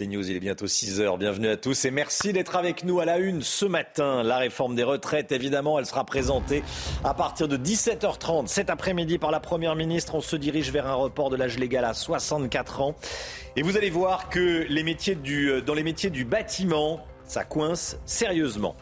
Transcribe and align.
C'est 0.00 0.06
News, 0.06 0.30
il 0.30 0.34
est 0.34 0.40
bientôt 0.40 0.66
6 0.66 1.02
heures. 1.02 1.18
Bienvenue 1.18 1.48
à 1.48 1.58
tous 1.58 1.84
et 1.84 1.90
merci 1.90 2.32
d'être 2.32 2.56
avec 2.56 2.84
nous 2.84 3.00
à 3.00 3.04
la 3.04 3.18
une 3.18 3.42
ce 3.42 3.66
matin. 3.66 4.22
La 4.22 4.38
réforme 4.38 4.74
des 4.74 4.82
retraites, 4.82 5.30
évidemment, 5.30 5.78
elle 5.78 5.84
sera 5.84 6.06
présentée 6.06 6.62
à 7.04 7.12
partir 7.12 7.48
de 7.48 7.58
17h30 7.58 8.46
cet 8.46 8.70
après-midi 8.70 9.18
par 9.18 9.30
la 9.30 9.40
Première 9.40 9.76
ministre. 9.76 10.14
On 10.14 10.22
se 10.22 10.36
dirige 10.36 10.72
vers 10.72 10.86
un 10.86 10.94
report 10.94 11.28
de 11.28 11.36
l'âge 11.36 11.58
légal 11.58 11.84
à 11.84 11.92
64 11.92 12.80
ans. 12.80 12.94
Et 13.56 13.62
vous 13.62 13.76
allez 13.76 13.90
voir 13.90 14.30
que 14.30 14.64
les 14.70 14.82
métiers 14.84 15.16
du, 15.16 15.60
dans 15.60 15.74
les 15.74 15.82
métiers 15.82 16.08
du 16.08 16.24
bâtiment, 16.24 17.04
ça 17.26 17.44
coince 17.44 17.98
sérieusement. 18.06 18.76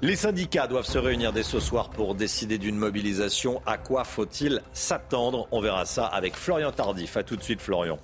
Les 0.00 0.16
syndicats 0.16 0.66
doivent 0.66 0.86
se 0.86 0.96
réunir 0.96 1.34
dès 1.34 1.42
ce 1.42 1.60
soir 1.60 1.90
pour 1.90 2.14
décider 2.14 2.56
d'une 2.56 2.76
mobilisation. 2.76 3.60
À 3.66 3.76
quoi 3.76 4.04
faut-il 4.04 4.62
s'attendre? 4.72 5.48
On 5.50 5.60
verra 5.60 5.84
ça 5.84 6.06
avec 6.06 6.34
Florian 6.34 6.72
Tardif. 6.72 7.18
A 7.18 7.24
tout 7.24 7.36
de 7.36 7.42
suite, 7.42 7.60
Florian. 7.60 7.98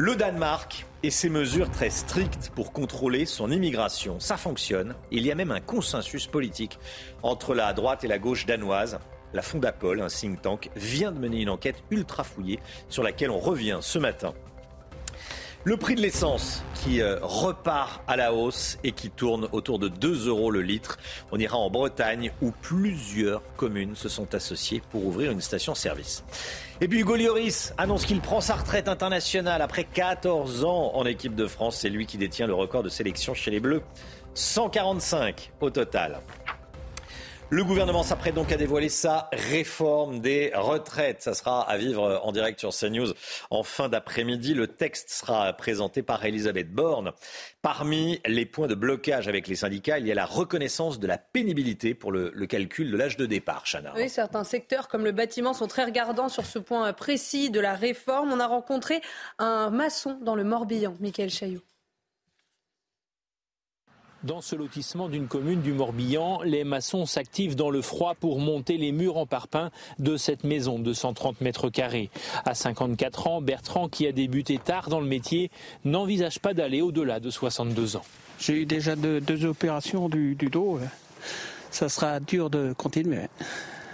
Le 0.00 0.14
Danemark 0.14 0.86
et 1.02 1.10
ses 1.10 1.28
mesures 1.28 1.72
très 1.72 1.90
strictes 1.90 2.52
pour 2.54 2.72
contrôler 2.72 3.26
son 3.26 3.50
immigration, 3.50 4.20
ça 4.20 4.36
fonctionne. 4.36 4.94
Il 5.10 5.26
y 5.26 5.32
a 5.32 5.34
même 5.34 5.50
un 5.50 5.58
consensus 5.58 6.28
politique 6.28 6.78
entre 7.24 7.52
la 7.52 7.72
droite 7.72 8.04
et 8.04 8.06
la 8.06 8.20
gauche 8.20 8.46
danoise. 8.46 9.00
La 9.32 9.42
Fondapol, 9.42 10.00
un 10.00 10.06
think 10.06 10.40
tank, 10.40 10.70
vient 10.76 11.10
de 11.10 11.18
mener 11.18 11.42
une 11.42 11.50
enquête 11.50 11.82
ultra 11.90 12.22
fouillée 12.22 12.60
sur 12.88 13.02
laquelle 13.02 13.32
on 13.32 13.40
revient 13.40 13.78
ce 13.80 13.98
matin. 13.98 14.34
Le 15.64 15.76
prix 15.76 15.96
de 15.96 16.00
l'essence 16.00 16.62
qui 16.74 17.02
euh, 17.02 17.18
repart 17.20 18.02
à 18.06 18.16
la 18.16 18.32
hausse 18.32 18.78
et 18.84 18.92
qui 18.92 19.10
tourne 19.10 19.48
autour 19.50 19.80
de 19.80 19.88
2 19.88 20.28
euros 20.28 20.52
le 20.52 20.62
litre. 20.62 20.98
On 21.32 21.38
ira 21.38 21.58
en 21.58 21.68
Bretagne 21.68 22.32
où 22.40 22.52
plusieurs 22.62 23.42
communes 23.56 23.96
se 23.96 24.08
sont 24.08 24.34
associées 24.36 24.80
pour 24.90 25.04
ouvrir 25.04 25.32
une 25.32 25.40
station-service. 25.40 26.22
Et 26.80 26.86
puis 26.86 27.00
Hugo 27.00 27.16
annonce 27.76 28.06
qu'il 28.06 28.20
prend 28.20 28.40
sa 28.40 28.54
retraite 28.54 28.88
internationale 28.88 29.60
après 29.60 29.82
14 29.82 30.64
ans 30.64 30.92
en 30.94 31.04
équipe 31.04 31.34
de 31.34 31.46
France. 31.46 31.78
C'est 31.80 31.90
lui 31.90 32.06
qui 32.06 32.18
détient 32.18 32.46
le 32.46 32.54
record 32.54 32.84
de 32.84 32.88
sélection 32.88 33.34
chez 33.34 33.50
les 33.50 33.60
Bleus. 33.60 33.82
145 34.34 35.50
au 35.60 35.70
total. 35.70 36.20
Le 37.50 37.64
gouvernement 37.64 38.02
s'apprête 38.02 38.34
donc 38.34 38.52
à 38.52 38.58
dévoiler 38.58 38.90
sa 38.90 39.30
réforme 39.32 40.20
des 40.20 40.52
retraites. 40.54 41.22
Ça 41.22 41.32
sera 41.32 41.62
à 41.62 41.78
vivre 41.78 42.20
en 42.22 42.30
direct 42.30 42.60
sur 42.60 42.74
CNews 42.74 43.14
en 43.48 43.62
fin 43.62 43.88
d'après-midi. 43.88 44.52
Le 44.52 44.66
texte 44.66 45.08
sera 45.08 45.50
présenté 45.54 46.02
par 46.02 46.22
Elisabeth 46.26 46.70
Borne. 46.70 47.12
Parmi 47.62 48.20
les 48.26 48.44
points 48.44 48.66
de 48.66 48.74
blocage 48.74 49.28
avec 49.28 49.48
les 49.48 49.54
syndicats, 49.54 49.98
il 49.98 50.06
y 50.06 50.12
a 50.12 50.14
la 50.14 50.26
reconnaissance 50.26 51.00
de 51.00 51.06
la 51.06 51.16
pénibilité 51.16 51.94
pour 51.94 52.12
le, 52.12 52.30
calcul 52.46 52.90
de 52.90 52.98
l'âge 52.98 53.16
de 53.16 53.24
départ, 53.24 53.64
Chana. 53.64 53.94
Oui, 53.96 54.10
certains 54.10 54.44
secteurs 54.44 54.86
comme 54.88 55.04
le 55.04 55.12
bâtiment 55.12 55.54
sont 55.54 55.68
très 55.68 55.84
regardants 55.84 56.28
sur 56.28 56.44
ce 56.44 56.58
point 56.58 56.92
précis 56.92 57.48
de 57.48 57.60
la 57.60 57.72
réforme. 57.72 58.30
On 58.30 58.40
a 58.40 58.46
rencontré 58.46 59.00
un 59.38 59.70
maçon 59.70 60.18
dans 60.20 60.34
le 60.34 60.44
Morbihan, 60.44 60.96
Michael 61.00 61.30
Chaillot. 61.30 61.62
Dans 64.28 64.42
ce 64.42 64.54
lotissement 64.54 65.08
d'une 65.08 65.26
commune 65.26 65.62
du 65.62 65.72
Morbihan, 65.72 66.42
les 66.42 66.62
maçons 66.62 67.06
s'activent 67.06 67.56
dans 67.56 67.70
le 67.70 67.80
froid 67.80 68.14
pour 68.14 68.40
monter 68.40 68.76
les 68.76 68.92
murs 68.92 69.16
en 69.16 69.24
parpaing 69.24 69.70
de 69.98 70.18
cette 70.18 70.44
maison 70.44 70.78
de 70.78 70.92
130 70.92 71.40
mètres 71.40 71.70
carrés. 71.70 72.10
À 72.44 72.52
54 72.52 73.26
ans, 73.26 73.40
Bertrand, 73.40 73.88
qui 73.88 74.06
a 74.06 74.12
débuté 74.12 74.58
tard 74.58 74.90
dans 74.90 75.00
le 75.00 75.06
métier, 75.06 75.50
n'envisage 75.86 76.40
pas 76.40 76.52
d'aller 76.52 76.82
au-delà 76.82 77.20
de 77.20 77.30
62 77.30 77.96
ans. 77.96 78.04
J'ai 78.38 78.52
eu 78.52 78.66
déjà 78.66 78.96
deux, 78.96 79.46
opérations 79.46 80.10
du, 80.10 80.34
du 80.34 80.50
dos. 80.50 80.78
Ça 81.70 81.88
sera 81.88 82.20
dur 82.20 82.50
de 82.50 82.74
continuer. 82.74 83.28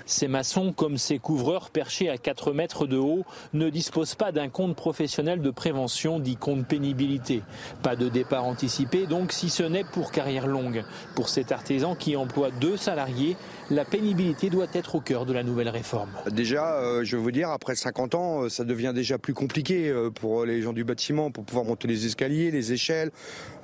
Ces 0.06 0.28
maçons, 0.28 0.72
comme 0.72 0.98
ces 0.98 1.18
couvreurs 1.18 1.70
perchés 1.70 2.10
à 2.10 2.18
4 2.18 2.52
mètres 2.52 2.86
de 2.86 2.98
haut, 2.98 3.24
ne 3.54 3.70
disposent 3.70 4.14
pas 4.14 4.32
d'un 4.32 4.48
compte 4.48 4.76
professionnel 4.76 5.40
de 5.40 5.50
prévention 5.50 6.18
dit 6.18 6.36
compte 6.36 6.66
pénibilité. 6.66 7.42
Pas 7.82 7.96
de 7.96 8.08
départ 8.08 8.44
anticipé 8.44 9.06
donc, 9.06 9.32
si 9.32 9.48
ce 9.48 9.62
n'est 9.62 9.84
pour 9.84 10.10
carrière 10.10 10.46
longue. 10.46 10.84
Pour 11.14 11.28
cet 11.28 11.52
artisan 11.52 11.94
qui 11.94 12.16
emploie 12.16 12.50
deux 12.50 12.76
salariés, 12.76 13.36
la 13.70 13.84
pénibilité 13.84 14.50
doit 14.50 14.66
être 14.74 14.94
au 14.94 15.00
cœur 15.00 15.26
de 15.26 15.32
la 15.32 15.42
nouvelle 15.42 15.68
réforme. 15.68 16.10
Déjà, 16.30 16.76
euh, 16.76 17.04
je 17.04 17.16
veux 17.16 17.22
vous 17.22 17.30
dire, 17.30 17.50
après 17.50 17.74
50 17.74 18.14
ans, 18.14 18.42
euh, 18.42 18.48
ça 18.48 18.64
devient 18.64 18.92
déjà 18.94 19.18
plus 19.18 19.34
compliqué 19.34 19.88
euh, 19.88 20.10
pour 20.10 20.44
les 20.44 20.62
gens 20.62 20.72
du 20.72 20.84
bâtiment, 20.84 21.30
pour 21.30 21.44
pouvoir 21.44 21.64
monter 21.64 21.88
les 21.88 22.06
escaliers, 22.06 22.50
les 22.50 22.72
échelles, 22.72 23.10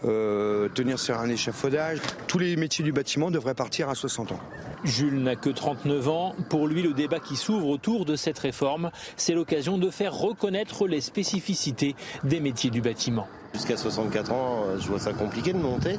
euh, 0.05 0.69
tenir 0.69 0.99
sur 0.99 1.19
un 1.19 1.29
échafaudage. 1.29 1.99
Tous 2.27 2.39
les 2.39 2.57
métiers 2.57 2.85
du 2.85 2.93
bâtiment 2.93 3.31
devraient 3.31 3.55
partir 3.55 3.89
à 3.89 3.95
60 3.95 4.33
ans. 4.33 4.41
Jules 4.85 5.23
n'a 5.23 5.37
que 5.37 5.51
39 5.51 6.09
ans. 6.09 6.35
Pour 6.49 6.67
lui, 6.67 6.83
le 6.83 6.95
débat 6.95 7.21
qui 7.21 7.37
s'ouvre 7.37 7.69
autour 7.69 8.05
de 8.05 8.17
cette 8.17 8.39
réforme, 8.39 8.91
c'est 9.17 9.35
l'occasion 9.35 9.77
de 9.77 9.91
faire 9.91 10.15
reconnaître 10.15 10.87
les 10.87 11.01
spécificités 11.01 11.95
des 12.25 12.41
métiers 12.41 12.71
du 12.71 12.81
bâtiment. 12.81 13.27
Jusqu'à 13.53 13.77
64 13.77 14.33
ans, 14.33 14.65
je 14.79 14.87
vois 14.87 15.01
ça 15.01 15.13
compliqué 15.13 15.53
de 15.53 15.59
monter. 15.59 15.99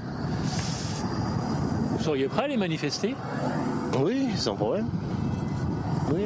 Vous 2.01 2.07
seriez 2.07 2.27
prêt 2.27 2.45
à 2.45 2.47
les 2.47 2.57
manifester? 2.57 3.13
Oui, 3.99 4.25
sans 4.35 4.55
problème. 4.55 4.89
Oui. 6.11 6.23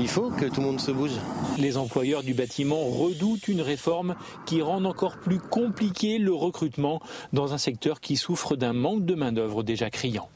Il 0.00 0.08
faut 0.08 0.30
que 0.30 0.46
tout 0.46 0.60
le 0.60 0.66
monde 0.66 0.80
se 0.80 0.90
bouge. 0.90 1.12
Les 1.58 1.76
employeurs 1.76 2.24
du 2.24 2.34
bâtiment 2.34 2.80
redoutent 2.80 3.46
une 3.46 3.60
réforme 3.60 4.16
qui 4.44 4.60
rend 4.60 4.84
encore 4.84 5.18
plus 5.18 5.38
compliqué 5.38 6.18
le 6.18 6.32
recrutement 6.32 7.00
dans 7.32 7.54
un 7.54 7.58
secteur 7.58 8.00
qui 8.00 8.16
souffre 8.16 8.56
d'un 8.56 8.72
manque 8.72 9.04
de 9.04 9.14
main-d'œuvre 9.14 9.62
déjà 9.62 9.90
criant. 9.90 10.28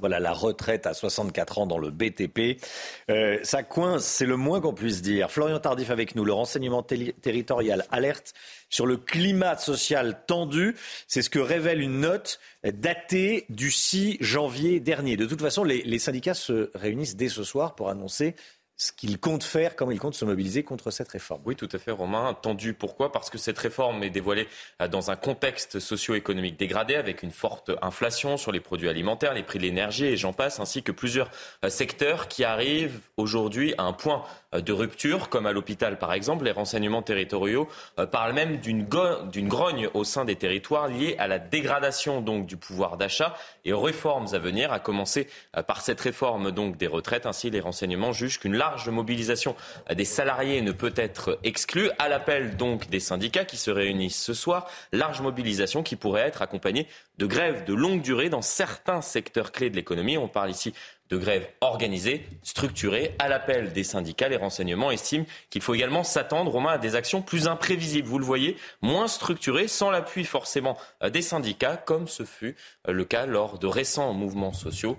Voilà 0.00 0.20
la 0.20 0.32
retraite 0.32 0.86
à 0.86 0.92
64 0.92 1.58
ans 1.58 1.66
dans 1.66 1.78
le 1.78 1.90
BTP. 1.90 2.62
Euh, 3.10 3.38
ça 3.42 3.62
coince, 3.62 4.04
c'est 4.04 4.26
le 4.26 4.36
moins 4.36 4.60
qu'on 4.60 4.74
puisse 4.74 5.00
dire. 5.00 5.30
Florian 5.30 5.58
Tardif 5.58 5.90
avec 5.90 6.16
nous, 6.16 6.24
le 6.26 6.34
renseignement 6.34 6.82
territorial 6.82 7.86
alerte 7.90 8.34
sur 8.70 8.86
le 8.86 8.96
climat 8.96 9.58
social 9.58 10.22
tendu. 10.26 10.74
C'est 11.06 11.22
ce 11.22 11.28
que 11.28 11.38
révèle 11.38 11.80
une 11.80 12.00
note 12.00 12.40
datée 12.64 13.44
du 13.48 13.70
6 13.70 14.18
janvier 14.20 14.80
dernier. 14.80 15.16
De 15.16 15.26
toute 15.26 15.42
façon, 15.42 15.64
les, 15.64 15.98
syndicats 15.98 16.34
se 16.34 16.70
réunissent 16.74 17.16
dès 17.16 17.28
ce 17.28 17.44
soir 17.44 17.74
pour 17.74 17.90
annoncer 17.90 18.34
ce 18.80 18.92
qu'il 18.92 19.20
compte 19.20 19.44
faire, 19.44 19.76
comment 19.76 19.90
il 19.90 19.98
compte 19.98 20.14
se 20.14 20.24
mobiliser 20.24 20.62
contre 20.62 20.90
cette 20.90 21.08
réforme. 21.08 21.42
Oui, 21.44 21.54
tout 21.54 21.68
à 21.70 21.78
fait, 21.78 21.90
Romain. 21.90 22.32
Tendu, 22.40 22.72
pourquoi? 22.72 23.12
Parce 23.12 23.28
que 23.28 23.36
cette 23.36 23.58
réforme 23.58 24.02
est 24.02 24.10
dévoilée 24.10 24.48
euh, 24.80 24.88
dans 24.88 25.10
un 25.10 25.16
contexte 25.16 25.80
socio-économique 25.80 26.58
dégradé, 26.58 26.94
avec 26.94 27.22
une 27.22 27.30
forte 27.30 27.70
inflation 27.82 28.38
sur 28.38 28.52
les 28.52 28.60
produits 28.60 28.88
alimentaires, 28.88 29.34
les 29.34 29.42
prix 29.42 29.58
de 29.58 29.64
l'énergie 29.64 30.06
et 30.06 30.16
j'en 30.16 30.32
passe, 30.32 30.60
ainsi 30.60 30.82
que 30.82 30.92
plusieurs 30.92 31.30
euh, 31.62 31.68
secteurs 31.68 32.26
qui 32.26 32.42
arrivent 32.42 33.00
aujourd'hui 33.18 33.74
à 33.76 33.82
un 33.82 33.92
point 33.92 34.24
de 34.52 34.72
rupture, 34.72 35.28
comme 35.28 35.46
à 35.46 35.52
l'hôpital 35.52 35.98
par 35.98 36.12
exemple. 36.12 36.44
Les 36.44 36.50
renseignements 36.50 37.02
territoriaux 37.02 37.68
parlent 38.10 38.32
même 38.32 38.56
d'une 38.58 38.84
grogne 38.84 39.88
au 39.94 40.04
sein 40.04 40.24
des 40.24 40.36
territoires 40.36 40.88
liée 40.88 41.16
à 41.18 41.28
la 41.28 41.38
dégradation 41.38 42.20
donc 42.20 42.46
du 42.46 42.56
pouvoir 42.56 42.96
d'achat 42.96 43.36
et 43.64 43.72
aux 43.72 43.80
réformes 43.80 44.26
à 44.32 44.38
venir, 44.38 44.72
à 44.72 44.80
commencer 44.80 45.28
par 45.66 45.82
cette 45.82 46.00
réforme 46.00 46.50
donc 46.50 46.76
des 46.76 46.86
retraites. 46.86 47.26
Ainsi, 47.26 47.50
les 47.50 47.60
renseignements 47.60 48.12
jugent 48.12 48.40
qu'une 48.40 48.56
large 48.56 48.70
large 48.70 48.88
mobilisation 48.88 49.56
des 49.94 50.04
salariés 50.04 50.62
ne 50.62 50.72
peut 50.72 50.92
être 50.96 51.38
exclue. 51.42 51.90
À 51.98 52.08
l'appel 52.08 52.56
donc 52.56 52.88
des 52.88 53.00
syndicats 53.00 53.44
qui 53.44 53.56
se 53.56 53.70
réunissent 53.70 54.22
ce 54.22 54.32
soir, 54.32 54.68
large 54.92 55.20
mobilisation 55.20 55.82
qui 55.82 55.96
pourrait 55.96 56.22
être 56.22 56.40
accompagnée 56.40 56.86
de 57.20 57.26
grèves 57.26 57.64
de 57.64 57.74
longue 57.74 58.00
durée 58.00 58.30
dans 58.30 58.40
certains 58.40 59.02
secteurs 59.02 59.52
clés 59.52 59.68
de 59.68 59.76
l'économie. 59.76 60.16
On 60.16 60.26
parle 60.26 60.50
ici 60.50 60.72
de 61.10 61.18
grèves 61.18 61.46
organisées, 61.60 62.24
structurées. 62.42 63.14
À 63.18 63.28
l'appel 63.28 63.74
des 63.74 63.84
syndicats, 63.84 64.28
les 64.28 64.38
renseignements 64.38 64.90
estiment 64.90 65.26
qu'il 65.50 65.60
faut 65.60 65.74
également 65.74 66.02
s'attendre, 66.02 66.50
Romain, 66.50 66.72
à 66.72 66.78
des 66.78 66.96
actions 66.96 67.20
plus 67.20 67.46
imprévisibles. 67.46 68.08
Vous 68.08 68.18
le 68.18 68.24
voyez, 68.24 68.56
moins 68.80 69.06
structurées, 69.06 69.68
sans 69.68 69.90
l'appui 69.90 70.24
forcément 70.24 70.78
des 71.12 71.20
syndicats, 71.20 71.76
comme 71.76 72.08
ce 72.08 72.24
fut 72.24 72.56
le 72.88 73.04
cas 73.04 73.26
lors 73.26 73.58
de 73.58 73.66
récents 73.66 74.14
mouvements 74.14 74.54
sociaux 74.54 74.98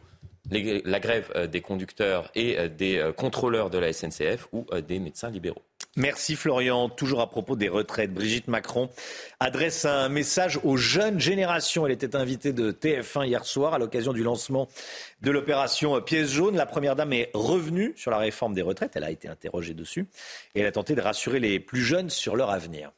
la 0.50 1.00
grève 1.00 1.50
des 1.50 1.62
conducteurs 1.62 2.30
et 2.36 2.68
des 2.70 3.12
contrôleurs 3.16 3.70
de 3.70 3.78
la 3.78 3.94
SNCF 3.94 4.48
ou 4.52 4.66
des 4.88 5.00
médecins 5.00 5.30
libéraux. 5.30 5.64
Merci 5.98 6.38
Florian. 6.38 6.88
Toujours 6.88 7.20
à 7.20 7.30
propos 7.30 7.58
des 7.58 7.68
retraites, 7.68 8.14
Brigitte 8.14 8.48
Macron 8.48 8.90
adresse 9.42 9.84
un 9.84 10.08
message 10.08 10.58
aux 10.64 10.78
jeunes 10.78 11.20
générations. 11.20 11.86
Elle 11.86 11.92
était 11.92 12.16
invitée 12.16 12.54
de 12.54 12.72
TF1 12.72 13.28
hier 13.28 13.44
soir 13.44 13.74
à 13.74 13.80
l'occasion 13.80 14.14
du 14.14 14.24
lancement 14.24 14.70
de 15.22 15.32
l'opération 15.32 16.00
Pièce 16.02 16.30
jaune. 16.30 16.56
La 16.56 16.66
Première 16.66 16.96
Dame 16.96 17.12
est 17.12 17.30
revenue 17.34 17.94
sur 17.98 18.10
la 18.10 18.20
réforme 18.20 18.54
des 18.54 18.62
retraites. 18.62 18.94
Elle 18.96 19.04
a 19.04 19.12
été 19.12 19.28
interrogée 19.28 19.74
dessus 19.74 20.08
et 20.56 20.62
elle 20.62 20.66
a 20.68 20.72
tenté 20.72 20.96
de 20.96 21.02
rassurer 21.02 21.42
les 21.42 21.60
plus 21.60 21.82
jeunes 21.82 22.10
sur 22.10 22.38
leur 22.38 22.52
avenir. 22.52 22.94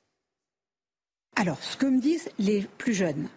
Alors, 1.36 1.58
ce 1.64 1.76
que 1.76 1.88
me 1.88 2.00
disent 2.00 2.30
les 2.38 2.62
plus 2.78 2.94
jeunes, 2.94 3.28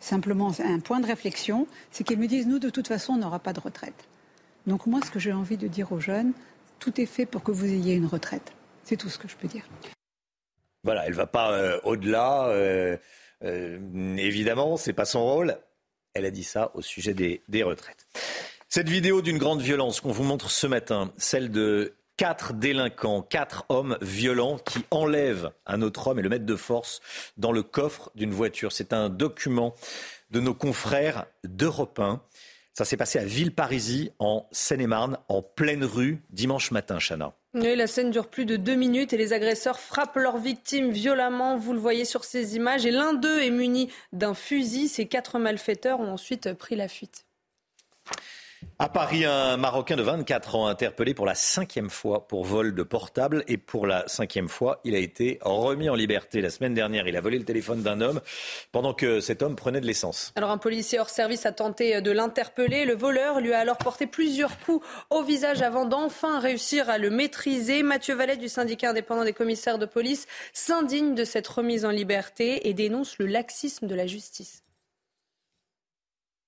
simplement 0.00 0.50
un 0.58 0.80
point 0.80 0.98
de 0.98 1.06
réflexion, 1.06 1.68
c'est 1.92 2.02
qu'ils 2.02 2.18
me 2.18 2.26
disent, 2.26 2.48
nous, 2.48 2.58
de 2.58 2.70
toute 2.70 2.88
façon, 2.88 3.12
on 3.12 3.18
n'aura 3.18 3.38
pas 3.38 3.52
de 3.52 3.60
retraite. 3.60 4.08
Donc 4.66 4.86
moi, 4.86 4.98
ce 5.04 5.12
que 5.12 5.20
j'ai 5.20 5.32
envie 5.32 5.56
de 5.56 5.68
dire 5.68 5.92
aux 5.92 6.00
jeunes, 6.00 6.32
tout 6.80 7.00
est 7.00 7.06
fait 7.06 7.24
pour 7.24 7.44
que 7.44 7.52
vous 7.52 7.66
ayez 7.66 7.94
une 7.94 8.06
retraite. 8.06 8.55
C'est 8.86 8.96
tout 8.96 9.08
ce 9.08 9.18
que 9.18 9.26
je 9.26 9.34
peux 9.34 9.48
dire. 9.48 9.64
Voilà, 10.84 11.04
elle 11.06 11.12
ne 11.12 11.16
va 11.16 11.26
pas 11.26 11.52
euh, 11.52 11.80
au-delà. 11.82 12.46
Euh, 12.50 12.96
euh, 13.42 14.16
évidemment, 14.16 14.76
ce 14.76 14.88
n'est 14.88 14.94
pas 14.94 15.04
son 15.04 15.24
rôle. 15.24 15.58
Elle 16.14 16.24
a 16.24 16.30
dit 16.30 16.44
ça 16.44 16.70
au 16.74 16.82
sujet 16.82 17.12
des, 17.12 17.42
des 17.48 17.64
retraites. 17.64 18.06
Cette 18.68 18.88
vidéo 18.88 19.22
d'une 19.22 19.38
grande 19.38 19.60
violence 19.60 20.00
qu'on 20.00 20.12
vous 20.12 20.22
montre 20.22 20.50
ce 20.50 20.68
matin, 20.68 21.12
celle 21.16 21.50
de 21.50 21.96
quatre 22.16 22.52
délinquants, 22.52 23.22
quatre 23.22 23.64
hommes 23.70 23.98
violents 24.00 24.56
qui 24.58 24.84
enlèvent 24.92 25.50
un 25.66 25.82
autre 25.82 26.06
homme 26.06 26.20
et 26.20 26.22
le 26.22 26.28
mettent 26.28 26.46
de 26.46 26.56
force 26.56 27.00
dans 27.36 27.52
le 27.52 27.64
coffre 27.64 28.12
d'une 28.14 28.32
voiture. 28.32 28.70
C'est 28.70 28.92
un 28.92 29.08
document 29.08 29.74
de 30.30 30.38
nos 30.38 30.54
confrères 30.54 31.26
d'Europe 31.42 31.98
1. 31.98 32.22
Ça 32.76 32.84
s'est 32.84 32.98
passé 32.98 33.18
à 33.18 33.24
Villeparisis, 33.24 34.10
en 34.18 34.46
Seine-et-Marne, 34.52 35.16
en 35.30 35.40
pleine 35.40 35.82
rue, 35.82 36.22
dimanche 36.28 36.72
matin, 36.72 36.98
Chana. 36.98 37.32
Oui, 37.54 37.74
la 37.74 37.86
scène 37.86 38.10
dure 38.10 38.28
plus 38.28 38.44
de 38.44 38.56
deux 38.56 38.74
minutes 38.74 39.14
et 39.14 39.16
les 39.16 39.32
agresseurs 39.32 39.80
frappent 39.80 40.16
leurs 40.16 40.36
victimes 40.36 40.90
violemment. 40.90 41.56
Vous 41.56 41.72
le 41.72 41.78
voyez 41.78 42.04
sur 42.04 42.24
ces 42.24 42.54
images. 42.54 42.84
Et 42.84 42.90
l'un 42.90 43.14
d'eux 43.14 43.40
est 43.40 43.48
muni 43.48 43.90
d'un 44.12 44.34
fusil. 44.34 44.88
Ces 44.88 45.06
quatre 45.06 45.38
malfaiteurs 45.38 46.00
ont 46.00 46.12
ensuite 46.12 46.52
pris 46.52 46.76
la 46.76 46.86
fuite. 46.86 47.24
À 48.78 48.90
Paris, 48.90 49.24
un 49.24 49.56
Marocain 49.56 49.96
de 49.96 50.02
24 50.02 50.54
ans 50.54 50.66
interpellé 50.66 51.14
pour 51.14 51.24
la 51.24 51.34
cinquième 51.34 51.88
fois 51.88 52.28
pour 52.28 52.44
vol 52.44 52.74
de 52.74 52.82
portable 52.82 53.42
et 53.48 53.56
pour 53.56 53.86
la 53.86 54.06
cinquième 54.06 54.50
fois, 54.50 54.82
il 54.84 54.94
a 54.94 54.98
été 54.98 55.38
remis 55.40 55.88
en 55.88 55.94
liberté. 55.94 56.42
La 56.42 56.50
semaine 56.50 56.74
dernière, 56.74 57.08
il 57.08 57.16
a 57.16 57.22
volé 57.22 57.38
le 57.38 57.46
téléphone 57.46 57.82
d'un 57.82 58.02
homme 58.02 58.20
pendant 58.72 58.92
que 58.92 59.20
cet 59.20 59.40
homme 59.40 59.56
prenait 59.56 59.80
de 59.80 59.86
l'essence. 59.86 60.34
Alors 60.36 60.50
un 60.50 60.58
policier 60.58 61.00
hors 61.00 61.08
service 61.08 61.46
a 61.46 61.52
tenté 61.52 62.02
de 62.02 62.10
l'interpeller. 62.10 62.84
Le 62.84 62.94
voleur 62.94 63.40
lui 63.40 63.54
a 63.54 63.60
alors 63.60 63.78
porté 63.78 64.06
plusieurs 64.06 64.58
coups 64.60 64.86
au 65.08 65.22
visage 65.22 65.62
avant 65.62 65.86
d'enfin 65.86 66.38
réussir 66.38 66.90
à 66.90 66.98
le 66.98 67.08
maîtriser. 67.08 67.82
Mathieu 67.82 68.14
Vallet 68.14 68.36
du 68.36 68.50
syndicat 68.50 68.90
indépendant 68.90 69.24
des 69.24 69.32
commissaires 69.32 69.78
de 69.78 69.86
police 69.86 70.26
s'indigne 70.52 71.14
de 71.14 71.24
cette 71.24 71.48
remise 71.48 71.86
en 71.86 71.90
liberté 71.90 72.68
et 72.68 72.74
dénonce 72.74 73.16
le 73.18 73.24
laxisme 73.24 73.86
de 73.86 73.94
la 73.94 74.06
justice. 74.06 74.65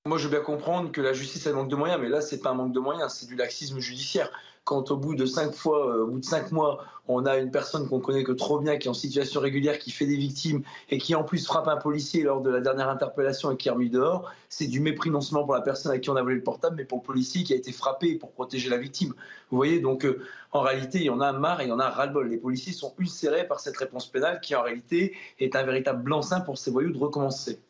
Moi, 0.08 0.16
je 0.16 0.24
veux 0.24 0.30
bien 0.30 0.40
comprendre 0.40 0.90
que 0.90 1.02
la 1.02 1.12
justice 1.12 1.46
a 1.48 1.52
manque 1.52 1.68
de 1.68 1.76
moyens, 1.76 2.00
mais 2.00 2.08
là, 2.08 2.22
c'est 2.22 2.38
pas 2.38 2.48
un 2.48 2.54
manque 2.54 2.72
de 2.72 2.80
moyens, 2.80 3.12
c'est 3.12 3.26
du 3.26 3.36
laxisme 3.36 3.78
judiciaire. 3.78 4.30
Quand 4.64 4.90
au 4.90 4.96
bout 4.96 5.14
de 5.14 5.26
cinq 5.26 5.52
fois, 5.52 5.86
euh, 5.86 6.04
au 6.04 6.06
bout 6.06 6.20
de 6.20 6.24
cinq 6.24 6.50
mois, 6.50 6.82
on 7.08 7.26
a 7.26 7.36
une 7.36 7.50
personne 7.50 7.86
qu'on 7.86 8.00
connaît 8.00 8.24
que 8.24 8.32
trop 8.32 8.58
bien, 8.58 8.78
qui 8.78 8.88
est 8.88 8.90
en 8.90 8.94
situation 8.94 9.38
régulière, 9.38 9.78
qui 9.78 9.90
fait 9.90 10.06
des 10.06 10.16
victimes 10.16 10.62
et 10.88 10.96
qui 10.96 11.14
en 11.14 11.24
plus 11.24 11.44
frappe 11.44 11.68
un 11.68 11.76
policier 11.76 12.22
lors 12.22 12.40
de 12.40 12.48
la 12.48 12.62
dernière 12.62 12.88
interpellation 12.88 13.50
et 13.50 13.58
qui 13.58 13.68
est 13.68 13.70
remis 13.70 13.90
dehors, 13.90 14.32
c'est 14.48 14.66
du 14.66 14.80
mépris 14.80 15.10
non 15.10 15.20
seulement 15.20 15.44
pour 15.44 15.52
la 15.52 15.60
personne 15.60 15.92
à 15.92 15.98
qui 15.98 16.08
on 16.08 16.16
a 16.16 16.22
volé 16.22 16.36
le 16.36 16.42
portable, 16.42 16.76
mais 16.76 16.86
pour 16.86 17.00
le 17.00 17.04
policier 17.04 17.44
qui 17.44 17.52
a 17.52 17.56
été 17.56 17.70
frappé 17.70 18.14
pour 18.14 18.32
protéger 18.32 18.70
la 18.70 18.78
victime. 18.78 19.12
Vous 19.50 19.58
voyez, 19.58 19.78
donc 19.78 20.06
euh, 20.06 20.22
en 20.52 20.62
réalité, 20.62 21.00
il 21.00 21.04
y 21.04 21.10
en 21.10 21.20
a 21.20 21.32
marre 21.32 21.60
et 21.60 21.64
il 21.64 21.68
y 21.68 21.72
en 21.72 21.80
a 21.80 21.90
ras-le-bol. 21.90 22.30
Les 22.30 22.38
policiers 22.38 22.72
sont 22.72 22.94
ulcérés 22.98 23.46
par 23.46 23.60
cette 23.60 23.76
réponse 23.76 24.06
pénale 24.06 24.40
qui 24.40 24.54
en 24.54 24.62
réalité 24.62 25.14
est 25.38 25.54
un 25.54 25.64
véritable 25.64 26.02
blanc-seing 26.02 26.40
pour 26.40 26.56
ces 26.56 26.70
voyous 26.70 26.92
de 26.92 26.98
recommencer. 26.98 27.60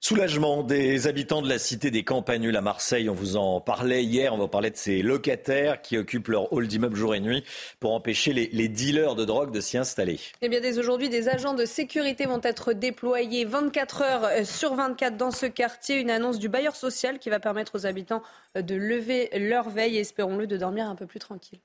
Soulagement 0.00 0.62
des 0.62 1.08
habitants 1.08 1.42
de 1.42 1.48
la 1.48 1.58
cité 1.58 1.90
des 1.90 2.04
Campagnules 2.04 2.56
à 2.56 2.60
Marseille. 2.60 3.10
On 3.10 3.14
vous 3.14 3.36
en 3.36 3.60
parlait 3.60 4.04
hier. 4.04 4.32
On 4.32 4.38
va 4.38 4.46
parler 4.46 4.70
de 4.70 4.76
ces 4.76 5.02
locataires 5.02 5.82
qui 5.82 5.98
occupent 5.98 6.28
leur 6.28 6.52
hall 6.52 6.68
d'immeuble 6.68 6.94
jour 6.96 7.16
et 7.16 7.20
nuit 7.20 7.42
pour 7.80 7.92
empêcher 7.92 8.32
les, 8.32 8.68
dealers 8.68 9.16
de 9.16 9.24
drogue 9.24 9.50
de 9.50 9.60
s'y 9.60 9.76
installer. 9.76 10.20
Eh 10.40 10.48
bien, 10.48 10.60
dès 10.60 10.78
aujourd'hui, 10.78 11.08
des 11.08 11.28
agents 11.28 11.54
de 11.54 11.64
sécurité 11.64 12.26
vont 12.26 12.40
être 12.44 12.74
déployés 12.74 13.44
24 13.44 14.02
heures 14.02 14.24
euh, 14.24 14.44
sur 14.44 14.76
24 14.76 15.16
dans 15.16 15.32
ce 15.32 15.46
quartier. 15.46 15.96
Une 15.96 16.10
annonce 16.10 16.38
du 16.38 16.48
bailleur 16.48 16.76
social 16.76 17.18
qui 17.18 17.28
va 17.28 17.40
permettre 17.40 17.74
aux 17.74 17.84
habitants 17.84 18.22
euh, 18.56 18.62
de 18.62 18.76
lever 18.76 19.30
leur 19.36 19.68
veille 19.68 19.96
et, 19.96 20.00
espérons-le, 20.00 20.46
de 20.46 20.56
dormir 20.56 20.86
un 20.86 20.94
peu 20.94 21.06
plus 21.06 21.18
tranquille. 21.18 21.58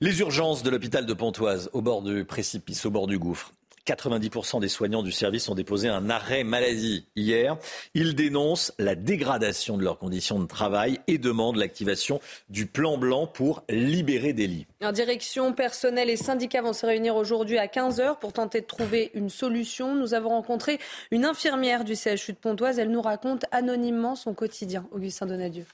Les 0.00 0.20
urgences 0.20 0.62
de 0.62 0.70
l'hôpital 0.70 1.04
de 1.04 1.12
Pontoise, 1.12 1.68
au 1.74 1.82
bord 1.82 2.00
du 2.00 2.24
précipice, 2.24 2.86
au 2.86 2.90
bord 2.90 3.06
du 3.06 3.18
gouffre. 3.18 3.52
90% 3.86 4.60
des 4.60 4.68
soignants 4.68 5.02
du 5.02 5.12
service 5.12 5.48
ont 5.48 5.54
déposé 5.54 5.88
un 5.88 6.08
arrêt 6.08 6.44
maladie 6.44 7.06
hier. 7.16 7.56
Ils 7.94 8.14
dénoncent 8.14 8.72
la 8.78 8.94
dégradation 8.94 9.76
de 9.76 9.82
leurs 9.82 9.98
conditions 9.98 10.38
de 10.38 10.46
travail 10.46 11.00
et 11.08 11.18
demandent 11.18 11.56
l'activation 11.56 12.20
du 12.48 12.66
plan 12.66 12.96
blanc 12.96 13.26
pour 13.26 13.64
libérer 13.68 14.32
des 14.32 14.46
lits. 14.46 14.66
En 14.82 14.92
direction, 14.92 15.52
personnel 15.52 16.10
et 16.10 16.16
syndicats 16.16 16.62
vont 16.62 16.72
se 16.72 16.86
réunir 16.86 17.16
aujourd'hui 17.16 17.58
à 17.58 17.66
15h 17.66 18.18
pour 18.18 18.32
tenter 18.32 18.60
de 18.60 18.66
trouver 18.66 19.10
une 19.14 19.30
solution. 19.30 19.94
Nous 19.94 20.14
avons 20.14 20.30
rencontré 20.30 20.78
une 21.10 21.24
infirmière 21.24 21.84
du 21.84 21.94
CHU 21.96 22.32
de 22.32 22.38
Pontoise. 22.38 22.78
Elle 22.78 22.90
nous 22.90 23.02
raconte 23.02 23.44
anonymement 23.50 24.14
son 24.14 24.34
quotidien. 24.34 24.86
Augustin 24.92 25.26
Donadieu. 25.26 25.66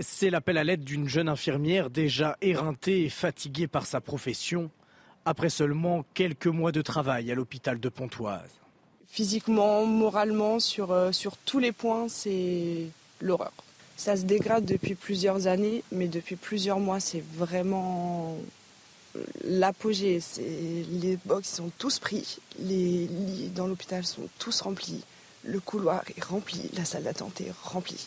C'est 0.00 0.30
l'appel 0.30 0.58
à 0.58 0.64
l'aide 0.64 0.84
d'une 0.84 1.08
jeune 1.08 1.28
infirmière 1.28 1.90
déjà 1.90 2.36
éreintée 2.40 3.04
et 3.04 3.08
fatiguée 3.08 3.66
par 3.66 3.84
sa 3.84 4.00
profession 4.00 4.70
après 5.28 5.50
seulement 5.50 6.06
quelques 6.14 6.46
mois 6.46 6.72
de 6.72 6.80
travail 6.80 7.30
à 7.30 7.34
l'hôpital 7.34 7.78
de 7.78 7.88
Pontoise. 7.90 8.50
Physiquement, 9.08 9.84
moralement, 9.84 10.58
sur, 10.58 10.90
euh, 10.90 11.12
sur 11.12 11.36
tous 11.36 11.58
les 11.58 11.72
points, 11.72 12.08
c'est 12.08 12.86
l'horreur. 13.20 13.52
Ça 13.98 14.16
se 14.16 14.22
dégrade 14.22 14.64
depuis 14.64 14.94
plusieurs 14.94 15.46
années, 15.46 15.82
mais 15.92 16.08
depuis 16.08 16.36
plusieurs 16.36 16.80
mois, 16.80 16.98
c'est 16.98 17.22
vraiment 17.34 18.38
l'apogée. 19.44 20.20
Les 20.90 21.18
box 21.26 21.56
sont 21.56 21.70
tous 21.76 21.98
pris, 21.98 22.38
les 22.60 23.06
lits 23.06 23.50
dans 23.54 23.66
l'hôpital 23.66 24.04
sont 24.06 24.28
tous 24.38 24.60
remplis, 24.62 25.02
le 25.44 25.60
couloir 25.60 26.04
est 26.16 26.24
rempli, 26.24 26.70
la 26.74 26.84
salle 26.84 27.02
d'attente 27.02 27.40
est 27.40 27.52
remplie. 27.64 28.06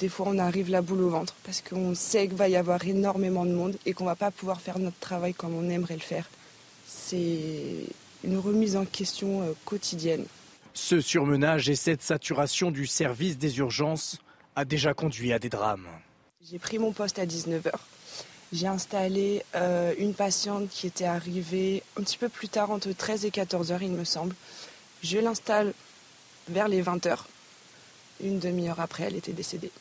Des 0.00 0.08
fois, 0.08 0.26
on 0.28 0.38
arrive 0.38 0.70
la 0.70 0.82
boule 0.82 1.02
au 1.02 1.10
ventre 1.10 1.34
parce 1.44 1.60
qu'on 1.60 1.94
sait 1.94 2.26
qu'il 2.26 2.36
va 2.36 2.48
y 2.48 2.56
avoir 2.56 2.84
énormément 2.84 3.46
de 3.46 3.52
monde 3.52 3.76
et 3.86 3.92
qu'on 3.92 4.04
va 4.04 4.16
pas 4.16 4.30
pouvoir 4.30 4.60
faire 4.60 4.78
notre 4.78 4.98
travail 4.98 5.32
comme 5.32 5.54
on 5.54 5.68
aimerait 5.68 5.94
le 5.94 6.00
faire 6.00 6.28
c'est 6.86 7.86
une 8.24 8.38
remise 8.38 8.76
en 8.76 8.84
question 8.84 9.42
euh, 9.42 9.52
quotidienne. 9.64 10.24
Ce 10.74 11.00
surmenage 11.00 11.68
et 11.68 11.74
cette 11.74 12.02
saturation 12.02 12.70
du 12.70 12.86
service 12.86 13.38
des 13.38 13.58
urgences 13.58 14.18
a 14.56 14.64
déjà 14.64 14.94
conduit 14.94 15.32
à 15.32 15.38
des 15.38 15.48
drames. 15.48 15.86
J'ai 16.48 16.58
pris 16.58 16.78
mon 16.78 16.92
poste 16.92 17.18
à 17.18 17.26
19h. 17.26 17.72
J'ai 18.52 18.68
installé 18.68 19.42
euh, 19.54 19.94
une 19.98 20.14
patiente 20.14 20.68
qui 20.68 20.86
était 20.86 21.04
arrivée 21.04 21.82
un 21.98 22.02
petit 22.02 22.18
peu 22.18 22.28
plus 22.28 22.48
tard, 22.48 22.70
entre 22.70 22.92
13 22.92 23.24
et 23.24 23.30
14 23.30 23.72
h 23.72 23.78
il 23.82 23.90
me 23.90 24.04
semble. 24.04 24.34
Je 25.02 25.18
l'installe 25.18 25.72
vers 26.48 26.68
les 26.68 26.82
20 26.82 27.04
h 27.06 27.18
Une 28.22 28.38
demi-heure 28.38 28.80
après, 28.80 29.04
elle 29.04 29.16
était 29.16 29.32
décédée. 29.32 29.72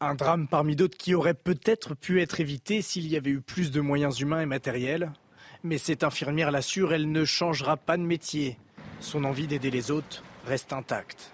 Un 0.00 0.14
drame 0.14 0.46
parmi 0.46 0.76
d'autres 0.76 0.96
qui 0.96 1.14
aurait 1.14 1.34
peut-être 1.34 1.94
pu 1.94 2.20
être 2.20 2.38
évité 2.40 2.82
s'il 2.82 3.08
y 3.08 3.16
avait 3.16 3.30
eu 3.30 3.40
plus 3.40 3.70
de 3.70 3.80
moyens 3.80 4.20
humains 4.20 4.42
et 4.42 4.46
matériels. 4.46 5.10
Mais 5.66 5.78
cette 5.78 6.04
infirmière 6.04 6.52
l'assure, 6.52 6.92
elle 6.92 7.10
ne 7.10 7.24
changera 7.24 7.76
pas 7.76 7.96
de 7.96 8.02
métier. 8.02 8.56
Son 9.00 9.24
envie 9.24 9.48
d'aider 9.48 9.72
les 9.72 9.90
autres 9.90 10.22
reste 10.46 10.72
intacte. 10.72 11.32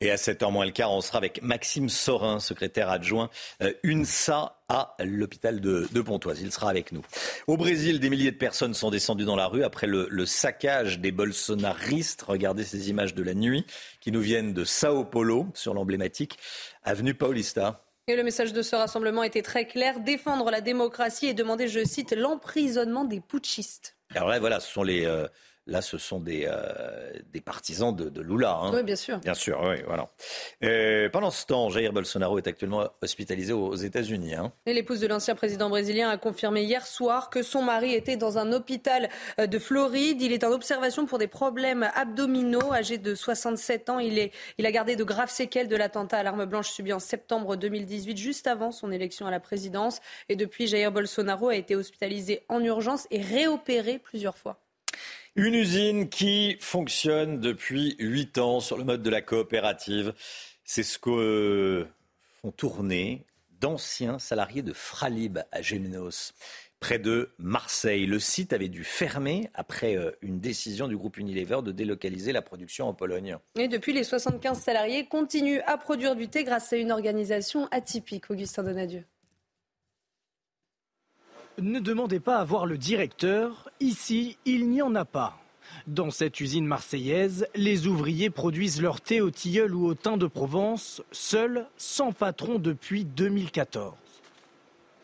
Et 0.00 0.10
à 0.10 0.16
7h 0.16 0.50
moins 0.50 0.64
le 0.64 0.70
quart, 0.70 0.90
on 0.90 1.02
sera 1.02 1.18
avec 1.18 1.42
Maxime 1.42 1.90
Sorin, 1.90 2.40
secrétaire 2.40 2.88
adjoint 2.88 3.28
euh, 3.62 3.74
UNSA 3.82 4.58
à 4.70 4.94
l'hôpital 5.00 5.60
de, 5.60 6.00
Pontoise. 6.00 6.40
Il 6.40 6.50
sera 6.50 6.70
avec 6.70 6.92
nous. 6.92 7.02
Au 7.46 7.58
Brésil, 7.58 8.00
des 8.00 8.08
milliers 8.08 8.32
de 8.32 8.38
personnes 8.38 8.72
sont 8.72 8.90
descendues 8.90 9.26
dans 9.26 9.36
la 9.36 9.48
rue 9.48 9.62
après 9.62 9.86
le, 9.86 10.06
le 10.10 10.24
saccage 10.24 10.98
des 10.98 11.12
bolsonaristes. 11.12 12.22
Regardez 12.22 12.64
ces 12.64 12.88
images 12.88 13.14
de 13.14 13.22
la 13.22 13.34
nuit 13.34 13.66
qui 14.00 14.12
nous 14.12 14.22
viennent 14.22 14.54
de 14.54 14.64
Sao 14.64 15.04
Paulo 15.04 15.46
sur 15.52 15.74
l'emblématique 15.74 16.38
avenue 16.84 17.12
Paulista. 17.12 17.85
Et 18.08 18.14
le 18.14 18.22
message 18.22 18.52
de 18.52 18.62
ce 18.62 18.76
rassemblement 18.76 19.24
était 19.24 19.42
très 19.42 19.66
clair 19.66 19.98
défendre 19.98 20.52
la 20.52 20.60
démocratie 20.60 21.26
et 21.26 21.34
demander, 21.34 21.66
je 21.66 21.84
cite, 21.84 22.12
l'emprisonnement 22.12 23.04
des 23.04 23.20
putschistes. 23.20 23.96
Alors 24.14 24.28
là, 24.28 24.38
voilà, 24.38 24.60
ce 24.60 24.72
sont 24.72 24.84
les, 24.84 25.04
euh, 25.04 25.26
Là, 25.68 25.82
ce 25.82 25.98
sont 25.98 26.20
des, 26.20 26.46
euh, 26.46 27.10
des 27.32 27.40
partisans 27.40 27.94
de, 27.94 28.08
de 28.08 28.22
Lula. 28.22 28.56
Hein. 28.62 28.70
Oui, 28.72 28.84
bien 28.84 28.94
sûr. 28.94 29.18
Bien 29.18 29.34
sûr, 29.34 29.60
oui, 29.64 29.82
voilà. 29.84 30.08
Euh, 30.62 31.08
pendant 31.08 31.32
ce 31.32 31.44
temps, 31.44 31.70
Jair 31.70 31.92
Bolsonaro 31.92 32.38
est 32.38 32.46
actuellement 32.46 32.88
hospitalisé 33.02 33.52
aux 33.52 33.74
États-Unis. 33.74 34.36
Hein. 34.36 34.52
Et 34.66 34.74
l'épouse 34.74 35.00
de 35.00 35.08
l'ancien 35.08 35.34
président 35.34 35.68
brésilien 35.68 36.08
a 36.08 36.18
confirmé 36.18 36.62
hier 36.62 36.86
soir 36.86 37.30
que 37.30 37.42
son 37.42 37.62
mari 37.62 37.94
était 37.94 38.16
dans 38.16 38.38
un 38.38 38.52
hôpital 38.52 39.08
euh, 39.40 39.48
de 39.48 39.58
Floride. 39.58 40.22
Il 40.22 40.32
est 40.32 40.44
en 40.44 40.52
observation 40.52 41.04
pour 41.04 41.18
des 41.18 41.26
problèmes 41.26 41.90
abdominaux. 41.96 42.72
Âgé 42.72 42.98
de 42.98 43.16
67 43.16 43.90
ans, 43.90 43.98
il, 43.98 44.20
est, 44.20 44.32
il 44.58 44.66
a 44.66 44.70
gardé 44.70 44.94
de 44.94 45.02
graves 45.02 45.30
séquelles 45.30 45.68
de 45.68 45.76
l'attentat 45.76 46.18
à 46.18 46.22
l'arme 46.22 46.44
blanche 46.44 46.70
subi 46.70 46.92
en 46.92 47.00
septembre 47.00 47.56
2018, 47.56 48.16
juste 48.16 48.46
avant 48.46 48.70
son 48.70 48.92
élection 48.92 49.26
à 49.26 49.32
la 49.32 49.40
présidence. 49.40 49.98
Et 50.28 50.36
depuis, 50.36 50.68
Jair 50.68 50.92
Bolsonaro 50.92 51.48
a 51.48 51.56
été 51.56 51.74
hospitalisé 51.74 52.44
en 52.48 52.62
urgence 52.62 53.08
et 53.10 53.20
réopéré 53.20 53.98
plusieurs 53.98 54.36
fois. 54.36 54.60
Une 55.38 55.54
usine 55.54 56.08
qui 56.08 56.56
fonctionne 56.60 57.40
depuis 57.40 57.94
huit 57.98 58.38
ans 58.38 58.60
sur 58.60 58.78
le 58.78 58.84
mode 58.84 59.02
de 59.02 59.10
la 59.10 59.20
coopérative. 59.20 60.14
C'est 60.64 60.82
ce 60.82 60.98
que 60.98 61.86
font 62.40 62.52
tourner 62.52 63.26
d'anciens 63.60 64.18
salariés 64.18 64.62
de 64.62 64.72
Fralib 64.72 65.40
à 65.52 65.60
Gémenos, 65.60 66.32
près 66.80 66.98
de 66.98 67.32
Marseille. 67.38 68.06
Le 68.06 68.18
site 68.18 68.54
avait 68.54 68.70
dû 68.70 68.82
fermer 68.82 69.50
après 69.52 69.98
euh, 69.98 70.10
une 70.22 70.40
décision 70.40 70.88
du 70.88 70.96
groupe 70.96 71.18
Unilever 71.18 71.60
de 71.62 71.70
délocaliser 71.70 72.32
la 72.32 72.40
production 72.40 72.88
en 72.88 72.94
Pologne. 72.94 73.36
Et 73.58 73.68
depuis, 73.68 73.92
les 73.92 74.04
75 74.04 74.58
salariés 74.58 75.04
continuent 75.04 75.60
à 75.66 75.76
produire 75.76 76.16
du 76.16 76.28
thé 76.28 76.44
grâce 76.44 76.72
à 76.72 76.76
une 76.78 76.90
organisation 76.90 77.68
atypique. 77.72 78.30
Augustin 78.30 78.62
Donadieu. 78.62 79.04
Ne 81.58 81.80
demandez 81.80 82.20
pas 82.20 82.36
à 82.36 82.44
voir 82.44 82.66
le 82.66 82.76
directeur, 82.76 83.70
ici 83.80 84.36
il 84.44 84.68
n'y 84.68 84.82
en 84.82 84.94
a 84.94 85.06
pas. 85.06 85.38
Dans 85.86 86.10
cette 86.10 86.38
usine 86.40 86.66
marseillaise, 86.66 87.46
les 87.54 87.86
ouvriers 87.86 88.28
produisent 88.28 88.82
leur 88.82 89.00
thé 89.00 89.22
au 89.22 89.30
tilleul 89.30 89.74
ou 89.74 89.86
au 89.86 89.94
thym 89.94 90.18
de 90.18 90.26
Provence, 90.26 91.02
seuls, 91.12 91.66
sans 91.78 92.12
patron 92.12 92.58
depuis 92.58 93.06
2014. 93.06 93.94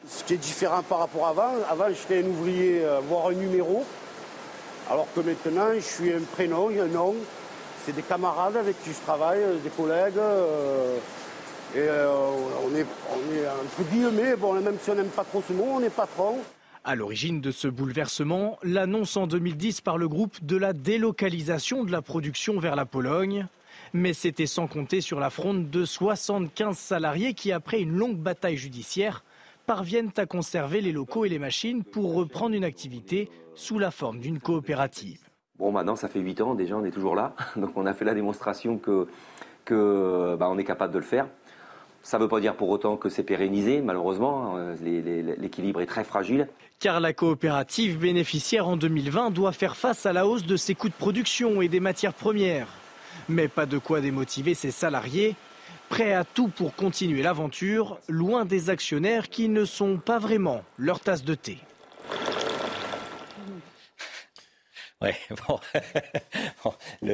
Ce 0.06 0.24
qui 0.24 0.34
est 0.34 0.36
différent 0.36 0.82
par 0.82 0.98
rapport 0.98 1.26
à 1.26 1.30
avant, 1.30 1.54
avant 1.70 1.88
j'étais 1.88 2.22
un 2.22 2.26
ouvrier, 2.26 2.84
euh, 2.84 3.00
voire 3.00 3.28
un 3.28 3.32
numéro, 3.32 3.82
alors 4.90 5.08
que 5.14 5.20
maintenant 5.20 5.72
je 5.74 5.80
suis 5.80 6.12
un 6.12 6.20
prénom, 6.20 6.68
un 6.68 6.86
nom. 6.86 7.14
C'est 7.86 7.96
des 7.96 8.02
camarades 8.02 8.58
avec 8.58 8.80
qui 8.84 8.90
je 8.90 9.00
travaille, 9.06 9.40
euh, 9.40 9.56
des 9.56 9.70
collègues. 9.70 10.18
Euh, 10.18 10.98
et 11.74 11.78
euh, 11.78 12.10
on, 12.66 12.74
est, 12.74 12.86
on 13.10 13.34
est 13.34 13.48
entre 13.48 13.90
guillemets, 13.90 14.36
bon, 14.36 14.52
même 14.60 14.76
si 14.80 14.90
on 14.90 14.94
n'aime 14.94 15.06
pas 15.08 15.24
trop 15.24 15.42
ce 15.46 15.52
mot, 15.52 15.66
on 15.74 15.80
est 15.80 15.94
patron. 15.94 16.38
À 16.84 16.94
l'origine 16.96 17.40
de 17.40 17.50
ce 17.50 17.68
bouleversement, 17.68 18.58
l'annonce 18.62 19.16
en 19.16 19.26
2010 19.26 19.80
par 19.80 19.96
le 19.96 20.08
groupe 20.08 20.44
de 20.44 20.56
la 20.56 20.72
délocalisation 20.72 21.84
de 21.84 21.92
la 21.92 22.02
production 22.02 22.58
vers 22.58 22.76
la 22.76 22.84
Pologne. 22.84 23.46
Mais 23.94 24.12
c'était 24.12 24.46
sans 24.46 24.66
compter 24.66 25.00
sur 25.00 25.20
la 25.20 25.30
fronde 25.30 25.70
de 25.70 25.84
75 25.84 26.76
salariés 26.76 27.34
qui, 27.34 27.52
après 27.52 27.80
une 27.80 27.96
longue 27.96 28.18
bataille 28.18 28.56
judiciaire, 28.56 29.22
parviennent 29.66 30.12
à 30.16 30.26
conserver 30.26 30.80
les 30.80 30.92
locaux 30.92 31.24
et 31.24 31.28
les 31.28 31.38
machines 31.38 31.84
pour 31.84 32.14
reprendre 32.14 32.54
une 32.54 32.64
activité 32.64 33.30
sous 33.54 33.78
la 33.78 33.90
forme 33.90 34.18
d'une 34.18 34.40
coopérative. 34.40 35.20
Bon, 35.58 35.70
maintenant, 35.70 35.96
ça 35.96 36.08
fait 36.08 36.20
8 36.20 36.40
ans, 36.40 36.54
déjà, 36.54 36.76
on 36.76 36.84
est 36.84 36.90
toujours 36.90 37.14
là. 37.14 37.34
Donc, 37.56 37.76
on 37.76 37.86
a 37.86 37.94
fait 37.94 38.04
la 38.04 38.14
démonstration 38.14 38.76
que, 38.76 39.06
que 39.64 40.36
bah, 40.38 40.48
on 40.50 40.58
est 40.58 40.64
capable 40.64 40.92
de 40.92 40.98
le 40.98 41.04
faire. 41.04 41.28
Ça 42.02 42.18
ne 42.18 42.24
veut 42.24 42.28
pas 42.28 42.40
dire 42.40 42.56
pour 42.56 42.68
autant 42.68 42.96
que 42.96 43.08
c'est 43.08 43.22
pérennisé, 43.22 43.80
malheureusement. 43.80 44.56
Hein. 44.56 44.74
L'équilibre 44.82 45.80
est 45.80 45.86
très 45.86 46.04
fragile. 46.04 46.48
Car 46.80 46.98
la 46.98 47.12
coopérative 47.12 47.98
bénéficiaire 47.98 48.66
en 48.66 48.76
2020 48.76 49.30
doit 49.30 49.52
faire 49.52 49.76
face 49.76 50.04
à 50.04 50.12
la 50.12 50.26
hausse 50.26 50.44
de 50.44 50.56
ses 50.56 50.74
coûts 50.74 50.88
de 50.88 50.94
production 50.94 51.62
et 51.62 51.68
des 51.68 51.78
matières 51.80 52.14
premières. 52.14 52.66
Mais 53.28 53.46
pas 53.46 53.66
de 53.66 53.78
quoi 53.78 54.00
démotiver 54.00 54.54
ses 54.54 54.72
salariés, 54.72 55.36
prêts 55.88 56.12
à 56.12 56.24
tout 56.24 56.48
pour 56.48 56.74
continuer 56.74 57.22
l'aventure, 57.22 57.98
loin 58.08 58.44
des 58.44 58.68
actionnaires 58.68 59.28
qui 59.28 59.48
ne 59.48 59.64
sont 59.64 59.98
pas 59.98 60.18
vraiment 60.18 60.64
leur 60.76 60.98
tasse 60.98 61.24
de 61.24 61.34
thé. 61.34 61.58
Ouais, 65.02 65.16
bon. 65.48 65.58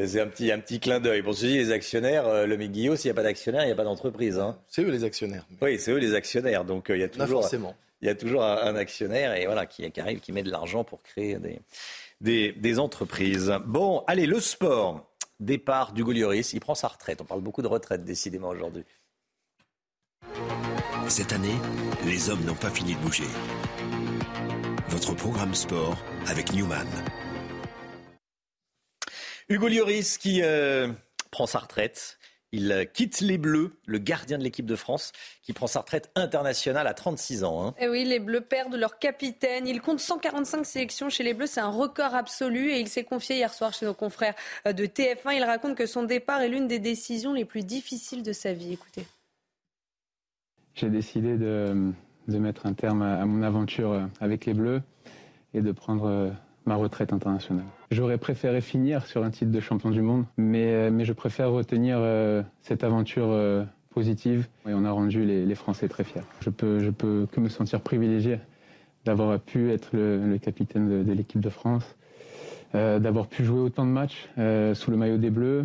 c'est 0.06 0.20
un 0.20 0.26
petit, 0.26 0.52
un 0.52 0.58
petit 0.58 0.78
clin 0.78 1.00
d'œil. 1.00 1.22
Pour 1.22 1.34
ceux 1.34 1.46
les 1.46 1.72
actionnaires, 1.72 2.26
euh, 2.26 2.46
le 2.46 2.56
Guillaume, 2.56 2.96
s'il 2.96 3.08
n'y 3.08 3.12
a 3.12 3.14
pas 3.14 3.22
d'actionnaires, 3.22 3.62
il 3.62 3.66
n'y 3.66 3.72
a 3.72 3.76
pas 3.76 3.84
d'entreprise. 3.84 4.38
Hein. 4.38 4.58
C'est 4.68 4.82
eux 4.82 4.90
les 4.90 5.04
actionnaires. 5.04 5.46
Oui, 5.62 5.78
c'est 5.78 5.92
eux 5.92 5.98
les 5.98 6.14
actionnaires. 6.14 6.64
Donc 6.64 6.90
euh, 6.90 6.96
il 6.96 7.00
y 7.00 7.04
a 7.04 7.08
toujours, 7.08 7.40
forcément. 7.42 7.74
Il 8.02 8.06
y 8.06 8.10
a 8.10 8.14
toujours 8.14 8.44
un, 8.44 8.76
actionnaire 8.76 9.34
et 9.34 9.46
voilà 9.46 9.66
qui, 9.66 9.90
qui, 9.90 10.00
arrive, 10.00 10.20
qui 10.20 10.32
met 10.32 10.42
de 10.42 10.50
l'argent 10.50 10.84
pour 10.84 11.02
créer 11.02 11.36
des, 11.36 11.60
des, 12.20 12.52
des, 12.52 12.78
entreprises. 12.78 13.52
Bon, 13.64 14.04
allez, 14.06 14.26
le 14.26 14.38
sport. 14.38 15.04
Départ 15.40 15.92
du 15.92 16.02
Lloris, 16.02 16.52
il 16.52 16.60
prend 16.60 16.74
sa 16.74 16.88
retraite. 16.88 17.20
On 17.20 17.24
parle 17.24 17.42
beaucoup 17.42 17.62
de 17.62 17.68
retraite 17.68 18.04
décidément 18.04 18.48
aujourd'hui. 18.48 18.84
Cette 21.06 21.32
année, 21.32 21.54
les 22.04 22.28
hommes 22.28 22.44
n'ont 22.44 22.54
pas 22.54 22.70
fini 22.70 22.94
de 22.94 22.98
bouger. 22.98 23.24
Votre 24.88 25.14
programme 25.14 25.54
sport 25.54 25.96
avec 26.26 26.52
Newman. 26.52 26.86
Hugo 29.50 29.68
Lloris 29.68 30.18
qui 30.18 30.42
euh, 30.42 30.88
prend 31.30 31.46
sa 31.46 31.60
retraite. 31.60 32.18
Il 32.52 32.70
euh, 32.70 32.84
quitte 32.84 33.20
les 33.20 33.38
Bleus, 33.38 33.72
le 33.86 33.98
gardien 33.98 34.36
de 34.36 34.42
l'équipe 34.42 34.66
de 34.66 34.76
France, 34.76 35.12
qui 35.42 35.54
prend 35.54 35.66
sa 35.66 35.80
retraite 35.80 36.10
internationale 36.14 36.86
à 36.86 36.92
36 36.92 37.44
ans. 37.44 37.66
Hein. 37.66 37.74
Et 37.78 37.84
eh 37.84 37.88
oui, 37.88 38.04
les 38.04 38.20
Bleus 38.20 38.42
perdent 38.42 38.74
leur 38.74 38.98
capitaine. 38.98 39.66
Il 39.66 39.80
compte 39.80 40.00
145 40.00 40.66
sélections 40.66 41.08
chez 41.08 41.24
les 41.24 41.32
Bleus. 41.32 41.46
C'est 41.46 41.60
un 41.60 41.70
record 41.70 42.14
absolu. 42.14 42.72
Et 42.72 42.80
il 42.80 42.88
s'est 42.88 43.04
confié 43.04 43.36
hier 43.36 43.52
soir 43.54 43.72
chez 43.72 43.86
nos 43.86 43.94
confrères 43.94 44.34
euh, 44.66 44.74
de 44.74 44.84
TF1. 44.84 45.34
Il 45.34 45.44
raconte 45.44 45.76
que 45.76 45.86
son 45.86 46.02
départ 46.02 46.42
est 46.42 46.48
l'une 46.48 46.68
des 46.68 46.78
décisions 46.78 47.32
les 47.32 47.46
plus 47.46 47.64
difficiles 47.64 48.22
de 48.22 48.32
sa 48.32 48.52
vie. 48.52 48.74
Écoutez. 48.74 49.06
J'ai 50.74 50.90
décidé 50.90 51.36
de, 51.36 51.90
de, 52.28 52.38
mettre 52.38 52.66
un 52.66 52.74
terme 52.74 53.02
à 53.02 53.24
mon 53.24 53.42
aventure 53.42 54.08
avec 54.20 54.44
les 54.44 54.54
Bleus 54.54 54.82
et 55.54 55.60
de 55.60 55.72
prendre 55.72 56.32
ma 56.66 56.76
retraite 56.76 57.12
internationale. 57.12 57.64
J'aurais 57.90 58.18
préféré 58.18 58.60
finir 58.60 59.06
sur 59.06 59.24
un 59.24 59.30
titre 59.30 59.50
de 59.50 59.60
champion 59.60 59.90
du 59.90 60.02
monde, 60.02 60.26
mais, 60.36 60.72
euh, 60.74 60.90
mais 60.90 61.06
je 61.06 61.14
préfère 61.14 61.50
retenir 61.50 61.96
euh, 61.98 62.42
cette 62.60 62.84
aventure 62.84 63.30
euh, 63.30 63.64
positive 63.90 64.46
et 64.68 64.74
on 64.74 64.84
a 64.84 64.90
rendu 64.90 65.24
les, 65.24 65.54
Français 65.54 65.88
très 65.88 66.04
fiers. 66.04 66.20
Je 66.40 66.50
peux, 66.50 66.80
je 66.80 66.90
peux 66.90 67.26
que 67.32 67.40
me 67.40 67.48
sentir 67.48 67.80
privilégié 67.80 68.40
d'avoir 69.06 69.40
pu 69.40 69.72
être 69.72 69.88
le, 69.94 70.36
capitaine 70.36 71.02
de, 71.02 71.12
l'équipe 71.12 71.40
de 71.40 71.48
France, 71.48 71.96
d'avoir 72.74 73.26
pu 73.26 73.42
jouer 73.42 73.60
autant 73.60 73.86
de 73.86 73.90
matchs 73.90 74.28
sous 74.36 74.90
le 74.90 74.96
maillot 74.96 75.16
des 75.16 75.30
Bleus. 75.30 75.64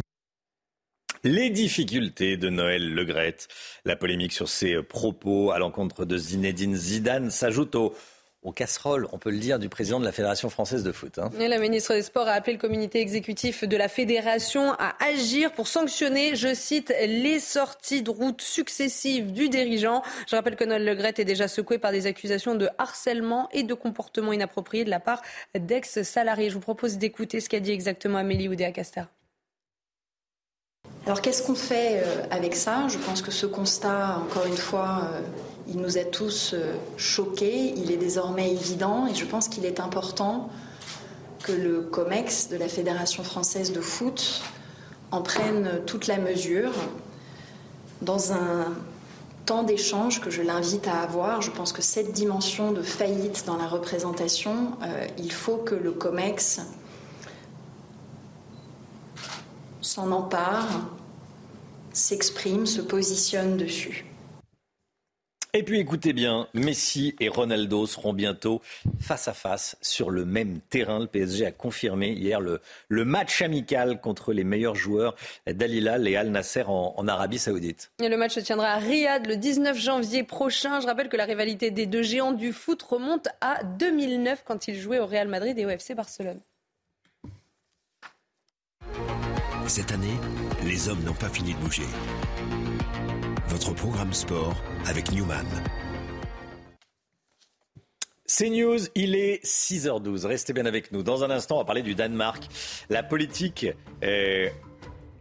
Les 1.26 1.50
difficultés 1.50 2.38
de 2.38 2.50
Noël 2.50 2.94
Legrette, 2.94 3.50
la 3.86 3.96
polémique 3.96 4.32
sur 4.32 4.48
ses 4.48 4.82
propos 4.82 5.52
à 5.52 5.60
l'encontre 5.60 6.06
de 6.06 6.18
Zinedine 6.18 6.76
Zidane 6.76 7.30
s'ajoute 7.30 7.76
au 7.76 7.94
aux 8.44 8.52
casseroles, 8.52 9.08
on 9.12 9.18
peut 9.18 9.32
le 9.32 9.38
dire, 9.38 9.60
du 9.60 9.70
président 9.70 10.00
de 10.00 10.06
la 10.06 10.12
Fédération 10.12 10.50
française 10.50 10.84
de 10.84 10.92
foot. 10.92 11.20
Hein. 11.20 11.30
la 11.38 11.58
ministre 11.58 11.94
des 11.94 12.02
Sports 12.02 12.28
a 12.28 12.34
appelé 12.34 12.54
le 12.54 12.60
comité 12.60 13.00
exécutif 13.00 13.64
de 13.64 13.78
la 13.78 13.88
Fédération 13.88 14.74
à 14.74 14.96
agir 15.04 15.52
pour 15.52 15.68
sanctionner, 15.68 16.36
je 16.36 16.54
cite, 16.54 16.94
les 17.06 17.40
sorties 17.40 18.04
de 18.04 18.10
route 18.10 18.42
successives 18.42 19.32
du 19.32 19.50
dirigeant. 19.50 20.04
Je 20.28 20.36
rappelle 20.36 20.56
que 20.56 20.64
Noël 20.64 20.86
Legrette 20.86 21.20
est 21.20 21.26
déjà 21.26 21.48
secoué 21.48 21.78
par 21.78 21.92
des 21.92 22.06
accusations 22.06 22.56
de 22.56 22.70
harcèlement 22.78 23.50
et 23.52 23.64
de 23.64 23.74
comportement 23.74 24.34
inapproprié 24.34 24.84
de 24.86 24.90
la 24.90 25.00
part 25.00 25.22
d'ex-salariés. 25.58 26.50
Je 26.50 26.56
vous 26.56 26.60
propose 26.60 26.98
d'écouter 26.98 27.40
ce 27.40 27.50
qu'a 27.50 27.60
dit 27.60 27.72
exactement 27.72 28.18
Amélie 28.18 28.50
Oudéa-Castar. 28.50 29.08
Alors 31.06 31.22
qu'est-ce 31.22 31.44
qu'on 31.44 31.56
fait 31.56 32.02
euh, 32.02 32.24
avec 32.32 32.56
ça? 32.56 32.88
Je 32.88 32.98
pense 32.98 33.22
que 33.22 33.32
ce 33.32 33.46
constat, 33.46 34.20
encore 34.20 34.46
une 34.46 34.56
fois, 34.56 35.10
euh, 35.14 35.22
il 35.68 35.78
nous 35.78 35.98
a 35.98 36.04
tous 36.04 36.54
euh, 36.54 36.76
choqués. 36.98 37.74
Il 37.78 37.92
est 37.92 37.98
désormais 37.98 38.52
évident 38.52 39.08
et 39.08 39.16
je 39.16 39.26
pense 39.26 39.48
qu'il 39.48 39.66
est 39.66 39.80
important 39.80 40.50
que 41.44 41.52
le 41.52 41.82
COMEX 41.82 42.50
de 42.50 42.58
la 42.58 42.68
Fédération 42.68 43.24
française 43.24 43.72
de 43.72 43.82
foot 43.82 44.42
en 45.12 45.22
prenne 45.22 45.82
toute 45.86 46.08
la 46.08 46.18
mesure 46.18 46.72
dans 48.02 48.34
un 48.34 48.74
temps 49.46 49.64
d'échange 49.64 50.22
que 50.22 50.30
je 50.30 50.42
l'invite 50.42 50.88
à 50.88 51.02
avoir. 51.02 51.42
Je 51.42 51.52
pense 51.52 51.74
que 51.74 51.82
cette 51.82 52.14
dimension 52.14 52.72
de 52.72 52.82
faillite 52.82 53.44
dans 53.46 53.58
la 53.58 53.68
représentation, 53.68 54.72
euh, 54.84 55.08
il 55.18 55.32
faut 55.32 55.58
que 55.58 55.76
le 55.76 55.92
COMEX 55.92 56.62
s'en 59.82 60.12
empare, 60.12 60.68
s'exprime, 61.92 62.66
se 62.66 62.82
positionne 62.82 63.58
dessus. 63.58 64.06
Et 65.56 65.62
puis 65.62 65.80
écoutez 65.80 66.14
bien, 66.14 66.48
Messi 66.56 67.16
et 67.20 67.30
Ronaldo 67.30 67.86
seront 67.86 68.12
bientôt 68.12 68.60
face 69.00 69.28
à 69.28 69.34
face 69.34 69.78
sur 69.84 70.10
le 70.10 70.26
même 70.26 70.60
terrain. 70.72 70.98
Le 70.98 71.06
PSG 71.06 71.46
a 71.46 71.52
confirmé 71.52 72.10
hier 72.10 72.42
le, 72.42 72.60
le 72.88 73.06
match 73.06 73.44
amical 73.44 74.02
contre 74.02 74.34
les 74.34 74.44
meilleurs 74.44 74.74
joueurs 74.74 75.14
d'Al 75.46 76.08
et 76.08 76.16
Al 76.16 76.32
Nasser 76.32 76.64
en, 76.64 76.96
en, 76.98 77.08
Arabie 77.08 77.38
Saoudite. 77.38 77.92
Et 78.02 78.10
le 78.10 78.18
match 78.18 78.34
se 78.34 78.40
tiendra 78.40 78.70
à 78.70 78.78
Riyad 78.78 79.28
le 79.28 79.38
19 79.38 79.78
janvier 79.78 80.24
prochain. 80.24 80.80
Je 80.80 80.88
rappelle 80.88 81.08
que 81.08 81.18
la 81.18 81.26
rivalité 81.26 81.70
des 81.70 81.86
deux 81.86 82.02
géants 82.02 82.32
du 82.32 82.52
foot 82.52 82.82
remonte 82.82 83.28
à 83.40 83.64
2009 83.64 84.44
quand 84.48 84.68
ils 84.68 84.80
jouaient 84.80 85.00
au 85.00 85.06
Real 85.06 85.28
Madrid 85.28 85.60
et 85.60 85.68
au 85.68 85.70
FC 85.70 85.94
Barcelone. 85.94 86.40
Cette 89.68 89.92
année, 89.92 90.18
les 90.66 90.90
hommes 90.90 91.04
n'ont 91.04 91.14
pas 91.14 91.30
fini 91.30 91.54
de 91.54 91.60
bouger. 91.60 91.84
Votre 93.50 93.74
programme 93.74 94.14
sport 94.14 94.56
avec 94.86 95.12
Newman. 95.12 95.46
C'est 98.26 98.50
News, 98.50 98.80
il 98.96 99.16
est 99.16 99.44
6h12. 99.46 100.26
Restez 100.26 100.54
bien 100.54 100.66
avec 100.66 100.92
nous. 100.92 101.04
Dans 101.04 101.24
un 101.24 101.30
instant, 101.30 101.56
on 101.56 101.60
va 101.60 101.66
parler 101.66 101.82
du 101.82 101.94
Danemark. 101.94 102.42
La 102.90 103.04
politique 103.04 103.68
euh, 104.04 104.50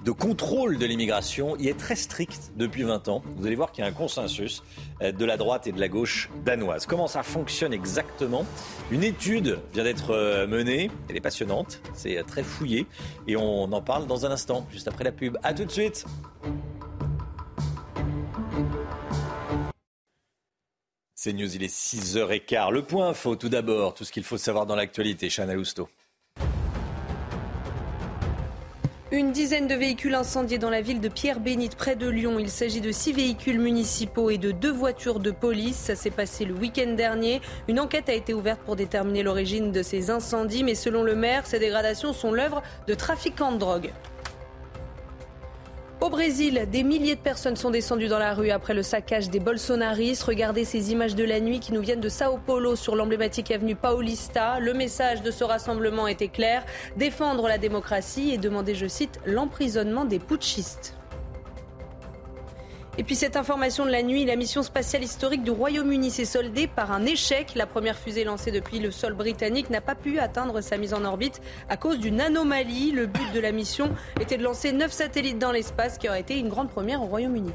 de 0.05 0.11
contrôle 0.13 0.79
de 0.79 0.87
l'immigration 0.87 1.57
y 1.59 1.69
est 1.69 1.77
très 1.77 1.97
stricte 1.97 2.53
depuis 2.57 2.85
20 2.85 3.09
ans. 3.09 3.23
Vous 3.37 3.47
allez 3.47 3.57
voir 3.57 3.73
qu'il 3.73 3.85
y 3.85 3.87
a 3.87 3.91
un 3.91 3.95
consensus 3.95 4.63
euh, 5.03 5.11
de 5.11 5.25
la 5.25 5.37
droite 5.37 5.67
et 5.67 5.73
de 5.73 5.81
la 5.81 5.89
gauche 5.89 6.31
danoise. 6.45 6.87
Comment 6.87 7.09
ça 7.09 7.25
fonctionne 7.25 7.73
exactement? 7.73 8.47
Une 8.93 9.03
étude 9.03 9.59
vient 9.75 9.85
d'être 9.85 10.11
euh, 10.11 10.47
menée. 10.47 10.91
Elle 11.09 11.17
est 11.17 11.21
passionnante. 11.21 11.83
C'est 11.93 12.23
très 12.25 12.45
fouillé. 12.45 12.87
Et 13.27 13.37
on 13.37 13.65
en 13.65 13.83
parle 13.83 14.07
dans 14.07 14.25
un 14.27 14.31
instant, 14.31 14.67
juste 14.71 14.87
après 14.87 15.03
la 15.03 15.13
pub. 15.13 15.37
A 15.43 15.53
tout 15.53 15.65
de 15.65 15.73
suite. 15.73 16.07
C'est 21.25 21.35
News, 21.35 21.55
il 21.55 21.63
est 21.63 21.73
6h15. 21.73 22.73
Le 22.73 22.83
point 22.83 23.11
info, 23.11 23.37
tout 23.37 23.49
d'abord, 23.49 23.95
tout 23.95 24.03
ce 24.03 24.11
qu'il 24.11 24.25
faut 24.25 24.39
savoir 24.39 24.67
dans 24.67 24.75
l'actualité. 24.75 25.29
Chana 25.29 25.55
Lousteau. 25.55 25.89
Une 29.13 29.31
dizaine 29.31 29.69
de 29.69 29.75
véhicules 29.77 30.17
incendiés 30.17 30.59
dans 30.59 30.69
la 30.69 30.81
ville 30.81 31.01
de 31.01 31.09
Pierre-Bénite, 31.09 31.77
près 31.77 31.95
de 31.95 32.09
Lyon. 32.09 32.41
Il 32.41 32.51
s'agit 32.51 32.81
de 32.81 32.91
six 32.91 33.13
véhicules 33.13 33.61
municipaux 33.61 34.31
et 34.31 34.39
de 34.39 34.51
deux 34.51 34.73
voitures 34.73 35.21
de 35.21 35.31
police. 35.31 35.77
Ça 35.77 35.95
s'est 35.95 36.11
passé 36.11 36.45
le 36.45 36.55
week-end 36.55 36.95
dernier. 36.95 37.41
Une 37.69 37.79
enquête 37.79 38.09
a 38.09 38.15
été 38.15 38.35
ouverte 38.35 38.61
pour 38.63 38.75
déterminer 38.75 39.23
l'origine 39.23 39.71
de 39.71 39.85
ces 39.85 40.11
incendies, 40.11 40.65
mais 40.65 40.75
selon 40.75 41.05
le 41.05 41.15
maire, 41.15 41.47
ces 41.47 41.61
dégradations 41.61 42.13
sont 42.13 42.33
l'œuvre 42.33 42.65
de 42.89 42.95
trafiquants 42.95 43.53
de 43.53 43.59
drogue. 43.59 43.93
Au 46.03 46.11
Brésil, 46.11 46.67
des 46.69 46.83
milliers 46.83 47.15
de 47.15 47.21
personnes 47.21 47.55
sont 47.55 47.71
descendues 47.71 48.09
dans 48.09 48.19
la 48.19 48.35
rue 48.35 48.51
après 48.51 48.75
le 48.75 48.83
saccage 48.83 49.31
des 49.31 49.39
Bolsonaristes. 49.39 50.25
Regardez 50.25 50.65
ces 50.65 50.91
images 50.91 51.15
de 51.15 51.23
la 51.23 51.39
nuit 51.39 51.61
qui 51.61 51.73
nous 51.73 51.81
viennent 51.81 52.01
de 52.01 52.09
Sao 52.09 52.41
Paulo 52.45 52.75
sur 52.75 52.97
l'emblématique 52.97 53.53
avenue 53.53 53.77
Paulista. 53.77 54.59
Le 54.59 54.75
message 54.75 55.23
de 55.23 55.31
ce 55.31 55.45
rassemblement 55.45 56.09
était 56.09 56.27
clair 56.27 56.65
défendre 56.97 57.47
la 57.47 57.57
démocratie 57.57 58.33
et 58.33 58.37
demander, 58.37 58.75
je 58.75 58.89
cite, 58.89 59.21
l'emprisonnement 59.27 60.05
des 60.05 60.19
putschistes. 60.19 60.97
Et 62.99 63.05
puis 63.05 63.17
cette 63.17 63.37
information 63.37 63.87
de 63.87 63.91
la 63.91 64.03
nuit, 64.03 64.27
la 64.27 64.37
mission 64.37 64.63
spatiale 64.63 65.03
historique 65.03 65.43
du 65.43 65.51
Royaume-Uni 65.51 66.11
s'est 66.11 66.27
soldée 66.27 66.67
par 66.67 66.93
un 66.93 67.07
échec. 67.07 67.55
La 67.55 67.67
première 67.67 67.97
fusée 67.97 68.23
lancée 68.23 68.53
depuis 68.53 68.81
le 68.81 68.91
sol 68.91 69.15
britannique 69.15 69.71
n'a 69.71 69.81
pas 69.81 69.95
pu 69.95 70.19
atteindre 70.19 70.61
sa 70.61 70.77
mise 70.77 70.93
en 70.93 71.07
orbite 71.07 71.41
à 71.71 71.79
cause 71.79 71.99
d'une 71.99 72.21
anomalie. 72.21 72.93
Le 72.93 73.07
but 73.07 73.33
de 73.33 73.41
la 73.41 73.51
mission 73.51 73.95
était 74.21 74.37
de 74.37 74.43
lancer 74.43 74.73
neuf 74.73 74.93
satellites 74.93 75.39
dans 75.39 75.53
l'espace, 75.53 75.97
qui 75.97 76.07
aurait 76.07 76.21
été 76.21 76.39
une 76.39 76.51
grande 76.51 76.69
première 76.69 77.01
au 77.03 77.07
Royaume-Uni. 77.07 77.53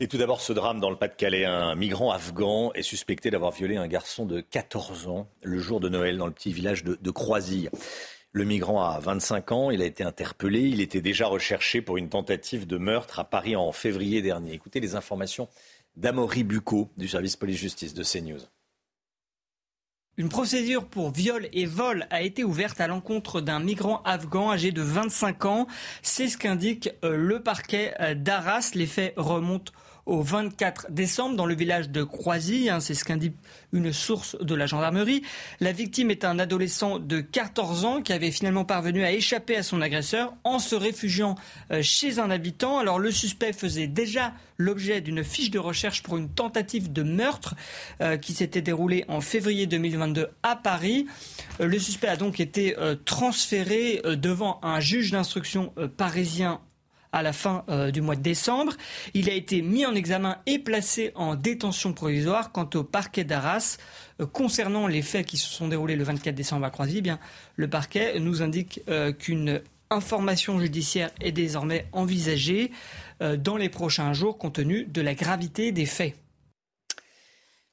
Et 0.00 0.06
tout 0.06 0.18
d'abord, 0.18 0.42
ce 0.42 0.52
drame 0.52 0.80
dans 0.80 0.90
le 0.90 0.96
Pas-de-Calais. 0.96 1.46
Un 1.46 1.74
migrant 1.76 2.10
afghan 2.10 2.72
est 2.74 2.82
suspecté 2.82 3.30
d'avoir 3.30 3.52
violé 3.52 3.76
un 3.76 3.86
garçon 3.86 4.26
de 4.26 4.42
14 4.42 5.08
ans 5.08 5.28
le 5.42 5.58
jour 5.60 5.80
de 5.80 5.88
Noël 5.88 6.18
dans 6.18 6.26
le 6.26 6.32
petit 6.32 6.52
village 6.52 6.84
de, 6.84 6.98
de 7.00 7.10
Croisille. 7.10 7.70
Le 8.36 8.44
migrant 8.44 8.82
a 8.82 8.98
25 8.98 9.52
ans, 9.52 9.70
il 9.70 9.80
a 9.80 9.84
été 9.84 10.02
interpellé, 10.02 10.62
il 10.62 10.80
était 10.80 11.00
déjà 11.00 11.28
recherché 11.28 11.80
pour 11.80 11.98
une 11.98 12.08
tentative 12.08 12.66
de 12.66 12.78
meurtre 12.78 13.20
à 13.20 13.24
Paris 13.24 13.54
en 13.54 13.70
février 13.70 14.22
dernier. 14.22 14.54
Écoutez 14.54 14.80
les 14.80 14.96
informations 14.96 15.48
d'Amaury 15.94 16.42
Bucco 16.42 16.90
du 16.96 17.06
service 17.06 17.36
police-justice 17.36 17.94
de 17.94 18.02
CNews. 18.02 18.40
Une 20.16 20.28
procédure 20.28 20.88
pour 20.88 21.12
viol 21.12 21.48
et 21.52 21.66
vol 21.66 22.08
a 22.10 22.22
été 22.22 22.42
ouverte 22.42 22.80
à 22.80 22.88
l'encontre 22.88 23.40
d'un 23.40 23.60
migrant 23.60 24.02
afghan 24.02 24.50
âgé 24.50 24.72
de 24.72 24.82
25 24.82 25.44
ans. 25.44 25.66
C'est 26.02 26.26
ce 26.26 26.36
qu'indique 26.36 26.90
euh, 27.04 27.16
le 27.16 27.40
parquet 27.40 27.94
euh, 28.00 28.14
d'Arras. 28.16 28.72
Les 28.74 28.86
faits 28.86 29.14
remontent 29.16 29.72
au 30.06 30.22
24 30.22 30.88
décembre 30.90 31.36
dans 31.36 31.46
le 31.46 31.54
village 31.54 31.90
de 31.90 32.02
Croisy. 32.02 32.68
Hein, 32.68 32.80
c'est 32.80 32.94
ce 32.94 33.04
qu'indique 33.04 33.34
une 33.72 33.92
source 33.92 34.36
de 34.40 34.54
la 34.54 34.66
gendarmerie. 34.66 35.22
La 35.60 35.72
victime 35.72 36.10
est 36.10 36.24
un 36.24 36.38
adolescent 36.38 36.98
de 36.98 37.20
14 37.20 37.84
ans 37.84 38.02
qui 38.02 38.12
avait 38.12 38.30
finalement 38.30 38.64
parvenu 38.64 39.04
à 39.04 39.12
échapper 39.12 39.56
à 39.56 39.62
son 39.62 39.80
agresseur 39.80 40.34
en 40.44 40.58
se 40.58 40.74
réfugiant 40.74 41.34
euh, 41.70 41.82
chez 41.82 42.18
un 42.18 42.30
habitant. 42.30 42.78
Alors 42.78 42.98
le 42.98 43.10
suspect 43.10 43.52
faisait 43.52 43.86
déjà 43.86 44.32
l'objet 44.58 45.00
d'une 45.00 45.24
fiche 45.24 45.50
de 45.50 45.58
recherche 45.58 46.02
pour 46.02 46.16
une 46.16 46.28
tentative 46.28 46.92
de 46.92 47.02
meurtre 47.02 47.54
euh, 48.00 48.16
qui 48.16 48.32
s'était 48.32 48.62
déroulée 48.62 49.04
en 49.08 49.20
février 49.20 49.66
2022 49.66 50.28
à 50.42 50.56
Paris. 50.56 51.06
Euh, 51.60 51.66
le 51.66 51.78
suspect 51.78 52.08
a 52.08 52.16
donc 52.16 52.40
été 52.40 52.76
transféré 53.04 54.00
devant 54.04 54.60
un 54.62 54.80
juge 54.80 55.10
d'instruction 55.10 55.72
parisien 55.96 56.60
à 57.14 57.22
la 57.22 57.32
fin 57.32 57.64
euh, 57.68 57.92
du 57.92 58.02
mois 58.02 58.16
de 58.16 58.22
décembre. 58.22 58.74
Il 59.14 59.30
a 59.30 59.32
été 59.32 59.62
mis 59.62 59.86
en 59.86 59.94
examen 59.94 60.38
et 60.46 60.58
placé 60.58 61.12
en 61.14 61.36
détention 61.36 61.92
provisoire 61.92 62.50
quant 62.50 62.68
au 62.74 62.82
parquet 62.82 63.22
d'Arras. 63.24 63.78
Euh, 64.20 64.26
concernant 64.26 64.88
les 64.88 65.00
faits 65.00 65.24
qui 65.24 65.36
se 65.36 65.48
sont 65.48 65.68
déroulés 65.68 65.96
le 65.96 66.04
24 66.04 66.34
décembre 66.34 66.66
à 66.66 66.70
Croisy, 66.70 67.02
eh 67.04 67.10
le 67.56 67.68
parquet 67.68 68.18
nous 68.18 68.42
indique 68.42 68.80
euh, 68.88 69.12
qu'une 69.12 69.62
information 69.90 70.58
judiciaire 70.58 71.10
est 71.20 71.30
désormais 71.30 71.86
envisagée 71.92 72.72
dans 73.20 73.56
les 73.56 73.68
prochains 73.68 74.12
jours 74.12 74.38
compte 74.38 74.54
tenu 74.54 74.86
de 74.86 75.00
la 75.00 75.14
gravité 75.14 75.70
des 75.70 75.86
faits. 75.86 76.16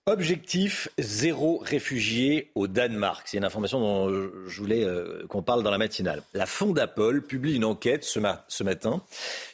Objectif 0.07 0.89
zéro 0.97 1.59
réfugié 1.59 2.49
au 2.55 2.67
Danemark. 2.67 3.27
C'est 3.27 3.37
une 3.37 3.45
information 3.45 3.79
dont 3.79 4.09
je 4.47 4.59
voulais 4.59 4.83
euh, 4.83 5.27
qu'on 5.27 5.43
parle 5.43 5.61
dans 5.61 5.69
la 5.69 5.77
matinale. 5.77 6.23
La 6.33 6.47
Fondapol 6.47 7.21
publie 7.21 7.55
une 7.55 7.65
enquête 7.65 8.03
ce, 8.03 8.19
ce 8.47 8.63
matin 8.63 9.03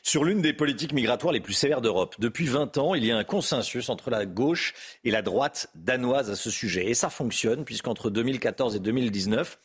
sur 0.03 0.23
l'une 0.23 0.41
des 0.41 0.53
politiques 0.53 0.93
migratoires 0.93 1.33
les 1.33 1.41
plus 1.41 1.51
sévères 1.51 1.81
d'Europe. 1.81 2.15
Depuis 2.19 2.45
20 2.45 2.77
ans, 2.77 2.95
il 2.95 3.03
y 3.03 3.11
a 3.11 3.17
un 3.17 3.25
consensus 3.25 3.89
entre 3.89 4.09
la 4.09 4.25
gauche 4.25 4.73
et 5.03 5.11
la 5.11 5.21
droite 5.21 5.69
danoise 5.75 6.31
à 6.31 6.35
ce 6.37 6.49
sujet. 6.49 6.89
Et 6.89 6.93
ça 6.93 7.09
fonctionne 7.09 7.65
puisqu'entre 7.65 8.09
2014 8.09 8.77
et 8.77 8.79
2019, 8.79 9.59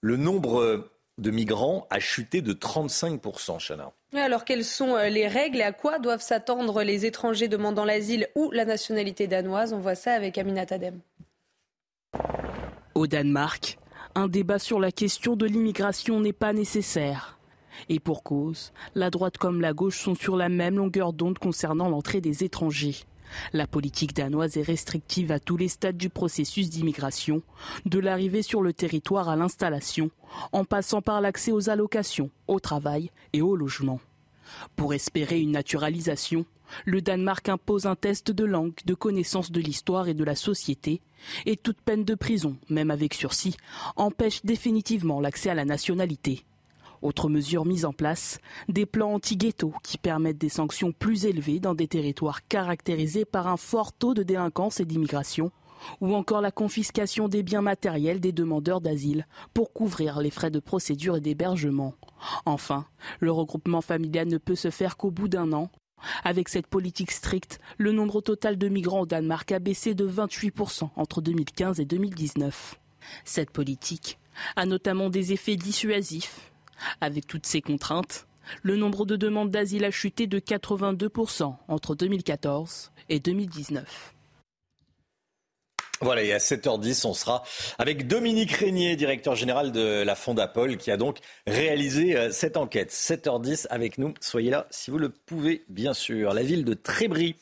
le 0.00 0.16
nombre 0.16 0.88
de 1.18 1.30
migrants 1.30 1.86
a 1.90 2.00
chuté 2.00 2.42
de 2.42 2.52
35%, 2.52 3.58
Chana. 3.66 3.92
Alors, 4.14 4.44
quelles 4.44 4.64
sont 4.64 4.96
euh, 4.96 5.08
les 5.08 5.26
règles 5.26 5.58
et 5.58 5.62
à 5.62 5.72
quoi 5.72 5.98
doivent 5.98 6.22
s'attendre 6.22 6.82
les 6.82 7.06
étrangers 7.06 7.48
demandant 7.48 7.84
l'asile 7.84 8.28
ou 8.34 8.50
la 8.50 8.64
nationalité 8.64 9.26
danoise? 9.26 9.72
On 9.72 9.78
voit 9.78 9.94
ça 9.94 10.12
avec 10.12 10.38
Amina 10.38 10.66
Tadem. 10.66 11.00
Au 12.94 13.06
Danemark, 13.06 13.78
un 14.14 14.28
débat 14.28 14.58
sur 14.58 14.80
la 14.80 14.92
question 14.92 15.36
de 15.36 15.46
l'immigration 15.46 16.20
n'est 16.20 16.32
pas 16.32 16.52
nécessaire. 16.52 17.38
Et 17.88 18.00
pour 18.00 18.22
cause, 18.22 18.72
la 18.94 19.10
droite 19.10 19.38
comme 19.38 19.60
la 19.60 19.72
gauche 19.72 19.98
sont 19.98 20.14
sur 20.14 20.36
la 20.36 20.48
même 20.48 20.76
longueur 20.76 21.12
d'onde 21.12 21.38
concernant 21.38 21.88
l'entrée 21.88 22.20
des 22.20 22.44
étrangers. 22.44 22.96
La 23.52 23.66
politique 23.66 24.14
danoise 24.14 24.56
est 24.56 24.62
restrictive 24.62 25.32
à 25.32 25.40
tous 25.40 25.56
les 25.56 25.68
stades 25.68 25.96
du 25.96 26.08
processus 26.08 26.70
d'immigration, 26.70 27.42
de 27.86 27.98
l'arrivée 27.98 28.42
sur 28.42 28.62
le 28.62 28.72
territoire 28.72 29.28
à 29.28 29.36
l'installation, 29.36 30.10
en 30.52 30.64
passant 30.64 31.02
par 31.02 31.20
l'accès 31.20 31.52
aux 31.52 31.70
allocations, 31.70 32.30
au 32.48 32.60
travail 32.60 33.10
et 33.32 33.42
au 33.42 33.56
logement. 33.56 34.00
Pour 34.76 34.94
espérer 34.94 35.40
une 35.40 35.52
naturalisation, 35.52 36.44
le 36.84 37.02
Danemark 37.02 37.48
impose 37.48 37.86
un 37.86 37.96
test 37.96 38.30
de 38.30 38.44
langue, 38.44 38.74
de 38.86 38.94
connaissance 38.94 39.52
de 39.52 39.60
l'histoire 39.60 40.08
et 40.08 40.14
de 40.14 40.24
la 40.24 40.34
société, 40.34 41.00
et 41.46 41.56
toute 41.56 41.80
peine 41.80 42.04
de 42.04 42.14
prison, 42.14 42.56
même 42.68 42.90
avec 42.90 43.14
sursis, 43.14 43.56
empêche 43.96 44.44
définitivement 44.44 45.20
l'accès 45.20 45.50
à 45.50 45.54
la 45.54 45.64
nationalité. 45.64 46.44
Autre 47.02 47.28
mesure 47.28 47.66
mise 47.66 47.84
en 47.84 47.92
place, 47.92 48.38
des 48.68 48.86
plans 48.86 49.14
anti-ghetto 49.14 49.74
qui 49.82 49.98
permettent 49.98 50.38
des 50.38 50.48
sanctions 50.48 50.92
plus 50.92 51.26
élevées 51.26 51.58
dans 51.58 51.74
des 51.74 51.88
territoires 51.88 52.46
caractérisés 52.46 53.24
par 53.24 53.48
un 53.48 53.56
fort 53.56 53.92
taux 53.92 54.14
de 54.14 54.22
délinquance 54.22 54.78
et 54.78 54.84
d'immigration, 54.84 55.50
ou 56.00 56.14
encore 56.14 56.40
la 56.40 56.52
confiscation 56.52 57.26
des 57.26 57.42
biens 57.42 57.60
matériels 57.60 58.20
des 58.20 58.30
demandeurs 58.30 58.80
d'asile 58.80 59.26
pour 59.52 59.72
couvrir 59.72 60.20
les 60.20 60.30
frais 60.30 60.52
de 60.52 60.60
procédure 60.60 61.16
et 61.16 61.20
d'hébergement. 61.20 61.94
Enfin, 62.46 62.86
le 63.18 63.32
regroupement 63.32 63.80
familial 63.80 64.28
ne 64.28 64.38
peut 64.38 64.54
se 64.54 64.70
faire 64.70 64.96
qu'au 64.96 65.10
bout 65.10 65.28
d'un 65.28 65.52
an. 65.52 65.70
Avec 66.22 66.48
cette 66.48 66.68
politique 66.68 67.10
stricte, 67.10 67.60
le 67.78 67.90
nombre 67.90 68.20
total 68.20 68.58
de 68.58 68.68
migrants 68.68 69.00
au 69.00 69.06
Danemark 69.06 69.50
a 69.50 69.58
baissé 69.58 69.94
de 69.94 70.08
28% 70.08 70.90
entre 70.94 71.20
2015 71.20 71.80
et 71.80 71.84
2019. 71.84 72.78
Cette 73.24 73.50
politique 73.50 74.20
a 74.54 74.66
notamment 74.66 75.10
des 75.10 75.32
effets 75.32 75.56
dissuasifs 75.56 76.51
avec 77.00 77.26
toutes 77.26 77.46
ces 77.46 77.60
contraintes, 77.60 78.26
le 78.62 78.76
nombre 78.76 79.06
de 79.06 79.16
demandes 79.16 79.50
d'asile 79.50 79.84
a 79.84 79.90
chuté 79.90 80.26
de 80.26 80.38
82% 80.38 81.54
entre 81.68 81.94
2014 81.94 82.92
et 83.08 83.20
2019. 83.20 84.14
Voilà, 86.02 86.24
et 86.24 86.32
à 86.32 86.38
7h10, 86.38 87.06
on 87.06 87.14
sera 87.14 87.44
avec 87.78 88.08
Dominique 88.08 88.50
Régnier, 88.50 88.96
directeur 88.96 89.36
général 89.36 89.70
de 89.70 90.02
la 90.02 90.16
Fondapol, 90.16 90.76
qui 90.76 90.90
a 90.90 90.96
donc 90.96 91.18
réalisé 91.46 92.16
euh, 92.16 92.32
cette 92.32 92.56
enquête. 92.56 92.90
7h10 92.90 93.68
avec 93.70 93.98
nous, 93.98 94.12
soyez 94.20 94.50
là 94.50 94.66
si 94.70 94.90
vous 94.90 94.98
le 94.98 95.10
pouvez, 95.10 95.62
bien 95.68 95.94
sûr. 95.94 96.34
La 96.34 96.42
ville 96.42 96.64
de 96.64 96.74
Trébry, 96.74 97.36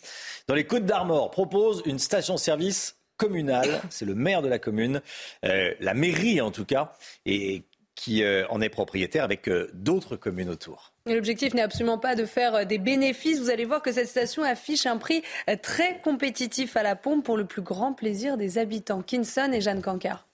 dans 0.46 0.54
les 0.54 0.64
Côtes 0.64 0.84
d'Armor, 0.84 1.30
propose 1.30 1.82
une 1.86 1.98
station-service 1.98 2.96
communale. 3.16 3.80
C'est 3.88 4.04
le 4.04 4.14
maire 4.14 4.42
de 4.42 4.48
la 4.48 4.58
commune, 4.58 5.00
euh, 5.46 5.72
la 5.80 5.94
mairie 5.94 6.42
en 6.42 6.50
tout 6.50 6.66
cas, 6.66 6.92
et 7.24 7.62
qui 8.00 8.24
en 8.48 8.62
est 8.62 8.70
propriétaire 8.70 9.24
avec 9.24 9.50
d'autres 9.74 10.16
communes 10.16 10.48
autour. 10.48 10.94
L'objectif 11.04 11.52
n'est 11.52 11.60
absolument 11.60 11.98
pas 11.98 12.14
de 12.14 12.24
faire 12.24 12.64
des 12.64 12.78
bénéfices. 12.78 13.38
Vous 13.40 13.50
allez 13.50 13.66
voir 13.66 13.82
que 13.82 13.92
cette 13.92 14.08
station 14.08 14.42
affiche 14.42 14.86
un 14.86 14.96
prix 14.96 15.22
très 15.60 16.00
compétitif 16.00 16.76
à 16.76 16.82
la 16.82 16.96
pompe 16.96 17.24
pour 17.24 17.36
le 17.36 17.44
plus 17.44 17.60
grand 17.60 17.92
plaisir 17.92 18.38
des 18.38 18.56
habitants. 18.56 19.02
Kinson 19.02 19.50
et 19.52 19.60
Jeanne 19.60 19.82
Cancard. 19.82 20.26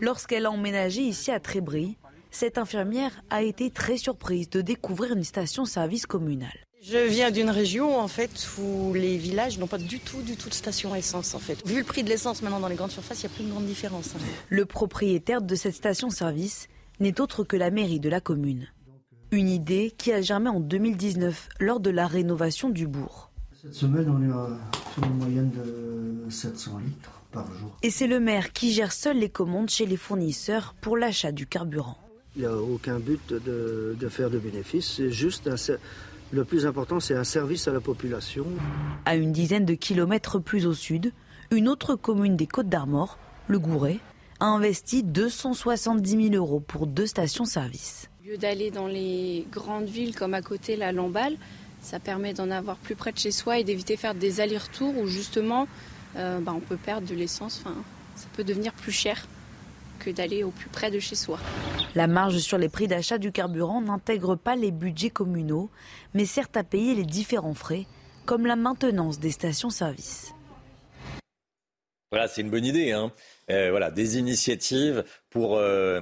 Lorsqu'elle 0.00 0.46
a 0.46 0.50
emménagé 0.50 1.02
ici 1.02 1.30
à 1.30 1.40
Trébris, 1.40 1.98
cette 2.30 2.56
infirmière 2.56 3.22
a 3.28 3.42
été 3.42 3.70
très 3.70 3.98
surprise 3.98 4.48
de 4.48 4.62
découvrir 4.62 5.12
une 5.12 5.24
station-service 5.24 6.06
communale. 6.06 6.66
Je 6.84 6.98
viens 6.98 7.30
d'une 7.30 7.48
région 7.48 7.96
en 7.96 8.08
fait 8.08 8.48
où 8.58 8.92
les 8.92 9.16
villages 9.16 9.56
n'ont 9.56 9.68
pas 9.68 9.78
du 9.78 10.00
tout, 10.00 10.20
du 10.20 10.36
tout 10.36 10.48
de 10.48 10.54
station 10.54 10.96
essence 10.96 11.32
en 11.32 11.38
fait. 11.38 11.64
Vu 11.64 11.78
le 11.78 11.84
prix 11.84 12.02
de 12.02 12.08
l'essence 12.08 12.42
maintenant 12.42 12.58
dans 12.58 12.66
les 12.66 12.74
grandes 12.74 12.90
surfaces, 12.90 13.22
il 13.22 13.26
n'y 13.26 13.32
a 13.32 13.36
plus 13.36 13.44
de 13.44 13.50
grande 13.50 13.66
différence. 13.66 14.16
Hein. 14.16 14.18
Le 14.48 14.66
propriétaire 14.66 15.42
de 15.42 15.54
cette 15.54 15.76
station-service 15.76 16.66
n'est 16.98 17.20
autre 17.20 17.44
que 17.44 17.56
la 17.56 17.70
mairie 17.70 18.00
de 18.00 18.08
la 18.08 18.20
commune. 18.20 18.66
Une 19.30 19.48
idée 19.48 19.94
qui 19.96 20.12
a 20.12 20.20
germé 20.22 20.50
en 20.50 20.58
2019 20.58 21.50
lors 21.60 21.78
de 21.78 21.90
la 21.90 22.08
rénovation 22.08 22.68
du 22.68 22.88
bourg. 22.88 23.30
Cette 23.62 23.74
semaine, 23.74 24.10
on 24.10 24.20
est 24.20 24.32
à 24.32 25.06
une 25.06 25.18
moyenne 25.18 25.52
de 25.52 26.28
700 26.30 26.78
litres 26.78 27.22
par 27.30 27.46
jour. 27.54 27.76
Et 27.84 27.90
c'est 27.90 28.08
le 28.08 28.18
maire 28.18 28.52
qui 28.52 28.72
gère 28.72 28.92
seul 28.92 29.20
les 29.20 29.30
commandes 29.30 29.70
chez 29.70 29.86
les 29.86 29.96
fournisseurs 29.96 30.74
pour 30.80 30.96
l'achat 30.96 31.30
du 31.30 31.46
carburant. 31.46 31.96
Il 32.34 32.40
n'y 32.40 32.48
a 32.48 32.56
aucun 32.56 32.98
but 32.98 33.20
de, 33.28 34.08
faire 34.08 34.30
de 34.30 34.38
bénéfices, 34.38 34.94
c'est 34.96 35.12
juste 35.12 35.48
le 36.32 36.44
plus 36.44 36.64
important, 36.66 36.98
c'est 36.98 37.14
un 37.14 37.24
service 37.24 37.68
à 37.68 37.72
la 37.72 37.80
population. 37.80 38.46
À 39.04 39.16
une 39.16 39.32
dizaine 39.32 39.66
de 39.66 39.74
kilomètres 39.74 40.38
plus 40.38 40.66
au 40.66 40.72
sud, 40.72 41.12
une 41.50 41.68
autre 41.68 41.94
commune 41.94 42.36
des 42.36 42.46
Côtes 42.46 42.70
d'Armor, 42.70 43.18
le 43.48 43.58
Gouret, 43.58 43.98
a 44.40 44.46
investi 44.46 45.02
270 45.02 46.30
000 46.30 46.34
euros 46.34 46.60
pour 46.60 46.86
deux 46.86 47.06
stations-service. 47.06 48.08
Au 48.24 48.30
lieu 48.30 48.38
d'aller 48.38 48.70
dans 48.70 48.86
les 48.86 49.46
grandes 49.52 49.84
villes 49.84 50.14
comme 50.14 50.32
à 50.32 50.40
côté 50.40 50.76
la 50.76 50.90
Lamballe, 50.90 51.36
ça 51.82 51.98
permet 51.98 52.32
d'en 52.32 52.50
avoir 52.50 52.76
plus 52.78 52.94
près 52.94 53.12
de 53.12 53.18
chez 53.18 53.30
soi 53.30 53.58
et 53.58 53.64
d'éviter 53.64 53.96
faire 53.96 54.14
des 54.14 54.40
allers-retours 54.40 54.96
où 54.96 55.06
justement 55.06 55.68
euh, 56.16 56.40
bah, 56.40 56.54
on 56.56 56.60
peut 56.60 56.78
perdre 56.78 57.06
de 57.06 57.14
l'essence. 57.14 57.62
Enfin, 57.62 57.76
ça 58.16 58.26
peut 58.34 58.44
devenir 58.44 58.72
plus 58.72 58.92
cher 58.92 59.26
que 60.02 60.10
d'aller 60.10 60.42
au 60.42 60.50
plus 60.50 60.68
près 60.68 60.90
de 60.90 60.98
chez 60.98 61.14
soi. 61.14 61.38
La 61.94 62.06
marge 62.06 62.38
sur 62.38 62.58
les 62.58 62.68
prix 62.68 62.88
d'achat 62.88 63.18
du 63.18 63.32
carburant 63.32 63.80
n'intègre 63.80 64.36
pas 64.36 64.56
les 64.56 64.70
budgets 64.70 65.10
communaux, 65.10 65.70
mais 66.14 66.24
sert 66.24 66.48
à 66.54 66.64
payer 66.64 66.94
les 66.94 67.04
différents 67.04 67.54
frais, 67.54 67.86
comme 68.26 68.46
la 68.46 68.56
maintenance 68.56 69.18
des 69.18 69.30
stations-service. 69.30 70.34
Voilà, 72.10 72.28
c'est 72.28 72.42
une 72.42 72.50
bonne 72.50 72.66
idée. 72.66 72.92
Hein. 72.92 73.12
Euh, 73.50 73.70
voilà, 73.70 73.90
des 73.90 74.18
initiatives 74.18 75.04
pour 75.30 75.56
euh, 75.56 76.00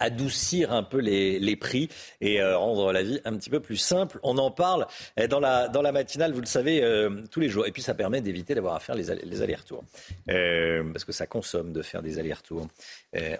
adoucir 0.00 0.72
un 0.72 0.82
peu 0.82 0.98
les, 0.98 1.56
prix 1.56 1.88
et 2.20 2.40
euh, 2.40 2.56
rendre 2.56 2.92
la 2.92 3.02
vie 3.02 3.20
un 3.24 3.36
petit 3.36 3.50
peu 3.50 3.60
plus 3.60 3.76
simple. 3.76 4.18
On 4.22 4.38
en 4.38 4.50
parle 4.50 4.86
euh, 5.18 5.28
dans 5.28 5.40
la, 5.40 5.68
dans 5.68 5.82
la 5.82 5.92
matinale, 5.92 6.32
vous 6.32 6.40
le 6.40 6.46
savez, 6.46 6.82
euh, 6.82 7.22
tous 7.30 7.40
les 7.40 7.48
jours. 7.48 7.66
Et 7.66 7.70
puis 7.70 7.82
ça 7.82 7.94
permet 7.94 8.20
d'éviter 8.20 8.54
d'avoir 8.54 8.74
à 8.74 8.80
faire 8.80 8.94
les, 8.94 9.14
les 9.24 9.42
allers-retours. 9.42 9.84
parce 10.26 11.04
que 11.04 11.12
ça 11.12 11.26
consomme 11.26 11.72
de 11.72 11.82
faire 11.82 12.02
des 12.02 12.18
allers-retours 12.18 12.66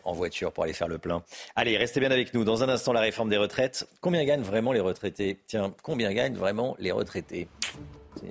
en 0.04 0.12
voiture 0.12 0.52
pour 0.52 0.64
aller 0.64 0.72
faire 0.72 0.88
le 0.88 0.98
plein. 0.98 1.22
Allez, 1.56 1.76
restez 1.76 2.00
bien 2.00 2.10
avec 2.10 2.34
nous. 2.34 2.44
Dans 2.44 2.62
un 2.62 2.68
instant, 2.68 2.92
la 2.92 3.00
réforme 3.00 3.30
des 3.30 3.38
retraites. 3.38 3.88
Combien 4.00 4.24
gagnent 4.24 4.42
vraiment 4.42 4.72
les 4.72 4.80
retraités? 4.80 5.38
Tiens, 5.46 5.72
combien 5.82 6.12
gagnent 6.12 6.36
vraiment 6.36 6.76
les 6.78 6.92
retraités? 6.92 7.48
C'est 8.16 8.26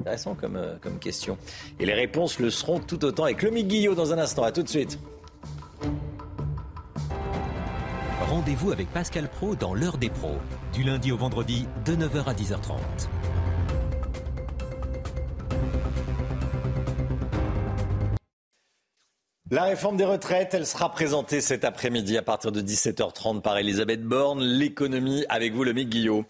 intéressant 0.00 0.34
comme, 0.34 0.78
comme 0.80 0.98
question. 0.98 1.36
Et 1.78 1.84
les 1.84 1.94
réponses 1.94 2.38
le 2.38 2.48
seront 2.50 2.80
tout 2.80 3.04
autant 3.04 3.24
avec 3.24 3.42
le 3.42 3.50
Guillot 3.50 3.94
dans 3.94 4.12
un 4.14 4.18
instant. 4.18 4.44
À 4.44 4.52
tout 4.52 4.62
de 4.62 4.68
suite. 4.68 4.98
Rendez-vous 8.30 8.70
avec 8.70 8.88
Pascal 8.92 9.28
Pro 9.28 9.56
dans 9.56 9.74
l'heure 9.74 9.98
des 9.98 10.08
pros, 10.08 10.38
du 10.72 10.84
lundi 10.84 11.10
au 11.10 11.16
vendredi 11.16 11.66
de 11.84 11.96
9h 11.96 12.26
à 12.26 12.32
10h30. 12.32 12.78
La 19.50 19.64
réforme 19.64 19.96
des 19.96 20.04
retraites, 20.04 20.54
elle 20.54 20.64
sera 20.64 20.92
présentée 20.92 21.40
cet 21.40 21.64
après-midi 21.64 22.16
à 22.16 22.22
partir 22.22 22.52
de 22.52 22.60
17h30 22.62 23.40
par 23.40 23.58
Elisabeth 23.58 24.04
Borne. 24.04 24.40
L'économie 24.40 25.24
avec 25.28 25.52
vous, 25.52 25.64
le 25.64 25.72
Guillot. 25.72 26.24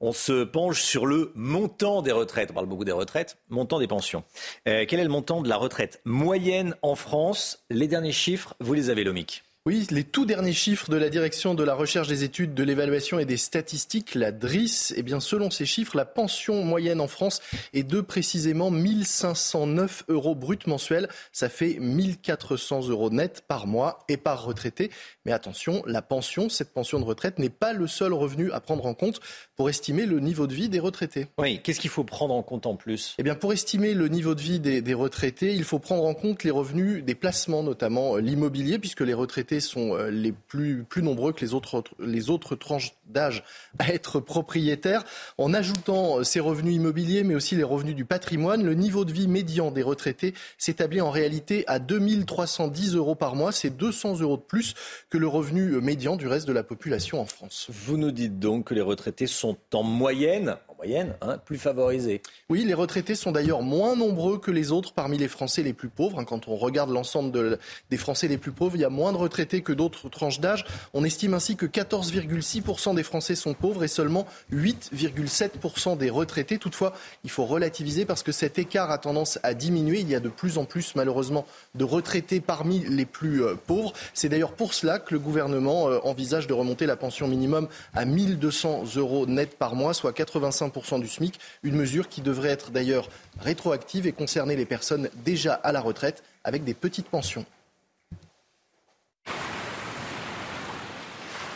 On 0.00 0.12
se 0.12 0.42
penche 0.42 0.82
sur 0.82 1.06
le 1.06 1.30
montant 1.36 2.02
des 2.02 2.10
retraites. 2.10 2.50
On 2.50 2.54
parle 2.54 2.66
beaucoup 2.66 2.84
des 2.84 2.90
retraites, 2.90 3.38
montant 3.50 3.78
des 3.78 3.86
pensions. 3.86 4.24
Euh, 4.66 4.84
quel 4.88 4.98
est 4.98 5.04
le 5.04 5.10
montant 5.10 5.42
de 5.42 5.48
la 5.48 5.58
retraite 5.58 6.00
moyenne 6.04 6.74
en 6.82 6.96
France? 6.96 7.64
Les 7.70 7.86
derniers 7.86 8.10
chiffres, 8.10 8.56
vous 8.58 8.74
les 8.74 8.90
avez, 8.90 9.04
Lomic. 9.04 9.45
Oui, 9.66 9.84
les 9.90 10.04
tout 10.04 10.26
derniers 10.26 10.52
chiffres 10.52 10.92
de 10.92 10.96
la 10.96 11.08
direction 11.08 11.54
de 11.54 11.64
la 11.64 11.74
recherche 11.74 12.06
des 12.06 12.22
études, 12.22 12.54
de 12.54 12.62
l'évaluation 12.62 13.18
et 13.18 13.24
des 13.24 13.36
statistiques, 13.36 14.14
la 14.14 14.30
DRIS, 14.30 14.94
eh 14.96 15.02
bien, 15.02 15.18
selon 15.18 15.50
ces 15.50 15.66
chiffres, 15.66 15.96
la 15.96 16.04
pension 16.04 16.62
moyenne 16.62 17.00
en 17.00 17.08
France 17.08 17.42
est 17.74 17.82
de 17.82 18.00
précisément 18.00 18.70
1509 18.70 20.04
euros 20.06 20.36
brut 20.36 20.68
mensuels. 20.68 21.08
Ça 21.32 21.48
fait 21.48 21.78
1400 21.80 22.90
euros 22.90 23.10
net 23.10 23.42
par 23.48 23.66
mois 23.66 24.04
et 24.08 24.16
par 24.16 24.44
retraité. 24.44 24.92
Mais 25.24 25.32
attention, 25.32 25.82
la 25.84 26.00
pension, 26.00 26.48
cette 26.48 26.72
pension 26.72 27.00
de 27.00 27.04
retraite 27.04 27.40
n'est 27.40 27.48
pas 27.48 27.72
le 27.72 27.88
seul 27.88 28.12
revenu 28.12 28.52
à 28.52 28.60
prendre 28.60 28.86
en 28.86 28.94
compte 28.94 29.18
pour 29.56 29.68
estimer 29.68 30.06
le 30.06 30.20
niveau 30.20 30.46
de 30.46 30.54
vie 30.54 30.68
des 30.68 30.78
retraités. 30.78 31.26
Oui, 31.38 31.60
qu'est-ce 31.64 31.80
qu'il 31.80 31.90
faut 31.90 32.04
prendre 32.04 32.34
en 32.34 32.44
compte 32.44 32.66
en 32.66 32.76
plus? 32.76 33.16
Eh 33.18 33.24
bien, 33.24 33.34
pour 33.34 33.52
estimer 33.52 33.94
le 33.94 34.06
niveau 34.06 34.36
de 34.36 34.42
vie 34.42 34.60
des, 34.60 34.80
des 34.80 34.94
retraités, 34.94 35.54
il 35.54 35.64
faut 35.64 35.80
prendre 35.80 36.04
en 36.04 36.14
compte 36.14 36.44
les 36.44 36.52
revenus 36.52 37.02
des 37.02 37.16
placements, 37.16 37.64
notamment 37.64 38.14
l'immobilier, 38.18 38.78
puisque 38.78 39.00
les 39.00 39.12
retraités 39.12 39.55
sont 39.60 39.94
euh, 39.94 40.10
les 40.10 40.32
plus, 40.32 40.86
nombreux 40.96 41.32
que 41.32 41.40
les 41.40 41.54
autres, 41.54 41.84
les 41.98 42.30
autres 42.30 42.56
tranches 42.56 42.94
d'âge 43.06 43.44
à 43.78 43.92
être 43.92 44.20
propriétaires. 44.20 45.04
En 45.38 45.54
ajoutant 45.54 46.18
euh, 46.18 46.24
ces 46.24 46.40
revenus 46.40 46.74
immobiliers, 46.74 47.24
mais 47.24 47.34
aussi 47.34 47.56
les 47.56 47.62
revenus 47.62 47.94
du 47.94 48.04
patrimoine, 48.04 48.64
le 48.64 48.74
niveau 48.74 49.04
de 49.04 49.12
vie 49.12 49.28
médian 49.28 49.70
des 49.70 49.82
retraités 49.82 50.34
s'établit 50.58 51.00
en 51.00 51.10
réalité 51.10 51.64
à 51.66 51.78
2310 51.78 52.94
euros 52.94 53.14
par 53.14 53.34
mois. 53.34 53.52
C'est 53.52 53.70
200 53.70 54.20
euros 54.20 54.36
de 54.36 54.42
plus 54.42 54.74
que 55.10 55.18
le 55.18 55.28
revenu 55.28 55.72
euh, 55.72 55.80
médian 55.80 56.16
du 56.16 56.28
reste 56.28 56.46
de 56.46 56.52
la 56.52 56.62
population 56.62 57.20
en 57.20 57.26
France. 57.26 57.68
Vous 57.70 57.96
nous 57.96 58.10
dites 58.10 58.38
donc 58.38 58.66
que 58.66 58.74
les 58.74 58.80
retraités 58.80 59.26
sont 59.26 59.56
en 59.72 59.82
moyenne 59.82 60.56
moyenne, 60.76 61.14
hein, 61.22 61.38
plus 61.44 61.58
favorisés. 61.58 62.22
Oui, 62.48 62.64
les 62.64 62.74
retraités 62.74 63.14
sont 63.14 63.32
d'ailleurs 63.32 63.62
moins 63.62 63.96
nombreux 63.96 64.38
que 64.38 64.50
les 64.50 64.72
autres 64.72 64.92
parmi 64.92 65.18
les 65.18 65.28
Français 65.28 65.62
les 65.62 65.72
plus 65.72 65.88
pauvres. 65.88 66.18
Hein. 66.18 66.24
Quand 66.24 66.48
on 66.48 66.56
regarde 66.56 66.90
l'ensemble 66.90 67.58
des 67.90 67.96
Français 67.96 68.28
les 68.28 68.38
plus 68.38 68.52
pauvres, 68.52 68.76
il 68.76 68.80
y 68.80 68.84
a 68.84 68.90
moins 68.90 69.12
de 69.12 69.16
retraités 69.16 69.62
que 69.62 69.72
d'autres 69.72 70.08
tranches 70.08 70.40
d'âge. 70.40 70.64
On 70.92 71.04
estime 71.04 71.34
ainsi 71.34 71.56
que 71.56 71.66
14,6% 71.66 72.94
des 72.94 73.02
Français 73.02 73.34
sont 73.34 73.54
pauvres 73.54 73.84
et 73.84 73.88
seulement 73.88 74.26
8,7% 74.52 75.96
des 75.96 76.10
retraités. 76.10 76.58
Toutefois, 76.58 76.92
il 77.24 77.30
faut 77.30 77.44
relativiser 77.44 78.04
parce 78.04 78.22
que 78.22 78.32
cet 78.32 78.58
écart 78.58 78.90
a 78.90 78.98
tendance 78.98 79.38
à 79.42 79.54
diminuer. 79.54 80.00
Il 80.00 80.10
y 80.10 80.14
a 80.14 80.20
de 80.20 80.28
plus 80.28 80.58
en 80.58 80.64
plus, 80.64 80.94
malheureusement, 80.94 81.46
de 81.74 81.84
retraités 81.84 82.40
parmi 82.40 82.80
les 82.80 83.06
plus 83.06 83.42
euh, 83.42 83.54
pauvres. 83.54 83.92
C'est 84.14 84.28
d'ailleurs 84.28 84.52
pour 84.52 84.74
cela 84.74 84.98
que 84.98 85.14
le 85.14 85.20
gouvernement 85.20 85.88
euh, 85.88 85.98
envisage 86.04 86.46
de 86.46 86.52
remonter 86.52 86.86
la 86.86 86.96
pension 86.96 87.28
minimum 87.28 87.68
à 87.94 88.04
1200 88.04 88.84
euros 88.96 89.26
net 89.26 89.56
par 89.56 89.74
mois, 89.74 89.94
soit 89.94 90.12
85 90.12 90.65
du 90.98 91.08
SMIC, 91.08 91.38
une 91.62 91.76
mesure 91.76 92.08
qui 92.08 92.20
devrait 92.20 92.50
être 92.50 92.70
d'ailleurs 92.70 93.08
rétroactive 93.40 94.06
et 94.06 94.12
concerner 94.12 94.56
les 94.56 94.66
personnes 94.66 95.08
déjà 95.24 95.54
à 95.54 95.72
la 95.72 95.80
retraite 95.80 96.22
avec 96.44 96.64
des 96.64 96.74
petites 96.74 97.08
pensions. 97.08 97.44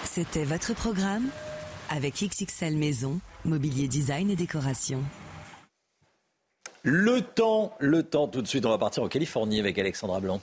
C'était 0.04 0.44
votre 0.44 0.74
programme 0.74 1.28
avec 1.88 2.14
XXL 2.14 2.76
Maison, 2.76 3.20
Mobilier 3.44 3.88
Design 3.88 4.30
et 4.30 4.36
Décoration. 4.36 5.02
Le 6.82 7.20
temps, 7.20 7.74
le 7.78 8.02
temps, 8.02 8.26
tout 8.26 8.42
de 8.42 8.48
suite, 8.48 8.64
on 8.64 8.70
va 8.70 8.78
partir 8.78 9.02
en 9.02 9.08
Californie 9.08 9.60
avec 9.60 9.78
Alexandra 9.78 10.20
Blanc. 10.20 10.40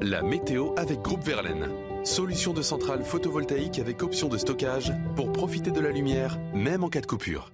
La 0.00 0.22
météo 0.22 0.74
avec 0.76 1.00
Groupe 1.00 1.24
Verlaine. 1.24 1.91
Solution 2.04 2.52
de 2.52 2.62
centrale 2.62 3.04
photovoltaïque 3.04 3.78
avec 3.78 4.02
option 4.02 4.28
de 4.28 4.36
stockage 4.36 4.92
pour 5.14 5.30
profiter 5.30 5.70
de 5.70 5.80
la 5.80 5.90
lumière, 5.90 6.36
même 6.52 6.82
en 6.82 6.88
cas 6.88 7.00
de 7.00 7.06
coupure. 7.06 7.52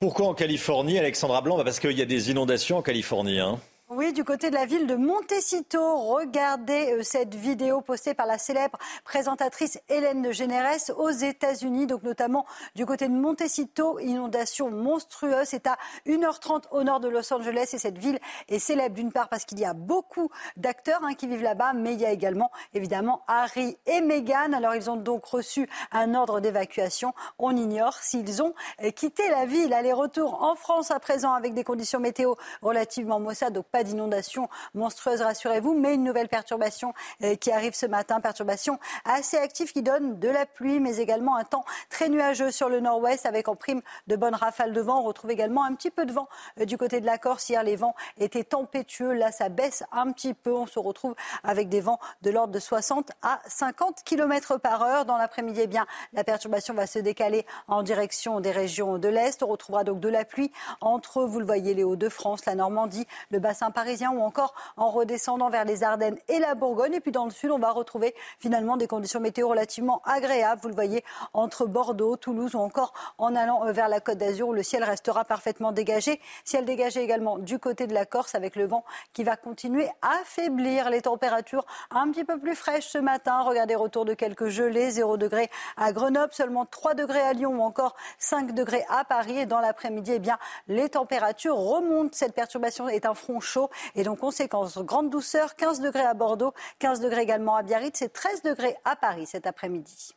Pourquoi 0.00 0.26
en 0.26 0.34
Californie, 0.34 0.98
Alexandra 0.98 1.40
Blanc? 1.40 1.56
Bah, 1.56 1.64
Parce 1.64 1.78
qu'il 1.78 1.92
y 1.92 2.02
a 2.02 2.06
des 2.06 2.30
inondations 2.30 2.78
en 2.78 2.82
Californie. 2.82 3.38
Hein. 3.38 3.60
Oui, 3.92 4.12
du 4.12 4.22
côté 4.22 4.50
de 4.50 4.54
la 4.54 4.66
ville 4.66 4.86
de 4.86 4.94
Montecito, 4.94 5.98
regardez 5.98 6.92
euh, 6.92 7.02
cette 7.02 7.34
vidéo 7.34 7.80
postée 7.80 8.14
par 8.14 8.26
la 8.26 8.38
célèbre 8.38 8.78
présentatrice 9.02 9.80
Hélène 9.88 10.22
de 10.22 10.30
Généresse 10.30 10.92
aux 10.96 11.10
États-Unis, 11.10 11.88
donc 11.88 12.04
notamment 12.04 12.46
du 12.76 12.86
côté 12.86 13.08
de 13.08 13.12
Montecito, 13.12 13.98
inondation 13.98 14.70
monstrueuse. 14.70 15.48
C'est 15.48 15.66
à 15.66 15.76
1h30 16.06 16.66
au 16.70 16.84
nord 16.84 17.00
de 17.00 17.08
Los 17.08 17.34
Angeles 17.34 17.70
et 17.72 17.78
cette 17.78 17.98
ville 17.98 18.20
est 18.48 18.60
célèbre 18.60 18.94
d'une 18.94 19.10
part 19.10 19.28
parce 19.28 19.44
qu'il 19.44 19.58
y 19.58 19.64
a 19.64 19.74
beaucoup 19.74 20.30
d'acteurs 20.56 21.00
hein, 21.02 21.14
qui 21.14 21.26
vivent 21.26 21.42
là-bas, 21.42 21.72
mais 21.72 21.94
il 21.94 22.00
y 22.00 22.06
a 22.06 22.12
également 22.12 22.52
évidemment 22.74 23.24
Harry 23.26 23.76
et 23.86 24.02
Meghan. 24.02 24.52
Alors 24.52 24.76
ils 24.76 24.88
ont 24.88 24.98
donc 24.98 25.24
reçu 25.24 25.68
un 25.90 26.14
ordre 26.14 26.38
d'évacuation. 26.38 27.12
On 27.40 27.56
ignore 27.56 27.94
s'ils 27.94 28.40
ont 28.40 28.54
euh, 28.84 28.92
quitté 28.92 29.28
la 29.30 29.46
ville. 29.46 29.72
Aller-retour 29.72 30.44
en 30.44 30.54
France 30.54 30.92
à 30.92 31.00
présent 31.00 31.32
avec 31.32 31.54
des 31.54 31.64
conditions 31.64 31.98
météo 31.98 32.34
relativement 32.62 33.18
maussades, 33.18 33.58
pas 33.80 33.84
d'inondation 33.84 34.50
monstrueuse, 34.74 35.22
rassurez-vous, 35.22 35.72
mais 35.72 35.94
une 35.94 36.04
nouvelle 36.04 36.28
perturbation 36.28 36.92
euh, 37.22 37.34
qui 37.34 37.50
arrive 37.50 37.72
ce 37.72 37.86
matin, 37.86 38.20
perturbation 38.20 38.78
assez 39.06 39.38
active 39.38 39.72
qui 39.72 39.80
donne 39.80 40.18
de 40.18 40.28
la 40.28 40.44
pluie, 40.44 40.80
mais 40.80 40.98
également 40.98 41.36
un 41.36 41.44
temps 41.44 41.64
très 41.88 42.10
nuageux 42.10 42.50
sur 42.50 42.68
le 42.68 42.80
nord-ouest 42.80 43.24
avec 43.24 43.48
en 43.48 43.56
prime 43.56 43.80
de 44.06 44.16
bonnes 44.16 44.34
rafales 44.34 44.74
de 44.74 44.80
vent. 44.82 45.00
On 45.00 45.04
retrouve 45.04 45.30
également 45.30 45.64
un 45.64 45.74
petit 45.74 45.90
peu 45.90 46.04
de 46.04 46.12
vent 46.12 46.28
euh, 46.60 46.66
du 46.66 46.76
côté 46.76 47.00
de 47.00 47.06
la 47.06 47.16
Corse. 47.16 47.48
Hier, 47.48 47.62
les 47.62 47.76
vents 47.76 47.94
étaient 48.18 48.44
tempétueux. 48.44 49.14
Là, 49.14 49.32
ça 49.32 49.48
baisse 49.48 49.82
un 49.92 50.12
petit 50.12 50.34
peu. 50.34 50.52
On 50.52 50.66
se 50.66 50.78
retrouve 50.78 51.14
avec 51.42 51.70
des 51.70 51.80
vents 51.80 52.00
de 52.20 52.30
l'ordre 52.30 52.52
de 52.52 52.60
60 52.60 53.12
à 53.22 53.40
50 53.46 54.02
km 54.04 54.58
par 54.58 54.82
heure. 54.82 55.06
Dans 55.06 55.16
l'après-midi, 55.16 55.60
eh 55.62 55.66
bien, 55.66 55.86
la 56.12 56.22
perturbation 56.22 56.74
va 56.74 56.86
se 56.86 56.98
décaler 56.98 57.46
en 57.66 57.82
direction 57.82 58.40
des 58.40 58.50
régions 58.50 58.98
de 58.98 59.08
l'Est. 59.08 59.42
On 59.42 59.46
retrouvera 59.46 59.84
donc 59.84 60.00
de 60.00 60.08
la 60.10 60.26
pluie 60.26 60.52
entre, 60.82 61.24
vous 61.24 61.40
le 61.40 61.46
voyez, 61.46 61.72
les 61.72 61.84
Hauts-de-France, 61.84 62.44
la 62.44 62.54
Normandie, 62.54 63.06
le 63.30 63.38
bassin 63.38 63.69
parisien 63.70 64.10
ou 64.12 64.20
encore 64.20 64.54
en 64.76 64.90
redescendant 64.90 65.50
vers 65.50 65.64
les 65.64 65.82
Ardennes 65.82 66.18
et 66.28 66.38
la 66.38 66.54
Bourgogne. 66.54 66.94
Et 66.94 67.00
puis 67.00 67.12
dans 67.12 67.24
le 67.24 67.30
sud, 67.30 67.50
on 67.50 67.58
va 67.58 67.70
retrouver 67.70 68.14
finalement 68.38 68.76
des 68.76 68.86
conditions 68.86 69.20
météo 69.20 69.48
relativement 69.48 70.02
agréables. 70.04 70.60
Vous 70.62 70.68
le 70.68 70.74
voyez 70.74 71.04
entre 71.32 71.66
Bordeaux, 71.66 72.16
Toulouse 72.16 72.54
ou 72.54 72.58
encore 72.58 72.92
en 73.18 73.34
allant 73.34 73.66
euh, 73.66 73.72
vers 73.72 73.88
la 73.88 74.00
Côte 74.00 74.18
d'Azur 74.18 74.48
où 74.48 74.52
le 74.52 74.62
ciel 74.62 74.84
restera 74.84 75.24
parfaitement 75.24 75.72
dégagé. 75.72 76.20
Ciel 76.44 76.64
dégagé 76.64 77.02
également 77.02 77.38
du 77.38 77.58
côté 77.58 77.86
de 77.86 77.94
la 77.94 78.06
Corse 78.06 78.34
avec 78.34 78.56
le 78.56 78.66
vent 78.66 78.84
qui 79.12 79.24
va 79.24 79.36
continuer 79.36 79.88
à 80.02 80.20
affaiblir 80.22 80.90
les 80.90 81.02
températures 81.02 81.66
un 81.90 82.10
petit 82.10 82.24
peu 82.24 82.38
plus 82.38 82.54
fraîches 82.54 82.88
ce 82.88 82.98
matin. 82.98 83.42
Regardez, 83.42 83.74
retour 83.74 84.04
de 84.04 84.14
quelques 84.14 84.48
gelées, 84.48 84.90
0 84.90 85.16
degré 85.16 85.50
à 85.76 85.92
Grenoble, 85.92 86.32
seulement 86.32 86.66
3 86.66 86.94
degrés 86.94 87.20
à 87.20 87.32
Lyon 87.32 87.60
ou 87.60 87.62
encore 87.62 87.94
5 88.18 88.52
degrés 88.52 88.84
à 88.88 89.04
Paris. 89.04 89.38
Et 89.38 89.46
dans 89.46 89.60
l'après-midi, 89.60 90.12
eh 90.14 90.18
bien, 90.18 90.38
les 90.68 90.88
températures 90.88 91.56
remontent. 91.56 92.10
Cette 92.12 92.34
perturbation 92.34 92.88
est 92.88 93.06
un 93.06 93.14
front 93.14 93.40
chaud 93.40 93.59
et 93.94 94.02
donc 94.02 94.18
conséquence, 94.20 94.78
grande 94.78 95.10
douceur, 95.10 95.56
15 95.56 95.80
degrés 95.80 96.00
à 96.00 96.14
Bordeaux, 96.14 96.52
15 96.78 97.00
degrés 97.00 97.22
également 97.22 97.56
à 97.56 97.62
Biarritz 97.62 98.00
et 98.02 98.08
13 98.08 98.42
degrés 98.42 98.76
à 98.84 98.96
Paris 98.96 99.26
cet 99.26 99.46
après-midi. 99.46 100.14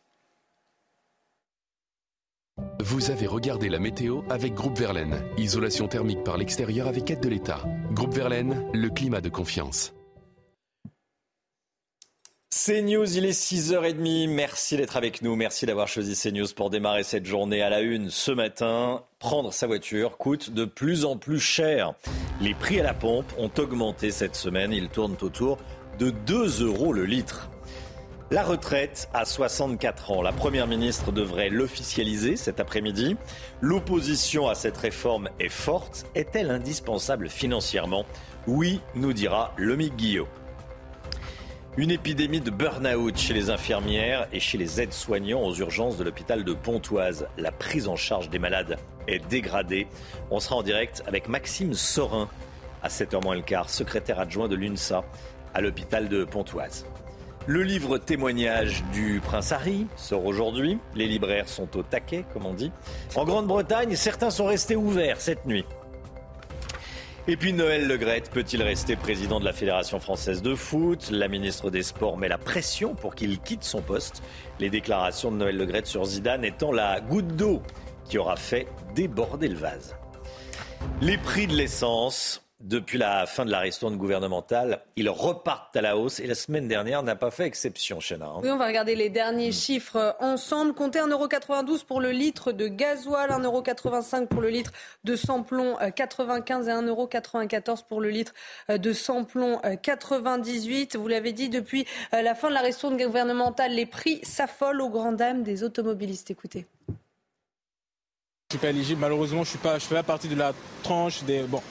Vous 2.80 3.10
avez 3.10 3.28
regardé 3.28 3.70
la 3.70 3.80
météo 3.80 4.22
avec 4.30 4.54
Groupe 4.54 4.78
Verlaine. 4.78 5.24
Isolation 5.38 5.88
thermique 5.88 6.24
par 6.24 6.38
l'extérieur 6.38 6.88
avec 6.88 7.10
aide 7.10 7.22
de 7.22 7.30
l'État. 7.30 7.64
Groupe 7.92 8.14
Verlaine, 8.14 8.70
le 8.74 8.90
climat 8.90 9.22
de 9.22 9.30
confiance. 9.30 9.94
CNews, 12.54 13.18
il 13.18 13.26
est 13.26 13.32
6h30. 13.32 14.30
Merci 14.30 14.78
d'être 14.78 14.96
avec 14.96 15.24
nous. 15.24 15.36
Merci 15.36 15.66
d'avoir 15.66 15.88
choisi 15.88 16.16
CNews 16.16 16.54
pour 16.56 16.70
démarrer 16.70 17.02
cette 17.02 17.26
journée 17.26 17.64
à 17.64 17.70
la 17.72 17.82
une 17.82 18.12
ce 18.12 18.32
matin. 18.32 19.02
Prendre 19.18 19.52
sa 19.52 19.66
voiture 19.66 20.18
coûte 20.18 20.52
de 20.52 20.64
plus 20.64 21.04
en 21.04 21.18
plus 21.18 21.40
cher. 21.40 21.94
Les 22.42 22.54
prix 22.54 22.80
à 22.80 22.84
la 22.84 22.94
pompe 22.94 23.26
ont 23.40 23.50
augmenté 23.58 24.12
cette 24.12 24.36
semaine. 24.36 24.72
Ils 24.72 24.90
tournent 24.90 25.18
autour 25.24 25.58
de 25.98 26.12
2 26.12 26.64
euros 26.64 26.94
le 26.94 27.06
litre. 27.06 27.50
La 28.30 28.44
retraite 28.44 29.10
à 29.16 29.26
64 29.26 30.12
ans. 30.12 30.22
La 30.22 30.32
Première 30.32 30.68
ministre 30.68 31.12
devrait 31.12 31.50
l'officialiser 31.50 32.36
cet 32.36 32.60
après-midi. 32.60 33.18
L'opposition 33.62 34.48
à 34.48 34.54
cette 34.54 34.78
réforme 34.78 35.28
est 35.40 35.50
forte. 35.50 36.06
Est-elle 36.14 36.52
indispensable 36.52 37.30
financièrement? 37.30 38.06
Oui, 38.46 38.80
nous 38.94 39.12
dira 39.12 39.54
Lomique 39.58 39.96
Guillot. 39.96 40.28
Une 41.76 41.90
épidémie 41.90 42.40
de 42.40 42.52
burn-out 42.52 43.18
chez 43.18 43.34
les 43.34 43.50
infirmières 43.50 44.28
et 44.32 44.40
chez 44.40 44.60
les 44.60 44.80
aides-soignants 44.80 45.42
aux 45.42 45.56
urgences 45.56 45.98
de 45.98 46.04
l'hôpital 46.04 46.44
de 46.44 46.54
Pontoise. 46.54 47.26
La 47.36 47.52
prise 47.52 47.88
en 47.88 47.96
charge 47.96 48.30
des 48.30 48.38
malades 48.38 48.78
est 49.08 49.28
dégradée. 49.28 49.88
On 50.30 50.40
sera 50.40 50.58
en 50.58 50.62
direct 50.62 51.02
avec 51.08 51.28
Maxime 51.28 51.74
Sorin 51.74 52.30
à 52.84 52.90
7h 52.90 53.24
moins 53.24 53.34
le 53.34 53.42
quart, 53.42 53.72
secrétaire 53.72 54.20
adjoint 54.20 54.48
de 54.48 54.56
l'UNSA 54.56 55.04
à 55.56 55.62
l'hôpital 55.62 56.10
de 56.10 56.26
Pontoise. 56.26 56.86
Le 57.48 57.64
livre 57.64 57.98
témoignage 57.98 58.84
du 58.94 59.20
prince 59.26 59.52
Harry 59.52 59.88
sort 59.96 60.26
aujourd'hui. 60.26 60.78
Les 60.94 61.08
libraires 61.08 61.50
sont 61.50 61.76
au 61.76 61.82
taquet, 61.82 62.24
comme 62.34 62.46
on 62.46 62.54
dit. 62.54 62.72
En 63.16 63.26
Grande-Bretagne, 63.26 63.96
certains 63.96 64.30
sont 64.30 64.46
restés 64.46 64.76
ouverts 64.76 65.20
cette 65.20 65.48
nuit. 65.48 65.66
Et 67.26 67.38
puis 67.38 67.54
Noël 67.54 67.88
Legrette 67.88 68.30
peut-il 68.32 68.62
rester 68.62 68.98
président 68.98 69.40
de 69.40 69.46
la 69.46 69.54
Fédération 69.54 69.98
française 69.98 70.42
de 70.42 70.56
foot? 70.56 71.10
La 71.10 71.30
ministre 71.30 71.70
des 71.70 71.82
Sports 71.82 72.18
met 72.18 72.28
la 72.28 72.38
pression 72.38 72.96
pour 72.96 73.16
qu'il 73.16 73.40
quitte 73.40 73.64
son 73.64 73.82
poste. 73.82 74.22
Les 74.60 74.70
déclarations 74.70 75.32
de 75.32 75.38
Noël 75.38 75.56
Legrette 75.56 75.88
sur 75.88 76.04
Zidane 76.04 76.44
étant 76.44 76.74
la 76.74 77.00
goutte 77.00 77.34
d'eau 77.38 77.62
qui 78.10 78.18
aura 78.18 78.36
fait 78.36 78.68
déborder 78.94 79.48
le 79.48 79.56
vase. 79.56 79.96
Les 81.00 81.18
prix 81.18 81.48
de 81.48 81.56
l'essence 81.56 82.43
depuis 82.64 82.98
la 82.98 83.26
fin 83.26 83.44
de 83.44 83.52
la 83.52 83.60
ristourne 83.60 83.98
gouvernementale, 83.98 84.82
ils 84.96 85.10
repartent 85.10 85.76
à 85.76 85.82
la 85.82 85.98
hausse 85.98 86.22
et 86.22 86.28
la 86.28 86.34
semaine 86.34 86.70
dernière 86.70 87.04
n'a 87.04 87.18
pas 87.18 87.30
fait 87.30 87.44
exception, 87.44 88.00
Chena. 88.00 88.32
Oui, 88.42 88.50
on 88.50 88.58
va 88.58 88.68
regarder 88.68 88.96
les 88.96 89.10
derniers 89.10 89.50
Hmm. 89.50 89.52
chiffres 89.54 90.16
ensemble. 90.22 90.74
Comptez 90.74 91.00
1,92€ 91.00 91.84
pour 91.84 92.00
le 92.00 92.12
litre 92.12 92.54
de 92.54 92.68
gasoil, 92.70 93.32
1,85€ 93.32 94.28
pour 94.28 94.42
le 94.42 94.48
litre 94.50 94.72
de 95.04 95.18
samplon 95.18 95.76
95 95.94 96.70
et 96.70 96.72
1,94€ 96.72 97.84
pour 97.88 98.00
le 98.00 98.10
litre 98.10 98.34
euh, 98.70 98.78
de 98.78 98.94
samplon 98.94 99.60
98. 99.82 100.96
Vous 100.96 101.08
l'avez 101.10 101.34
dit, 101.34 101.50
depuis 101.50 101.86
euh, 102.14 102.22
la 102.22 102.34
fin 102.34 102.48
de 102.48 102.54
la 102.54 102.62
ristourne 102.62 102.96
gouvernementale, 102.98 103.74
les 103.74 103.86
prix 103.86 104.22
s'affolent 104.24 104.82
aux 104.82 104.90
grandes 104.90 105.18
dames 105.18 105.44
des 105.44 105.64
automobilistes. 105.64 106.32
Écoutez. 106.32 106.66
Je 106.88 108.58
suis 108.58 108.62
pas 108.62 108.70
éligible, 108.70 109.02
malheureusement, 109.02 109.44
je 109.44 109.50
suis 109.50 109.58
pas, 109.60 109.80
je 109.80 109.84
fais 109.86 109.96
pas 109.96 110.04
partie 110.04 110.30
de 110.30 110.36
la 110.36 110.54
tranche 110.84 111.24
des, 111.24 111.42
bon, 111.42 111.62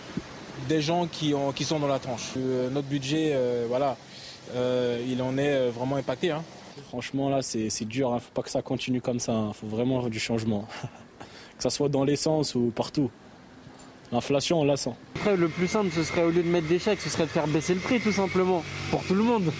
des 0.68 0.80
gens 0.80 1.06
qui, 1.06 1.34
ont, 1.34 1.52
qui 1.52 1.64
sont 1.64 1.78
dans 1.78 1.86
la 1.86 1.98
tranche. 1.98 2.30
Euh, 2.36 2.70
notre 2.70 2.88
budget, 2.88 3.32
euh, 3.34 3.66
voilà, 3.68 3.96
euh, 4.54 5.02
il 5.08 5.20
en 5.22 5.36
est 5.38 5.68
vraiment 5.70 5.96
impacté. 5.96 6.30
hein. 6.30 6.42
Franchement, 6.88 7.28
là, 7.28 7.42
c'est 7.42 7.68
c'est 7.70 7.84
dur. 7.84 8.08
Il 8.10 8.14
ne 8.14 8.20
faut 8.20 8.32
pas 8.32 8.42
que 8.42 8.50
ça 8.50 8.62
continue 8.62 9.00
comme 9.00 9.20
ça. 9.20 9.48
Il 9.48 9.54
faut 9.54 9.66
vraiment 9.66 10.02
du 10.08 10.18
changement. 10.20 10.66
que 11.56 11.62
ce 11.62 11.70
soit 11.70 11.88
dans 11.88 12.04
l'essence 12.04 12.54
ou 12.54 12.72
partout. 12.74 13.10
L'inflation, 14.10 14.60
on 14.60 14.64
la 14.64 14.76
sent. 14.76 14.92
Après, 15.16 15.36
le 15.36 15.48
plus 15.48 15.68
simple, 15.68 15.90
ce 15.94 16.02
serait 16.02 16.22
au 16.22 16.30
lieu 16.30 16.42
de 16.42 16.48
mettre 16.48 16.68
des 16.68 16.78
chèques, 16.78 17.00
ce 17.00 17.08
serait 17.08 17.24
de 17.24 17.28
faire 17.28 17.46
baisser 17.46 17.72
le 17.74 17.80
prix, 17.80 17.98
tout 17.98 18.12
simplement, 18.12 18.62
pour 18.90 19.02
tout 19.04 19.14
le 19.14 19.22
monde. 19.22 19.50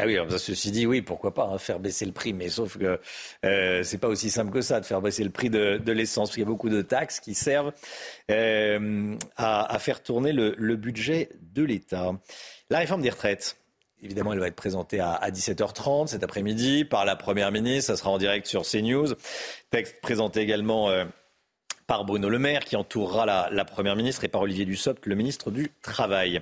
Ah 0.00 0.06
oui, 0.06 0.16
ceci 0.38 0.70
dit, 0.70 0.86
oui, 0.86 1.02
pourquoi 1.02 1.34
pas 1.34 1.44
hein, 1.44 1.58
faire 1.58 1.78
baisser 1.78 2.06
le 2.06 2.12
prix, 2.12 2.32
mais 2.32 2.48
sauf 2.48 2.78
que 2.78 2.98
euh, 3.44 3.82
c'est 3.82 3.98
pas 3.98 4.08
aussi 4.08 4.30
simple 4.30 4.50
que 4.50 4.62
ça 4.62 4.80
de 4.80 4.86
faire 4.86 5.02
baisser 5.02 5.24
le 5.24 5.30
prix 5.30 5.50
de, 5.50 5.76
de 5.76 5.92
l'essence. 5.92 6.34
Il 6.36 6.40
y 6.40 6.42
a 6.42 6.46
beaucoup 6.46 6.70
de 6.70 6.80
taxes 6.80 7.20
qui 7.20 7.34
servent 7.34 7.72
euh, 8.30 9.14
à, 9.36 9.78
faire 9.78 10.02
tourner 10.02 10.32
le, 10.32 10.76
budget 10.76 11.28
de 11.52 11.62
l'État. 11.64 12.12
La 12.70 12.78
réforme 12.78 13.02
des 13.02 13.10
retraites. 13.10 13.58
Évidemment, 14.02 14.32
elle 14.32 14.38
va 14.38 14.46
être 14.46 14.56
présentée 14.56 15.00
à, 15.00 15.12
à 15.12 15.30
17h30 15.30 16.06
cet 16.06 16.24
après-midi 16.24 16.86
par 16.86 17.04
la 17.04 17.16
Première 17.16 17.52
ministre. 17.52 17.88
Ça 17.88 17.98
sera 17.98 18.08
en 18.08 18.16
direct 18.16 18.46
sur 18.46 18.62
CNews. 18.62 19.08
Texte 19.68 20.00
présenté 20.00 20.40
également 20.40 20.88
euh, 20.88 21.04
par 21.86 22.06
Bruno 22.06 22.30
Le 22.30 22.38
Maire, 22.38 22.64
qui 22.64 22.76
entourera 22.76 23.26
la, 23.26 23.50
la 23.52 23.66
Première 23.66 23.96
ministre, 23.96 24.24
et 24.24 24.28
par 24.28 24.40
Olivier 24.40 24.64
Dussopt, 24.64 25.04
le 25.04 25.14
ministre 25.14 25.50
du 25.50 25.70
Travail. 25.82 26.40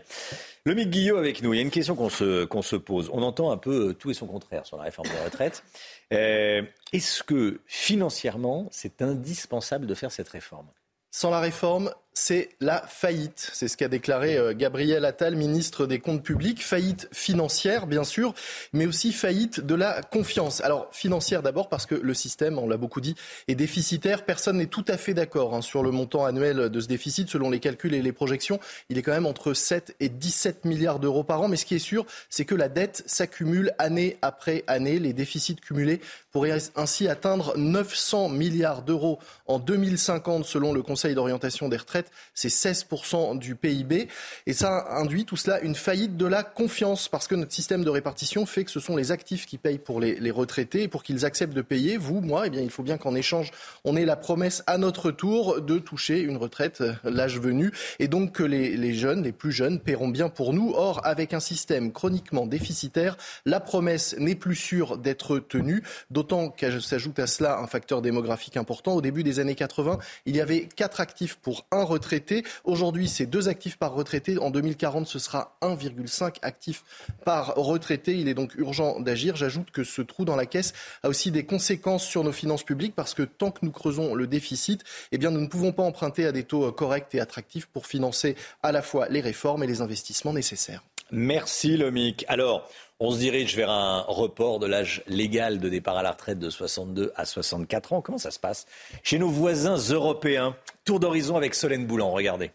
Le 0.69 0.75
Mick 0.75 0.91
Guillot 0.91 1.17
avec 1.17 1.41
nous. 1.41 1.55
Il 1.55 1.57
y 1.57 1.61
a 1.61 1.63
une 1.63 1.71
question 1.71 1.95
qu'on 1.95 2.11
se, 2.11 2.47
se 2.61 2.77
pose. 2.77 3.09
On 3.15 3.23
entend 3.23 3.51
un 3.53 3.57
peu 3.57 3.89
euh, 3.89 3.95
tout 3.95 4.11
et 4.11 4.15
son 4.15 4.27
contraire 4.27 4.67
sur 4.67 4.77
la 4.77 4.83
réforme 4.83 5.09
des 5.09 5.25
retraites. 5.25 5.65
Euh, 6.13 6.61
Est-ce 6.93 7.23
que 7.23 7.63
financièrement, 7.65 8.69
c'est 8.71 9.01
indispensable 9.01 9.87
de 9.87 9.95
faire 9.95 10.13
cette 10.13 10.29
réforme? 10.29 10.67
Sans 11.11 11.31
la 11.31 11.41
réforme, 11.41 11.91
c'est 12.19 12.49
la 12.61 12.83
faillite. 12.83 13.49
C'est 13.53 13.69
ce 13.69 13.77
qu'a 13.77 13.87
déclaré 13.87 14.37
euh, 14.37 14.53
Gabriel 14.53 15.05
Attal, 15.05 15.37
ministre 15.37 15.87
des 15.87 16.01
Comptes 16.01 16.25
publics. 16.25 16.65
Faillite 16.65 17.09
financière, 17.13 17.87
bien 17.87 18.03
sûr, 18.03 18.35
mais 18.73 18.87
aussi 18.87 19.13
faillite 19.13 19.61
de 19.61 19.77
la 19.77 20.03
confiance. 20.03 20.61
Alors, 20.61 20.89
financière 20.91 21.43
d'abord 21.43 21.69
parce 21.69 21.87
que 21.87 21.95
le 21.95 22.15
système, 22.15 22.59
on 22.59 22.69
l'a 22.69 22.77
beaucoup 22.77 23.01
dit, 23.01 23.15
est 23.47 23.55
déficitaire. 23.55 24.25
Personne 24.25 24.57
n'est 24.57 24.67
tout 24.67 24.85
à 24.89 24.97
fait 24.97 25.15
d'accord 25.15 25.55
hein, 25.55 25.63
sur 25.63 25.85
le 25.85 25.93
montant 25.93 26.25
annuel 26.25 26.71
de 26.71 26.81
ce 26.81 26.89
déficit. 26.89 27.31
Selon 27.31 27.51
les 27.51 27.61
calculs 27.61 27.95
et 27.95 28.03
les 28.03 28.13
projections, 28.13 28.59
il 28.89 28.99
est 28.99 29.03
quand 29.03 29.13
même 29.13 29.27
entre 29.27 29.55
7 29.55 29.95
et 30.01 30.09
17 30.09 30.65
milliards 30.65 30.99
d'euros 30.99 31.23
par 31.23 31.41
an. 31.43 31.49
Mais 31.49 31.57
ce 31.57 31.67
qui 31.67 31.77
est 31.77 31.79
sûr, 31.79 32.05
c'est 32.31 32.45
que 32.45 32.57
la 32.57 32.69
dette 32.69 33.05
s'accumule 33.07 33.73
année 33.79 34.19
après 34.23 34.65
année. 34.67 34.99
Les 34.99 35.13
déficits 35.13 35.55
cumulés 35.55 36.01
pourraient 36.33 36.59
ainsi 36.75 37.07
atteindre 37.07 37.57
900 37.57 38.29
milliards 38.29 38.83
d'euros 38.83 39.21
en 39.47 39.61
2050 39.61 40.45
selon 40.45 40.73
le 40.73 40.83
Conseil 40.83 41.15
d'orientation 41.15 41.69
des 41.69 41.77
retraites 41.77 42.08
c'est 42.35 42.49
16% 42.49 43.39
du 43.39 43.55
PIB. 43.55 44.09
Et 44.47 44.53
ça 44.53 44.87
induit 44.91 45.25
tout 45.25 45.37
cela 45.37 45.61
une 45.61 45.75
faillite 45.75 46.17
de 46.17 46.27
la 46.27 46.43
confiance, 46.43 47.09
parce 47.09 47.27
que 47.27 47.35
notre 47.35 47.53
système 47.53 47.85
de 47.85 47.91
répartition 47.91 48.47
fait 48.47 48.65
que 48.65 48.71
ce 48.71 48.81
sont 48.81 48.97
les 48.97 49.13
actifs 49.13 49.47
qui 49.47 49.59
payent 49.59 49.79
pour 49.79 50.01
les, 50.01 50.31
retraités, 50.31 50.85
et 50.85 50.89
pour 50.89 51.03
qu'ils 51.03 51.25
acceptent 51.25 51.55
de 51.55 51.63
payer, 51.63 51.97
vous, 51.97 52.21
moi, 52.21 52.47
eh 52.47 52.51
bien, 52.51 52.61
il 52.61 52.71
faut 52.71 52.83
bien 52.83 52.99
qu'en 52.99 53.15
échange, 53.15 53.51
on 53.85 53.97
ait 53.97 54.05
la 54.05 54.17
promesse 54.17 54.63
à 54.67 54.79
notre 54.79 55.11
tour 55.11 55.61
de 55.61 55.79
toucher 55.79 56.21
une 56.21 56.37
retraite 56.37 56.81
euh, 56.81 56.95
l'âge 57.05 57.39
venu, 57.39 57.73
et 57.99 58.09
donc 58.09 58.33
que 58.33 58.43
les, 58.43 58.95
jeunes, 58.95 59.23
les 59.23 59.33
plus 59.33 59.53
jeunes, 59.53 59.81
paieront 59.81 60.09
bien 60.09 60.29
pour 60.29 60.53
nous. 60.53 60.73
Or, 60.75 61.01
avec 61.05 61.35
un 61.35 61.41
système 61.41 61.93
chroniquement 61.93 62.47
déficitaire, 62.47 63.17
la 63.47 63.61
promesse 63.61 64.17
n'est 64.19 64.35
plus 64.35 64.57
sûre 64.57 64.99
d'être 64.99 65.39
tenue, 65.39 65.83
d'autant 66.11 66.51
que 66.51 66.81
s'ajoute 66.81 67.19
à 67.19 67.27
cela 67.27 67.59
un 67.59 67.67
facteur 67.67 68.03
démographique 68.03 68.57
important. 68.57 68.95
Au 68.95 69.01
début 69.01 69.23
des 69.23 69.41
années 69.41 69.55
80, 69.55 69.99
il 70.27 70.37
y 70.37 70.41
avait 70.41 70.67
quatre 70.67 71.01
actifs 71.01 71.37
pour 71.37 71.67
un 71.71 71.85
retraité. 71.89 72.45
Aujourd'hui, 72.65 73.09
c'est 73.09 73.27
deux 73.27 73.49
actifs 73.49 73.77
par 73.77 73.95
retraité. 73.95 74.39
En 74.39 74.51
2040, 74.51 75.07
ce 75.07 75.19
sera 75.19 75.57
1,5 75.63 76.37
actifs 76.43 76.85
par 77.25 77.55
retraité. 77.57 78.19
Il 78.19 78.29
est 78.29 78.35
donc 78.35 78.55
urgent 78.57 79.01
d'agir. 79.01 79.37
J'ajoute 79.37 79.71
que 79.71 79.85
ce 79.85 80.03
trou 80.03 80.25
dans 80.25 80.37
la 80.37 80.47
caisse 80.47 80.73
a 81.03 81.09
aussi 81.09 81.31
des 81.31 81.45
conséquences 81.45 82.05
sur 82.05 82.25
nos 82.25 82.33
finances 82.33 82.63
publiques 82.63 82.95
parce 82.95 83.15
que 83.15 83.23
tant 83.23 83.51
que 83.51 83.61
nous 83.63 83.73
creusons 83.73 84.15
le 84.15 84.27
déficit, 84.27 84.85
eh 85.13 85.19
nous 85.19 85.31
ne 85.41 85.47
pouvons 85.47 85.73
pas 85.73 85.83
emprunter 85.83 86.27
à 86.27 86.33
des 86.33 86.45
taux 86.45 86.71
corrects 86.73 87.15
et 87.15 87.21
attractifs 87.21 87.67
pour 87.67 87.87
financer 87.87 88.37
à 88.63 88.73
la 88.73 88.83
fois 88.83 89.09
les 89.09 89.21
réformes 89.21 89.63
et 89.63 89.67
les 89.67 89.81
investissements 89.81 90.33
nécessaires. 90.33 90.83
Merci 91.11 91.77
Lomic. 91.77 92.25
Alors, 92.29 92.69
on 93.01 93.11
se 93.11 93.19
dirige 93.19 93.57
vers 93.57 93.71
un 93.71 94.03
report 94.09 94.59
de 94.59 94.67
l'âge 94.67 95.03
légal 95.07 95.59
de 95.59 95.69
départ 95.69 95.97
à 95.97 96.03
la 96.03 96.11
retraite 96.11 96.39
de 96.39 96.51
62 96.51 97.13
à 97.17 97.25
64 97.25 97.93
ans. 97.93 98.03
Comment 98.03 98.19
ça 98.19 98.31
se 98.31 98.41
passe 98.41 98.67
chez 99.03 99.19
nos 99.19 99.29
voisins 99.29 99.77
européens? 99.77 100.57
Tour 100.85 101.01
d'horizon 101.01 101.37
avec 101.37 101.55
Solène 101.55 101.87
Boulan, 101.87 102.11
regardez. 102.11 102.51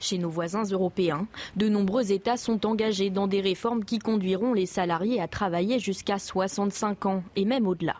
Chez 0.00 0.18
nos 0.18 0.30
voisins 0.30 0.64
européens, 0.64 1.26
de 1.56 1.68
nombreux 1.68 2.12
États 2.12 2.36
sont 2.36 2.66
engagés 2.66 3.10
dans 3.10 3.26
des 3.26 3.40
réformes 3.40 3.84
qui 3.84 3.98
conduiront 3.98 4.52
les 4.52 4.66
salariés 4.66 5.20
à 5.20 5.28
travailler 5.28 5.78
jusqu'à 5.78 6.18
65 6.18 7.06
ans 7.06 7.22
et 7.34 7.44
même 7.44 7.66
au-delà. 7.66 7.96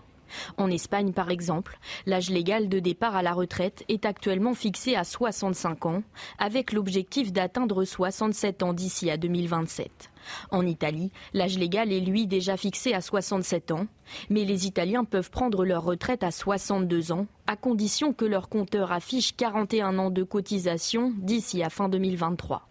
En 0.56 0.70
Espagne, 0.70 1.12
par 1.12 1.30
exemple, 1.30 1.78
l'âge 2.06 2.30
légal 2.30 2.68
de 2.68 2.78
départ 2.78 3.16
à 3.16 3.22
la 3.22 3.32
retraite 3.32 3.84
est 3.88 4.04
actuellement 4.04 4.54
fixé 4.54 4.96
à 4.96 5.04
65 5.04 5.86
ans, 5.86 6.02
avec 6.38 6.72
l'objectif 6.72 7.32
d'atteindre 7.32 7.84
67 7.84 8.62
ans 8.62 8.72
d'ici 8.72 9.10
à 9.10 9.16
2027. 9.16 10.10
En 10.50 10.66
Italie, 10.66 11.12
l'âge 11.34 11.58
légal 11.58 11.92
est 11.92 12.00
lui 12.00 12.26
déjà 12.26 12.56
fixé 12.56 12.94
à 12.94 13.00
67 13.00 13.70
ans, 13.70 13.86
mais 14.30 14.44
les 14.44 14.66
Italiens 14.66 15.04
peuvent 15.04 15.30
prendre 15.30 15.64
leur 15.64 15.84
retraite 15.84 16.22
à 16.22 16.30
62 16.30 17.12
ans, 17.12 17.26
à 17.46 17.56
condition 17.56 18.12
que 18.12 18.24
leur 18.24 18.48
compteur 18.48 18.92
affiche 18.92 19.36
41 19.36 19.98
ans 19.98 20.10
de 20.10 20.22
cotisation 20.22 21.12
d'ici 21.16 21.62
à 21.62 21.70
fin 21.70 21.88
2023. 21.88 22.68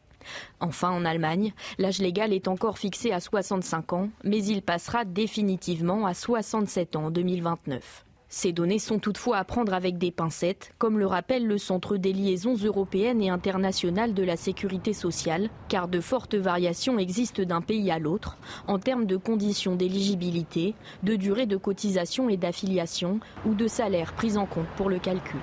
Enfin, 0.60 0.92
en 0.92 1.06
Allemagne, 1.06 1.54
l'âge 1.78 2.00
légal 2.00 2.34
est 2.34 2.48
encore 2.48 2.78
fixé 2.78 3.12
à 3.12 3.20
65 3.20 3.94
ans, 3.94 4.10
mais 4.24 4.44
il 4.44 4.62
passera 4.62 5.06
définitivement 5.06 6.06
à 6.06 6.14
67 6.14 6.96
ans 6.96 7.06
en 7.06 7.12
2029. 7.12 8.06
Ces 8.28 8.52
données 8.52 8.80
sont 8.80 9.00
toutefois 9.00 9.38
à 9.38 9.44
prendre 9.44 9.74
avec 9.74 9.98
des 9.98 10.12
pincettes, 10.12 10.74
comme 10.78 11.00
le 11.00 11.06
rappelle 11.06 11.46
le 11.46 11.58
Centre 11.58 11.96
des 11.96 12.12
liaisons 12.12 12.56
européennes 12.56 13.22
et 13.22 13.30
internationales 13.30 14.14
de 14.14 14.24
la 14.24 14.36
sécurité 14.36 14.94
sociale, 14.94 15.50
car 15.70 15.88
de 15.88 16.02
fortes 16.02 16.36
variations 16.36 17.00
existent 17.00 17.44
d'un 17.44 17.62
pays 17.62 17.92
à 17.92 18.00
l'autre 18.00 18.38
en 18.68 18.80
termes 18.80 19.06
de 19.06 19.16
conditions 19.16 19.76
d'éligibilité, 19.76 20.74
de 21.04 21.16
durée 21.16 21.46
de 21.46 21.56
cotisation 21.56 22.28
et 22.28 22.38
d'affiliation 22.38 23.20
ou 23.46 23.54
de 23.54 23.68
salaire 23.68 24.14
pris 24.14 24.38
en 24.38 24.46
compte 24.46 24.68
pour 24.76 24.90
le 24.90 25.00
calcul. 25.00 25.40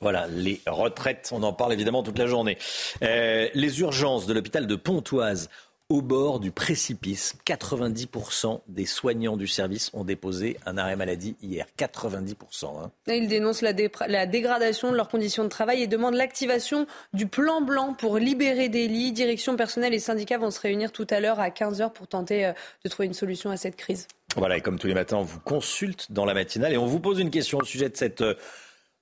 Voilà, 0.00 0.26
les 0.28 0.60
retraites, 0.66 1.28
on 1.32 1.42
en 1.42 1.52
parle 1.52 1.74
évidemment 1.74 2.02
toute 2.02 2.18
la 2.18 2.26
journée. 2.26 2.56
Euh, 3.02 3.48
les 3.52 3.80
urgences 3.80 4.26
de 4.26 4.32
l'hôpital 4.32 4.66
de 4.66 4.74
Pontoise 4.74 5.50
au 5.90 6.00
bord 6.00 6.40
du 6.40 6.52
précipice. 6.52 7.36
90% 7.44 8.60
des 8.68 8.86
soignants 8.86 9.36
du 9.36 9.46
service 9.46 9.90
ont 9.92 10.04
déposé 10.04 10.56
un 10.64 10.78
arrêt 10.78 10.96
maladie 10.96 11.36
hier. 11.42 11.66
90%. 11.76 12.34
Hein. 12.64 12.90
Ils 13.08 13.28
dénoncent 13.28 13.60
la, 13.60 13.72
la, 14.06 14.26
dégradation 14.26 14.90
de 14.90 14.96
leurs 14.96 15.08
conditions 15.08 15.44
de 15.44 15.48
travail 15.48 15.82
et 15.82 15.86
demandent 15.86 16.14
l'activation 16.14 16.86
du 17.12 17.26
plan 17.26 17.60
blanc 17.60 17.92
pour 17.92 18.18
libérer 18.18 18.68
des 18.68 18.88
lits. 18.88 19.12
Direction 19.12 19.56
personnelle 19.56 19.92
et 19.92 19.98
syndicats 19.98 20.38
vont 20.38 20.52
se 20.52 20.60
réunir 20.60 20.92
tout 20.92 21.08
à 21.10 21.20
l'heure 21.20 21.40
à 21.40 21.50
15h 21.50 21.92
pour 21.92 22.06
tenter 22.06 22.46
euh, 22.46 22.52
de 22.84 22.88
trouver 22.88 23.06
une 23.06 23.14
solution 23.14 23.50
à 23.50 23.56
cette 23.56 23.76
crise. 23.76 24.06
Voilà, 24.36 24.56
et 24.56 24.60
comme 24.60 24.78
tous 24.78 24.86
les 24.86 24.94
matins, 24.94 25.16
on 25.16 25.24
vous 25.24 25.40
consulte 25.40 26.12
dans 26.12 26.24
la 26.24 26.34
matinale 26.34 26.72
et 26.72 26.78
on 26.78 26.86
vous 26.86 27.00
pose 27.00 27.18
une 27.18 27.30
question 27.30 27.58
au 27.58 27.64
sujet 27.64 27.88
de 27.88 27.96
cette 27.96 28.20
euh, 28.20 28.34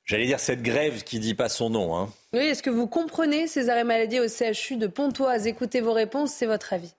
J'allais 0.08 0.24
dire 0.24 0.40
cette 0.40 0.62
grève 0.62 1.04
qui 1.04 1.18
dit 1.18 1.34
pas 1.34 1.50
son 1.50 1.68
nom. 1.68 1.94
Hein. 1.94 2.08
Oui, 2.32 2.40
est-ce 2.40 2.62
que 2.62 2.70
vous 2.70 2.86
comprenez 2.86 3.46
ces 3.46 3.68
arrêts 3.68 3.84
maladie 3.84 4.18
au 4.20 4.26
CHU 4.26 4.76
de 4.76 4.86
Pontoise? 4.86 5.46
Écoutez 5.46 5.82
vos 5.82 5.92
réponses, 5.92 6.32
c'est 6.32 6.46
votre 6.46 6.72
avis. 6.72 6.94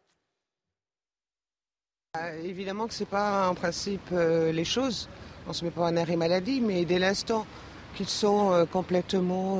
Euh, 2.17 2.43
évidemment 2.43 2.85
que 2.85 2.93
ce 2.93 2.99
n'est 2.99 3.09
pas 3.09 3.49
en 3.49 3.55
principe 3.55 4.09
euh, 4.13 4.51
les 4.51 4.63
choses. 4.63 5.09
On 5.47 5.49
ne 5.49 5.53
se 5.55 5.65
met 5.65 5.71
pas 5.71 5.85
en 5.85 5.97
arrêt 5.97 6.17
maladie, 6.17 6.61
mais 6.61 6.85
dès 6.85 6.99
l'instant 6.99 7.47
qu'ils 7.95 8.07
sont 8.07 8.51
euh, 8.51 8.65
complètement 8.65 9.59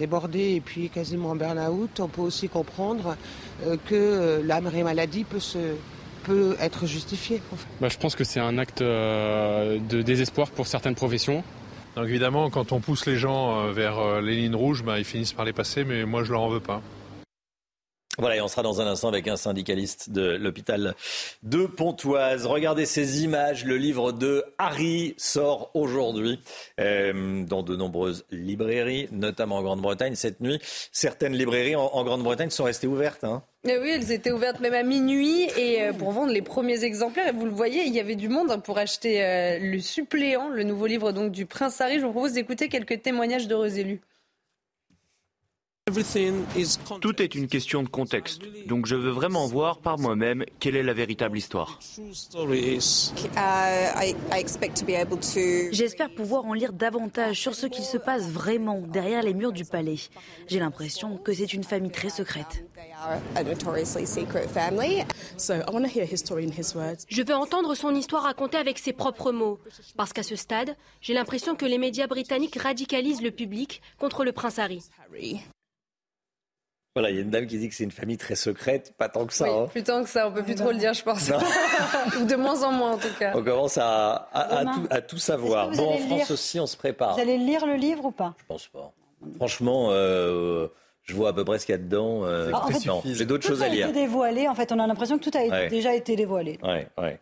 débordés 0.00 0.56
et 0.56 0.60
puis 0.60 0.90
quasiment 0.90 1.30
en 1.30 1.36
burn-out, 1.36 2.00
on 2.00 2.08
peut 2.08 2.22
aussi 2.22 2.48
comprendre 2.48 3.16
que 3.86 4.42
l'arrêt 4.44 4.82
maladie 4.82 5.22
peut 5.22 5.38
se, 5.38 5.76
peut 6.24 6.56
être 6.60 6.86
justifié. 6.86 7.40
Bah, 7.80 7.88
je 7.88 7.96
pense 7.96 8.16
que 8.16 8.24
c'est 8.24 8.40
un 8.40 8.58
acte 8.58 8.82
de 8.82 10.02
désespoir 10.02 10.50
pour 10.50 10.66
certaines 10.66 10.96
professions. 10.96 11.44
Donc 11.98 12.06
évidemment, 12.06 12.48
quand 12.48 12.70
on 12.70 12.78
pousse 12.78 13.06
les 13.06 13.16
gens 13.16 13.58
euh, 13.58 13.72
vers 13.72 13.98
euh, 13.98 14.20
les 14.20 14.36
lignes 14.36 14.54
rouges, 14.54 14.84
bah, 14.84 15.00
ils 15.00 15.04
finissent 15.04 15.32
par 15.32 15.44
les 15.44 15.52
passer, 15.52 15.82
mais 15.82 16.04
moi 16.04 16.22
je 16.22 16.30
leur 16.30 16.42
en 16.42 16.48
veux 16.48 16.60
pas. 16.60 16.80
Voilà, 18.18 18.36
et 18.36 18.40
on 18.40 18.46
sera 18.46 18.62
dans 18.62 18.80
un 18.80 18.86
instant 18.86 19.08
avec 19.08 19.26
un 19.26 19.36
syndicaliste 19.36 20.10
de 20.10 20.36
l'hôpital 20.36 20.94
de 21.42 21.66
Pontoise. 21.66 22.46
Regardez 22.46 22.86
ces 22.86 23.24
images. 23.24 23.64
Le 23.64 23.76
livre 23.76 24.12
de 24.12 24.44
Harry 24.58 25.14
sort 25.16 25.72
aujourd'hui 25.74 26.38
euh, 26.78 27.44
dans 27.44 27.64
de 27.64 27.74
nombreuses 27.74 28.24
librairies, 28.30 29.08
notamment 29.10 29.56
en 29.56 29.62
Grande-Bretagne 29.62 30.14
cette 30.14 30.40
nuit. 30.40 30.60
Certaines 30.92 31.34
librairies 31.34 31.74
en, 31.74 32.04
Grande-Bretagne 32.04 32.50
sont 32.50 32.64
restées 32.64 32.86
ouvertes. 32.86 33.24
Hein. 33.24 33.42
Oui, 33.64 33.90
elles 33.90 34.12
étaient 34.12 34.30
ouvertes 34.30 34.60
même 34.60 34.72
à 34.72 34.82
minuit 34.84 35.42
et 35.56 35.82
euh, 35.82 35.92
pour 35.92 36.12
vendre 36.12 36.32
les 36.32 36.42
premiers 36.42 36.84
exemplaires. 36.84 37.28
Et 37.28 37.32
vous 37.32 37.44
le 37.44 37.50
voyez, 37.50 37.84
il 37.84 37.92
y 37.92 38.00
avait 38.00 38.14
du 38.14 38.28
monde 38.28 38.62
pour 38.62 38.78
acheter 38.78 39.22
euh, 39.24 39.58
le 39.58 39.80
suppléant, 39.80 40.48
le 40.48 40.62
nouveau 40.62 40.86
livre 40.86 41.12
donc 41.12 41.32
du 41.32 41.44
Prince 41.44 41.80
Harry. 41.80 41.98
Je 41.98 42.06
vous 42.06 42.12
propose 42.12 42.32
d'écouter 42.32 42.68
quelques 42.68 43.02
témoignages 43.02 43.48
d'heureux 43.48 43.78
élus. 43.78 44.00
Tout 47.00 47.22
est 47.22 47.34
une 47.34 47.48
question 47.48 47.82
de 47.82 47.88
contexte, 47.88 48.42
donc 48.66 48.86
je 48.86 48.94
veux 48.94 49.10
vraiment 49.10 49.46
voir 49.46 49.78
par 49.78 49.98
moi-même 49.98 50.44
quelle 50.60 50.76
est 50.76 50.82
la 50.82 50.92
véritable 50.92 51.38
histoire. 51.38 51.78
J'espère 55.72 56.10
pouvoir 56.10 56.44
en 56.44 56.52
lire 56.52 56.72
davantage 56.72 57.40
sur 57.40 57.54
ce 57.54 57.66
qu'il 57.66 57.84
se 57.84 57.96
passe 57.96 58.28
vraiment 58.28 58.80
derrière 58.80 59.22
les 59.22 59.32
murs 59.32 59.52
du 59.52 59.64
palais. 59.64 59.98
J'ai 60.46 60.58
l'impression 60.58 61.16
que 61.16 61.32
c'est 61.32 61.52
une 61.54 61.64
famille 61.64 61.90
très 61.90 62.10
secrète. 62.10 62.64
Je 67.08 67.22
veux 67.22 67.34
entendre 67.34 67.74
son 67.74 67.94
histoire 67.94 68.24
racontée 68.24 68.58
avec 68.58 68.78
ses 68.78 68.92
propres 68.92 69.32
mots, 69.32 69.58
parce 69.96 70.12
qu'à 70.12 70.22
ce 70.22 70.36
stade, 70.36 70.76
j'ai 71.00 71.14
l'impression 71.14 71.54
que 71.54 71.64
les 71.64 71.78
médias 71.78 72.06
britanniques 72.06 72.56
radicalisent 72.56 73.22
le 73.22 73.30
public 73.30 73.80
contre 73.98 74.24
le 74.24 74.32
prince 74.32 74.58
Harry. 74.58 74.82
Voilà, 76.98 77.10
il 77.10 77.14
y 77.14 77.20
a 77.20 77.22
une 77.22 77.30
dame 77.30 77.46
qui 77.46 77.58
dit 77.58 77.68
que 77.68 77.76
c'est 77.76 77.84
une 77.84 77.92
famille 77.92 78.16
très 78.16 78.34
secrète, 78.34 78.92
pas 78.98 79.08
tant 79.08 79.24
que 79.24 79.32
ça. 79.32 79.44
Oui, 79.44 79.50
hein. 79.50 79.68
plus 79.70 79.84
tant 79.84 80.02
que 80.02 80.10
ça, 80.10 80.26
on 80.26 80.32
peut 80.32 80.42
plus 80.42 80.56
trop 80.56 80.72
le 80.72 80.78
dire, 80.78 80.94
je 80.94 81.04
pense. 81.04 81.30
Ou 82.20 82.24
de 82.24 82.34
moins 82.34 82.60
en 82.64 82.72
moins, 82.72 82.94
en 82.94 82.98
tout 82.98 83.06
cas. 83.16 83.30
On 83.36 83.44
commence 83.44 83.78
à, 83.80 84.26
tout, 85.06 85.18
savoir. 85.18 85.70
Bon, 85.70 85.94
en 85.94 85.98
France 85.98 86.32
aussi, 86.32 86.58
on 86.58 86.66
se 86.66 86.76
prépare. 86.76 87.14
Vous 87.14 87.20
allez 87.20 87.38
lire 87.38 87.64
le 87.66 87.74
livre 87.74 88.06
ou 88.06 88.10
pas? 88.10 88.34
Je 88.38 88.44
pense 88.48 88.66
pas. 88.66 88.92
Franchement, 89.36 89.90
euh, 89.92 90.66
je 91.04 91.14
vois 91.14 91.28
à 91.28 91.32
peu 91.32 91.44
près 91.44 91.60
ce 91.60 91.66
qu'il 91.66 91.72
y 91.72 91.78
a 91.78 91.80
dedans. 91.80 92.24
Euh, 92.24 92.50
ah, 92.52 92.66
j'ai 93.04 93.24
d'autres 93.26 93.46
choses 93.46 93.62
à 93.62 93.68
lire. 93.68 93.86
Tout 93.86 93.90
a 93.90 94.00
été 94.00 94.00
dévoilé, 94.00 94.48
en 94.48 94.56
fait, 94.56 94.72
on 94.72 94.80
a 94.80 94.86
l'impression 94.88 95.20
que 95.20 95.30
tout 95.30 95.38
a 95.38 95.68
déjà 95.68 95.94
été 95.94 96.16
dévoilé. 96.16 96.58
Ouais, 96.64 96.88
ouais. 96.98 97.20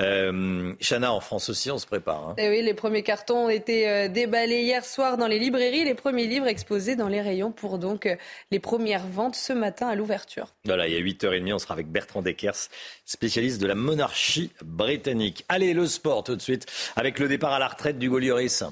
Euh, 0.00 0.74
Chana, 0.80 1.12
en 1.12 1.20
France 1.20 1.48
aussi, 1.48 1.70
on 1.70 1.78
se 1.78 1.86
prépare. 1.86 2.28
Hein. 2.28 2.34
Et 2.36 2.44
eh 2.44 2.50
oui, 2.50 2.62
les 2.62 2.74
premiers 2.74 3.02
cartons 3.02 3.46
ont 3.46 3.48
été 3.48 3.88
euh, 3.88 4.08
déballés 4.08 4.62
hier 4.62 4.84
soir 4.84 5.16
dans 5.16 5.26
les 5.26 5.38
librairies, 5.38 5.84
les 5.84 5.94
premiers 5.94 6.26
livres 6.26 6.46
exposés 6.46 6.96
dans 6.96 7.08
les 7.08 7.22
rayons 7.22 7.50
pour 7.50 7.78
donc 7.78 8.04
euh, 8.04 8.16
les 8.50 8.58
premières 8.58 9.06
ventes 9.06 9.36
ce 9.36 9.54
matin 9.54 9.88
à 9.88 9.94
l'ouverture. 9.94 10.54
Voilà, 10.66 10.86
il 10.86 10.94
y 10.94 10.96
a 10.96 11.00
8h30, 11.00 11.54
on 11.54 11.58
sera 11.58 11.74
avec 11.74 11.88
Bertrand 11.88 12.20
Deckers, 12.20 12.68
spécialiste 13.06 13.60
de 13.60 13.66
la 13.66 13.74
monarchie 13.74 14.52
britannique. 14.62 15.44
Allez, 15.48 15.72
le 15.72 15.86
sport 15.86 16.24
tout 16.24 16.36
de 16.36 16.42
suite, 16.42 16.66
avec 16.96 17.18
le 17.18 17.28
départ 17.28 17.52
à 17.52 17.58
la 17.58 17.68
retraite 17.68 17.98
du 17.98 18.08
Lloris. 18.08 18.64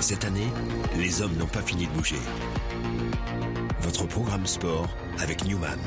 Cette 0.00 0.24
année, 0.24 0.48
les 0.98 1.22
hommes 1.22 1.36
n'ont 1.36 1.46
pas 1.46 1.62
fini 1.62 1.86
de 1.86 1.92
bouger. 1.92 2.16
Votre 3.80 4.06
programme 4.06 4.46
sport 4.46 4.88
avec 5.18 5.44
Newman. 5.44 5.78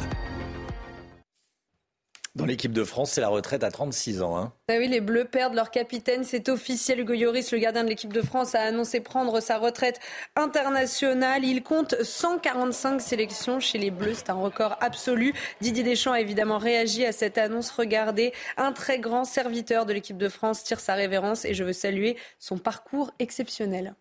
Dans 2.36 2.46
l'équipe 2.46 2.74
de 2.74 2.84
France, 2.84 3.12
c'est 3.12 3.22
la 3.22 3.30
retraite 3.30 3.64
à 3.64 3.72
36 3.72 4.22
ans. 4.22 4.38
Hein. 4.38 4.52
Ah 4.68 4.76
oui, 4.78 4.90
les 4.90 5.00
Bleus 5.00 5.24
perdent 5.24 5.54
leur 5.54 5.72
capitaine. 5.72 6.26
C'est 6.26 6.50
officiel. 6.50 7.00
Hugo 7.00 7.14
Lloris, 7.14 7.54
le 7.54 7.60
gardien 7.60 7.86
de 7.86 7.88
l'équipe 7.88 8.12
de 8.12 8.22
France, 8.22 8.56
a 8.56 8.60
annoncé 8.60 9.00
prendre 9.00 9.40
sa 9.40 9.58
retraite 9.58 10.02
internationale. 10.36 11.46
Il 11.46 11.64
compte 11.64 11.96
145 12.04 13.00
sélections 13.00 13.62
chez 13.62 13.78
les 13.78 13.90
Bleus. 13.90 14.16
C'est 14.16 14.30
un 14.30 14.34
record 14.34 14.78
absolu. 14.82 15.34
Didier 15.62 15.84
Deschamps 15.84 16.12
a 16.12 16.20
évidemment 16.20 16.58
réagi 16.58 17.06
à 17.06 17.14
cette 17.14 17.38
annonce. 17.38 17.72
Regardez, 17.72 18.34
un 18.58 18.74
très 18.74 19.00
grand 19.00 19.24
serviteur 19.24 19.86
de 19.86 19.94
l'équipe 19.94 20.18
de 20.18 20.28
France 20.28 20.62
tire 20.66 20.82
sa 20.82 20.96
révérence 20.96 21.46
et 21.46 21.54
je 21.54 21.64
veux 21.64 21.74
saluer 21.74 22.18
son 22.40 22.58
parcours 22.58 23.12
exceptionnel. 23.18 23.96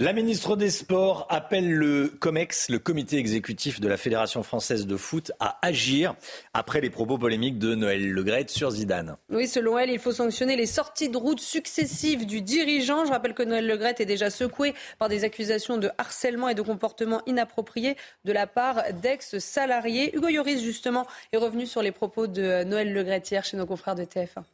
La 0.00 0.12
ministre 0.12 0.54
des 0.54 0.70
Sports 0.70 1.26
appelle 1.28 1.72
le 1.72 2.06
COMEX, 2.06 2.68
le 2.68 2.78
comité 2.78 3.16
exécutif 3.16 3.80
de 3.80 3.88
la 3.88 3.96
Fédération 3.96 4.44
française 4.44 4.86
de 4.86 4.96
foot, 4.96 5.32
à 5.40 5.58
agir 5.60 6.14
après 6.54 6.80
les 6.80 6.88
propos 6.88 7.18
polémiques 7.18 7.58
de 7.58 7.74
Noël 7.74 8.08
Legrette 8.08 8.48
sur 8.48 8.70
Zidane. 8.70 9.16
Oui, 9.28 9.48
selon 9.48 9.76
elle, 9.76 9.90
il 9.90 9.98
faut 9.98 10.12
sanctionner 10.12 10.54
les 10.54 10.66
sorties 10.66 11.08
de 11.08 11.16
route 11.16 11.40
successives 11.40 12.26
du 12.26 12.42
dirigeant. 12.42 13.06
Je 13.06 13.10
rappelle 13.10 13.34
que 13.34 13.42
Noël 13.42 13.66
Legrette 13.66 14.00
est 14.00 14.06
déjà 14.06 14.30
secoué 14.30 14.72
par 15.00 15.08
des 15.08 15.24
accusations 15.24 15.78
de 15.78 15.90
harcèlement 15.98 16.48
et 16.48 16.54
de 16.54 16.62
comportement 16.62 17.20
inapproprié 17.26 17.96
de 18.24 18.30
la 18.30 18.46
part 18.46 18.84
d'ex-salariés. 19.02 20.14
Hugo 20.16 20.28
Yoris, 20.28 20.62
justement, 20.62 21.08
est 21.32 21.38
revenu 21.38 21.66
sur 21.66 21.82
les 21.82 21.90
propos 21.90 22.28
de 22.28 22.62
Noël 22.62 22.92
Legrette 22.92 23.28
hier 23.32 23.42
chez 23.44 23.56
nos 23.56 23.66
confrères 23.66 23.96
de 23.96 24.04
TF1. 24.04 24.44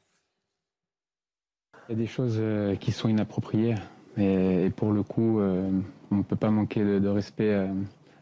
Il 1.90 1.92
y 1.92 1.92
a 1.92 1.97
des 1.97 2.07
choses 2.07 2.38
euh, 2.38 2.76
qui 2.76 2.92
sont 2.92 3.11
inappropriées. 3.11 3.74
Et, 4.19 4.71
pour 4.77 4.93
le 4.93 5.03
coup, 5.03 5.41
euh, 5.41 5.71
on 6.11 6.17
ne 6.17 6.23
peut 6.23 6.37
pas 6.37 6.51
manquer 6.51 6.85
de, 6.85 7.09
respect 7.09 7.53
euh, 7.53 7.67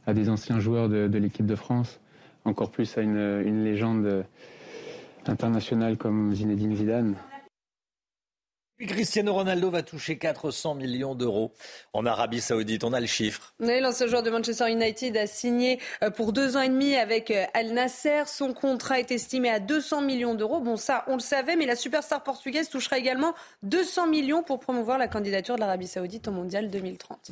à, 0.07 0.15
des 0.15 0.29
anciens 0.29 0.59
joueurs 0.59 0.89
de, 0.89 1.19
l'équipe 1.19 1.47
de 1.47 1.55
France, 1.55 2.01
encore 2.45 2.71
plus 2.71 2.97
à 2.97 3.03
une 3.03 3.65
légende 3.65 4.25
internationale 5.27 5.97
comme 5.97 6.35
Zinedine 6.35 6.75
Zidane. 6.75 7.15
Cristiano 8.87 9.35
Ronaldo 9.35 9.71
va 9.71 9.83
toucher 9.83 10.19
400 10.19 10.75
millions 10.75 11.15
d'euros 11.15 11.53
en 11.93 12.07
Arabie 12.07 12.41
Saoudite. 12.41 12.85
On 12.85 12.93
a 12.93 13.01
le 13.01 13.07
chiffre. 13.07 13.55
l'ancien 13.59 14.07
joueur 14.07 14.23
de 14.23 14.31
Manchester 14.31 14.71
United 14.71 15.17
a 15.17 15.27
signé 15.27 15.79
euh, 16.03 16.11
pour 16.11 16.33
deux 16.33 16.57
ans 16.57 16.61
et 16.61 16.69
demi 16.69 16.97
avec 16.97 17.31
euh, 17.31 17.45
Al 17.55 17.73
Nasser. 17.73 18.23
Son 18.27 18.53
contrat 18.53 18.99
est 18.99 19.11
estimé 19.11 19.51
à 19.51 19.61
200 19.61 20.03
millions 20.03 20.35
d'euros. 20.35 20.61
Bon, 20.61 20.77
ça, 20.77 21.05
on 21.09 21.15
le 21.15 21.21
savait, 21.21 21.57
mais 21.57 21.67
la 21.67 21.77
superstar 21.77 22.23
portugaise 22.23 22.69
touchera 22.69 22.99
également 22.99 23.35
200 23.63 24.07
millions 24.09 24.43
pour 24.43 24.61
promouvoir 24.61 24.99
la 24.99 25.09
candidature 25.09 25.57
de 25.57 25.61
l'Arabie 25.61 25.87
Saoudite 25.87 26.29
au 26.29 26.33
Mondial 26.33 26.71
2030. 26.71 27.31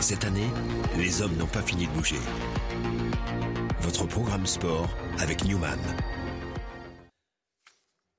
Cette 0.00 0.24
année, 0.24 0.48
les 0.98 1.22
hommes 1.22 1.36
n'ont 1.36 1.46
pas 1.46 1.62
fini 1.62 1.86
de 1.86 1.92
bouger. 1.92 2.16
Votre 3.80 4.06
programme 4.06 4.46
sport 4.46 4.88
avec 5.18 5.44
Newman. 5.44 5.78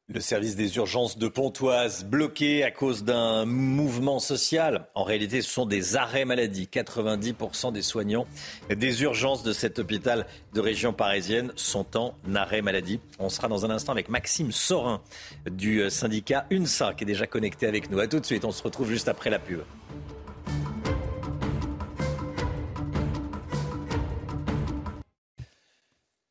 Le 0.09 0.21
service 0.21 0.55
des 0.55 0.77
urgences 0.77 1.17
de 1.17 1.27
Pontoise 1.27 2.05
bloqué 2.05 2.63
à 2.63 2.71
cause 2.71 3.03
d'un 3.03 3.43
mouvement 3.43 4.19
social. 4.19 4.87
En 4.95 5.03
réalité, 5.03 5.41
ce 5.41 5.49
sont 5.49 5.65
des 5.65 5.97
arrêts 5.97 6.23
maladie. 6.23 6.69
90% 6.71 7.73
des 7.73 7.81
soignants 7.81 8.25
des 8.69 9.03
urgences 9.03 9.43
de 9.43 9.51
cet 9.51 9.79
hôpital 9.79 10.25
de 10.53 10.61
région 10.61 10.93
parisienne 10.93 11.51
sont 11.57 11.97
en 11.97 12.13
arrêt 12.35 12.61
maladie. 12.61 13.01
On 13.19 13.27
sera 13.27 13.49
dans 13.49 13.65
un 13.65 13.69
instant 13.69 13.91
avec 13.91 14.07
Maxime 14.07 14.53
Sorin 14.53 15.01
du 15.51 15.89
syndicat 15.89 16.45
UNSA 16.51 16.93
qui 16.93 17.03
est 17.03 17.07
déjà 17.07 17.27
connecté 17.27 17.67
avec 17.67 17.91
nous. 17.91 17.99
A 17.99 18.07
tout 18.07 18.21
de 18.21 18.25
suite, 18.25 18.45
on 18.45 18.53
se 18.53 18.63
retrouve 18.63 18.89
juste 18.89 19.09
après 19.09 19.29
la 19.29 19.39
pub. 19.39 19.59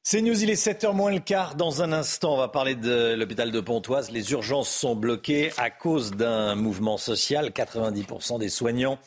C'est 0.08 0.22
News, 0.22 0.40
il 0.40 0.50
est 0.50 0.54
7h 0.54 0.94
moins 0.94 1.10
le 1.10 1.18
quart. 1.18 1.56
Dans 1.56 1.82
un 1.82 1.92
instant, 1.92 2.34
on 2.34 2.36
va 2.36 2.46
parler 2.46 2.76
de 2.76 3.16
l'hôpital 3.18 3.50
de 3.50 3.58
Pontoise. 3.58 4.12
Les 4.12 4.30
urgences 4.30 4.68
sont 4.68 4.94
bloquées 4.94 5.50
à 5.56 5.68
cause 5.68 6.12
d'un 6.12 6.54
mouvement 6.54 6.96
social. 6.96 7.50
90% 7.50 8.38
des 8.38 8.48
soignants 8.48 9.00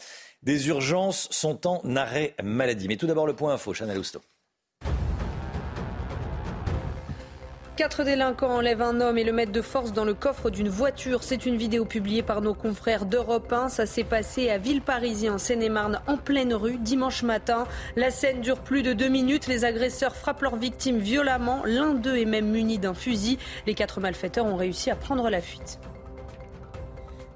des 0.43 0.68
urgences 0.68 1.30
sont 1.32 1.66
en 1.68 1.95
arrêt 1.95 2.36
maladie. 2.43 2.89
Mais 2.89 2.97
tout 2.97 3.08
d'abord, 3.08 3.28
le 3.28 3.34
point 3.34 3.54
info, 3.54 3.74
Chanel 3.74 3.97
Housteau. 3.97 4.20
Quatre 7.80 8.03
délinquants 8.03 8.57
enlèvent 8.57 8.82
un 8.82 8.99
homme 8.99 9.17
et 9.17 9.23
le 9.23 9.32
mettent 9.32 9.53
de 9.53 9.61
force 9.61 9.93
dans 9.93 10.03
le 10.03 10.13
coffre 10.13 10.49
d'une 10.49 10.67
voiture. 10.67 11.23
C'est 11.23 11.45
une 11.45 11.55
vidéo 11.55 11.86
publiée 11.86 12.21
par 12.21 12.41
nos 12.41 12.53
confrères 12.53 13.05
d'Europe 13.05 13.53
1. 13.53 13.69
Ça 13.69 13.86
s'est 13.86 14.03
passé 14.03 14.49
à 14.49 14.57
Villeparisis, 14.57 15.30
en 15.30 15.38
Seine-et-Marne, 15.38 16.01
en 16.05 16.17
pleine 16.17 16.53
rue, 16.53 16.75
dimanche 16.77 17.23
matin. 17.23 17.65
La 17.95 18.11
scène 18.11 18.41
dure 18.41 18.59
plus 18.59 18.84
de 18.84 18.91
deux 18.91 19.07
minutes. 19.07 19.47
Les 19.47 19.63
agresseurs 19.63 20.17
frappent 20.17 20.41
leurs 20.41 20.57
victimes 20.57 20.97
violemment. 20.97 21.61
L'un 21.63 21.93
d'eux 21.93 22.17
est 22.17 22.25
même 22.25 22.49
muni 22.49 22.80
d'un 22.80 22.93
fusil. 22.93 23.39
Les 23.65 23.75
quatre 23.75 24.01
malfaiteurs 24.01 24.45
ont 24.45 24.57
réussi 24.57 24.91
à 24.91 24.97
prendre 24.97 25.30
la 25.30 25.39
fuite. 25.39 25.80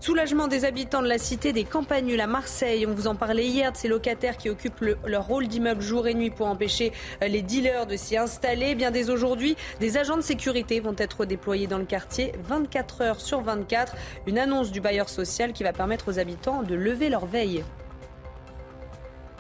Soulagement 0.04 0.50
des 0.50 0.66
habitants 0.66 1.02
de 1.02 1.08
la 1.08 1.18
cité 1.18 1.54
des 1.54 1.64
Campagnules 1.64 2.20
à 2.20 2.28
Marseille. 2.28 2.86
On 2.86 2.94
vous 2.94 3.08
en 3.08 3.16
parlait 3.16 3.46
hier 3.46 3.72
de 3.72 3.78
ces 3.78 3.88
locataires 3.88 4.36
qui 4.36 4.50
occupent 4.50 4.84
leur 5.06 5.26
rôle 5.26 5.48
d'immeuble 5.48 5.82
jour 5.82 6.08
et 6.08 6.14
nuit 6.14 6.30
pour 6.30 6.48
empêcher 6.48 6.92
euh, 7.22 7.30
les 7.30 7.42
dealers 7.42 7.88
de 7.88 7.96
s'y 7.96 8.18
installer. 8.18 8.72
Eh 8.72 8.76
bien 8.76 8.92
dès 8.92 9.10
aujourd'hui, 9.10 9.56
des 9.80 9.96
agents 9.96 10.18
de 10.18 10.22
sécurité 10.22 10.82
vont 10.82 10.96
être 10.98 11.24
déployés 11.24 11.68
dans 11.68 11.78
le 11.78 11.86
quartier 11.86 12.34
24 12.50 13.02
heures 13.02 13.22
sur 13.22 13.40
24. 13.40 13.96
Une 14.28 14.40
annonce 14.40 14.74
du 14.74 14.82
bailleur 14.82 15.08
social 15.08 15.54
qui 15.54 15.64
va 15.64 15.72
permettre 15.72 16.12
aux 16.12 16.20
habitants 16.20 16.64
de 16.64 16.76
lever 16.76 17.08
leur 17.08 17.26
veille. 17.26 17.64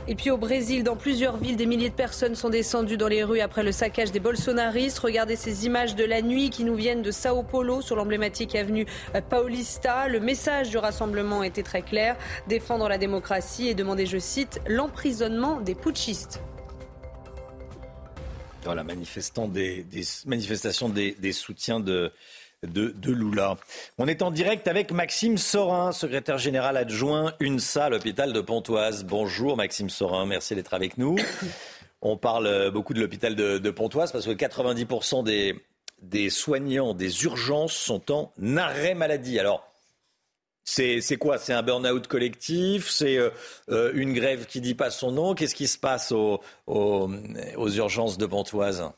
Et 0.05 0.15
puis 0.15 0.31
au 0.31 0.37
Brésil, 0.37 0.83
dans 0.83 0.97
plusieurs 0.97 1.37
villes, 1.37 1.55
des 1.55 1.65
milliers 1.65 1.89
de 1.89 1.95
personnes 1.95 2.35
sont 2.35 2.49
descendues 2.49 2.97
dans 2.97 3.07
les 3.07 3.23
rues 3.23 3.39
après 3.39 3.63
le 3.63 3.71
saccage 3.71 4.11
des 4.11 4.19
bolsonaristes. 4.19 4.99
Regardez 4.99 5.37
ces 5.37 5.65
images 5.65 5.95
de 5.95 6.03
la 6.03 6.21
nuit 6.21 6.49
qui 6.49 6.65
nous 6.65 6.75
viennent 6.75 7.01
de 7.01 7.11
Sao 7.11 7.41
Paulo 7.41 7.81
sur 7.81 7.95
l'emblématique 7.95 8.53
avenue 8.55 8.85
euh, 9.15 9.21
Paulista. 9.21 10.09
Le 10.09 10.19
message 10.19 10.69
du 10.69 10.77
rassemblement 10.77 11.41
était 11.41 11.63
très 11.63 11.83
clair 11.83 12.17
défendre 12.47 12.89
la 12.89 12.97
démocratie 12.97 13.69
et 13.69 13.75
demander, 13.75 14.05
je 14.05 14.17
cite, 14.17 14.59
l'emprisonnement 14.67 15.61
des 15.61 15.75
putschistes. 15.75 16.41
Voilà, 18.65 18.83
manifestant 18.83 19.47
des, 19.47 19.85
soutiens 21.31 21.79
de, 21.79 22.11
de, 22.67 22.93
Lula. 23.11 23.57
On 23.97 24.07
est 24.07 24.21
en 24.21 24.31
direct 24.31 24.67
avec 24.67 24.91
Maxime 24.91 25.37
Sorin, 25.37 25.91
secrétaire 25.91 26.37
général 26.37 26.77
adjoint 26.77 27.33
UNSA, 27.39 27.89
l'hôpital 27.89 28.33
de 28.33 28.41
Pontoise. 28.41 29.03
Bonjour 29.03 29.57
Maxime 29.57 29.89
Sorin, 29.89 30.25
merci 30.25 30.55
d'être 30.55 30.73
avec 30.73 30.97
nous. 30.97 31.15
On 32.01 32.17
parle 32.17 32.69
beaucoup 32.71 32.93
de 32.93 32.99
l'hôpital 32.99 33.35
de, 33.35 33.69
Pontoise 33.69 34.11
parce 34.11 34.25
que 34.25 34.31
90% 34.31 35.23
des, 35.23 35.55
des 36.01 36.29
soignants 36.29 36.93
des 36.93 37.23
urgences 37.23 37.73
sont 37.73 38.11
en 38.11 38.31
arrêt 38.57 38.93
maladie. 38.93 39.39
Alors, 39.39 39.65
c'est 40.65 41.17
quoi? 41.17 41.37
C'est 41.37 41.53
un 41.53 41.61
burn-out 41.61 42.07
collectif? 42.07 42.89
C'est 42.89 43.17
euh, 43.17 43.29
euh, 43.69 43.91
une 43.93 44.13
grève 44.13 44.45
qui 44.45 44.61
dit 44.61 44.75
pas 44.75 44.89
son 44.89 45.11
nom? 45.11 45.33
Qu'est-ce 45.33 45.55
qui 45.55 45.67
se 45.67 45.77
passe 45.77 46.11
aux 46.11 46.39
urgences 46.67 48.17
de 48.17 48.25
Pontoise? 48.25 48.91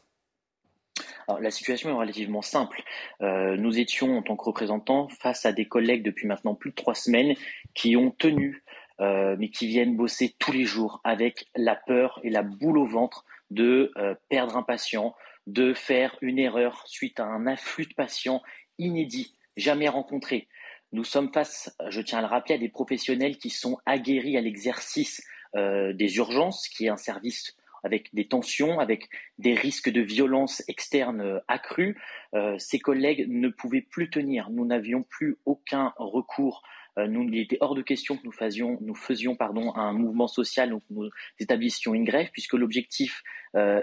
La 1.40 1.52
situation 1.52 1.90
est 1.90 1.94
relativement 1.94 2.42
simple. 2.42 2.84
Euh, 3.22 3.56
nous 3.58 3.80
étions 3.80 4.18
en 4.18 4.22
tant 4.22 4.36
que 4.36 4.46
représentants 4.46 5.08
face 5.10 5.46
à 5.46 5.52
des 5.52 5.68
collègues 5.68 6.04
depuis 6.04 6.28
maintenant 6.28 6.56
plus 6.56 6.72
de 6.72 6.76
trois 6.76 6.96
semaines 6.96 7.36
qui 7.74 7.96
ont 7.96 8.12
tenu, 8.12 8.64
euh, 9.02 9.36
mais 9.40 9.50
qui 9.50 9.68
viennent 9.68 9.96
bosser 9.96 10.36
tous 10.40 10.52
les 10.52 10.66
jours 10.66 11.02
avec 11.04 11.48
la 11.56 11.76
peur 11.76 12.20
et 12.24 12.30
la 12.30 12.44
boule 12.44 12.78
au 12.78 12.86
ventre 12.86 13.26
de 13.52 13.92
euh, 13.98 14.16
perdre 14.30 14.58
un 14.58 14.64
patient, 14.64 15.16
de 15.48 15.74
faire 15.74 16.16
une 16.22 16.40
erreur 16.40 16.84
suite 16.88 17.20
à 17.20 17.26
un 17.26 17.48
afflux 17.48 17.86
de 17.86 17.94
patients 17.94 18.42
inédit, 18.78 19.36
jamais 19.58 19.90
rencontré. 19.90 20.48
Nous 20.92 21.04
sommes 21.04 21.32
face, 21.34 21.76
je 21.90 22.02
tiens 22.02 22.20
à 22.20 22.22
le 22.22 22.28
rappeler, 22.28 22.56
à 22.56 22.58
des 22.58 22.70
professionnels 22.70 23.38
qui 23.38 23.50
sont 23.50 23.78
aguerris 23.86 24.38
à 24.38 24.42
l'exercice 24.42 25.22
des 25.56 26.18
urgences, 26.18 26.68
qui 26.68 26.86
est 26.86 26.90
un 26.90 26.98
service 26.98 27.56
avec 27.86 28.14
des 28.14 28.28
tensions, 28.28 28.80
avec 28.80 29.10
des 29.38 29.54
risques 29.54 29.92
de 29.92 30.02
violence 30.02 30.64
externe 30.68 31.22
euh, 31.22 31.40
accrus. 31.48 31.96
Euh, 32.34 32.56
ces 32.58 32.80
collègues 32.80 33.28
ne 33.30 33.48
pouvaient 33.48 33.86
plus 33.90 34.10
tenir. 34.10 34.50
Nous 34.50 34.66
n'avions 34.66 35.04
plus 35.04 35.38
aucun 35.46 35.94
recours. 35.98 36.64
Euh, 36.98 37.08
nous, 37.08 37.30
il 37.30 37.38
était 37.38 37.60
hors 37.62 37.76
de 37.76 37.84
question 37.84 38.18
que 38.18 38.24
nous 38.26 38.32
faisions, 38.32 38.80
nous 38.82 38.96
faisions 38.96 39.36
pardon, 39.36 39.76
un 39.76 39.94
mouvement 39.94 40.28
social, 40.28 40.72
donc 40.72 40.82
nous 40.90 41.10
établissions 41.40 41.94
une 41.94 42.06
grève, 42.06 42.30
puisque 42.34 42.54
l'objectif 42.54 43.24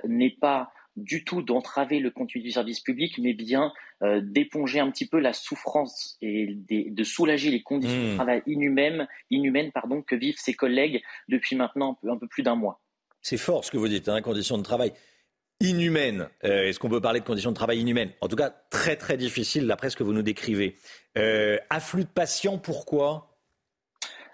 n'est 0.05 0.37
pas 0.39 0.71
du 0.97 1.25
tout 1.25 1.41
d'entraver 1.41 1.99
le 1.99 2.11
contenu 2.11 2.43
du 2.43 2.51
service 2.51 2.81
public, 2.81 3.19
mais 3.19 3.33
bien 3.33 3.73
d'éponger 4.21 4.81
un 4.81 4.91
petit 4.91 5.09
peu 5.09 5.19
la 5.19 5.33
souffrance 5.33 6.19
et 6.21 6.59
de 6.69 7.05
soulager 7.05 7.51
les 7.51 7.63
conditions 7.63 8.03
de 8.03 8.13
mmh. 8.13 8.17
travail 8.17 8.43
inhumaines, 8.47 9.09
inhumaines 9.31 9.73
pardon, 9.73 10.03
que 10.03 10.15
vivent 10.15 10.37
ces 10.37 10.53
collègues 10.53 11.03
depuis 11.29 11.57
maintenant 11.57 11.99
un 12.07 12.19
peu 12.19 12.27
plus 12.27 12.43
d'un 12.43 12.57
mois. 12.57 12.83
C'est 13.23 13.37
fort 13.37 13.65
ce 13.65 13.71
que 13.71 13.79
vous 13.79 13.89
dites, 13.89 14.09
hein, 14.09 14.21
conditions 14.21 14.59
de 14.59 14.65
travail 14.65 14.93
inhumaines. 15.61 16.29
Euh, 16.45 16.65
est-ce 16.65 16.81
qu'on 16.81 16.89
peut 16.89 17.01
parler 17.01 17.21
de 17.21 17.25
conditions 17.25 17.51
de 17.51 17.57
travail 17.57 17.79
inhumaines? 17.79 18.11
En 18.21 18.27
tout 18.27 18.37
cas, 18.37 18.51
très 18.71 18.97
très 18.97 19.17
difficile 19.17 19.67
d'après 19.67 19.91
ce 19.91 19.97
que 19.97 20.03
vous 20.03 20.13
nous 20.13 20.23
décrivez. 20.23 20.77
Euh, 21.17 21.57
afflux 21.71 22.05
de 22.05 22.09
patients, 22.09 22.59
pourquoi? 22.59 23.29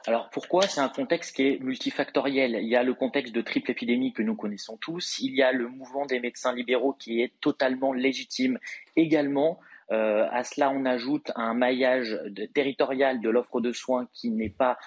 Alors 0.07 0.31
pourquoi? 0.31 0.63
C'est 0.63 0.81
un 0.81 0.89
contexte 0.89 1.37
qui 1.37 1.43
est 1.43 1.59
multifactoriel. 1.61 2.59
Il 2.63 2.69
y 2.69 2.77
a 2.77 2.83
le 2.83 2.95
contexte 2.95 3.35
de 3.35 3.43
triple 3.43 3.71
épidémie 3.71 4.15
que 4.15 4.23
nous 4.23 4.35
connaissons 4.35 4.79
tous. 4.79 5.19
Il 5.19 5.35
y 5.35 5.43
a 5.43 5.53
le 5.53 5.69
mouvement 5.69 6.07
des 6.07 6.19
médecins 6.19 6.55
libéraux 6.55 6.95
qui 6.95 7.21
est 7.21 7.39
totalement 7.43 7.93
légitime 7.93 8.59
également. 8.97 9.61
Euh, 9.91 10.27
à 10.31 10.45
cela, 10.45 10.71
on 10.71 10.87
ajoute 10.87 11.31
un 11.35 11.53
maillage 11.53 12.19
territorial 12.55 13.21
de 13.21 13.29
l'offre 13.29 13.61
de 13.61 13.73
soins 13.73 14.09
qui 14.15 14.31
n'est 14.31 14.49
pas, 14.49 14.79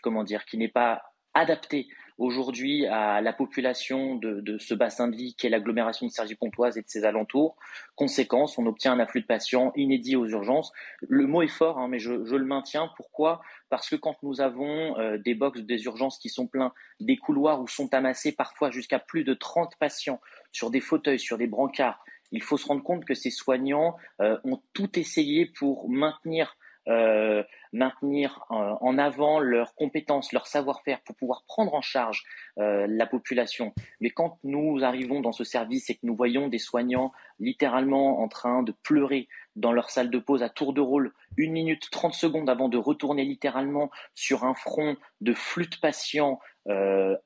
comment 0.00 0.22
dire, 0.22 0.44
qui 0.44 0.58
n'est 0.58 0.68
pas 0.68 1.02
adapté 1.32 1.88
aujourd'hui 2.18 2.86
à 2.86 3.20
la 3.20 3.32
population 3.32 4.14
de, 4.14 4.58
ce 4.58 4.74
bassin 4.74 5.08
de 5.08 5.16
vie 5.16 5.34
qui 5.34 5.46
est 5.46 5.50
l'agglomération 5.50 6.06
de 6.06 6.10
Cergy-Pontoise 6.10 6.76
et 6.78 6.82
de 6.82 6.88
ses 6.88 7.04
alentours. 7.04 7.56
Conséquence, 7.96 8.58
on 8.58 8.66
obtient 8.66 8.92
un 8.92 9.00
afflux 9.00 9.22
de 9.22 9.26
patients 9.26 9.72
inédit 9.76 10.16
aux 10.16 10.26
urgences. 10.26 10.72
Le 11.00 11.26
mot 11.26 11.42
est 11.42 11.48
fort, 11.48 11.78
hein, 11.78 11.88
mais 11.88 11.98
je, 11.98 12.12
le 12.12 12.44
maintiens. 12.44 12.90
Pourquoi? 12.96 13.40
Parce 13.68 13.88
que 13.88 13.96
quand 13.96 14.16
nous 14.22 14.40
avons 14.40 14.98
euh, 14.98 15.18
des 15.18 15.34
box 15.34 15.60
des 15.60 15.84
urgences 15.84 16.18
qui 16.18 16.28
sont 16.28 16.46
pleins, 16.46 16.72
des 17.00 17.16
couloirs 17.16 17.60
où 17.60 17.68
sont 17.68 17.92
amassés 17.94 18.32
parfois 18.32 18.70
jusqu'à 18.70 18.98
plus 18.98 19.24
de 19.24 19.34
30 19.34 19.76
patients 19.78 20.20
sur 20.52 20.70
des 20.70 20.80
fauteuils, 20.80 21.18
sur 21.18 21.38
des 21.38 21.46
brancards, 21.46 22.04
il 22.30 22.42
faut 22.42 22.56
se 22.56 22.66
rendre 22.66 22.82
compte 22.82 23.04
que 23.04 23.14
ces 23.14 23.30
soignants 23.30 23.96
euh, 24.20 24.38
ont 24.44 24.60
tout 24.72 24.98
essayé 24.98 25.46
pour 25.46 25.88
maintenir 25.88 26.56
euh, 26.86 27.42
maintenir 27.72 28.44
euh, 28.50 28.74
en 28.80 28.98
avant 28.98 29.40
leurs 29.40 29.74
compétences, 29.74 30.32
leur 30.32 30.46
savoir-faire 30.46 31.00
pour 31.02 31.16
pouvoir 31.16 31.42
prendre 31.46 31.74
en 31.74 31.80
charge 31.80 32.22
euh, 32.58 32.86
la 32.88 33.06
population. 33.06 33.72
Mais 34.00 34.10
quand 34.10 34.38
nous 34.44 34.84
arrivons 34.84 35.20
dans 35.20 35.32
ce 35.32 35.44
service 35.44 35.88
et 35.88 35.94
que 35.94 36.04
nous 36.04 36.14
voyons 36.14 36.48
des 36.48 36.58
soignants 36.58 37.12
littéralement 37.40 38.20
en 38.20 38.28
train 38.28 38.62
de 38.62 38.72
pleurer 38.82 39.28
dans 39.56 39.72
leur 39.72 39.90
salle 39.90 40.10
de 40.10 40.18
pause 40.18 40.42
à 40.42 40.50
tour 40.50 40.72
de 40.72 40.80
rôle, 40.80 41.12
une 41.36 41.52
minute 41.52 41.90
trente 41.90 42.14
secondes 42.14 42.50
avant 42.50 42.68
de 42.68 42.78
retourner 42.78 43.24
littéralement 43.24 43.90
sur 44.14 44.44
un 44.44 44.54
front 44.54 44.96
de 45.20 45.32
flux 45.32 45.66
de 45.66 45.76
patients 45.80 46.38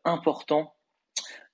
important, 0.04 0.74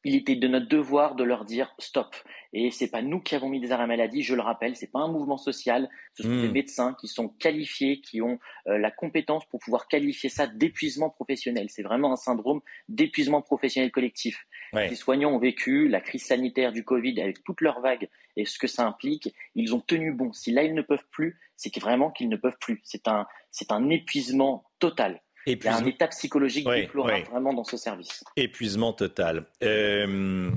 il 0.05 0.15
était 0.15 0.37
de 0.37 0.49
notre 0.49 0.69
devoir 0.69 1.15
de 1.15 1.25
leur 1.25 1.45
dire 1.45 1.75
stop. 1.79 2.15
Et 2.53 2.71
c'est 2.71 2.91
pas 2.91 3.03
nous 3.03 3.21
qui 3.21 3.35
avons 3.35 3.49
mis 3.49 3.61
des 3.61 3.73
arrêts 3.73 3.87
maladie, 3.87 4.23
je 4.23 4.35
le 4.35 4.43
rappelle, 4.43 4.77
c'est 4.77 4.91
pas 4.91 5.01
un 5.01 5.09
mouvement 5.09 5.39
social, 5.39 5.89
ce 6.13 6.23
sont 6.23 6.41
des 6.41 6.49
hmm. 6.49 6.53
médecins 6.53 6.97
qui 7.01 7.09
sont 7.09 7.29
qualifiés, 7.29 8.01
qui 8.01 8.23
ont 8.23 8.39
euh, 8.69 8.79
la 8.79 8.91
compétence 8.91 9.45
pour 9.47 9.59
pouvoir 9.61 9.89
qualifier 9.89 10.29
ça 10.29 10.47
d'épuisement 10.47 11.11
professionnel. 11.11 11.67
C'est 11.69 11.83
vraiment 11.83 12.13
un 12.13 12.17
syndrome 12.17 12.61
d'épuisement 12.89 13.43
professionnel 13.43 13.91
collectif. 13.91 14.47
Les 14.73 14.95
soignants 14.95 15.33
ont 15.33 15.39
vécu 15.39 15.89
la 15.89 16.01
crise 16.01 16.25
sanitaire 16.25 16.73
du 16.73 16.85
Covid 16.85 17.21
avec 17.21 17.43
toutes 17.45 17.61
leurs 17.61 17.81
vagues 17.81 18.09
et 18.37 18.45
ce 18.45 18.59
que 18.59 18.67
ça 18.67 18.87
implique. 18.87 19.35
Ils 19.55 19.75
ont 19.75 19.81
tenu 19.81 20.13
bon. 20.13 20.33
Si 20.33 20.51
là 20.51 20.65
ils 20.65 20.75
ne 20.75 20.83
peuvent 20.83 21.07
plus, 21.11 21.39
c'est 21.57 21.77
vraiment 21.79 22.11
qu'ils 22.11 22.29
ne 22.29 22.37
peuvent 22.37 22.59
plus. 22.61 22.81
C'est 22.85 23.09
un, 23.09 23.27
c'est 23.51 23.73
un 23.73 23.89
épuisement 23.91 24.65
total. 24.79 25.21
Il 25.47 25.63
y 25.63 25.69
a 25.69 25.77
un 25.77 25.85
état 25.85 26.09
psychologique 26.09 26.69
déplorable 26.69 27.25
vraiment 27.31 27.53
dans 27.53 27.65
ce 27.65 27.77
service. 27.77 28.25
Épuisement 28.37 28.93
total. 28.93 29.45
Euh, 29.63 30.51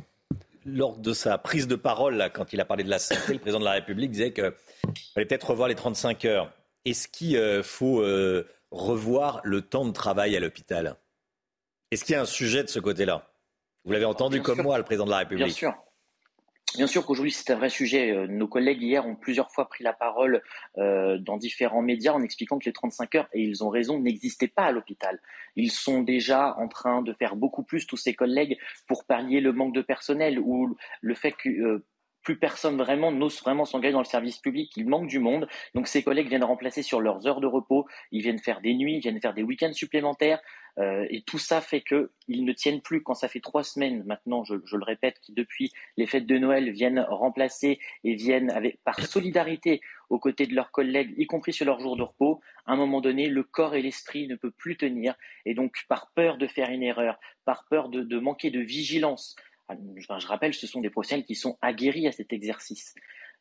lors 0.65 0.97
de 0.97 1.13
sa 1.13 1.37
prise 1.37 1.67
de 1.67 1.75
parole, 1.75 2.15
là, 2.15 2.29
quand 2.29 2.53
il 2.53 2.61
a 2.61 2.65
parlé 2.65 2.83
de 2.83 2.89
la 2.89 2.99
santé, 2.99 3.33
le 3.33 3.39
président 3.39 3.59
de 3.59 3.65
la 3.65 3.71
République 3.71 4.11
disait 4.11 4.33
qu'il 4.33 4.53
fallait 5.13 5.25
peut-être 5.25 5.51
revoir 5.51 5.67
les 5.67 5.75
35 5.75 6.25
heures. 6.25 6.53
Est-ce 6.85 7.07
qu'il 7.07 7.37
euh, 7.37 7.63
faut 7.63 8.01
euh, 8.01 8.47
revoir 8.71 9.41
le 9.43 9.61
temps 9.61 9.85
de 9.85 9.91
travail 9.91 10.35
à 10.35 10.39
l'hôpital? 10.39 10.95
Est-ce 11.91 12.03
qu'il 12.03 12.13
y 12.13 12.15
a 12.15 12.21
un 12.21 12.25
sujet 12.25 12.63
de 12.63 12.69
ce 12.69 12.79
côté-là? 12.79 13.29
Vous 13.85 13.93
l'avez 13.93 14.05
entendu 14.05 14.41
comme 14.41 14.61
moi, 14.61 14.77
le 14.77 14.83
président 14.83 15.05
de 15.05 15.11
la 15.11 15.19
République. 15.19 15.45
Bien 15.45 15.53
sûr. 15.53 15.73
Bien 16.77 16.85
sûr 16.85 17.07
qu'aujourd'hui 17.07 17.31
c'est 17.31 17.51
un 17.51 17.55
vrai 17.55 17.69
sujet. 17.69 18.11
Euh, 18.11 18.27
nos 18.27 18.47
collègues 18.47 18.83
hier 18.83 19.03
ont 19.07 19.15
plusieurs 19.15 19.49
fois 19.51 19.67
pris 19.67 19.83
la 19.83 19.93
parole 19.93 20.43
euh, 20.77 21.17
dans 21.17 21.37
différents 21.37 21.81
médias 21.81 22.13
en 22.13 22.21
expliquant 22.21 22.59
que 22.59 22.65
les 22.65 22.71
35 22.71 23.15
heures, 23.15 23.27
et 23.33 23.41
ils 23.41 23.63
ont 23.63 23.69
raison, 23.69 23.99
n'existaient 23.99 24.47
pas 24.47 24.65
à 24.65 24.71
l'hôpital. 24.71 25.19
Ils 25.55 25.71
sont 25.71 26.03
déjà 26.03 26.55
en 26.59 26.67
train 26.67 27.01
de 27.01 27.13
faire 27.13 27.35
beaucoup 27.35 27.63
plus, 27.63 27.87
tous 27.87 27.97
ces 27.97 28.13
collègues, 28.13 28.59
pour 28.87 29.05
pallier 29.05 29.41
le 29.41 29.53
manque 29.53 29.73
de 29.73 29.81
personnel 29.81 30.39
ou 30.39 30.77
le 31.01 31.15
fait 31.15 31.31
que 31.31 31.49
euh, 31.49 31.83
plus 32.27 32.35
personne 32.35 32.75
vraiment 32.75 33.09
n'ose 33.09 33.39
vraiment 33.39 33.63
s'engager 33.63 33.93
dans 33.93 34.01
le 34.01 34.03
service 34.03 34.39
public. 34.39 34.73
Il 34.75 34.89
manque 34.89 35.07
du 35.07 35.19
monde. 35.19 35.47
Donc 35.75 35.87
ces 35.87 36.03
collègues 36.03 36.27
viennent 36.27 36.43
remplacer 36.43 36.81
sur 36.81 36.99
leurs 36.99 37.25
heures 37.25 37.39
de 37.39 37.47
repos. 37.47 37.87
Ils 38.11 38.21
viennent 38.21 38.37
faire 38.37 38.59
des 38.59 38.73
nuits, 38.73 38.95
ils 38.95 38.99
viennent 38.99 39.21
faire 39.21 39.33
des 39.33 39.43
week-ends 39.43 39.71
supplémentaires. 39.71 40.41
Euh, 40.77 41.07
et 41.09 41.21
tout 41.21 41.37
ça 41.39 41.61
fait 41.61 41.79
qu'ils 41.79 42.43
ne 42.43 42.51
tiennent 42.51 42.81
plus 42.81 43.01
quand 43.01 43.13
ça 43.13 43.29
fait 43.29 43.39
trois 43.39 43.63
semaines 43.63 44.03
maintenant, 44.05 44.43
je, 44.43 44.55
le 44.55 44.83
répète, 44.83 45.21
qui 45.21 45.31
depuis 45.31 45.71
les 45.95 46.05
fêtes 46.05 46.25
de 46.25 46.37
Noël 46.37 46.69
viennent 46.69 46.99
remplacer 46.99 47.79
et 48.03 48.15
viennent 48.15 48.51
avec, 48.51 48.77
par 48.83 48.99
solidarité 48.99 49.79
aux 50.09 50.19
côtés 50.19 50.47
de 50.47 50.53
leurs 50.53 50.71
collègues, 50.71 51.13
y 51.17 51.27
compris 51.27 51.53
sur 51.53 51.65
leurs 51.65 51.79
jours 51.79 51.95
de 51.95 52.03
repos. 52.03 52.41
À 52.65 52.73
un 52.73 52.75
moment 52.75 52.99
donné, 52.99 53.29
le 53.29 53.43
corps 53.43 53.73
et 53.73 53.81
l'esprit 53.81 54.27
ne 54.27 54.35
peuvent 54.35 54.51
plus 54.51 54.75
tenir. 54.75 55.15
Et 55.45 55.53
donc, 55.53 55.77
par 55.87 56.11
peur 56.13 56.37
de 56.37 56.47
faire 56.47 56.69
une 56.71 56.83
erreur, 56.83 57.17
par 57.45 57.65
peur 57.69 57.87
de 57.87 58.19
manquer 58.19 58.51
de 58.51 58.59
vigilance, 58.59 59.37
je 59.69 60.27
rappelle, 60.27 60.53
ce 60.53 60.67
sont 60.67 60.81
des 60.81 60.89
professionnels 60.89 61.25
qui 61.25 61.35
sont 61.35 61.57
aguerris 61.61 62.07
à 62.07 62.11
cet 62.11 62.33
exercice. 62.33 62.93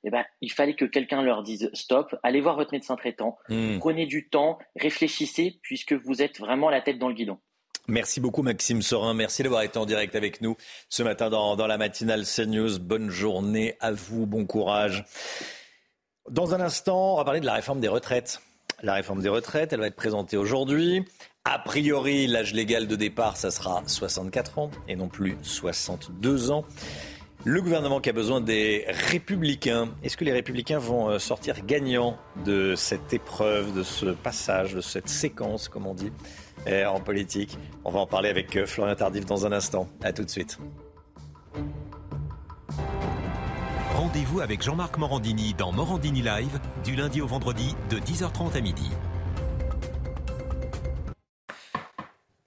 Eh 0.04 0.10
ben, 0.10 0.24
il 0.40 0.52
fallait 0.52 0.76
que 0.76 0.84
quelqu'un 0.84 1.22
leur 1.22 1.42
dise 1.42 1.70
stop, 1.72 2.14
allez 2.22 2.40
voir 2.40 2.56
votre 2.56 2.72
médecin 2.72 2.96
traitant, 2.96 3.38
hmm. 3.48 3.78
prenez 3.78 4.06
du 4.06 4.28
temps, 4.28 4.58
réfléchissez, 4.76 5.58
puisque 5.62 5.94
vous 5.94 6.22
êtes 6.22 6.38
vraiment 6.38 6.70
la 6.70 6.80
tête 6.80 6.98
dans 6.98 7.08
le 7.08 7.14
guidon. 7.14 7.38
Merci 7.88 8.20
beaucoup 8.20 8.42
Maxime 8.42 8.82
Sorin, 8.82 9.14
merci 9.14 9.44
d'avoir 9.44 9.62
été 9.62 9.78
en 9.78 9.86
direct 9.86 10.16
avec 10.16 10.40
nous 10.40 10.56
ce 10.88 11.04
matin 11.04 11.30
dans, 11.30 11.54
dans 11.54 11.68
la 11.68 11.78
matinale 11.78 12.24
CNews. 12.24 12.80
Bonne 12.80 13.10
journée 13.10 13.76
à 13.80 13.92
vous, 13.92 14.26
bon 14.26 14.44
courage. 14.44 15.04
Dans 16.28 16.54
un 16.54 16.60
instant, 16.60 17.14
on 17.14 17.16
va 17.16 17.24
parler 17.24 17.40
de 17.40 17.46
la 17.46 17.54
réforme 17.54 17.80
des 17.80 17.88
retraites. 17.88 18.40
La 18.82 18.94
réforme 18.94 19.22
des 19.22 19.28
retraites, 19.28 19.72
elle 19.72 19.80
va 19.80 19.86
être 19.86 19.96
présentée 19.96 20.36
aujourd'hui. 20.36 21.04
A 21.48 21.60
priori, 21.60 22.26
l'âge 22.26 22.54
légal 22.54 22.88
de 22.88 22.96
départ, 22.96 23.36
ça 23.36 23.52
sera 23.52 23.84
64 23.86 24.58
ans 24.58 24.70
et 24.88 24.96
non 24.96 25.06
plus 25.06 25.36
62 25.42 26.50
ans. 26.50 26.64
Le 27.44 27.62
gouvernement 27.62 28.00
qui 28.00 28.10
a 28.10 28.12
besoin 28.12 28.40
des 28.40 28.84
républicains. 28.88 29.90
Est-ce 30.02 30.16
que 30.16 30.24
les 30.24 30.32
républicains 30.32 30.80
vont 30.80 31.08
euh, 31.08 31.20
sortir 31.20 31.64
gagnants 31.64 32.18
de 32.44 32.74
cette 32.74 33.12
épreuve, 33.12 33.72
de 33.72 33.84
ce 33.84 34.06
passage, 34.06 34.74
de 34.74 34.80
cette 34.80 35.08
séquence, 35.08 35.68
comme 35.68 35.86
on 35.86 35.94
dit, 35.94 36.10
euh, 36.66 36.86
en 36.86 36.98
politique? 36.98 37.56
On 37.84 37.92
va 37.92 38.00
en 38.00 38.08
parler 38.08 38.28
avec 38.28 38.56
euh, 38.56 38.66
Florian 38.66 38.96
Tardif 38.96 39.24
dans 39.24 39.46
un 39.46 39.52
instant. 39.52 39.88
A 40.02 40.12
tout 40.12 40.24
de 40.24 40.30
suite. 40.30 40.58
Rendez-vous 43.94 44.40
avec 44.40 44.62
Jean-Marc 44.62 44.98
Morandini 44.98 45.54
dans 45.54 45.70
Morandini 45.70 46.22
Live 46.22 46.58
du 46.82 46.96
lundi 46.96 47.20
au 47.20 47.28
vendredi 47.28 47.76
de 47.88 47.98
10h30 47.98 48.56
à 48.56 48.60
midi. 48.60 48.90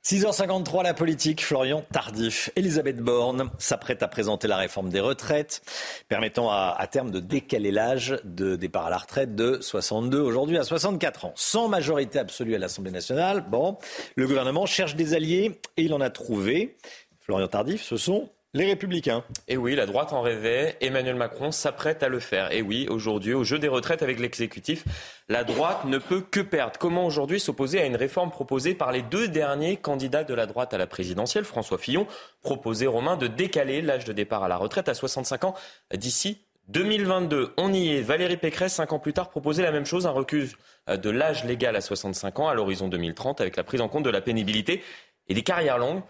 6h53, 0.09 0.81
la 0.81 0.95
politique, 0.95 1.45
Florian 1.45 1.85
Tardif. 1.93 2.49
Elisabeth 2.55 2.97
Borne 2.97 3.51
s'apprête 3.59 4.01
à 4.01 4.07
présenter 4.07 4.47
la 4.47 4.57
réforme 4.57 4.89
des 4.89 5.01
retraites, 5.01 5.61
permettant 6.07 6.49
à, 6.49 6.87
terme 6.89 7.11
de 7.11 7.19
décaler 7.19 7.69
l'âge 7.69 8.19
de 8.23 8.55
départ 8.55 8.87
à 8.87 8.89
la 8.89 8.97
retraite 8.97 9.35
de 9.35 9.59
62 9.61 10.19
aujourd'hui 10.19 10.57
à 10.57 10.63
64 10.63 11.25
ans. 11.25 11.33
Sans 11.35 11.67
majorité 11.67 12.17
absolue 12.17 12.55
à 12.55 12.57
l'Assemblée 12.57 12.89
nationale, 12.89 13.45
bon, 13.47 13.77
le 14.15 14.25
gouvernement 14.25 14.65
cherche 14.65 14.95
des 14.95 15.13
alliés 15.13 15.59
et 15.77 15.83
il 15.83 15.93
en 15.93 16.01
a 16.01 16.09
trouvé. 16.09 16.75
Florian 17.19 17.47
Tardif, 17.47 17.83
ce 17.83 17.95
sont 17.95 18.31
les 18.53 18.65
Républicains. 18.65 19.23
Et 19.47 19.57
oui, 19.57 19.75
la 19.75 19.85
droite 19.85 20.11
en 20.11 20.21
rêvait. 20.21 20.75
Emmanuel 20.81 21.15
Macron 21.15 21.51
s'apprête 21.51 22.01
à 22.01 22.07
le 22.07 22.19
faire. 22.19 22.51
Et 22.51 22.61
oui, 22.61 22.87
aujourd'hui, 22.89 23.33
au 23.33 23.43
jeu 23.43 23.59
des 23.59 23.67
retraites 23.67 24.01
avec 24.01 24.19
l'exécutif, 24.19 24.85
la 25.27 25.43
droite 25.43 25.85
ne 25.85 25.99
peut 25.99 26.21
que 26.21 26.39
perdre. 26.39 26.79
Comment 26.79 27.05
aujourd'hui 27.05 27.39
s'opposer 27.39 27.79
à 27.79 27.85
une 27.85 27.95
réforme 27.95 28.31
proposée 28.31 28.73
par 28.73 28.91
les 28.91 29.03
deux 29.03 29.27
derniers 29.27 29.77
candidats 29.77 30.23
de 30.23 30.33
la 30.33 30.47
droite 30.47 30.73
à 30.73 30.79
la 30.79 30.87
présidentielle, 30.87 31.45
François 31.45 31.77
Fillon, 31.77 32.07
proposé 32.41 32.87
Romain 32.87 33.17
de 33.17 33.27
décaler 33.27 33.83
l'âge 33.83 34.05
de 34.05 34.13
départ 34.13 34.43
à 34.43 34.47
la 34.47 34.57
retraite 34.57 34.89
à 34.89 34.95
65 34.95 35.43
ans 35.43 35.53
d'ici 35.93 36.39
2022. 36.69 37.53
On 37.57 37.71
y 37.71 37.95
est. 37.95 38.01
Valérie 38.01 38.37
Pécresse, 38.37 38.73
cinq 38.73 38.93
ans 38.93 38.99
plus 38.99 39.13
tard, 39.13 39.29
proposait 39.29 39.63
la 39.63 39.71
même 39.71 39.85
chose, 39.85 40.07
un 40.07 40.11
recul 40.11 40.49
de 40.87 41.09
l'âge 41.11 41.43
légal 41.45 41.75
à 41.75 41.81
65 41.81 42.39
ans 42.39 42.47
à 42.47 42.55
l'horizon 42.55 42.87
2030 42.87 43.41
avec 43.41 43.57
la 43.57 43.63
prise 43.63 43.81
en 43.81 43.89
compte 43.89 44.03
de 44.03 44.09
la 44.09 44.21
pénibilité 44.21 44.83
et 45.27 45.35
des 45.35 45.43
carrières 45.43 45.77
longues 45.77 46.01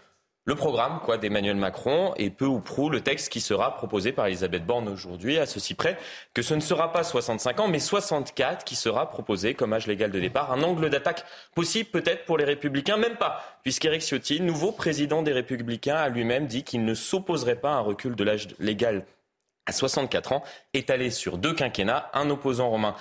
le 0.50 0.56
programme 0.56 0.98
quoi 1.04 1.16
d'Emmanuel 1.16 1.54
Macron 1.54 2.12
et 2.16 2.28
peu 2.28 2.44
ou 2.44 2.58
prou 2.58 2.90
le 2.90 3.02
texte 3.02 3.28
qui 3.28 3.40
sera 3.40 3.76
proposé 3.76 4.10
par 4.10 4.26
Elisabeth 4.26 4.66
Borne 4.66 4.88
aujourd'hui, 4.88 5.38
à 5.38 5.46
ceci 5.46 5.74
près 5.74 5.96
que 6.34 6.42
ce 6.42 6.54
ne 6.54 6.60
sera 6.60 6.92
pas 6.92 7.04
65 7.04 7.60
ans, 7.60 7.68
mais 7.68 7.78
64 7.78 8.64
qui 8.64 8.74
sera 8.74 9.08
proposé 9.10 9.54
comme 9.54 9.72
âge 9.72 9.86
légal 9.86 10.10
de 10.10 10.18
départ. 10.18 10.50
Un 10.50 10.64
angle 10.64 10.90
d'attaque 10.90 11.24
possible 11.54 11.90
peut-être 11.90 12.24
pour 12.24 12.36
les 12.36 12.44
Républicains, 12.44 12.96
même 12.96 13.14
pas, 13.14 13.60
puisqu'Éric 13.62 14.02
Ciotti, 14.02 14.40
nouveau 14.40 14.72
président 14.72 15.22
des 15.22 15.32
Républicains, 15.32 15.94
a 15.94 16.08
lui-même 16.08 16.48
dit 16.48 16.64
qu'il 16.64 16.84
ne 16.84 16.94
s'opposerait 16.94 17.54
pas 17.54 17.70
à 17.70 17.76
un 17.76 17.82
recul 17.82 18.16
de 18.16 18.24
l'âge 18.24 18.48
légal 18.58 19.06
à 19.66 19.72
64 19.72 20.32
ans, 20.32 20.42
étalé 20.74 21.10
sur 21.10 21.38
deux 21.38 21.54
quinquennats, 21.54 22.10
un 22.12 22.28
opposant 22.28 22.70
romain 22.70 22.96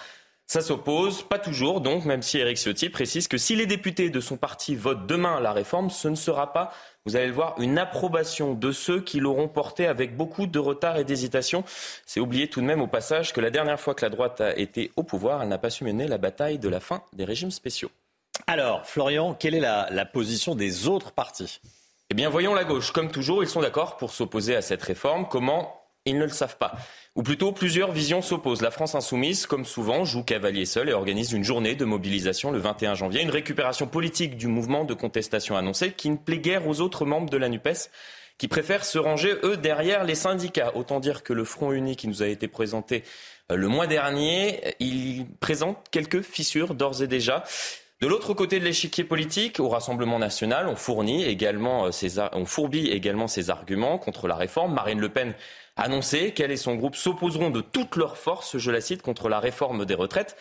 ça 0.50 0.62
s'oppose, 0.62 1.22
pas 1.22 1.38
toujours 1.38 1.80
donc, 1.80 2.06
même 2.06 2.24
si 2.24 2.40
Éric 2.40 2.58
Ciotti 2.58 2.90
précise 2.90 3.28
que 3.28 3.38
si 3.38 3.56
les 3.56 3.68
députés 3.68 4.10
de 4.10 4.20
son 4.20 4.36
parti 4.36 4.76
votent 4.76 5.06
demain 5.06 5.40
la 5.40 5.54
réforme, 5.54 5.92
ce 5.92 6.08
ne 6.08 6.16
sera 6.16 6.54
pas, 6.54 6.74
vous 7.10 7.16
allez 7.16 7.28
le 7.28 7.34
voir, 7.34 7.56
une 7.60 7.80
approbation 7.80 8.54
de 8.54 8.72
ceux 8.72 9.02
qui 9.02 9.20
l'auront 9.20 9.48
porté 9.48 9.88
avec 9.88 10.16
beaucoup 10.16 10.46
de 10.46 10.60
retard 10.60 10.98
et 10.98 11.04
d'hésitation. 11.04 11.64
C'est 12.06 12.20
oublier 12.20 12.48
tout 12.48 12.62
de 12.62 12.66
même 12.66 12.82
au 12.82 12.88
passage 12.88 13.34
que 13.34 13.42
la 13.42 13.50
dernière 13.50 13.80
fois 13.80 13.96
que 13.96 14.06
la 14.06 14.10
droite 14.10 14.42
a 14.42 14.56
été 14.56 14.92
au 14.96 15.02
pouvoir, 15.02 15.42
elle 15.42 15.50
n'a 15.50 15.58
pas 15.58 15.72
su 15.72 15.84
mener 15.84 16.08
la 16.08 16.20
bataille 16.20 16.60
de 16.60 16.70
la 16.70 16.80
fin 16.80 17.02
des 17.14 17.26
régimes 17.26 17.50
spéciaux. 17.50 17.90
Alors, 18.46 18.86
Florian, 18.86 19.34
quelle 19.34 19.56
est 19.56 19.60
la, 19.60 19.90
la 19.92 20.06
position 20.06 20.54
des 20.54 20.88
autres 20.88 21.12
partis? 21.12 21.60
Eh 22.12 22.14
bien, 22.14 22.30
voyons 22.30 22.54
la 22.54 22.64
gauche. 22.64 22.92
Comme 22.92 23.12
toujours, 23.12 23.44
ils 23.44 23.50
sont 23.50 23.62
d'accord 23.62 23.98
pour 23.98 24.12
s'opposer 24.12 24.56
à 24.56 24.62
cette 24.62 24.84
réforme. 24.84 25.28
Comment 25.28 25.79
ils 26.10 26.18
ne 26.18 26.26
le 26.26 26.30
savent 26.30 26.58
pas. 26.58 26.74
Ou 27.16 27.24
plutôt, 27.24 27.52
plusieurs 27.52 27.92
visions 27.92 28.22
s'opposent. 28.22 28.62
La 28.62 28.72
France 28.72 28.96
insoumise, 28.96 29.46
comme 29.46 29.66
souvent, 29.66 30.06
joue 30.06 30.24
cavalier 30.24 30.66
seul 30.66 30.90
et 30.90 30.94
organise 30.94 31.32
une 31.32 31.44
journée 31.44 31.76
de 31.76 31.86
mobilisation 31.86 32.52
le 32.52 32.60
21 32.60 32.96
janvier. 32.96 33.22
Une 33.22 33.30
récupération 33.30 33.88
politique 33.88 34.38
du 34.38 34.48
mouvement 34.48 34.86
de 34.86 34.94
contestation 34.94 35.58
annoncé 35.58 35.92
qui 35.92 36.10
ne 36.10 36.18
plaît 36.18 36.40
guère 36.40 36.68
aux 36.68 36.82
autres 36.82 37.06
membres 37.06 37.30
de 37.30 37.38
la 37.38 37.50
NUPES 37.50 37.90
qui 38.38 38.48
préfèrent 38.48 38.86
se 38.86 38.98
ranger, 38.98 39.36
eux, 39.44 39.58
derrière 39.58 40.06
les 40.06 40.16
syndicats. 40.16 40.72
Autant 40.76 41.00
dire 41.00 41.24
que 41.24 41.34
le 41.34 41.44
Front 41.44 41.74
Uni 41.74 41.96
qui 41.96 42.08
nous 42.08 42.24
a 42.24 42.28
été 42.28 42.48
présenté 42.48 43.04
euh, 43.52 43.56
le 43.56 43.68
mois 43.68 43.86
dernier, 43.86 44.76
il 44.80 45.28
présente 45.40 45.78
quelques 45.92 46.22
fissures 46.22 46.74
d'ores 46.74 47.04
et 47.04 47.08
déjà. 47.08 47.44
De 48.02 48.08
l'autre 48.08 48.34
côté 48.34 48.60
de 48.60 48.64
l'échiquier 48.64 49.04
politique, 49.04 49.60
au 49.60 49.68
Rassemblement 49.68 50.20
national, 50.20 50.68
on 50.70 50.78
fournit 50.78 51.26
également 51.26 51.88
euh, 51.88 51.92
ses, 51.92 52.18
également 52.74 53.28
ses 53.28 53.50
arguments 53.50 53.98
contre 53.98 54.30
la 54.30 54.36
réforme. 54.36 54.74
Marine 54.74 55.02
Le 55.02 55.10
Pen 55.10 55.34
annoncé 55.76 56.32
qu'elle 56.32 56.52
et 56.52 56.56
son 56.56 56.76
groupe 56.76 56.96
s'opposeront 56.96 57.50
de 57.50 57.60
toutes 57.60 57.98
leurs 57.98 58.16
forces, 58.16 58.58
je 58.58 58.72
la 58.72 58.80
cite, 58.80 59.02
contre 59.02 59.28
la 59.28 59.42
réforme 59.42 59.86
des 59.86 59.96
retraites. 59.96 60.38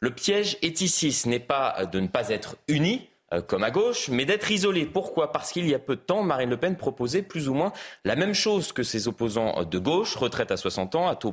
Le 0.00 0.10
piège 0.10 0.56
est 0.62 0.80
ici, 0.80 1.12
ce 1.12 1.28
n'est 1.28 1.38
pas 1.38 1.84
de 1.84 2.00
ne 2.00 2.06
pas 2.06 2.30
être 2.30 2.56
unis, 2.66 3.10
euh, 3.34 3.42
comme 3.42 3.62
à 3.62 3.70
gauche, 3.70 4.08
mais 4.08 4.24
d'être 4.24 4.50
isolé. 4.50 4.86
Pourquoi? 4.86 5.32
Parce 5.32 5.52
qu'il 5.52 5.68
y 5.68 5.74
a 5.74 5.78
peu 5.78 5.96
de 5.96 6.00
temps, 6.00 6.22
Marine 6.22 6.48
Le 6.48 6.56
Pen 6.56 6.76
proposait 6.76 7.20
plus 7.20 7.46
ou 7.46 7.52
moins 7.52 7.74
la 8.06 8.16
même 8.16 8.32
chose 8.32 8.72
que 8.72 8.82
ses 8.82 9.06
opposants 9.06 9.64
de 9.64 9.78
gauche, 9.78 10.16
retraite 10.16 10.50
à 10.50 10.56
60 10.56 10.94
ans, 10.94 11.08
à 11.08 11.16
taux 11.16 11.32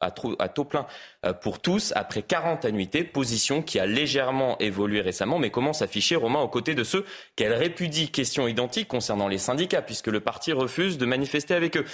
à, 0.00 0.10
taux 0.10 0.64
plein 0.64 0.86
euh, 1.24 1.32
pour 1.32 1.60
tous 1.60 1.92
après 1.96 2.22
40 2.22 2.64
annuités, 2.64 3.04
position 3.04 3.62
qui 3.62 3.78
a 3.78 3.86
légèrement 3.86 4.58
évolué 4.58 5.00
récemment, 5.00 5.38
mais 5.38 5.50
commence 5.50 5.82
à 5.82 5.84
afficher 5.84 6.16
Romain 6.16 6.40
aux 6.40 6.48
côtés 6.48 6.74
de 6.74 6.84
ceux 6.84 7.04
qu'elle 7.36 7.52
répudie. 7.52 8.10
Question 8.10 8.48
identique 8.48 8.88
concernant 8.88 9.28
les 9.28 9.38
syndicats, 9.38 9.82
puisque 9.82 10.08
le 10.08 10.20
parti 10.20 10.52
refuse 10.52 10.98
de 10.98 11.06
manifester 11.06 11.54
avec 11.54 11.76
eux. 11.76 11.84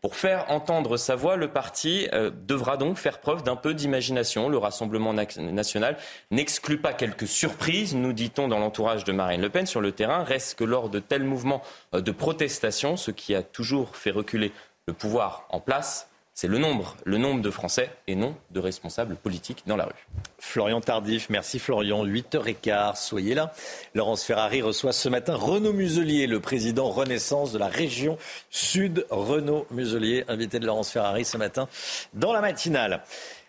Pour 0.00 0.16
faire 0.16 0.50
entendre 0.50 0.96
sa 0.96 1.16
voix, 1.16 1.36
le 1.36 1.48
parti 1.48 2.08
euh, 2.12 2.30
devra 2.30 2.76
donc 2.76 2.96
faire 2.96 3.18
preuve 3.18 3.42
d'un 3.42 3.56
peu 3.56 3.74
d'imagination. 3.74 4.48
Le 4.48 4.58
Rassemblement 4.58 5.12
national 5.12 5.96
n'exclut 6.30 6.78
pas 6.78 6.92
quelques 6.92 7.26
surprises, 7.26 7.94
nous 7.94 8.12
dit-on 8.12 8.48
dans 8.48 8.58
l'entourage 8.58 9.04
de 9.04 9.12
Marine 9.12 9.40
Le 9.40 9.50
Pen 9.50 9.66
sur 9.66 9.80
le 9.80 9.92
terrain. 9.92 10.24
Reste 10.24 10.58
que 10.58 10.64
lors 10.64 10.88
de 10.88 10.98
tels 10.98 11.24
mouvements 11.24 11.62
euh, 11.94 12.00
de 12.00 12.12
protestation, 12.12 12.96
ce 12.96 13.10
qui 13.10 13.34
a 13.34 13.42
toujours 13.42 13.96
fait 13.96 14.10
reculer 14.10 14.52
le 14.86 14.94
pouvoir 14.94 15.46
en 15.50 15.60
place, 15.60 16.09
c'est 16.40 16.48
le 16.48 16.56
nombre, 16.56 16.96
le 17.04 17.18
nombre 17.18 17.42
de 17.42 17.50
Français 17.50 17.90
et 18.06 18.14
non 18.14 18.34
de 18.50 18.60
responsables 18.60 19.14
politiques 19.14 19.62
dans 19.66 19.76
la 19.76 19.84
rue. 19.84 20.06
Florian 20.38 20.80
Tardif, 20.80 21.28
merci 21.28 21.58
Florian. 21.58 22.06
8h15, 22.06 22.96
soyez 22.96 23.34
là. 23.34 23.52
Laurence 23.94 24.24
Ferrari 24.24 24.62
reçoit 24.62 24.94
ce 24.94 25.10
matin 25.10 25.34
Renaud 25.34 25.74
Muselier, 25.74 26.26
le 26.26 26.40
président 26.40 26.88
Renaissance 26.88 27.52
de 27.52 27.58
la 27.58 27.68
région 27.68 28.16
Sud. 28.48 29.04
Renaud 29.10 29.66
Muselier, 29.70 30.24
invité 30.28 30.58
de 30.58 30.64
Laurence 30.64 30.90
Ferrari 30.90 31.26
ce 31.26 31.36
matin 31.36 31.68
dans 32.14 32.32
la 32.32 32.40
matinale. 32.40 33.02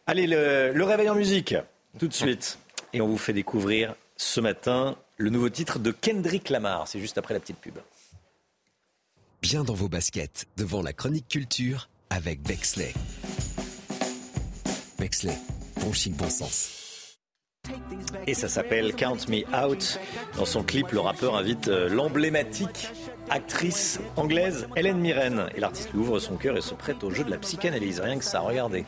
Allez, 0.05 0.27
le, 0.27 0.73
le 0.73 0.83
réveil 0.83 1.09
en 1.09 1.15
musique, 1.15 1.55
tout 1.97 2.09
de 2.09 2.13
suite. 2.13 2.59
Et 2.91 2.99
on 2.99 3.07
vous 3.07 3.17
fait 3.17 3.31
découvrir 3.31 3.95
ce 4.17 4.41
matin 4.41 4.97
le 5.15 5.29
nouveau 5.29 5.47
titre 5.47 5.79
de 5.79 5.91
Kendrick 5.91 6.49
Lamar. 6.49 6.89
C'est 6.89 6.99
juste 6.99 7.17
après 7.17 7.35
la 7.35 7.39
petite 7.39 7.59
pub. 7.59 7.75
Bien 9.41 9.63
dans 9.63 9.75
vos 9.75 9.87
baskets, 9.87 10.45
devant 10.57 10.81
la 10.81 10.91
chronique 10.91 11.29
culture 11.29 11.87
avec 12.11 12.41
Bexley. 12.43 12.93
Bexley, 14.99 15.37
bon 15.79 15.93
chic, 15.93 16.13
bon 16.15 16.29
sens. 16.29 17.17
Et 18.27 18.33
ça 18.33 18.49
s'appelle 18.49 18.93
Count 18.95 19.17
Me 19.29 19.43
Out. 19.65 19.99
Dans 20.37 20.45
son 20.45 20.63
clip, 20.63 20.91
le 20.91 20.99
rappeur 20.99 21.35
invite 21.35 21.69
euh, 21.69 21.89
l'emblématique 21.89 22.89
actrice 23.31 23.99
anglaise 24.17 24.67
Hélène 24.75 24.99
Mirren. 24.99 25.47
Et 25.55 25.59
l'artiste 25.59 25.91
lui 25.93 26.01
ouvre 26.01 26.19
son 26.19 26.35
cœur 26.35 26.57
et 26.57 26.61
se 26.61 26.75
prête 26.75 27.03
au 27.03 27.09
jeu 27.09 27.23
de 27.23 27.31
la 27.31 27.37
psychanalyse. 27.37 27.99
Rien 27.99 28.17
que 28.19 28.25
ça, 28.25 28.41
regardez. 28.41 28.85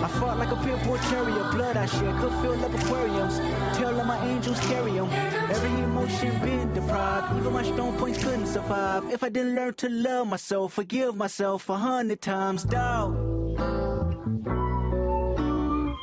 I 0.00 0.06
fought 0.20 0.38
like 0.38 0.50
a 0.50 0.56
pit. 0.56 0.78
Blood 1.52 1.76
I 1.76 1.86
shed 1.86 2.14
could 2.20 2.32
feel 2.40 2.57
up 2.64 2.74
aquariums. 2.74 3.38
Tell 3.76 4.04
my 4.04 4.18
angels 4.26 4.60
carry 4.60 4.92
them. 4.92 5.08
Every 5.50 5.70
emotion 5.82 6.38
been 6.40 6.72
deprived. 6.72 7.38
Even 7.38 7.52
my 7.52 7.62
stone 7.62 7.96
points 7.96 8.22
couldn't 8.22 8.46
survive. 8.46 9.04
If 9.12 9.22
I 9.22 9.28
didn't 9.28 9.54
learn 9.54 9.74
to 9.74 9.88
love 9.88 10.26
myself, 10.26 10.74
forgive 10.74 11.16
myself 11.16 11.68
a 11.68 11.76
hundred 11.76 12.20
times, 12.20 12.64
dog. 12.64 13.16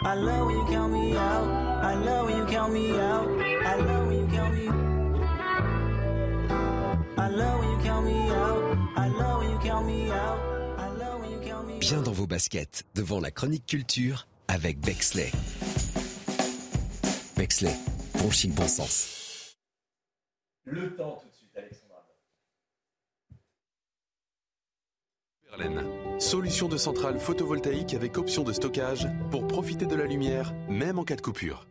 I 0.04 0.14
love 0.14 0.46
when 0.48 0.58
you 0.58 0.66
count 0.66 0.94
me 0.94 1.18
out. 1.18 1.48
I 1.84 1.96
love 1.96 2.26
when 2.28 2.38
you 2.38 2.46
count 2.46 2.74
me 2.74 2.92
out. 3.00 3.28
I 3.66 3.76
love 3.78 4.08
when 4.08 4.20
you 4.20 4.28
count 4.28 4.54
me. 4.54 4.68
I 7.18 7.28
love 7.30 7.60
when 7.60 7.70
you 7.72 7.80
count 7.84 8.06
me 8.06 8.30
out. 8.30 8.78
I 8.96 9.08
love 9.08 9.40
when 9.40 9.50
you 9.52 9.60
count 9.60 9.88
me 9.88 10.12
out. 10.12 10.40
Bien 11.80 12.02
dans 12.02 12.12
vos 12.12 12.28
baskets, 12.28 12.84
devant 12.96 13.20
la 13.20 13.32
chronique 13.32 13.66
culture 13.68 14.28
avec 14.48 14.80
Bexley. 14.80 15.32
Bexley, 17.36 17.76
bon 18.18 18.32
chic, 18.32 18.54
bon 18.54 18.68
sens. 18.68 19.58
Le 20.64 20.96
temps 20.96 21.22
tout 21.22 21.28
de 21.28 21.34
suite, 21.34 21.58
Alexandra. 21.58 22.06
Solution 26.18 26.70
de 26.70 26.78
centrale 26.78 27.20
photovoltaïque 27.20 27.94
avec 27.94 28.18
option 28.18 28.44
de 28.44 28.54
stockage 28.54 29.08
pour 29.32 29.48
profiter 29.48 29.86
de 29.86 29.96
la 29.96 30.06
lumière, 30.06 30.54
même 30.70 30.98
en 30.98 31.04
cas 31.04 31.18
de 31.18 31.22
coupure. 31.22 31.68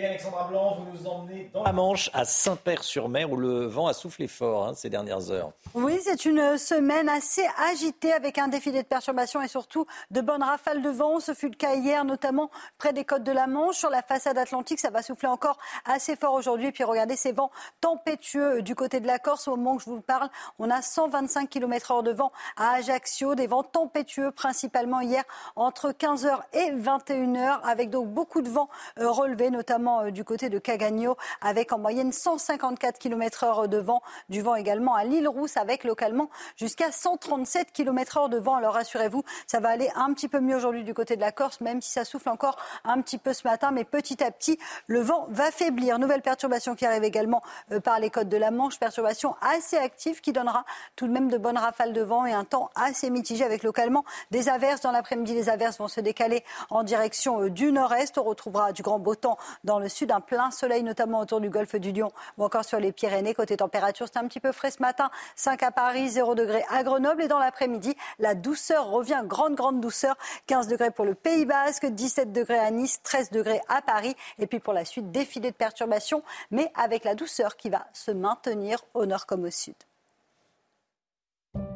Et 0.00 0.06
Alexandra 0.06 0.44
Blanc, 0.44 0.78
vous 0.78 0.98
nous 0.98 1.06
emmenez 1.06 1.50
dans 1.52 1.62
la 1.62 1.74
Manche, 1.74 2.08
à 2.14 2.24
Saint-Père-sur-Mer, 2.24 3.30
où 3.30 3.36
le 3.36 3.66
vent 3.66 3.86
a 3.86 3.92
soufflé 3.92 4.28
fort 4.28 4.66
hein, 4.66 4.72
ces 4.74 4.88
dernières 4.88 5.30
heures. 5.30 5.52
Oui, 5.74 6.00
c'est 6.02 6.24
une 6.24 6.56
semaine 6.56 7.06
assez 7.10 7.46
agitée 7.70 8.14
avec 8.14 8.38
un 8.38 8.48
défilé 8.48 8.82
de 8.82 8.88
perturbations 8.88 9.42
et 9.42 9.48
surtout 9.48 9.84
de 10.10 10.22
bonnes 10.22 10.42
rafales 10.42 10.80
de 10.80 10.88
vent. 10.88 11.20
Ce 11.20 11.34
fut 11.34 11.50
le 11.50 11.54
cas 11.54 11.74
hier, 11.74 12.06
notamment 12.06 12.50
près 12.78 12.94
des 12.94 13.04
côtes 13.04 13.24
de 13.24 13.32
la 13.32 13.46
Manche. 13.46 13.76
Sur 13.76 13.90
la 13.90 14.00
façade 14.00 14.38
atlantique, 14.38 14.80
ça 14.80 14.88
va 14.88 15.02
souffler 15.02 15.28
encore 15.28 15.58
assez 15.84 16.16
fort 16.16 16.32
aujourd'hui. 16.32 16.68
Et 16.68 16.72
puis 16.72 16.84
regardez 16.84 17.16
ces 17.16 17.32
vents 17.32 17.50
tempétueux 17.82 18.62
du 18.62 18.74
côté 18.74 19.00
de 19.00 19.06
la 19.06 19.18
Corse. 19.18 19.48
Au 19.48 19.56
moment 19.56 19.74
où 19.74 19.80
je 19.80 19.90
vous 19.90 20.00
parle, 20.00 20.30
on 20.58 20.70
a 20.70 20.80
125 20.80 21.50
km 21.50 21.92
h 21.92 22.02
de 22.04 22.12
vent 22.12 22.32
à 22.56 22.70
Ajaccio. 22.76 23.34
Des 23.34 23.46
vents 23.46 23.64
tempétueux 23.64 24.30
principalement 24.30 25.02
hier 25.02 25.24
entre 25.56 25.90
15h 25.90 26.38
et 26.54 26.70
21h 26.70 27.60
avec 27.64 27.90
donc 27.90 28.08
beaucoup 28.08 28.40
de 28.40 28.48
vent 28.48 28.70
euh, 28.98 29.10
relevés, 29.10 29.50
euh, 29.98 30.10
du 30.10 30.24
côté 30.24 30.48
de 30.48 30.58
Cagagno, 30.58 31.16
avec 31.40 31.72
en 31.72 31.78
moyenne 31.78 32.12
154 32.12 32.98
km 32.98 33.44
h 33.44 33.68
de 33.68 33.78
vent. 33.78 34.02
Du 34.28 34.42
vent 34.42 34.54
également 34.54 34.94
à 34.94 35.04
l'île 35.04 35.28
Rousse, 35.28 35.56
avec 35.56 35.84
localement 35.84 36.30
jusqu'à 36.56 36.92
137 36.92 37.72
km 37.72 38.18
h 38.18 38.28
de 38.28 38.38
vent. 38.38 38.54
Alors 38.54 38.74
rassurez-vous, 38.74 39.22
ça 39.46 39.60
va 39.60 39.70
aller 39.70 39.90
un 39.94 40.12
petit 40.14 40.28
peu 40.28 40.40
mieux 40.40 40.56
aujourd'hui 40.56 40.84
du 40.84 40.94
côté 40.94 41.16
de 41.16 41.20
la 41.20 41.32
Corse, 41.32 41.60
même 41.60 41.80
si 41.80 41.90
ça 41.90 42.04
souffle 42.04 42.28
encore 42.28 42.56
un 42.84 43.00
petit 43.02 43.18
peu 43.18 43.32
ce 43.32 43.46
matin. 43.46 43.70
Mais 43.72 43.84
petit 43.84 44.22
à 44.22 44.30
petit, 44.30 44.58
le 44.86 45.00
vent 45.00 45.26
va 45.30 45.50
faiblir. 45.50 45.98
Nouvelle 45.98 46.22
perturbation 46.22 46.74
qui 46.74 46.86
arrive 46.86 47.04
également 47.04 47.42
euh, 47.72 47.80
par 47.80 47.98
les 47.98 48.10
côtes 48.10 48.28
de 48.28 48.36
la 48.36 48.50
Manche. 48.50 48.78
Perturbation 48.78 49.34
assez 49.40 49.76
active 49.76 50.20
qui 50.20 50.32
donnera 50.32 50.64
tout 50.96 51.06
de 51.06 51.12
même 51.12 51.28
de 51.28 51.38
bonnes 51.38 51.58
rafales 51.58 51.92
de 51.92 52.02
vent 52.02 52.26
et 52.26 52.32
un 52.32 52.44
temps 52.44 52.70
assez 52.76 53.10
mitigé 53.10 53.44
avec 53.44 53.62
localement 53.62 54.04
des 54.30 54.48
averses. 54.48 54.80
Dans 54.82 54.92
l'après-midi, 54.92 55.34
les 55.34 55.48
averses 55.48 55.78
vont 55.78 55.88
se 55.88 56.00
décaler 56.00 56.44
en 56.70 56.82
direction 56.82 57.42
euh, 57.42 57.50
du 57.50 57.72
nord-est. 57.72 58.18
On 58.18 58.22
retrouvera 58.22 58.72
du 58.72 58.82
grand 58.82 58.98
beau 58.98 59.14
temps 59.14 59.38
dans 59.64 59.78
le 59.80 59.88
sud, 59.88 60.12
un 60.12 60.20
plein 60.20 60.50
soleil, 60.50 60.82
notamment 60.82 61.20
autour 61.20 61.40
du 61.40 61.50
golfe 61.50 61.76
du 61.76 61.92
Lion 61.92 62.10
ou 62.38 62.44
encore 62.44 62.64
sur 62.64 62.78
les 62.78 62.92
Pyrénées. 62.92 63.34
Côté 63.34 63.56
température, 63.56 64.06
c'est 64.10 64.18
un 64.18 64.26
petit 64.26 64.40
peu 64.40 64.52
frais 64.52 64.70
ce 64.70 64.80
matin. 64.80 65.10
5 65.36 65.62
à 65.62 65.70
Paris, 65.70 66.08
0 66.08 66.34
degré 66.34 66.64
à 66.70 66.82
Grenoble. 66.82 67.22
Et 67.22 67.28
dans 67.28 67.38
l'après-midi, 67.38 67.96
la 68.18 68.34
douceur 68.34 68.86
revient, 68.90 69.22
grande, 69.24 69.54
grande 69.54 69.80
douceur. 69.80 70.16
15 70.46 70.68
degrés 70.68 70.90
pour 70.90 71.04
le 71.04 71.14
Pays 71.14 71.44
Basque, 71.44 71.86
17 71.86 72.32
degrés 72.32 72.58
à 72.58 72.70
Nice, 72.70 73.00
13 73.02 73.30
degrés 73.30 73.60
à 73.68 73.82
Paris. 73.82 74.14
Et 74.38 74.46
puis 74.46 74.60
pour 74.60 74.72
la 74.72 74.84
suite, 74.84 75.10
défilé 75.10 75.50
de 75.50 75.56
perturbations, 75.56 76.22
mais 76.50 76.70
avec 76.74 77.04
la 77.04 77.14
douceur 77.14 77.56
qui 77.56 77.70
va 77.70 77.86
se 77.92 78.10
maintenir 78.10 78.84
au 78.94 79.06
nord 79.06 79.26
comme 79.26 79.44
au 79.44 79.50
sud. 79.50 79.74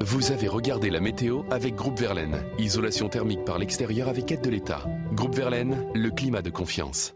Vous 0.00 0.30
avez 0.30 0.48
regardé 0.48 0.90
la 0.90 1.00
météo 1.00 1.42
avec 1.50 1.74
Groupe 1.74 1.98
Verlaine. 1.98 2.44
Isolation 2.58 3.08
thermique 3.08 3.44
par 3.44 3.58
l'extérieur 3.58 4.08
avec 4.08 4.30
aide 4.30 4.42
de 4.42 4.50
l'État. 4.50 4.84
Groupe 5.12 5.34
Verlaine, 5.34 5.90
le 5.94 6.10
climat 6.10 6.42
de 6.42 6.50
confiance. 6.50 7.14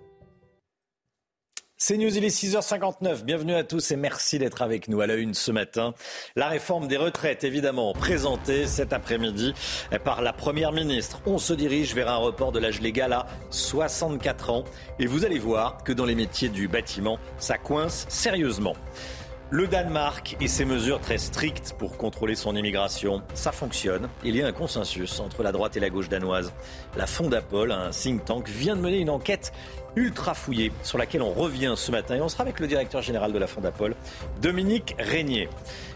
C'est 1.81 1.97
News, 1.97 2.17
il 2.17 2.25
est 2.25 2.37
6h59. 2.37 3.23
Bienvenue 3.23 3.55
à 3.55 3.63
tous 3.63 3.93
et 3.93 3.97
merci 3.97 4.41
d'être 4.41 4.63
avec 4.63 4.89
nous 4.89 5.01
à 5.01 5.07
la 5.07 5.15
une 5.15 5.33
ce 5.33 5.53
matin. 5.53 5.95
La 6.35 6.49
réforme 6.49 6.89
des 6.89 6.97
retraites, 6.97 7.45
évidemment, 7.45 7.93
présentée 7.93 8.67
cet 8.67 8.93
après-midi 8.93 9.55
par 10.03 10.21
la 10.21 10.33
Première 10.33 10.73
ministre. 10.73 11.23
On 11.25 11.39
se 11.39 11.53
dirige 11.53 11.95
vers 11.95 12.09
un 12.09 12.17
report 12.17 12.51
de 12.51 12.59
l'âge 12.59 12.81
légal 12.81 13.13
à 13.13 13.29
64 13.51 14.51
ans. 14.51 14.65
Et 14.99 15.07
vous 15.07 15.25
allez 15.25 15.39
voir 15.39 15.85
que 15.85 15.93
dans 15.93 16.05
les 16.05 16.17
métiers 16.17 16.49
du 16.49 16.67
bâtiment, 16.67 17.21
ça 17.39 17.59
coince 17.59 18.07
sérieusement. 18.09 18.75
Le 19.51 19.67
Danemark 19.67 20.37
et 20.43 20.47
ses 20.47 20.67
mesures 20.67 21.01
très 21.01 21.17
strictes 21.17 21.75
pour 21.79 21.97
contrôler 21.97 22.35
son 22.35 22.55
immigration, 22.55 23.23
ça 23.33 23.51
fonctionne. 23.51 24.11
Il 24.23 24.37
y 24.37 24.43
a 24.43 24.47
un 24.47 24.53
consensus 24.53 25.21
entre 25.21 25.43
la 25.43 25.53
droite 25.53 25.75
et 25.75 25.81
la 25.81 25.89
gauche 25.89 26.11
danoise. 26.11 26.53
La 26.99 27.07
Fondapol, 27.07 27.73
un 27.73 27.89
think 27.89 28.27
tank, 28.27 28.47
vient 28.47 28.77
de 28.77 28.83
mener 28.83 28.99
une 28.99 29.09
enquête 29.09 29.53
ultra 29.99 30.33
fouillée 30.33 30.73
sur 30.85 30.97
laquelle 30.97 31.23
on 31.23 31.33
revient 31.33 31.75
ce 31.77 31.91
matin 31.91 32.15
et 32.15 32.21
on 32.21 32.29
sera 32.29 32.45
avec 32.45 32.61
le 32.61 32.69
directeur 32.69 33.03
général 33.03 33.33
de 33.33 33.39
la 33.39 33.49
Fondapol, 33.49 33.97
Dominique 34.41 34.95
Régnier. 34.99 35.49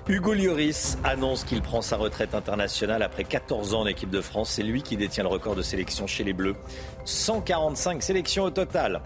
Hugo 0.09 0.35
Lloris 0.35 0.99
annonce 1.05 1.45
qu'il 1.45 1.63
prend 1.63 1.83
sa 1.83 1.97
retraite 1.97 2.35
internationale 2.35 3.03
après 3.03 3.23
14 3.23 3.75
ans 3.75 3.83
en 3.83 3.87
équipe 3.87 4.11
de 4.11 4.21
France. 4.21 4.51
C'est 4.51 4.65
lui 4.65 4.83
qui 4.83 4.97
détient 4.97 5.23
le 5.23 5.29
record 5.29 5.55
de 5.55 5.63
sélection 5.63 6.09
chez 6.09 6.25
les 6.25 6.33
Bleus. 6.33 6.57
145 7.05 8.03
sélections 8.03 8.45
au 8.45 8.51
total. 8.51 9.03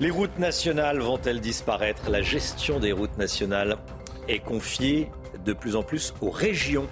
Les 0.00 0.10
routes 0.10 0.38
nationales 0.38 0.98
vont-elles 1.00 1.40
disparaître? 1.40 2.10
La 2.10 2.20
gestion 2.20 2.78
des 2.78 2.92
routes 2.92 3.16
nationales 3.16 3.78
est 4.28 4.40
confiée 4.40 5.10
de 5.44 5.54
plus 5.54 5.76
en 5.76 5.82
plus 5.82 6.12
aux 6.20 6.30
régions, 6.30 6.86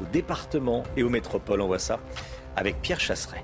aux 0.00 0.06
départements 0.12 0.84
et 0.96 1.02
aux 1.02 1.10
métropoles. 1.10 1.60
On 1.60 1.66
voit 1.66 1.80
ça 1.80 1.98
avec 2.54 2.80
Pierre 2.82 3.00
Chasseret. 3.00 3.42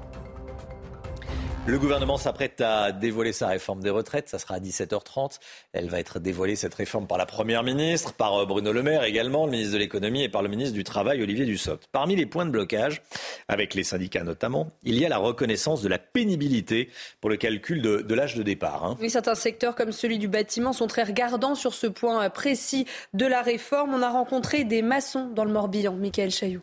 Le 1.69 1.79
gouvernement 1.79 2.17
s'apprête 2.17 2.63
à 2.63 2.93
dévoiler 2.93 3.35
sa 3.35 3.49
réforme 3.49 3.83
des 3.83 3.91
retraites. 3.91 4.31
Ça 4.31 4.39
sera 4.39 4.55
à 4.55 4.59
17h30. 4.59 5.39
Elle 5.75 5.91
va 5.91 6.01
être 6.01 6.19
dévoilée, 6.19 6.57
cette 6.57 6.73
réforme, 6.73 7.07
par 7.07 7.19
la 7.19 7.27
Première 7.27 7.63
ministre, 7.63 8.15
par 8.15 8.37
euh, 8.37 8.47
Bruno 8.47 8.73
Le 8.73 8.83
Maire 8.83 9.05
également, 9.05 9.45
le 9.45 9.51
ministre 9.51 9.75
de 9.75 9.79
l'économie 9.79 10.23
et 10.23 10.31
par 10.31 10.41
le 10.41 10.49
ministre 10.49 10.73
du 10.73 10.83
Travail, 10.83 11.23
Olivier 11.23 11.45
Dussopt. 11.45 11.87
Parmi 11.93 12.17
les 12.17 12.25
points 12.25 12.47
de 12.47 12.51
blocage, 12.51 13.03
avec 13.49 13.75
les 13.75 13.85
syndicats 13.85 14.25
notamment, 14.25 14.71
il 14.83 14.99
y 14.99 15.05
a 15.05 15.11
la 15.11 15.19
reconnaissance 15.19 15.83
de 15.83 15.89
la 15.89 15.99
pénibilité 15.99 16.89
pour 17.21 17.29
le 17.29 17.37
calcul 17.37 17.83
de, 17.83 18.15
l'âge 18.15 18.35
de 18.35 18.43
départ. 18.43 18.87
Hein. 18.87 18.97
Oui, 19.03 19.11
certains 19.11 19.35
secteurs 19.35 19.75
comme 19.75 19.93
celui 19.93 20.19
du 20.19 20.27
bâtiment 20.27 20.73
sont 20.73 20.87
très 20.87 21.03
regardants 21.03 21.55
sur 21.55 21.75
ce 21.75 21.87
point 21.87 22.25
euh, 22.25 22.31
précis 22.31 22.87
de 23.13 23.27
la 23.27 23.43
réforme. 23.43 23.93
On 23.93 24.01
a 24.01 24.09
rencontré 24.09 24.65
des 24.65 24.81
maçons 24.81 25.29
dans 25.35 25.45
le 25.45 25.53
Morbihan. 25.53 25.93
Michael 25.93 26.31
Chailloux. 26.31 26.63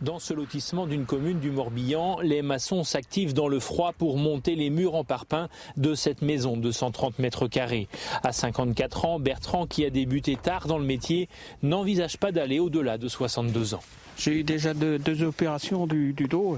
Dans 0.00 0.20
ce 0.20 0.32
lotissement 0.32 0.86
d'une 0.86 1.06
commune 1.06 1.40
du 1.40 1.50
Morbihan, 1.50 2.20
les 2.20 2.40
maçons 2.40 2.84
s'activent 2.84 3.34
dans 3.34 3.48
le 3.48 3.58
froid 3.58 3.92
pour 3.92 4.16
monter 4.16 4.54
les 4.54 4.70
murs 4.70 4.94
en 4.94 5.02
parpaing 5.02 5.48
de 5.76 5.96
cette 5.96 6.22
maison 6.22 6.56
de 6.56 6.70
130 6.70 7.18
mètres 7.18 7.48
carrés. 7.48 7.88
À 8.22 8.30
54 8.30 9.04
ans, 9.06 9.18
Bertrand, 9.18 9.66
qui 9.66 9.84
a 9.84 9.90
débuté 9.90 10.36
tard 10.36 10.68
dans 10.68 10.78
le 10.78 10.84
métier, 10.84 11.28
n'envisage 11.62 12.16
pas 12.16 12.30
d'aller 12.30 12.60
au-delà 12.60 12.96
de 12.96 13.08
62 13.08 13.74
ans. 13.74 13.82
J'ai 14.16 14.38
eu 14.38 14.44
déjà 14.44 14.72
deux, 14.72 15.22
opérations 15.24 15.88
du, 15.88 16.12
du 16.12 16.28
dos. 16.28 16.56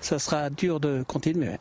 Ça 0.00 0.18
sera 0.18 0.50
dur 0.50 0.80
de 0.80 1.04
continuer. 1.06 1.56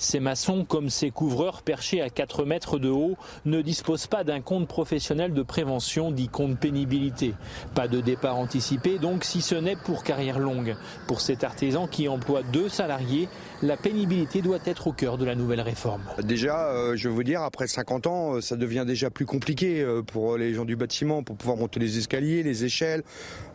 Ces 0.00 0.20
maçons, 0.20 0.64
comme 0.64 0.90
ces 0.90 1.10
couvreurs 1.10 1.62
perchés 1.62 2.00
à 2.00 2.08
4 2.08 2.44
mètres 2.44 2.78
de 2.78 2.88
haut, 2.88 3.16
ne 3.44 3.60
disposent 3.62 4.06
pas 4.06 4.22
d'un 4.22 4.40
compte 4.40 4.68
professionnel 4.68 5.34
de 5.34 5.42
prévention 5.42 6.12
dit 6.12 6.28
compte 6.28 6.56
pénibilité. 6.56 7.34
Pas 7.74 7.88
de 7.88 8.00
départ 8.00 8.36
anticipé 8.36 8.98
donc 8.98 9.24
si 9.24 9.42
ce 9.42 9.56
n'est 9.56 9.74
pour 9.74 10.04
carrière 10.04 10.38
longue. 10.38 10.76
Pour 11.08 11.20
cet 11.20 11.42
artisan 11.42 11.88
qui 11.88 12.08
emploie 12.08 12.42
deux 12.44 12.68
salariés, 12.68 13.28
la 13.62 13.76
pénibilité 13.76 14.42
doit 14.42 14.58
être 14.64 14.86
au 14.86 14.92
cœur 14.92 15.18
de 15.18 15.24
la 15.24 15.34
nouvelle 15.34 15.60
réforme. 15.60 16.02
Déjà, 16.22 16.68
euh, 16.68 16.96
je 16.96 17.08
veux 17.08 17.14
vous 17.14 17.24
dire, 17.24 17.42
après 17.42 17.66
50 17.66 18.06
ans, 18.06 18.34
euh, 18.34 18.40
ça 18.40 18.56
devient 18.56 18.84
déjà 18.86 19.10
plus 19.10 19.26
compliqué 19.26 19.80
euh, 19.80 20.02
pour 20.02 20.36
les 20.36 20.54
gens 20.54 20.64
du 20.64 20.76
bâtiment, 20.76 21.22
pour 21.22 21.36
pouvoir 21.36 21.56
monter 21.56 21.80
les 21.80 21.98
escaliers, 21.98 22.42
les 22.42 22.64
échelles, 22.64 23.02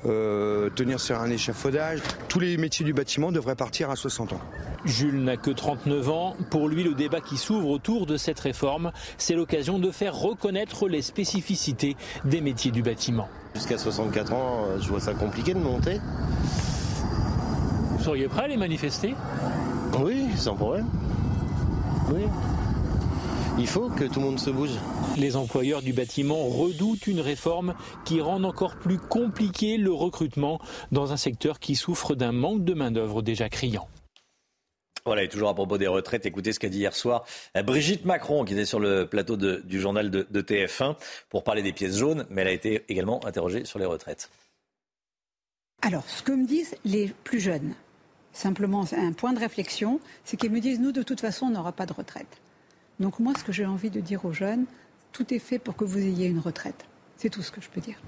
euh, 0.05 0.69
tenir 0.75 0.99
sur 0.99 1.19
un 1.19 1.29
échafaudage. 1.29 1.99
Tous 2.27 2.39
les 2.39 2.57
métiers 2.57 2.85
du 2.85 2.93
bâtiment 2.93 3.31
devraient 3.31 3.55
partir 3.55 3.89
à 3.89 3.95
60 3.95 4.33
ans. 4.33 4.41
Jules 4.85 5.23
n'a 5.23 5.37
que 5.37 5.51
39 5.51 6.09
ans. 6.09 6.35
Pour 6.49 6.67
lui, 6.67 6.83
le 6.83 6.93
débat 6.93 7.21
qui 7.21 7.37
s'ouvre 7.37 7.69
autour 7.69 8.05
de 8.05 8.17
cette 8.17 8.39
réforme, 8.39 8.91
c'est 9.17 9.35
l'occasion 9.35 9.79
de 9.79 9.91
faire 9.91 10.15
reconnaître 10.15 10.89
les 10.89 11.01
spécificités 11.01 11.95
des 12.25 12.41
métiers 12.41 12.71
du 12.71 12.83
bâtiment. 12.83 13.29
Jusqu'à 13.55 13.77
64 13.77 14.33
ans, 14.33 14.65
je 14.81 14.89
vois 14.89 14.99
ça 14.99 15.13
compliqué 15.13 15.53
de 15.53 15.59
monter. 15.59 15.99
Vous 18.03 18.09
seriez 18.09 18.27
prêt 18.27 18.43
à 18.43 18.47
les 18.49 18.57
manifester? 18.57 19.15
Oui, 19.97 20.25
sans 20.35 20.55
problème. 20.55 20.89
Oui. 22.09 22.23
Il 23.57 23.65
faut 23.65 23.87
que 23.87 24.03
tout 24.03 24.19
le 24.19 24.25
monde 24.25 24.39
se 24.41 24.49
bouge. 24.49 24.71
Les 25.15 25.37
employeurs 25.37 25.81
du 25.81 25.93
bâtiment 25.93 26.43
redoutent 26.49 27.07
une 27.07 27.21
réforme 27.21 27.75
qui 28.03 28.19
rend 28.19 28.43
encore 28.43 28.75
plus 28.75 28.97
compliqué 28.97 29.77
le 29.77 29.93
recrutement 29.93 30.59
dans 30.91 31.13
un 31.13 31.17
secteur 31.17 31.59
qui 31.59 31.75
souffre 31.75 32.13
d'un 32.13 32.33
manque 32.33 32.65
de 32.65 32.73
main-d'œuvre 32.73 33.21
déjà 33.21 33.47
criant. 33.47 33.87
Voilà, 35.05 35.23
et 35.23 35.29
toujours 35.29 35.47
à 35.47 35.55
propos 35.55 35.77
des 35.77 35.87
retraites, 35.87 36.25
écoutez 36.25 36.51
ce 36.51 36.59
qu'a 36.59 36.67
dit 36.67 36.79
hier 36.79 36.93
soir 36.93 37.23
euh, 37.55 37.63
Brigitte 37.63 38.03
Macron, 38.03 38.43
qui 38.43 38.51
était 38.51 38.65
sur 38.65 38.81
le 38.81 39.07
plateau 39.07 39.37
de, 39.37 39.61
du 39.63 39.79
journal 39.79 40.11
de, 40.11 40.27
de, 40.29 40.41
TF1 40.41 40.97
pour 41.29 41.45
parler 41.45 41.61
des 41.61 41.71
pièces 41.71 41.99
jaunes, 41.99 42.25
mais 42.29 42.41
elle 42.41 42.49
a 42.49 42.51
été 42.51 42.83
également 42.89 43.25
interrogée 43.25 43.63
sur 43.63 43.79
les 43.79 43.85
retraites. 43.85 44.29
Alors, 45.81 46.03
ce 46.09 46.21
que 46.23 46.31
me 46.31 46.45
disent 46.45 46.75
les 46.85 47.11
plus 47.25 47.41
jeunes, 47.41 47.73
simplement 48.33 48.85
un 48.91 49.13
point 49.13 49.33
de 49.33 49.39
réflexion, 49.39 49.99
c'est 50.25 50.37
qu'ils 50.37 50.51
me 50.51 50.59
disent, 50.59 50.79
nous, 50.79 50.91
de 50.91 51.03
toute 51.03 51.21
façon, 51.21 51.45
on 51.45 51.51
n'aura 51.51 51.71
pas 51.71 51.85
de 51.85 51.93
retraite. 51.93 52.41
Donc 52.99 53.19
moi, 53.19 53.33
ce 53.37 53.43
que 53.43 53.51
j'ai 53.51 53.65
envie 53.65 53.89
de 53.89 54.01
dire 54.01 54.25
aux 54.25 54.33
jeunes, 54.33 54.65
tout 55.11 55.33
est 55.33 55.39
fait 55.39 55.59
pour 55.59 55.75
que 55.75 55.85
vous 55.85 55.99
ayez 55.99 56.27
une 56.27 56.39
retraite. 56.39 56.85
C'est 57.17 57.29
tout 57.29 57.41
ce 57.41 57.51
que 57.51 57.61
je 57.61 57.69
peux 57.69 57.81
dire. 57.81 58.01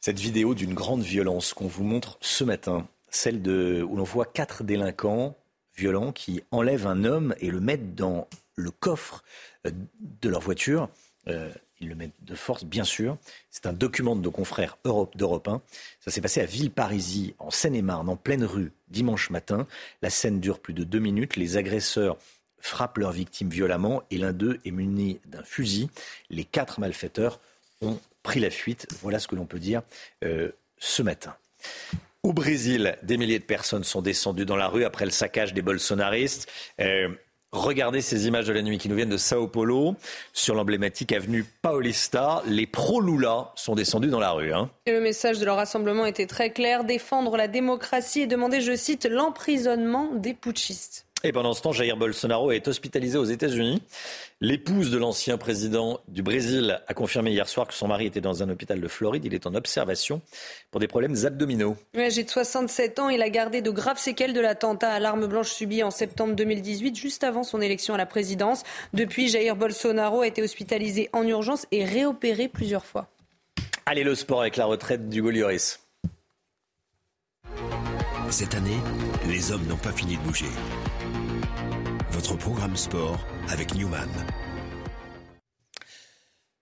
Cette 0.00 0.18
vidéo 0.18 0.54
d'une 0.54 0.74
grande 0.74 1.02
violence 1.02 1.54
qu'on 1.54 1.66
vous 1.66 1.84
montre 1.84 2.18
ce 2.20 2.44
matin, 2.44 2.86
celle 3.08 3.40
de, 3.40 3.82
où 3.88 3.96
l'on 3.96 4.04
voit 4.04 4.26
quatre 4.26 4.62
délinquants 4.62 5.36
violents 5.76 6.12
qui 6.12 6.42
enlèvent 6.50 6.86
un 6.86 7.04
homme 7.04 7.34
et 7.40 7.50
le 7.50 7.60
mettent 7.60 7.94
dans 7.94 8.28
le 8.54 8.70
coffre 8.70 9.24
euh, 9.66 9.70
de 10.00 10.28
leur 10.28 10.40
voiture. 10.40 10.88
Euh, 11.28 11.50
ils 11.80 11.88
le 11.88 11.94
mettent 11.94 12.12
de 12.22 12.34
force, 12.34 12.64
bien 12.64 12.84
sûr. 12.84 13.16
C'est 13.50 13.66
un 13.66 13.72
document 13.72 14.16
de 14.16 14.20
nos 14.20 14.30
confrères 14.30 14.78
Europe, 14.84 15.16
d'Europe 15.16 15.48
1. 15.48 15.60
Ça 16.00 16.10
s'est 16.10 16.20
passé 16.20 16.40
à 16.40 16.46
Villeparisis, 16.46 17.34
en 17.38 17.50
Seine-et-Marne, 17.50 18.08
en 18.08 18.16
pleine 18.16 18.44
rue, 18.44 18.72
dimanche 18.88 19.30
matin. 19.30 19.66
La 20.02 20.10
scène 20.10 20.40
dure 20.40 20.60
plus 20.60 20.74
de 20.74 20.84
deux 20.84 20.98
minutes. 20.98 21.36
Les 21.36 21.56
agresseurs 21.56 22.16
frappent 22.58 22.98
leurs 22.98 23.12
victimes 23.12 23.50
violemment 23.50 24.02
et 24.10 24.18
l'un 24.18 24.32
d'eux 24.32 24.58
est 24.64 24.70
muni 24.70 25.20
d'un 25.26 25.42
fusil. 25.42 25.90
Les 26.30 26.44
quatre 26.44 26.80
malfaiteurs 26.80 27.40
ont 27.82 27.98
pris 28.22 28.40
la 28.40 28.50
fuite. 28.50 28.86
Voilà 29.02 29.18
ce 29.18 29.28
que 29.28 29.36
l'on 29.36 29.46
peut 29.46 29.58
dire 29.58 29.82
euh, 30.24 30.50
ce 30.78 31.02
matin. 31.02 31.36
Au 32.22 32.32
Brésil, 32.32 32.96
des 33.02 33.18
milliers 33.18 33.38
de 33.38 33.44
personnes 33.44 33.84
sont 33.84 34.00
descendues 34.00 34.46
dans 34.46 34.56
la 34.56 34.68
rue 34.68 34.84
après 34.84 35.04
le 35.04 35.10
saccage 35.10 35.52
des 35.52 35.60
bolsonaristes. 35.60 36.50
Euh, 36.80 37.10
regardez 37.54 38.00
ces 38.00 38.26
images 38.26 38.46
de 38.46 38.52
la 38.52 38.62
nuit 38.62 38.78
qui 38.78 38.88
nous 38.88 38.96
viennent 38.96 39.08
de 39.08 39.16
Sao 39.16 39.46
Paulo. 39.46 39.94
Sur 40.32 40.54
l'emblématique 40.54 41.12
avenue 41.12 41.44
Paulista, 41.62 42.42
les 42.46 42.66
pro-Lula 42.66 43.52
sont 43.54 43.74
descendus 43.74 44.08
dans 44.08 44.20
la 44.20 44.32
rue. 44.32 44.52
Hein. 44.52 44.70
Et 44.86 44.92
le 44.92 45.00
message 45.00 45.38
de 45.38 45.44
leur 45.44 45.56
rassemblement 45.56 46.04
était 46.04 46.26
très 46.26 46.50
clair 46.50 46.84
défendre 46.84 47.36
la 47.36 47.48
démocratie 47.48 48.20
et 48.22 48.26
demander, 48.26 48.60
je 48.60 48.74
cite, 48.74 49.06
l'emprisonnement 49.06 50.10
des 50.14 50.34
putschistes. 50.34 51.06
Et 51.26 51.32
pendant 51.32 51.54
ce 51.54 51.62
temps, 51.62 51.72
Jair 51.72 51.96
Bolsonaro 51.96 52.52
est 52.52 52.68
hospitalisé 52.68 53.16
aux 53.16 53.24
États-Unis. 53.24 53.82
L'épouse 54.42 54.90
de 54.90 54.98
l'ancien 54.98 55.38
président 55.38 56.00
du 56.06 56.22
Brésil 56.22 56.82
a 56.86 56.92
confirmé 56.92 57.30
hier 57.30 57.48
soir 57.48 57.66
que 57.66 57.72
son 57.72 57.88
mari 57.88 58.04
était 58.04 58.20
dans 58.20 58.42
un 58.42 58.50
hôpital 58.50 58.78
de 58.78 58.88
Floride. 58.88 59.24
Il 59.24 59.32
est 59.32 59.46
en 59.46 59.54
observation 59.54 60.20
pour 60.70 60.80
des 60.80 60.86
problèmes 60.86 61.16
abdominaux. 61.24 61.78
Âgé 61.96 62.24
de 62.24 62.28
67 62.28 62.98
ans, 62.98 63.08
il 63.08 63.22
a 63.22 63.30
gardé 63.30 63.62
de 63.62 63.70
graves 63.70 63.98
séquelles 63.98 64.34
de 64.34 64.40
l'attentat 64.40 64.90
à 64.90 65.00
l'arme 65.00 65.26
blanche 65.26 65.50
subi 65.50 65.82
en 65.82 65.90
septembre 65.90 66.34
2018, 66.34 66.94
juste 66.94 67.24
avant 67.24 67.42
son 67.42 67.62
élection 67.62 67.94
à 67.94 67.96
la 67.96 68.06
présidence. 68.06 68.62
Depuis, 68.92 69.28
Jair 69.28 69.56
Bolsonaro 69.56 70.20
a 70.20 70.26
été 70.26 70.42
hospitalisé 70.42 71.08
en 71.14 71.26
urgence 71.26 71.66
et 71.72 71.86
réopéré 71.86 72.48
plusieurs 72.48 72.84
fois. 72.84 73.08
Allez, 73.86 74.04
le 74.04 74.14
sport 74.14 74.42
avec 74.42 74.58
la 74.58 74.66
retraite 74.66 75.08
du 75.08 75.22
Lloris. 75.22 75.80
Cette 78.28 78.54
année, 78.54 78.78
les 79.26 79.52
hommes 79.52 79.66
n'ont 79.66 79.76
pas 79.76 79.92
fini 79.92 80.18
de 80.18 80.22
bouger. 80.22 80.46
Votre 82.24 82.38
programme 82.38 82.74
sport 82.74 83.18
avec 83.50 83.74
Newman. 83.74 84.08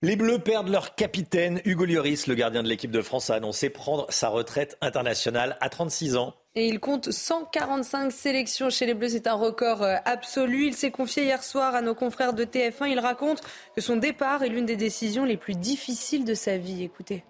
Les 0.03 0.17
Bleus 0.17 0.41
perdent 0.41 0.71
leur 0.71 0.97
capitaine. 0.97 1.61
Hugo 1.65 1.85
Lloris, 1.85 2.27
le 2.27 2.35
gardien 2.35 2.65
de 2.65 2.69
l'équipe 2.69 2.91
de 2.91 3.01
France, 3.01 3.31
a 3.31 3.37
annoncé 3.37 3.71
prendre 3.71 4.07
sa 4.09 4.29
retraite 4.29 4.77
internationale 4.81 5.57
à 5.61 5.69
36 5.69 6.17
ans. 6.17 6.35
Et 6.57 6.67
il 6.67 6.81
compte 6.81 7.13
145 7.13 8.11
sélections 8.11 8.71
chez 8.71 8.87
les 8.87 8.95
Bleus. 8.95 9.11
C'est 9.11 9.29
un 9.29 9.35
record 9.35 9.85
euh, 9.85 9.99
absolu. 10.05 10.67
Il 10.67 10.75
s'est 10.75 10.91
confié 10.91 11.23
hier 11.23 11.45
soir 11.45 11.77
à 11.77 11.81
nos 11.81 11.95
confrères 11.95 12.35
de 12.35 12.43
TF1. 12.43 12.91
Il 12.91 12.99
raconte 12.99 13.41
que 13.77 13.81
son 13.81 13.95
départ 13.95 14.43
est 14.43 14.49
l'une 14.49 14.67
des 14.67 14.77
décisions 14.77 15.25
les 15.25 15.37
plus 15.37 15.55
difficiles 15.55 16.25
de 16.25 16.35
sa 16.35 16.59
vie. 16.59 16.83
Écoutez. 16.83 17.23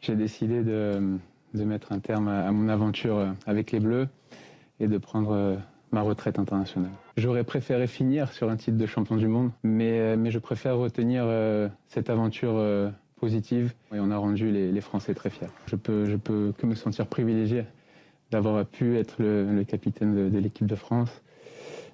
J'ai 0.00 0.14
décidé 0.14 0.62
de, 0.62 1.18
de, 1.52 1.64
mettre 1.64 1.92
un 1.92 1.98
terme 1.98 2.28
à 2.28 2.50
mon 2.52 2.70
aventure 2.70 3.34
avec 3.46 3.70
les 3.70 3.80
Bleus 3.80 4.08
et 4.80 4.86
de 4.88 4.96
prendre 4.96 5.58
ma 5.92 6.02
retraite 6.02 6.38
internationale. 6.38 6.90
J'aurais 7.16 7.44
préféré 7.44 7.86
finir 7.86 8.32
sur 8.32 8.50
un 8.50 8.56
titre 8.56 8.78
de 8.78 8.86
champion 8.86 9.16
du 9.16 9.28
monde, 9.28 9.50
mais, 9.62 10.16
mais 10.16 10.30
je 10.30 10.38
préfère 10.38 10.76
retenir 10.76 11.26
cette 11.88 12.08
aventure 12.08 12.60
positive 13.20 13.72
et 13.94 14.00
on 14.00 14.10
a 14.10 14.16
rendu 14.16 14.50
les, 14.50 14.80
Français 14.80 15.14
très 15.14 15.30
fiers. 15.30 15.48
Je 15.66 15.76
peux, 15.76 16.06
je 16.06 16.16
peux 16.16 16.52
que 16.56 16.66
me 16.66 16.74
sentir 16.74 17.06
privilégié 17.06 17.64
d'avoir 18.30 18.64
pu 18.64 18.96
être 18.96 19.16
le, 19.18 19.62
capitaine 19.64 20.30
de, 20.30 20.38
l'équipe 20.38 20.66
de 20.66 20.74
France, 20.74 21.22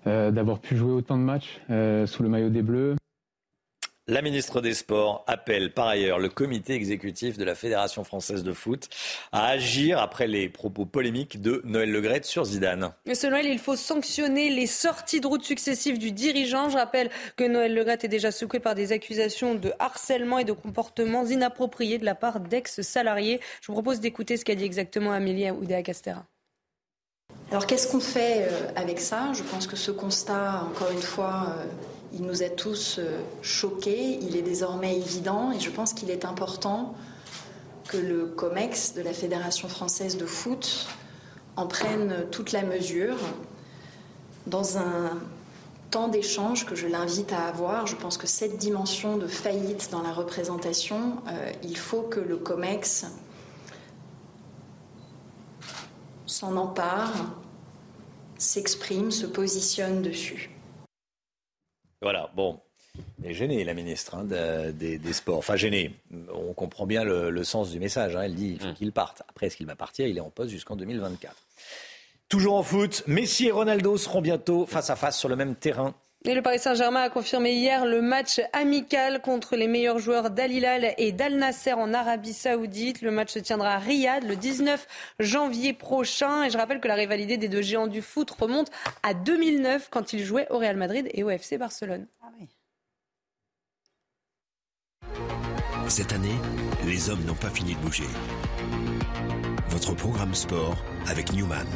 d'avoir 0.06 0.60
pu 0.60 0.76
jouer 0.76 0.92
autant 0.92 1.18
de 1.18 1.22
matchs 1.22 1.60
sous 2.06 2.22
le 2.22 2.28
maillot 2.28 2.50
des 2.50 2.62
Bleus. 2.62 2.97
La 4.10 4.22
ministre 4.22 4.62
des 4.62 4.72
Sports 4.72 5.22
appelle 5.26 5.74
par 5.74 5.86
ailleurs 5.86 6.18
le 6.18 6.30
comité 6.30 6.72
exécutif 6.72 7.36
de 7.36 7.44
la 7.44 7.54
Fédération 7.54 8.04
française 8.04 8.42
de 8.42 8.54
foot 8.54 8.88
à 9.32 9.48
agir 9.48 9.98
après 9.98 10.26
les 10.26 10.48
propos 10.48 10.86
polémiques 10.86 11.42
de 11.42 11.60
Noël 11.66 11.92
Legrette 11.92 12.24
sur 12.24 12.46
Zidane. 12.46 12.94
Mais 13.04 13.14
selon 13.14 13.36
elle, 13.36 13.48
il 13.48 13.58
faut 13.58 13.76
sanctionner 13.76 14.48
les 14.48 14.66
sorties 14.66 15.20
de 15.20 15.26
route 15.26 15.44
successives 15.44 15.98
du 15.98 16.10
dirigeant. 16.10 16.70
Je 16.70 16.78
rappelle 16.78 17.10
que 17.36 17.44
Noël 17.44 17.74
Legrette 17.74 18.02
est 18.04 18.08
déjà 18.08 18.30
secoué 18.30 18.60
par 18.60 18.74
des 18.74 18.92
accusations 18.92 19.54
de 19.54 19.74
harcèlement 19.78 20.38
et 20.38 20.44
de 20.44 20.52
comportements 20.52 21.26
inappropriés 21.26 21.98
de 21.98 22.06
la 22.06 22.14
part 22.14 22.40
d'ex-salariés. 22.40 23.40
Je 23.60 23.66
vous 23.66 23.74
propose 23.74 24.00
d'écouter 24.00 24.38
ce 24.38 24.46
qu'a 24.46 24.54
dit 24.54 24.64
exactement 24.64 25.12
Amélie 25.12 25.50
Oudéa 25.50 25.82
Castera. 25.82 26.24
Alors 27.50 27.66
qu'est-ce 27.66 27.86
qu'on 27.86 28.00
fait 28.00 28.46
euh, 28.50 28.70
avec 28.74 29.00
ça? 29.00 29.32
Je 29.34 29.42
pense 29.42 29.66
que 29.66 29.76
ce 29.76 29.90
constat, 29.90 30.62
encore 30.64 30.90
une 30.90 31.02
fois, 31.02 31.54
euh, 31.58 31.64
il 32.12 32.22
nous 32.22 32.42
a 32.42 32.48
tous 32.48 32.96
euh, 32.98 33.20
choqués, 33.42 34.18
il 34.22 34.36
est 34.36 34.42
désormais 34.42 34.96
évident 34.96 35.52
et 35.52 35.60
je 35.60 35.70
pense 35.70 35.92
qu'il 35.92 36.10
est 36.10 36.24
important 36.24 36.94
que 37.88 37.96
le 37.96 38.26
COMEX 38.26 38.94
de 38.94 39.02
la 39.02 39.12
Fédération 39.12 39.68
française 39.68 40.16
de 40.16 40.26
foot 40.26 40.86
en 41.56 41.66
prenne 41.66 42.26
toute 42.30 42.52
la 42.52 42.62
mesure 42.62 43.16
dans 44.46 44.78
un 44.78 45.18
temps 45.90 46.08
d'échange 46.08 46.66
que 46.66 46.74
je 46.74 46.86
l'invite 46.86 47.32
à 47.32 47.46
avoir. 47.46 47.86
Je 47.86 47.96
pense 47.96 48.18
que 48.18 48.26
cette 48.26 48.58
dimension 48.58 49.16
de 49.16 49.26
faillite 49.26 49.88
dans 49.90 50.02
la 50.02 50.12
représentation, 50.12 51.16
euh, 51.28 51.52
il 51.62 51.76
faut 51.76 52.02
que 52.02 52.20
le 52.20 52.36
COMEX 52.36 53.06
s'en 56.26 56.56
empare, 56.56 57.12
s'exprime, 58.36 59.10
se 59.10 59.26
positionne 59.26 60.02
dessus. 60.02 60.50
Voilà, 62.00 62.30
bon. 62.34 62.60
Elle 63.22 63.30
est 63.30 63.34
gênée, 63.34 63.64
la 63.64 63.74
ministre 63.74 64.16
hein, 64.16 64.24
des, 64.24 65.12
Sports. 65.12 65.38
Enfin, 65.38 65.56
gênée. 65.56 65.94
On 66.32 66.52
comprend 66.52 66.86
bien 66.86 67.04
le, 67.04 67.44
sens 67.44 67.70
du 67.70 67.78
message. 67.78 68.16
Hein. 68.16 68.22
Elle 68.22 68.34
dit 68.34 68.52
il 68.52 68.60
faut 68.60 68.68
hum. 68.68 68.74
qu'il 68.74 68.92
parte. 68.92 69.22
Après, 69.28 69.46
est-ce 69.46 69.56
qu'il 69.56 69.66
va 69.66 69.76
partir? 69.76 70.06
Il 70.06 70.16
est 70.16 70.20
en 70.20 70.30
poste 70.30 70.50
jusqu'en 70.50 70.76
2024. 70.76 71.34
Toujours 72.28 72.56
en 72.56 72.62
foot, 72.62 73.04
Messi 73.06 73.46
et 73.46 73.50
Ronaldo 73.50 73.96
seront 73.96 74.20
bientôt 74.20 74.66
face 74.66 74.90
à 74.90 74.96
face 74.96 75.18
sur 75.18 75.28
le 75.28 75.36
même 75.36 75.54
terrain 75.54 75.94
et 76.28 76.34
le 76.34 76.42
Paris 76.42 76.58
Saint-Germain 76.58 77.00
a 77.00 77.08
confirmé 77.08 77.52
hier 77.52 77.86
le 77.86 78.02
match 78.02 78.38
amical 78.52 79.22
contre 79.22 79.56
les 79.56 79.66
meilleurs 79.66 79.98
joueurs 79.98 80.28
d'Al 80.28 80.52
Hilal 80.52 80.94
et 80.98 81.10
d'Al 81.10 81.36
Nasser 81.36 81.72
en 81.72 81.94
Arabie 81.94 82.34
Saoudite. 82.34 83.00
Le 83.00 83.10
match 83.10 83.32
se 83.32 83.38
tiendra 83.38 83.70
à 83.70 83.78
Riyad 83.78 84.24
le 84.24 84.36
19 84.36 84.86
janvier 85.20 85.72
prochain. 85.72 86.44
Et 86.44 86.50
je 86.50 86.58
rappelle 86.58 86.80
que 86.80 86.88
la 86.88 86.96
rivalité 86.96 87.38
des 87.38 87.48
deux 87.48 87.62
géants 87.62 87.86
du 87.86 88.02
foot 88.02 88.30
remonte 88.30 88.70
à 89.02 89.14
2009 89.14 89.88
quand 89.90 90.12
ils 90.12 90.22
jouaient 90.22 90.46
au 90.50 90.58
Real 90.58 90.76
Madrid 90.76 91.08
et 91.14 91.22
au 91.22 91.30
FC 91.30 91.56
Barcelone. 91.56 92.06
Ah 92.22 92.28
Cette 95.88 96.12
année, 96.12 96.36
les 96.84 97.08
hommes 97.08 97.24
n'ont 97.24 97.34
pas 97.36 97.48
fini 97.48 97.74
de 97.74 97.80
bouger. 97.80 98.04
Votre 99.70 99.94
programme 99.94 100.34
sport 100.34 100.76
avec 101.06 101.32
Newman. 101.32 101.66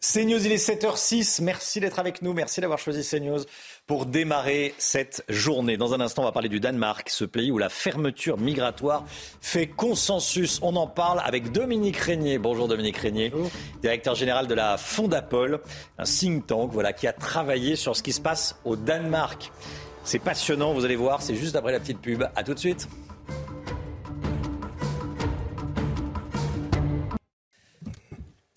CNews, 0.00 0.46
il 0.46 0.52
est 0.52 0.56
7h06. 0.56 1.42
Merci 1.42 1.78
d'être 1.78 1.98
avec 1.98 2.22
nous. 2.22 2.32
Merci 2.32 2.62
d'avoir 2.62 2.78
choisi 2.78 3.06
CNews 3.06 3.40
pour 3.86 4.06
démarrer 4.06 4.74
cette 4.78 5.22
journée. 5.28 5.76
Dans 5.76 5.92
un 5.92 6.00
instant, 6.00 6.22
on 6.22 6.24
va 6.24 6.32
parler 6.32 6.48
du 6.48 6.58
Danemark, 6.58 7.10
ce 7.10 7.26
pays 7.26 7.50
où 7.50 7.58
la 7.58 7.68
fermeture 7.68 8.38
migratoire 8.38 9.04
fait 9.42 9.66
consensus. 9.66 10.58
On 10.62 10.74
en 10.76 10.86
parle 10.86 11.20
avec 11.22 11.52
Dominique 11.52 11.98
Régnier. 11.98 12.38
Bonjour 12.38 12.66
Dominique 12.66 12.96
Régnier, 12.96 13.30
directeur 13.82 14.14
général 14.14 14.46
de 14.46 14.54
la 14.54 14.78
Fondapol, 14.78 15.60
un 15.98 16.04
think 16.04 16.46
tank 16.46 16.70
voilà, 16.72 16.94
qui 16.94 17.06
a 17.06 17.12
travaillé 17.12 17.76
sur 17.76 17.94
ce 17.94 18.02
qui 18.02 18.14
se 18.14 18.22
passe 18.22 18.56
au 18.64 18.76
Danemark. 18.76 19.52
C'est 20.04 20.18
passionnant, 20.18 20.72
vous 20.72 20.86
allez 20.86 20.96
voir, 20.96 21.20
c'est 21.20 21.34
juste 21.34 21.56
après 21.56 21.72
la 21.72 21.80
petite 21.80 22.00
pub. 22.00 22.24
À 22.34 22.42
tout 22.42 22.54
de 22.54 22.58
suite. 22.58 22.88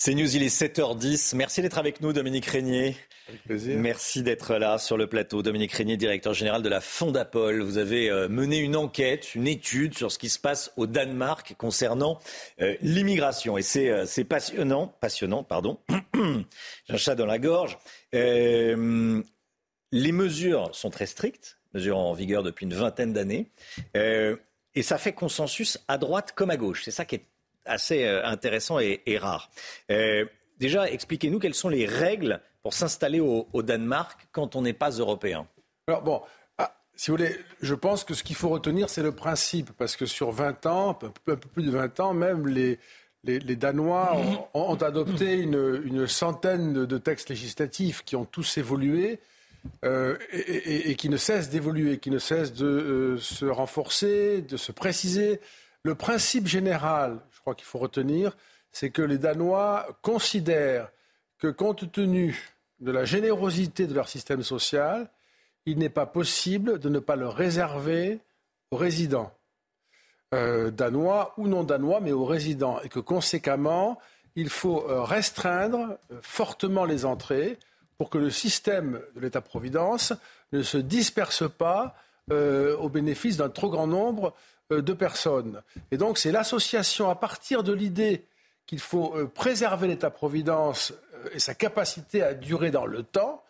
C'est 0.06 0.16
News, 0.16 0.36
il 0.36 0.44
est 0.44 0.54
7h10. 0.54 1.34
Merci 1.34 1.62
d'être 1.62 1.78
avec 1.78 2.02
nous, 2.02 2.12
Dominique 2.12 2.48
Régnier. 2.48 2.98
Avec 3.30 3.42
plaisir. 3.44 3.80
Merci 3.80 4.22
d'être 4.22 4.56
là 4.56 4.78
sur 4.78 4.98
le 4.98 5.08
plateau. 5.08 5.42
Dominique 5.42 5.72
Régnier, 5.72 5.96
directeur 5.96 6.34
général 6.34 6.62
de 6.62 6.68
la 6.68 6.82
Fondapol. 6.82 7.62
Vous 7.62 7.78
avez 7.78 8.10
euh, 8.10 8.28
mené 8.28 8.58
une 8.58 8.76
enquête, 8.76 9.34
une 9.34 9.48
étude 9.48 9.98
sur 9.98 10.12
ce 10.12 10.20
qui 10.20 10.28
se 10.28 10.40
passe 10.40 10.74
au 10.76 10.88
Danemark 10.88 11.56
concernant 11.58 12.20
euh, 12.62 12.76
l'immigration. 12.82 13.58
Et 13.58 13.62
c'est 13.62 13.92
euh, 13.92 14.24
passionnant, 14.28 14.88
passionnant, 15.00 15.42
pardon. 15.42 15.80
J'ai 16.14 16.94
un 16.94 16.98
chat 16.98 17.16
dans 17.16 17.26
la 17.26 17.40
gorge. 17.40 17.78
les 18.12 19.16
mesures 19.94 20.70
sont 20.76 20.90
très 20.90 21.06
strictes, 21.06 21.60
mesures 21.74 21.98
en 21.98 22.12
vigueur 22.12 22.44
depuis 22.44 22.66
une 22.66 22.74
vingtaine 22.74 23.14
d'années. 23.14 23.54
et 23.96 24.82
ça 24.82 24.98
fait 24.98 25.14
consensus 25.14 25.80
à 25.88 25.98
droite 25.98 26.34
comme 26.36 26.50
à 26.50 26.58
gauche. 26.58 26.82
C'est 26.84 26.92
ça 26.92 27.06
qui 27.06 27.16
est 27.16 27.26
assez 27.66 28.06
euh, 28.06 28.26
intéressant 28.26 28.80
et, 28.80 29.18
rare. 29.18 29.50
Euh, 29.92 30.26
déjà, 30.60 30.90
expliquez-nous 30.90 31.40
quelles 31.40 31.54
sont 31.54 31.70
les 31.70 31.86
règles 31.86 32.42
pour 32.62 32.74
s'installer 32.74 33.20
au, 33.20 33.62
Danemark 33.62 34.28
quand 34.32 34.56
on 34.56 34.62
n'est 34.62 34.74
pas 34.74 34.92
européen. 34.92 35.48
Alors 35.88 36.02
bon, 36.02 36.22
ah, 36.58 36.74
si 36.96 37.12
vous 37.12 37.18
voulez, 37.18 37.36
je 37.62 37.76
pense 37.76 38.04
que 38.04 38.14
ce 38.14 38.24
qu'il 38.24 38.38
faut 38.38 38.50
retenir, 38.50 38.90
c'est 38.90 39.04
le 39.04 39.12
principe, 39.12 39.72
parce 39.78 39.98
que 39.98 40.06
sur 40.06 40.32
20 40.32 40.66
ans, 40.66 40.90
un 40.92 41.12
peu, 41.26 41.36
plus 41.36 41.64
de 41.64 41.72
20 41.72 42.00
ans, 42.00 42.14
même 42.14 42.48
les, 42.48 42.80
Danois 43.56 44.18
ont, 44.54 44.76
adopté 44.76 45.34
une, 45.34 46.08
centaine 46.08 46.86
de, 46.86 46.98
textes 46.98 47.30
législatifs 47.30 48.04
qui 48.04 48.16
ont 48.16 48.26
tous 48.26 48.58
évolué. 48.58 49.20
Euh, 49.86 50.18
et, 50.34 50.96
qui 50.96 51.08
ne 51.08 51.16
cessent 51.16 51.50
d'évoluer, 51.50 51.98
qui 51.98 52.12
ne 52.12 52.20
cessent 52.20 52.52
de 52.52 53.16
se 53.18 53.46
renforcer, 53.46 54.42
de 54.42 54.58
se 54.58 54.74
préciser. 54.74 55.40
Le 55.84 55.96
principe 55.96 56.48
général, 56.48 57.22
crois 57.44 57.56
qu'il 57.56 57.66
faut 57.66 57.80
retenir, 57.80 58.36
c'est 58.72 58.90
que 58.90 59.02
les 59.02 59.18
Danois 59.18 59.86
considèrent 60.02 60.90
que 61.38 61.50
compte 61.50 61.92
tenu 61.92 62.54
de 62.80 62.92
la 62.92 63.04
générosité 63.04 63.86
de 63.86 63.94
leur 63.94 64.08
système 64.08 64.44
social, 64.44 65.10
il 65.66 65.78
n'est 65.78 65.90
pas 65.90 66.06
possible 66.06 66.80
de 66.80 66.90
ne 66.90 67.00
pas 67.00 67.18
le 67.18 67.28
réserver 67.28 68.20
aux 68.72 68.78
résidents. 68.78 69.34
Euh, 70.34 70.72
danois 70.72 71.34
ou 71.38 71.48
non 71.48 71.64
danois, 71.64 72.00
mais 72.00 72.14
aux 72.14 72.26
résidents. 72.26 72.80
Et 72.84 72.90
que 72.90 73.00
conséquemment, 73.00 74.00
il 74.36 74.50
faut 74.50 74.90
euh, 74.90 75.04
restreindre 75.04 75.98
euh, 76.12 76.20
fortement 76.22 76.86
les 76.86 77.06
entrées 77.06 77.60
pour 77.98 78.10
que 78.10 78.18
le 78.18 78.32
système 78.32 79.02
de 79.16 79.20
l'État-providence 79.20 80.14
ne 80.54 80.64
se 80.64 80.78
disperse 80.78 81.44
pas 81.50 81.96
au 82.32 82.88
bénéfice 82.88 83.36
d'un 83.36 83.50
trop 83.50 83.70
grand 83.70 83.86
nombre 83.86 84.34
de 84.70 84.94
personnes. 84.94 85.62
Et 85.92 85.98
donc 85.98 86.18
c'est 86.18 86.32
l'association 86.32 87.10
à 87.10 87.16
partir 87.16 87.64
de 87.64 87.74
l'idée 87.74 88.26
qu'il 88.66 88.80
faut 88.80 89.16
euh, 89.16 89.28
préserver 89.28 89.88
l'État-providence 89.88 90.94
euh, 91.16 91.30
et 91.34 91.40
sa 91.40 91.54
capacité 91.54 92.24
à 92.24 92.34
durer 92.34 92.72
dans 92.72 92.86
le 92.86 93.04
temps, 93.04 93.44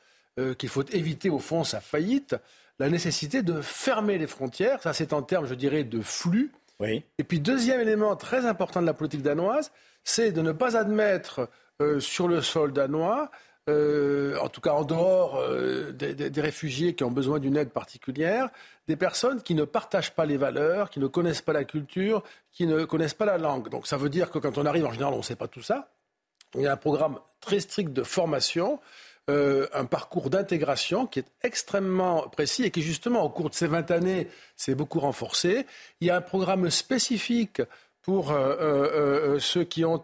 qu'il 0.58 0.70
faut 0.70 0.84
éviter 0.92 1.30
au 1.30 1.38
fond 1.38 1.64
sa 1.64 1.80
faillite, 1.80 2.36
la 2.80 2.90
nécessité 2.90 3.44
de 3.44 3.62
fermer 3.62 4.18
les 4.18 4.26
frontières, 4.26 4.82
ça 4.82 4.92
c'est 4.92 5.14
en 5.14 5.22
termes, 5.22 5.46
je 5.46 5.54
dirais, 5.54 5.84
de 5.84 6.02
flux. 6.02 6.52
Et 6.82 7.24
puis 7.24 7.40
deuxième 7.40 7.80
élément 7.80 8.16
très 8.16 8.48
important 8.48 8.82
de 8.82 8.88
la 8.88 8.96
politique 8.96 9.22
danoise, 9.22 9.72
c'est 10.04 10.32
de 10.32 10.42
ne 10.42 10.52
pas 10.52 10.76
admettre 10.76 11.50
sur 12.00 12.28
le 12.28 12.42
sol 12.42 12.74
danois 12.74 13.30
euh, 13.70 14.38
en 14.40 14.50
tout 14.50 14.60
cas 14.60 14.74
en 14.74 14.84
dehors 14.84 15.38
euh, 15.38 15.94
des, 15.94 16.42
réfugiés 16.42 16.96
qui 16.96 17.06
ont 17.06 17.12
besoin 17.12 17.40
d'une 17.40 17.56
aide 17.56 17.70
particulière, 17.70 18.50
des 18.90 18.98
personnes 18.98 19.42
qui 19.42 19.56
ne 19.56 19.64
partagent 19.64 20.14
pas 20.14 20.26
les 20.26 20.36
valeurs, 20.36 20.90
qui 20.90 21.00
ne 21.00 21.08
connaissent 21.08 21.42
pas 21.42 21.54
la 21.54 21.64
culture, 21.64 22.24
qui 22.52 22.68
ne 22.68 22.84
connaissent 22.84 23.14
pas 23.14 23.26
la 23.26 23.38
langue. 23.38 23.70
Donc 23.70 23.88
ça 23.88 23.96
veut 23.96 24.10
dire 24.10 24.32
que 24.32 24.40
quand 24.40 24.58
on 24.58 24.66
arrive, 24.66 24.86
en 24.86 24.92
général, 24.92 25.14
on 25.14 25.20
ne 25.20 25.24
sait 25.24 25.38
pas 25.38 25.48
tout 25.48 25.62
ça. 25.62 25.88
Il 26.56 26.62
y 26.62 26.68
a 26.68 26.74
un 26.74 26.78
programme 26.78 27.20
très 27.40 27.62
strict 27.62 27.94
de 27.94 28.04
formation. 28.04 28.82
Euh, 29.30 29.68
un 29.74 29.86
parcours 29.86 30.30
d'intégration 30.30 31.08
qui 31.08 31.20
est 31.20 31.32
extrêmement 31.44 32.28
précis 32.28 32.64
et 32.64 32.72
qui 32.72 32.82
justement 32.82 33.24
au 33.24 33.30
cours 33.30 33.50
de 33.50 33.56
ces 33.56 33.68
20 33.68 33.92
années 33.92 34.28
s'est 34.58 34.76
beaucoup 34.76 35.00
renforcé. 35.00 35.66
Il 36.02 36.08
y 36.08 36.10
a 36.10 36.18
un 36.18 36.22
programme 36.22 36.70
spécifique 36.70 37.62
pour 38.02 38.34
ceux 39.40 39.64
qui 39.64 39.86
ont 39.86 40.04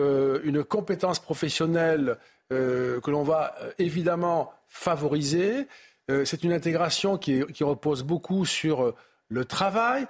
une 0.00 0.64
compétence 0.64 1.20
professionnelle 1.20 2.18
euh, 2.52 3.00
que 3.00 3.10
l'on 3.10 3.24
va 3.24 3.54
euh, 3.60 3.72
évidemment 3.78 4.52
favoriser. 4.68 5.66
Euh, 6.10 6.24
c'est 6.24 6.44
une 6.44 6.52
intégration 6.52 7.18
qui, 7.18 7.42
repose 7.60 8.02
beaucoup 8.02 8.46
sur 8.46 8.94
le 9.28 9.44
travail, 9.44 10.06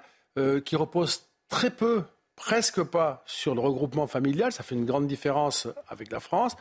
qui 0.64 0.76
repose 0.76 1.24
très 1.49 1.70
peu 1.70 2.05
presque 2.36 2.80
pas 2.84 3.24
sur 3.26 3.57
le 3.57 3.61
regroupement 3.61 4.07
familial. 4.07 4.53
Ça 4.53 4.62
fait 4.62 4.76
une 4.76 4.84
grande 4.84 5.09
différence 5.09 5.66
avec 5.89 6.12
la 6.12 6.20
France. 6.20 6.55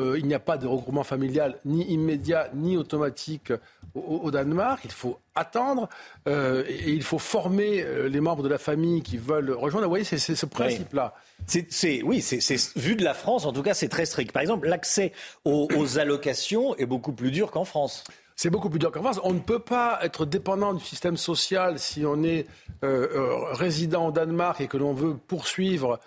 Euh, 0.00 0.18
il 0.18 0.26
n'y 0.26 0.32
a 0.32 0.38
pas 0.38 0.56
de 0.56 0.66
regroupement 0.66 1.04
familial 1.04 1.58
ni 1.66 1.84
immédiat 1.92 2.48
ni 2.54 2.78
automatique 2.78 3.52
au, 3.94 4.30
Danemark. 4.30 4.80
Il 4.84 4.90
faut 4.90 5.18
attendre 5.34 5.88
euh, 6.26 6.64
et, 6.66 6.90
il 6.90 7.02
faut 7.02 7.18
former 7.18 7.82
euh, 7.82 8.08
les 8.08 8.20
membres 8.20 8.42
de 8.42 8.48
la 8.48 8.56
famille 8.56 9.02
qui 9.02 9.18
veulent 9.18 9.50
rejoindre. 9.50 9.86
Vous 9.86 9.90
voyez, 9.90 10.04
c'est 10.04 10.18
ce 10.18 10.46
principe-là. 10.46 11.14
C'est, 11.46 12.02
oui, 12.02 12.22
c'est, 12.22 12.78
vu 12.78 12.96
de 12.96 13.04
la 13.04 13.12
France, 13.12 13.44
en 13.44 13.52
tout 13.52 13.62
cas, 13.62 13.74
c'est 13.74 13.88
très 13.88 14.06
strict. 14.06 14.32
Par 14.32 14.40
exemple, 14.40 14.66
l'accès 14.66 15.12
aux, 15.44 15.68
allocations 15.98 16.74
est 16.76 16.86
beaucoup 16.86 17.12
plus 17.12 17.30
dur 17.30 17.50
qu'en 17.50 17.66
France. 17.66 18.04
C'est 18.34 18.48
beaucoup 18.48 18.70
plus 18.70 18.78
dur 18.78 18.92
qu'en 18.92 19.02
France. 19.02 19.20
On 19.24 19.34
ne 19.34 19.40
peut 19.40 19.58
pas 19.58 19.98
être 20.02 20.24
dépendant 20.24 20.72
du 20.72 20.82
système 20.82 21.18
social 21.18 21.78
si 21.78 22.06
on 22.06 22.22
est 22.22 22.46
résident 22.80 24.08
au 24.08 24.12
Danemark 24.12 24.60
et 24.62 24.68
que 24.68 24.78
l'on 24.78 24.94
veut 24.94 25.16
poursuivre 25.16 26.00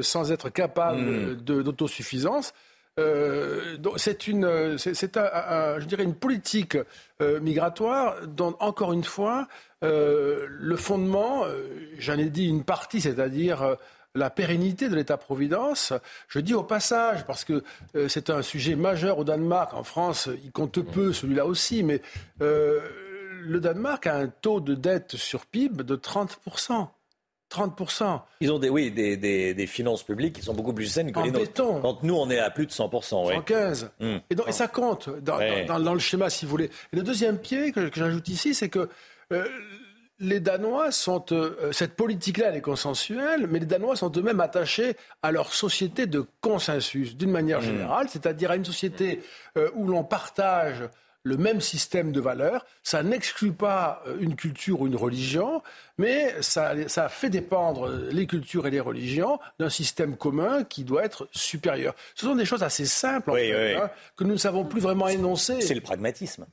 sans 0.00 0.32
être 0.32 0.48
capable 0.48 1.02
hmm. 1.02 1.34
d'autosuffisance. 1.42 2.54
Euh, 3.00 3.76
c'est 3.96 4.28
une, 4.28 4.46
politique 6.20 6.78
euh, 7.20 7.40
migratoire 7.40 8.26
dont, 8.26 8.54
encore 8.60 8.92
une 8.92 9.02
fois, 9.02 9.48
euh, 9.82 10.46
le 10.48 10.76
fondement, 10.76 11.44
j'en 11.98 12.18
ai 12.18 12.30
dit 12.30 12.46
une 12.46 12.62
partie, 12.62 13.00
c'est-à-dire 13.00 13.76
la 14.14 14.30
pérennité 14.30 14.88
de 14.88 14.94
l'État-providence. 14.94 15.92
Je 16.28 16.38
dis 16.38 16.54
au 16.54 16.62
passage, 16.62 17.26
parce 17.26 17.44
que 17.44 17.64
c'est 18.08 18.30
un 18.30 18.42
sujet 18.42 18.76
majeur 18.76 19.18
au 19.18 19.24
Danemark, 19.24 19.74
en 19.74 19.82
France, 19.82 20.28
il 20.44 20.52
compte 20.52 20.80
peu 20.80 21.12
celui-là 21.12 21.46
aussi, 21.46 21.82
mais 21.82 22.00
le 22.38 23.58
Danemark 23.60 24.06
a 24.06 24.14
un 24.14 24.28
taux 24.28 24.60
de 24.60 24.74
dette 24.74 25.16
sur 25.16 25.46
PIB 25.46 25.82
de 25.82 25.96
30%. 25.96 26.88
30%. 27.54 28.20
Ils 28.40 28.52
ont 28.52 28.58
des, 28.58 28.68
oui, 28.68 28.90
des, 28.90 29.16
des, 29.16 29.66
finances 29.66 30.02
publiques 30.02 30.36
qui 30.36 30.42
sont 30.42 30.54
beaucoup 30.54 30.72
plus 30.72 30.86
saines 30.86 31.12
que 31.12 31.20
les 31.20 31.30
nôtres. 31.30 31.52
Quand 31.54 32.02
nous, 32.02 32.14
on 32.14 32.28
est 32.30 32.38
à 32.38 32.50
plus 32.50 32.66
de 32.66 32.72
100%. 32.72 33.02
115. 33.02 33.90
Hum. 34.00 34.20
Et, 34.30 34.34
donc, 34.34 34.48
et, 34.48 34.52
ça 34.52 34.68
compte 34.68 35.08
dans, 35.20 35.38
dans, 35.66 35.94
le 35.94 36.00
schéma, 36.00 36.30
si 36.30 36.44
vous 36.44 36.50
voulez. 36.50 36.70
Et 36.92 36.96
le 36.96 37.02
deuxième 37.02 37.38
pied 37.38 37.72
que, 37.72 37.90
j'ajoute 37.94 38.28
ici, 38.28 38.54
c'est 38.54 38.68
que 38.68 38.88
euh, 39.32 39.46
les 40.18 40.40
Danois 40.40 40.90
sont. 40.90 41.24
Euh, 41.32 41.72
cette 41.72 41.94
politique-là, 41.94 42.48
elle 42.48 42.56
est 42.56 42.60
consensuelle, 42.60 43.46
mais 43.48 43.60
les 43.60 43.66
Danois 43.66 43.96
sont 43.96 44.12
eux-mêmes 44.16 44.40
attachés 44.40 44.96
à 45.22 45.32
leur 45.32 45.52
société 45.52 46.06
de 46.06 46.24
consensus, 46.40 47.16
d'une 47.16 47.30
manière 47.30 47.58
hum. 47.58 47.64
générale, 47.64 48.08
c'est-à-dire 48.08 48.50
à 48.50 48.56
une 48.56 48.64
société 48.64 49.22
euh, 49.56 49.70
où 49.74 49.86
l'on 49.86 50.04
partage 50.04 50.88
le 51.24 51.36
même 51.36 51.60
système 51.60 52.12
de 52.12 52.20
valeurs. 52.20 52.64
Ça 52.82 53.02
n'exclut 53.02 53.52
pas 53.52 54.02
euh, 54.06 54.16
une 54.20 54.36
culture 54.36 54.82
ou 54.82 54.86
une 54.86 54.94
religion, 54.94 55.62
mais 55.98 56.34
ça, 56.42 56.74
ça 56.88 57.08
fait 57.08 57.30
dépendre 57.30 57.90
les 58.12 58.26
cultures 58.26 58.66
et 58.66 58.70
les 58.70 58.80
religions 58.80 59.40
d'un 59.58 59.70
système 59.70 60.16
commun 60.16 60.64
qui 60.64 60.84
doit 60.84 61.04
être 61.04 61.28
supérieur. 61.32 61.94
Ce 62.14 62.26
sont 62.26 62.36
des 62.36 62.44
choses 62.44 62.62
assez 62.62 62.84
simples 62.84 63.30
en 63.30 63.34
fait, 63.34 63.74
hein, 63.74 63.90
que 64.16 64.24
nous 64.24 64.32
ne 64.32 64.38
savons 64.38 64.64
plus 64.64 64.80
vraiment 64.80 65.08
énoncer. 65.08 65.60
C'est 65.60 65.74
le 65.74 65.80
pragmatisme. 65.80 66.46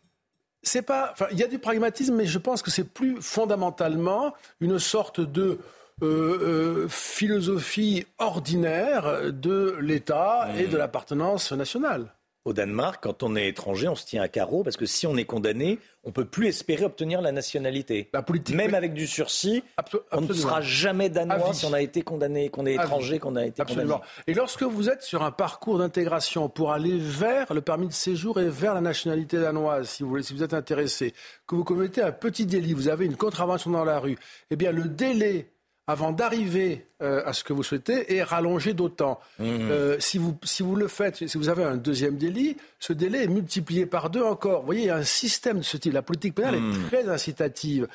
C'est 0.63 0.83
pas, 0.83 1.09
enfin, 1.11 1.25
il 1.31 1.39
y 1.39 1.43
a 1.43 1.47
du 1.47 1.59
pragmatisme, 1.59 2.15
mais 2.15 2.25
je 2.25 2.37
pense 2.37 2.61
que 2.61 2.71
c'est 2.71 2.83
plus 2.83 3.21
fondamentalement 3.21 4.33
une 4.59 4.79
sorte 4.79 5.19
de 5.19 5.59
euh, 6.03 6.05
euh, 6.05 6.87
philosophie 6.87 8.05
ordinaire 8.19 9.33
de 9.33 9.75
l'État 9.81 10.49
et 10.57 10.67
de 10.67 10.77
l'appartenance 10.77 11.51
nationale 11.51 12.13
au 12.45 12.53
Danemark, 12.53 13.03
quand 13.03 13.23
on 13.23 13.35
est 13.35 13.47
étranger, 13.47 13.87
on 13.87 13.95
se 13.95 14.05
tient 14.05 14.21
à 14.21 14.27
carreau 14.27 14.63
parce 14.63 14.77
que 14.77 14.85
si 14.85 15.05
on 15.05 15.15
est 15.15 15.25
condamné, 15.25 15.79
on 16.03 16.11
peut 16.11 16.25
plus 16.25 16.47
espérer 16.47 16.83
obtenir 16.85 17.21
la 17.21 17.31
nationalité. 17.31 18.09
La 18.13 18.23
politique, 18.23 18.55
Même 18.55 18.73
avec 18.73 18.93
du 18.93 19.05
sursis, 19.05 19.63
on 20.11 20.21
ne 20.21 20.33
sera 20.33 20.61
jamais 20.61 21.09
danois 21.09 21.53
si 21.53 21.65
on 21.65 21.73
a 21.73 21.81
été 21.81 22.01
condamné, 22.01 22.49
qu'on 22.49 22.65
est 22.65 22.73
étranger, 22.73 23.19
qu'on 23.19 23.35
a 23.35 23.45
été 23.45 23.61
absolument. 23.61 24.01
Et 24.25 24.33
lorsque 24.33 24.63
vous 24.63 24.89
êtes 24.89 25.03
sur 25.03 25.21
un 25.21 25.31
parcours 25.31 25.77
d'intégration 25.77 26.49
pour 26.49 26.71
aller 26.71 26.97
vers 26.97 27.53
le 27.53 27.61
permis 27.61 27.87
de 27.87 27.93
séjour 27.93 28.39
et 28.39 28.49
vers 28.49 28.73
la 28.73 28.81
nationalité 28.81 29.39
danoise, 29.39 29.89
si 29.89 30.03
vous 30.03 30.09
voulez, 30.09 30.23
si 30.23 30.33
vous 30.33 30.43
êtes 30.43 30.55
intéressé, 30.55 31.13
que 31.45 31.55
vous 31.55 31.63
commettez 31.63 32.01
un 32.01 32.11
petit 32.11 32.47
délit, 32.47 32.73
vous 32.73 32.87
avez 32.87 33.05
une 33.05 33.17
contravention 33.17 33.69
dans 33.69 33.85
la 33.85 33.99
rue, 33.99 34.17
eh 34.49 34.55
bien 34.55 34.71
le 34.71 34.85
délai 34.85 35.51
avant 35.87 36.11
d'arriver 36.11 36.85
euh, 37.01 37.23
à 37.25 37.33
ce 37.33 37.43
que 37.43 37.53
vous 37.53 37.63
souhaitez 37.63 38.15
est 38.15 38.23
rallongé 38.23 38.73
d'autant. 38.73 39.19
Mmh. 39.39 39.45
Euh, 39.45 39.99
si, 39.99 40.17
vous, 40.17 40.37
si 40.43 40.63
vous 40.63 40.75
le 40.75 40.87
faites, 40.87 41.27
si 41.27 41.37
vous 41.37 41.49
avez 41.49 41.63
un 41.63 41.77
deuxième 41.77 42.17
délit, 42.17 42.57
ce 42.79 42.93
délai 42.93 43.23
est 43.23 43.27
multiplié 43.27 43.85
par 43.85 44.09
deux 44.09 44.21
encore. 44.21 44.61
Vous 44.61 44.67
voyez, 44.67 44.81
il 44.81 44.87
y 44.87 44.91
a 44.91 44.97
un 44.97 45.03
système 45.03 45.59
de 45.59 45.63
ce 45.63 45.77
type. 45.77 45.93
La 45.93 46.01
politique 46.01 46.35
pénale 46.35 46.55
est 46.55 46.59
mmh. 46.59 46.87
très 46.87 47.09
incitative. 47.09 47.87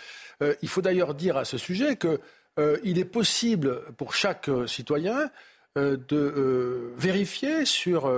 Euh, 0.42 0.54
il 0.62 0.68
faut 0.68 0.82
d'ailleurs 0.82 1.14
dire 1.14 1.36
à 1.36 1.44
ce 1.44 1.58
sujet 1.58 1.96
qu'il 1.96 2.98
est 2.98 3.04
possible 3.04 3.82
pour 3.96 4.14
chaque 4.14 4.50
citoyen 4.66 5.30
de 5.76 6.94
vérifier 6.96 7.66
sur, 7.66 8.10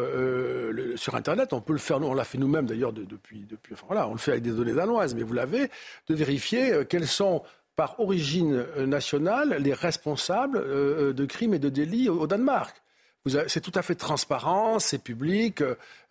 sur 0.94 1.16
Internet, 1.16 1.52
on 1.52 1.60
peut 1.60 1.72
le 1.72 1.80
faire, 1.80 1.98
nous, 1.98 2.06
on 2.06 2.14
l'a 2.14 2.22
fait 2.22 2.38
nous-mêmes 2.38 2.66
d'ailleurs 2.66 2.92
depuis, 2.92 3.46
depuis 3.50 3.74
enfin, 3.74 3.86
voilà, 3.88 4.06
on 4.06 4.12
le 4.12 4.18
fait 4.18 4.30
avec 4.30 4.44
des 4.44 4.52
données 4.52 4.74
danoises, 4.74 5.16
mais 5.16 5.24
vous 5.24 5.34
l'avez, 5.34 5.68
de 6.08 6.14
vérifier 6.14 6.84
quels 6.88 7.08
sont 7.08 7.42
par 7.78 8.00
origine 8.00 8.66
euh, 8.76 8.86
nationale 8.86 9.56
les 9.60 9.72
responsables 9.72 10.58
euh, 10.58 11.10
euh, 11.10 11.12
de 11.12 11.24
crimes 11.26 11.54
et 11.54 11.60
de 11.60 11.68
délits 11.68 12.08
au 12.08 12.26
Danemark. 12.26 12.82
C'est 13.26 13.60
tout 13.60 13.72
à 13.74 13.82
fait 13.82 13.94
transparent, 13.94 14.78
c'est 14.78 14.98
public, 14.98 15.62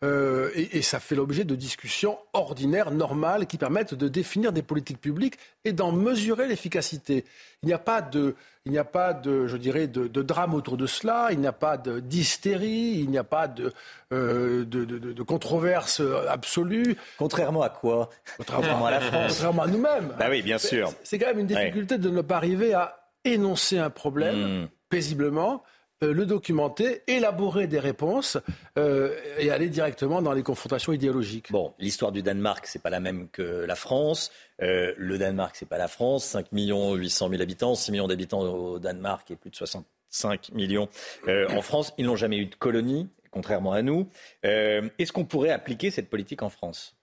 et, 0.03 0.81
ça 0.83 0.99
fait 0.99 1.15
l'objet 1.15 1.45
de 1.45 1.55
discussions 1.55 2.19
ordinaires, 2.33 2.91
normales, 2.91 3.47
qui 3.47 3.57
permettent 3.57 3.95
de 3.95 4.07
définir 4.07 4.51
des 4.51 4.61
politiques 4.61 5.01
publiques 5.01 5.39
et 5.65 5.73
d'en 5.73 5.91
mesurer 5.91 6.47
l'efficacité. 6.47 7.25
Il 7.63 7.67
n'y 7.67 7.73
a 7.73 7.79
pas 7.79 8.01
de, 8.01 8.35
il 8.67 8.71
n'y 8.71 8.77
a 8.77 8.83
pas 8.83 9.13
de, 9.13 9.47
je 9.47 9.55
dirais, 9.55 9.87
de, 9.87 10.21
drame 10.21 10.53
autour 10.53 10.75
de 10.75 10.85
cela. 10.85 11.29
Il 11.31 11.39
n'y 11.39 11.47
a 11.47 11.53
pas 11.53 11.77
d'hystérie. 11.77 12.99
Il 12.99 13.09
n'y 13.09 13.17
a 13.17 13.23
pas 13.23 13.47
de, 13.47 13.73
euh, 14.11 14.65
de, 14.65 15.23
controverse 15.23 16.01
absolue. 16.27 16.97
Contrairement 17.17 17.61
à 17.61 17.69
quoi? 17.69 18.09
Contrairement 18.35 18.85
à 18.85 18.91
la 18.91 18.99
France. 18.99 19.33
Contrairement 19.33 19.63
à 19.63 19.67
nous-mêmes. 19.67 20.13
Bah 20.19 20.27
oui, 20.29 20.41
bien 20.41 20.57
sûr. 20.57 20.91
C'est 21.03 21.17
quand 21.17 21.27
même 21.27 21.39
une 21.39 21.47
difficulté 21.47 21.97
de 21.97 22.09
ne 22.09 22.21
pas 22.21 22.35
arriver 22.35 22.73
à 22.73 22.99
énoncer 23.23 23.77
un 23.79 23.89
problème 23.89 24.63
hmm. 24.63 24.67
paisiblement 24.89 25.63
euh, 26.03 26.13
le 26.13 26.27
documenter, 26.27 27.01
élaborer 27.07 27.65
des 27.65 27.79
réponses 27.79 28.37
euh, 28.77 29.15
et 29.39 29.49
aller 29.49 29.67
directement 29.67 30.21
dans 30.21 30.33
les 30.33 30.43
confrontations 30.43 30.93
idéologiques. 30.93 31.51
Bon, 31.51 31.73
l'histoire 31.79 32.11
du 32.11 32.21
Danemark, 32.21 32.67
c'est 32.67 32.81
pas 32.81 32.91
la 32.91 32.99
même 32.99 33.29
que 33.29 33.41
la 33.41 33.75
France. 33.75 34.31
Euh, 34.61 34.93
le 34.95 35.17
Danemark, 35.17 35.55
c'est 35.55 35.67
pas 35.67 35.79
la 35.79 35.87
France. 35.87 36.25
5 36.25 36.51
millions 36.51 36.93
800 36.93 37.29
000 37.29 37.41
habitants, 37.41 37.73
6 37.73 37.91
millions 37.91 38.07
d'habitants 38.07 38.41
au 38.41 38.77
Danemark 38.77 39.31
et 39.31 39.35
plus 39.35 39.49
de 39.49 39.55
65 39.55 40.51
millions 40.51 40.87
en 41.27 41.61
France. 41.61 41.93
Ils 41.97 42.05
n'ont 42.05 42.15
jamais 42.15 42.37
eu 42.37 42.45
de 42.45 42.55
colonie, 42.55 43.09
contrairement 43.31 43.71
à 43.71 43.81
nous. 43.81 44.07
Est-ce 44.43 45.11
qu'on 45.11 45.25
pourrait 45.25 45.51
appliquer 45.51 45.89
cette 45.89 46.09
politique 46.09 46.43
en 46.43 46.49
France? 46.49 46.96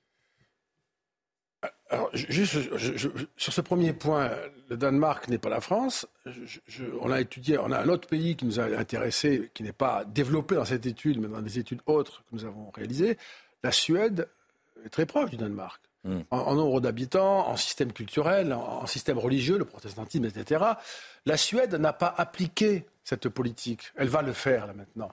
Alors, 1.94 2.10
juste 2.12 2.58
sur 3.36 3.52
ce 3.52 3.60
premier 3.60 3.92
point, 3.92 4.30
le 4.68 4.76
Danemark 4.76 5.28
n'est 5.28 5.38
pas 5.38 5.48
la 5.48 5.60
France. 5.60 6.06
on 7.00 7.10
a 7.10 7.20
étudié, 7.20 7.58
on 7.58 7.70
a 7.70 7.78
un 7.78 7.88
autre 7.88 8.08
pays 8.08 8.36
qui 8.36 8.44
nous 8.44 8.58
a 8.58 8.64
intéressé, 8.64 9.50
qui 9.54 9.62
n'est 9.62 9.72
pas 9.72 10.04
développé 10.04 10.56
dans 10.56 10.64
cette 10.64 10.86
étude, 10.86 11.20
mais 11.20 11.28
dans 11.28 11.42
des 11.42 11.58
études 11.58 11.80
autres 11.86 12.22
que 12.22 12.36
nous 12.36 12.44
avons 12.44 12.70
réalisées. 12.70 13.16
La 13.62 13.72
Suède 13.72 14.28
est 14.84 14.88
très 14.88 15.06
proche 15.06 15.30
du 15.30 15.36
Danemark. 15.36 15.80
Hmm. 16.04 16.20
En, 16.30 16.54
nombre 16.54 16.82
d'habitants, 16.82 17.48
en 17.48 17.56
système 17.56 17.92
culturel, 17.92 18.52
en, 18.52 18.84
système 18.86 19.18
religieux, 19.18 19.56
le 19.56 19.64
protestantisme, 19.64 20.26
etc. 20.26 20.62
La 21.24 21.36
Suède 21.38 21.74
n'a 21.76 21.94
pas 21.94 22.12
appliqué 22.14 22.84
cette 23.04 23.28
politique. 23.30 23.92
Elle 23.96 24.08
va 24.08 24.20
le 24.20 24.34
faire 24.34 24.66
là 24.66 24.74
maintenant. 24.74 25.12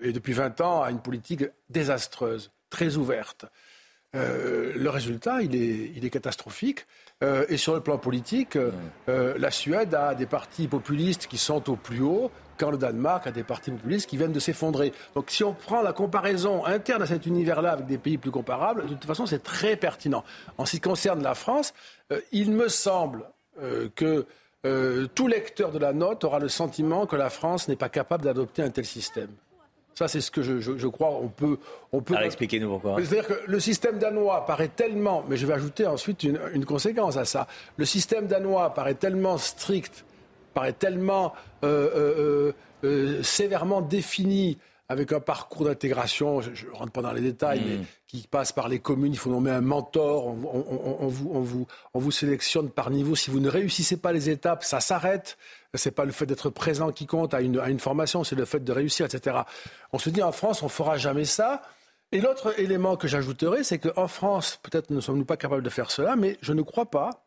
Et 0.00 0.12
depuis 0.12 0.32
20 0.32 0.60
ans, 0.60 0.82
a 0.82 0.90
une 0.90 1.00
politique 1.00 1.44
désastreuse, 1.70 2.52
très 2.70 2.96
ouverte. 2.96 3.46
Euh, 4.14 4.72
le 4.76 4.90
résultat, 4.90 5.40
il 5.40 5.54
est, 5.54 5.92
il 5.96 6.04
est 6.04 6.10
catastrophique. 6.10 6.86
Euh, 7.22 7.46
et 7.48 7.56
sur 7.56 7.74
le 7.74 7.80
plan 7.80 7.98
politique, 7.98 8.56
euh, 8.56 9.34
la 9.38 9.50
Suède 9.50 9.94
a 9.94 10.14
des 10.14 10.26
partis 10.26 10.68
populistes 10.68 11.26
qui 11.28 11.38
sont 11.38 11.70
au 11.70 11.76
plus 11.76 12.02
haut, 12.02 12.30
quand 12.58 12.70
le 12.70 12.76
Danemark 12.76 13.26
a 13.26 13.30
des 13.30 13.42
partis 13.42 13.70
populistes 13.70 14.08
qui 14.08 14.16
viennent 14.16 14.32
de 14.32 14.40
s'effondrer. 14.40 14.92
Donc 15.14 15.30
si 15.30 15.44
on 15.44 15.54
prend 15.54 15.82
la 15.82 15.92
comparaison 15.92 16.64
interne 16.66 17.02
à 17.02 17.06
cet 17.06 17.26
univers-là 17.26 17.72
avec 17.72 17.86
des 17.86 17.98
pays 17.98 18.18
plus 18.18 18.30
comparables, 18.30 18.82
de 18.82 18.88
toute 18.88 19.04
façon, 19.04 19.24
c'est 19.24 19.42
très 19.42 19.76
pertinent. 19.76 20.24
En 20.58 20.66
ce 20.66 20.72
qui 20.72 20.80
concerne 20.80 21.22
la 21.22 21.34
France, 21.34 21.72
il 22.32 22.52
me 22.52 22.68
semble 22.68 23.24
que 23.94 24.26
tout 25.14 25.26
lecteur 25.26 25.72
de 25.72 25.78
la 25.78 25.92
note 25.92 26.22
aura 26.24 26.38
le 26.38 26.48
sentiment 26.48 27.06
que 27.06 27.16
la 27.16 27.30
France 27.30 27.66
n'est 27.68 27.76
pas 27.76 27.88
capable 27.88 28.24
d'adopter 28.24 28.62
un 28.62 28.70
tel 28.70 28.84
système. 28.84 29.30
Ça, 29.94 30.08
c'est 30.08 30.20
ce 30.20 30.30
que 30.30 30.42
je, 30.42 30.86
crois. 30.88 31.10
On 31.10 31.28
peut, 31.28 31.58
on 31.92 32.00
peut. 32.00 32.14
Alors, 32.14 32.26
expliquez-nous 32.26 32.68
pourquoi. 32.68 32.96
C'est-à-dire 32.96 33.26
que 33.26 33.40
le 33.46 33.60
système 33.60 33.98
danois 33.98 34.46
paraît 34.46 34.68
tellement, 34.68 35.24
mais 35.28 35.36
je 35.36 35.46
vais 35.46 35.52
ajouter 35.52 35.86
ensuite 35.86 36.24
une, 36.24 36.64
conséquence 36.64 37.16
à 37.16 37.24
ça. 37.24 37.46
Le 37.76 37.84
système 37.84 38.26
danois 38.26 38.72
paraît 38.74 38.94
tellement 38.94 39.36
strict, 39.38 40.04
paraît 40.54 40.72
tellement 40.72 41.34
euh, 41.64 41.90
euh, 41.94 42.52
euh, 42.84 43.22
sévèrement 43.22 43.82
défini 43.82 44.58
avec 44.88 45.12
un 45.12 45.20
parcours 45.20 45.64
d'intégration, 45.64 46.42
je 46.42 46.66
ne 46.66 46.72
rentre 46.72 46.92
pas 46.92 47.00
dans 47.00 47.12
les 47.12 47.22
détails, 47.22 47.62
mais 47.66 47.76
mm. 47.78 47.84
qui 48.06 48.28
passe 48.28 48.52
par 48.52 48.68
les 48.68 48.78
communes, 48.78 49.12
il 49.12 49.18
faut 49.18 49.30
nommer 49.30 49.50
un 49.50 49.62
mentor, 49.62 50.26
on, 50.26 50.34
vous, 51.06 51.30
on, 51.32 51.40
vous, 51.40 51.66
on 51.94 51.98
vous 51.98 52.10
sélectionne 52.10 52.68
par 52.68 52.90
niveau. 52.90 53.14
Si 53.14 53.30
vous 53.30 53.40
ne 53.40 53.48
réussissez 53.48 53.96
pas 53.96 54.12
les 54.12 54.28
étapes, 54.28 54.64
ça 54.64 54.80
s'arrête. 54.80 55.38
Ce 55.74 55.88
n'est 55.88 55.94
pas 55.94 56.04
le 56.04 56.12
fait 56.12 56.26
d'être 56.26 56.50
présent 56.50 56.92
qui 56.92 57.06
compte 57.06 57.32
à 57.32 57.40
une, 57.40 57.80
formation, 57.80 58.24
c'est 58.24 58.36
le 58.36 58.44
fait 58.44 58.60
de 58.60 58.72
réussir, 58.72 59.06
etc. 59.06 59.38
On 59.92 59.98
se 59.98 60.10
dit 60.10 60.22
en 60.22 60.32
France, 60.32 60.62
on 60.62 60.68
fera 60.68 60.98
jamais 60.98 61.24
ça. 61.24 61.62
Et 62.12 62.20
l'autre 62.20 62.58
élément 62.60 62.96
que 62.96 63.08
j'ajouterai, 63.08 63.64
c'est 63.64 63.78
qu'en 63.78 64.06
France, 64.06 64.60
peut-être 64.62 64.90
ne 64.90 65.00
sommes-nous 65.00 65.24
pas 65.24 65.38
capables 65.38 65.62
de 65.62 65.70
faire 65.70 65.90
cela, 65.90 66.14
mais 66.14 66.36
je 66.42 66.52
ne 66.52 66.60
crois 66.60 66.90
pas 66.90 67.24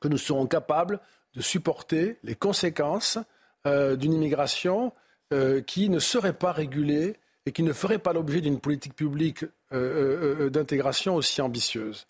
que 0.00 0.06
nous 0.06 0.18
serons 0.18 0.46
capables 0.46 1.00
de 1.34 1.42
supporter 1.42 2.18
les 2.22 2.36
conséquences 2.36 3.18
euh, 3.66 3.96
d'une 3.96 4.12
immigration 4.12 4.92
euh, 5.32 5.60
qui 5.60 5.88
ne 5.88 5.98
serait 5.98 6.34
pas 6.34 6.52
régulée 6.52 7.16
et 7.46 7.52
qui 7.52 7.64
ne 7.64 7.72
ferait 7.72 7.98
pas 7.98 8.12
l'objet 8.12 8.40
d'une 8.40 8.60
politique 8.60 8.94
publique 8.94 9.44
euh, 9.72 10.50
d'intégration 10.50 11.16
aussi 11.16 11.40
ambitieuse. 11.40 12.06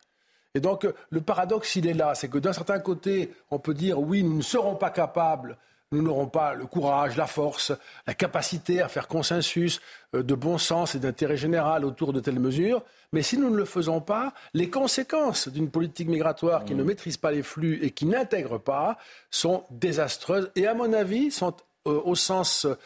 Et 0.54 0.60
donc 0.60 0.86
le 1.10 1.20
paradoxe, 1.20 1.76
il 1.76 1.86
est 1.86 1.94
là, 1.94 2.14
c'est 2.14 2.28
que 2.28 2.38
d'un 2.38 2.52
certain 2.52 2.78
côté, 2.78 3.32
on 3.50 3.58
peut 3.58 3.74
dire 3.74 3.98
oui, 4.00 4.22
nous 4.22 4.36
ne 4.36 4.42
serons 4.42 4.76
pas 4.76 4.90
capables 4.90 5.56
nous 5.92 6.02
n'aurons 6.02 6.26
pas 6.26 6.54
le 6.54 6.66
courage, 6.66 7.16
la 7.16 7.26
force, 7.26 7.72
la 8.06 8.14
capacité 8.14 8.80
à 8.80 8.88
faire 8.88 9.06
consensus 9.06 9.80
euh, 10.14 10.22
de 10.22 10.34
bon 10.34 10.58
sens 10.58 10.94
et 10.94 10.98
d'intérêt 10.98 11.36
général 11.36 11.84
autour 11.84 12.12
de 12.12 12.20
telles 12.20 12.40
mesures. 12.40 12.82
Mais 13.12 13.22
si 13.22 13.36
nous 13.36 13.50
ne 13.50 13.56
le 13.56 13.66
faisons 13.66 14.00
pas, 14.00 14.32
les 14.54 14.70
conséquences 14.70 15.48
d'une 15.48 15.70
politique 15.70 16.08
migratoire 16.08 16.64
qui 16.64 16.74
ne 16.74 16.82
mmh. 16.82 16.86
maîtrise 16.86 17.16
pas 17.18 17.30
les 17.30 17.42
flux 17.42 17.78
et 17.82 17.90
qui 17.90 18.06
n'intègre 18.06 18.58
pas 18.58 18.96
sont 19.30 19.64
désastreuses 19.70 20.50
et, 20.56 20.66
à 20.66 20.74
mon 20.74 20.92
avis, 20.92 21.30
sont 21.30 21.54
euh, 21.86 22.00
au 22.04 22.14
sens 22.14 22.64
euh, 22.64 22.78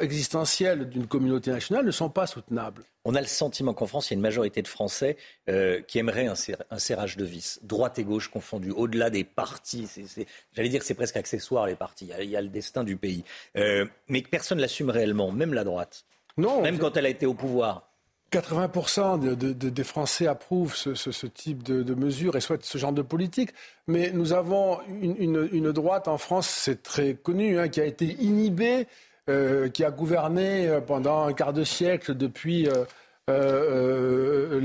existentielles 0.00 0.88
d'une 0.88 1.06
communauté 1.06 1.50
nationale 1.50 1.84
ne 1.84 1.90
sont 1.90 2.08
pas 2.08 2.26
soutenables. 2.26 2.84
On 3.04 3.14
a 3.14 3.20
le 3.20 3.26
sentiment 3.26 3.74
qu'en 3.74 3.86
France, 3.86 4.08
il 4.08 4.12
y 4.12 4.14
a 4.14 4.16
une 4.16 4.22
majorité 4.22 4.62
de 4.62 4.68
Français 4.68 5.18
euh, 5.50 5.82
qui 5.82 5.98
aimeraient 5.98 6.26
un, 6.26 6.78
serrage 6.78 7.16
de 7.18 7.24
vis, 7.24 7.60
droite 7.62 7.98
et 7.98 8.04
gauche 8.04 8.28
confondus, 8.28 8.70
au-delà 8.70 9.10
des 9.10 9.24
partis. 9.24 9.88
J'allais 10.54 10.70
dire 10.70 10.80
que 10.80 10.86
c'est 10.86 10.94
presque 10.94 11.16
accessoire, 11.16 11.66
les 11.66 11.74
partis. 11.74 12.10
Il 12.18 12.30
y 12.30 12.36
a, 12.36 12.40
le 12.40 12.48
destin 12.48 12.82
du 12.82 12.96
pays. 12.96 13.24
Euh, 13.56 13.84
mais 14.08 14.22
personne 14.22 14.56
ne 14.56 14.62
l'assume 14.62 14.88
réellement, 14.88 15.32
même 15.32 15.52
la 15.52 15.64
droite. 15.64 16.06
Non. 16.38 16.62
Même 16.62 16.78
quand 16.78 16.96
elle 16.96 17.06
a 17.06 17.10
été 17.10 17.26
au 17.26 17.34
pouvoir. 17.34 17.90
80% 18.32 19.36
des 19.70 19.84
Français 19.84 20.26
approuvent 20.26 20.74
ce, 20.74 21.26
type 21.26 21.62
de, 21.62 21.94
mesures 21.94 22.36
et 22.36 22.40
souhaitent 22.40 22.64
ce 22.64 22.78
genre 22.78 22.92
de 22.92 23.02
politique. 23.02 23.50
Mais 23.86 24.10
nous 24.12 24.32
avons 24.32 24.80
une, 24.88 25.72
droite 25.72 26.08
en 26.08 26.18
France, 26.18 26.48
c'est 26.48 26.82
très 26.82 27.14
connu, 27.14 27.58
hein, 27.58 27.68
qui 27.68 27.80
a 27.80 27.84
été 27.84 28.16
inhibée 28.18 28.80
euh, 28.80 28.84
qui 29.26 29.84
a 29.84 29.90
gouverné 29.90 30.68
euh, 30.68 30.80
pendant 30.82 31.26
un 31.26 31.32
quart 31.32 31.54
de 31.54 31.64
siècle 31.64 32.14
depuis 32.14 32.68
euh, 33.30 34.60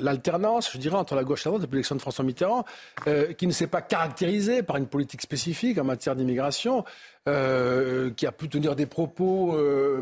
l'alternance, 0.00 0.72
je 0.72 0.78
dirais, 0.78 0.96
entre 0.96 1.14
la 1.14 1.24
gauche 1.24 1.42
et 1.42 1.48
la 1.48 1.50
droite 1.50 1.62
depuis 1.62 1.74
l'élection 1.74 1.96
de 1.96 2.00
François 2.00 2.24
Mitterrand, 2.24 2.64
qui 3.36 3.46
ne 3.46 3.52
s'est 3.52 3.66
pas 3.66 3.82
caractérisé 3.82 4.62
par 4.62 4.76
une 4.76 4.86
politique 4.86 5.22
spécifique 5.22 5.78
en 5.78 5.84
matière 5.84 6.16
d'immigration, 6.16 6.84
qui 7.26 8.26
a 8.26 8.32
pu 8.32 8.48
tenir 8.48 8.76
des 8.76 8.86
propos 8.86 9.56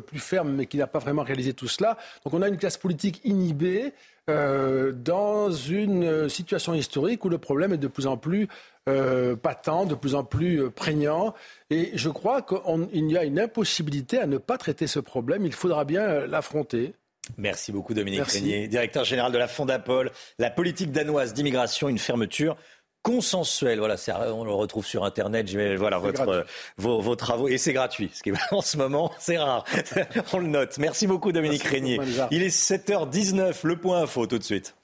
plus 0.07 0.21
fermes, 0.21 0.53
mais 0.53 0.67
qui 0.67 0.77
n'a 0.77 0.87
pas 0.87 0.99
vraiment 0.99 1.23
réalisé 1.23 1.53
tout 1.53 1.69
cela. 1.69 1.97
Donc 2.25 2.35
on 2.35 2.43
a 2.43 2.49
une 2.49 2.59
classe 2.59 2.77
politique 2.77 3.21
inhibée 3.25 3.93
dans 4.29 5.51
une 5.51 6.29
situation 6.29 6.75
historique 6.75 7.25
où 7.25 7.29
le 7.29 7.39
problème 7.39 7.73
est 7.73 7.79
de 7.79 7.89
plus 7.89 8.07
en 8.07 8.17
plus 8.17 8.49
euh, 8.89 9.35
patent, 9.35 9.85
de 9.87 9.97
plus 9.97 10.15
en 10.15 10.23
plus 10.23 10.63
euh, 10.63 10.71
prégnant. 10.71 11.35
Et 11.71 11.91
je 11.95 12.09
crois 12.09 12.43
qu'il 12.43 13.11
y 13.11 13.19
a 13.19 13.25
une 13.25 13.41
impossibilité 13.41 14.21
à 14.21 14.29
ne 14.29 14.39
pas 14.39 14.59
traiter 14.59 14.87
ce 14.87 15.01
problème. 15.01 15.45
Il 15.45 15.53
faudra 15.53 15.85
bien 15.85 16.03
euh, 16.03 16.27
l'affronter. 16.29 16.95
Merci 17.39 17.73
beaucoup 17.73 17.95
Dominique 17.95 18.25
Régnier, 18.25 18.69
directeur 18.69 19.05
général 19.05 19.33
de 19.33 19.39
la 19.39 19.49
Fondapol. 19.49 20.11
La 20.39 20.51
politique 20.51 20.93
danoise 20.93 21.35
d'immigration, 21.35 21.89
une 21.89 21.99
fermeture 21.99 22.57
consensuelle. 23.03 23.79
Voilà, 23.79 23.97
on 24.35 24.45
le 24.45 24.53
retrouve 24.53 24.85
sur 24.85 25.05
Internet. 25.05 25.49
Voilà 25.77 25.99
votre, 25.99 26.45
vos, 26.77 27.17
travaux 27.17 27.49
et 27.49 27.59
c'est 27.59 27.73
gratuit. 27.73 28.11
Ce 28.13 28.23
qui 28.23 28.33
en 28.51 28.63
ce 28.63 28.77
moment, 28.77 29.13
c'est 29.19 29.39
rare. 29.39 29.65
on 30.33 30.39
le 30.39 30.49
note. 30.49 30.79
Merci 30.79 31.07
beaucoup 31.07 31.33
Dominique 31.33 31.63
Régnier. 31.63 32.01
Il 32.31 32.43
est 32.43 32.49
7h19. 32.49 33.55
Le 33.63 33.77
point 33.77 34.03
info 34.03 34.27
tout 34.27 34.39
de 34.39 34.45
suite. 34.45 34.75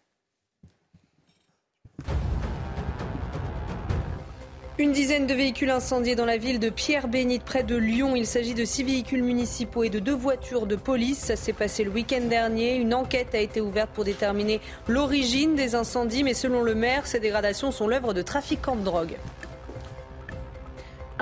Une 4.78 4.92
dizaine 4.92 5.26
de 5.26 5.34
véhicules 5.34 5.68
incendiés 5.68 6.16
dans 6.16 6.24
la 6.24 6.38
ville 6.38 6.58
de 6.58 6.70
Pierre-Bénite, 6.70 7.44
près 7.44 7.62
de 7.62 7.76
Lyon. 7.76 8.16
Il 8.16 8.26
s'agit 8.26 8.54
de 8.54 8.64
six 8.64 8.82
véhicules 8.82 9.22
municipaux 9.22 9.84
et 9.84 9.90
de 9.90 9.98
deux 9.98 10.14
voitures 10.14 10.66
de 10.66 10.76
police. 10.76 11.18
Ça 11.18 11.36
s'est 11.36 11.52
passé 11.52 11.84
le 11.84 11.90
week-end 11.90 12.22
dernier. 12.22 12.76
Une 12.76 12.94
enquête 12.94 13.34
a 13.34 13.38
été 13.38 13.60
ouverte 13.60 13.90
pour 13.92 14.04
déterminer 14.04 14.62
l'origine 14.88 15.56
des 15.56 15.74
incendies, 15.74 16.24
mais 16.24 16.32
selon 16.32 16.62
le 16.62 16.74
maire, 16.74 17.06
ces 17.06 17.20
dégradations 17.20 17.70
sont 17.70 17.86
l'œuvre 17.86 18.14
de 18.14 18.22
trafiquants 18.22 18.76
de 18.76 18.82
drogue. 18.82 19.18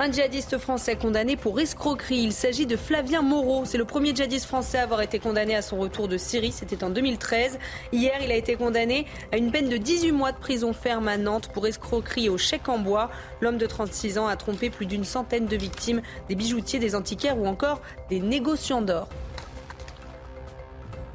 Un 0.03 0.11
djihadiste 0.11 0.57
français 0.57 0.95
condamné 0.95 1.35
pour 1.35 1.59
escroquerie. 1.59 2.23
Il 2.23 2.33
s'agit 2.33 2.65
de 2.65 2.75
Flavien 2.75 3.21
Moreau. 3.21 3.65
C'est 3.65 3.77
le 3.77 3.85
premier 3.85 4.15
djihadiste 4.15 4.47
français 4.47 4.79
à 4.79 4.81
avoir 4.81 5.01
été 5.01 5.19
condamné 5.19 5.55
à 5.55 5.61
son 5.61 5.77
retour 5.77 6.07
de 6.07 6.17
Syrie. 6.17 6.51
C'était 6.51 6.83
en 6.83 6.89
2013. 6.89 7.59
Hier, 7.93 8.15
il 8.23 8.31
a 8.31 8.35
été 8.35 8.55
condamné 8.55 9.05
à 9.31 9.37
une 9.37 9.51
peine 9.51 9.69
de 9.69 9.77
18 9.77 10.11
mois 10.11 10.31
de 10.31 10.39
prison 10.39 10.73
ferme 10.73 11.07
à 11.07 11.17
Nantes 11.17 11.51
pour 11.53 11.67
escroquerie 11.67 12.29
au 12.29 12.39
chèque 12.39 12.67
en 12.67 12.79
bois. 12.79 13.11
L'homme 13.41 13.59
de 13.59 13.67
36 13.67 14.17
ans 14.17 14.25
a 14.25 14.35
trompé 14.37 14.71
plus 14.71 14.87
d'une 14.87 15.03
centaine 15.03 15.45
de 15.45 15.55
victimes, 15.55 16.01
des 16.29 16.33
bijoutiers, 16.33 16.79
des 16.79 16.95
antiquaires 16.95 17.37
ou 17.37 17.45
encore 17.45 17.79
des 18.09 18.21
négociants 18.21 18.81
d'or. 18.81 19.07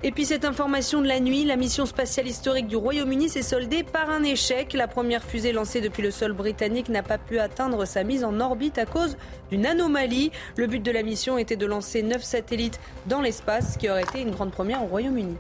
Et 0.03 0.13
puis 0.13 0.27
cette 0.27 0.45
information 0.45 1.01
de 1.01 1.07
la 1.07 1.21
nuit, 1.21 1.45
la 1.45 1.57
mission 1.57 1.87
spatiale 1.87 2.29
historique 2.29 2.67
du 2.67 2.77
Royaume-Uni 2.77 3.29
s'est 3.29 3.43
soldée 3.43 3.83
par 3.83 4.11
un 4.11 4.23
échec. 4.23 4.75
La 4.75 4.89
première 4.89 5.25
fusée 5.25 5.53
lancée 5.53 5.81
depuis 5.81 6.03
le 6.03 6.11
sol 6.11 6.33
britannique 6.33 6.91
n'a 6.91 7.03
pas 7.03 7.19
pu 7.19 7.39
atteindre 7.39 7.87
sa 7.87 8.05
mise 8.05 8.23
en 8.23 8.39
orbite 8.41 8.77
à 8.79 8.85
cause 8.85 9.17
d'une 9.51 9.65
anomalie. 9.65 10.33
Le 10.57 10.67
but 10.67 10.83
de 10.83 10.91
la 10.91 11.03
mission 11.03 11.39
était 11.39 11.57
de 11.57 11.67
lancer 11.67 12.03
neuf 12.03 12.23
satellites 12.23 12.79
dans 13.07 13.23
l'espace, 13.23 13.73
ce 13.75 13.79
qui 13.79 13.89
aurait 13.89 14.03
été 14.03 14.21
une 14.21 14.33
grande 14.33 14.53
première 14.53 14.85
au 14.85 14.87
Royaume-Uni. 14.87 15.37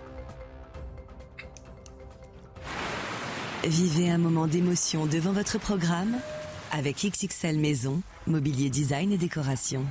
Vivez 3.65 4.11
un 4.11 4.19
moment 4.19 4.47
d'émotion 4.47 5.07
devant 5.07 5.33
votre 5.33 5.59
programme 5.59 6.17
avec 6.73 7.05
XXL 7.05 7.59
Maison, 7.59 8.01
mobilier 8.27 8.71
design 8.71 9.13
et 9.13 9.19
décoration. 9.19 9.85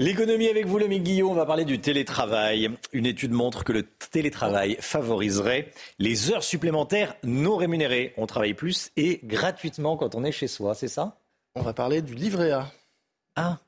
L'économie 0.00 0.48
avec 0.48 0.64
vous, 0.64 0.78
Lomi 0.78 0.98
Guillaume, 0.98 1.32
on 1.32 1.34
va 1.34 1.44
parler 1.44 1.66
du 1.66 1.78
télétravail. 1.78 2.70
Une 2.94 3.04
étude 3.04 3.32
montre 3.32 3.64
que 3.64 3.72
le 3.72 3.82
télétravail 3.82 4.78
favoriserait 4.80 5.72
les 5.98 6.32
heures 6.32 6.42
supplémentaires 6.42 7.16
non 7.22 7.58
rémunérées. 7.58 8.14
On 8.16 8.24
travaille 8.24 8.54
plus 8.54 8.92
et 8.96 9.20
gratuitement 9.24 9.98
quand 9.98 10.14
on 10.14 10.24
est 10.24 10.32
chez 10.32 10.48
soi, 10.48 10.74
c'est 10.74 10.88
ça? 10.88 11.18
On 11.54 11.60
va 11.60 11.74
parler 11.74 12.00
du 12.00 12.14
livret 12.14 12.50
A. 12.50 12.72
Ah 13.36 13.58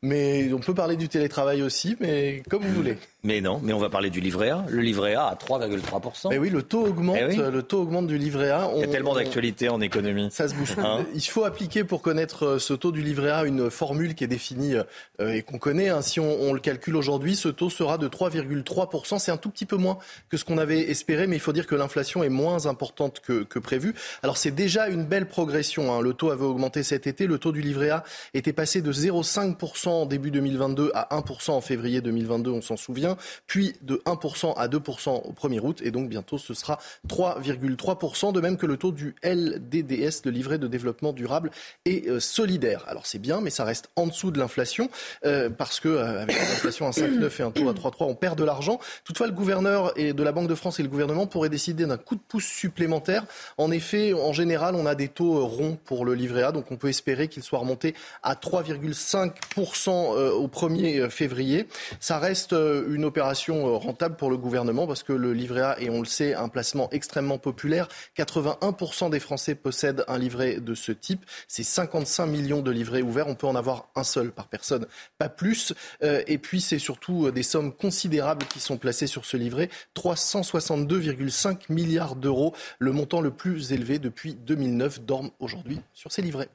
mais 0.00 0.50
on 0.52 0.60
peut 0.60 0.74
parler 0.74 0.96
du 0.96 1.08
télétravail 1.08 1.60
aussi, 1.62 1.96
mais 2.00 2.42
comme 2.48 2.62
vous 2.62 2.74
voulez. 2.74 2.96
Mais 3.28 3.42
non, 3.42 3.60
mais 3.62 3.74
on 3.74 3.78
va 3.78 3.90
parler 3.90 4.08
du 4.08 4.20
livret 4.20 4.48
A. 4.48 4.64
Le 4.70 4.80
livret 4.80 5.14
A 5.14 5.26
à 5.26 5.34
3,3%. 5.34 6.30
Mais 6.30 6.38
oui, 6.38 6.48
le 6.48 6.62
taux 6.62 6.86
augmente. 6.86 7.18
Eh 7.20 7.36
le 7.36 7.62
taux 7.62 7.82
augmente 7.82 8.06
du 8.06 8.16
livret 8.16 8.48
A. 8.48 8.70
Il 8.74 8.80
y 8.80 8.84
a 8.84 8.86
tellement 8.86 9.14
d'actualités 9.14 9.68
en 9.68 9.82
économie. 9.82 10.30
Ça 10.32 10.48
se 10.48 10.54
bouge. 10.54 10.74
Hein 10.78 11.04
Il 11.14 11.20
faut 11.20 11.44
appliquer 11.44 11.84
pour 11.84 12.00
connaître 12.00 12.46
euh, 12.46 12.58
ce 12.58 12.72
taux 12.72 12.90
du 12.90 13.02
livret 13.02 13.30
A 13.30 13.44
une 13.44 13.70
formule 13.70 14.14
qui 14.14 14.24
est 14.24 14.28
définie 14.28 14.76
euh, 15.20 15.32
et 15.34 15.42
qu'on 15.42 15.58
connaît. 15.58 15.90
Hein. 15.90 16.00
Si 16.00 16.20
on, 16.20 16.54
le 16.54 16.60
calcule 16.60 16.96
aujourd'hui, 16.96 17.36
ce 17.36 17.48
taux 17.48 17.68
sera 17.68 17.98
de 17.98 18.08
3,3%. 18.08 19.18
C'est 19.18 19.30
un 19.30 19.36
tout 19.36 19.50
petit 19.50 19.66
peu 19.66 19.76
moins 19.76 19.98
que 20.30 20.38
ce 20.38 20.46
qu'on 20.46 20.56
avait 20.56 20.88
espéré, 20.88 21.26
mais 21.26 21.36
il 21.36 21.40
faut 21.40 21.52
dire 21.52 21.66
que 21.66 21.74
l'inflation 21.74 22.24
est 22.24 22.30
moins 22.30 22.64
importante 22.64 23.20
que, 23.20 23.42
que 23.42 23.58
prévu. 23.58 23.94
Alors 24.22 24.38
c'est 24.38 24.52
déjà 24.52 24.88
une 24.88 25.04
belle 25.04 25.28
progression. 25.28 25.92
Hein. 25.92 26.00
Le 26.00 26.14
taux 26.14 26.30
avait 26.30 26.46
augmenté 26.46 26.82
cet 26.82 27.06
été. 27.06 27.26
Le 27.26 27.36
taux 27.36 27.52
du 27.52 27.60
livret 27.60 27.90
A 27.90 28.04
était 28.32 28.54
passé 28.54 28.80
de 28.80 28.90
0,5% 28.90 29.88
en 29.88 30.06
début 30.06 30.30
2022 30.30 30.92
à 30.94 31.08
1% 31.14 31.50
en 31.50 31.60
février 31.60 32.00
2022, 32.00 32.50
on 32.50 32.62
s'en 32.62 32.76
souvient, 32.76 33.17
puis 33.46 33.74
de 33.82 34.02
1% 34.06 34.54
à 34.56 34.68
2% 34.68 35.22
au 35.24 35.32
1er 35.32 35.60
août, 35.60 35.80
et 35.82 35.90
donc 35.90 36.08
bientôt 36.08 36.38
ce 36.38 36.54
sera 36.54 36.78
3,3%, 37.08 38.32
de 38.32 38.40
même 38.40 38.56
que 38.56 38.66
le 38.66 38.76
taux 38.76 38.92
du 38.92 39.14
LDDS, 39.22 40.24
le 40.24 40.30
livret 40.30 40.58
de 40.58 40.66
développement 40.66 41.12
durable 41.12 41.50
et 41.84 42.08
euh, 42.08 42.20
solidaire. 42.20 42.84
Alors 42.88 43.06
c'est 43.06 43.18
bien, 43.18 43.40
mais 43.40 43.50
ça 43.50 43.64
reste 43.64 43.90
en 43.96 44.06
dessous 44.06 44.30
de 44.30 44.38
l'inflation, 44.38 44.90
euh, 45.24 45.50
parce 45.50 45.80
que 45.80 45.88
euh, 45.88 46.22
avec 46.22 46.36
l'inflation 46.38 46.86
à 46.86 46.90
5,9 46.90 47.40
et 47.40 47.42
un 47.42 47.50
taux 47.50 47.68
à 47.68 47.72
3,3, 47.72 47.94
on 48.00 48.14
perd 48.14 48.38
de 48.38 48.44
l'argent. 48.44 48.78
Toutefois, 49.04 49.26
le 49.26 49.32
gouverneur 49.32 49.92
et 49.96 50.12
de 50.12 50.22
la 50.22 50.32
Banque 50.32 50.48
de 50.48 50.54
France 50.54 50.80
et 50.80 50.82
le 50.82 50.88
gouvernement 50.88 51.26
pourraient 51.26 51.48
décider 51.48 51.86
d'un 51.86 51.96
coup 51.96 52.14
de 52.14 52.20
pouce 52.26 52.46
supplémentaire. 52.46 53.24
En 53.56 53.70
effet, 53.70 54.12
en 54.12 54.32
général, 54.32 54.74
on 54.74 54.86
a 54.86 54.94
des 54.94 55.08
taux 55.08 55.46
ronds 55.46 55.78
pour 55.84 56.04
le 56.04 56.14
livret 56.14 56.42
A, 56.42 56.52
donc 56.52 56.70
on 56.70 56.76
peut 56.76 56.88
espérer 56.88 57.28
qu'il 57.28 57.42
soit 57.42 57.58
remonté 57.58 57.94
à 58.22 58.34
3,5% 58.34 59.28
10% 59.56 60.30
au 60.30 60.48
1er 60.48 61.08
février. 61.10 61.66
Ça 62.00 62.18
reste 62.18 62.52
une 62.52 62.97
opération 63.04 63.78
rentable 63.78 64.16
pour 64.16 64.30
le 64.30 64.36
gouvernement 64.36 64.86
parce 64.86 65.02
que 65.02 65.12
le 65.12 65.32
livret 65.32 65.60
A 65.60 65.80
est, 65.80 65.90
on 65.90 66.00
le 66.00 66.06
sait, 66.06 66.34
un 66.34 66.48
placement 66.48 66.88
extrêmement 66.90 67.38
populaire. 67.38 67.88
81% 68.16 69.10
des 69.10 69.20
Français 69.20 69.54
possèdent 69.54 70.04
un 70.08 70.18
livret 70.18 70.60
de 70.60 70.74
ce 70.74 70.92
type. 70.92 71.24
C'est 71.46 71.62
55 71.62 72.26
millions 72.26 72.60
de 72.60 72.70
livrets 72.70 73.02
ouverts. 73.02 73.28
On 73.28 73.34
peut 73.34 73.46
en 73.46 73.54
avoir 73.54 73.88
un 73.94 74.04
seul 74.04 74.30
par 74.30 74.48
personne, 74.48 74.86
pas 75.18 75.28
plus. 75.28 75.74
Et 76.02 76.38
puis, 76.38 76.60
c'est 76.60 76.78
surtout 76.78 77.30
des 77.30 77.42
sommes 77.42 77.72
considérables 77.72 78.46
qui 78.46 78.60
sont 78.60 78.76
placées 78.76 79.06
sur 79.06 79.24
ce 79.24 79.36
livret. 79.36 79.68
362,5 79.96 81.72
milliards 81.72 82.16
d'euros, 82.16 82.54
le 82.78 82.92
montant 82.92 83.20
le 83.20 83.30
plus 83.30 83.72
élevé 83.72 83.98
depuis 83.98 84.34
2009, 84.34 85.00
dorment 85.02 85.30
aujourd'hui 85.40 85.80
sur 85.94 86.12
ces 86.12 86.22
livrets. 86.22 86.48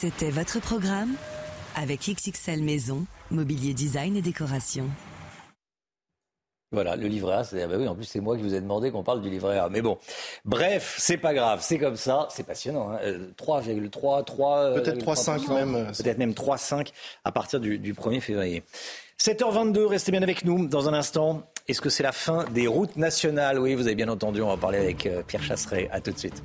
C'était 0.00 0.30
votre 0.30 0.60
programme 0.60 1.14
avec 1.74 2.08
XXL 2.08 2.62
Maison, 2.62 3.04
mobilier 3.32 3.74
design 3.74 4.16
et 4.16 4.22
décoration. 4.22 4.84
Voilà, 6.70 6.94
le 6.94 7.08
livret 7.08 7.34
A, 7.34 7.42
c'est, 7.42 7.60
ah 7.64 7.66
bah 7.66 7.74
oui, 7.76 7.88
en 7.88 7.96
plus 7.96 8.04
c'est 8.04 8.20
moi 8.20 8.36
qui 8.36 8.44
vous 8.44 8.54
ai 8.54 8.60
demandé 8.60 8.92
qu'on 8.92 9.02
parle 9.02 9.22
du 9.22 9.28
livret 9.28 9.58
A. 9.58 9.68
Mais 9.68 9.82
bon, 9.82 9.98
bref, 10.44 10.94
c'est 11.00 11.16
pas 11.16 11.34
grave, 11.34 11.58
c'est 11.62 11.78
comme 11.78 11.96
ça, 11.96 12.28
c'est 12.30 12.46
passionnant. 12.46 12.92
3,3, 13.36 14.24
3, 14.24 14.56
euh, 14.58 14.74
peut-être 14.80 15.04
3,5 15.04 15.52
même. 15.52 15.74
Euh, 15.74 15.84
peut-être 15.86 16.18
même 16.18 16.30
3,5 16.30 16.92
à 17.24 17.32
partir 17.32 17.58
du, 17.58 17.80
du 17.80 17.92
1er 17.92 18.20
février. 18.20 18.62
7h22, 19.18 19.84
restez 19.84 20.12
bien 20.12 20.22
avec 20.22 20.44
nous 20.44 20.68
dans 20.68 20.88
un 20.88 20.94
instant. 20.94 21.42
Est-ce 21.66 21.80
que 21.80 21.90
c'est 21.90 22.04
la 22.04 22.12
fin 22.12 22.44
des 22.54 22.68
routes 22.68 22.96
nationales? 22.96 23.58
Oui, 23.58 23.74
vous 23.74 23.88
avez 23.88 23.96
bien 23.96 24.08
entendu, 24.08 24.42
on 24.42 24.48
va 24.48 24.56
parler 24.58 24.78
avec 24.78 25.06
euh, 25.06 25.24
Pierre 25.26 25.42
Chasseret. 25.42 25.88
À 25.90 26.00
tout 26.00 26.12
de 26.12 26.18
suite. 26.18 26.40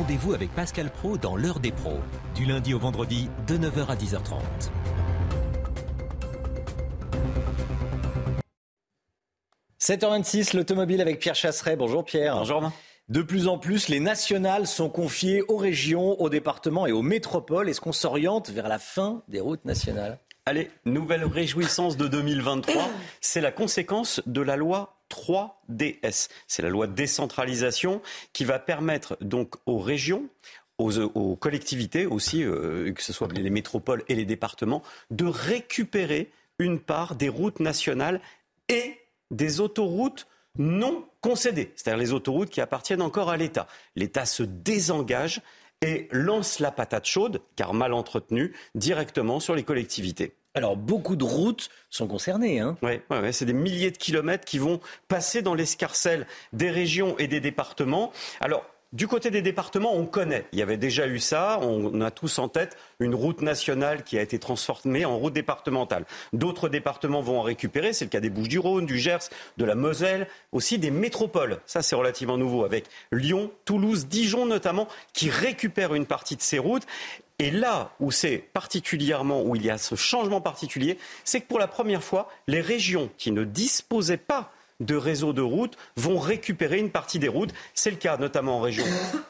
Rendez-vous 0.00 0.32
avec 0.32 0.50
Pascal 0.54 0.90
Pro 0.90 1.18
dans 1.18 1.36
l'heure 1.36 1.60
des 1.60 1.72
pros, 1.72 1.98
du 2.34 2.46
lundi 2.46 2.72
au 2.72 2.78
vendredi 2.78 3.28
de 3.46 3.58
9h 3.58 3.86
à 3.86 3.96
10h30. 3.96 4.40
7h26, 9.78 10.56
l'automobile 10.56 11.02
avec 11.02 11.18
Pierre 11.18 11.34
Chasseret. 11.34 11.76
Bonjour 11.76 12.02
Pierre. 12.02 12.34
Bonjour. 12.36 12.72
De 13.10 13.20
plus 13.20 13.46
en 13.46 13.58
plus, 13.58 13.88
les 13.88 14.00
nationales 14.00 14.66
sont 14.66 14.88
confiées 14.88 15.42
aux 15.48 15.58
régions, 15.58 16.18
aux 16.18 16.30
départements 16.30 16.86
et 16.86 16.92
aux 16.92 17.02
métropoles. 17.02 17.68
Est-ce 17.68 17.82
qu'on 17.82 17.92
s'oriente 17.92 18.48
vers 18.48 18.68
la 18.68 18.78
fin 18.78 19.22
des 19.28 19.40
routes 19.40 19.66
nationales? 19.66 20.18
Allez, 20.46 20.70
nouvelle 20.86 21.26
réjouissance 21.26 21.98
de 21.98 22.08
2023. 22.08 22.88
C'est 23.20 23.42
la 23.42 23.52
conséquence 23.52 24.22
de 24.24 24.40
la 24.40 24.56
loi 24.56 24.99
3DS. 25.10 26.28
C'est 26.46 26.62
la 26.62 26.68
loi 26.68 26.86
de 26.86 26.94
décentralisation 26.94 28.00
qui 28.32 28.44
va 28.44 28.58
permettre 28.58 29.16
donc 29.20 29.56
aux 29.66 29.78
régions, 29.78 30.28
aux, 30.78 31.36
collectivités 31.36 32.06
aussi, 32.06 32.42
euh, 32.42 32.92
que 32.92 33.02
ce 33.02 33.12
soit 33.12 33.30
les 33.32 33.50
métropoles 33.50 34.02
et 34.08 34.14
les 34.14 34.24
départements, 34.24 34.82
de 35.10 35.26
récupérer 35.26 36.30
une 36.58 36.78
part 36.78 37.16
des 37.16 37.28
routes 37.28 37.60
nationales 37.60 38.20
et 38.68 38.98
des 39.30 39.60
autoroutes 39.60 40.26
non 40.58 41.04
concédées, 41.20 41.72
c'est-à-dire 41.76 42.00
les 42.00 42.12
autoroutes 42.12 42.50
qui 42.50 42.60
appartiennent 42.60 43.02
encore 43.02 43.30
à 43.30 43.36
l'État. 43.36 43.66
L'État 43.94 44.24
se 44.24 44.42
désengage 44.42 45.42
et 45.82 46.08
lance 46.12 46.58
la 46.58 46.70
patate 46.70 47.06
chaude, 47.06 47.40
car 47.56 47.72
mal 47.72 47.92
entretenue, 47.92 48.54
directement 48.74 49.40
sur 49.40 49.54
les 49.54 49.62
collectivités. 49.62 50.34
Alors, 50.54 50.76
beaucoup 50.76 51.14
de 51.14 51.24
routes 51.24 51.70
sont 51.90 52.08
concernées. 52.08 52.58
Hein. 52.58 52.76
Oui, 52.82 53.00
ouais, 53.10 53.32
c'est 53.32 53.44
des 53.44 53.52
milliers 53.52 53.92
de 53.92 53.98
kilomètres 53.98 54.44
qui 54.44 54.58
vont 54.58 54.80
passer 55.06 55.42
dans 55.42 55.54
l'escarcelle 55.54 56.26
des 56.52 56.70
régions 56.70 57.16
et 57.18 57.28
des 57.28 57.40
départements. 57.40 58.10
Alors, 58.40 58.64
du 58.92 59.06
côté 59.06 59.30
des 59.30 59.40
départements, 59.40 59.94
on 59.94 60.04
connaît. 60.04 60.46
Il 60.52 60.58
y 60.58 60.62
avait 60.62 60.76
déjà 60.76 61.06
eu 61.06 61.20
ça. 61.20 61.60
On 61.62 62.00
a 62.00 62.10
tous 62.10 62.40
en 62.40 62.48
tête 62.48 62.76
une 62.98 63.14
route 63.14 63.40
nationale 63.40 64.02
qui 64.02 64.18
a 64.18 64.22
été 64.22 64.40
transformée 64.40 65.04
en 65.04 65.16
route 65.16 65.32
départementale. 65.32 66.04
D'autres 66.32 66.68
départements 66.68 67.20
vont 67.20 67.38
en 67.38 67.42
récupérer. 67.42 67.92
C'est 67.92 68.06
le 68.06 68.10
cas 68.10 68.18
des 68.18 68.30
Bouches-du-Rhône, 68.30 68.86
du 68.86 68.98
Gers, 68.98 69.28
de 69.58 69.64
la 69.64 69.76
Moselle, 69.76 70.26
aussi 70.50 70.78
des 70.78 70.90
métropoles. 70.90 71.60
Ça, 71.66 71.82
c'est 71.82 71.94
relativement 71.94 72.36
nouveau 72.36 72.64
avec 72.64 72.86
Lyon, 73.12 73.52
Toulouse, 73.64 74.08
Dijon 74.08 74.44
notamment, 74.46 74.88
qui 75.12 75.30
récupèrent 75.30 75.94
une 75.94 76.06
partie 76.06 76.34
de 76.34 76.42
ces 76.42 76.58
routes. 76.58 76.86
Et 77.38 77.52
là 77.52 77.92
où 78.00 78.10
c'est 78.10 78.38
particulièrement, 78.38 79.42
où 79.42 79.54
il 79.54 79.64
y 79.64 79.70
a 79.70 79.78
ce 79.78 79.94
changement 79.94 80.40
particulier, 80.40 80.98
c'est 81.24 81.40
que 81.40 81.46
pour 81.46 81.60
la 81.60 81.68
première 81.68 82.02
fois, 82.02 82.28
les 82.48 82.60
régions 82.60 83.08
qui 83.18 83.30
ne 83.30 83.44
disposaient 83.44 84.16
pas 84.16 84.52
de 84.80 84.96
réseaux 84.96 85.32
de 85.32 85.42
routes 85.42 85.76
vont 85.96 86.18
récupérer 86.18 86.78
une 86.78 86.90
partie 86.90 87.18
des 87.18 87.28
routes. 87.28 87.52
C'est 87.74 87.90
le 87.90 87.96
cas 87.96 88.16
notamment 88.16 88.58
en 88.58 88.60
région 88.60 88.84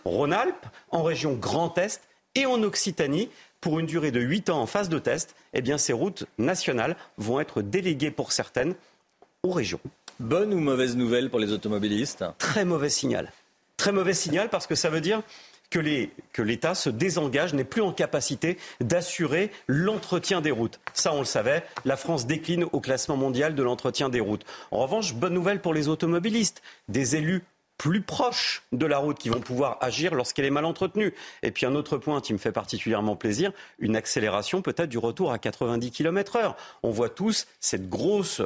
Rhône-Alpes, 0.05 0.67
en 0.91 1.03
région 1.03 1.35
Grand 1.35 1.77
Est 1.79 2.03
et 2.35 2.47
en 2.47 2.63
Occitanie. 2.63 3.29
Pour 3.61 3.79
une 3.79 3.85
durée 3.85 4.11
de 4.11 4.21
8 4.21 4.49
ans 4.49 4.63
en 4.63 4.67
phase 4.67 4.89
de 4.89 4.99
test, 4.99 5.35
eh 5.53 5.61
bien, 5.61 5.77
ces 5.77 5.93
routes 5.93 6.25
nationales 6.39 6.97
vont 7.19 7.41
être 7.41 7.61
déléguées 7.61 8.11
pour 8.11 8.33
certaines 8.33 8.75
aux 9.43 9.51
régions. 9.51 9.81
Bonne 10.19 10.55
ou 10.55 10.61
mauvaise 10.61 10.97
nouvelle 10.97 11.29
pour 11.29 11.39
les 11.39 11.53
automobilistes? 11.53 12.25
Très 12.39 12.65
mauvais 12.65 12.89
signal. 12.89 13.31
Très 13.77 13.93
mauvais 13.93 14.15
signal 14.15 14.49
parce 14.49 14.67
que 14.67 14.75
ça 14.75 14.89
veut 14.89 15.03
dire 15.03 15.23
que 15.71 16.43
l'État 16.43 16.75
se 16.75 16.91
désengage, 16.91 17.55
n'est 17.55 17.65
plus 17.65 17.83
en 17.83 17.93
capacité 17.93 18.59
d'assurer 18.81 19.51
l'entretien 19.69 20.41
des 20.41 20.51
routes. 20.51 20.81
Ça, 20.93 21.15
on 21.15 21.21
le 21.21 21.25
savait, 21.25 21.65
la 21.85 21.97
France 21.97 22.27
décline 22.27 22.65
au 22.73 22.81
classement 22.81 23.17
mondial 23.17 23.55
de 23.55 23.63
l'entretien 23.63 24.09
des 24.09 24.21
routes. 24.21 24.45
En 24.71 24.79
revanche, 24.79 25.15
bonne 25.15 25.35
nouvelle 25.35 25.61
pour 25.61 25.73
les 25.73 25.89
automobilistes, 25.89 26.63
des 26.89 27.17
élus 27.17 27.43
plus 27.79 28.03
proches 28.03 28.63
de 28.73 28.85
la 28.85 28.99
route 28.99 29.19
qui 29.19 29.31
vont 29.31 29.41
pouvoir 29.41 29.79
agir 29.81 30.15
lorsqu'elle 30.15 30.45
est 30.45 30.51
mal 30.51 30.67
entretenue. 30.67 31.15
Et 31.43 31.51
puis 31.51 31.65
un 31.65 31.75
autre 31.75 31.97
point 31.97 32.21
qui 32.21 32.35
me 32.35 32.39
fait 32.39 32.53
particulièrement 32.53 33.17
plaisir, 33.17 33.53
une 33.79 33.97
accélération 33.97 34.61
peut-être 34.61 34.91
du 34.91 34.99
retour 34.99 35.33
à 35.33 35.39
90 35.39 35.91
km 35.91 36.37
heure. 36.37 36.57
On 36.83 36.91
voit 36.91 37.09
tous 37.09 37.47
cette 37.59 37.89
grosse 37.89 38.43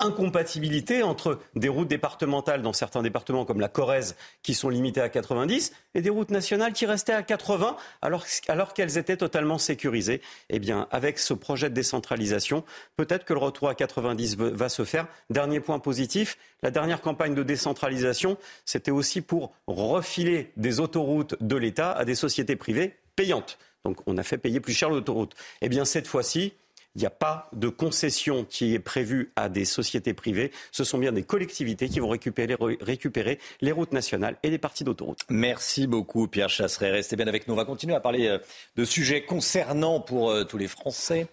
incompatibilité 0.00 1.02
entre 1.02 1.38
des 1.54 1.68
routes 1.68 1.88
départementales 1.88 2.62
dans 2.62 2.72
certains 2.72 3.02
départements 3.02 3.44
comme 3.44 3.60
la 3.60 3.68
Corrèze 3.68 4.16
qui 4.42 4.54
sont 4.54 4.68
limitées 4.68 5.00
à 5.00 5.08
90 5.08 5.72
et 5.94 6.02
des 6.02 6.10
routes 6.10 6.30
nationales 6.30 6.72
qui 6.72 6.86
restaient 6.86 7.12
à 7.12 7.22
80 7.22 7.76
alors, 8.02 8.24
alors 8.48 8.74
qu'elles 8.74 8.98
étaient 8.98 9.16
totalement 9.16 9.58
sécurisées. 9.58 10.20
Eh 10.48 10.58
bien, 10.58 10.88
avec 10.90 11.18
ce 11.18 11.34
projet 11.34 11.68
de 11.68 11.74
décentralisation, 11.74 12.64
peut-être 12.96 13.24
que 13.24 13.32
le 13.32 13.40
retour 13.40 13.68
à 13.68 13.74
90 13.74 14.36
va 14.36 14.68
se 14.68 14.84
faire. 14.84 15.06
Dernier 15.28 15.60
point 15.60 15.78
positif, 15.78 16.38
la 16.62 16.70
dernière 16.70 17.00
campagne 17.00 17.34
de 17.34 17.42
décentralisation, 17.42 18.36
c'était 18.64 18.90
aussi 18.90 19.20
pour 19.20 19.52
refiler 19.66 20.52
des 20.56 20.80
autoroutes 20.80 21.36
de 21.40 21.56
l'État 21.56 21.92
à 21.92 22.04
des 22.04 22.14
sociétés 22.14 22.56
privées 22.56 22.96
payantes. 23.16 23.58
Donc 23.84 23.98
on 24.06 24.18
a 24.18 24.22
fait 24.22 24.38
payer 24.38 24.60
plus 24.60 24.74
cher 24.74 24.90
l'autoroute. 24.90 25.34
Eh 25.60 25.68
bien, 25.68 25.84
cette 25.84 26.06
fois-ci, 26.06 26.52
il 26.96 27.00
n'y 27.00 27.06
a 27.06 27.10
pas 27.10 27.48
de 27.52 27.68
concession 27.68 28.44
qui 28.44 28.74
est 28.74 28.80
prévue 28.80 29.32
à 29.36 29.48
des 29.48 29.64
sociétés 29.64 30.12
privées. 30.12 30.50
Ce 30.72 30.82
sont 30.82 30.98
bien 30.98 31.12
des 31.12 31.22
collectivités 31.22 31.88
qui 31.88 32.00
vont 32.00 32.08
récupérer, 32.08 33.38
les 33.60 33.72
routes 33.72 33.92
nationales 33.92 34.36
et 34.42 34.50
les 34.50 34.58
parties 34.58 34.82
d'autoroutes. 34.82 35.20
Merci 35.28 35.86
beaucoup, 35.86 36.26
Pierre 36.26 36.48
Chasseret. 36.48 36.90
Restez 36.90 37.16
bien 37.16 37.28
avec 37.28 37.46
nous. 37.46 37.54
On 37.54 37.56
va 37.56 37.64
continuer 37.64 37.94
à 37.94 38.00
parler 38.00 38.26
euh, 38.26 38.38
de 38.76 38.84
sujets 38.84 39.24
concernant 39.24 40.00
pour 40.00 40.30
euh, 40.30 40.44
tous 40.44 40.58
les 40.58 40.66
Français. 40.66 41.28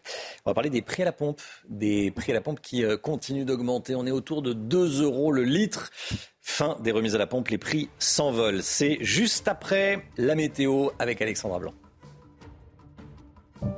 On 0.46 0.52
va 0.52 0.54
parler 0.54 0.70
des 0.70 0.82
prix 0.82 1.02
à 1.02 1.06
la 1.06 1.12
pompe, 1.12 1.42
des 1.68 2.12
prix 2.12 2.32
à 2.32 2.36
la 2.36 2.42
pompe 2.42 2.62
qui 2.62 2.84
euh, 2.84 2.98
continuent 2.98 3.46
d'augmenter. 3.46 3.96
On 3.96 4.06
est 4.06 4.12
autour 4.12 4.42
de 4.42 4.54
2 4.54 5.02
euros 5.02 5.32
le 5.32 5.44
litre. 5.44 5.92
Fin 6.40 6.78
des 6.82 6.92
remises 6.92 7.16
à 7.16 7.18
la 7.18 7.28
pompe, 7.28 7.50
les 7.50 7.58
prix 7.58 7.90
s'envolent. 8.00 8.64
C'est 8.64 8.98
juste 9.02 9.48
après 9.48 10.06
la 10.18 10.36
météo 10.36 10.90
avec 11.00 11.22
Alexandra 11.22 11.60
Blanc. 11.60 11.74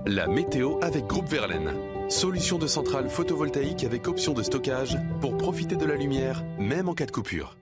La 0.06 0.28
météo 0.28 0.80
avec 0.82 1.06
Groupe 1.06 1.28
Verlaine. 1.28 1.74
Solution 2.10 2.58
de 2.58 2.68
centrale 2.68 3.10
photovoltaïque 3.10 3.84
avec 3.84 4.08
option 4.08 4.34
de 4.34 4.42
stockage 4.42 4.98
pour 5.22 5.38
profiter 5.38 5.76
de 5.76 5.86
la 5.86 5.96
lumière, 5.96 6.44
même 6.58 6.90
en 6.90 6.94
cas 6.94 7.06
de 7.06 7.12
coupure. 7.12 7.56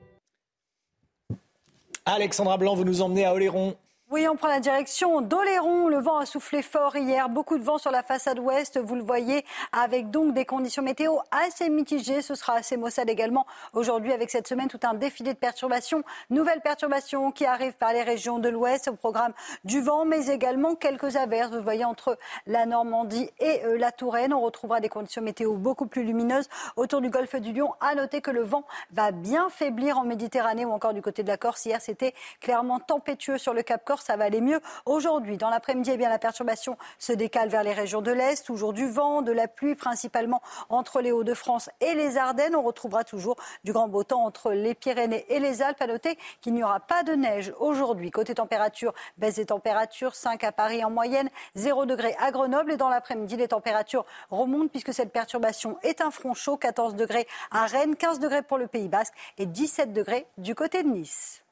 Alexandra 2.05 2.57
Blanc, 2.57 2.75
vous 2.75 2.85
nous 2.85 3.01
emmenez 3.01 3.25
à 3.25 3.33
Oléron. 3.33 3.75
Oui, 4.09 4.25
on 4.25 4.37
prend 4.37 4.47
la 4.47 4.61
direction 4.61 5.19
d'Oléron. 5.19 5.89
Le 5.89 5.99
vent 5.99 6.17
a 6.17 6.25
soufflé 6.25 6.61
fort 6.61 6.95
hier. 6.95 7.27
Beaucoup 7.27 7.57
de 7.57 7.63
vent 7.65 7.77
sur 7.77 7.91
la 7.91 8.03
façade 8.03 8.39
ouest, 8.39 8.79
vous 8.79 8.95
le 8.95 9.03
voyez, 9.03 9.43
avec 9.73 10.11
donc 10.11 10.33
des 10.33 10.45
conditions 10.45 10.81
météo 10.81 11.17
assez 11.29 11.67
mitigées. 11.69 12.21
Ce 12.21 12.33
sera 12.33 12.53
assez 12.53 12.77
maussade 12.77 13.09
également 13.09 13.45
aujourd'hui 13.73 14.13
avec 14.13 14.29
cette 14.29 14.47
semaine 14.47 14.69
tout 14.69 14.79
un 14.83 14.93
défilé 14.93 15.33
de 15.33 15.37
perturbations. 15.37 16.03
Nouvelles 16.29 16.61
perturbations 16.61 17.31
qui 17.31 17.45
arrivent 17.45 17.75
par 17.75 17.91
les 17.91 18.01
régions 18.01 18.39
de 18.39 18.47
l'ouest 18.47 18.87
au 18.87 18.93
programme 18.93 19.33
du 19.65 19.81
vent, 19.81 20.05
mais 20.05 20.27
également 20.27 20.75
quelques 20.75 21.17
averses. 21.17 21.51
Vous 21.51 21.61
voyez 21.61 21.83
entre 21.83 22.17
la 22.45 22.65
Normandie 22.65 23.29
et 23.41 23.65
euh, 23.65 23.77
la 23.77 23.91
Touraine. 23.91 24.33
On 24.33 24.39
retrouvera 24.39 24.79
des 24.79 24.87
conditions 24.87 25.21
météo 25.21 25.55
beaucoup 25.55 25.85
plus 25.85 26.05
lumineuses 26.05 26.47
autour 26.77 27.01
du 27.01 27.09
golfe 27.09 27.35
du 27.35 27.51
Lion. 27.51 27.73
À 27.81 27.93
noter 27.93 28.21
que 28.21 28.31
le 28.31 28.43
vent 28.43 28.63
va 28.93 29.11
bien 29.11 29.49
faiblir 29.49 29.97
en 29.97 30.05
Méditerranée 30.05 30.63
ou 30.63 30.71
encore 30.71 30.93
du 30.93 31.01
côté 31.01 31.23
de 31.23 31.27
la 31.27 31.35
Corse. 31.35 31.65
Hier, 31.65 31.81
c'était 31.81 32.13
clairement 32.39 32.79
tempétueux 32.79 33.37
sur 33.37 33.53
le 33.53 33.63
Cap 33.63 33.83
Corse 33.83 33.96
Ça 34.01 34.15
va 34.15 34.25
aller 34.25 34.41
mieux 34.41 34.61
aujourd'hui. 34.85 35.37
Dans 35.37 35.49
l'après-midi, 35.49 35.91
eh 35.93 35.97
la 35.97 36.19
perturbation 36.19 36.77
se 36.99 37.13
décale 37.13 37.49
vers 37.49 37.63
les 37.63 37.73
régions 37.73 38.01
de 38.01 38.11
l'Est. 38.11 38.45
Toujours 38.45 38.73
du 38.73 38.87
vent, 38.87 39.21
de 39.21 39.31
la 39.31 39.47
pluie, 39.47 39.75
principalement 39.75 40.41
entre 40.69 41.01
les 41.01 41.11
Hauts-de-France 41.11 41.69
et 41.81 41.93
les 41.93 42.17
Ardennes. 42.17 42.55
On 42.55 42.63
retrouvera 42.63 43.03
toujours 43.03 43.35
du 43.63 43.73
grand 43.73 43.87
beau 43.87 44.03
temps 44.03 44.23
entre 44.23 44.51
les 44.51 44.73
Pyrénées 44.73 45.25
et 45.29 45.39
les 45.39 45.61
Alpes. 45.61 45.81
À 45.81 45.87
noter 45.87 46.17
qu'il 46.41 46.53
n'y 46.53 46.63
aura 46.63 46.79
pas 46.79 47.03
de 47.03 47.13
neige 47.13 47.53
aujourd'hui. 47.59 48.11
Côté 48.11 48.35
température, 48.35 48.93
baisse 49.17 49.35
des 49.35 49.45
températures, 49.45 50.15
5 50.15 50.43
à 50.43 50.51
Paris 50.51 50.83
en 50.83 50.89
moyenne, 50.89 51.29
0 51.55 51.85
degré 51.85 52.15
à 52.19 52.31
Grenoble. 52.31 52.71
Et 52.71 52.77
dans 52.77 52.89
l'après-midi, 52.89 53.35
les 53.37 53.49
températures 53.49 54.05
remontent 54.29 54.69
puisque 54.69 54.93
cette 54.93 55.11
perturbation 55.11 55.77
est 55.83 56.01
un 56.01 56.11
front 56.11 56.33
chaud, 56.33 56.57
14 56.57 56.95
degrés 56.95 57.27
à 57.51 57.65
Rennes, 57.65 57.95
15 57.95 58.19
degrés 58.19 58.41
pour 58.41 58.57
le 58.57 58.67
Pays 58.67 58.87
Basque 58.87 59.13
et 59.37 59.45
17 59.45 59.93
degrés 59.93 60.27
du 60.37 60.55
côté 60.55 60.83
de 60.83 60.89
Nice. 60.89 61.43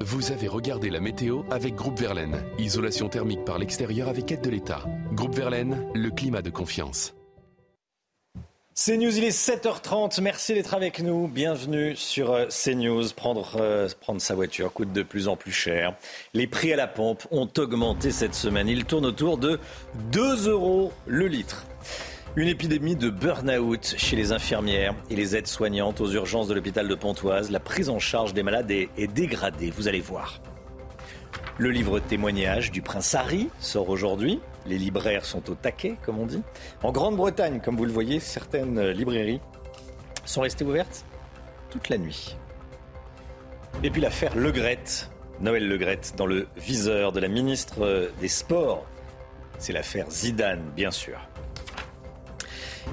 Vous 0.00 0.32
avez 0.32 0.48
regardé 0.48 0.90
la 0.90 1.00
météo 1.00 1.42
avec 1.50 1.74
Groupe 1.74 1.98
Verlaine. 1.98 2.44
Isolation 2.58 3.08
thermique 3.08 3.44
par 3.44 3.58
l'extérieur 3.58 4.08
avec 4.08 4.30
aide 4.30 4.42
de 4.42 4.50
l'État. 4.50 4.84
Groupe 5.12 5.34
Verlaine, 5.34 5.86
le 5.94 6.10
climat 6.10 6.42
de 6.42 6.50
confiance. 6.50 7.14
CNews, 8.74 9.16
il 9.16 9.24
est 9.24 9.30
7h30. 9.30 10.20
Merci 10.20 10.52
d'être 10.52 10.74
avec 10.74 11.00
nous. 11.00 11.26
Bienvenue 11.26 11.96
sur 11.96 12.32
euh, 12.32 12.46
CNews. 12.48 13.14
Prendre, 13.16 13.56
euh, 13.58 13.88
prendre 14.00 14.20
sa 14.20 14.34
voiture 14.34 14.72
coûte 14.72 14.92
de 14.92 15.02
plus 15.02 15.26
en 15.26 15.36
plus 15.36 15.52
cher. 15.52 15.96
Les 16.34 16.46
prix 16.46 16.72
à 16.72 16.76
la 16.76 16.86
pompe 16.86 17.24
ont 17.30 17.48
augmenté 17.56 18.10
cette 18.10 18.34
semaine. 18.34 18.68
Ils 18.68 18.84
tournent 18.84 19.06
autour 19.06 19.38
de 19.38 19.58
2 20.12 20.50
euros 20.50 20.92
le 21.06 21.28
litre. 21.28 21.66
Une 22.36 22.48
épidémie 22.48 22.96
de 22.96 23.10
burn-out 23.10 23.94
chez 23.96 24.16
les 24.16 24.32
infirmières 24.32 24.96
et 25.08 25.14
les 25.14 25.36
aides-soignantes 25.36 26.00
aux 26.00 26.10
urgences 26.10 26.48
de 26.48 26.54
l'hôpital 26.54 26.88
de 26.88 26.94
Pontoise. 26.96 27.52
La 27.52 27.60
prise 27.60 27.88
en 27.88 28.00
charge 28.00 28.34
des 28.34 28.42
malades 28.42 28.72
est, 28.72 29.06
dégradée, 29.06 29.70
vous 29.70 29.86
allez 29.86 30.00
voir. 30.00 30.40
Le 31.58 31.70
livre 31.70 32.00
témoignage 32.00 32.72
du 32.72 32.82
prince 32.82 33.14
Harry 33.14 33.50
sort 33.60 33.88
aujourd'hui. 33.88 34.40
Les 34.66 34.78
libraires 34.78 35.24
sont 35.24 35.48
au 35.48 35.54
taquet, 35.54 35.94
comme 36.04 36.18
on 36.18 36.26
dit. 36.26 36.42
En 36.82 36.90
Grande-Bretagne, 36.90 37.60
comme 37.64 37.76
vous 37.76 37.84
le 37.84 37.92
voyez, 37.92 38.18
certaines 38.18 38.80
librairies 38.90 39.40
sont 40.24 40.40
restées 40.40 40.64
ouvertes 40.64 41.04
toute 41.70 41.88
la 41.88 41.98
nuit. 41.98 42.36
Et 43.84 43.90
puis 43.90 44.00
l'affaire 44.00 44.34
Legrette, 44.34 45.08
Noël 45.38 45.68
Legrette, 45.68 46.14
dans 46.16 46.26
le 46.26 46.48
viseur 46.56 47.12
de 47.12 47.20
la 47.20 47.28
ministre 47.28 48.10
des 48.20 48.28
Sports. 48.28 48.84
C'est 49.60 49.72
l'affaire 49.72 50.10
Zidane, 50.10 50.72
bien 50.74 50.90
sûr. 50.90 51.20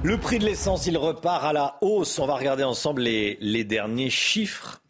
Le 0.04 0.18
prix 0.18 0.40
de 0.40 0.46
l'essence, 0.46 0.88
il 0.88 0.98
repart 0.98 1.46
à 1.46 1.54
la 1.54 1.78
hausse. 1.82 2.18
On 2.18 2.26
va 2.26 2.34
regarder 2.34 2.64
ensemble 2.64 3.04
les, 3.04 3.64
derniers 3.64 4.10
chiffres. 4.10 4.82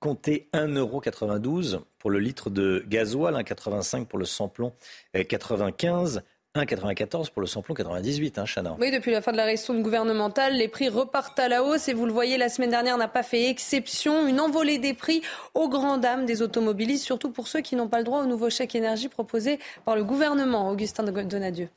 Comptez 0.00 0.48
1,92€ 0.54 1.80
pour 1.98 2.10
le 2.10 2.18
litre 2.18 2.48
de 2.48 2.82
gasoil, 2.88 3.34
1,85€ 3.34 4.06
pour 4.06 4.18
le 4.18 4.24
samplon 4.24 4.72
95, 5.12 6.22
1,94 6.56 7.30
pour 7.30 7.42
le 7.42 7.46
samplon 7.46 7.74
98, 7.74 8.38
hein, 8.38 8.44
Chana. 8.46 8.76
Oui, 8.80 8.90
depuis 8.90 9.10
la 9.10 9.20
fin 9.20 9.32
de 9.32 9.36
la 9.36 9.44
ristourne 9.44 9.82
gouvernementale, 9.82 10.54
les 10.54 10.68
prix 10.68 10.88
repartent 10.88 11.38
à 11.38 11.48
la 11.48 11.62
hausse 11.62 11.88
et 11.88 11.92
vous 11.92 12.06
le 12.06 12.12
voyez, 12.12 12.38
la 12.38 12.48
semaine 12.48 12.70
dernière 12.70 12.96
n'a 12.96 13.08
pas 13.08 13.22
fait 13.22 13.50
exception. 13.50 14.26
Une 14.26 14.40
envolée 14.40 14.78
des 14.78 14.94
prix 14.94 15.20
aux 15.52 15.68
grandes 15.68 16.00
dames 16.00 16.24
des 16.24 16.40
automobilistes, 16.40 17.04
surtout 17.04 17.30
pour 17.30 17.48
ceux 17.48 17.60
qui 17.60 17.76
n'ont 17.76 17.88
pas 17.88 17.98
le 17.98 18.04
droit 18.04 18.22
au 18.22 18.26
nouveau 18.26 18.48
chèque 18.48 18.74
énergie 18.74 19.08
proposé 19.08 19.58
par 19.84 19.94
le 19.94 20.04
gouvernement. 20.04 20.70
Augustin 20.70 21.02
Donadieu. 21.02 21.68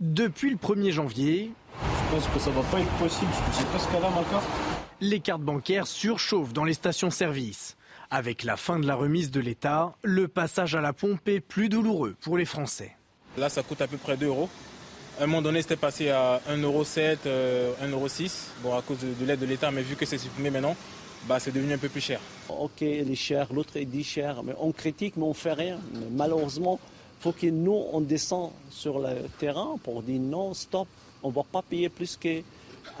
Depuis 0.00 0.48
le 0.48 0.56
1er 0.56 0.92
janvier, 0.92 1.52
je 1.74 2.14
pense 2.14 2.26
que 2.28 2.40
ça 2.40 2.50
va 2.50 2.62
pas 2.62 2.80
être 2.80 2.90
possible, 2.92 3.30
parce 3.30 3.50
que 3.50 3.56
c'est 3.56 3.66
presque 3.66 3.94
à 3.94 4.00
la 4.00 4.08
ma 4.08 4.24
carte. 4.30 4.46
Les 5.02 5.20
cartes 5.20 5.42
bancaires 5.42 5.86
surchauffent 5.86 6.54
dans 6.54 6.64
les 6.64 6.72
stations-service. 6.72 7.76
Avec 8.10 8.42
la 8.42 8.56
fin 8.56 8.78
de 8.78 8.86
la 8.86 8.94
remise 8.94 9.30
de 9.30 9.40
l'État, 9.40 9.94
le 10.02 10.26
passage 10.26 10.74
à 10.74 10.80
la 10.80 10.94
pompe 10.94 11.28
est 11.28 11.40
plus 11.40 11.68
douloureux 11.68 12.16
pour 12.22 12.38
les 12.38 12.46
Français. 12.46 12.96
Là, 13.36 13.50
ça 13.50 13.62
coûte 13.62 13.82
à 13.82 13.86
peu 13.88 13.98
près 13.98 14.16
2 14.16 14.24
euros. 14.28 14.48
À 15.20 15.24
un 15.24 15.26
moment 15.26 15.42
donné, 15.42 15.60
c'était 15.60 15.76
passé 15.76 16.08
à 16.08 16.40
1,07€, 16.48 17.18
euh, 17.26 17.74
1,06€, 17.82 18.30
bon, 18.62 18.74
à 18.74 18.80
cause 18.80 19.00
de, 19.00 19.12
de 19.12 19.26
l'aide 19.26 19.40
de 19.40 19.46
l'État, 19.46 19.70
mais 19.70 19.82
vu 19.82 19.96
que 19.96 20.06
c'est 20.06 20.16
supprimé 20.16 20.48
maintenant, 20.48 20.76
bah, 21.28 21.38
c'est 21.40 21.52
devenu 21.52 21.74
un 21.74 21.78
peu 21.78 21.90
plus 21.90 22.00
cher. 22.00 22.20
Ok, 22.48 22.80
il 22.80 23.10
est 23.10 23.14
cher, 23.14 23.52
l'autre 23.52 23.76
il 23.76 23.86
dit 23.86 24.02
cher, 24.02 24.42
mais 24.44 24.54
on 24.58 24.72
critique, 24.72 25.18
mais 25.18 25.24
on 25.24 25.34
fait 25.34 25.52
rien. 25.52 25.78
Mais 25.92 26.06
malheureusement, 26.10 26.80
faut 27.20 27.32
que 27.32 27.46
nous, 27.46 27.84
on 27.92 28.00
descend 28.00 28.50
sur 28.70 28.98
le 28.98 29.28
terrain 29.38 29.76
pour 29.84 30.02
dire 30.02 30.20
non, 30.20 30.54
stop, 30.54 30.88
on 31.22 31.28
ne 31.28 31.34
va 31.34 31.42
pas 31.44 31.62
payer 31.62 31.88
plus 31.88 32.16
qu'un 32.16 32.42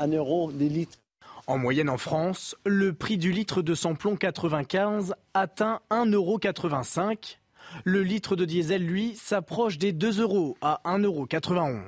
euro 0.06 0.52
les 0.56 0.68
litres. 0.68 0.98
En 1.46 1.58
moyenne 1.58 1.88
en 1.88 1.98
France, 1.98 2.54
le 2.64 2.92
prix 2.92 3.16
du 3.16 3.32
litre 3.32 3.62
de 3.62 3.74
samplon 3.74 4.16
95 4.16 5.14
atteint 5.34 5.80
1,85€. 5.90 7.38
Le 7.84 8.02
litre 8.02 8.36
de 8.36 8.44
diesel, 8.44 8.84
lui, 8.84 9.14
s'approche 9.16 9.78
des 9.78 9.92
2 9.92 10.20
euros 10.20 10.56
à 10.60 10.80
1,91€. 10.84 11.80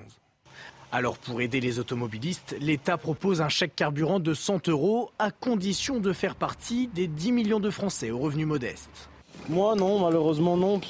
Alors 0.90 1.16
pour 1.18 1.40
aider 1.40 1.60
les 1.60 1.78
automobilistes, 1.78 2.56
l'État 2.60 2.98
propose 2.98 3.40
un 3.40 3.48
chèque 3.48 3.74
carburant 3.76 4.20
de 4.20 4.34
100 4.34 4.68
euros 4.68 5.10
à 5.18 5.30
condition 5.30 6.00
de 6.00 6.12
faire 6.12 6.34
partie 6.34 6.86
des 6.88 7.06
10 7.06 7.32
millions 7.32 7.60
de 7.60 7.70
Français 7.70 8.10
aux 8.10 8.18
revenus 8.18 8.46
modestes. 8.46 9.08
Moi, 9.48 9.74
non, 9.74 10.00
malheureusement, 10.00 10.56
non. 10.56 10.80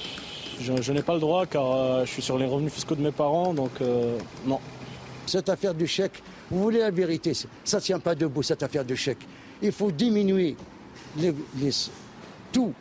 Je, 0.60 0.80
je 0.80 0.92
n'ai 0.92 1.02
pas 1.02 1.14
le 1.14 1.20
droit 1.20 1.46
car 1.46 1.72
euh, 1.72 2.04
je 2.04 2.10
suis 2.10 2.22
sur 2.22 2.38
les 2.38 2.46
revenus 2.46 2.72
fiscaux 2.72 2.94
de 2.94 3.02
mes 3.02 3.10
parents, 3.10 3.54
donc 3.54 3.70
euh, 3.80 4.18
non. 4.46 4.60
Cette 5.26 5.48
affaire 5.48 5.74
du 5.74 5.86
chèque, 5.86 6.22
vous 6.50 6.62
voulez 6.62 6.80
la 6.80 6.90
vérité, 6.90 7.32
ça 7.34 7.76
ne 7.78 7.82
tient 7.82 7.98
pas 7.98 8.14
debout, 8.14 8.42
cette 8.42 8.62
affaire 8.62 8.84
de 8.84 8.94
chèque. 8.94 9.26
Il 9.62 9.72
faut 9.72 9.90
diminuer 9.90 10.56
les, 11.16 11.34
les, 11.56 11.70
tout, 12.52 12.72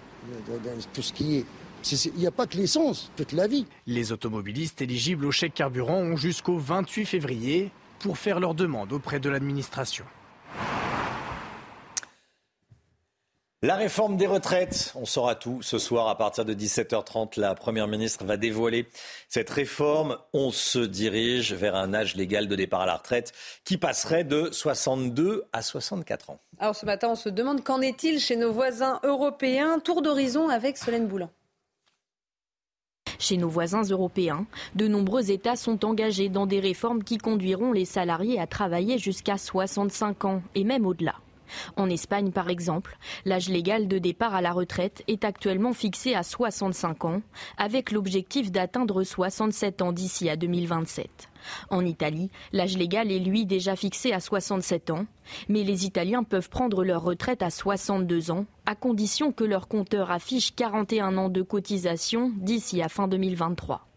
tout 0.93 1.02
ce 1.02 1.14
qui 1.14 1.38
est 1.38 1.45
il 1.91 2.19
n'y 2.19 2.27
a 2.27 2.31
pas 2.31 2.45
que 2.45 2.57
l'essence, 2.57 3.11
toute 3.15 3.31
la 3.31 3.48
vie. 3.48 3.65
Les 3.88 4.11
automobilistes 4.11 4.81
éligibles 4.81 5.26
au 5.26 5.31
chèque 5.31 5.53
carburant 5.53 5.98
ont 5.98 6.15
jusqu'au 6.15 6.57
28 6.57 7.06
février 7.06 7.72
pour 7.99 8.18
faire 8.18 8.39
leur 8.39 8.53
demande 8.53 8.93
auprès 8.93 9.19
de 9.19 9.30
l'administration. 9.30 10.06
La 13.64 13.76
réforme 13.76 14.18
des 14.18 14.26
retraites, 14.26 14.92
on 14.96 15.06
saura 15.06 15.36
tout 15.36 15.62
ce 15.62 15.78
soir 15.78 16.08
à 16.08 16.18
partir 16.18 16.46
de 16.46 16.54
17h30. 16.56 17.40
La 17.40 17.54
Première 17.54 17.88
ministre 17.88 18.26
va 18.26 18.36
dévoiler 18.36 18.88
cette 19.30 19.52
réforme. 19.52 20.18
On 20.34 20.50
se 20.50 20.80
dirige 20.80 21.54
vers 21.54 21.76
un 21.76 21.94
âge 21.94 22.16
légal 22.16 22.48
de 22.48 22.56
départ 22.56 22.82
à 22.82 22.86
la 22.88 22.96
retraite 22.96 23.34
qui 23.64 23.78
passerait 23.78 24.24
de 24.24 24.50
62 24.52 25.44
à 25.54 25.62
64 25.62 26.32
ans. 26.32 26.40
Alors 26.58 26.76
ce 26.76 26.88
matin, 26.88 27.10
on 27.12 27.16
se 27.16 27.30
demande 27.30 27.64
qu'en 27.64 27.82
est-il 27.82 28.20
chez 28.20 28.36
nos 28.36 28.52
voisins 28.52 29.00
européens? 29.04 29.78
Tour 29.78 30.02
d'horizon 30.02 30.50
avec 30.50 30.76
Solène 30.76 31.06
Boulan. 31.06 31.30
Chez 33.20 33.38
nos 33.38 33.50
voisins 33.50 33.84
européens, 33.84 34.48
de 34.74 34.88
nombreux 34.88 35.30
États 35.30 35.56
sont 35.56 35.86
engagés 35.86 36.30
dans 36.30 36.48
des 36.48 36.60
réformes 36.60 37.04
qui 37.04 37.20
conduiront 37.20 37.74
les 37.74 37.86
salariés 37.86 38.40
à 38.40 38.48
travailler 38.48 38.98
jusqu'à 38.98 39.38
65 39.38 40.26
ans 40.26 40.42
et 40.56 40.64
même 40.64 40.88
au-delà. 40.88 41.14
En 41.76 41.90
Espagne, 41.90 42.32
par 42.32 42.49
exemple, 42.49 42.98
l'âge 43.26 43.49
légal 43.49 43.88
de 43.88 43.98
départ 43.98 44.36
à 44.36 44.41
la 44.41 44.52
retraite 44.52 45.03
est 45.07 45.23
actuellement 45.23 45.73
fixé 45.73 46.15
à 46.15 46.23
65 46.23 47.06
ans, 47.06 47.22
avec 47.57 47.91
l'objectif 47.91 48.52
d'atteindre 48.52 49.03
67 49.03 49.82
ans 49.82 49.91
d'ici 49.91 50.30
à 50.30 50.36
2027. 50.36 51.30
En 51.69 51.86
Italie, 51.86 52.30
l'âge 52.52 52.78
légal 52.78 53.11
est 53.11 53.19
lui 53.19 53.45
déjà 53.45 53.76
fixé 53.76 54.14
à 54.14 54.19
67 54.19 54.91
ans, 54.91 55.06
mais 55.49 55.64
les 55.64 55.86
Italiens 55.86 56.23
peuvent 56.23 56.49
prendre 56.49 56.84
leur 56.84 57.03
retraite 57.03 57.41
à 57.41 57.49
62 57.49 58.32
ans, 58.32 58.45
à 58.65 58.76
condition 58.76 59.32
que 59.32 59.44
leur 59.44 59.68
compteur 59.68 60.11
affiche 60.11 60.56
41 60.56 61.18
ans 61.18 61.30
de 61.30 61.41
cotisation 61.41 62.32
d'ici 62.38 62.82
à 62.82 62.90
fin 62.90 63.07
2023. 63.07 63.91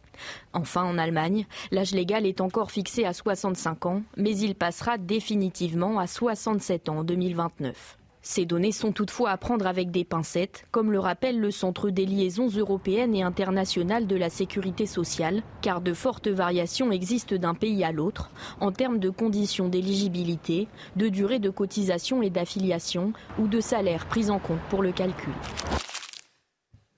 Enfin, 0.52 0.84
en 0.84 0.98
Allemagne, 0.98 1.46
l'âge 1.70 1.92
légal 1.92 2.26
est 2.26 2.40
encore 2.40 2.70
fixé 2.70 3.04
à 3.04 3.12
65 3.12 3.86
ans, 3.86 4.02
mais 4.16 4.36
il 4.36 4.54
passera 4.54 4.98
définitivement 4.98 5.98
à 5.98 6.06
67 6.06 6.88
ans 6.88 6.98
en 6.98 7.04
2029. 7.04 7.98
Ces 8.26 8.46
données 8.46 8.72
sont 8.72 8.90
toutefois 8.90 9.28
à 9.28 9.36
prendre 9.36 9.66
avec 9.66 9.90
des 9.90 10.02
pincettes, 10.02 10.64
comme 10.70 10.90
le 10.90 10.98
rappelle 10.98 11.38
le 11.38 11.50
Centre 11.50 11.90
des 11.90 12.06
liaisons 12.06 12.48
européennes 12.48 13.14
et 13.14 13.22
internationales 13.22 14.06
de 14.06 14.16
la 14.16 14.30
sécurité 14.30 14.86
sociale, 14.86 15.42
car 15.60 15.82
de 15.82 15.92
fortes 15.92 16.28
variations 16.28 16.90
existent 16.90 17.36
d'un 17.36 17.52
pays 17.52 17.84
à 17.84 17.92
l'autre 17.92 18.30
en 18.60 18.72
termes 18.72 18.98
de 18.98 19.10
conditions 19.10 19.68
d'éligibilité, 19.68 20.68
de 20.96 21.08
durée 21.08 21.38
de 21.38 21.50
cotisation 21.50 22.22
et 22.22 22.30
d'affiliation 22.30 23.12
ou 23.38 23.46
de 23.46 23.60
salaire 23.60 24.06
pris 24.06 24.30
en 24.30 24.38
compte 24.38 24.62
pour 24.70 24.82
le 24.82 24.92
calcul. 24.92 25.34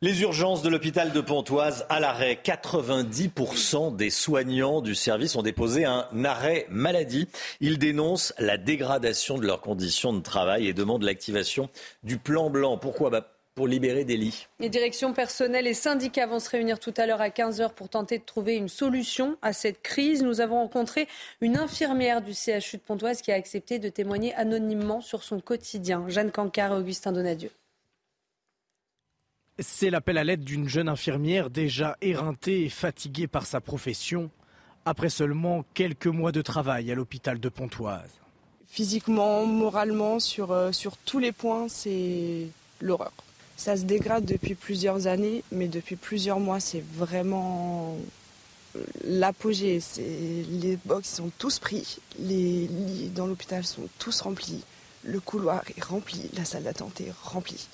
Les 0.02 0.20
urgences 0.20 0.60
de 0.60 0.68
l'hôpital 0.68 1.10
de 1.10 1.23
Pontoise 1.23 1.86
à 1.89 2.01
l'arrêt. 2.01 2.39
90% 2.44 3.97
des 3.97 4.10
soignants 4.10 4.82
du 4.82 4.94
service 4.94 5.36
ont 5.36 5.43
déposé 5.43 5.86
un 5.86 6.06
arrêt 6.23 6.66
maladie. 6.68 7.28
Ils 7.62 7.78
dénoncent 7.78 8.35
la 8.39 8.59
dégradation 8.59 9.39
de 9.39 9.47
leurs 9.47 9.62
conditions 9.62 10.12
de 10.12 10.20
travail 10.20 10.66
et 10.66 10.74
demandent 10.74 11.02
l'activation 11.02 11.70
du 12.02 12.18
plan 12.18 12.51
blanc. 12.51 12.77
Pourquoi? 12.77 13.09
Bah 13.09 13.32
pour 13.55 13.66
libérer 13.66 14.05
des 14.05 14.18
lits. 14.18 14.48
Les 14.60 14.68
directions 14.68 15.14
personnelles 15.14 15.66
et 15.66 15.73
syndicats 15.73 16.27
vont 16.27 16.40
se 16.40 16.51
réunir 16.51 16.78
tout 16.78 16.93
à 16.98 17.06
l'heure 17.06 17.23
à 17.23 17.31
15h 17.31 17.70
pour 17.70 17.89
tenter 17.89 18.18
de 18.18 18.23
trouver 18.23 18.55
une 18.55 18.68
solution 18.68 19.39
à 19.40 19.55
cette 19.55 19.81
crise. 19.81 20.23
Nous 20.23 20.43
avons 20.43 20.56
rencontré 20.56 21.09
une 21.40 21.56
infirmière 21.56 22.20
du 22.20 22.35
CHU 22.35 22.77
de 22.77 22.82
Pontoise 22.86 23.23
qui 23.23 23.32
a 23.32 23.35
accepté 23.35 23.78
de 23.78 23.89
témoigner 23.89 24.35
anonymement 24.35 25.01
sur 25.01 25.23
son 25.23 25.40
quotidien. 25.40 26.05
Jeanne 26.06 26.32
Cancard 26.32 26.73
et 26.73 26.77
Augustin 26.77 27.12
Donadieu. 27.12 27.51
C'est 29.58 29.88
l'appel 29.88 30.18
à 30.18 30.24
l'aide 30.24 30.44
d'une 30.44 30.68
jeune 30.68 30.88
infirmière 30.88 31.48
déjà 31.48 31.96
éreintée 32.02 32.64
et 32.64 32.68
fatiguée 32.68 33.26
par 33.26 33.46
sa 33.46 33.62
profession 33.62 34.30
après 34.84 35.08
seulement 35.08 35.64
quelques 35.72 36.08
mois 36.08 36.30
de 36.30 36.42
travail 36.42 36.92
à 36.92 36.94
l'hôpital 36.94 37.40
de 37.40 37.48
Pontoise. 37.48 38.10
Physiquement, 38.68 39.46
moralement, 39.46 40.20
sur, 40.20 40.52
euh, 40.52 40.70
tous 41.06 41.18
les 41.18 41.32
points, 41.32 41.68
c'est 41.68 42.48
l'horreur. 42.82 43.12
Ça 43.56 43.78
se 43.78 43.84
dégrade 43.84 44.26
depuis 44.26 44.54
plusieurs 44.54 45.06
années, 45.06 45.42
mais 45.50 45.68
depuis 45.68 45.96
plusieurs 45.96 46.38
mois, 46.38 46.60
c'est 46.60 46.84
vraiment 46.92 47.96
euh, 48.76 48.84
l'apogée. 49.04 49.80
Les 49.96 50.78
box 50.84 51.08
sont 51.14 51.30
tous 51.38 51.58
pris, 51.58 51.96
les 52.18 52.66
lits 52.66 53.10
dans 53.14 53.26
l'hôpital 53.26 53.64
sont 53.64 53.88
tous 53.98 54.20
remplis, 54.20 54.62
le 55.02 55.18
couloir 55.18 55.62
est 55.74 55.82
rempli, 55.82 56.30
la 56.36 56.44
salle 56.44 56.64
d'attente 56.64 57.00
est 57.00 57.12
remplie. 57.22 57.68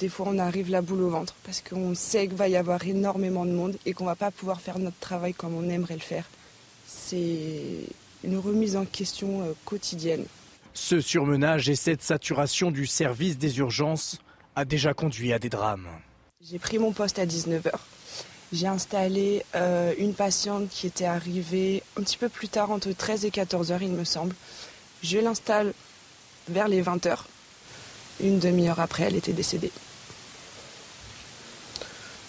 Des 0.00 0.08
fois, 0.08 0.26
on 0.28 0.38
arrive 0.38 0.70
la 0.70 0.82
boule 0.82 1.02
au 1.02 1.10
ventre 1.10 1.34
parce 1.44 1.60
qu'on 1.60 1.94
sait 1.94 2.26
qu'il 2.26 2.36
va 2.36 2.48
y 2.48 2.56
avoir 2.56 2.84
énormément 2.84 3.46
de 3.46 3.52
monde 3.52 3.76
et 3.86 3.92
qu'on 3.92 4.04
va 4.04 4.16
pas 4.16 4.30
pouvoir 4.30 4.60
faire 4.60 4.78
notre 4.78 4.98
travail 4.98 5.34
comme 5.34 5.54
on 5.54 5.68
aimerait 5.68 5.94
le 5.94 6.00
faire. 6.00 6.28
C'est 6.86 7.86
une 8.24 8.38
remise 8.38 8.76
en 8.76 8.84
question 8.84 9.42
euh, 9.42 9.52
quotidienne. 9.64 10.24
Ce 10.72 11.00
surmenage 11.00 11.68
et 11.68 11.76
cette 11.76 12.02
saturation 12.02 12.72
du 12.72 12.86
service 12.86 13.38
des 13.38 13.58
urgences 13.58 14.18
a 14.56 14.64
déjà 14.64 14.94
conduit 14.94 15.32
à 15.32 15.38
des 15.38 15.48
drames. 15.48 15.88
J'ai 16.40 16.58
pris 16.58 16.78
mon 16.78 16.92
poste 16.92 17.18
à 17.20 17.26
19h. 17.26 17.72
J'ai 18.52 18.66
installé 18.66 19.44
euh, 19.54 19.94
une 19.98 20.14
patiente 20.14 20.68
qui 20.68 20.86
était 20.86 21.04
arrivée 21.04 21.82
un 21.98 22.02
petit 22.02 22.18
peu 22.18 22.28
plus 22.28 22.48
tard, 22.48 22.70
entre 22.70 22.92
13 22.92 23.24
et 23.24 23.30
14 23.30 23.70
h 23.70 23.78
il 23.82 23.92
me 23.92 24.04
semble. 24.04 24.34
Je 25.02 25.18
l'installe 25.18 25.72
vers 26.48 26.68
les 26.68 26.82
20 26.82 27.06
h 27.06 27.18
Une 28.20 28.38
demi-heure 28.38 28.80
après, 28.80 29.04
elle 29.04 29.16
était 29.16 29.32
décédée. 29.32 29.72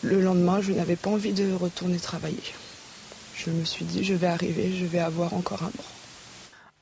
Le 0.01 0.21
lendemain, 0.21 0.61
je 0.61 0.71
n'avais 0.71 0.95
pas 0.95 1.09
envie 1.09 1.33
de 1.33 1.53
retourner 1.53 1.97
travailler. 1.97 2.53
Je 3.35 3.49
me 3.49 3.65
suis 3.65 3.85
dit, 3.85 4.03
je 4.03 4.13
vais 4.13 4.27
arriver, 4.27 4.71
je 4.75 4.85
vais 4.85 4.99
avoir 4.99 5.33
encore 5.33 5.63
un 5.63 5.71
mort. 5.75 5.91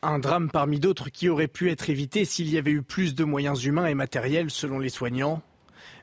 Un 0.01 0.19
drame 0.19 0.49
parmi 0.51 0.79
d'autres 0.79 1.09
qui 1.09 1.29
aurait 1.29 1.47
pu 1.47 1.71
être 1.71 1.89
évité 1.89 2.25
s'il 2.25 2.49
y 2.49 2.57
avait 2.57 2.71
eu 2.71 2.81
plus 2.81 3.15
de 3.15 3.23
moyens 3.23 3.63
humains 3.63 3.85
et 3.85 3.93
matériels 3.93 4.51
selon 4.51 4.79
les 4.79 4.89
soignants. 4.89 5.41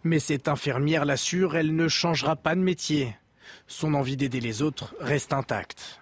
Mais 0.05 0.19
cette 0.19 0.49
infirmière 0.49 1.05
l'assure, 1.05 1.57
elle 1.57 1.77
ne 1.77 1.89
changera 1.89 2.37
pas 2.37 2.55
de 2.55 2.61
métier. 2.61 3.15
Son 3.67 3.93
envie 3.95 4.17
d'aider 4.17 4.41
les 4.41 4.63
autres 4.63 4.95
reste 5.01 5.35
intacte. 5.35 6.00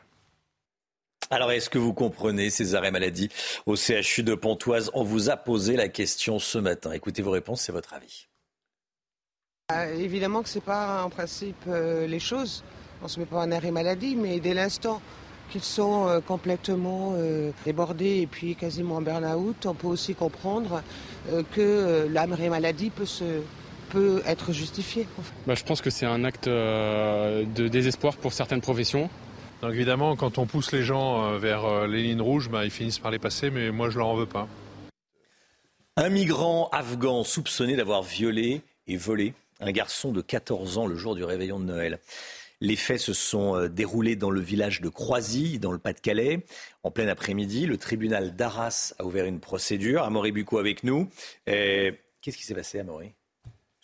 Alors, 1.31 1.53
est-ce 1.53 1.69
que 1.69 1.77
vous 1.79 1.93
comprenez 1.93 2.49
ces 2.49 2.75
arrêts 2.75 2.91
maladie 2.91 3.29
au 3.67 3.77
CHU 3.77 4.23
de 4.23 4.35
Pontoise 4.35 4.91
On 4.95 5.05
vous 5.05 5.29
a 5.29 5.37
posé 5.37 5.77
la 5.77 5.89
question 5.89 6.39
ce 6.39 6.57
matin. 6.57 6.93
Écoutez 6.93 7.21
vos 7.21 7.31
réponses, 7.31 7.61
c'est 7.61 7.73
votre 7.73 7.93
avis. 7.93 8.29
Ah, 9.69 9.91
évidemment 9.91 10.43
que 10.43 10.49
ce 10.49 10.55
n'est 10.55 10.65
pas 10.65 11.05
en 11.05 11.11
principe 11.11 11.63
euh, 11.69 12.07
les 12.07 12.19
choses. 12.19 12.65
On 13.03 13.05
ne 13.05 13.11
se 13.11 13.21
met 13.21 13.27
pas 13.27 13.41
en 13.41 13.53
arrêt 13.53 13.71
maladie, 13.71 14.17
mais 14.17 14.41
dès 14.41 14.55
l'instant 14.55 15.03
qu'ils 15.51 15.63
sont 15.63 16.09
euh, 16.09 16.21
complètement 16.21 17.13
euh, 17.17 17.51
débordés 17.67 18.23
et 18.23 18.27
puis 18.27 18.57
quasiment 18.57 18.97
en 18.97 19.03
burn-out, 19.03 19.67
on 19.67 19.75
peut 19.75 19.87
aussi 19.87 20.15
comprendre 20.15 20.83
que 21.53 22.09
l'arrêt 22.11 22.49
maladie 22.49 22.89
peut, 22.89 23.05
se, 23.05 23.43
peut 23.91 24.23
être 24.25 24.53
justifié. 24.53 25.07
Bah, 25.47 25.55
je 25.55 25.63
pense 25.63 25.83
que 25.83 25.91
c'est 25.91 26.07
un 26.07 26.25
acte 26.25 26.49
de 26.49 27.69
désespoir 27.69 28.17
pour 28.17 28.33
certaines 28.33 28.63
professions. 28.63 29.11
Donc 29.63 29.73
évidemment, 29.73 30.15
quand 30.17 30.39
on 30.39 30.47
pousse 30.47 30.73
les 30.73 30.83
gens 30.83 31.37
vers 31.39 31.87
les 31.89 32.03
lignes 32.03 32.23
rouges, 32.23 32.49
bah, 32.49 32.65
ils 32.65 32.71
finissent 32.71 33.01
par 33.01 33.11
les 33.11 33.19
passer, 33.19 33.51
mais 33.51 33.71
moi 33.71 33.91
je 33.91 33.99
leur 33.99 34.07
en 34.07 34.15
veux 34.15 34.27
pas. 34.27 34.49
Un 35.97 36.11
migrant 36.11 36.69
afghan 36.71 37.25
soupçonné 37.25 37.75
d'avoir 37.75 38.03
violé 38.05 38.63
et 38.87 38.97
volé 38.97 39.35
un 39.61 39.73
garçon 39.73 40.13
de 40.13 40.21
14 40.21 40.79
ans 40.79 40.87
le 40.87 40.97
jour 40.97 41.15
du 41.15 41.25
réveillon 41.25 41.59
de 41.59 41.65
Noël. 41.65 41.99
Les 42.61 42.77
faits 42.77 43.01
se 43.01 43.13
sont 43.13 43.57
euh, 43.57 43.69
déroulés 43.69 44.17
dans 44.17 44.31
le 44.31 44.41
village 44.41 44.81
de 44.81 44.89
Croisy, 44.89 45.59
dans 45.59 45.73
le 45.73 45.79
Pas-de-Calais. 45.79 46.45
En 46.83 46.91
plein 46.91 47.09
après-midi, 47.09 47.67
le 47.67 47.77
tribunal 47.77 48.35
d'Arras 48.35 48.95
a 48.99 49.05
ouvert 49.05 49.27
une 49.27 49.41
procédure. 49.41 50.03
Amaury 50.03 50.33
Bucco 50.33 50.59
avec 50.59 50.83
nous. 50.83 51.09
Qu'est-ce 51.47 52.37
qui 52.37 52.45
s'est 52.45 52.55
passé, 52.55 52.81
Amaury? 52.81 53.13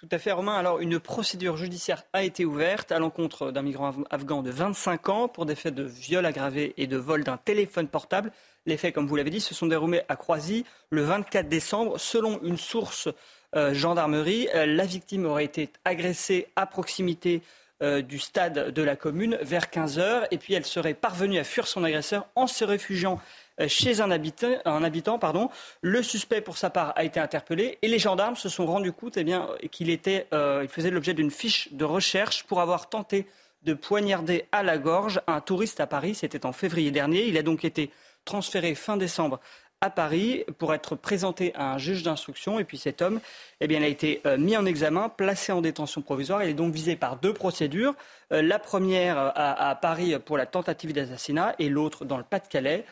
Tout 0.05 0.15
à 0.15 0.19
fait, 0.19 0.33
Romain. 0.33 0.55
Alors, 0.55 0.81
une 0.81 1.01
procédure 1.01 1.57
judiciaire 1.57 2.03
a 2.13 2.25
été 2.25 2.45
ouverte 2.45 2.93
à 2.93 2.99
l'encontre 2.99 3.53
d'un 3.53 3.63
migrant 3.63 3.95
afghan 4.11 4.43
de 4.43 4.51
25 4.51 5.09
ans 5.09 5.29
pour 5.29 5.47
des 5.47 5.55
faits 5.55 5.75
de 5.75 5.85
viol 5.85 6.27
aggravé 6.27 6.75
et 6.77 6.87
de 6.87 6.97
vol 6.97 7.25
d'un 7.25 7.39
téléphone 7.39 7.89
portable. 7.89 8.31
Les 8.67 8.77
faits, 8.77 8.95
comme 8.95 9.07
vous 9.07 9.17
l'avez 9.17 9.31
dit, 9.31 9.41
se 9.41 9.55
sont 9.55 9.67
déroulés 9.67 10.03
à 10.09 10.17
Croisy 10.17 10.67
le 10.91 11.03
24 11.03 11.49
décembre. 11.49 11.99
Selon 11.99 12.39
une 12.43 12.59
source 12.59 13.09
euh, 13.57 13.73
gendarmerie. 13.73 14.49
Euh, 14.55 14.67
la 14.67 14.85
victime 14.85 15.27
aurait 15.27 15.45
été 15.45 15.71
agressée 15.85 16.49
à 16.57 16.67
proximité 16.67 17.41
euh, 17.83 18.03
du 18.03 18.19
stade 18.19 18.71
de 18.73 18.83
la 18.83 18.97
commune 18.97 19.39
vers 19.43 19.71
15 19.71 20.01
heures 20.01 20.27
et 20.33 20.39
puis 20.39 20.55
elle 20.55 20.65
serait 20.65 20.95
parvenue 20.95 21.39
à 21.39 21.45
fuir 21.45 21.69
son 21.69 21.85
agresseur 21.85 22.27
en 22.35 22.49
se 22.49 22.65
réfugiant 22.65 23.21
chez 23.69 24.01
un 24.01 24.11
habitant. 24.11 25.19
Pardon. 25.19 25.51
Le 25.81 26.03
suspect, 26.03 26.41
pour 26.41 26.59
sa 26.59 26.71
part, 26.71 26.93
a 26.97 27.05
été 27.05 27.21
interpellé 27.21 27.79
et 27.83 27.89
les 27.89 27.99
gendarmes 27.99 28.37
se 28.37 28.49
sont 28.49 28.67
rendus 28.67 28.93
compte 28.93 29.17
eh 29.17 29.69
qu'il 29.69 29.91
il 29.91 30.69
faisait 30.69 30.91
l'objet 30.91 31.15
d'une 31.15 31.31
fiche 31.31 31.73
de 31.73 31.85
recherche 31.85 32.45
pour 32.45 32.61
avoir 32.61 32.89
tenté 32.89 33.27
de 33.65 33.75
poignarder 33.75 34.47
à 34.53 34.63
la 34.63 34.79
gorge 34.79 35.21
un 35.27 35.41
touriste 35.41 35.81
à 35.81 35.87
Paris. 35.87 36.15
C'était 36.15 36.47
en 36.47 36.53
février 36.53 36.91
dernier. 36.91 37.27
Il 37.27 37.39
a 37.39 37.43
donc 37.43 37.65
été 37.65 37.91
transféré 38.25 38.75
fin 38.75 38.97
décembre 38.97 39.41
à 39.81 39.91
Paris 39.91 40.45
pour 40.59 40.73
être 40.73 40.97
présenté 40.97 41.55
à 41.55 41.75
un 41.75 41.79
juge 41.79 42.03
d'instruction. 42.03 42.59
Et 42.59 42.65
puis 42.65 42.79
cet 42.79 43.03
homme 43.03 43.21
eh 43.61 43.77
a 43.77 43.87
été 43.87 44.23
euh, 44.27 44.39
mis 44.39 44.57
en 44.57 44.65
examen, 44.65 45.09
placé 45.09 45.53
en 45.53 45.61
détention 45.61 46.01
provisoire. 46.01 46.43
Il 46.43 46.51
est 46.51 46.55
donc 46.55 46.73
visé 46.73 46.97
par 46.97 47.17
deux 47.17 47.35
procédures. 47.35 47.95
Euh, 48.33 48.41
la 48.41 48.59
première 48.59 49.19
euh, 49.19 49.31
à, 49.35 49.75
Paris 49.75 50.15
pour 50.25 50.39
la 50.39 50.47
tentative 50.47 50.93
d'assassinat 50.93 51.55
et 51.59 51.69
l'autre 51.69 52.05
dans 52.05 52.17
le 52.17 52.25
Pas-de-Calais 52.25 52.85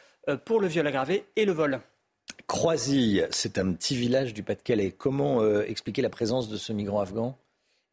pour 0.44 0.61
le 0.61 0.66
viol 0.66 0.86
aggravé 0.86 1.24
et 1.36 1.44
le 1.44 1.53
vol. 1.53 1.81
Croisy, 2.47 3.23
c'est 3.31 3.59
un 3.59 3.73
petit 3.73 3.97
village 3.97 4.35
du 4.35 4.43
Pas-de-Calais. 4.43 4.93
Comment 4.93 5.44
expliquer 5.62 6.03
la 6.03 6.11
présence 6.11 6.49
de 6.49 6.57
ce 6.57 6.73
migrant 6.73 7.01
afghan? 7.01 7.39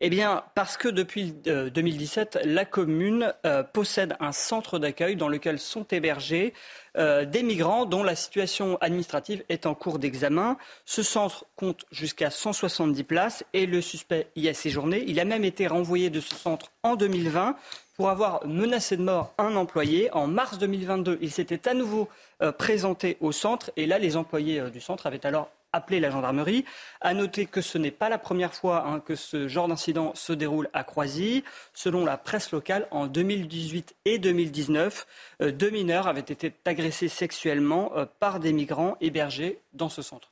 Eh 0.01 0.09
bien, 0.09 0.43
parce 0.55 0.77
que 0.77 0.87
depuis 0.87 1.33
2017, 1.33 2.39
la 2.45 2.63
commune 2.63 3.33
possède 3.73 4.15
un 4.21 4.31
centre 4.31 4.79
d'accueil 4.79 5.17
dans 5.17 5.27
lequel 5.27 5.59
sont 5.59 5.85
hébergés 5.91 6.53
euh, 6.97 7.25
des 7.25 7.43
migrants 7.43 7.85
dont 7.85 8.01
la 8.01 8.15
situation 8.15 8.77
administrative 8.81 9.43
est 9.49 9.65
en 9.65 9.75
cours 9.75 9.99
d'examen. 9.99 10.57
Ce 10.85 11.03
centre 11.03 11.45
compte 11.55 11.85
jusqu'à 11.91 12.29
170 12.29 13.03
places 13.03 13.43
et 13.53 13.65
le 13.65 13.81
suspect 13.81 14.27
y 14.35 14.47
a 14.47 14.53
séjourné. 14.53 15.03
Il 15.07 15.19
a 15.19 15.25
même 15.25 15.43
été 15.43 15.67
renvoyé 15.67 16.09
de 16.09 16.21
ce 16.21 16.33
centre 16.33 16.71
en 16.81 16.95
2020 16.95 17.55
pour 17.99 18.09
avoir 18.09 18.47
menacé 18.47 18.95
de 18.95 19.01
mort 19.01 19.33
un 19.37 19.57
employé. 19.57 20.09
En 20.13 20.25
mars 20.25 20.57
2022, 20.57 21.17
il 21.21 21.31
s'était 21.31 21.67
à 21.67 21.73
nouveau 21.73 22.07
euh, 22.41 22.53
présenté 22.53 23.17
au 23.19 23.33
centre 23.33 23.71
et 23.75 23.85
là, 23.85 23.99
les 23.99 24.15
employés 24.15 24.61
euh, 24.61 24.69
du 24.69 24.79
centre 24.79 25.05
avaient 25.05 25.25
alors 25.25 25.49
appelé 25.73 25.99
la 25.99 26.09
gendarmerie. 26.09 26.63
À 27.01 27.13
noter 27.13 27.45
que 27.45 27.59
ce 27.59 27.77
n'est 27.77 27.91
pas 27.91 28.07
la 28.07 28.17
première 28.17 28.53
fois 28.53 28.85
hein, 28.87 29.01
que 29.01 29.15
ce 29.15 29.49
genre 29.49 29.67
d'incident 29.67 30.13
se 30.15 30.31
déroule 30.31 30.69
à 30.71 30.85
Croisy. 30.85 31.43
Selon 31.73 32.05
la 32.05 32.15
presse 32.15 32.53
locale, 32.53 32.87
en 32.91 33.05
2018 33.05 33.97
et 34.05 34.17
2019, 34.17 35.05
euh, 35.41 35.51
deux 35.51 35.69
mineurs 35.69 36.07
avaient 36.07 36.21
été 36.21 36.53
agressés 36.63 37.09
sexuellement 37.09 37.91
par 38.21 38.39
des 38.39 38.53
migrants 38.53 38.95
hébergés 39.01 39.59
dans 39.73 39.89
ce 39.89 40.01
centre. 40.01 40.31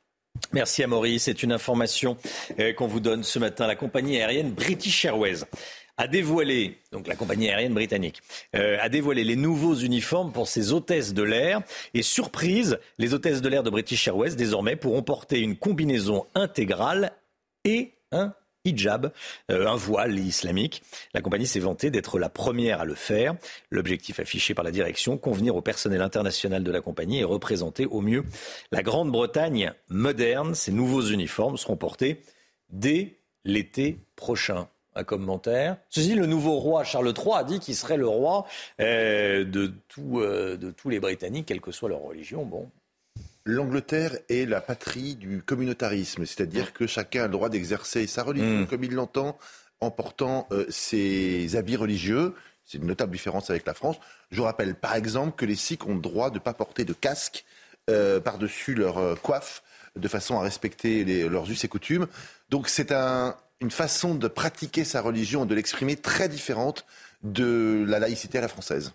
Merci 0.52 0.84
à 0.84 0.86
Maurice. 0.86 1.24
C'est 1.24 1.42
une 1.42 1.52
information 1.52 2.16
qu'on 2.78 2.86
vous 2.86 3.00
donne 3.00 3.24
ce 3.24 3.38
matin. 3.38 3.66
La 3.66 3.76
compagnie 3.76 4.16
aérienne 4.16 4.52
British 4.52 5.04
Airways 5.04 5.44
a 5.98 6.06
dévoilé, 6.06 6.78
donc 6.92 7.08
la 7.08 7.16
compagnie 7.16 7.48
aérienne 7.48 7.74
britannique, 7.74 8.22
euh, 8.54 8.78
a 8.80 8.88
dévoilé 8.88 9.24
les 9.24 9.36
nouveaux 9.36 9.74
uniformes 9.74 10.32
pour 10.32 10.46
ses 10.48 10.72
hôtesses 10.72 11.12
de 11.12 11.24
l'air. 11.24 11.60
Et 11.92 12.02
surprise, 12.02 12.78
les 12.98 13.14
hôtesses 13.14 13.42
de 13.42 13.48
l'air 13.48 13.64
de 13.64 13.70
British 13.70 14.06
Airways 14.06 14.36
désormais 14.36 14.76
pourront 14.76 15.02
porter 15.02 15.40
une 15.40 15.56
combinaison 15.56 16.26
intégrale 16.34 17.12
et 17.64 17.92
un 18.12 18.32
hijab, 18.64 19.12
euh, 19.50 19.66
un 19.66 19.74
voile 19.74 20.18
islamique. 20.18 20.82
La 21.14 21.20
compagnie 21.20 21.46
s'est 21.46 21.58
vantée 21.58 21.90
d'être 21.90 22.20
la 22.20 22.28
première 22.28 22.80
à 22.80 22.84
le 22.84 22.94
faire. 22.94 23.34
L'objectif 23.70 24.20
affiché 24.20 24.54
par 24.54 24.64
la 24.64 24.70
direction, 24.70 25.18
convenir 25.18 25.56
au 25.56 25.62
personnel 25.62 26.00
international 26.00 26.62
de 26.62 26.70
la 26.70 26.80
compagnie 26.80 27.18
et 27.18 27.24
représenter 27.24 27.86
au 27.86 28.02
mieux 28.02 28.24
la 28.70 28.82
Grande-Bretagne 28.82 29.72
moderne. 29.88 30.54
Ces 30.54 30.72
nouveaux 30.72 31.02
uniformes 31.02 31.56
seront 31.56 31.76
portés 31.76 32.22
dès 32.70 33.16
l'été 33.44 33.98
prochain 34.14 34.68
un 34.98 35.04
commentaire. 35.04 35.76
Ceci, 35.88 36.14
le 36.14 36.26
nouveau 36.26 36.58
roi 36.58 36.84
Charles 36.84 37.14
III 37.16 37.34
a 37.36 37.44
dit 37.44 37.60
qu'il 37.60 37.76
serait 37.76 37.96
le 37.96 38.08
roi 38.08 38.46
euh, 38.80 39.44
de, 39.44 39.72
tout, 39.88 40.18
euh, 40.18 40.56
de 40.56 40.70
tous 40.70 40.90
les 40.90 41.00
Britanniques, 41.00 41.46
quelle 41.46 41.60
que 41.60 41.70
soit 41.70 41.88
leur 41.88 42.00
religion. 42.00 42.44
Bon. 42.44 42.68
L'Angleterre 43.44 44.18
est 44.28 44.46
la 44.46 44.60
patrie 44.60 45.14
du 45.14 45.42
communautarisme, 45.42 46.26
c'est-à-dire 46.26 46.72
que 46.72 46.86
chacun 46.86 47.22
a 47.22 47.26
le 47.26 47.32
droit 47.32 47.48
d'exercer 47.48 48.06
sa 48.06 48.22
religion 48.24 48.62
mm. 48.62 48.66
comme 48.66 48.84
il 48.84 48.92
l'entend 48.92 49.38
en 49.80 49.90
portant 49.90 50.48
euh, 50.50 50.66
ses 50.68 51.56
habits 51.56 51.76
religieux. 51.76 52.34
C'est 52.64 52.78
une 52.78 52.86
notable 52.86 53.12
différence 53.12 53.48
avec 53.48 53.64
la 53.64 53.74
France. 53.74 53.96
Je 54.30 54.42
rappelle 54.42 54.74
par 54.74 54.96
exemple 54.96 55.36
que 55.36 55.46
les 55.46 55.54
Sikhs 55.54 55.86
ont 55.86 55.94
le 55.94 56.00
droit 56.00 56.28
de 56.28 56.34
ne 56.34 56.40
pas 56.40 56.52
porter 56.52 56.84
de 56.84 56.92
casque 56.92 57.44
par-dessus 58.22 58.74
leur 58.74 59.18
coiffe 59.22 59.62
de 59.96 60.08
façon 60.08 60.38
à 60.38 60.42
respecter 60.42 61.26
leurs 61.26 61.50
us 61.50 61.64
et 61.64 61.68
coutumes. 61.68 62.06
Donc 62.50 62.68
c'est 62.68 62.92
un, 62.92 63.34
une 63.60 63.70
façon 63.70 64.14
de 64.14 64.28
pratiquer 64.28 64.84
sa 64.84 65.00
religion, 65.00 65.46
de 65.46 65.54
l'exprimer 65.54 65.96
très 65.96 66.28
différente 66.28 66.86
de 67.22 67.84
la 67.88 67.98
laïcité 67.98 68.38
à 68.38 68.40
la 68.40 68.48
française. 68.48 68.92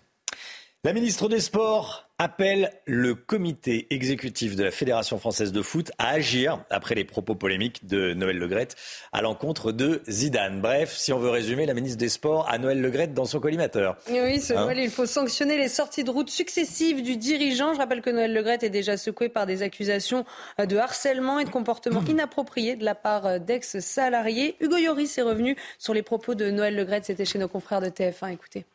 La 0.84 0.92
ministre 0.92 1.30
des 1.30 1.40
Sports 1.40 2.10
appelle 2.18 2.70
le 2.84 3.14
comité 3.14 3.86
exécutif 3.88 4.54
de 4.54 4.64
la 4.64 4.70
Fédération 4.70 5.18
française 5.18 5.50
de 5.50 5.62
foot 5.62 5.90
à 5.96 6.10
agir 6.10 6.62
après 6.68 6.94
les 6.94 7.06
propos 7.06 7.34
polémiques 7.34 7.86
de 7.86 8.12
Noël 8.12 8.36
Legrette 8.36 8.76
à 9.10 9.22
l'encontre 9.22 9.72
de 9.72 10.02
Zidane. 10.10 10.60
Bref, 10.60 10.94
si 10.94 11.14
on 11.14 11.18
veut 11.18 11.30
résumer, 11.30 11.64
la 11.64 11.72
ministre 11.72 11.96
des 11.96 12.10
Sports 12.10 12.46
à 12.50 12.58
Noël 12.58 12.82
Legrette 12.82 13.14
dans 13.14 13.24
son 13.24 13.40
collimateur. 13.40 13.96
Oui, 14.10 14.38
ce 14.42 14.52
hein 14.52 14.66
Noël, 14.66 14.78
il 14.78 14.90
faut 14.90 15.06
sanctionner 15.06 15.56
les 15.56 15.68
sorties 15.68 16.04
de 16.04 16.10
route 16.10 16.28
successives 16.28 17.02
du 17.02 17.16
dirigeant. 17.16 17.72
Je 17.72 17.78
rappelle 17.78 18.02
que 18.02 18.10
Noël 18.10 18.34
Legrette 18.34 18.62
est 18.62 18.68
déjà 18.68 18.98
secoué 18.98 19.30
par 19.30 19.46
des 19.46 19.62
accusations 19.62 20.26
de 20.58 20.76
harcèlement 20.76 21.38
et 21.38 21.46
de 21.46 21.50
comportement 21.50 22.04
inapproprié 22.08 22.76
de 22.76 22.84
la 22.84 22.94
part 22.94 23.40
d'ex-salariés. 23.40 24.56
Hugo 24.60 24.76
Yoris 24.76 25.16
est 25.16 25.22
revenu 25.22 25.56
sur 25.78 25.94
les 25.94 26.02
propos 26.02 26.34
de 26.34 26.50
Noël 26.50 26.76
Legrette. 26.76 27.06
C'était 27.06 27.24
chez 27.24 27.38
nos 27.38 27.48
confrères 27.48 27.80
de 27.80 27.88
TF1. 27.88 28.34
Écoutez. 28.34 28.66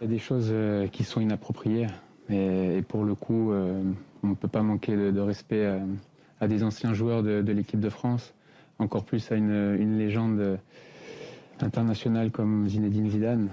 Il 0.00 0.04
y 0.04 0.06
a 0.06 0.10
des 0.10 0.18
choses 0.18 0.48
euh, 0.50 0.88
qui 0.88 1.04
sont 1.04 1.20
inappropriées. 1.20 1.86
Et, 2.28 2.82
pour 2.86 3.04
le 3.04 3.14
coup, 3.14 3.52
euh, 3.52 3.82
on 4.22 4.28
ne 4.28 4.34
peut 4.34 4.48
pas 4.48 4.62
manquer 4.62 4.94
de, 4.94 5.20
respect 5.20 5.64
euh, 5.64 5.78
à, 6.40 6.48
des 6.48 6.62
anciens 6.62 6.92
joueurs 6.92 7.22
de, 7.22 7.52
l'équipe 7.52 7.80
de 7.80 7.88
France, 7.88 8.34
encore 8.78 9.04
plus 9.04 9.30
à 9.32 9.36
une, 9.36 9.98
légende 9.98 10.58
internationale 11.60 12.30
comme 12.30 12.68
Zinedine 12.68 13.10
Zidane. 13.10 13.50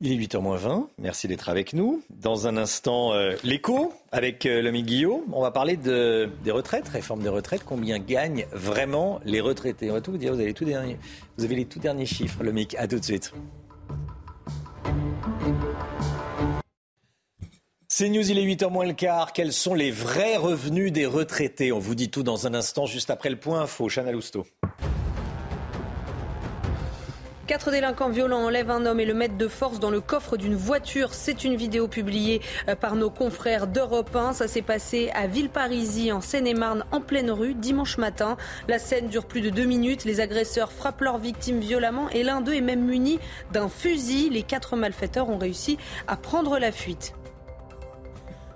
Il 0.00 0.12
est 0.12 0.26
8h20, 0.26 0.88
merci 0.98 1.28
d'être 1.28 1.48
avec 1.48 1.72
nous. 1.72 2.02
Dans 2.10 2.46
un 2.46 2.58
instant, 2.58 3.12
l'écho 3.42 3.94
avec 4.12 4.44
euh, 4.44 4.60
l'ami 4.60 4.82
Guillaume. 4.82 5.22
On 5.32 5.40
va 5.40 5.50
parler 5.50 5.78
de, 5.78 6.28
des 6.42 6.50
retraites, 6.50 6.88
réforme 6.88 7.22
des 7.22 7.30
retraites. 7.30 7.64
Combien 7.64 7.98
gagnent 8.00 8.44
vraiment 8.52 9.20
les 9.24 9.40
retraités? 9.40 9.90
On 9.90 9.94
va 9.94 10.02
tout 10.02 10.10
vous 10.10 10.18
dire, 10.18 10.34
vous 10.34 10.40
avez 10.40 10.48
les 10.48 10.54
tout 10.54 10.66
derniers, 10.66 10.98
vous 11.38 11.44
avez 11.44 11.54
les 11.54 11.64
tout 11.64 11.78
derniers 11.78 12.04
chiffres, 12.04 12.42
le 12.42 12.52
MIC. 12.52 12.74
À 12.74 12.86
tout 12.86 12.98
de 12.98 13.04
suite. 13.04 13.32
C'est 17.96 18.08
News, 18.08 18.28
il 18.28 18.38
est 18.38 18.44
8h 18.44 18.70
moins 18.70 18.86
le 18.86 18.92
quart. 18.92 19.32
Quels 19.32 19.52
sont 19.52 19.72
les 19.72 19.92
vrais 19.92 20.36
revenus 20.36 20.90
des 20.90 21.06
retraités? 21.06 21.70
On 21.70 21.78
vous 21.78 21.94
dit 21.94 22.10
tout 22.10 22.24
dans 22.24 22.48
un 22.48 22.52
instant, 22.52 22.86
juste 22.86 23.08
après 23.08 23.30
le 23.30 23.36
point 23.36 23.60
info. 23.60 23.88
Chana 23.88 24.10
Lousteau. 24.10 24.44
Quatre 27.46 27.70
délinquants 27.70 28.08
violents 28.08 28.46
enlèvent 28.46 28.70
un 28.70 28.86
homme 28.86 29.00
et 29.00 29.04
le 29.04 29.12
mettent 29.12 29.36
de 29.36 29.48
force 29.48 29.78
dans 29.78 29.90
le 29.90 30.00
coffre 30.00 30.38
d'une 30.38 30.54
voiture. 30.54 31.12
C'est 31.12 31.44
une 31.44 31.56
vidéo 31.56 31.88
publiée 31.88 32.40
euh, 32.68 32.74
par 32.74 32.96
nos 32.96 33.10
confrères 33.10 33.66
d'Europe 33.66 34.16
1. 34.16 34.32
Ça 34.32 34.48
s'est 34.48 34.62
passé 34.62 35.10
à 35.14 35.26
Villeparisis, 35.26 36.10
en 36.10 36.22
Seine-et-Marne, 36.22 36.86
en 36.90 37.02
pleine 37.02 37.30
rue, 37.30 37.52
dimanche 37.52 37.98
matin. 37.98 38.38
La 38.66 38.78
scène 38.78 39.08
dure 39.08 39.26
plus 39.26 39.42
de 39.42 39.50
deux 39.50 39.66
minutes. 39.66 40.06
Les 40.06 40.20
agresseurs 40.20 40.72
frappent 40.72 41.02
leurs 41.02 41.18
victimes 41.18 41.60
violemment 41.60 42.08
et 42.10 42.22
l'un 42.22 42.40
d'eux 42.40 42.54
est 42.54 42.62
même 42.62 42.86
muni 42.86 43.18
d'un 43.52 43.68
fusil. 43.68 44.30
Les 44.30 44.42
quatre 44.42 44.74
malfaiteurs 44.74 45.28
ont 45.28 45.38
réussi 45.38 45.76
à 46.06 46.16
prendre 46.16 46.58
la 46.58 46.72
fuite. 46.72 47.14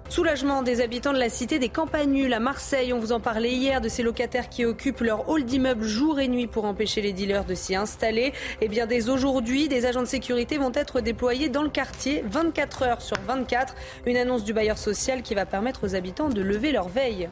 Soulagement 0.09 0.63
des 0.63 0.81
habitants 0.81 1.13
de 1.13 1.19
la 1.19 1.29
cité 1.29 1.59
des 1.59 1.69
Campanules 1.69 2.33
à 2.33 2.41
Marseille. 2.41 2.95
On 2.95 2.99
vous 2.99 3.13
en 3.13 3.21
parlait 3.21 3.53
hier 3.53 3.83
de 3.83 3.91
ces 3.91 4.03
locataires 4.03 4.49
qui 4.49 4.65
occupent 4.65 5.01
leur 5.01 5.29
hall 5.29 5.45
d'immeuble 5.45 5.85
jour 5.85 6.19
et 6.19 6.29
nuit 6.29 6.47
pour 6.47 6.65
empêcher 6.65 7.03
les 7.03 7.13
dealers 7.13 7.45
de 7.45 7.55
s'y 7.55 7.77
installer. 7.77 8.29
Et 8.29 8.33
eh 8.63 8.69
bien, 8.69 8.87
dès 8.87 9.11
aujourd'hui, 9.11 9.69
des 9.69 9.85
agents 9.85 10.01
de 10.01 10.07
sécurité 10.07 10.57
vont 10.57 10.73
être 10.75 11.03
déployés 11.03 11.51
dans 11.51 11.63
le 11.63 11.69
quartier 11.69 12.25
24 12.27 12.83
heures 12.85 13.03
sur 13.03 13.19
24. 13.27 13.75
Une 14.07 14.17
annonce 14.17 14.45
du 14.45 14.55
bailleur 14.55 14.79
social 14.79 15.21
qui 15.21 15.35
va 15.35 15.45
permettre 15.45 15.87
aux 15.87 15.95
habitants 15.95 16.31
de 16.31 16.41
lever 16.41 16.73
leur 16.73 16.89
veille. 16.89 17.29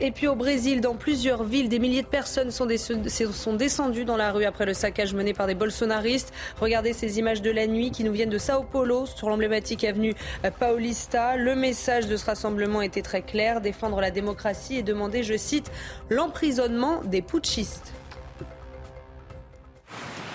Et 0.00 0.10
puis 0.10 0.26
au 0.26 0.34
Brésil, 0.34 0.80
dans 0.80 0.96
plusieurs 0.96 1.44
villes, 1.44 1.68
des 1.68 1.78
milliers 1.78 2.02
de 2.02 2.08
personnes 2.08 2.50
sont, 2.50 2.66
descendues 2.66 4.04
dans 4.04 4.16
la 4.16 4.32
rue 4.32 4.44
après 4.44 4.66
le 4.66 4.74
saccage 4.74 5.14
mené 5.14 5.34
par 5.34 5.46
des 5.46 5.54
bolsonaristes. 5.54 6.32
Regardez 6.60 6.92
ces 6.92 7.20
images 7.20 7.42
de 7.42 7.50
la 7.50 7.68
nuit 7.68 7.92
qui 7.92 8.02
nous 8.02 8.12
viennent 8.12 8.30
de 8.30 8.38
Sao 8.38 8.64
Paulo, 8.64 9.06
sur 9.06 9.28
l'emblématique 9.28 9.84
avenue 9.84 10.14
Paulista. 10.58 11.36
Le 11.36 11.54
message 11.54 12.08
de 12.08 12.16
ce 12.16 12.26
rassemblement 12.26 12.82
était 12.82 13.02
très 13.02 13.22
clair, 13.22 13.60
défendre 13.60 14.00
la 14.00 14.10
démocratie 14.10 14.76
et 14.76 14.82
demander, 14.82 15.22
je 15.22 15.36
cite, 15.36 15.70
l'emprisonnement 16.10 17.00
des 17.04 17.22
putschistes. 17.22 17.92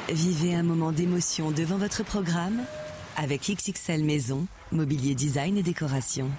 Vivez 0.08 0.56
un 0.56 0.64
moment 0.64 0.94
d'émotion 0.94 1.52
devant 1.52 1.78
votre 1.78 2.04
programme 2.04 2.62
avec 3.18 3.42
XXL 3.42 4.06
Maison, 4.06 4.48
mobilier 4.72 5.16
design 5.16 5.58
et 5.58 5.64
décoration 5.64 6.32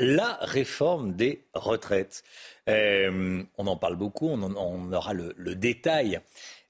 la 0.00 0.38
réforme 0.40 1.12
des 1.12 1.44
retraites. 1.54 2.24
Euh, 2.68 3.42
on 3.58 3.66
en 3.66 3.76
parle 3.76 3.96
beaucoup, 3.96 4.28
on, 4.28 4.92
aura 4.92 5.12
le, 5.12 5.54
détail 5.54 6.20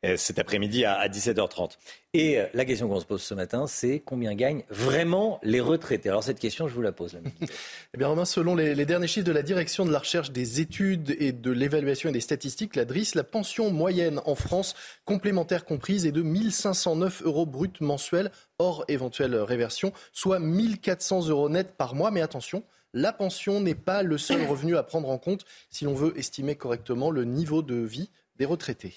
euh, 0.05 0.17
cet 0.17 0.39
après-midi 0.39 0.85
à, 0.85 1.09
17h30. 1.09 1.77
Et 2.13 2.41
euh, 2.41 2.47
la 2.55 2.65
question 2.65 2.89
qu'on 2.89 2.99
se 2.99 3.07
pose 3.07 3.23
ce 3.23 3.35
matin, 3.35 3.69
c'est 3.69 4.03
combien 4.05 4.35
gagnent 4.35 4.65
vraiment 4.69 5.39
les 5.45 5.61
retraités? 5.61 6.09
Alors 6.09 6.25
cette 6.25 6.41
question, 6.41 6.67
je 6.67 6.75
vous 6.75 6.83
la 6.83 6.91
pose. 6.91 7.19
eh 7.95 7.99
bien, 7.99 8.09
Romain, 8.09 8.25
selon 8.25 8.57
les, 8.57 8.85
derniers 8.85 9.07
chiffres 9.07 9.27
de 9.27 9.33
la 9.33 9.43
Direction 9.43 9.87
de 9.87 9.93
la 9.93 10.01
recherche 10.01 10.33
des 10.33 10.61
études 10.61 11.15
et 11.21 11.31
de 11.31 11.51
l'évaluation 11.53 12.09
et 12.09 12.13
des 12.13 12.21
statistiques, 12.21 12.75
la 12.75 12.85
DRIS, 12.85 13.15
la 13.15 13.25
pension 13.25 13.71
moyenne 13.71 14.21
en 14.25 14.35
France, 14.35 14.75
complémentaire 15.05 15.65
comprise, 15.65 16.05
est 16.05 16.13
de 16.13 16.23
1509 16.23 17.23
euros 17.25 17.47
bruts 17.47 17.71
mensuels, 17.81 18.33
hors 18.59 18.85
éventuelle 18.89 19.37
réversion, 19.37 19.93
soit 20.13 20.41
1400 20.41 21.29
euros 21.29 21.49
net 21.49 21.77
par 21.77 21.95
mois. 21.95 22.11
Mais 22.11 22.23
attention, 22.23 22.65
la 22.93 23.13
pension 23.13 23.61
n'est 23.61 23.75
pas 23.75 24.03
le 24.03 24.19
seul 24.19 24.47
revenu 24.47 24.77
à 24.77 24.83
prendre 24.83 25.11
en 25.11 25.19
compte 25.19 25.45
si 25.71 25.85
l'on 25.85 25.95
veut 25.95 26.17
estimer 26.19 26.57
correctement 26.57 27.11
le 27.11 27.25
niveau 27.25 27.63
de 27.63 27.77
vie 27.77 28.11
des 28.37 28.45
retraités. 28.45 28.95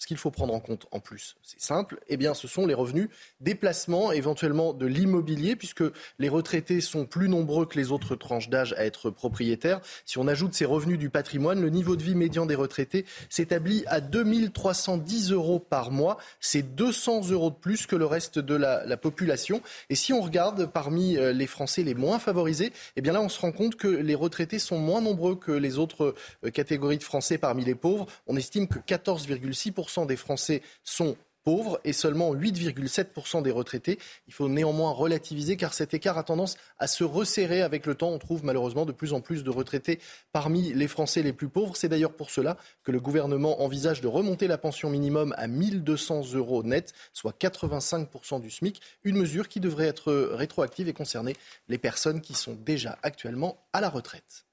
Ce 0.00 0.06
qu'il 0.06 0.16
faut 0.16 0.30
prendre 0.30 0.54
en 0.54 0.60
compte 0.60 0.86
en 0.92 0.98
plus, 0.98 1.36
c'est 1.42 1.60
simple, 1.60 2.00
eh 2.08 2.16
bien, 2.16 2.32
ce 2.32 2.48
sont 2.48 2.66
les 2.66 2.72
revenus 2.72 3.10
déplacements, 3.42 4.12
éventuellement 4.12 4.72
de 4.72 4.86
l'immobilier, 4.86 5.56
puisque 5.56 5.84
les 6.18 6.30
retraités 6.30 6.80
sont 6.80 7.04
plus 7.04 7.28
nombreux 7.28 7.66
que 7.66 7.78
les 7.78 7.92
autres 7.92 8.16
tranches 8.16 8.48
d'âge 8.48 8.72
à 8.78 8.86
être 8.86 9.10
propriétaires. 9.10 9.82
Si 10.06 10.16
on 10.16 10.26
ajoute 10.26 10.54
ces 10.54 10.64
revenus 10.64 10.98
du 10.98 11.10
patrimoine, 11.10 11.60
le 11.60 11.68
niveau 11.68 11.96
de 11.96 12.02
vie 12.02 12.14
médian 12.14 12.46
des 12.46 12.54
retraités 12.54 13.04
s'établit 13.28 13.84
à 13.88 14.00
2310 14.00 15.32
euros 15.32 15.58
par 15.58 15.90
mois. 15.90 16.16
C'est 16.40 16.74
200 16.74 17.28
euros 17.28 17.50
de 17.50 17.56
plus 17.56 17.86
que 17.86 17.94
le 17.94 18.06
reste 18.06 18.38
de 18.38 18.54
la, 18.54 18.86
la, 18.86 18.96
population. 18.96 19.60
Et 19.90 19.96
si 19.96 20.14
on 20.14 20.22
regarde 20.22 20.64
parmi 20.64 21.18
euh, 21.18 21.34
les 21.34 21.46
Français 21.46 21.82
les 21.82 21.94
moins 21.94 22.18
favorisés, 22.18 22.72
eh 22.96 23.02
bien 23.02 23.12
là, 23.12 23.20
on 23.20 23.28
se 23.28 23.38
rend 23.38 23.52
compte 23.52 23.76
que 23.76 23.88
les 23.88 24.14
retraités 24.14 24.58
sont 24.58 24.78
moins 24.78 25.02
nombreux 25.02 25.36
que 25.36 25.52
les 25.52 25.76
autres 25.76 26.14
euh, 26.46 26.50
catégories 26.50 26.96
de 26.96 27.02
Français 27.02 27.36
parmi 27.36 27.66
les 27.66 27.74
pauvres. 27.74 28.06
On 28.26 28.36
estime 28.36 28.66
que 28.66 28.78
14,6% 28.78 29.89
des 30.06 30.16
Français 30.16 30.62
sont 30.84 31.16
pauvres 31.44 31.80
et 31.84 31.92
seulement 31.92 32.34
8,7% 32.34 33.42
des 33.42 33.50
retraités. 33.50 33.98
Il 34.26 34.34
faut 34.34 34.48
néanmoins 34.48 34.92
relativiser 34.92 35.56
car 35.56 35.74
cet 35.74 35.94
écart 35.94 36.18
a 36.18 36.22
tendance 36.22 36.56
à 36.78 36.86
se 36.86 37.04
resserrer 37.04 37.62
avec 37.62 37.86
le 37.86 37.94
temps. 37.94 38.10
On 38.10 38.18
trouve 38.18 38.44
malheureusement 38.44 38.84
de 38.84 38.92
plus 38.92 39.12
en 39.12 39.20
plus 39.20 39.44
de 39.44 39.50
retraités 39.50 40.00
parmi 40.32 40.72
les 40.72 40.88
Français 40.88 41.22
les 41.22 41.32
plus 41.32 41.48
pauvres. 41.48 41.76
C'est 41.76 41.88
d'ailleurs 41.88 42.12
pour 42.12 42.30
cela 42.30 42.56
que 42.84 42.92
le 42.92 43.00
gouvernement 43.00 43.62
envisage 43.62 44.00
de 44.00 44.08
remonter 44.08 44.48
la 44.48 44.58
pension 44.58 44.90
minimum 44.90 45.34
à 45.36 45.46
1200 45.46 46.34
euros 46.34 46.62
net, 46.62 46.92
soit 47.12 47.36
85% 47.38 48.40
du 48.40 48.50
SMIC, 48.50 48.80
une 49.04 49.16
mesure 49.16 49.48
qui 49.48 49.60
devrait 49.60 49.86
être 49.86 50.12
rétroactive 50.12 50.88
et 50.88 50.92
concerner 50.92 51.36
les 51.68 51.78
personnes 51.78 52.20
qui 52.20 52.34
sont 52.34 52.54
déjà 52.54 52.98
actuellement 53.02 53.58
à 53.72 53.80
la 53.80 53.88
retraite. 53.88 54.44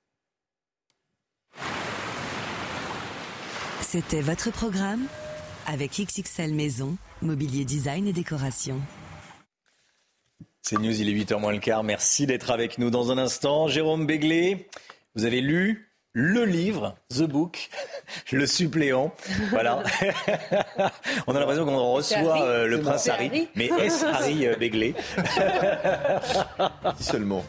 C'était 3.81 4.21
votre 4.21 4.51
programme 4.51 5.07
avec 5.67 5.91
XXL 5.91 6.53
Maison, 6.53 6.97
mobilier 7.21 7.65
design 7.65 8.07
et 8.07 8.13
décoration. 8.13 8.81
C'est 10.61 10.79
News, 10.79 10.99
il 10.99 11.09
est 11.09 11.13
8h 11.13 11.39
moins 11.39 11.53
le 11.53 11.59
quart. 11.59 11.83
Merci 11.83 12.25
d'être 12.25 12.49
avec 12.49 12.77
nous 12.77 12.89
dans 12.89 13.11
un 13.11 13.17
instant. 13.17 13.67
Jérôme 13.67 14.07
Béglé, 14.07 14.67
vous 15.15 15.25
avez 15.25 15.41
lu 15.41 15.86
le 16.13 16.45
livre, 16.45 16.95
The 17.09 17.23
Book, 17.23 17.69
le 18.31 18.45
suppléant. 18.47 19.13
Voilà. 19.49 19.83
On 21.27 21.35
a 21.35 21.39
l'impression 21.39 21.65
qu'on 21.65 21.93
reçoit 21.93 22.41
euh, 22.41 22.67
le 22.67 22.81
prince 22.81 23.07
Harry, 23.07 23.47
mais 23.55 23.69
est-ce 23.79 24.05
Harry 24.05 24.47
euh, 24.47 24.55
Begley 24.55 24.95
Seulement. 26.99 27.45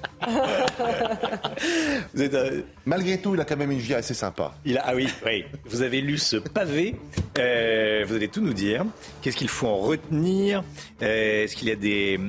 Euh, 2.19 2.63
Malgré 2.85 3.19
tout, 3.19 3.35
il 3.35 3.41
a 3.41 3.45
quand 3.45 3.57
même 3.57 3.71
une 3.71 3.79
vie 3.79 3.95
assez 3.95 4.15
sympa. 4.15 4.53
Il 4.65 4.77
a, 4.79 4.83
ah 4.85 4.95
oui, 4.95 5.09
oui. 5.25 5.45
Vous 5.67 5.83
avez 5.83 6.01
lu 6.01 6.19
ce 6.19 6.37
pavé. 6.37 6.97
vous 7.35 8.15
allez 8.15 8.29
tout 8.29 8.41
nous 8.41 8.55
dire. 8.55 8.85
Qu'est-ce 9.23 9.37
qu'il 9.37 9.49
faut 9.49 9.67
en 9.67 9.79
retenir? 9.79 10.63
Est-ce 11.01 11.57
qu'il 11.57 11.69
y 11.69 11.73
a 11.73 11.77
des 11.77 12.21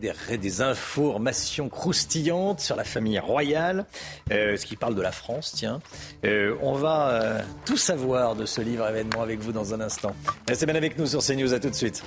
des, 0.00 0.62
informations 0.62 1.68
croustillantes 1.68 2.60
sur 2.60 2.76
la 2.76 2.84
famille 2.84 3.18
royale, 3.18 3.86
euh, 4.30 4.56
ce 4.56 4.66
qui 4.66 4.76
parle 4.76 4.94
de 4.94 5.02
la 5.02 5.12
France, 5.12 5.52
tiens. 5.54 5.80
Euh, 6.24 6.56
on 6.62 6.74
va 6.74 7.08
euh, 7.10 7.42
tout 7.64 7.76
savoir 7.76 8.36
de 8.36 8.46
ce 8.46 8.60
livre 8.60 8.88
événement 8.88 9.22
avec 9.22 9.40
vous 9.40 9.52
dans 9.52 9.74
un 9.74 9.80
instant. 9.80 10.14
Restez 10.48 10.66
bien 10.66 10.74
avec 10.74 10.98
nous 10.98 11.06
sur 11.06 11.20
CNews, 11.20 11.52
à 11.52 11.60
tout 11.60 11.70
de 11.70 11.74
suite. 11.74 12.02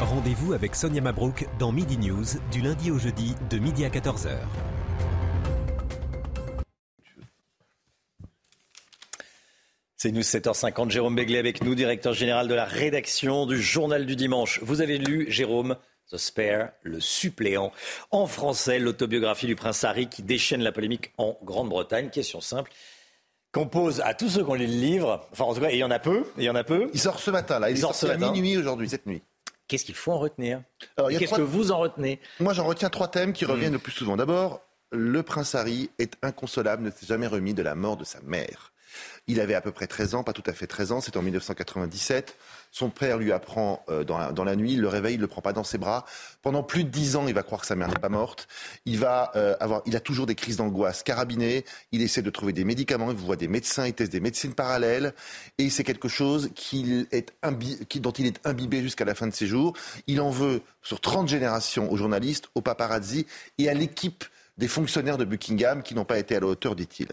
Rendez-vous 0.00 0.54
avec 0.54 0.74
Sonia 0.74 1.00
Mabrouk 1.00 1.46
dans 1.58 1.72
Midi 1.72 1.96
News 1.98 2.24
du 2.50 2.60
lundi 2.60 2.90
au 2.90 2.98
jeudi 2.98 3.34
de 3.48 3.58
midi 3.58 3.84
à 3.84 3.88
14h. 3.88 4.30
C'est 10.02 10.12
nous 10.12 10.22
7h50. 10.22 10.88
Jérôme 10.88 11.14
Béglé 11.14 11.36
avec 11.36 11.62
nous, 11.62 11.74
directeur 11.74 12.14
général 12.14 12.48
de 12.48 12.54
la 12.54 12.64
rédaction 12.64 13.44
du 13.44 13.60
Journal 13.60 14.06
du 14.06 14.16
Dimanche. 14.16 14.58
Vous 14.62 14.80
avez 14.80 14.96
lu, 14.96 15.26
Jérôme, 15.28 15.76
The 16.10 16.16
Spare, 16.16 16.70
le 16.82 17.00
suppléant, 17.00 17.70
en 18.10 18.26
français, 18.26 18.78
l'autobiographie 18.78 19.46
du 19.46 19.56
prince 19.56 19.84
Harry 19.84 20.08
qui 20.08 20.22
déchaîne 20.22 20.62
la 20.62 20.72
polémique 20.72 21.12
en 21.18 21.36
Grande-Bretagne. 21.44 22.08
Question 22.08 22.40
simple 22.40 22.72
qu'on 23.52 23.66
pose 23.66 24.00
à 24.00 24.14
tous 24.14 24.30
ceux 24.30 24.42
qui 24.42 24.48
ont 24.48 24.54
lu 24.54 24.68
le 24.68 24.72
livre. 24.72 25.28
Enfin, 25.32 25.44
en 25.44 25.52
tout 25.52 25.60
cas, 25.60 25.68
il 25.68 25.76
y 25.76 25.84
en 25.84 25.90
a 25.90 25.98
peu. 25.98 26.24
Il 26.38 26.44
y 26.44 26.48
en 26.48 26.54
a 26.54 26.64
peu. 26.64 26.88
Il 26.94 26.98
sort 26.98 27.20
ce 27.20 27.30
matin, 27.30 27.58
là. 27.58 27.68
Il, 27.68 27.76
sort 27.76 27.94
ce 27.94 28.06
à 28.06 28.16
minuit 28.16 28.56
aujourd'hui, 28.56 28.88
cette 28.88 29.04
nuit. 29.04 29.20
Qu'est-ce 29.68 29.84
qu'il 29.84 29.96
faut 29.96 30.12
en 30.12 30.18
retenir? 30.18 30.62
Qu'est-ce 31.10 31.34
que 31.34 31.42
vous 31.42 31.72
en 31.72 31.78
retenez? 31.78 32.20
Moi, 32.38 32.54
j'en 32.54 32.64
retiens 32.64 32.88
trois 32.88 33.08
thèmes 33.08 33.34
qui 33.34 33.44
reviennent 33.44 33.72
hmm. 33.72 33.74
le 33.74 33.78
plus 33.80 33.92
souvent. 33.92 34.16
D'abord, 34.16 34.62
le 34.92 35.22
prince 35.22 35.54
Harry 35.54 35.90
est 35.98 36.14
inconsolable, 36.22 36.84
ne 36.84 36.90
s'est 36.90 37.04
jamais 37.04 37.26
remis 37.26 37.52
de 37.52 37.62
la 37.62 37.74
mort 37.74 37.98
de 37.98 38.04
sa 38.04 38.22
mère. 38.22 38.69
Il 39.30 39.38
avait 39.40 39.54
à 39.54 39.60
peu 39.60 39.70
près 39.70 39.86
13 39.86 40.16
ans, 40.16 40.24
pas 40.24 40.32
tout 40.32 40.42
à 40.46 40.52
fait 40.52 40.66
13 40.66 40.90
ans, 40.90 41.00
c'était 41.00 41.16
en 41.16 41.22
1997. 41.22 42.36
Son 42.72 42.90
père 42.90 43.16
lui 43.16 43.30
apprend 43.30 43.84
euh, 43.88 44.02
dans, 44.02 44.44
la, 44.44 44.56
nuit, 44.56 44.72
il 44.72 44.80
le 44.80 44.88
réveille, 44.88 45.14
il 45.14 45.18
ne 45.18 45.22
le 45.22 45.28
prend 45.28 45.40
pas 45.40 45.52
dans 45.52 45.62
ses 45.62 45.78
bras. 45.78 46.04
Pendant 46.42 46.64
plus 46.64 46.82
de 46.82 46.88
10 46.88 47.14
ans, 47.14 47.28
il 47.28 47.34
va 47.34 47.44
croire 47.44 47.60
que 47.60 47.66
sa 47.68 47.76
mère 47.76 47.86
n'est 47.86 47.94
pas 47.94 48.08
morte. 48.08 48.48
Il 48.86 48.98
va 48.98 49.30
euh, 49.36 49.54
avoir, 49.60 49.82
il 49.86 49.94
a 49.94 50.00
toujours 50.00 50.26
des 50.26 50.34
crises 50.34 50.56
d'angoisse 50.56 51.04
carabinées. 51.04 51.64
Il 51.92 52.02
essaie 52.02 52.22
de 52.22 52.30
trouver 52.30 52.52
des 52.52 52.64
médicaments, 52.64 53.12
il 53.12 53.16
voit 53.16 53.36
des 53.36 53.46
médecins, 53.46 53.86
il 53.86 53.92
teste 53.92 54.10
des 54.10 54.18
médecines 54.18 54.54
parallèles. 54.54 55.14
Et 55.58 55.70
c'est 55.70 55.84
quelque 55.84 56.08
chose 56.08 56.50
est 57.12 57.32
dont 58.00 58.10
il 58.10 58.26
est 58.26 58.44
imbibé 58.44 58.82
jusqu'à 58.82 59.04
la 59.04 59.14
fin 59.14 59.28
de 59.28 59.32
ses 59.32 59.46
jours. 59.46 59.74
Il 60.08 60.20
en 60.20 60.30
veut 60.30 60.62
sur 60.82 61.00
30 61.00 61.28
générations 61.28 61.88
aux 61.92 61.96
journalistes, 61.96 62.48
aux 62.56 62.62
paparazzi 62.62 63.26
et 63.58 63.68
à 63.68 63.74
l'équipe 63.74 64.24
des 64.60 64.68
fonctionnaires 64.68 65.18
de 65.18 65.24
Buckingham 65.24 65.82
qui 65.82 65.94
n'ont 65.94 66.04
pas 66.04 66.18
été 66.18 66.36
à 66.36 66.40
la 66.40 66.46
hauteur, 66.46 66.76
dit-il. 66.76 67.08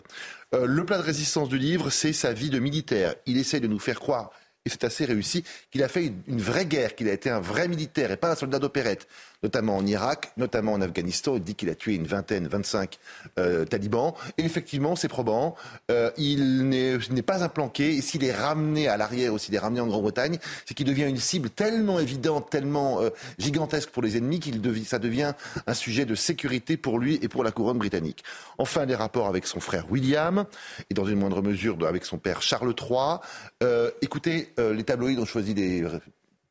Euh, 0.53 0.65
le 0.67 0.85
plat 0.85 0.97
de 0.97 1.03
résistance 1.03 1.49
du 1.49 1.57
livre, 1.57 1.89
c'est 1.89 2.13
sa 2.13 2.33
vie 2.33 2.49
de 2.49 2.59
militaire. 2.59 3.15
Il 3.25 3.37
essaie 3.37 3.61
de 3.61 3.67
nous 3.67 3.79
faire 3.79 3.99
croire 3.99 4.29
et 4.65 4.69
c'est 4.69 4.83
assez 4.83 5.05
réussi, 5.05 5.45
qu'il 5.71 5.81
a 5.81 5.87
fait 5.87 6.11
une 6.27 6.41
vraie 6.41 6.65
guerre, 6.65 6.93
qu'il 6.93 7.07
a 7.07 7.13
été 7.13 7.29
un 7.29 7.39
vrai 7.39 7.69
militaire 7.69 8.11
et 8.11 8.17
pas 8.17 8.33
un 8.33 8.35
soldat 8.35 8.59
d'opérette 8.59 9.07
notamment 9.43 9.77
en 9.77 9.85
Irak, 9.85 10.31
notamment 10.37 10.73
en 10.73 10.81
Afghanistan. 10.81 11.35
Il 11.35 11.43
dit 11.43 11.55
qu'il 11.55 11.69
a 11.69 11.75
tué 11.75 11.95
une 11.95 12.07
vingtaine, 12.07 12.47
25 12.47 12.97
euh, 13.39 13.65
talibans. 13.65 14.13
Et 14.37 14.43
effectivement, 14.43 14.95
c'est 14.95 15.07
probant. 15.07 15.55
Euh, 15.91 16.11
il 16.17 16.69
n'est 16.69 17.21
pas 17.21 17.43
implanqué. 17.43 17.95
Et 17.95 18.01
s'il 18.01 18.23
est 18.23 18.33
ramené 18.33 18.87
à 18.87 18.97
l'arrière 18.97 19.33
ou 19.33 19.37
s'il 19.37 19.53
est 19.55 19.59
ramené 19.59 19.81
en 19.81 19.87
Grande-Bretagne, 19.87 20.39
c'est 20.65 20.73
qu'il 20.73 20.87
devient 20.87 21.07
une 21.07 21.17
cible 21.17 21.49
tellement 21.49 21.99
évidente, 21.99 22.49
tellement 22.49 23.01
euh, 23.01 23.09
gigantesque 23.37 23.89
pour 23.89 24.01
les 24.01 24.17
ennemis 24.17 24.39
qu'il 24.39 24.61
devient, 24.61 24.85
ça 24.85 24.99
devient 24.99 25.33
un 25.65 25.73
sujet 25.73 26.05
de 26.05 26.15
sécurité 26.15 26.77
pour 26.77 26.99
lui 26.99 27.19
et 27.21 27.27
pour 27.27 27.43
la 27.43 27.51
couronne 27.51 27.77
britannique. 27.77 28.23
Enfin, 28.57 28.85
les 28.85 28.95
rapports 28.95 29.27
avec 29.27 29.45
son 29.45 29.59
frère 29.59 29.91
William 29.91 30.45
et 30.89 30.93
dans 30.93 31.05
une 31.05 31.19
moindre 31.19 31.41
mesure 31.41 31.77
avec 31.87 32.05
son 32.05 32.17
père 32.17 32.41
Charles 32.41 32.73
III. 32.79 33.19
Euh, 33.63 33.91
écoutez, 34.01 34.53
les 34.57 34.83
tabloïds 34.83 35.19
ont 35.19 35.25
choisi 35.25 35.53
des 35.53 35.85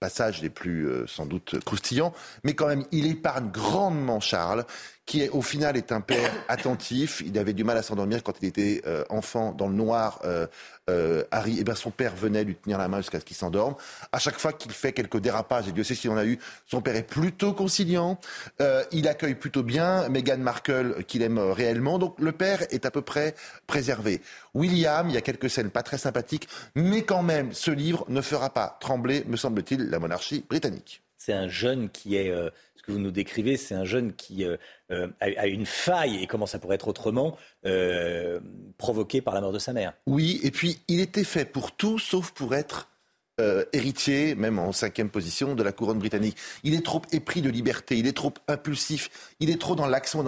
passages 0.00 0.42
les 0.42 0.50
plus 0.50 0.88
euh, 0.88 1.06
sans 1.06 1.26
doute 1.26 1.58
croustillants, 1.64 2.12
mais 2.44 2.54
quand 2.54 2.66
même, 2.66 2.84
il 2.92 3.06
épargne 3.06 3.50
grandement 3.50 4.20
Charles, 4.20 4.64
qui 5.06 5.28
au 5.28 5.40
final 5.40 5.76
est 5.76 5.92
un 5.92 6.00
père 6.00 6.32
attentif. 6.48 7.22
Il 7.24 7.38
avait 7.38 7.52
du 7.52 7.64
mal 7.64 7.78
à 7.78 7.82
s'endormir 7.82 8.22
quand 8.22 8.34
il 8.42 8.48
était 8.48 8.82
euh, 8.86 9.04
enfant 9.08 9.52
dans 9.52 9.68
le 9.68 9.74
noir. 9.74 10.20
Euh, 10.24 10.46
euh, 10.88 11.24
Harry, 11.32 11.56
et 11.56 11.60
eh 11.60 11.64
bien 11.64 11.74
son 11.74 11.90
père 11.90 12.14
venait 12.14 12.44
lui 12.44 12.54
tenir 12.54 12.78
la 12.78 12.86
main 12.86 12.98
jusqu'à 12.98 13.18
ce 13.18 13.24
qu'il 13.24 13.36
s'endorme. 13.36 13.74
À 14.12 14.18
chaque 14.18 14.38
fois 14.38 14.52
qu'il 14.52 14.70
fait 14.70 14.92
quelques 14.92 15.18
dérapages, 15.18 15.66
et 15.66 15.72
Dieu 15.72 15.82
sait 15.82 15.96
s'il 15.96 16.10
en 16.10 16.16
a 16.16 16.24
eu, 16.24 16.38
son 16.66 16.80
père 16.80 16.94
est 16.94 17.02
plutôt 17.02 17.52
conciliant. 17.54 18.20
il 18.92 19.08
accueille 19.08 19.34
plutôt 19.34 19.64
bien 19.64 20.08
Meghan 20.08 20.38
Markle, 20.38 21.02
qu'il 21.08 21.22
aime 21.22 21.38
réellement. 21.38 21.98
Donc 21.98 22.14
le 22.20 22.30
père 22.30 22.62
est 22.70 22.86
à 22.86 22.92
peu 22.92 23.02
près 23.02 23.34
préservé. 23.66 24.22
William, 24.54 25.08
il 25.08 25.14
y 25.14 25.18
a 25.18 25.22
quelques 25.22 25.50
scènes 25.50 25.70
pas 25.70 25.82
très 25.82 25.98
sympathiques, 25.98 26.48
mais 26.76 27.02
quand 27.02 27.24
même, 27.24 27.52
ce 27.52 27.72
livre 27.72 28.04
ne 28.08 28.20
fera 28.20 28.50
pas 28.50 28.76
trembler, 28.80 29.24
me 29.26 29.36
semble-t-il, 29.36 29.90
la 29.90 29.98
monarchie 29.98 30.44
britannique. 30.48 31.02
C'est 31.18 31.32
un 31.32 31.48
jeune 31.48 31.90
qui 31.90 32.14
est 32.14 32.32
que 32.86 32.92
vous 32.92 32.98
nous 32.98 33.10
décrivez, 33.10 33.56
c'est 33.56 33.74
un 33.74 33.84
jeune 33.84 34.12
qui 34.14 34.44
euh, 34.44 34.56
euh, 34.90 35.08
a, 35.20 35.46
une 35.46 35.66
faille, 35.66 36.22
et 36.22 36.26
comment 36.26 36.46
ça 36.46 36.58
pourrait 36.58 36.76
être 36.76 36.88
autrement, 36.88 37.36
euh, 37.64 38.40
provoqué 38.78 39.20
par 39.20 39.34
la 39.34 39.40
mort 39.40 39.52
de 39.52 39.58
sa 39.58 39.72
mère. 39.72 39.92
Oui, 40.06 40.40
et 40.42 40.50
puis 40.50 40.78
il 40.88 41.00
était 41.00 41.24
fait 41.24 41.44
pour 41.44 41.72
tout 41.72 41.98
sauf 41.98 42.30
pour 42.30 42.54
être 42.54 42.88
euh, 43.38 43.64
héritier, 43.74 44.34
même 44.34 44.58
en 44.58 44.72
cinquième 44.72 45.10
position, 45.10 45.54
de 45.54 45.62
la 45.62 45.70
couronne 45.70 45.98
britannique. 45.98 46.38
Il 46.64 46.72
est 46.72 46.82
trop 46.82 47.02
épris 47.12 47.42
de 47.42 47.50
liberté, 47.50 47.98
il 47.98 48.06
est 48.06 48.16
trop 48.16 48.32
impulsif, 48.48 49.10
il 49.40 49.50
est 49.50 49.60
trop 49.60 49.76
dans 49.76 49.86
l'action 49.86 50.22
et 50.22 50.24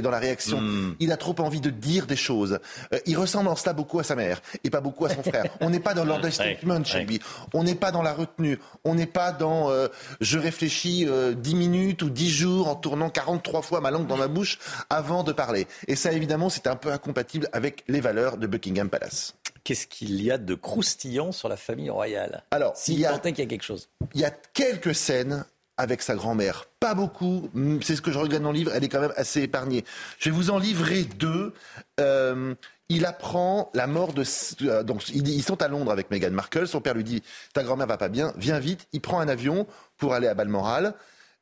dans, 0.00 0.10
la 0.10 0.18
réaction. 0.18 0.60
Hmm. 0.60 0.96
Il 0.98 1.12
a 1.12 1.16
trop 1.16 1.36
envie 1.38 1.60
de 1.60 1.70
dire 1.70 2.06
des 2.06 2.16
choses. 2.16 2.58
Euh, 2.92 2.98
il 3.06 3.16
ressemble 3.16 3.48
en 3.50 3.54
cela 3.54 3.72
beaucoup 3.72 4.00
à 4.00 4.02
sa 4.02 4.16
mère 4.16 4.42
et 4.64 4.70
pas 4.70 4.80
beaucoup 4.80 5.04
à 5.04 5.10
son 5.10 5.22
frère. 5.22 5.44
On 5.60 5.70
n'est 5.70 5.78
pas 5.78 5.94
dans 5.94 6.04
l'understatement 6.04 6.82
chez 6.84 7.04
lui. 7.04 7.20
On 7.54 7.62
n'est 7.62 7.76
pas 7.76 7.92
dans 7.92 8.02
la 8.02 8.12
retenue. 8.12 8.58
On 8.82 8.96
n'est 8.96 9.06
pas 9.06 9.30
dans 9.30 9.70
euh, 9.70 9.86
je 10.20 10.36
réfléchis 10.36 11.06
dix 11.36 11.54
minutes 11.54 12.02
ou 12.02 12.10
dix 12.10 12.30
jours 12.30 12.66
en 12.66 12.74
tournant 12.74 13.10
43 13.10 13.62
fois 13.62 13.80
ma 13.80 13.92
langue 13.92 14.08
dans 14.08 14.16
ma 14.16 14.26
bouche 14.26 14.58
avant 14.90 15.22
de 15.22 15.32
parler. 15.32 15.68
Et 15.86 15.94
ça, 15.94 16.10
évidemment, 16.10 16.48
c'est 16.48 16.66
un 16.66 16.74
peu 16.74 16.90
incompatible 16.90 17.48
avec 17.52 17.84
les 17.86 18.00
valeurs 18.00 18.38
de 18.38 18.48
Buckingham 18.48 18.88
Palace. 18.88 19.34
Qu'est-ce 19.64 19.86
qu'il 19.86 20.22
y 20.22 20.30
a 20.30 20.38
de 20.38 20.54
croustillant 20.54 21.32
sur 21.32 21.48
la 21.48 21.56
famille 21.56 21.90
royale 21.90 22.44
Alors, 22.50 22.76
s'il 22.76 22.98
y 22.98 23.06
a, 23.06 23.18
qu'il 23.18 23.38
y 23.38 23.42
a 23.42 23.46
quelque 23.46 23.64
chose. 23.64 23.88
Il 24.14 24.20
y 24.20 24.24
a 24.24 24.30
quelques 24.30 24.94
scènes 24.94 25.44
avec 25.76 26.02
sa 26.02 26.14
grand-mère. 26.14 26.66
Pas 26.78 26.94
beaucoup, 26.94 27.48
c'est 27.82 27.96
ce 27.96 28.02
que 28.02 28.12
je 28.12 28.18
regarde 28.18 28.42
dans 28.42 28.52
le 28.52 28.58
livre, 28.58 28.72
elle 28.74 28.84
est 28.84 28.88
quand 28.88 29.00
même 29.00 29.14
assez 29.16 29.42
épargnée. 29.42 29.84
Je 30.18 30.28
vais 30.28 30.36
vous 30.36 30.50
en 30.50 30.58
livrer 30.58 31.04
deux. 31.04 31.54
Euh, 31.98 32.54
il 32.90 33.06
apprend 33.06 33.70
la 33.72 33.86
mort 33.86 34.12
de... 34.12 34.24
Euh, 34.62 34.82
donc, 34.82 35.08
ils 35.08 35.42
sont 35.42 35.62
à 35.62 35.68
Londres 35.68 35.90
avec 35.90 36.10
Meghan 36.10 36.32
Markle, 36.32 36.66
son 36.66 36.80
père 36.80 36.94
lui 36.94 37.04
dit, 37.04 37.22
ta 37.54 37.62
grand-mère 37.62 37.86
va 37.86 37.96
pas 37.96 38.08
bien, 38.08 38.34
viens 38.36 38.58
vite. 38.58 38.88
Il 38.92 39.00
prend 39.00 39.20
un 39.20 39.28
avion 39.28 39.66
pour 39.96 40.12
aller 40.12 40.26
à 40.26 40.34
Balmoral. 40.34 40.94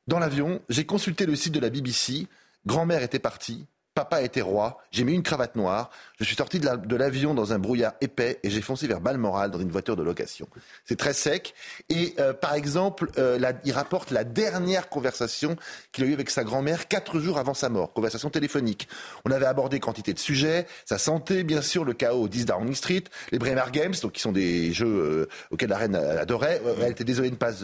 Dans 0.06 0.18
l'avion, 0.18 0.60
j'ai 0.68 0.84
consulté 0.84 1.26
le 1.26 1.34
site 1.34 1.52
de 1.52 1.60
la 1.60 1.70
BBC, 1.70 2.28
grand-mère 2.64 3.02
était 3.02 3.18
partie, 3.18 3.66
Papa 3.98 4.22
était 4.22 4.42
roi, 4.42 4.78
j'ai 4.92 5.02
mis 5.02 5.12
une 5.12 5.24
cravate 5.24 5.56
noire, 5.56 5.90
je 6.20 6.24
suis 6.24 6.36
sorti 6.36 6.60
de 6.60 6.96
l'avion 6.96 7.34
dans 7.34 7.52
un 7.52 7.58
brouillard 7.58 7.94
épais 8.00 8.38
et 8.44 8.50
j'ai 8.50 8.62
foncé 8.62 8.86
vers 8.86 9.00
Balmoral 9.00 9.50
dans 9.50 9.58
une 9.58 9.72
voiture 9.72 9.96
de 9.96 10.04
location. 10.04 10.48
C'est 10.84 10.94
très 10.94 11.12
sec. 11.12 11.52
Et 11.88 12.14
euh, 12.20 12.32
par 12.32 12.54
exemple, 12.54 13.10
euh, 13.18 13.40
il 13.64 13.72
rapporte 13.72 14.12
la 14.12 14.22
dernière 14.22 14.88
conversation 14.88 15.56
qu'il 15.90 16.04
a 16.04 16.06
eue 16.06 16.12
avec 16.12 16.30
sa 16.30 16.44
grand-mère 16.44 16.86
quatre 16.86 17.18
jours 17.18 17.38
avant 17.38 17.54
sa 17.54 17.70
mort, 17.70 17.92
conversation 17.92 18.30
téléphonique. 18.30 18.86
On 19.24 19.32
avait 19.32 19.46
abordé 19.46 19.80
quantité 19.80 20.12
de 20.12 20.20
sujets, 20.20 20.68
sa 20.84 20.98
santé, 20.98 21.42
bien 21.42 21.60
sûr, 21.60 21.84
le 21.84 21.92
chaos 21.92 22.22
au 22.22 22.28
10 22.28 22.46
Downing 22.46 22.76
Street, 22.76 23.02
les 23.32 23.40
Bremer 23.40 23.72
Games, 23.72 23.94
donc 24.00 24.12
qui 24.12 24.20
sont 24.20 24.30
des 24.30 24.72
jeux 24.72 24.86
euh, 24.86 25.28
auxquels 25.50 25.70
la 25.70 25.78
reine 25.78 25.96
adorait. 25.96 26.62
Elle 26.80 26.92
était 26.92 27.02
désolée 27.02 27.30
de 27.30 27.34
ne 27.34 27.38
pas 27.38 27.54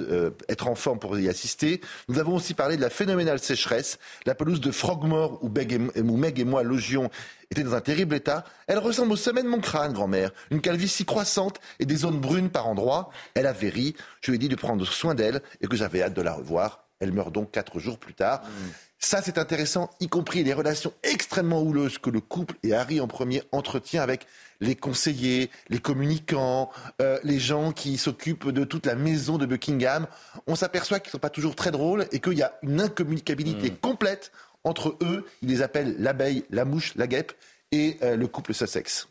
être 0.49 0.67
en 0.67 0.75
forme 0.75 0.99
pour 0.99 1.17
y 1.17 1.29
assister. 1.29 1.81
Nous 2.09 2.19
avons 2.19 2.35
aussi 2.35 2.55
parlé 2.55 2.77
de 2.77 2.83
la 2.83 2.91
phénoménale 2.91 3.39
sécheresse, 3.39 4.01
la 4.27 4.35
pelouse 4.35 4.61
de 4.61 4.73
Frogmore 4.73 5.39
où 5.41 5.49
Beg 5.49 5.73
et, 5.73 6.03
Meg 6.25 6.41
et 6.41 6.45
moi 6.45 6.63
logions 6.63 7.11
était 7.51 7.63
dans 7.63 7.75
un 7.75 7.83
terrible 7.83 8.15
état. 8.15 8.45
Elle 8.67 8.79
ressemble 8.79 9.13
au 9.13 9.17
sommet 9.17 9.43
de 9.43 9.49
mon 9.49 9.61
crâne, 9.61 9.93
grand-mère. 9.93 10.31
Une 10.51 10.63
calvitie 10.63 11.05
croissante 11.05 11.61
et 11.81 11.85
des 11.85 11.97
zones 11.97 12.19
brunes 12.19 12.49
par 12.49 12.67
endroits. 12.67 13.11
Elle 13.35 13.47
avait 13.47 13.69
ri. 13.69 13.95
Je 14.23 14.31
lui 14.31 14.37
ai 14.37 14.39
dit 14.39 14.49
de 14.49 14.57
prendre 14.57 14.87
soin 14.87 15.15
d'elle 15.15 15.43
et 15.61 15.67
que 15.67 15.77
j'avais 15.77 16.03
hâte 16.03 16.15
de 16.15 16.23
la 16.23 16.33
revoir. 16.33 16.87
Elle 16.99 17.13
meurt 17.13 17.31
donc 17.31 17.51
quatre 17.51 17.79
jours 17.79 17.99
plus 17.99 18.15
tard. 18.15 18.41
Mm. 18.43 18.71
Ça, 18.99 19.21
c'est 19.21 19.37
intéressant, 19.37 19.91
y 20.01 20.09
compris 20.09 20.43
les 20.45 20.55
relations 20.55 20.95
extrêmement 21.03 21.61
houleuses 21.61 21.99
que 21.99 22.09
le 22.09 22.21
couple 22.21 22.55
et 22.63 22.73
Harry 22.73 23.03
en 23.03 23.07
premier 23.07 23.43
entretient 23.53 24.03
avec 24.03 24.27
les 24.61 24.77
conseillers, 24.77 25.51
les 25.69 25.79
communicants, 25.79 26.71
euh, 27.03 27.19
les 27.23 27.39
gens 27.39 27.73
qui 27.73 27.99
s'occupent 27.99 28.49
de 28.49 28.65
toute 28.65 28.87
la 28.87 28.95
maison 28.95 29.37
de 29.37 29.45
Buckingham. 29.45 30.07
On 30.47 30.57
s'aperçoit 30.57 31.01
qu'ils 31.01 31.09
ne 31.09 31.13
sont 31.13 31.19
pas 31.19 31.29
toujours 31.29 31.55
très 31.55 31.71
drôles 31.71 32.07
et 32.13 32.21
qu'il 32.21 32.39
y 32.39 32.43
a 32.43 32.55
une 32.63 32.81
incommunicabilité 32.81 33.73
mm. 33.73 33.77
complète 33.77 34.33
entre 34.65 34.97
eux, 35.03 35.25
ils 35.43 35.49
les 35.49 35.63
appellent 35.63 35.95
l'abeille, 35.99 36.45
la 36.51 36.65
mouche, 36.65 36.95
la 36.97 37.07
guêpe 37.07 37.33
et 37.73 37.97
euh, 38.03 38.17
le 38.17 38.27
couple 38.27 38.55
Sussex. 38.55 39.09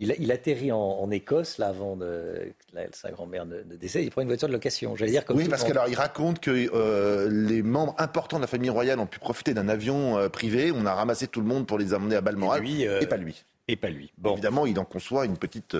Il, 0.00 0.14
il 0.18 0.32
atterrit 0.32 0.72
en, 0.72 1.10
Écosse 1.10 1.58
là 1.58 1.68
avant 1.68 1.94
de, 1.94 2.52
sa 2.92 3.10
grand-mère 3.10 3.44
de, 3.44 3.62
décès. 3.76 4.02
Il 4.02 4.10
prend 4.10 4.22
une 4.22 4.28
voiture 4.28 4.48
de 4.48 4.52
location. 4.52 4.96
J'allais 4.96 5.10
dire 5.10 5.24
comme 5.26 5.36
oui, 5.36 5.48
parce 5.48 5.62
qu'il 5.62 5.76
raconte 5.76 6.40
que 6.40 6.70
euh, 6.74 7.28
les 7.28 7.62
membres 7.62 7.94
importants 7.98 8.38
de 8.38 8.42
la 8.42 8.46
famille 8.46 8.70
royale 8.70 8.98
ont 8.98 9.06
pu 9.06 9.18
profiter 9.18 9.52
d'un 9.52 9.68
avion 9.68 10.18
euh, 10.18 10.28
privé. 10.30 10.72
On 10.74 10.86
a 10.86 10.94
ramassé 10.94 11.28
tout 11.28 11.40
le 11.40 11.46
monde 11.46 11.66
pour 11.66 11.78
les 11.78 11.92
emmener 11.92 12.16
à 12.16 12.22
Balmoral 12.22 12.66
et, 12.66 12.88
et 13.02 13.06
pas 13.06 13.18
lui. 13.18 13.44
Et 13.68 13.76
pas 13.76 13.90
lui. 13.90 14.10
Bon. 14.16 14.32
Évidemment, 14.32 14.64
il 14.64 14.78
en 14.78 14.86
conçoit 14.86 15.26
une 15.26 15.36
petite 15.36 15.76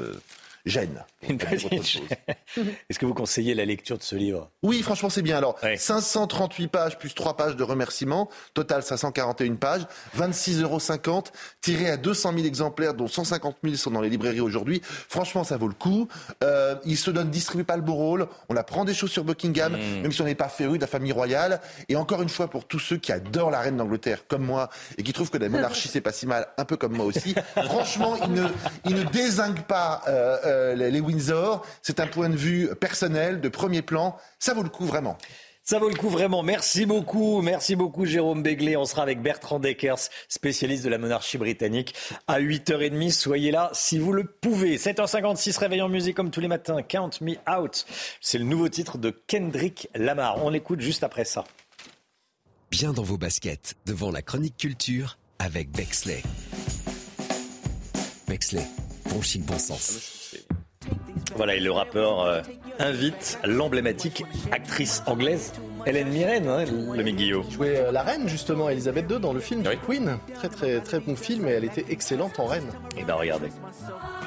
gêne. 0.66 1.04
Est-ce 1.22 2.98
que 2.98 3.06
vous 3.06 3.14
conseillez 3.14 3.54
la 3.54 3.64
lecture 3.64 3.98
de 3.98 4.02
ce 4.02 4.16
livre? 4.16 4.50
Oui, 4.62 4.82
franchement, 4.82 5.10
c'est 5.10 5.22
bien. 5.22 5.36
Alors, 5.36 5.58
538 5.76 6.68
pages 6.68 6.98
plus 6.98 7.14
3 7.14 7.36
pages 7.36 7.56
de 7.56 7.62
remerciements, 7.62 8.28
total 8.54 8.82
541 8.82 9.54
pages, 9.56 9.86
26,50 10.16 10.62
euros, 10.62 11.22
tiré 11.60 11.90
à 11.90 11.96
200 11.96 12.32
000 12.34 12.46
exemplaires, 12.46 12.94
dont 12.94 13.08
150 13.08 13.56
000 13.62 13.76
sont 13.76 13.90
dans 13.90 14.00
les 14.00 14.08
librairies 14.08 14.40
aujourd'hui. 14.40 14.80
Franchement, 14.84 15.44
ça 15.44 15.56
vaut 15.56 15.68
le 15.68 15.74
coup. 15.74 16.08
Euh, 16.42 16.74
il 16.84 16.96
se 16.96 17.10
donne, 17.10 17.30
distribue 17.30 17.64
pas 17.64 17.76
le 17.76 17.82
beau 17.82 17.94
rôle. 17.94 18.26
On 18.48 18.56
apprend 18.56 18.84
des 18.84 18.94
choses 18.94 19.10
sur 19.10 19.24
Buckingham, 19.24 19.72
mm. 19.72 20.02
même 20.02 20.12
si 20.12 20.22
on 20.22 20.26
n'est 20.26 20.34
pas 20.34 20.48
féru 20.48 20.78
de 20.78 20.82
la 20.82 20.88
famille 20.88 21.12
royale. 21.12 21.60
Et 21.88 21.96
encore 21.96 22.22
une 22.22 22.28
fois, 22.28 22.48
pour 22.48 22.66
tous 22.66 22.78
ceux 22.78 22.96
qui 22.96 23.12
adorent 23.12 23.50
la 23.50 23.60
reine 23.60 23.76
d'Angleterre, 23.76 24.26
comme 24.26 24.44
moi, 24.44 24.70
et 24.98 25.02
qui 25.02 25.12
trouvent 25.12 25.30
que 25.30 25.38
la 25.38 25.48
monarchie, 25.48 25.88
c'est 25.88 26.00
pas 26.00 26.12
si 26.12 26.26
mal, 26.26 26.48
un 26.56 26.64
peu 26.64 26.76
comme 26.76 26.96
moi 26.96 27.06
aussi, 27.06 27.34
franchement, 27.64 28.16
il 28.24 28.32
ne, 28.32 28.46
il 28.86 28.94
ne 28.94 29.04
désingue 29.04 29.62
pas. 29.62 30.02
Euh, 30.08 30.38
euh, 30.50 30.74
les 30.74 31.00
Windsor. 31.00 31.64
C'est 31.82 32.00
un 32.00 32.06
point 32.06 32.28
de 32.28 32.36
vue 32.36 32.68
personnel, 32.76 33.40
de 33.40 33.48
premier 33.48 33.82
plan. 33.82 34.16
Ça 34.38 34.54
vaut 34.54 34.62
le 34.62 34.68
coup 34.68 34.84
vraiment. 34.84 35.16
Ça 35.62 35.78
vaut 35.78 35.88
le 35.88 35.94
coup 35.94 36.08
vraiment. 36.08 36.42
Merci 36.42 36.84
beaucoup. 36.84 37.42
Merci 37.42 37.76
beaucoup 37.76 38.04
Jérôme 38.04 38.42
Béglé. 38.42 38.76
On 38.76 38.84
sera 38.84 39.02
avec 39.02 39.22
Bertrand 39.22 39.60
Deckers, 39.60 40.00
spécialiste 40.28 40.84
de 40.84 40.88
la 40.88 40.98
monarchie 40.98 41.38
britannique, 41.38 41.94
à 42.26 42.40
8h30. 42.40 43.12
Soyez 43.12 43.50
là 43.52 43.70
si 43.72 43.98
vous 43.98 44.12
le 44.12 44.24
pouvez. 44.24 44.78
7h56, 44.78 45.56
réveil 45.58 45.82
en 45.82 45.88
musique 45.88 46.16
comme 46.16 46.30
tous 46.30 46.40
les 46.40 46.48
matins. 46.48 46.82
Count 46.82 47.10
Me 47.20 47.34
Out. 47.48 47.86
C'est 48.20 48.38
le 48.38 48.44
nouveau 48.44 48.68
titre 48.68 48.98
de 48.98 49.10
Kendrick 49.10 49.88
Lamar. 49.94 50.44
On 50.44 50.50
l'écoute 50.50 50.80
juste 50.80 51.04
après 51.04 51.24
ça. 51.24 51.44
Bien 52.70 52.92
dans 52.92 53.04
vos 53.04 53.18
baskets, 53.18 53.74
devant 53.86 54.10
la 54.10 54.22
chronique 54.22 54.56
culture 54.56 55.18
avec 55.38 55.70
Bexley. 55.70 56.22
Bexley, 58.26 58.66
bon 59.10 59.22
chic, 59.22 59.44
bon 59.44 59.58
sens. 59.58 60.19
Voilà, 61.36 61.54
et 61.54 61.60
le 61.60 61.70
rappeur 61.70 62.20
euh, 62.20 62.40
invite 62.78 63.38
l'emblématique 63.44 64.24
actrice 64.50 65.02
anglaise 65.06 65.52
Hélène 65.86 66.08
Mirren, 66.08 66.48
hein, 66.48 66.64
le 66.94 67.02
Guillaume. 67.02 67.44
Jouait 67.50 67.78
euh, 67.78 67.92
la 67.92 68.02
reine 68.02 68.28
justement, 68.28 68.68
Elisabeth 68.68 69.10
II 69.10 69.20
dans 69.20 69.32
le 69.32 69.40
film 69.40 69.62
oui. 69.66 69.78
Queen. 69.86 70.18
Très 70.34 70.48
très 70.48 70.80
très 70.80 71.00
bon 71.00 71.16
film 71.16 71.46
et 71.48 71.52
elle 71.52 71.64
était 71.64 71.86
excellente 71.88 72.38
en 72.38 72.46
reine. 72.46 72.70
Et 72.96 73.04
ben 73.04 73.14
regardez. 73.14 73.48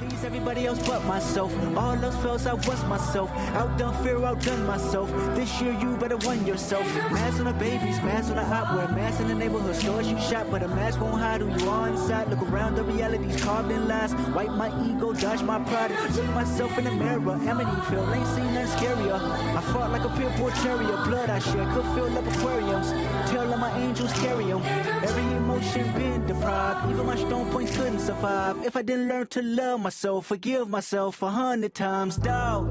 please 0.07 0.23
everybody 0.25 0.65
else 0.65 0.79
but 0.87 1.03
myself. 1.05 1.51
All 1.77 1.95
else 2.03 2.15
fails, 2.17 2.45
I 2.45 2.53
was 2.53 2.83
myself. 2.85 3.29
Outdone 3.55 3.93
fear, 4.03 4.23
outdone 4.25 4.65
myself. 4.65 5.09
This 5.35 5.61
year 5.61 5.73
you 5.79 5.95
better 5.97 6.17
won 6.17 6.45
yourself. 6.45 6.85
Mask 7.11 7.39
on 7.39 7.45
the 7.45 7.53
babies, 7.53 8.01
mask 8.01 8.29
on 8.29 8.35
the 8.35 8.43
hot 8.43 8.75
wear, 8.75 8.87
mask 8.89 9.19
in 9.21 9.27
the 9.27 9.35
neighborhood 9.35 9.75
stores 9.75 10.07
you 10.07 10.19
shop, 10.19 10.47
but 10.49 10.63
a 10.63 10.67
mask 10.67 10.99
won't 10.99 11.19
hide 11.21 11.41
who 11.41 11.49
you 11.57 11.69
are 11.69 11.89
inside. 11.89 12.29
Look 12.29 12.41
around, 12.43 12.75
the 12.75 12.83
reality's 12.83 13.41
carved 13.43 13.71
in 13.71 13.87
lies. 13.87 14.13
Wipe 14.35 14.51
my 14.51 14.69
ego, 14.87 15.13
dodge 15.13 15.41
my 15.43 15.59
pride. 15.59 15.91
Look 16.15 16.27
myself 16.33 16.77
in 16.77 16.85
the 16.85 16.91
mirror, 16.91 17.19
Amityville, 17.19 18.15
ain't 18.15 18.27
seen 18.27 18.53
nothing 18.53 18.73
scarier. 18.77 19.19
I 19.57 19.61
fought 19.71 19.91
like 19.91 20.03
a 20.03 20.09
pit 20.17 20.31
bull 20.37 20.51
terrier, 20.51 20.97
blood 21.05 21.29
I 21.29 21.39
share, 21.43 21.67
could 21.73 21.85
fill 21.95 22.17
up 22.17 22.25
aquariums. 22.33 22.89
Tell 23.29 23.51
all 23.51 23.57
my 23.57 23.71
angels 23.79 24.11
carry 24.13 24.51
'em. 24.51 24.61
Every 25.03 25.27
emotion 25.37 25.85
been 25.93 26.25
deprived, 26.25 26.89
even 26.91 27.05
my 27.05 27.17
strong 27.17 27.49
points 27.51 27.75
couldn't 27.77 27.99
survive. 27.99 28.55
If 28.65 28.75
I 28.75 28.81
didn't 28.81 29.07
learn 29.07 29.27
to 29.27 29.41
love 29.41 29.79
myself, 29.81 30.27
forgive 30.27 30.69
myself 30.69 31.21
a 31.21 31.29
hundred 31.29 31.73
times, 31.73 32.17
dog. 32.17 32.67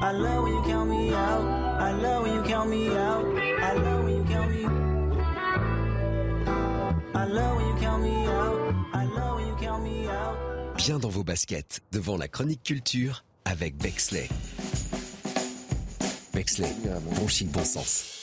I 0.00 0.12
love 0.12 0.42
when 0.44 0.52
you 0.52 0.62
count 0.62 0.90
me 0.90 1.14
out. 1.14 1.44
I 1.80 1.92
love 1.92 2.22
when 2.22 2.34
you 2.34 2.42
count 2.42 2.68
me 2.68 2.88
out. 2.88 3.24
I 3.62 3.72
love 3.74 4.04
when 4.04 4.16
you 4.18 4.24
count 4.24 4.50
me. 4.50 4.64
I 7.14 7.24
love 7.26 7.56
when 7.56 7.66
you 7.68 7.76
count 7.80 8.02
me 8.02 8.26
out. 8.26 8.74
I 8.92 9.04
love 9.06 9.36
when 9.36 9.46
you 9.48 9.56
count 9.56 9.82
me 9.82 10.06
out. 10.08 10.36
Bien 10.76 10.98
dans 10.98 11.08
vos 11.08 11.24
baskets, 11.24 11.80
devant 11.90 12.18
la 12.18 12.28
chronique 12.28 12.62
culture 12.62 13.24
avec 13.46 13.76
Bexley. 13.76 14.28
Bexley, 16.34 16.68
bon 17.16 17.28
chic, 17.28 17.48
bon 17.50 17.64
sens. 17.64 18.14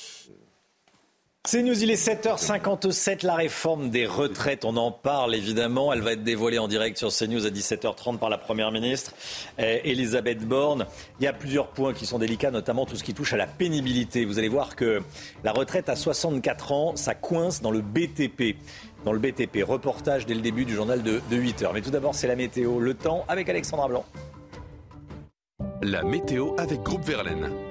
C'est 1.48 1.64
News, 1.64 1.82
il 1.82 1.90
est 1.90 2.08
7h57, 2.08 3.26
la 3.26 3.34
réforme 3.34 3.90
des 3.90 4.06
retraites, 4.06 4.64
on 4.64 4.78
en 4.78 4.92
parle 4.92 5.34
évidemment, 5.34 5.92
elle 5.92 6.02
va 6.02 6.12
être 6.12 6.24
dévoilée 6.24 6.60
en 6.60 6.68
direct 6.68 7.00
sur 7.00 7.10
CNews 7.10 7.48
à 7.48 7.50
17h30 7.50 8.20
par 8.20 8.30
la 8.30 8.38
Première 8.38 8.72
ministre 8.72 9.14
eh, 9.58 9.90
Elisabeth 9.90 10.46
Borne. 10.46 10.86
Il 11.20 11.24
y 11.24 11.28
a 11.28 11.34
plusieurs 11.34 11.70
points 11.70 11.94
qui 11.94 12.06
sont 12.06 12.20
délicats, 12.20 12.52
notamment 12.52 12.86
tout 12.86 12.96
ce 12.96 13.04
qui 13.04 13.16
touche 13.16 13.34
à 13.34 13.38
la 13.38 13.48
pénibilité. 13.48 14.24
Vous 14.26 14.38
allez 14.38 14.50
voir 14.50 14.76
que 14.76 15.02
la 15.44 15.52
retraite 15.52 15.90
à 15.90 15.96
64 15.96 16.72
ans, 16.74 16.96
ça 16.96 17.16
coince 17.16 17.62
dans 17.62 17.72
le 17.72 17.82
BTP. 17.82 18.58
Dans 19.04 19.14
le 19.14 19.20
BTP, 19.20 19.64
reportage 19.64 20.28
dès 20.28 20.36
le 20.36 20.42
début 20.42 20.66
du 20.66 20.76
journal 20.76 21.02
de, 21.02 21.22
de 21.32 21.38
8h. 21.38 21.72
Mais 21.74 21.82
tout 21.82 21.92
d'abord, 21.92 22.14
c'est 22.14 22.28
la 22.28 22.36
météo, 22.36 22.80
le 22.80 22.94
temps 22.94 23.26
avec 23.28 23.50
Alexandra 23.50 23.88
Blanc. 23.88 24.06
La 25.82 26.04
météo 26.04 26.54
avec 26.60 26.84
Groupe 26.84 27.04
Verlaine. 27.04 27.71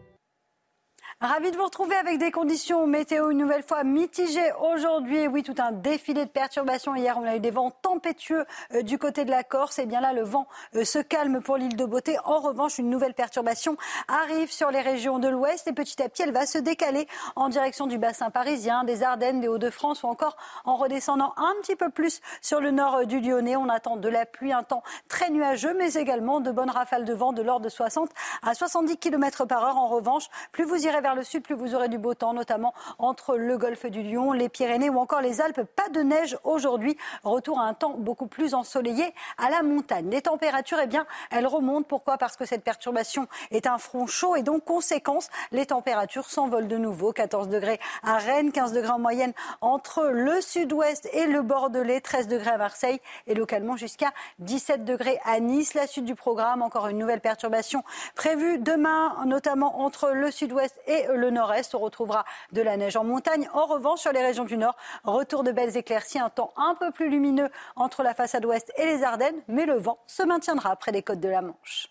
Ravi 1.23 1.51
de 1.51 1.55
vous 1.55 1.65
retrouver 1.65 1.95
avec 1.97 2.17
des 2.17 2.31
conditions 2.31 2.87
météo 2.87 3.29
une 3.29 3.37
nouvelle 3.37 3.61
fois 3.61 3.83
mitigées 3.83 4.51
aujourd'hui. 4.59 5.27
Oui, 5.27 5.43
tout 5.43 5.53
un 5.59 5.71
défilé 5.71 6.25
de 6.25 6.31
perturbations. 6.31 6.95
Hier, 6.95 7.15
on 7.15 7.23
a 7.27 7.35
eu 7.35 7.39
des 7.39 7.51
vents 7.51 7.69
tempétueux 7.69 8.43
euh, 8.73 8.81
du 8.81 8.97
côté 8.97 9.23
de 9.23 9.29
la 9.29 9.43
Corse. 9.43 9.77
Et 9.77 9.85
bien 9.85 10.01
là, 10.01 10.13
le 10.13 10.23
vent 10.23 10.47
euh, 10.75 10.83
se 10.83 10.97
calme 10.97 11.39
pour 11.39 11.57
l'île 11.57 11.75
de 11.75 11.85
Beauté. 11.85 12.17
En 12.25 12.39
revanche, 12.39 12.79
une 12.79 12.89
nouvelle 12.89 13.13
perturbation 13.13 13.77
arrive 14.07 14.51
sur 14.51 14.71
les 14.71 14.81
régions 14.81 15.19
de 15.19 15.27
l'Ouest 15.27 15.67
et 15.67 15.73
petit 15.73 16.01
à 16.01 16.09
petit, 16.09 16.23
elle 16.23 16.31
va 16.31 16.47
se 16.47 16.57
décaler 16.57 17.07
en 17.35 17.49
direction 17.49 17.85
du 17.85 17.99
bassin 17.99 18.31
parisien, 18.31 18.83
des 18.83 19.03
Ardennes, 19.03 19.41
des 19.41 19.47
Hauts-de-France 19.47 20.01
ou 20.01 20.07
encore 20.07 20.37
en 20.65 20.75
redescendant 20.75 21.35
un 21.37 21.53
petit 21.61 21.75
peu 21.75 21.91
plus 21.91 22.19
sur 22.41 22.59
le 22.59 22.71
nord 22.71 22.95
euh, 22.95 23.05
du 23.05 23.19
Lyonnais. 23.19 23.55
On 23.55 23.69
attend 23.69 23.95
de 23.95 24.09
la 24.09 24.25
pluie, 24.25 24.53
un 24.53 24.63
temps 24.63 24.81
très 25.07 25.29
nuageux, 25.29 25.75
mais 25.77 25.93
également 25.93 26.39
de 26.39 26.49
bonnes 26.49 26.71
rafales 26.71 27.05
de 27.05 27.13
vent 27.13 27.31
de 27.31 27.43
l'ordre 27.43 27.65
de 27.65 27.69
60 27.69 28.09
à 28.41 28.55
70 28.55 28.97
km 28.97 29.45
par 29.45 29.63
heure. 29.63 29.77
En 29.77 29.87
revanche, 29.87 30.25
plus 30.51 30.63
vous 30.63 30.83
irez 30.83 30.99
vers 30.99 31.10
le 31.15 31.23
sud, 31.23 31.43
plus 31.43 31.55
vous 31.55 31.75
aurez 31.75 31.89
du 31.89 31.97
beau 31.97 32.13
temps, 32.13 32.33
notamment 32.33 32.73
entre 32.99 33.37
le 33.37 33.57
golfe 33.57 33.85
du 33.85 34.03
Lion, 34.03 34.31
les 34.33 34.49
Pyrénées 34.49 34.89
ou 34.89 34.97
encore 34.99 35.21
les 35.21 35.41
Alpes. 35.41 35.61
Pas 35.75 35.89
de 35.89 36.01
neige 36.01 36.37
aujourd'hui. 36.43 36.97
Retour 37.23 37.59
à 37.59 37.63
un 37.63 37.73
temps 37.73 37.95
beaucoup 37.97 38.27
plus 38.27 38.53
ensoleillé 38.53 39.13
à 39.37 39.49
la 39.49 39.63
montagne. 39.63 40.09
Les 40.09 40.21
températures, 40.21 40.79
eh 40.81 40.87
bien, 40.87 41.05
elles 41.29 41.47
remontent. 41.47 41.85
Pourquoi? 41.87 42.17
Parce 42.17 42.37
que 42.37 42.45
cette 42.45 42.63
perturbation 42.63 43.27
est 43.51 43.67
un 43.67 43.77
front 43.77 44.07
chaud 44.07 44.35
et 44.35 44.43
donc, 44.43 44.65
conséquence, 44.65 45.29
les 45.51 45.65
températures 45.65 46.29
s'envolent 46.29 46.67
de 46.67 46.77
nouveau. 46.77 47.11
14 47.11 47.49
degrés 47.49 47.79
à 48.03 48.17
Rennes, 48.17 48.51
15 48.51 48.73
degrés 48.73 48.91
en 48.91 48.99
moyenne 48.99 49.33
entre 49.61 50.05
le 50.05 50.41
sud-ouest 50.41 51.07
et 51.13 51.25
le 51.25 51.41
Bordelais, 51.41 52.01
13 52.01 52.27
degrés 52.27 52.51
à 52.51 52.57
Marseille 52.57 52.99
et 53.27 53.35
localement 53.35 53.75
jusqu'à 53.75 54.11
17 54.39 54.85
degrés 54.85 55.19
à 55.25 55.39
Nice. 55.39 55.73
La 55.73 55.87
suite 55.87 56.05
du 56.05 56.15
programme, 56.15 56.61
encore 56.61 56.87
une 56.87 56.97
nouvelle 56.97 57.21
perturbation 57.21 57.83
prévue 58.15 58.57
demain, 58.57 59.15
notamment 59.25 59.81
entre 59.81 60.11
le 60.11 60.31
sud-ouest 60.31 60.79
et 60.87 61.00
le 61.13 61.29
nord-est. 61.29 61.75
On 61.75 61.79
retrouvera 61.79 62.25
de 62.51 62.61
la 62.61 62.77
neige 62.77 62.95
en 62.95 63.03
montagne. 63.03 63.49
En 63.53 63.65
revanche, 63.65 63.99
sur 63.99 64.11
les 64.11 64.21
régions 64.21 64.45
du 64.45 64.57
nord, 64.57 64.75
retour 65.03 65.43
de 65.43 65.51
belles 65.51 65.77
éclaircies, 65.77 66.19
un 66.19 66.29
temps 66.29 66.53
un 66.57 66.75
peu 66.75 66.91
plus 66.91 67.09
lumineux 67.09 67.49
entre 67.75 68.03
la 68.03 68.13
façade 68.13 68.45
ouest 68.45 68.71
et 68.77 68.85
les 68.85 69.03
Ardennes, 69.03 69.41
mais 69.47 69.65
le 69.65 69.75
vent 69.75 69.99
se 70.07 70.23
maintiendra 70.23 70.75
près 70.75 70.91
des 70.91 71.03
côtes 71.03 71.19
de 71.19 71.29
la 71.29 71.41
Manche. 71.41 71.87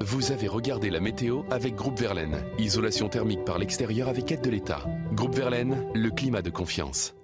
Vous 0.00 0.32
avez 0.32 0.48
regardé 0.48 0.88
la 0.88 1.00
météo 1.00 1.42
avec 1.50 1.74
Groupe 1.74 1.98
Verlaine. 1.98 2.42
Isolation 2.58 3.08
thermique 3.08 3.44
par 3.44 3.58
l'extérieur 3.58 4.08
avec 4.08 4.30
aide 4.32 4.40
de 4.40 4.50
l'État. 4.50 4.80
Groupe 5.12 5.34
Verlaine, 5.34 5.90
le 5.94 6.10
climat 6.10 6.42
de 6.42 6.50
confiance. 6.50 7.14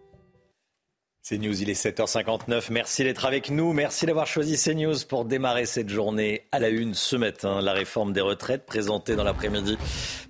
C'est 1.24 1.38
News, 1.38 1.62
il 1.62 1.70
est 1.70 1.80
7h59. 1.80 2.64
Merci 2.70 3.04
d'être 3.04 3.24
avec 3.26 3.48
nous. 3.48 3.72
Merci 3.72 4.06
d'avoir 4.06 4.26
choisi 4.26 4.56
CNews 4.56 5.06
pour 5.08 5.24
démarrer 5.24 5.66
cette 5.66 5.88
journée 5.88 6.48
à 6.50 6.58
la 6.58 6.68
une 6.68 6.94
ce 6.94 7.14
matin. 7.14 7.60
La 7.60 7.72
réforme 7.72 8.12
des 8.12 8.20
retraites 8.20 8.66
présentée 8.66 9.14
dans 9.14 9.22
l'après-midi 9.22 9.78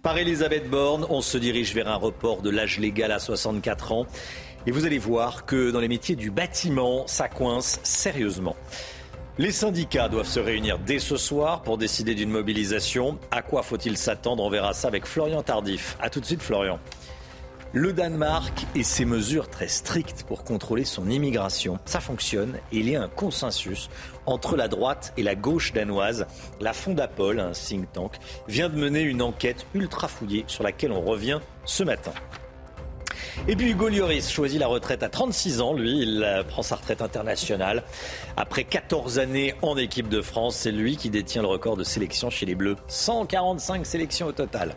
par 0.03 0.19
Elisabeth 0.19 0.69
Borne. 0.69 1.07
On 1.09 1.23
se 1.23 1.39
dirige 1.39 1.75
vers 1.75 1.89
un 1.89 1.97
report 1.97 2.43
de 2.43 2.51
l'âge 2.51 2.79
légal 2.79 3.11
à 3.11 3.21
64 3.21 3.93
ans. 3.93 4.07
Et 4.67 4.71
vous 4.71 4.85
allez 4.85 4.99
voir 4.99 5.47
que 5.47 5.71
dans 5.71 5.81
les 5.81 5.89
métiers 5.89 6.15
du 6.15 6.31
bâtiment, 6.31 7.07
ça 7.07 7.27
coince 7.27 7.81
sérieusement. 7.83 8.55
Les 9.39 9.51
syndicats 9.51 10.11
doivent 10.11 10.29
se 10.29 10.41
réunir 10.41 10.79
dès 10.79 10.99
ce 10.99 11.17
soir 11.17 11.63
pour 11.63 11.79
décider 11.79 12.15
d'une 12.15 12.29
mobilisation. 12.29 13.19
À 13.31 13.41
quoi 13.41 13.63
faut-il 13.63 13.97
s'attendre? 13.97 14.45
On 14.45 14.51
verra 14.51 14.75
ça 14.75 14.89
avec 14.89 15.07
Florian 15.07 15.43
Tardif. 15.43 15.97
A 16.03 16.11
tout 16.11 16.21
de 16.21 16.27
suite, 16.27 16.43
Florian. 16.43 16.79
Le 17.75 17.95
Danemark 17.95 18.67
et 18.75 18.83
ses 18.83 19.07
mesures 19.07 19.49
très 19.49 19.67
strictes 19.67 20.25
pour 20.25 20.45
contrôler 20.45 20.85
son 20.85 21.09
immigration, 21.09 21.79
ça 21.87 22.01
fonctionne 22.01 22.57
et 22.71 22.77
il 22.77 22.91
y 22.91 22.97
a 22.97 23.03
un 23.03 23.09
consensus 23.09 23.89
entre 24.27 24.59
la 24.59 24.69
droite 24.69 25.15
et 25.17 25.23
la 25.23 25.35
gauche 25.35 25.73
danoise. 25.73 26.27
La 26.61 26.75
Fondapol, 26.75 27.41
un 27.41 27.53
think 27.53 27.91
tank, 27.95 28.19
vient 28.47 28.69
de 28.69 28.77
mener 28.77 29.01
une 29.01 29.23
enquête 29.23 29.65
ultra 29.73 30.07
fouillée 30.07 30.45
sur 30.49 30.63
laquelle 30.63 30.93
on 30.93 31.01
revient 31.01 31.41
ce 31.65 31.83
matin. 31.83 32.13
Et 33.49 33.57
puis 33.57 33.71
Hugo 33.71 33.89
Lloris 33.89 34.31
choisit 34.31 34.61
la 34.61 34.67
retraite 34.67 35.03
à 35.03 35.09
36 35.09 35.63
ans. 35.63 35.73
Lui, 35.73 36.01
il 36.01 36.45
prend 36.49 36.63
sa 36.63 36.77
retraite 36.77 37.01
internationale. 37.01 37.85
Après 38.37 38.65
14 38.65 39.19
années 39.19 39.55
en 39.63 39.79
équipe 39.79 40.11
de 40.11 40.21
France, 40.21 40.57
c'est 40.57 40.73
lui 40.73 40.99
qui 40.99 41.09
détient 41.09 41.41
le 41.41 41.49
record 41.49 41.79
de 41.79 41.85
sélection 41.85 42.29
chez 42.29 42.45
les 42.45 42.55
Bleus. 42.55 42.77
145 42.89 43.87
sélections 43.87 44.27
au 44.27 44.33
total. 44.33 44.77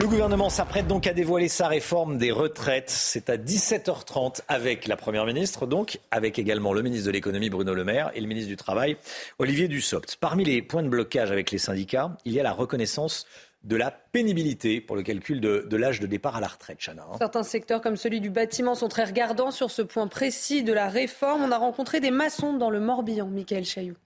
Le 0.00 0.06
gouvernement 0.06 0.48
s'apprête 0.48 0.86
donc 0.86 1.06
à 1.06 1.12
dévoiler 1.12 1.48
sa 1.48 1.68
réforme 1.68 2.16
des 2.16 2.30
retraites. 2.30 2.88
C'est 2.88 3.28
à 3.28 3.36
17h30 3.36 4.40
avec 4.48 4.86
la 4.86 4.96
Première 4.96 5.26
ministre, 5.26 5.66
donc 5.66 6.00
avec 6.10 6.38
également 6.38 6.72
le 6.72 6.80
ministre 6.80 7.08
de 7.08 7.10
l'économie 7.10 7.50
Bruno 7.50 7.74
Le 7.74 7.84
Maire 7.84 8.10
et 8.14 8.22
le 8.22 8.26
ministre 8.26 8.48
du 8.48 8.56
Travail 8.56 8.96
Olivier 9.38 9.68
Dussopt. 9.68 10.16
Parmi 10.18 10.44
les 10.44 10.62
points 10.62 10.82
de 10.82 10.88
blocage 10.88 11.30
avec 11.30 11.50
les 11.50 11.58
syndicats, 11.58 12.16
il 12.24 12.32
y 12.32 12.40
a 12.40 12.42
la 12.42 12.52
reconnaissance 12.52 13.26
de 13.62 13.76
la 13.76 13.90
pénibilité 13.90 14.80
pour 14.80 14.96
le 14.96 15.02
calcul 15.02 15.38
de, 15.38 15.76
l'âge 15.76 16.00
de 16.00 16.06
départ 16.06 16.36
à 16.36 16.40
la 16.40 16.48
retraite, 16.48 16.78
Chana. 16.80 17.02
hein. 17.02 17.16
Certains 17.18 17.42
secteurs 17.42 17.82
comme 17.82 17.98
celui 17.98 18.22
du 18.22 18.30
bâtiment 18.30 18.74
sont 18.74 18.88
très 18.88 19.04
regardants 19.04 19.50
sur 19.50 19.70
ce 19.70 19.82
point 19.82 20.06
précis 20.06 20.62
de 20.62 20.72
la 20.72 20.88
réforme. 20.88 21.42
On 21.42 21.52
a 21.52 21.58
rencontré 21.58 22.00
des 22.00 22.10
maçons 22.10 22.54
dans 22.54 22.70
le 22.70 22.80
Morbihan, 22.80 23.26
Michael 23.26 23.66
Chailloux. 23.66 23.98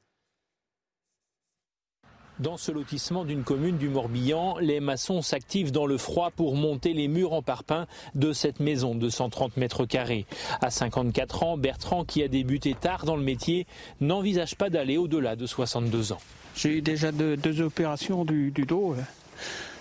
Dans 2.40 2.56
ce 2.56 2.73
lotissement 2.73 3.24
d'une 3.24 3.44
commune 3.44 3.78
du 3.78 3.89
Morbihan, 3.89 4.59
les 4.59 4.81
maçons 4.81 5.23
s'activent 5.23 5.70
dans 5.70 5.86
le 5.86 5.97
froid 5.97 6.32
pour 6.35 6.56
monter 6.56 6.93
les 6.93 7.06
murs 7.06 7.32
en 7.32 7.43
parpaing 7.43 7.86
de 8.16 8.32
cette 8.32 8.59
maison 8.59 8.97
de 8.97 9.09
130 9.09 9.56
mètres 9.56 9.86
carrés. 9.86 10.27
À 10.61 10.70
54 10.70 11.44
ans, 11.44 11.56
Bertrand, 11.56 12.05
qui 12.05 12.24
a 12.24 12.28
débuté 12.28 12.74
tard 12.74 13.05
dans 13.05 13.15
le 13.15 13.23
métier, 13.23 13.69
n'envisage 14.01 14.56
pas 14.56 14.69
d'aller 14.69 14.97
au-delà 14.97 15.36
de 15.36 15.47
62 15.47 16.11
ans. 16.11 16.19
J'ai 16.56 16.78
eu 16.78 16.82
déjà 16.82 17.12
deux, 17.12 17.61
opérations 17.61 18.24
du, 18.24 18.51
du 18.51 18.65
dos. 18.65 18.97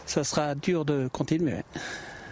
Ça 0.06 0.24
sera 0.24 0.54
dur 0.54 0.86
de 0.86 1.10
continuer. 1.12 1.64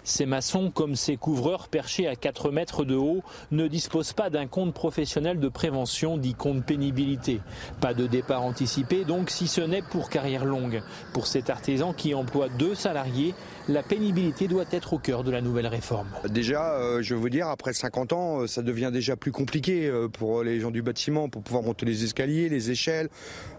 Ces 0.04 0.26
maçons, 0.26 0.70
comme 0.70 0.96
ces 0.96 1.16
couvreurs 1.16 1.68
perchés 1.68 2.08
à 2.08 2.16
4 2.16 2.50
mètres 2.50 2.84
de 2.84 2.96
haut, 2.96 3.22
ne 3.52 3.68
disposent 3.68 4.12
pas 4.12 4.30
d'un 4.30 4.46
compte 4.46 4.74
professionnel 4.74 5.38
de 5.38 5.48
prévention 5.48 6.16
dit 6.16 6.34
compte 6.34 6.64
pénibilité. 6.64 7.40
Pas 7.80 7.94
de 7.94 8.06
départ 8.06 8.42
anticipé 8.42 9.04
donc, 9.04 9.30
si 9.30 9.46
ce 9.46 9.60
n'est 9.60 9.82
pour 9.82 10.10
carrière 10.10 10.44
longue. 10.44 10.82
Pour 11.12 11.26
cet 11.26 11.50
artisan 11.50 11.92
qui 11.92 12.14
emploie 12.14 12.48
deux 12.48 12.74
salariés, 12.74 13.34
la 13.68 13.82
pénibilité 13.82 14.48
doit 14.48 14.64
être 14.72 14.92
au 14.92 14.98
cœur 14.98 15.24
de 15.24 15.30
la 15.30 15.40
nouvelle 15.40 15.66
réforme. 15.66 16.08
Déjà, 16.28 16.74
euh, 16.74 17.02
je 17.02 17.14
veux 17.14 17.20
vous 17.20 17.28
dire, 17.28 17.48
après 17.48 17.72
50 17.72 18.12
ans, 18.12 18.40
euh, 18.40 18.46
ça 18.46 18.62
devient 18.62 18.90
déjà 18.92 19.16
plus 19.16 19.32
compliqué 19.32 19.86
euh, 19.86 20.08
pour 20.08 20.42
les 20.42 20.60
gens 20.60 20.70
du 20.70 20.82
bâtiment, 20.82 21.28
pour 21.28 21.42
pouvoir 21.42 21.62
monter 21.62 21.86
les 21.86 22.04
escaliers, 22.04 22.48
les 22.48 22.70
échelles, 22.70 23.08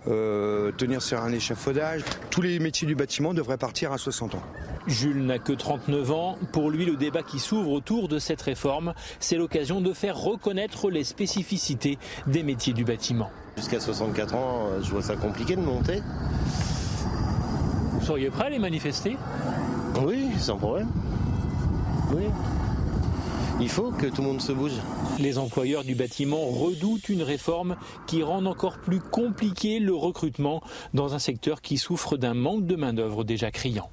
euh, 0.07 0.71
tenir 0.73 1.01
sur 1.01 1.21
un 1.21 1.31
échafaudage. 1.31 2.03
Tous 2.30 2.41
les 2.41 2.59
métiers 2.59 2.88
du 2.88 2.95
bâtiment 2.95 3.34
devraient 3.34 3.57
partir 3.57 3.91
à 3.93 3.97
60 3.97 4.35
ans. 4.35 4.43
Jules 4.88 5.25
n'a 5.25 5.39
que 5.39 5.53
39 5.53 6.11
ans. 6.11 6.38
Pour 6.51 6.69
lui, 6.69 6.85
le 6.85 6.97
débat 6.97 7.23
qui 7.23 7.39
s'ouvre 7.39 7.71
autour 7.71 8.07
de 8.09 8.19
cette 8.19 8.41
réforme, 8.41 8.93
c'est 9.19 9.38
l'occasion 9.38 9.80
de 9.80 9.93
faire 9.93 10.17
reconnaître 10.17 10.89
les 10.89 11.03
spécificités 11.03 11.97
des 12.27 12.43
métiers 12.43 12.73
du 12.73 12.84
bâtiment. 12.84 13.30
Jusqu'à 13.55 13.80
64 13.80 14.35
ans, 14.35 14.67
je 14.81 14.89
vois 14.89 15.01
ça 15.01 15.15
compliqué 15.15 15.55
de 15.55 15.61
monter. 15.61 16.01
Vous 17.93 18.05
seriez 18.05 18.30
prêt 18.30 18.47
à 18.47 18.49
les 18.49 18.59
manifester? 18.59 19.15
Oui, 20.02 20.28
sans 20.40 20.57
problème. 20.57 20.90
Oui. 22.15 22.24
Il 23.60 23.70
faut 23.70 23.91
que 23.91 24.07
tout 24.07 24.22
le 24.22 24.28
monde 24.28 24.41
se 24.41 24.52
bouge. 24.52 24.74
Les 25.20 25.38
employeurs 25.38 25.84
du 25.84 25.94
bâtiment 25.94 26.45
redoutent 26.45 27.10
une 27.10 27.22
réforme 27.22 27.78
qui 28.07 28.24
rend 28.24 28.45
encore 28.45 28.80
plus 28.80 28.99
compliqué 28.99 29.80
le 29.80 29.94
recrutement 29.94 30.61
dans 30.94 31.14
un 31.14 31.20
secteur 31.20 31.61
qui 31.61 31.78
souffre 31.78 32.18
d'un 32.18 32.34
manque 32.34 32.65
de 32.65 32.76
main-d'œuvre 32.76 33.24
déjà 33.24 33.52
criant. 33.52 33.90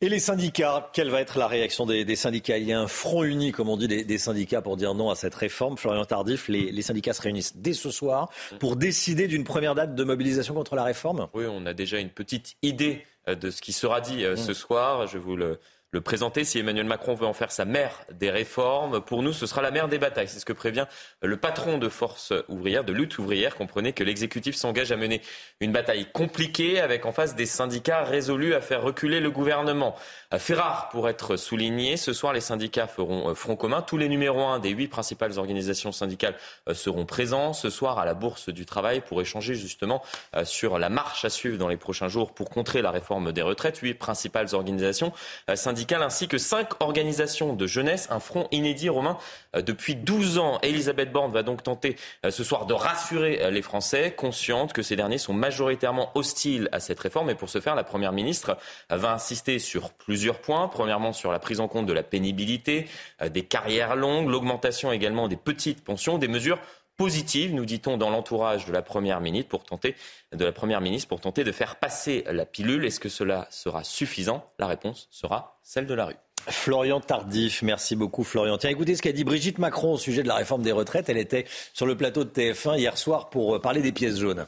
Et 0.00 0.08
les 0.08 0.18
syndicats, 0.18 0.90
quelle 0.92 1.10
va 1.10 1.20
être 1.20 1.38
la 1.38 1.46
réaction 1.46 1.86
des, 1.86 2.04
des 2.04 2.16
syndicats? 2.16 2.58
Il 2.58 2.64
y 2.64 2.72
a 2.72 2.80
un 2.80 2.88
front 2.88 3.24
uni, 3.24 3.52
comme 3.52 3.68
on 3.68 3.76
dit, 3.76 3.88
des, 3.88 4.04
des, 4.04 4.18
syndicats 4.18 4.60
pour 4.60 4.76
dire 4.76 4.94
non 4.94 5.10
à 5.10 5.14
cette 5.14 5.34
réforme. 5.34 5.78
Florian 5.78 6.04
Tardif, 6.04 6.48
les, 6.48 6.72
les 6.72 6.82
syndicats 6.82 7.14
se 7.14 7.22
réunissent 7.22 7.56
dès 7.56 7.72
ce 7.72 7.90
soir 7.90 8.28
pour 8.58 8.76
décider 8.76 9.28
d'une 9.28 9.44
première 9.44 9.74
date 9.74 9.94
de 9.94 10.04
mobilisation 10.04 10.52
contre 10.52 10.74
la 10.74 10.84
réforme 10.84 11.28
Oui, 11.32 11.44
on 11.48 11.64
a 11.64 11.72
déjà 11.72 12.00
une 12.00 12.10
petite 12.10 12.56
idée 12.62 13.04
de 13.26 13.50
ce 13.50 13.62
qui 13.62 13.72
sera 13.72 14.00
dit 14.00 14.24
ce 14.36 14.52
soir. 14.52 15.06
Je 15.06 15.18
vous 15.18 15.36
le, 15.36 15.58
le 15.94 16.00
présenter. 16.00 16.42
Si 16.42 16.58
Emmanuel 16.58 16.86
Macron 16.86 17.14
veut 17.14 17.24
en 17.24 17.32
faire 17.32 17.52
sa 17.52 17.64
mère 17.64 18.00
des 18.12 18.28
réformes, 18.28 19.00
pour 19.00 19.22
nous, 19.22 19.32
ce 19.32 19.46
sera 19.46 19.62
la 19.62 19.70
mère 19.70 19.86
des 19.86 19.98
batailles. 19.98 20.26
C'est 20.26 20.40
ce 20.40 20.44
que 20.44 20.52
prévient 20.52 20.86
le 21.22 21.36
patron 21.36 21.78
de 21.78 21.88
force 21.88 22.32
ouvrière, 22.48 22.82
de 22.82 22.92
lutte 22.92 23.16
ouvrière. 23.18 23.54
Comprenez 23.54 23.92
que 23.92 24.02
l'exécutif 24.02 24.56
s'engage 24.56 24.90
à 24.90 24.96
mener 24.96 25.22
une 25.60 25.70
bataille 25.70 26.08
compliquée 26.12 26.80
avec 26.80 27.06
en 27.06 27.12
face 27.12 27.36
des 27.36 27.46
syndicats 27.46 28.02
résolus 28.02 28.54
à 28.54 28.60
faire 28.60 28.82
reculer 28.82 29.20
le 29.20 29.30
gouvernement. 29.30 29.94
Fait 30.36 30.54
rare 30.54 30.88
pour 30.88 31.08
être 31.08 31.36
souligné. 31.36 31.96
Ce 31.96 32.12
soir, 32.12 32.32
les 32.32 32.40
syndicats 32.40 32.88
feront 32.88 33.32
front 33.36 33.54
commun. 33.54 33.80
Tous 33.80 33.96
les 33.96 34.08
numéros 34.08 34.42
1 34.42 34.58
des 34.58 34.70
huit 34.70 34.88
principales 34.88 35.38
organisations 35.38 35.92
syndicales 35.92 36.34
seront 36.72 37.06
présents 37.06 37.52
ce 37.52 37.70
soir 37.70 38.00
à 38.00 38.04
la 38.04 38.14
Bourse 38.14 38.48
du 38.48 38.66
Travail 38.66 39.00
pour 39.00 39.20
échanger 39.20 39.54
justement 39.54 40.02
sur 40.42 40.76
la 40.76 40.88
marche 40.88 41.24
à 41.24 41.30
suivre 41.30 41.56
dans 41.56 41.68
les 41.68 41.76
prochains 41.76 42.08
jours 42.08 42.34
pour 42.34 42.50
contrer 42.50 42.82
la 42.82 42.90
réforme 42.90 43.30
des 43.30 43.42
retraites. 43.42 43.78
Huit 43.78 43.94
principales 43.94 44.56
organisations 44.56 45.12
syndicales 45.54 45.83
ainsi 45.92 46.28
que 46.28 46.38
cinq 46.38 46.80
organisations 46.82 47.54
de 47.54 47.66
jeunesse, 47.66 48.08
un 48.10 48.20
front 48.20 48.48
inédit 48.50 48.88
romain 48.88 49.18
depuis 49.54 49.94
12 49.94 50.38
ans. 50.38 50.58
Elisabeth 50.62 51.12
Borne 51.12 51.32
va 51.32 51.42
donc 51.42 51.62
tenter 51.62 51.96
ce 52.28 52.44
soir 52.44 52.66
de 52.66 52.74
rassurer 52.74 53.50
les 53.50 53.62
Français, 53.62 54.12
consciente 54.16 54.72
que 54.72 54.82
ces 54.82 54.96
derniers 54.96 55.18
sont 55.18 55.34
majoritairement 55.34 56.10
hostiles 56.14 56.68
à 56.72 56.80
cette 56.80 57.00
réforme. 57.00 57.30
Et 57.30 57.34
pour 57.34 57.48
ce 57.48 57.60
faire, 57.60 57.74
la 57.74 57.84
Première 57.84 58.12
ministre 58.12 58.56
va 58.90 59.12
insister 59.12 59.58
sur 59.58 59.90
plusieurs 59.90 60.40
points. 60.40 60.68
Premièrement, 60.68 61.12
sur 61.12 61.30
la 61.32 61.38
prise 61.38 61.60
en 61.60 61.68
compte 61.68 61.86
de 61.86 61.92
la 61.92 62.02
pénibilité, 62.02 62.88
des 63.24 63.44
carrières 63.44 63.96
longues, 63.96 64.28
l'augmentation 64.28 64.92
également 64.92 65.28
des 65.28 65.36
petites 65.36 65.84
pensions, 65.84 66.18
des 66.18 66.28
mesures 66.28 66.58
positive, 66.96 67.54
nous 67.54 67.64
dit-on, 67.64 67.96
dans 67.96 68.10
l'entourage 68.10 68.66
de 68.66 68.72
la 68.72 68.82
première 68.82 69.20
ministre 69.20 69.48
pour 69.48 69.64
tenter 69.64 69.96
de 70.32 70.44
la 70.44 70.52
première 70.52 70.80
ministre 70.80 71.08
pour 71.08 71.20
tenter 71.20 71.44
de 71.44 71.52
faire 71.52 71.76
passer 71.76 72.24
la 72.30 72.46
pilule. 72.46 72.84
Est-ce 72.84 73.00
que 73.00 73.08
cela 73.08 73.46
sera 73.50 73.84
suffisant? 73.84 74.50
La 74.58 74.66
réponse 74.66 75.08
sera 75.10 75.58
celle 75.62 75.86
de 75.86 75.94
la 75.94 76.06
rue. 76.06 76.16
Florian 76.48 77.00
Tardif, 77.00 77.62
merci 77.62 77.96
beaucoup 77.96 78.22
Florian. 78.22 78.58
Tiens, 78.58 78.70
écoutez 78.70 78.96
ce 78.96 79.02
qu'a 79.02 79.12
dit 79.12 79.24
Brigitte 79.24 79.58
Macron 79.58 79.94
au 79.94 79.98
sujet 79.98 80.22
de 80.22 80.28
la 80.28 80.34
réforme 80.34 80.62
des 80.62 80.72
retraites. 80.72 81.08
Elle 81.08 81.18
était 81.18 81.46
sur 81.72 81.86
le 81.86 81.96
plateau 81.96 82.24
de 82.24 82.30
TF1 82.30 82.78
hier 82.78 82.98
soir 82.98 83.30
pour 83.30 83.60
parler 83.60 83.80
des 83.80 83.92
pièces 83.92 84.18
jaunes. 84.18 84.46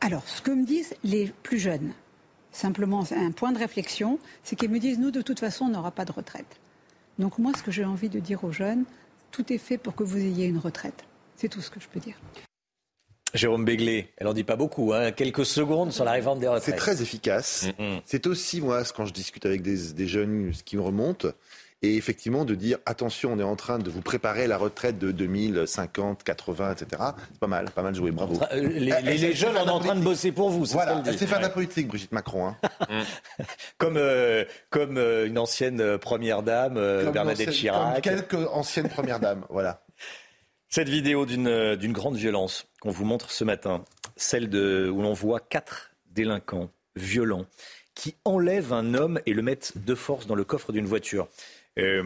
Alors, 0.00 0.28
ce 0.28 0.42
que 0.42 0.50
me 0.50 0.66
disent 0.66 0.94
les 1.04 1.32
plus 1.42 1.58
jeunes, 1.58 1.92
simplement 2.50 3.04
un 3.12 3.30
point 3.30 3.52
de 3.52 3.58
réflexion, 3.58 4.18
c'est 4.42 4.56
qu'ils 4.56 4.70
me 4.70 4.78
disent, 4.78 4.98
nous, 4.98 5.10
de 5.10 5.22
toute 5.22 5.40
façon, 5.40 5.66
on 5.66 5.68
n'aura 5.68 5.92
pas 5.92 6.04
de 6.04 6.12
retraite. 6.12 6.58
Donc 7.18 7.38
moi, 7.38 7.52
ce 7.56 7.62
que 7.62 7.70
j'ai 7.70 7.84
envie 7.84 8.08
de 8.08 8.18
dire 8.18 8.42
aux 8.42 8.52
jeunes, 8.52 8.84
tout 9.30 9.52
est 9.52 9.58
fait 9.58 9.78
pour 9.78 9.94
que 9.94 10.02
vous 10.02 10.18
ayez 10.18 10.46
une 10.46 10.58
retraite. 10.58 11.04
C'est 11.36 11.48
tout 11.48 11.60
ce 11.60 11.70
que 11.70 11.80
je 11.80 11.88
peux 11.88 12.00
dire. 12.00 12.16
Jérôme 13.34 13.64
Béglé, 13.64 14.12
elle 14.16 14.28
en 14.28 14.32
dit 14.32 14.44
pas 14.44 14.54
beaucoup, 14.54 14.92
hein. 14.92 15.10
quelques 15.10 15.44
secondes 15.44 15.92
sur 15.92 16.04
la 16.04 16.12
réforme 16.12 16.38
des 16.38 16.46
retraites. 16.46 16.64
C'est 16.64 16.76
très 16.76 17.02
efficace. 17.02 17.66
Mm 17.78 17.82
-hmm. 17.82 18.00
C'est 18.04 18.26
aussi, 18.28 18.60
moi, 18.60 18.84
quand 18.96 19.06
je 19.06 19.12
discute 19.12 19.44
avec 19.44 19.60
des, 19.62 19.92
des, 19.92 20.06
jeunes, 20.06 20.52
ce 20.52 20.62
qui 20.62 20.76
me 20.76 20.82
remonte, 20.82 21.26
et 21.84 21.96
effectivement 21.96 22.44
de 22.44 22.54
dire, 22.54 22.78
attention, 22.86 23.32
on 23.32 23.38
est 23.38 23.42
en 23.42 23.56
train 23.56 23.78
de 23.78 23.90
vous 23.90 24.00
préparer 24.00 24.46
la 24.46 24.56
retraite 24.56 24.98
de 24.98 25.10
2050, 25.12 26.22
80, 26.22 26.72
etc. 26.72 27.02
C'est 27.30 27.40
pas 27.40 27.46
mal, 27.46 27.70
pas 27.70 27.82
mal 27.82 27.94
joué, 27.94 28.10
bravo. 28.10 28.40
Les, 28.52 29.00
les, 29.02 29.18
les 29.18 29.32
jeunes, 29.34 29.56
on 29.56 29.66
est 29.66 29.70
en 29.70 29.80
train 29.80 29.96
de 29.96 30.02
bosser 30.02 30.32
pour 30.32 30.48
vous, 30.50 30.64
c'est 30.64 30.74
voilà, 30.74 31.02
ce 31.04 31.10
Elle 31.10 31.18
sait 31.18 31.26
faire 31.26 31.38
de 31.38 31.44
la 31.44 31.50
politique, 31.50 31.88
Brigitte 31.88 32.12
Macron. 32.12 32.48
Hein. 32.48 32.56
comme 33.78 33.96
euh, 33.98 34.44
comme 34.70 34.96
euh, 34.96 35.26
une 35.26 35.38
ancienne 35.38 35.98
première 35.98 36.42
dame, 36.42 36.76
euh, 36.76 37.04
comme 37.04 37.12
Bernadette 37.12 37.48
ancienne, 37.48 37.72
Chirac. 37.72 37.94
Comme 37.94 38.02
quelques 38.02 38.48
anciennes 38.52 38.88
premières 38.88 39.20
dames, 39.20 39.44
voilà. 39.50 39.83
Cette 40.74 40.88
vidéo 40.88 41.24
d'une 41.24 41.76
d'une 41.76 41.92
grande 41.92 42.16
violence 42.16 42.66
qu'on 42.80 42.90
vous 42.90 43.04
montre 43.04 43.30
ce 43.30 43.44
matin, 43.44 43.84
celle 44.16 44.48
où 44.48 45.02
l'on 45.02 45.12
voit 45.12 45.38
quatre 45.38 45.92
délinquants 46.06 46.68
violents 46.96 47.46
qui 47.94 48.16
enlèvent 48.24 48.72
un 48.72 48.94
homme 48.94 49.20
et 49.24 49.34
le 49.34 49.42
mettent 49.42 49.74
de 49.76 49.94
force 49.94 50.26
dans 50.26 50.34
le 50.34 50.42
coffre 50.42 50.72
d'une 50.72 50.86
voiture. 50.86 51.28
Euh, 51.78 52.02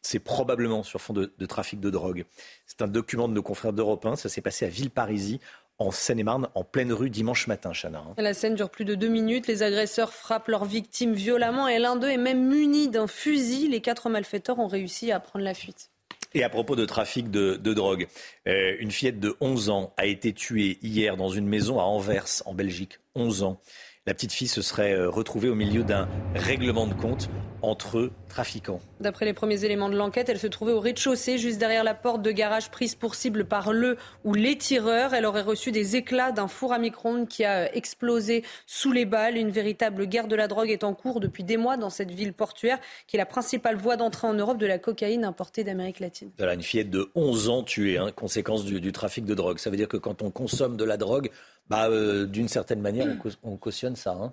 c'est 0.00 0.20
probablement 0.20 0.84
sur 0.84 1.00
fond 1.00 1.12
de, 1.12 1.46
trafic 1.46 1.80
de 1.80 1.90
drogue. 1.90 2.24
C'est 2.68 2.82
un 2.82 2.86
document 2.86 3.26
de 3.26 3.34
nos 3.34 3.42
confrères 3.42 3.72
d'Europe 3.72 4.06
1. 4.06 4.14
Ça 4.14 4.28
s'est 4.28 4.42
passé 4.42 4.64
à 4.64 4.68
Villeparisis, 4.68 5.40
en 5.78 5.90
Seine-et-Marne, 5.90 6.50
en 6.54 6.62
pleine 6.62 6.92
rue 6.92 7.10
dimanche 7.10 7.48
matin, 7.48 7.72
Chana. 7.72 8.04
La 8.16 8.32
scène 8.32 8.54
dure 8.54 8.70
plus 8.70 8.84
de 8.84 8.94
deux 8.94 9.08
minutes. 9.08 9.48
Les 9.48 9.64
agresseurs 9.64 10.12
frappent 10.12 10.46
leurs 10.46 10.66
victimes 10.66 11.14
violemment 11.14 11.66
et 11.66 11.80
l'un 11.80 11.96
d'eux 11.96 12.10
est 12.10 12.16
même 12.16 12.46
muni 12.46 12.86
d'un 12.86 13.08
fusil. 13.08 13.66
Les 13.66 13.80
quatre 13.80 14.08
malfaiteurs 14.08 14.60
ont 14.60 14.68
réussi 14.68 15.10
à 15.10 15.18
prendre 15.18 15.44
la 15.44 15.54
fuite. 15.54 15.91
Et 16.34 16.42
à 16.42 16.48
propos 16.48 16.76
de 16.76 16.84
trafic 16.84 17.30
de, 17.30 17.56
drogue, 17.56 18.06
euh, 18.46 18.76
une 18.80 18.90
fillette 18.90 19.20
de 19.20 19.36
11 19.40 19.70
ans 19.70 19.92
a 19.96 20.06
été 20.06 20.32
tuée 20.32 20.78
hier 20.82 21.16
dans 21.16 21.28
une 21.28 21.46
maison 21.46 21.78
à 21.78 21.84
Anvers, 21.84 22.42
en 22.46 22.54
Belgique. 22.54 22.98
11 23.14 23.42
ans. 23.42 23.60
La 24.04 24.14
petite 24.14 24.32
fille 24.32 24.48
se 24.48 24.62
serait 24.62 25.04
retrouvée 25.04 25.48
au 25.48 25.54
milieu 25.54 25.84
d'un 25.84 26.08
règlement 26.34 26.88
de 26.88 26.94
compte 26.94 27.28
entre 27.62 28.10
trafiquants. 28.28 28.80
D'après 28.98 29.24
les 29.24 29.32
premiers 29.32 29.64
éléments 29.64 29.88
de 29.88 29.96
l'enquête, 29.96 30.28
elle 30.28 30.40
se 30.40 30.48
trouvait 30.48 30.72
au 30.72 30.80
rez-de-chaussée, 30.80 31.38
juste 31.38 31.58
derrière 31.58 31.84
la 31.84 31.94
porte 31.94 32.20
de 32.20 32.32
garage 32.32 32.72
prise 32.72 32.96
pour 32.96 33.14
cible 33.14 33.44
par 33.44 33.72
le 33.72 33.96
ou 34.24 34.34
les 34.34 34.58
tireurs. 34.58 35.14
Elle 35.14 35.24
aurait 35.24 35.42
reçu 35.42 35.70
des 35.70 35.94
éclats 35.94 36.32
d'un 36.32 36.48
four 36.48 36.72
à 36.72 36.80
micro-ondes 36.80 37.28
qui 37.28 37.44
a 37.44 37.72
explosé 37.76 38.42
sous 38.66 38.90
les 38.90 39.04
balles. 39.04 39.36
Une 39.36 39.50
véritable 39.50 40.06
guerre 40.06 40.26
de 40.26 40.34
la 40.34 40.48
drogue 40.48 40.70
est 40.70 40.82
en 40.82 40.94
cours 40.94 41.20
depuis 41.20 41.44
des 41.44 41.56
mois 41.56 41.76
dans 41.76 41.90
cette 41.90 42.10
ville 42.10 42.32
portuaire, 42.32 42.80
qui 43.06 43.14
est 43.14 43.18
la 43.18 43.26
principale 43.26 43.76
voie 43.76 43.96
d'entrée 43.96 44.26
en 44.26 44.34
Europe 44.34 44.58
de 44.58 44.66
la 44.66 44.78
cocaïne 44.78 45.24
importée 45.24 45.62
d'Amérique 45.62 46.00
latine. 46.00 46.32
Voilà, 46.38 46.54
une 46.54 46.62
fillette 46.62 46.90
de 46.90 47.08
11 47.14 47.48
ans 47.50 47.62
tuée, 47.62 47.98
hein, 47.98 48.10
conséquence 48.10 48.64
du, 48.64 48.80
du, 48.80 48.90
trafic 48.90 49.24
de 49.24 49.34
drogue. 49.34 49.58
Ça 49.58 49.70
veut 49.70 49.76
dire 49.76 49.86
que 49.86 49.96
quand 49.96 50.22
on 50.22 50.32
consomme 50.32 50.76
de 50.76 50.84
la 50.84 50.96
drogue, 50.96 51.30
bah, 51.72 51.88
euh, 51.88 52.26
d'une 52.26 52.48
certaine 52.48 52.82
manière, 52.82 53.06
on, 53.06 53.16
cau 53.16 53.30
on 53.42 53.56
cautionne 53.56 53.96
ça. 53.96 54.12
Hein 54.12 54.32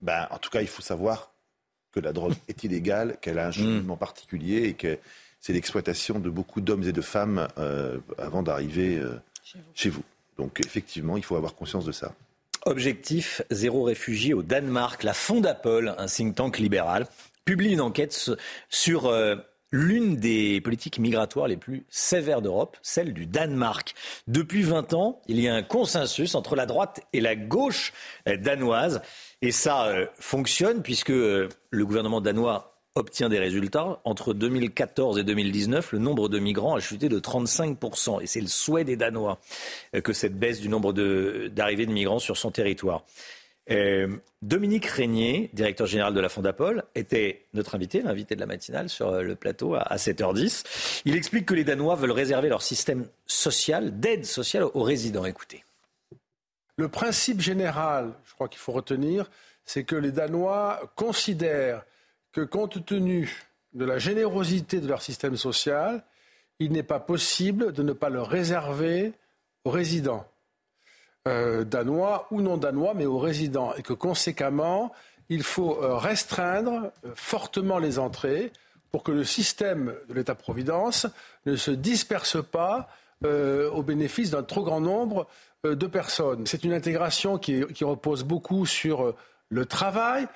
bah, 0.00 0.26
en 0.30 0.38
tout 0.38 0.48
cas, 0.48 0.62
il 0.62 0.68
faut 0.68 0.80
savoir 0.80 1.32
que 1.92 2.00
la 2.00 2.14
drogue 2.14 2.34
est 2.48 2.64
illégale, 2.64 3.18
qu'elle 3.20 3.38
a 3.38 3.48
un 3.48 3.50
cheminement 3.50 3.96
mmh. 3.96 3.98
particulier 3.98 4.62
et 4.62 4.72
que 4.72 4.98
c'est 5.40 5.52
l'exploitation 5.52 6.18
de 6.18 6.30
beaucoup 6.30 6.62
d'hommes 6.62 6.84
et 6.84 6.92
de 6.92 7.00
femmes 7.02 7.46
euh, 7.58 7.98
avant 8.16 8.42
d'arriver 8.42 8.96
euh, 8.96 9.20
chez, 9.44 9.58
chez, 9.74 9.90
vous. 9.90 10.02
Donc 10.38 10.60
effectivement, 10.60 11.18
il 11.18 11.24
faut 11.24 11.36
avoir 11.36 11.54
conscience 11.54 11.84
de 11.84 11.92
ça. 11.92 12.14
Objectif 12.64 13.42
zéro 13.50 13.82
réfugié 13.82 14.32
au 14.32 14.42
Danemark. 14.42 15.02
La 15.02 15.12
Fondapol, 15.14 15.94
un 15.98 16.06
think 16.06 16.36
tank 16.36 16.58
libéral, 16.58 17.06
publie 17.44 17.72
une 17.72 17.80
enquête 17.80 18.30
sur 18.68 19.06
euh, 19.06 19.36
l'une 19.72 20.16
des 20.16 20.60
politiques 20.60 20.98
migratoires 20.98 21.48
les 21.48 21.56
plus 21.56 21.84
sévères 21.88 22.42
d'Europe, 22.42 22.76
celle 22.82 23.12
du 23.12 23.26
Danemark. 23.26 23.94
Depuis 24.26 24.62
20 24.62 24.94
ans, 24.94 25.20
il 25.28 25.40
y 25.40 25.48
a 25.48 25.54
un 25.54 25.62
consensus 25.62 26.34
entre 26.34 26.56
la 26.56 26.66
droite 26.66 27.00
et 27.12 27.20
la 27.20 27.36
gauche 27.36 27.92
euh, 28.28 28.36
danoise. 28.36 29.00
Et 29.42 29.52
ça 29.52 29.86
euh, 29.86 30.06
fonctionne 30.18 30.82
puisque 30.82 31.10
euh, 31.10 31.48
le 31.70 31.86
gouvernement 31.86 32.20
danois 32.20 32.76
obtient 32.96 33.28
des 33.28 33.38
résultats. 33.38 34.00
Entre 34.04 34.34
2014 34.34 35.18
et 35.18 35.22
2019, 35.22 35.92
le 35.92 35.98
nombre 36.00 36.28
de 36.28 36.40
migrants 36.40 36.74
a 36.74 36.80
chuté 36.80 37.08
de 37.08 37.20
35%. 37.20 38.20
Et 38.22 38.26
c'est 38.26 38.40
le 38.40 38.48
souhait 38.48 38.82
des 38.82 38.96
Danois 38.96 39.38
que 40.02 40.12
cette 40.12 40.36
baisse 40.36 40.60
du 40.60 40.68
nombre 40.68 40.92
d'arrivées 40.92 41.86
de, 41.86 41.92
migrants 41.92 42.18
sur 42.18 42.36
son 42.36 42.50
territoire. 42.50 43.04
Euh, 43.70 44.16
Dominique 44.42 44.86
Régnier, 44.86 45.50
directeur 45.52 45.86
général 45.86 46.12
de 46.12 46.20
la 46.20 46.28
Fondapol, 46.28 46.84
était 46.94 47.46
notre 47.54 47.74
invité, 47.74 48.02
l'invité 48.02 48.34
de 48.34 48.40
la 48.40 48.46
matinale 48.46 48.88
sur 48.88 49.08
euh, 49.08 49.22
le 49.22 49.36
plateau 49.36 49.74
à 49.74 49.96
7h10. 49.96 51.02
Il 51.04 51.14
explique 51.14 51.46
que 51.46 51.54
les 51.54 51.62
Danois 51.64 51.94
veulent 51.94 52.10
réserver 52.10 52.48
leur 52.48 52.62
système 52.62 53.06
social, 53.26 54.00
d'aide 54.00 54.24
sociale 54.24 54.64
aux 54.64 54.82
résidents. 54.82 55.24
Écoutez. 55.24 55.64
Le 56.76 56.88
principe 56.88 57.40
général, 57.40 58.12
je 58.24 58.34
crois 58.34 58.48
qu'il 58.48 58.58
faut 58.58 58.72
retenir, 58.72 59.30
c'est 59.64 59.84
que 59.84 59.96
les 59.96 60.10
Danois 60.10 60.80
considèrent 60.96 61.84
que 62.32 62.40
compte 62.40 62.84
tenu 62.84 63.46
de 63.74 63.84
la 63.84 63.98
générosité 63.98 64.80
de 64.80 64.88
leur 64.88 65.02
système 65.02 65.36
social, 65.36 66.02
il 66.58 66.72
n'est 66.72 66.82
pas 66.82 67.00
possible 67.00 67.72
de 67.72 67.82
ne 67.82 67.92
pas 67.92 68.08
le 68.08 68.22
réserver 68.22 69.12
aux 69.64 69.70
résidents. 69.70 70.29
Euh, 71.28 71.64
danois 71.64 72.26
ou 72.30 72.40
non 72.40 72.56
danois, 72.56 72.94
mais 72.94 73.04
aux 73.04 73.18
résidents, 73.18 73.74
et 73.74 73.82
que 73.82 73.92
conséquemment, 73.92 74.90
il 75.28 75.42
faut 75.42 75.76
euh, 75.76 75.96
restreindre 75.96 76.90
euh, 77.04 77.10
fortement 77.14 77.78
les 77.78 77.98
entrées 77.98 78.52
pour 78.90 79.02
que 79.02 79.12
le 79.12 79.24
système 79.24 79.94
de 80.08 80.14
l'État-providence 80.14 81.06
ne 81.44 81.56
se 81.56 81.70
disperse 81.70 82.42
pas 82.42 82.88
au 83.22 83.82
bénéfice 83.82 84.30
d'un 84.30 84.42
trop 84.42 84.64
grand 84.64 84.80
nombre 84.80 85.26
de 85.62 85.86
personnes. 85.86 86.46
C'est 86.46 86.64
une 86.64 86.72
intégration 86.72 87.36
qui, 87.36 87.66
qui, 87.74 87.84
repose 87.84 88.24
beaucoup 88.24 88.64
sur 88.64 89.14
le 89.50 89.66
travail, 89.66 90.26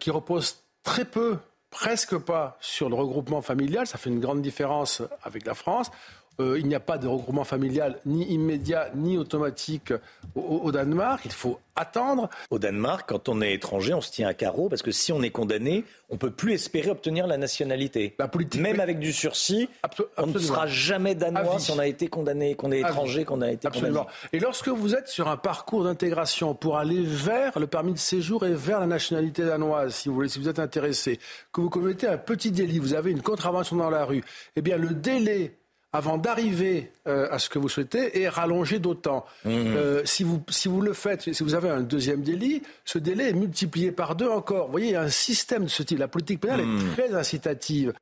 qui 0.00 0.10
repose 0.10 0.56
très 0.82 1.04
peu, 1.04 1.36
presque 1.68 2.16
pas, 2.16 2.56
sur 2.62 2.88
le 2.88 2.94
regroupement 2.94 3.42
familial. 3.42 3.86
Ça 3.86 3.98
fait 3.98 4.08
une 4.08 4.20
grande 4.20 4.40
différence 4.40 5.02
avec 5.22 5.44
la 5.44 5.52
France. 5.52 5.90
Euh, 6.40 6.58
il 6.58 6.66
n'y 6.66 6.74
a 6.74 6.80
pas 6.80 6.98
de 6.98 7.06
regroupement 7.06 7.44
familial 7.44 8.00
ni 8.06 8.24
immédiat 8.32 8.90
ni 8.96 9.16
automatique 9.16 9.92
au, 10.34 10.72
Danemark. 10.72 11.22
Il 11.24 11.32
faut 11.32 11.60
attendre. 11.76 12.28
Au 12.50 12.58
Danemark, 12.58 13.08
quand 13.08 13.28
on 13.28 13.40
est 13.40 13.54
étranger, 13.54 13.94
on 13.94 14.00
se 14.00 14.10
tient 14.10 14.26
à 14.26 14.34
carreau 14.34 14.68
parce 14.68 14.82
que 14.82 14.90
si 14.90 15.12
on 15.12 15.22
est 15.22 15.30
condamné, 15.30 15.84
on 16.08 16.14
ne 16.14 16.18
peut 16.18 16.32
plus 16.32 16.52
espérer 16.52 16.90
obtenir 16.90 17.28
la 17.28 17.36
nationalité. 17.36 18.16
Même 18.58 18.80
avec 18.80 18.98
du 18.98 19.12
sursis, 19.12 19.68
on 20.16 20.26
ne 20.26 20.38
sera 20.38 20.66
jamais 20.66 21.14
danois 21.14 21.58
si 21.58 21.70
on 21.70 21.78
a 21.78 21.86
été 21.86 22.08
condamné, 22.08 22.56
qu'on 22.56 22.72
est 22.72 22.80
étranger, 22.80 23.24
qu'on 23.24 23.40
a 23.40 23.50
été 23.52 23.68
absolument. 23.68 24.06
Et 24.32 24.40
lorsque 24.40 24.68
vous 24.68 24.94
êtes 24.94 25.08
sur 25.08 25.28
un 25.28 25.36
parcours 25.36 25.84
d'intégration 25.84 26.54
pour 26.54 26.78
aller 26.78 27.02
vers 27.04 27.58
le 27.58 27.68
permis 27.68 27.92
de 27.92 27.98
séjour 27.98 28.44
et 28.44 28.54
vers 28.54 28.80
la 28.80 28.86
nationalité 28.86 29.44
danoise, 29.44 29.94
si 29.94 30.08
vous 30.08 30.16
voulez, 30.16 30.28
si 30.28 30.40
vous 30.40 30.48
êtes 30.48 30.58
intéressé, 30.58 31.20
que 31.52 31.60
vous 31.60 31.70
commettez 31.70 32.08
un 32.08 32.18
petit 32.18 32.50
délit, 32.50 32.80
vous 32.80 32.94
avez 32.94 33.12
une 33.12 33.22
contravention 33.22 33.76
dans 33.76 33.90
la 33.90 34.04
rue, 34.04 34.24
eh 34.56 34.62
bien 34.62 34.76
le 34.76 34.90
délai 34.90 35.56
avant 35.94 36.18
d'arriver 36.18 36.90
euh, 37.06 37.28
à 37.30 37.38
ce 37.38 37.48
que 37.48 37.60
vous 37.60 37.68
souhaitez 37.68 38.20
est 38.20 38.28
rallongé 38.28 38.80
d'autant. 38.80 39.24
Mmh. 39.44 39.50
Euh, 39.50 40.04
si, 40.04 40.24
vous, 40.24 40.42
si 40.48 40.66
vous 40.66 40.80
le 40.80 40.92
faites, 40.92 41.32
si 41.32 41.42
vous 41.44 41.54
avez 41.54 41.70
un 41.70 41.82
deuxième 41.82 42.22
délit, 42.22 42.62
ce 42.84 42.98
délai 42.98 43.28
est 43.28 43.32
multiplié 43.32 43.92
par 43.92 44.16
deux 44.16 44.28
encore. 44.28 44.66
Vous 44.66 44.72
voyez, 44.72 44.88
il 44.88 44.92
y 44.92 44.96
a 44.96 45.02
un 45.02 45.08
système 45.08 45.64
de 45.64 45.68
ce 45.68 45.84
type. 45.84 46.00
La 46.00 46.08
politique 46.08 46.40
pénale 46.40 46.60
est 46.60 46.66
mmh. 46.66 46.92
très 46.94 47.14
incitative. 47.14 47.92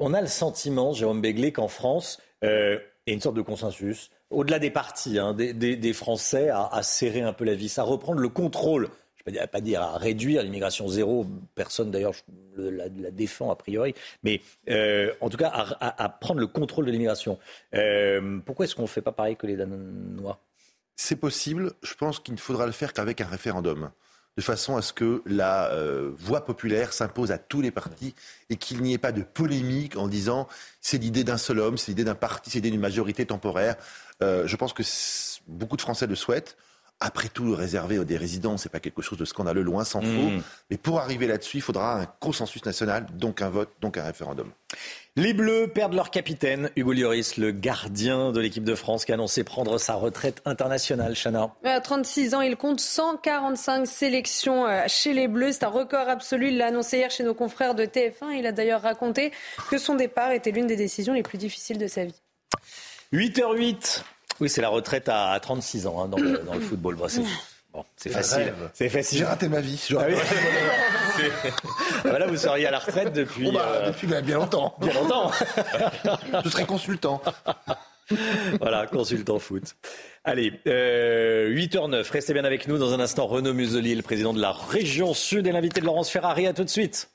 On 0.00 0.12
a 0.12 0.20
le 0.20 0.26
sentiment, 0.26 0.92
Jérôme 0.92 1.20
Béglé, 1.20 1.52
qu'en 1.52 1.68
France, 1.68 2.20
euh, 2.42 2.80
il 3.06 3.10
y 3.10 3.12
a 3.12 3.14
une 3.14 3.20
sorte 3.20 3.36
de 3.36 3.42
consensus, 3.42 4.10
au-delà 4.30 4.58
des 4.58 4.70
partis, 4.70 5.20
hein, 5.20 5.34
des, 5.34 5.92
Français, 5.92 6.48
à, 6.48 6.66
à 6.66 6.82
serrer 6.82 7.22
un 7.22 7.32
peu 7.32 7.44
la 7.44 7.54
vis, 7.54 7.78
à 7.78 7.84
reprendre 7.84 8.18
le 8.18 8.28
contrôle 8.28 8.90
pas, 9.24 9.60
dire 9.60 9.82
à 9.82 9.98
réduire 9.98 10.42
l'immigration 10.42 10.88
zéro, 10.88 11.26
personne 11.54 11.90
d'ailleurs 11.90 12.14
la, 12.56 12.88
défend 13.10 13.50
a 13.50 13.56
priori, 13.56 13.94
mais 14.22 14.40
euh, 14.68 15.12
en 15.20 15.30
tout 15.30 15.36
cas 15.36 15.48
à, 15.80 16.08
prendre 16.08 16.40
le 16.40 16.46
contrôle 16.46 16.86
de 16.86 16.90
l'immigration. 16.90 17.38
Euh, 17.74 18.38
pourquoi 18.44 18.66
est-ce 18.66 18.74
qu'on 18.74 18.82
ne 18.82 18.86
fait 18.86 19.02
pas 19.02 19.12
pareil 19.12 19.36
que 19.36 19.46
les 19.46 19.56
Danois? 19.56 20.38
C'est 20.96 21.16
possible, 21.16 21.72
je 21.82 21.94
pense 21.94 22.20
qu'il 22.20 22.34
ne 22.34 22.38
faudra 22.38 22.66
le 22.66 22.72
faire 22.72 22.92
qu'avec 22.92 23.20
un 23.20 23.26
référendum 23.26 23.90
de 24.36 24.42
façon 24.42 24.76
à 24.76 24.82
ce 24.82 24.92
que 24.92 25.22
la 25.26 25.70
euh, 25.70 26.10
voix 26.18 26.44
populaire 26.44 26.92
s'impose 26.92 27.30
à 27.30 27.38
tous 27.38 27.60
les 27.60 27.70
partis 27.70 28.14
et 28.50 28.56
qu'il 28.56 28.82
n'y 28.82 28.92
ait 28.92 28.98
pas 28.98 29.12
de 29.12 29.22
polémique 29.22 29.96
en 29.96 30.08
disant 30.08 30.48
c'est 30.80 30.98
l'idée 30.98 31.22
d'un 31.22 31.38
seul 31.38 31.60
homme, 31.60 31.78
c'est 31.78 31.92
l'idée 31.92 32.04
d'un 32.04 32.16
parti, 32.16 32.50
c'est 32.50 32.58
l'idée 32.58 32.72
d'une 32.72 32.80
majorité 32.80 33.24
temporaire. 33.26 33.76
je 34.20 34.56
pense 34.56 34.72
que 34.72 34.82
beaucoup 35.46 35.76
de 35.76 35.82
Français 35.82 36.06
le 36.06 36.16
souhaitent. 36.16 36.56
Après 37.00 37.28
tout, 37.28 37.54
réserver 37.54 38.02
des 38.04 38.16
résidents, 38.16 38.56
c'est 38.56 38.70
pas 38.70 38.80
quelque 38.80 39.02
chose 39.02 39.18
de 39.18 39.24
scandaleux, 39.24 39.62
loin 39.62 39.84
s'en 39.84 40.00
faut. 40.00 40.06
Hmm. 40.06 40.42
Mais 40.70 40.76
pour 40.76 41.00
arriver 41.00 41.26
là-dessus, 41.26 41.58
il 41.58 41.62
faudra 41.62 42.00
un 42.00 42.06
consensus 42.06 42.64
national, 42.64 43.06
donc 43.12 43.42
un 43.42 43.50
vote, 43.50 43.70
donc 43.80 43.98
un 43.98 44.04
référendum. 44.04 44.50
Les 45.16 45.32
Bleus 45.32 45.68
perdent 45.68 45.94
leur 45.94 46.10
capitaine, 46.10 46.70
Hugo 46.76 46.92
Lloris, 46.92 47.36
le 47.36 47.52
gardien 47.52 48.32
de 48.32 48.40
l'équipe 48.40 48.64
de 48.64 48.74
France, 48.74 49.04
qui 49.04 49.12
a 49.12 49.14
annoncé 49.14 49.44
prendre 49.44 49.78
sa 49.78 49.94
retraite 49.94 50.40
internationale. 50.44 51.14
Chana. 51.14 51.54
À 51.64 51.80
36 51.80 52.34
ans, 52.34 52.40
il 52.40 52.56
compte 52.56 52.80
145 52.80 53.86
sélections 53.86 54.66
euh, 54.66 54.84
chez 54.88 55.12
les 55.12 55.28
Bleus. 55.28 55.52
C'est 55.52 55.64
un 55.64 55.68
record 55.68 56.08
absolu. 56.08 56.48
Il 56.48 56.58
l'a 56.58 56.66
annoncé 56.66 56.98
hier 56.98 57.10
chez 57.10 57.22
nos 57.22 57.34
confrères 57.34 57.74
de 57.74 57.84
TF1. 57.84 58.32
Il 58.38 58.46
a 58.46 58.52
d'ailleurs 58.52 58.82
raconté 58.82 59.30
que 59.70 59.78
son 59.78 59.94
départ 59.94 60.32
était 60.32 60.50
l'une 60.50 60.66
des 60.66 60.76
décisions 60.76 61.12
les 61.12 61.22
plus 61.22 61.38
difficiles 61.38 61.78
de 61.78 61.86
sa 61.86 62.04
vie. 62.04 62.20
8h08. 63.12 64.02
Oui, 64.40 64.48
c'est 64.48 64.62
la 64.62 64.68
retraite 64.68 65.08
à 65.08 65.38
36 65.40 65.86
ans 65.86 66.02
hein, 66.02 66.08
dans, 66.08 66.18
le, 66.18 66.60
football. 66.60 66.96
Bon, 66.96 67.06
c'est 67.96 68.10
facile. 68.10 68.52
C'est 68.72 68.88
facile. 68.88 69.18
J'ai 69.18 69.24
raté 69.24 69.48
ma 69.48 69.60
vie. 69.60 69.84
Ah 69.98 70.04
ah 72.04 72.18
bah 72.18 72.26
vous 72.28 72.36
seriez 72.36 72.66
à 72.66 72.70
la 72.70 72.78
retraite 72.78 73.12
depuis. 73.12 73.46
Oh 73.48 73.52
bah, 73.52 73.66
euh, 73.66 73.90
depuis 73.90 74.06
bien 74.06 74.38
longtemps. 74.38 74.76
Bien 74.80 74.92
longtemps. 74.92 75.30
Je 76.44 76.48
serai 76.50 76.66
consultant. 76.66 77.20
voilà, 78.60 78.86
consultant 78.86 79.38
foot. 79.38 79.74
Allez, 80.24 80.52
8h09, 80.66 81.94
euh, 81.94 82.02
restez 82.10 82.32
bien 82.32 82.44
avec 82.44 82.68
nous. 82.68 82.78
Dans 82.78 82.94
un 82.94 83.00
instant, 83.00 83.26
Renaud 83.26 83.54
Muselier, 83.54 83.94
le 83.94 84.02
président 84.02 84.32
de 84.32 84.40
la 84.40 84.52
région 84.52 85.12
Sud, 85.12 85.46
et 85.46 85.52
l'invité 85.52 85.80
de 85.80 85.86
Laurence 85.86 86.10
Ferrari. 86.10 86.46
À 86.46 86.52
tout 86.52 86.64
de 86.64 86.70
suite. 86.70 87.10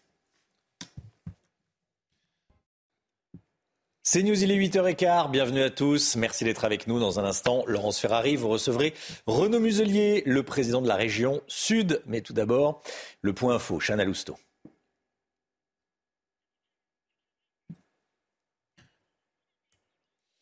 C'est 4.11 4.23
News, 4.23 4.44
il 4.44 4.49
est 4.49 4.57
8h15. 4.57 5.30
Bienvenue 5.30 5.61
à 5.61 5.69
tous. 5.69 6.15
Merci 6.15 6.44
d'être 6.44 6.65
avec 6.65 6.88
nous. 6.88 6.99
Dans 6.99 7.19
un 7.19 7.26
instant, 7.26 7.64
Laurence 7.68 7.99
Ferrari, 7.99 8.36
vous 8.38 8.49
recevrez 8.49 8.95
Renaud 9.27 9.60
Muselier, 9.60 10.23
le 10.26 10.41
président 10.41 10.81
de 10.81 10.88
la 10.88 10.95
région 10.95 11.41
Sud. 11.45 12.02
Mais 12.07 12.22
tout 12.22 12.34
d'abord, 12.34 12.81
le 13.22 13.34
point 13.34 13.53
info, 13.53 13.77
Chana 13.77 14.06
Lousteau. 14.06 14.36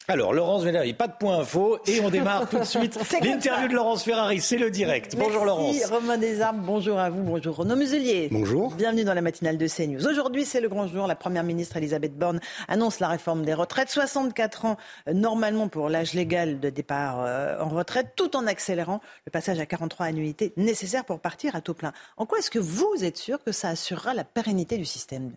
Alors, 0.10 0.34
Laurence 0.34 0.64
Ferrari, 0.64 0.94
pas 0.94 1.10
de 1.10 1.18
point 1.20 1.40
info 1.40 1.80
et 1.86 2.00
on 2.00 2.10
démarre 2.10 2.48
tout 2.48 2.58
de 2.58 2.64
suite 2.64 2.98
l'interview 3.22 3.68
de 3.68 3.74
Laurence 3.74 4.06
Ferrari. 4.06 4.40
C'est 4.40 4.56
le 4.56 4.72
direct. 4.72 5.18
Bonjour 5.18 5.44
Laurence. 5.44 5.76
Merci 5.76 5.94
Romain 5.94 6.18
Desarmes, 6.18 6.62
bonjour 6.66 6.98
à 6.98 7.10
vous, 7.10 7.24
bonjour 7.24 7.58
Renaud 7.58 7.76
Muselier. 7.76 8.30
Bonjour. 8.32 8.74
Bienvenue 8.76 9.04
dans 9.04 9.14
la 9.14 9.20
matinale 9.20 9.58
de 9.58 9.68
CNews. 9.68 10.08
Aujourd'hui, 10.08 10.46
c'est 10.46 10.62
le 10.62 10.70
grand 10.70 10.88
jour. 10.88 11.08
La 11.08 11.16
première 11.16 11.44
ministre 11.44 11.76
Elisabeth 11.76 12.18
Borne 12.18 12.40
annonce 12.70 13.02
la 13.02 13.10
réforme 13.10 13.44
des 13.44 13.54
retraites. 13.54 13.90
64 13.90 14.64
ans 14.64 14.78
euh, 15.10 15.14
normalement 15.14 15.68
pour 15.68 15.90
l'âge 15.90 16.14
légal 16.14 16.62
de 16.62 16.70
départ 16.70 17.18
euh, 17.26 17.60
en 17.60 17.68
retraite, 17.68 18.14
tout 18.16 18.38
en 18.38 18.48
accélérant 18.48 19.02
le 19.26 19.32
passage 19.32 19.60
à 19.60 19.66
43 19.66 20.06
annuités 20.06 20.54
nécessaires 20.56 21.04
pour 21.04 21.20
partir 21.20 21.54
à 21.54 21.60
taux 21.60 21.74
plein. 21.74 21.92
En 22.16 22.26
quoi 22.26 22.40
est-ce 22.40 22.50
que 22.50 22.60
vous 22.60 23.04
êtes 23.04 23.18
sûr 23.18 23.44
que 23.44 23.52
ça 23.52 23.68
assurera 23.68 24.14
la 24.14 24.24
pérennité 24.24 24.78
du 24.78 24.86
système? 24.86 25.34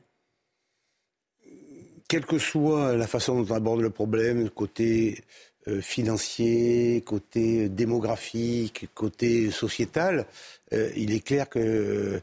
Quelle 2.11 2.27
que 2.27 2.39
soit 2.39 2.97
la 2.97 3.07
façon 3.07 3.41
dont 3.41 3.55
on 3.55 3.57
aborde 3.57 3.83
le 3.83 3.91
problème, 3.91 4.51
côté 4.51 5.23
euh, 5.69 5.81
financier, 5.81 7.05
côté 7.07 7.69
démographique, 7.69 8.89
côté 8.97 9.53
sociétal, 9.53 10.27
euh, 10.73 10.91
il 10.97 11.13
est 11.13 11.25
clair 11.25 11.49
que 11.49 11.61
euh, 11.61 12.21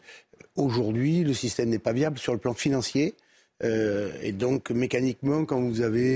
aujourd'hui 0.58 1.24
le 1.24 1.34
système 1.34 1.70
n'est 1.70 1.80
pas 1.80 1.94
viable 1.94 2.18
sur 2.18 2.34
le 2.34 2.40
plan 2.40 2.54
financier. 2.54 3.16
et 3.62 4.34
donc 4.34 4.72
mécaniquement, 4.72 5.46
quand 5.46 5.60
vous 5.60 5.82
avez 5.82 6.10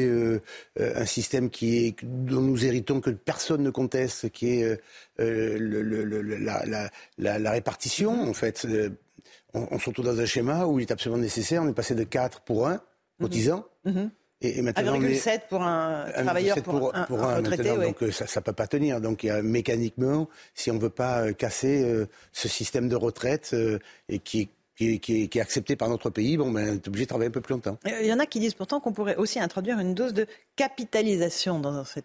un 0.78 1.06
système 1.06 1.50
qui 1.50 1.78
est 1.78 1.96
dont 2.04 2.42
nous 2.42 2.66
héritons 2.66 3.02
que 3.02 3.10
personne 3.10 3.64
ne 3.64 3.72
conteste, 3.72 4.30
qui 4.30 4.60
est 4.60 4.80
la, 5.18 7.52
répartition, 7.52 8.30
en 8.30 8.34
fait, 8.34 8.68
on, 9.54 9.68
on 9.72 9.80
se 9.80 9.90
retrouve 9.90 10.06
dans 10.06 10.20
un 10.20 10.26
schéma 10.26 10.66
où 10.68 10.80
il 10.80 10.84
est 10.84 10.92
absolument 10.92 11.22
nécessaire. 11.22 11.64
On 11.64 11.70
est 11.70 11.80
passé 11.82 11.96
de 11.96 12.04
4 12.04 12.42
pour 12.42 12.68
1 12.68 12.80
cotisants. 13.22 13.66
Mhm. 13.86 14.12
Et, 14.44 14.58
et, 14.58 14.62
maintenant, 14.64 15.00
1,7 15.00 15.42
pour 15.50 15.62
un 15.62 16.06
travailleur, 16.12 16.62
pour, 16.64 16.96
un, 16.96 17.06
retraité. 17.06 17.78
Donc 17.78 18.02
euh, 18.02 18.12
ça 18.12 18.26
ne 18.26 18.44
peut 18.44 18.54
pas 18.54 18.66
tenir. 18.66 19.00
Donc 19.00 19.24
il 19.24 19.28
y 19.28 19.30
a, 19.30 19.42
mécaniquement, 19.44 20.28
si 20.56 20.72
on 20.72 20.76
ne 20.76 20.80
veut 20.80 20.90
pas 20.90 21.22
euh, 21.22 21.34
casser 21.34 21.84
euh, 21.84 22.08
ce 22.32 22.48
système 22.48 22.90
de 22.90 22.96
retraite 22.96 23.56
et 24.10 24.20
qui 24.20 24.42
est 24.42 24.50
qui 24.82 24.96
est, 24.96 25.00
qui, 25.00 25.24
est, 25.24 25.28
qui 25.28 25.38
est, 25.38 25.42
accepté 25.42 25.76
par 25.76 25.90
notre 25.90 26.10
pays, 26.10 26.38
bon, 26.38 26.52
ben, 26.52 26.76
est 26.76 26.88
obligé 26.88 27.06
de 27.06 27.10
travailler 27.10 27.28
un 27.28 27.32
peu 27.32 27.42
plus 27.42 27.54
longtemps. 27.54 27.78
Il 27.86 28.06
y 28.06 28.14
en 28.14 28.20
a 28.20 28.26
qui 28.26 28.40
disent 28.40 28.54
pourtant 28.54 28.80
qu'on 28.80 28.94
pourrait 28.94 29.16
aussi 29.16 29.40
introduire 29.40 29.80
une 29.80 29.94
dose 29.94 30.14
de 30.14 30.26
capitalisation 30.56 31.60
dans 31.60 31.84
ce 31.84 32.00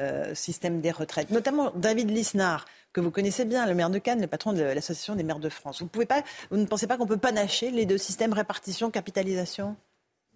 euh, 0.00 0.34
système 0.34 0.80
des 0.80 0.90
retraites. 0.90 1.30
Notamment 1.30 1.72
David 1.76 2.10
Lisnard, 2.10 2.64
que 2.92 3.00
vous 3.00 3.10
connaissez 3.10 3.44
bien, 3.44 3.66
le 3.66 3.74
maire 3.74 3.90
de 3.90 3.98
Cannes, 3.98 4.20
le 4.20 4.26
patron 4.26 4.52
de 4.52 4.62
l'Association 4.62 5.16
des 5.16 5.22
maires 5.22 5.40
de 5.40 5.48
France. 5.48 5.82
Vous, 5.82 5.88
pouvez 5.88 6.06
pas, 6.06 6.22
vous 6.50 6.56
ne 6.56 6.66
pensez 6.66 6.86
pas 6.86 6.96
qu'on 6.96 7.06
peut 7.06 7.18
panacher 7.18 7.70
les 7.70 7.84
deux 7.84 7.98
systèmes 7.98 8.32
répartition-capitalisation 8.32 9.76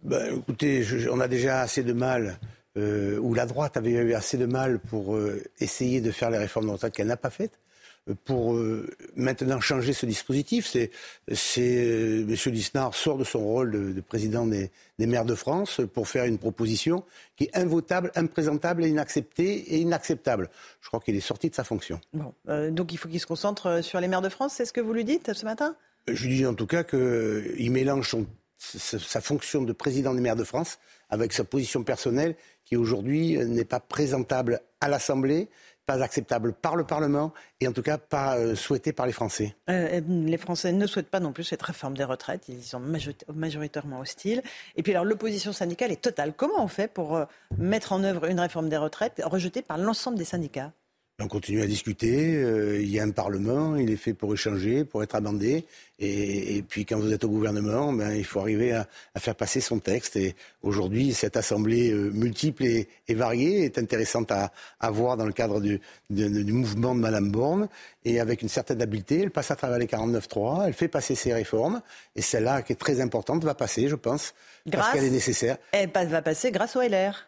ben, 0.03 0.39
Écoutez, 0.39 0.83
je, 0.83 1.09
on 1.09 1.21
a 1.21 1.29
déjà 1.29 1.61
assez 1.61 1.83
de 1.83 1.93
mal, 1.93 2.39
euh, 2.77 3.19
ou 3.19 3.35
la 3.35 3.47
droite 3.47 3.77
avait 3.77 3.91
eu 3.91 4.15
assez 4.15 4.37
de 4.37 4.47
mal 4.47 4.79
pour 4.79 5.15
euh, 5.15 5.43
essayer 5.61 6.01
de 6.01 6.11
faire 6.11 6.31
les 6.31 6.39
réformes 6.39 6.67
de 6.67 6.73
retraite 6.73 6.95
qu'elle 6.95 7.09
n'a 7.09 7.17
pas 7.17 7.31
faites 7.31 7.59
pour 8.15 8.55
euh, 8.55 8.89
maintenant 9.17 9.61
changer 9.61 9.93
ce 9.93 10.07
dispositif. 10.07 10.67
C'est, 10.67 10.91
euh, 11.59 12.27
M. 12.29 12.53
Lisnard 12.53 12.95
sort 12.95 13.19
de 13.19 13.25
son 13.25 13.41
rôle 13.41 13.71
de, 13.71 13.93
de 13.93 14.01
président 14.01 14.47
des, 14.47 14.71
des, 14.99 15.07
maires 15.07 15.25
de 15.25 15.35
France 15.35 15.81
pour 15.93 16.09
faire 16.09 16.25
une 16.25 16.39
proposition 16.39 17.05
qui 17.37 17.45
est 17.45 17.57
invotable, 17.57 18.11
imprésentable 18.15 18.85
et 18.85 18.89
inacceptée 18.89 19.75
et 19.75 19.79
inacceptable. 19.79 20.51
Je 20.81 20.89
crois 20.89 21.01
qu'il 21.01 21.17
est 21.17 21.21
sorti 21.21 21.51
de 21.51 21.55
sa 21.55 21.65
fonction. 21.65 22.01
Bon, 22.13 22.33
euh, 22.49 22.71
donc 22.71 22.93
il 22.93 22.97
faut 22.97 23.09
qu'il 23.09 23.21
se 23.21 23.27
concentre 23.27 23.83
sur 23.83 24.01
les 24.01 24.09
maires 24.09 24.23
de 24.23 24.29
France. 24.29 24.55
C'est 24.57 24.65
ce 24.65 24.73
que 24.73 24.81
vous 24.81 24.93
lui 24.93 25.05
dites 25.05 25.33
ce 25.33 25.45
matin? 25.45 25.77
Je 26.07 26.27
lui 26.27 26.37
dis 26.37 26.47
en 26.47 26.55
tout 26.55 26.67
cas 26.67 26.85
qu'il 26.85 27.71
mélange 27.71 28.09
son, 28.09 28.27
sa 28.59 29.21
fonction 29.21 29.63
de 29.63 29.73
président 29.73 30.15
des 30.15 30.21
maires 30.21 30.37
de 30.37 30.45
France 30.45 30.79
avec 31.09 31.33
sa 31.33 31.45
position 31.45 31.85
personnelle 31.85 32.35
qui 32.65 32.77
aujourd'hui 32.77 33.39
n'est 33.39 33.65
pas 33.65 33.81
présentable 33.81 34.61
à 34.81 34.89
l'Assemblée 34.89 35.49
pas 35.89 36.03
acceptable 36.03 36.53
par 36.53 36.77
le 36.77 36.85
Parlement 36.85 37.33
et 37.61 37.67
en 37.67 37.73
tout 37.73 37.81
cas 37.81 37.97
pas 37.97 38.37
euh, 38.37 38.55
souhaité 38.55 38.93
par 38.93 39.07
les 39.07 39.13
Français. 39.13 39.57
Euh, 39.71 40.03
les 40.07 40.37
Français 40.37 40.71
ne 40.71 40.87
souhaitent 40.87 41.09
pas 41.09 41.19
non 41.19 41.33
plus 41.33 41.45
cette 41.45 41.63
réforme 41.63 41.97
des 41.97 42.05
retraites, 42.05 42.45
ils 42.49 42.63
sont 42.63 42.83
majoritairement 43.35 44.01
hostiles. 44.01 44.43
Et 44.77 44.83
puis 44.83 44.93
alors 44.93 45.07
l'opposition 45.07 45.55
syndicale 45.55 45.91
est 45.91 46.03
totale. 46.03 46.35
Comment 46.37 46.63
on 46.63 46.69
fait 46.69 46.89
pour 46.89 47.17
euh, 47.17 47.25
mettre 47.57 47.93
en 47.93 48.05
œuvre 48.05 48.27
une 48.27 48.39
réforme 48.39 48.69
des 48.69 48.77
retraites 48.77 49.23
rejetée 49.25 49.63
par 49.63 49.79
l'ensemble 49.79 50.19
des 50.19 50.27
syndicats? 50.27 50.73
On 51.21 51.27
continue 51.27 51.63
à 51.63 51.67
discuter. 51.67 52.37
Euh, 52.37 52.81
il 52.81 52.91
y 52.91 53.01
a 53.01 53.03
un 53.03 53.11
Parlement, 53.11 53.75
il 53.75 53.91
est 53.91 53.97
fait 53.97 54.15
pour 54.15 54.33
échanger, 54.33 54.85
pour 54.85 55.03
être 55.03 55.17
amendé. 55.17 55.65
Et, 55.99 56.57
et 56.57 56.63
puis 56.63 56.85
quand 56.85 56.99
vous 56.99 57.13
êtes 57.13 57.25
au 57.25 57.29
gouvernement, 57.29 57.93
ben, 57.93 58.15
il 58.15 58.25
faut 58.25 58.39
arriver 58.39 58.73
à, 58.73 58.87
à 59.17 59.21
faire 59.21 59.35
passer 59.35 59.61
son 59.61 59.81
texte. 59.81 60.15
Et 60.15 60.37
aujourd'hui, 60.63 61.13
cette 61.13 61.37
assemblée 61.37 61.91
euh, 61.91 62.11
multiple 62.11 62.65
et, 62.65 62.89
et, 63.09 63.15
variée 63.15 63.65
est 63.65 63.79
intéressante 63.79 64.31
à, 64.31 64.53
à 64.79 64.91
voir 64.93 65.17
dans 65.17 65.27
le 65.27 65.33
cadre 65.33 65.61
du, 65.61 65.81
du, 66.09 66.45
du, 66.45 66.53
mouvement 66.53 66.95
de 66.95 67.01
Madame 67.01 67.33
Borne. 67.33 67.69
Et 68.05 68.21
avec 68.21 68.43
une 68.43 68.49
certaine 68.49 68.81
habileté, 68.81 69.23
elle 69.23 69.33
passe 69.33 69.51
à 69.51 69.57
travers 69.57 69.79
les 69.79 69.87
49.3, 69.87 70.69
elle 70.69 70.73
fait 70.73 70.89
passer 70.89 71.17
ses 71.17 71.35
réformes. 71.35 71.83
Et 72.15 72.23
celle-là, 72.23 72.63
qui 72.63 72.75
est 72.75 72.77
très 72.77 73.01
importante, 73.01 73.43
va 73.43 73.55
passer, 73.55 73.89
je 73.89 73.97
pense, 73.97 74.35
grâce, 74.67 74.85
parce 74.85 74.95
qu'elle 74.95 75.05
est 75.05 75.11
nécessaire. 75.11 75.57
Elle 75.73 75.91
va 75.91 76.23
passer 76.23 76.53
grâce 76.53 76.77
au 76.77 76.81
LR. 76.81 77.27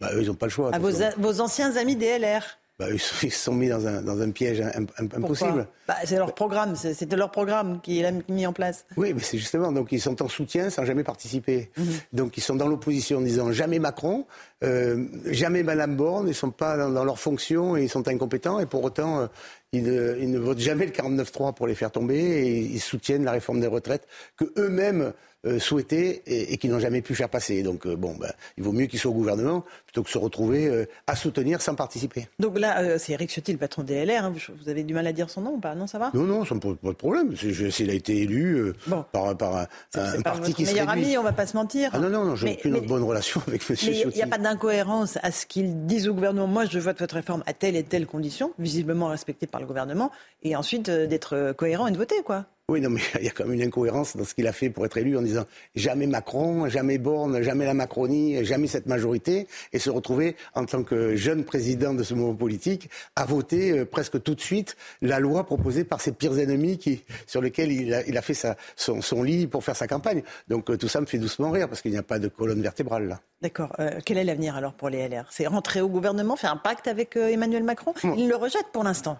Bah, 0.00 0.10
eux, 0.14 0.22
ils 0.22 0.28
n'ont 0.28 0.34
pas 0.34 0.46
le 0.46 0.50
choix. 0.50 0.72
À 0.72 0.78
vos, 0.78 0.92
vos 1.18 1.40
anciens 1.40 1.76
amis 1.76 1.96
des 1.96 2.16
LR 2.18 2.58
bah, 2.78 2.86
ils 2.90 2.98
se 2.98 3.28
sont 3.30 3.54
mis 3.54 3.68
dans 3.68 3.86
un, 3.86 4.02
dans 4.02 4.20
un 4.20 4.30
piège 4.30 4.60
impossible. 4.98 5.68
Bah, 5.86 5.94
c'est 6.04 6.16
leur 6.16 6.34
programme, 6.34 6.74
c'était 6.74 7.16
leur 7.16 7.30
programme 7.30 7.80
qui 7.80 8.00
est 8.00 8.28
mis 8.28 8.46
en 8.46 8.52
place. 8.52 8.84
Oui, 8.96 9.12
mais 9.14 9.20
c'est 9.20 9.38
justement, 9.38 9.70
donc 9.70 9.92
ils 9.92 10.00
sont 10.00 10.20
en 10.22 10.28
soutien 10.28 10.70
sans 10.70 10.84
jamais 10.84 11.04
participer. 11.04 11.70
-hmm. 11.76 11.82
Donc 12.12 12.36
ils 12.36 12.40
sont 12.42 12.56
dans 12.56 12.66
l'opposition 12.68 13.18
en 13.18 13.22
disant 13.22 13.52
jamais 13.52 13.78
Macron, 13.78 14.26
euh, 14.64 15.06
jamais 15.26 15.62
Madame 15.62 15.96
Borne, 15.96 16.26
ils 16.26 16.30
ne 16.30 16.42
sont 16.44 16.50
pas 16.50 16.76
dans, 16.76 16.90
dans, 16.90 17.04
leur 17.04 17.18
fonction 17.18 17.76
et 17.76 17.82
ils 17.84 17.90
sont 17.90 18.08
incompétents 18.08 18.58
et 18.60 18.66
pour 18.66 18.82
autant 18.82 19.20
euh, 19.20 19.26
ils, 19.72 19.84
ne, 19.84 20.16
ils, 20.20 20.30
ne, 20.30 20.38
votent 20.38 20.58
jamais 20.58 20.86
le 20.86 20.92
49-3 20.92 21.54
pour 21.54 21.66
les 21.66 21.74
faire 21.74 21.90
tomber 21.90 22.18
et 22.18 22.58
ils 22.58 22.80
soutiennent 22.80 23.24
la 23.24 23.32
réforme 23.32 23.60
des 23.60 23.66
retraites 23.66 24.06
que 24.36 24.46
eux-mêmes 24.56 25.12
euh, 25.44 25.58
souhaitaient 25.58 26.22
et, 26.26 26.52
et 26.52 26.58
qui 26.58 26.68
n'ont 26.68 26.78
jamais 26.78 27.02
pu 27.02 27.14
faire 27.14 27.28
passer. 27.28 27.62
Donc 27.62 27.86
euh, 27.86 27.96
bon, 27.96 28.14
ben, 28.16 28.32
il 28.56 28.64
vaut 28.64 28.72
mieux 28.72 28.86
qu'ils 28.86 28.98
soient 28.98 29.10
au 29.10 29.14
gouvernement 29.14 29.64
plutôt 29.86 30.02
que 30.02 30.10
se 30.10 30.18
retrouver 30.18 30.66
euh, 30.66 30.86
à 31.06 31.14
soutenir 31.14 31.62
sans 31.62 31.74
participer. 31.74 32.28
Donc 32.38 32.58
là, 32.58 32.80
euh, 32.80 32.98
c'est 32.98 33.12
Eric 33.12 33.30
Ciotti, 33.30 33.52
le 33.52 33.58
patron 33.58 33.82
des 33.82 34.04
LR. 34.04 34.24
Hein. 34.24 34.34
Vous, 34.60 34.68
avez 34.68 34.82
du 34.82 34.92
mal 34.92 35.06
à 35.06 35.12
dire 35.12 35.30
son 35.30 35.42
nom 35.42 35.52
ou 35.52 35.60
pas? 35.60 35.74
Non, 35.74 35.86
ça 35.86 35.98
va? 35.98 36.10
Non, 36.14 36.24
non, 36.24 36.44
ça 36.44 36.54
pose 36.56 36.76
pas 36.82 36.88
de 36.88 36.94
problème. 36.94 37.36
S'il 37.36 37.90
a 37.90 37.94
été 37.94 38.22
élu 38.22 38.54
euh, 38.56 38.74
bon. 38.86 39.04
par, 39.12 39.36
par, 39.36 39.56
un, 39.56 39.66
un 39.94 40.22
parti 40.22 40.52
qui 40.52 40.66
se 40.66 40.72
meilleur 40.72 40.88
ami, 40.88 41.16
on 41.16 41.20
ne 41.20 41.26
va 41.26 41.32
pas 41.32 41.46
se 41.46 41.56
mentir. 41.56 41.90
Ah 41.92 41.98
non, 42.00 42.10
non, 42.10 42.24
non 42.24 42.36
j'ai 42.36 42.54
aucune 42.54 42.72
mais, 42.72 42.80
bonne 42.80 43.04
relation 43.04 43.40
avec 43.46 43.62
M. 43.70 43.76
Ciotti. 43.76 44.02
Il 44.14 44.16
n'y 44.16 44.22
a 44.22 44.26
pas 44.26 44.38
d'incohérence 44.38 45.18
à 45.22 45.30
ce 45.30 45.46
qu'ils 45.46 45.86
disent 45.86 46.08
au 46.08 46.14
gouvernement. 46.14 46.48
Moi, 46.48 46.64
je 46.64 46.78
vote 46.78 46.98
votre 46.98 47.14
réforme 47.14 47.44
à 47.46 47.52
telle 47.52 47.76
et 47.76 47.84
telle 47.84 48.06
condition, 48.06 48.52
visiblement 48.58 49.08
respectée 49.08 49.46
par 49.46 49.60
le 49.60 49.66
gouvernement, 49.66 50.10
et 50.42 50.56
ensuite 50.56 50.90
d'être 50.90 51.52
cohérent 51.52 51.86
et 51.86 51.92
de 51.92 51.98
voter, 51.98 52.22
quoi. 52.24 52.46
Oui, 52.70 52.80
non, 52.80 52.88
mais 52.88 53.00
il 53.20 53.26
y 53.26 53.28
a 53.28 53.30
quand 53.30 53.44
même 53.44 53.54
une 53.54 53.62
incohérence 53.62 54.16
dans 54.16 54.24
ce 54.24 54.34
qu'il 54.34 54.46
a 54.46 54.52
fait 54.52 54.70
pour 54.70 54.86
être 54.86 54.96
élu 54.96 55.18
en 55.18 55.22
disant 55.22 55.44
jamais 55.74 56.06
Macron, 56.06 56.66
jamais 56.70 56.96
Borne, 56.96 57.42
jamais 57.42 57.66
la 57.66 57.74
Macronie, 57.74 58.42
jamais 58.42 58.68
cette 58.68 58.86
majorité, 58.86 59.46
et 59.74 59.78
se 59.78 59.90
retrouver 59.90 60.34
en 60.54 60.64
tant 60.64 60.82
que 60.82 61.14
jeune 61.14 61.44
président 61.44 61.92
de 61.92 62.02
ce 62.02 62.14
mouvement 62.14 62.34
politique 62.34 62.88
à 63.16 63.26
voter 63.26 63.78
euh, 63.78 63.84
presque 63.84 64.22
tout 64.22 64.34
de 64.34 64.40
suite 64.40 64.76
la 65.02 65.20
loi 65.20 65.44
proposée 65.44 65.84
par 65.84 66.00
ses 66.00 66.12
pires 66.12 66.38
ennemis 66.38 66.78
qui, 66.78 67.04
sur 67.26 67.42
lesquels 67.42 67.70
il 67.70 67.92
a, 67.92 68.06
il 68.06 68.16
a 68.16 68.22
fait 68.22 68.32
sa, 68.32 68.56
son, 68.76 69.02
son, 69.02 69.22
lit 69.22 69.46
pour 69.46 69.62
faire 69.62 69.76
sa 69.76 69.86
campagne. 69.86 70.22
Donc 70.48 70.70
euh, 70.70 70.78
tout 70.78 70.88
ça 70.88 71.02
me 71.02 71.06
fait 71.06 71.18
doucement 71.18 71.50
rire 71.50 71.68
parce 71.68 71.82
qu'il 71.82 71.90
n'y 71.90 71.98
a 71.98 72.02
pas 72.02 72.18
de 72.18 72.28
colonne 72.28 72.62
vertébrale 72.62 73.08
là. 73.08 73.20
D'accord. 73.44 73.74
Euh, 73.78 74.00
quel 74.06 74.16
est 74.16 74.24
l'avenir 74.24 74.56
alors 74.56 74.72
pour 74.72 74.88
les 74.88 75.06
LR 75.06 75.26
C'est 75.30 75.46
rentrer 75.46 75.82
au 75.82 75.88
gouvernement, 75.90 76.34
faire 76.34 76.50
un 76.50 76.56
pacte 76.56 76.88
avec 76.88 77.14
euh, 77.14 77.28
Emmanuel 77.28 77.62
Macron? 77.62 77.92
Bon. 78.02 78.14
Il 78.16 78.26
le 78.26 78.36
rejette 78.36 78.68
pour 78.72 78.84
l'instant. 78.84 79.18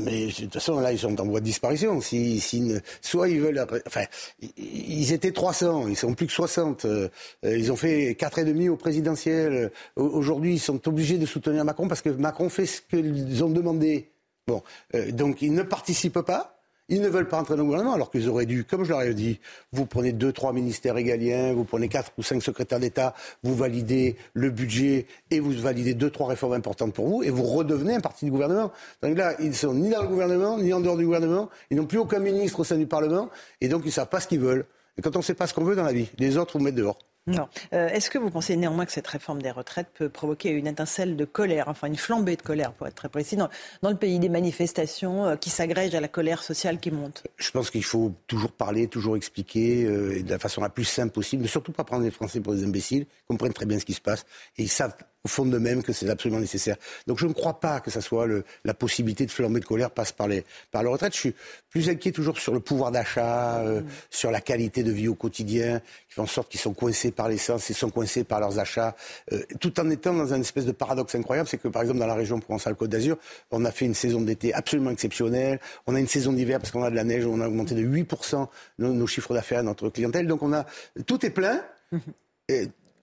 Mais 0.00 0.26
de 0.26 0.32
toute 0.32 0.54
façon, 0.54 0.78
là, 0.78 0.92
ils 0.92 0.98
sont 0.98 1.20
en 1.20 1.24
voie 1.24 1.40
de 1.40 1.44
disparition. 1.44 2.00
Si, 2.00 2.38
si 2.38 2.60
ne, 2.60 2.78
soit 3.00 3.28
ils 3.28 3.40
veulent, 3.40 3.66
enfin, 3.84 4.04
ils 4.56 5.12
étaient 5.12 5.32
300, 5.32 5.88
ils 5.88 5.96
sont 5.96 6.14
plus 6.14 6.26
que 6.26 6.32
60. 6.32 6.84
Euh, 6.84 7.08
ils 7.42 7.72
ont 7.72 7.76
fait 7.76 8.14
quatre 8.14 8.38
et 8.38 8.44
demi 8.44 8.68
au 8.68 8.76
présidentiel. 8.76 9.72
Aujourd'hui, 9.96 10.54
ils 10.54 10.60
sont 10.60 10.86
obligés 10.86 11.18
de 11.18 11.26
soutenir 11.26 11.64
Macron 11.64 11.88
parce 11.88 12.00
que 12.00 12.10
Macron 12.10 12.48
fait 12.48 12.66
ce 12.66 12.80
qu'ils 12.80 13.42
ont 13.42 13.50
demandé. 13.50 14.12
Bon, 14.46 14.62
euh, 14.94 15.10
donc 15.10 15.42
ils 15.42 15.52
ne 15.52 15.64
participent 15.64 16.20
pas. 16.20 16.57
Ils 16.90 17.02
ne 17.02 17.08
veulent 17.08 17.28
pas 17.28 17.38
entrer 17.38 17.54
dans 17.54 17.62
le 17.62 17.66
gouvernement 17.66 17.92
alors 17.92 18.10
qu'ils 18.10 18.28
auraient 18.30 18.46
dû, 18.46 18.64
comme 18.64 18.82
je 18.82 18.88
leur 18.88 19.02
ai 19.02 19.12
dit, 19.12 19.40
vous 19.72 19.84
prenez 19.84 20.12
deux, 20.12 20.32
trois 20.32 20.54
ministères 20.54 20.94
régaliens, 20.94 21.52
vous 21.52 21.64
prenez 21.64 21.88
quatre 21.88 22.12
ou 22.16 22.22
cinq 22.22 22.42
secrétaires 22.42 22.80
d'État, 22.80 23.14
vous 23.42 23.54
validez 23.54 24.16
le 24.32 24.48
budget 24.48 25.06
et 25.30 25.38
vous 25.38 25.52
validez 25.52 25.92
deux, 25.92 26.08
trois 26.08 26.28
réformes 26.28 26.54
importantes 26.54 26.94
pour 26.94 27.06
vous 27.06 27.22
et 27.22 27.28
vous 27.28 27.42
redevenez 27.42 27.96
un 27.96 28.00
parti 28.00 28.24
du 28.24 28.30
gouvernement. 28.30 28.72
Donc 29.02 29.18
là, 29.18 29.34
ils 29.38 29.54
sont 29.54 29.74
ni 29.74 29.90
dans 29.90 30.00
le 30.00 30.08
gouvernement, 30.08 30.58
ni 30.58 30.72
en 30.72 30.80
dehors 30.80 30.96
du 30.96 31.04
gouvernement, 31.04 31.50
ils 31.70 31.76
n'ont 31.76 31.84
plus 31.86 31.98
aucun 31.98 32.20
ministre 32.20 32.60
au 32.60 32.64
sein 32.64 32.78
du 32.78 32.86
Parlement 32.86 33.28
et 33.60 33.68
donc 33.68 33.82
ils 33.84 33.88
ne 33.88 33.92
savent 33.92 34.08
pas 34.08 34.20
ce 34.20 34.28
qu'ils 34.28 34.40
veulent. 34.40 34.64
Et 34.96 35.02
quand 35.02 35.14
on 35.14 35.18
ne 35.18 35.24
sait 35.24 35.34
pas 35.34 35.46
ce 35.46 35.52
qu'on 35.52 35.64
veut 35.64 35.76
dans 35.76 35.84
la 35.84 35.92
vie, 35.92 36.08
les 36.18 36.38
autres 36.38 36.56
vous 36.58 36.64
mettent 36.64 36.74
dehors. 36.74 36.98
Non. 37.28 37.48
Euh, 37.72 37.88
Est-ce 37.88 38.10
que 38.10 38.18
vous 38.18 38.30
pensez 38.30 38.56
néanmoins 38.56 38.86
que 38.86 38.92
cette 38.92 39.06
réforme 39.06 39.42
des 39.42 39.50
retraites 39.50 39.88
peut 39.94 40.08
provoquer 40.08 40.50
une 40.50 40.66
étincelle 40.66 41.16
de 41.16 41.24
colère, 41.24 41.68
enfin 41.68 41.86
une 41.86 41.96
flambée 41.96 42.36
de 42.36 42.42
colère 42.42 42.72
pour 42.72 42.86
être 42.86 42.94
très 42.94 43.08
précis, 43.08 43.36
dans, 43.36 43.48
le 43.82 43.96
pays 43.96 44.18
des 44.18 44.28
manifestations 44.28 45.26
euh, 45.26 45.36
qui 45.36 45.50
s'agrègent 45.50 45.94
à 45.94 46.00
la 46.00 46.08
colère 46.08 46.42
sociale 46.42 46.80
qui 46.80 46.90
monte? 46.90 47.24
Je 47.36 47.50
pense 47.50 47.70
qu'il 47.70 47.84
faut 47.84 48.14
toujours 48.26 48.52
parler, 48.52 48.88
toujours 48.88 49.16
expliquer 49.16 49.84
euh, 49.84 50.22
de 50.22 50.30
la 50.30 50.38
façon 50.38 50.60
la 50.60 50.70
plus 50.70 50.84
simple 50.84 51.12
possible, 51.12 51.42
mais 51.42 51.48
surtout 51.48 51.72
pas 51.72 51.84
prendre 51.84 52.04
les 52.04 52.10
Français 52.10 52.40
pour 52.40 52.54
des 52.54 52.64
imbéciles, 52.64 53.06
comprennent 53.26 53.52
très 53.52 53.66
bien 53.66 53.78
ce 53.78 53.84
qui 53.84 53.94
se 53.94 54.00
passe 54.00 54.24
et 54.56 54.62
ils 54.62 54.68
savent 54.68 54.96
au 55.28 55.30
fond 55.30 55.44
de 55.44 55.58
même 55.58 55.82
que 55.82 55.92
c'est 55.92 56.08
absolument 56.08 56.40
nécessaire. 56.40 56.76
Donc 57.06 57.18
je 57.18 57.26
ne 57.26 57.34
crois 57.34 57.60
pas 57.60 57.80
que 57.80 57.90
ça 57.90 58.00
soit 58.00 58.26
la 58.64 58.72
possibilité 58.72 59.26
de 59.26 59.30
flamber 59.30 59.60
de 59.60 59.66
colère 59.66 59.90
passe 59.90 60.10
par 60.10 60.26
les 60.26 60.42
par 60.70 60.82
retraite. 60.84 61.12
Je 61.12 61.18
suis 61.18 61.34
plus 61.68 61.90
inquiet 61.90 62.12
toujours 62.12 62.38
sur 62.38 62.54
le 62.54 62.60
pouvoir 62.60 62.90
d'achat, 62.90 63.58
euh, 63.58 63.82
sur 64.08 64.30
la 64.30 64.40
qualité 64.40 64.82
de 64.82 64.90
vie 64.90 65.06
au 65.06 65.14
quotidien, 65.14 65.80
qui 66.08 66.14
fait 66.14 66.22
en 66.22 66.26
sorte 66.26 66.50
qu'ils 66.50 66.60
sont 66.60 66.72
coincés 66.72 67.10
par 67.10 67.28
l'essence, 67.28 67.68
ils 67.68 67.74
sont 67.74 67.90
coincés 67.90 68.24
par 68.24 68.40
leurs 68.40 68.58
achats, 68.58 68.96
euh, 69.32 69.42
tout 69.60 69.78
en 69.78 69.90
étant 69.90 70.14
dans 70.14 70.32
une 70.32 70.40
espèce 70.40 70.64
de 70.64 70.72
paradoxe 70.72 71.14
incroyable, 71.14 71.46
c'est 71.46 71.58
que 71.58 71.68
par 71.68 71.82
exemple 71.82 71.98
dans 71.98 72.06
la 72.06 72.14
région 72.14 72.40
Provence-Alpes-Côte 72.40 72.88
d'Azur, 72.88 73.18
on 73.50 73.66
a 73.66 73.70
fait 73.70 73.84
une 73.84 73.94
saison 73.94 74.22
d'été 74.22 74.54
absolument 74.54 74.90
exceptionnelle, 74.90 75.60
on 75.86 75.94
a 75.94 76.00
une 76.00 76.08
saison 76.08 76.32
d'hiver 76.32 76.58
parce 76.58 76.70
qu'on 76.70 76.84
a 76.84 76.90
de 76.90 76.96
la 76.96 77.04
neige, 77.04 77.26
on 77.26 77.42
a 77.42 77.46
augmenté 77.46 77.74
de 77.74 77.86
8% 77.86 78.46
nos, 78.78 79.06
chiffres 79.06 79.34
d'affaires, 79.34 79.62
notre 79.62 79.90
clientèle, 79.90 80.26
donc 80.26 80.42
on 80.42 80.54
a 80.54 80.64
tout 81.06 81.24
est 81.26 81.30
plein. 81.30 81.60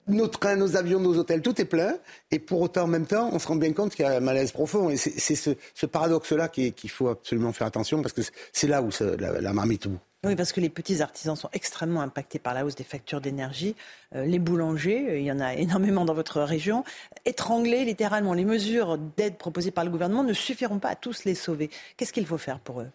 nos 0.08 0.28
trains, 0.28 0.56
nos 0.56 0.76
avions, 0.76 1.00
nos 1.00 1.16
hôtels, 1.16 1.42
tout 1.42 1.60
est 1.60 1.64
plein. 1.64 1.94
Et 2.30 2.38
pour 2.38 2.60
autant, 2.60 2.82
en 2.82 2.88
même 2.88 3.06
temps, 3.06 3.30
on 3.32 3.38
se 3.38 3.48
rend 3.48 3.56
bien 3.56 3.72
compte 3.72 3.94
qu'il 3.94 4.04
y 4.04 4.08
a 4.08 4.16
un 4.16 4.20
malaise 4.20 4.52
profond. 4.52 4.90
Et 4.90 4.96
c'est 4.96 5.34
ce, 5.34 5.86
paradoxe-là 5.86 6.48
qu'il 6.48 6.72
qu 6.72 6.88
faut 6.88 7.08
absolument 7.08 7.52
faire 7.52 7.66
attention 7.66 8.02
parce 8.02 8.12
que 8.12 8.22
c'est 8.52 8.68
là 8.68 8.82
où 8.82 8.90
la, 9.18 9.40
la 9.40 9.52
marmite 9.52 9.88
bout. 9.88 9.98
Oui, 10.26 10.34
parce 10.34 10.52
que 10.52 10.60
les 10.60 10.70
petits 10.70 11.02
artisans 11.02 11.36
sont 11.36 11.50
extrêmement 11.52 12.00
impactés 12.00 12.40
par 12.40 12.52
la 12.52 12.64
hausse 12.64 12.74
des 12.74 12.82
factures 12.82 13.20
d'énergie. 13.20 13.76
Euh, 14.14 14.24
les 14.24 14.40
boulangers, 14.40 15.06
euh, 15.08 15.18
il 15.18 15.24
y 15.24 15.30
en 15.30 15.38
a 15.38 15.54
énormément 15.54 16.04
dans 16.04 16.14
votre 16.14 16.40
région, 16.40 16.82
étranglés 17.26 17.84
littéralement. 17.84 18.32
Les 18.32 18.44
mesures 18.44 18.98
d'aide 18.98 19.36
proposées 19.36 19.70
par 19.70 19.84
le 19.84 19.90
gouvernement 19.90 20.24
ne 20.24 20.32
suffiront 20.32 20.80
pas 20.80 20.88
à 20.88 20.96
tous 20.96 21.24
les 21.24 21.36
sauver. 21.36 21.70
Qu'est-ce 21.96 22.12
qu'il 22.12 22.26
faut 22.26 22.38
faire 22.38 22.58
pour 22.58 22.80
eux? 22.80 22.88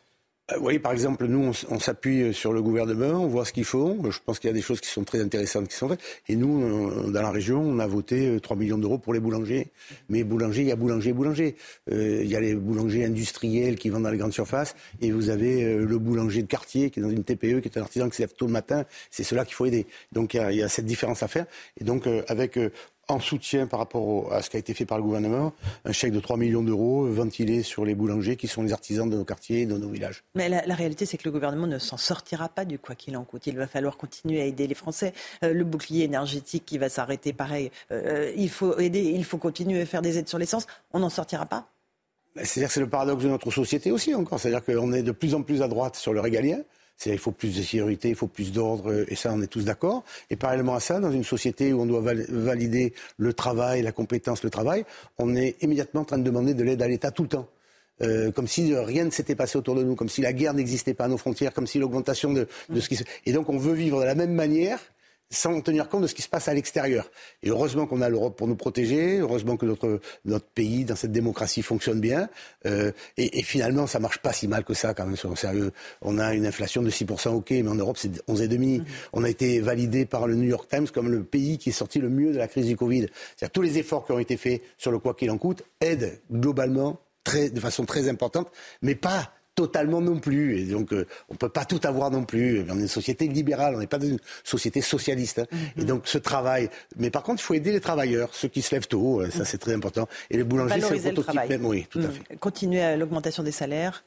Oui, 0.59 0.79
par 0.79 0.91
exemple, 0.91 1.25
nous, 1.27 1.51
on, 1.69 1.79
s'appuie 1.79 2.33
sur 2.33 2.53
le 2.53 2.61
gouvernement, 2.61 3.23
on 3.23 3.27
voit 3.27 3.45
ce 3.45 3.53
qu'ils 3.53 3.65
font. 3.65 4.11
Je 4.11 4.19
pense 4.25 4.39
qu'il 4.39 4.49
y 4.49 4.51
a 4.51 4.53
des 4.53 4.61
choses 4.61 4.81
qui 4.81 4.89
sont 4.89 5.03
très 5.03 5.21
intéressantes 5.21 5.67
qui 5.67 5.75
sont 5.75 5.87
faites. 5.87 6.01
Et 6.27 6.35
nous, 6.35 6.63
euh, 6.63 7.11
dans 7.11 7.21
la 7.21 7.31
région, 7.31 7.61
on 7.61 7.79
a 7.79 7.87
voté 7.87 8.39
3 8.41 8.57
millions 8.57 8.77
d'euros 8.77 8.97
pour 8.97 9.13
les 9.13 9.19
boulangers. 9.19 9.71
Mais 10.09 10.23
boulanger, 10.23 10.61
il 10.61 10.67
y 10.67 10.71
a 10.71 10.75
boulanger, 10.75 11.13
boulanger. 11.13 11.55
il 11.89 12.27
y 12.27 12.35
a 12.35 12.39
les 12.39 12.55
boulangers 12.55 13.05
industriels 13.05 13.75
qui 13.75 13.89
vendent 13.89 14.03
dans 14.03 14.11
les 14.11 14.17
grandes 14.17 14.33
surfaces. 14.33 14.75
Et 15.01 15.11
vous 15.11 15.29
avez 15.29 15.75
le 15.75 15.97
boulanger 15.97 16.41
de 16.41 16.47
quartier 16.47 16.89
qui 16.89 16.99
est 16.99 17.03
dans 17.03 17.09
une 17.09 17.23
TPE, 17.23 17.61
qui 17.61 17.69
est 17.69 17.77
un 17.77 17.81
artisan 17.81 18.09
qui 18.09 18.17
se 18.17 18.21
lève 18.21 18.33
tôt 18.33 18.47
le 18.47 18.51
matin. 18.51 18.85
C'est 19.09 19.23
cela 19.23 19.45
qu'il 19.45 19.55
faut 19.55 19.65
aider. 19.65 19.87
Donc 20.11 20.33
il 20.33 20.55
y, 20.55 20.63
a, 20.63 20.69
cette 20.69 20.85
différence 20.85 21.23
à 21.23 21.27
faire. 21.27 21.45
Et 21.79 21.83
donc, 21.83 22.07
avec 22.27 22.57
en 23.07 23.19
soutien 23.19 23.67
par 23.67 23.79
rapport 23.79 24.31
à 24.33 24.41
ce 24.41 24.49
qui 24.49 24.57
a 24.57 24.59
été 24.59 24.73
fait 24.73 24.85
par 24.85 24.97
le 24.97 25.03
gouvernement, 25.03 25.53
un 25.85 25.91
chèque 25.91 26.13
de 26.13 26.19
3 26.19 26.37
millions 26.37 26.63
d'euros 26.63 27.05
ventilé 27.05 27.63
sur 27.63 27.85
les 27.85 27.95
boulangers 27.95 28.35
qui 28.35 28.47
sont 28.47 28.63
les 28.63 28.73
artisans 28.73 29.09
de 29.09 29.17
nos 29.17 29.25
quartiers 29.25 29.61
et 29.61 29.65
de 29.65 29.77
nos 29.77 29.89
villages. 29.89 30.23
Mais 30.35 30.49
la, 30.49 30.75
réalité, 30.75 31.05
c'est 31.05 31.17
que 31.17 31.25
le 31.25 31.31
gouvernement 31.31 31.67
ne 31.67 31.79
s'en 31.79 31.97
sortira 31.97 32.49
pas 32.49 32.65
du 32.65 32.79
quoi 32.79 32.95
qu'il 32.95 33.17
en 33.17 33.23
coûte. 33.23 33.47
Il 33.47 33.57
va 33.57 33.67
falloir 33.67 33.97
continuer 33.97 34.41
à 34.41 34.45
aider 34.45 34.67
les 34.67 34.75
Français. 34.75 35.13
Euh, 35.43 35.53
le 35.53 35.63
bouclier 35.63 36.05
énergétique 36.05 36.65
qui 36.65 36.77
va 36.77 36.89
s'arrêter, 36.89 37.33
pareil. 37.33 37.71
Euh, 37.91 38.31
il 38.35 38.49
faut 38.49 38.77
aider, 38.79 39.01
il 39.01 39.25
faut 39.25 39.37
continuer 39.37 39.81
à 39.81 39.85
faire 39.85 40.01
des 40.01 40.17
aides 40.17 40.29
sur 40.29 40.37
l'essence. 40.37 40.67
On 40.93 40.99
n'en 40.99 41.09
sortira 41.09 41.45
pas 41.45 41.67
C'est-à-dire 42.35 42.67
que 42.67 42.73
c'est 42.73 42.79
le 42.79 42.89
paradoxe 42.89 43.23
de 43.23 43.29
notre 43.29 43.51
société 43.51 43.91
aussi 43.91 44.13
encore. 44.15 44.39
C'est-à-dire 44.39 44.63
qu'on 44.63 44.93
est 44.93 45.03
de 45.03 45.11
plus 45.11 45.35
en 45.35 45.41
plus 45.41 45.61
à 45.61 45.67
droite 45.67 45.95
sur 45.95 46.13
le 46.13 46.21
régalien. 46.21 46.59
Qu'il 46.99 47.17
faut 47.17 47.31
plus 47.31 47.55
de 47.55 47.61
sécurité, 47.63 48.09
il 48.09 48.15
faut 48.15 48.27
plus 48.27 48.51
d'ordre, 48.51 49.05
et 49.07 49.15
ça, 49.15 49.33
on 49.33 49.41
est 49.41 49.47
tous 49.47 49.65
d'accord. 49.65 50.03
Et 50.29 50.35
parallèlement 50.35 50.75
à 50.75 50.79
ça, 50.79 50.99
dans 50.99 51.11
une 51.11 51.23
société 51.23 51.73
où 51.73 51.81
on 51.81 51.87
doit 51.87 52.01
valider 52.29 52.93
le 53.17 53.33
travail, 53.33 53.81
la 53.81 53.91
compétence, 53.91 54.43
le 54.43 54.51
travail, 54.51 54.85
on 55.17 55.35
est 55.35 55.55
immédiatement 55.63 56.01
en 56.01 56.05
train 56.05 56.19
de 56.19 56.23
demander 56.23 56.53
de 56.53 56.63
l'aide 56.63 56.81
à 56.81 56.87
l'État 56.87 57.09
tout 57.09 57.23
le 57.23 57.29
temps. 57.29 57.47
Euh, 58.01 58.31
comme 58.31 58.47
si 58.47 58.75
rien 58.75 59.05
ne 59.05 59.09
s'était 59.11 59.35
passé 59.35 59.57
autour 59.57 59.75
de 59.75 59.83
nous, 59.83 59.95
comme 59.95 60.09
si 60.09 60.21
la 60.21 60.33
guerre 60.33 60.53
n'existait 60.53 60.93
pas 60.93 61.05
à 61.05 61.07
nos 61.07 61.17
frontières, 61.17 61.53
comme 61.53 61.67
si 61.67 61.77
l'augmentation 61.77 62.33
de, 62.33 62.47
de 62.69 62.79
ce 62.79 62.89
qui 62.89 62.95
se... 62.95 63.03
Et 63.25 63.33
donc 63.33 63.49
on 63.49 63.57
veut 63.57 63.73
vivre 63.73 63.99
de 63.99 64.05
la 64.05 64.15
même 64.15 64.33
manière 64.33 64.79
sans 65.31 65.59
tenir 65.61 65.89
compte 65.89 66.03
de 66.03 66.07
ce 66.07 66.13
qui 66.13 66.21
se 66.21 66.29
passe 66.29 66.47
à 66.47 66.53
l'extérieur. 66.53 67.09
Et 67.41 67.49
heureusement 67.49 67.87
qu'on 67.87 68.01
a 68.01 68.09
l'Europe 68.09 68.37
pour 68.37 68.47
nous 68.47 68.55
protéger, 68.55 69.19
heureusement 69.19 69.57
que 69.57 69.65
notre, 69.65 69.99
notre 70.25 70.45
pays, 70.45 70.85
dans 70.85 70.95
cette 70.95 71.11
démocratie, 71.11 71.61
fonctionne 71.61 71.99
bien. 71.99 72.29
Euh, 72.65 72.91
et, 73.17 73.39
et, 73.39 73.43
finalement, 73.43 73.87
ça 73.87 73.99
marche 73.99 74.19
pas 74.19 74.33
si 74.33 74.47
mal 74.47 74.63
que 74.63 74.73
ça, 74.73 74.93
quand 74.93 75.05
même, 75.05 75.15
soyons 75.15 75.35
sérieux. 75.35 75.71
On 76.01 76.19
a 76.19 76.33
une 76.33 76.45
inflation 76.45 76.81
de 76.81 76.89
6%, 76.89 77.29
ok, 77.29 77.49
mais 77.51 77.67
en 77.67 77.75
Europe, 77.75 77.97
c'est 77.97 78.11
11,5%. 78.27 78.81
Mmh. 78.81 78.85
On 79.13 79.23
a 79.23 79.29
été 79.29 79.59
validé 79.61 80.05
par 80.05 80.27
le 80.27 80.35
New 80.35 80.47
York 80.47 80.67
Times 80.69 80.87
comme 80.89 81.09
le 81.09 81.23
pays 81.23 81.57
qui 81.57 81.69
est 81.69 81.73
sorti 81.73 81.99
le 81.99 82.09
mieux 82.09 82.33
de 82.33 82.37
la 82.37 82.47
crise 82.47 82.67
du 82.67 82.75
Covid. 82.75 83.07
C'est-à-dire 83.35 83.51
tous 83.51 83.61
les 83.61 83.77
efforts 83.77 84.05
qui 84.05 84.11
ont 84.11 84.19
été 84.19 84.37
faits 84.37 84.61
sur 84.77 84.91
le 84.91 84.99
quoi 84.99 85.13
qu'il 85.13 85.31
en 85.31 85.37
coûte 85.37 85.63
aident 85.79 86.19
globalement 86.31 86.99
très, 87.23 87.49
de 87.49 87.59
façon 87.59 87.85
très 87.85 88.09
importante, 88.09 88.51
mais 88.81 88.95
pas 88.95 89.33
totalement 89.55 90.01
non 90.01 90.19
plus. 90.19 90.59
Et 90.59 90.65
donc, 90.65 90.93
euh, 90.93 91.05
on 91.29 91.33
ne 91.33 91.37
peut 91.37 91.49
pas 91.49 91.65
tout 91.65 91.79
avoir 91.83 92.11
non 92.11 92.23
plus. 92.23 92.65
On 92.69 92.77
est 92.77 92.81
une 92.81 92.87
société 92.87 93.27
libérale, 93.27 93.75
on 93.75 93.79
n'est 93.79 93.87
pas 93.87 93.97
dans 93.97 94.07
une 94.07 94.19
société 94.43 94.81
socialiste. 94.81 95.39
Hein. 95.39 95.57
Et 95.77 95.83
donc, 95.83 96.03
ce 96.05 96.17
travail. 96.17 96.69
Mais 96.97 97.09
par 97.09 97.23
contre, 97.23 97.41
il 97.41 97.45
faut 97.45 97.53
aider 97.53 97.71
les 97.71 97.81
travailleurs, 97.81 98.33
ceux 98.33 98.47
qui 98.47 98.61
se 98.61 98.73
lèvent 98.73 98.87
tôt, 98.87 99.21
euh, 99.21 99.29
ça 99.29 99.45
c'est 99.45 99.57
très 99.57 99.73
important. 99.73 100.07
Et 100.29 100.37
les 100.37 100.43
boulangers, 100.43 100.81
c'est 100.81 101.09
le 101.09 101.21
prototype 101.21 101.49
même. 101.49 101.65
Oui, 101.65 101.87
tout 101.89 101.99
à 101.99 102.03
mmh. 102.03 102.11
fait. 102.11 102.35
Continuer 102.37 102.81
à 102.81 102.97
l'augmentation 102.97 103.43
des 103.43 103.51
salaires, 103.51 104.03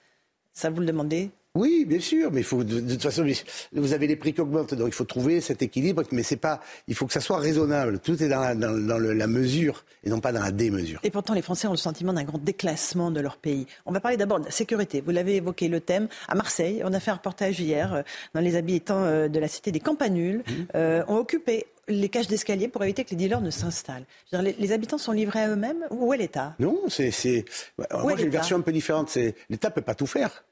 ça 0.52 0.70
vous 0.70 0.80
le 0.80 0.86
demandez 0.86 1.30
oui, 1.56 1.84
bien 1.86 2.00
sûr, 2.00 2.32
mais 2.32 2.40
il 2.40 2.44
faut 2.44 2.64
de, 2.64 2.80
toute 2.80 3.02
façon, 3.02 3.24
vous 3.72 3.92
avez 3.92 4.08
les 4.08 4.16
prix 4.16 4.32
qui 4.32 4.40
augmentent, 4.40 4.74
donc 4.74 4.88
il 4.88 4.94
faut 4.94 5.04
trouver 5.04 5.40
cet 5.40 5.62
équilibre, 5.62 6.02
mais 6.10 6.24
c'est 6.24 6.36
pas, 6.36 6.60
il 6.88 6.96
faut 6.96 7.06
que 7.06 7.12
ça 7.12 7.20
soit 7.20 7.38
raisonnable. 7.38 8.00
Tout 8.00 8.20
est 8.20 8.28
dans, 8.28 8.40
la, 8.40 8.56
dans, 8.56 8.98
la 8.98 9.26
mesure 9.28 9.84
et 10.02 10.10
non 10.10 10.18
pas 10.18 10.32
dans 10.32 10.42
la 10.42 10.50
démesure. 10.50 10.98
Et 11.04 11.10
pourtant, 11.10 11.32
les 11.32 11.42
Français 11.42 11.68
ont 11.68 11.72
le 11.72 11.76
sentiment 11.76 12.12
d'un 12.12 12.24
grand 12.24 12.42
déclassement 12.42 13.12
de 13.12 13.20
leur 13.20 13.36
pays. 13.36 13.66
On 13.86 13.92
va 13.92 14.00
parler 14.00 14.16
d'abord 14.16 14.40
de 14.40 14.46
la 14.46 14.50
sécurité. 14.50 15.00
Vous 15.00 15.12
l'avez 15.12 15.36
évoqué 15.36 15.68
le 15.68 15.78
thème 15.78 16.08
à 16.26 16.34
Marseille. 16.34 16.82
On 16.84 16.92
a 16.92 16.98
fait 16.98 17.12
un 17.12 17.14
reportage 17.14 17.60
hier 17.60 17.94
euh, 17.94 18.02
dans 18.34 18.40
les 18.40 18.56
habitants 18.56 19.04
euh, 19.04 19.28
de 19.28 19.38
la 19.38 19.46
cité 19.46 19.70
des 19.70 19.78
Campanules 19.78 20.38
mmh. 20.38 20.52
euh, 20.74 21.04
ont 21.06 21.18
occupé 21.18 21.66
les 21.86 22.08
cages 22.08 22.26
d'escalier 22.26 22.66
pour 22.66 22.82
éviter 22.82 23.04
que 23.04 23.10
les 23.10 23.16
dealers 23.16 23.42
ne 23.42 23.50
s'installent. 23.50 24.06
Les, 24.32 24.56
les, 24.58 24.72
habitants 24.72 24.98
sont 24.98 25.12
livrés 25.12 25.42
à 25.42 25.50
eux-mêmes 25.50 25.86
Où 25.90 26.12
est 26.14 26.16
l'État? 26.16 26.56
Non, 26.58 26.80
c'est. 26.88 27.44
Moi, 27.78 28.16
j'ai 28.16 28.24
une 28.24 28.30
version 28.30 28.56
un 28.56 28.62
peu 28.62 28.72
différente. 28.72 29.16
L'État 29.50 29.70
peut 29.70 29.82
pas 29.82 29.94
tout 29.94 30.06
faire. 30.06 30.42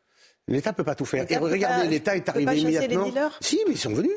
L'État 0.48 0.72
peut 0.72 0.84
pas 0.84 0.94
tout 0.94 1.04
faire. 1.04 1.24
Et 1.30 1.36
regardez, 1.36 1.88
l'État 1.88 2.16
est 2.16 2.28
arrivé 2.28 2.58
immédiatement. 2.58 3.30
si, 3.40 3.60
mais 3.66 3.74
ils 3.74 3.78
sont 3.78 3.94
venus. 3.94 4.12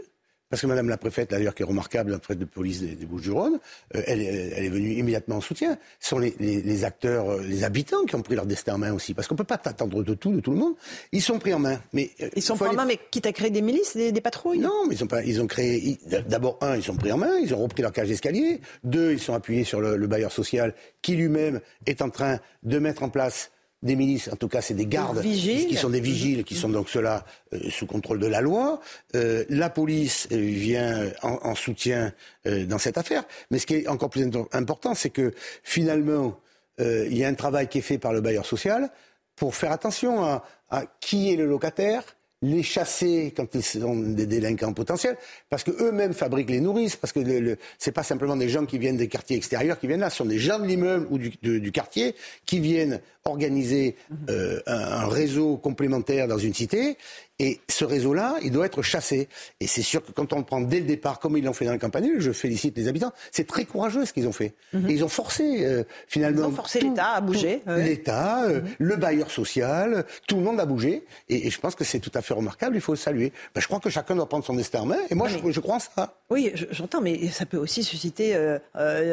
Parce 0.49 0.61
que 0.61 0.67
Madame 0.67 0.89
la 0.89 0.97
préfète, 0.97 1.31
d'ailleurs, 1.31 1.55
qui 1.55 1.63
est 1.63 1.65
remarquable, 1.65 2.11
la 2.11 2.19
préfète 2.19 2.37
de 2.37 2.45
police 2.45 2.81
des, 2.81 3.05
Bouches-du-Rhône, 3.05 3.59
euh, 3.95 4.01
elle, 4.05 4.21
elle, 4.21 4.63
est 4.63 4.69
venue 4.69 4.91
immédiatement 4.91 5.37
en 5.37 5.41
soutien. 5.41 5.77
Ce 5.99 6.09
sont 6.09 6.19
les, 6.19 6.35
les, 6.39 6.61
les, 6.61 6.83
acteurs, 6.83 7.31
euh, 7.31 7.41
les 7.41 7.63
habitants 7.63 8.05
qui 8.05 8.15
ont 8.15 8.21
pris 8.21 8.35
leur 8.35 8.45
destin 8.45 8.75
en 8.75 8.77
main 8.77 8.93
aussi. 8.93 9.15
Parce 9.15 9.27
qu'on 9.27 9.33
ne 9.33 9.39
peut 9.39 9.43
pas 9.43 9.59
attendre 9.63 10.03
de 10.03 10.13
tout, 10.13 10.31
de 10.31 10.39
tout 10.39 10.51
le 10.51 10.57
monde. 10.57 10.75
Ils 11.11 11.23
sont 11.23 11.39
pris 11.39 11.51
en 11.53 11.59
main. 11.59 11.79
Mais, 11.93 12.11
euh, 12.21 12.29
ils 12.35 12.43
sont 12.43 12.55
pris 12.55 12.69
en 12.69 12.73
main, 12.73 12.85
mais 12.85 12.99
quitte 13.09 13.25
à 13.25 13.33
créer 13.33 13.49
des 13.49 13.63
milices, 13.63 13.97
des, 13.97 14.11
des 14.11 14.21
patrouilles 14.21 14.59
Non, 14.59 14.85
mais 14.87 14.93
ils 14.93 15.03
ont, 15.03 15.07
pas, 15.07 15.23
ils 15.23 15.41
ont 15.41 15.47
créé. 15.47 15.97
D'abord, 16.27 16.59
un, 16.61 16.75
ils 16.75 16.83
sont 16.83 16.95
pris 16.95 17.11
en 17.11 17.17
main, 17.17 17.39
ils 17.41 17.51
ont 17.55 17.63
repris 17.63 17.81
leur 17.81 17.91
cage 17.91 18.09
d'escalier. 18.09 18.61
Deux, 18.83 19.13
ils 19.13 19.19
sont 19.19 19.33
appuyés 19.33 19.63
sur 19.63 19.81
le, 19.81 19.97
le 19.97 20.07
bailleur 20.07 20.31
social 20.31 20.75
qui 21.01 21.15
lui-même 21.15 21.59
est 21.87 22.03
en 22.03 22.11
train 22.11 22.39
de 22.61 22.77
mettre 22.77 23.01
en 23.01 23.09
place 23.09 23.49
des 23.85 23.95
milices, 23.95 24.29
en 24.31 24.35
tout 24.35 24.47
cas 24.47 24.61
c'est 24.61 24.73
des 24.73 24.87
gardes 24.87 25.21
qui 25.21 25.75
sont 25.75 25.89
des 25.89 26.01
vigiles, 26.01 26.43
qui 26.43 26.55
sont 26.55 26.69
donc 26.69 26.89
ceux-là 26.89 27.23
euh, 27.53 27.69
sous 27.69 27.85
contrôle 27.85 28.19
de 28.19 28.27
la 28.27 28.41
loi. 28.41 28.81
Euh, 29.15 29.45
la 29.49 29.69
police 29.69 30.27
euh, 30.31 30.37
vient 30.37 31.11
en, 31.21 31.55
soutien 31.55 32.11
dans 32.45 32.77
cette 32.77 32.97
affaire. 32.97 33.23
Mais 33.49 33.59
ce 33.59 33.65
qui 33.65 33.75
est 33.75 33.87
encore 33.87 34.09
plus 34.09 34.29
important, 34.51 34.93
c'est 34.93 35.09
que 35.09 35.33
finalement, 35.63 36.39
il 36.79 37.15
y 37.17 37.23
a 37.23 37.27
un 37.27 37.33
travail 37.33 37.67
qui 37.67 37.77
est 37.77 37.81
fait 37.81 37.97
par 37.97 38.11
le 38.11 38.21
bailleur 38.21 38.45
social 38.45 38.89
pour 39.35 39.55
faire 39.55 39.71
attention 39.71 40.23
à 40.23 40.85
qui 40.99 41.31
est 41.31 41.37
le 41.37 41.45
locataire, 41.45 42.03
les 42.45 42.63
chasser 42.63 43.33
quand 43.35 43.53
ils 43.55 43.63
sont 43.63 43.95
des 43.95 44.25
délinquants 44.25 44.73
potentiels, 44.73 45.17
parce 45.49 45.63
qu'eux-mêmes 45.63 46.13
fabriquent 46.13 46.49
les 46.49 46.61
nourrices, 46.61 46.95
parce 46.95 47.13
que 47.13 47.23
ce 47.23 47.89
n'est 47.89 47.93
pas 47.93 48.03
simplement 48.03 48.35
des 48.35 48.49
gens 48.49 48.65
qui 48.65 48.77
viennent 48.77 48.97
des 48.97 49.07
quartiers 49.07 49.37
extérieurs 49.37 49.79
qui 49.79 49.87
viennent 49.87 49.99
là, 49.99 50.09
ce 50.09 50.17
sont 50.17 50.25
des 50.25 50.39
gens 50.39 50.59
de 50.59 50.65
l'immeuble 50.65 51.07
ou 51.09 51.17
du, 51.17 51.71
quartier 51.71 52.15
qui 52.45 52.59
viennent 52.59 53.01
organiser 53.25 53.95
euh, 54.29 54.61
un, 54.67 55.07
réseau 55.07 55.57
complémentaire 55.57 56.27
dans 56.27 56.37
une 56.37 56.53
cité 56.53 56.97
et 57.37 57.59
ce 57.67 57.83
réseau-là, 57.83 58.35
il 58.43 58.51
doit 58.51 58.65
être 58.65 58.81
chassé. 58.81 59.27
Et 59.59 59.67
c'est 59.67 59.81
sûr 59.81 60.03
que 60.05 60.11
quand 60.13 60.31
on 60.31 60.37
le 60.37 60.45
prend 60.45 60.61
dès 60.61 60.79
le 60.79 60.85
départ, 60.85 61.19
comme 61.19 61.35
ils 61.35 61.43
l'ont 61.43 61.53
fait 61.53 61.65
dans 61.65 61.73
le 61.73 61.79
campanule, 61.79 62.21
je 62.21 62.31
félicite 62.31 62.77
les 62.77 62.87
habitants, 62.87 63.11
c'est 63.31 63.45
très 63.45 63.65
courageux 63.65 64.05
ce 64.05 64.13
qu'ils 64.13 64.27
ont 64.27 64.31
fait. 64.31 64.53
Mhm. 64.73 64.89
ils 64.89 65.03
ont 65.03 65.09
forcé, 65.09 65.65
euh, 65.65 65.83
finalement. 66.07 66.43
Ils 66.43 66.45
ont 66.45 66.51
forcé 66.51 66.79
l'État 66.79 67.09
à 67.09 67.21
bouger. 67.21 67.61
L'État, 67.67 68.45
euh, 68.45 68.61
mhm. 68.61 68.69
le 68.79 68.95
bailleur 68.95 69.31
social, 69.31 70.05
tout 70.27 70.37
le 70.37 70.43
monde 70.43 70.61
a 70.61 70.65
bougé. 70.65 71.03
Et, 71.27 71.49
je 71.49 71.59
pense 71.59 71.75
que 71.75 71.83
c'est 71.83 71.99
tout 71.99 72.11
à 72.13 72.21
fait 72.21 72.33
remarquable, 72.33 72.75
il 72.75 72.81
faut 72.81 72.93
le 72.93 72.97
saluer. 72.97 73.33
Ben, 73.53 73.59
je 73.59 73.67
crois 73.67 73.79
que 73.79 73.89
chacun 73.89 74.15
doit 74.15 74.29
prendre 74.29 74.45
son 74.45 74.55
destin 74.55 74.81
en 74.81 74.85
main. 74.85 74.97
Et 75.09 75.15
moi, 75.15 75.27
je, 75.27 75.59
crois 75.59 75.75
en 75.75 75.79
ça. 75.79 76.15
Oui, 76.29 76.53
j'entends, 76.71 77.01
mais 77.01 77.27
ça 77.29 77.45
peut 77.45 77.57
aussi 77.57 77.83
susciter 77.83 78.33
euh, 78.35 78.59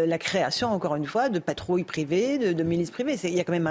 la 0.06 0.18
création, 0.18 0.68
encore 0.68 0.94
une 0.94 1.06
fois, 1.06 1.28
de 1.28 1.40
patrouilles 1.40 1.84
privées, 1.84 2.38
de, 2.38 2.62
milices 2.62 2.90
privées. 2.92 3.16
Il 3.24 3.34
y 3.34 3.40
a 3.40 3.44
quand 3.44 3.52
même 3.52 3.68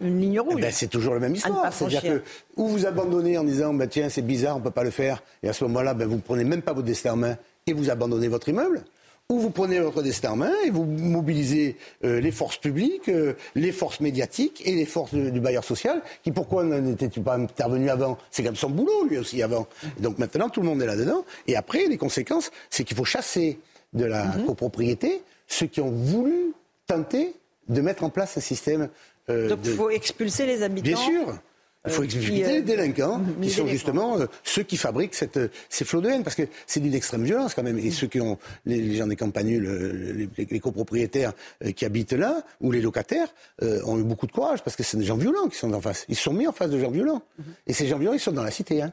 une 0.00 0.20
ligne 0.20 0.40
rouge. 0.40 0.56
Eh 0.58 0.62
ben, 0.62 0.72
c'est 0.72 0.88
toujours 0.88 1.14
la 1.14 1.20
même 1.20 1.34
histoire. 1.34 1.72
C'est-à-dire 1.72 2.02
que, 2.02 2.22
où 2.56 2.68
vous 2.68 2.86
abandonnez 2.86 3.38
en 3.38 3.44
disant, 3.44 3.72
bah, 3.84 3.90
tiens, 3.90 4.08
c'est 4.08 4.22
bizarre, 4.22 4.56
on 4.56 4.60
ne 4.60 4.64
peut 4.64 4.70
pas 4.70 4.84
le 4.84 4.90
faire. 4.90 5.22
Et 5.42 5.48
à 5.48 5.52
ce 5.52 5.64
moment-là, 5.64 5.94
ben, 5.94 6.06
vous 6.06 6.16
ne 6.16 6.20
prenez 6.20 6.44
même 6.44 6.62
pas 6.62 6.72
votre 6.72 6.86
destin 6.86 7.12
en 7.12 7.16
main 7.16 7.36
et 7.66 7.72
vous 7.72 7.90
abandonnez 7.90 8.28
votre 8.28 8.48
immeuble. 8.48 8.82
Ou 9.30 9.38
vous 9.38 9.50
prenez 9.50 9.80
votre 9.80 10.02
destin 10.02 10.32
en 10.32 10.36
main 10.36 10.52
et 10.66 10.70
vous 10.70 10.84
mobilisez 10.84 11.76
euh, 12.04 12.20
les 12.20 12.30
forces 12.30 12.58
publiques, 12.58 13.08
euh, 13.08 13.34
les 13.54 13.72
forces 13.72 14.00
médiatiques 14.00 14.62
et 14.66 14.72
les 14.72 14.84
forces 14.84 15.14
du 15.14 15.40
bailleur 15.40 15.64
social, 15.64 16.02
qui 16.22 16.30
pourquoi 16.30 16.64
n'était-il 16.64 17.22
pas 17.22 17.36
intervenu 17.36 17.88
avant? 17.88 18.18
C'est 18.30 18.42
comme 18.42 18.56
son 18.56 18.70
boulot, 18.70 19.04
lui 19.08 19.18
aussi, 19.18 19.42
avant. 19.42 19.66
donc 19.98 20.18
maintenant, 20.18 20.48
tout 20.50 20.60
le 20.60 20.66
monde 20.66 20.82
est 20.82 20.86
là-dedans. 20.86 21.24
Et 21.46 21.56
après, 21.56 21.86
les 21.86 21.96
conséquences, 21.96 22.50
c'est 22.68 22.84
qu'il 22.84 22.96
faut 22.96 23.04
chasser 23.04 23.58
de 23.94 24.04
la 24.04 24.24
mhm. 24.24 24.46
copropriété 24.46 25.22
ceux 25.46 25.66
qui 25.66 25.80
ont 25.80 25.90
voulu 25.90 26.52
tenter 26.86 27.34
de 27.68 27.80
mettre 27.80 28.04
en 28.04 28.10
place 28.10 28.36
un 28.36 28.40
système. 28.40 28.88
Euh, 29.30 29.48
donc 29.48 29.60
il 29.64 29.72
faut 29.72 29.90
expulser 29.90 30.46
les 30.46 30.62
habitants 30.62 30.84
Bien 30.84 30.96
sûr 30.96 31.38
il 31.86 31.92
faut 31.92 32.02
expliquer 32.02 32.44
les 32.44 32.62
délinquants, 32.62 33.20
qui 33.42 33.50
sont 33.50 33.66
justement 33.66 34.18
euh, 34.18 34.26
ceux 34.42 34.62
qui 34.62 34.76
fabriquent 34.76 35.14
cette, 35.14 35.36
euh, 35.36 35.48
ces 35.68 35.84
flots 35.84 36.00
de 36.00 36.08
haine, 36.08 36.22
parce 36.22 36.34
que 36.36 36.44
c'est 36.66 36.80
d'une 36.80 36.94
extrême 36.94 37.24
violence 37.24 37.54
quand 37.54 37.62
même. 37.62 37.78
Et 37.78 37.90
ceux 37.90 38.06
qui 38.06 38.20
ont, 38.20 38.38
les, 38.64 38.94
gens 38.94 39.06
des 39.06 39.16
campagnes, 39.16 39.58
les, 39.58 40.28
les, 40.50 40.60
copropriétaires 40.60 41.34
euh, 41.62 41.72
qui 41.72 41.84
habitent 41.84 42.14
là, 42.14 42.42
ou 42.60 42.72
les 42.72 42.80
locataires, 42.80 43.28
ont 43.60 43.98
eu 43.98 44.02
beaucoup 44.02 44.26
de 44.26 44.32
courage, 44.32 44.62
parce 44.62 44.76
que 44.76 44.82
c'est 44.82 44.96
des 44.96 45.04
gens 45.04 45.16
violents 45.16 45.48
qui 45.48 45.58
sont 45.58 45.72
en 45.72 45.80
face. 45.80 46.06
Ils 46.08 46.16
sont 46.16 46.32
mis 46.32 46.46
en 46.46 46.52
face 46.52 46.70
de 46.70 46.78
gens 46.78 46.90
violents. 46.90 47.22
Mhm. 47.38 47.44
Et 47.66 47.72
ces 47.72 47.86
gens 47.86 47.98
violents, 47.98 48.14
ils 48.14 48.20
sont 48.20 48.32
dans 48.32 48.42
la 48.42 48.50
cité. 48.50 48.80
Hein. 48.80 48.92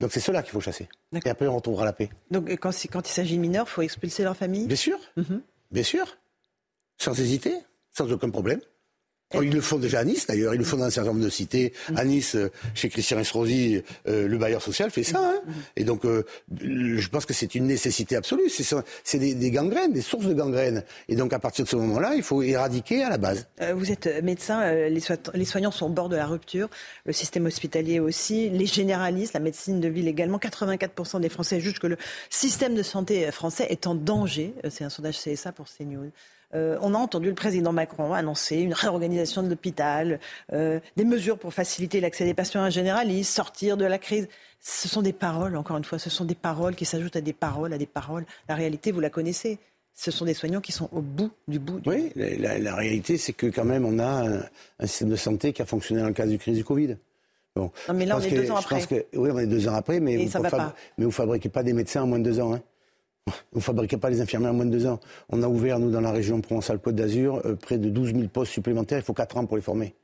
Donc 0.00 0.12
c'est 0.12 0.20
ceux-là 0.20 0.42
qu'il 0.42 0.52
faut 0.52 0.60
chasser. 0.60 0.88
Et 1.12 1.28
après, 1.28 1.48
on 1.48 1.56
retrouvera 1.56 1.84
la 1.84 1.92
paix. 1.92 2.08
Donc 2.30 2.50
quand, 2.58 2.70
quand 2.90 3.08
il 3.08 3.12
s'agit 3.12 3.36
de 3.36 3.40
mineurs, 3.40 3.66
il 3.68 3.72
faut 3.72 3.82
expulser 3.82 4.22
leur 4.22 4.36
famille? 4.36 4.66
Bien 4.66 4.76
sûr. 4.76 4.98
Bien 5.72 5.82
sûr. 5.82 6.16
Sans 6.98 7.18
hésiter, 7.18 7.54
sans 7.92 8.10
aucun 8.12 8.30
problème. 8.30 8.60
Ils 9.34 9.52
le 9.52 9.60
font 9.60 9.78
déjà 9.78 10.00
à 10.00 10.04
Nice, 10.04 10.26
d'ailleurs. 10.26 10.54
Ils 10.54 10.58
le 10.58 10.64
font 10.64 10.78
dans 10.78 10.84
un 10.84 10.90
certain 10.90 11.10
nombre 11.10 11.22
de 11.22 11.28
cités. 11.28 11.74
À 11.94 12.04
Nice, 12.06 12.34
euh, 12.34 12.50
chez 12.74 12.88
Christian 12.88 13.18
Estrosi, 13.18 13.82
euh, 14.06 14.26
le 14.26 14.38
bailleur 14.38 14.62
social 14.62 14.90
fait 14.90 15.02
ça. 15.02 15.18
Hein. 15.18 15.40
Et 15.76 15.84
donc, 15.84 16.06
euh, 16.06 16.24
je 16.60 17.06
pense 17.08 17.26
que 17.26 17.34
c'est 17.34 17.54
une 17.54 17.66
nécessité 17.66 18.16
absolue. 18.16 18.48
C'est 18.48 19.18
des, 19.18 19.50
gangrènes, 19.50 19.92
des 19.92 20.00
sources 20.00 20.24
de 20.24 20.32
gangrènes. 20.32 20.82
Et 21.08 21.16
donc, 21.16 21.34
à 21.34 21.38
partir 21.38 21.66
de 21.66 21.68
ce 21.68 21.76
moment-là, 21.76 22.14
il 22.16 22.22
faut 22.22 22.42
éradiquer 22.42 23.04
à 23.04 23.10
la 23.10 23.18
base. 23.18 23.46
Vous 23.74 23.92
êtes 23.92 24.22
médecin, 24.22 24.72
les, 24.72 25.02
les 25.34 25.44
soignants 25.44 25.70
sont 25.70 25.86
au 25.86 25.90
bord 25.90 26.08
de 26.08 26.16
la 26.16 26.26
rupture, 26.26 26.70
le 27.04 27.12
système 27.12 27.44
hospitalier 27.44 28.00
aussi, 28.00 28.48
les 28.48 28.66
généralistes, 28.66 29.34
la 29.34 29.40
médecine 29.40 29.80
de 29.80 29.88
ville 29.88 30.08
également. 30.08 30.38
84% 30.38 31.20
des 31.20 31.28
Français 31.28 31.60
jugent 31.60 31.80
que 31.80 31.86
le 31.86 31.98
système 32.30 32.74
de 32.74 32.82
santé 32.82 33.30
français 33.30 33.66
est 33.68 33.86
en 33.86 33.94
danger. 33.94 34.54
C'est 34.70 34.84
un 34.84 34.90
sondage 34.90 35.18
CSA 35.18 35.52
pour 35.52 35.66
CNews. 35.66 36.10
Euh, 36.54 36.78
on 36.80 36.94
a 36.94 36.98
entendu 36.98 37.28
le 37.28 37.34
président 37.34 37.72
Macron 37.72 38.12
annoncer 38.14 38.56
une 38.56 38.72
réorganisation 38.72 39.42
de 39.42 39.48
l'hôpital, 39.48 40.18
euh, 40.52 40.80
des 40.96 41.04
mesures 41.04 41.38
pour 41.38 41.52
faciliter 41.52 42.00
l'accès 42.00 42.24
des 42.24 42.32
patients 42.34 42.62
à 42.62 42.64
un 42.64 42.70
généraliste, 42.70 43.34
sortir 43.34 43.76
de 43.76 43.84
la 43.84 43.98
crise. 43.98 44.28
Ce 44.60 44.88
sont 44.88 45.02
des 45.02 45.12
paroles, 45.12 45.56
encore 45.56 45.76
une 45.76 45.84
fois, 45.84 45.98
ce 45.98 46.10
sont 46.10 46.24
des 46.24 46.34
paroles 46.34 46.74
qui 46.74 46.84
s'ajoutent 46.84 47.16
à 47.16 47.20
des 47.20 47.32
paroles, 47.34 47.72
à 47.72 47.78
des 47.78 47.86
paroles. 47.86 48.24
La 48.48 48.54
réalité, 48.54 48.92
vous 48.92 49.00
la 49.00 49.10
connaissez. 49.10 49.58
Ce 49.94 50.10
sont 50.10 50.24
des 50.24 50.34
soignants 50.34 50.60
qui 50.60 50.72
sont 50.72 50.88
au 50.92 51.00
bout 51.00 51.30
du 51.48 51.58
bout. 51.58 51.80
Du 51.80 51.88
Oui, 51.90 52.12
la, 52.16 52.30
la- 52.36 52.58
la 52.58 52.74
réalité, 52.76 53.18
c'est 53.18 53.32
que 53.32 53.46
quand 53.48 53.64
même, 53.64 53.84
on 53.84 53.98
a 53.98 54.06
un, 54.06 54.38
un 54.78 54.86
système 54.86 55.08
de 55.10 55.16
santé 55.16 55.52
qui 55.52 55.60
a 55.60 55.66
fonctionné 55.66 56.00
dans 56.00 56.06
le 56.08 56.12
cas 56.14 56.24
du 56.26 56.38
crise 56.38 56.56
du 56.56 56.64
Covid. 56.64 56.96
Bon, 57.56 57.72
Non, 57.88 57.94
mais 57.94 58.06
là, 58.06 58.16
on 58.16 58.20
est 58.20 58.30
deux 58.30 58.50
ans 58.52 58.56
après. 58.56 58.80
que- 58.86 59.04
oui, 59.16 59.30
on 59.32 59.38
est 59.38 59.46
deux 59.46 59.66
ans 59.68 59.74
après, 59.74 59.98
mais 60.00 60.14
Et 60.14 60.26
vous 60.26 60.30
vous 60.98 61.10
fabriquez 61.10 61.48
pas 61.48 61.62
des 61.64 61.72
médecins 61.72 62.02
en 62.02 62.06
moins 62.06 62.20
de 62.20 62.24
deux 62.24 62.38
ans. 62.40 62.54
Hein. 62.54 62.62
Vous 63.52 63.60
fabriquez 63.60 63.96
pas 63.96 64.10
les 64.10 64.20
infirmières 64.20 64.50
en 64.50 64.54
moins 64.54 64.66
de 64.66 64.70
deux 64.70 64.86
ans. 64.86 65.00
On 65.30 65.42
a 65.42 65.48
ouvert, 65.48 65.78
nous, 65.78 65.90
dans 65.90 66.00
la 66.00 66.12
région 66.12 66.40
Provence-Alpes-Côte 66.40 66.94
d'Azur, 66.94 67.40
euh, 67.44 67.54
près 67.54 67.78
de 67.78 67.88
12 67.88 68.12
000 68.14 68.28
postes 68.28 68.52
supplémentaires. 68.52 68.98
Il 68.98 69.04
faut 69.04 69.14
quatre 69.14 69.36
ans 69.36 69.46
pour 69.46 69.56
les 69.56 69.62
former. 69.62 69.94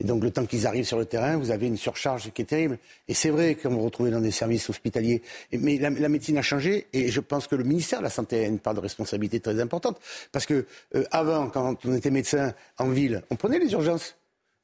Et 0.00 0.04
donc, 0.04 0.22
le 0.22 0.30
temps 0.30 0.46
qu'ils 0.46 0.66
arrivent 0.66 0.84
sur 0.86 0.98
le 0.98 1.06
terrain, 1.06 1.36
vous 1.36 1.50
avez 1.50 1.66
une 1.66 1.76
surcharge 1.76 2.30
qui 2.32 2.42
est 2.42 2.44
terrible. 2.44 2.78
Et 3.08 3.14
c'est 3.14 3.30
vrai 3.30 3.56
qu'on 3.56 3.70
vous 3.70 3.82
retrouvez 3.82 4.12
dans 4.12 4.20
des 4.20 4.30
services 4.30 4.70
hospitaliers. 4.70 5.22
Mais 5.52 5.76
la, 5.78 5.90
la 5.90 6.08
médecine 6.08 6.38
a 6.38 6.42
changé 6.42 6.86
et 6.92 7.08
je 7.08 7.20
pense 7.20 7.48
que 7.48 7.56
le 7.56 7.64
ministère 7.64 7.98
de 7.98 8.04
la 8.04 8.10
Santé 8.10 8.44
a 8.44 8.46
une 8.46 8.60
part 8.60 8.74
de 8.74 8.80
responsabilité 8.80 9.40
très 9.40 9.60
importante. 9.60 9.98
Parce 10.30 10.46
que 10.46 10.66
euh, 10.94 11.04
avant, 11.10 11.48
quand 11.48 11.84
on 11.84 11.94
était 11.94 12.12
médecin 12.12 12.54
en 12.78 12.90
ville, 12.90 13.22
on 13.30 13.36
prenait 13.36 13.58
les 13.58 13.72
urgences. 13.72 14.14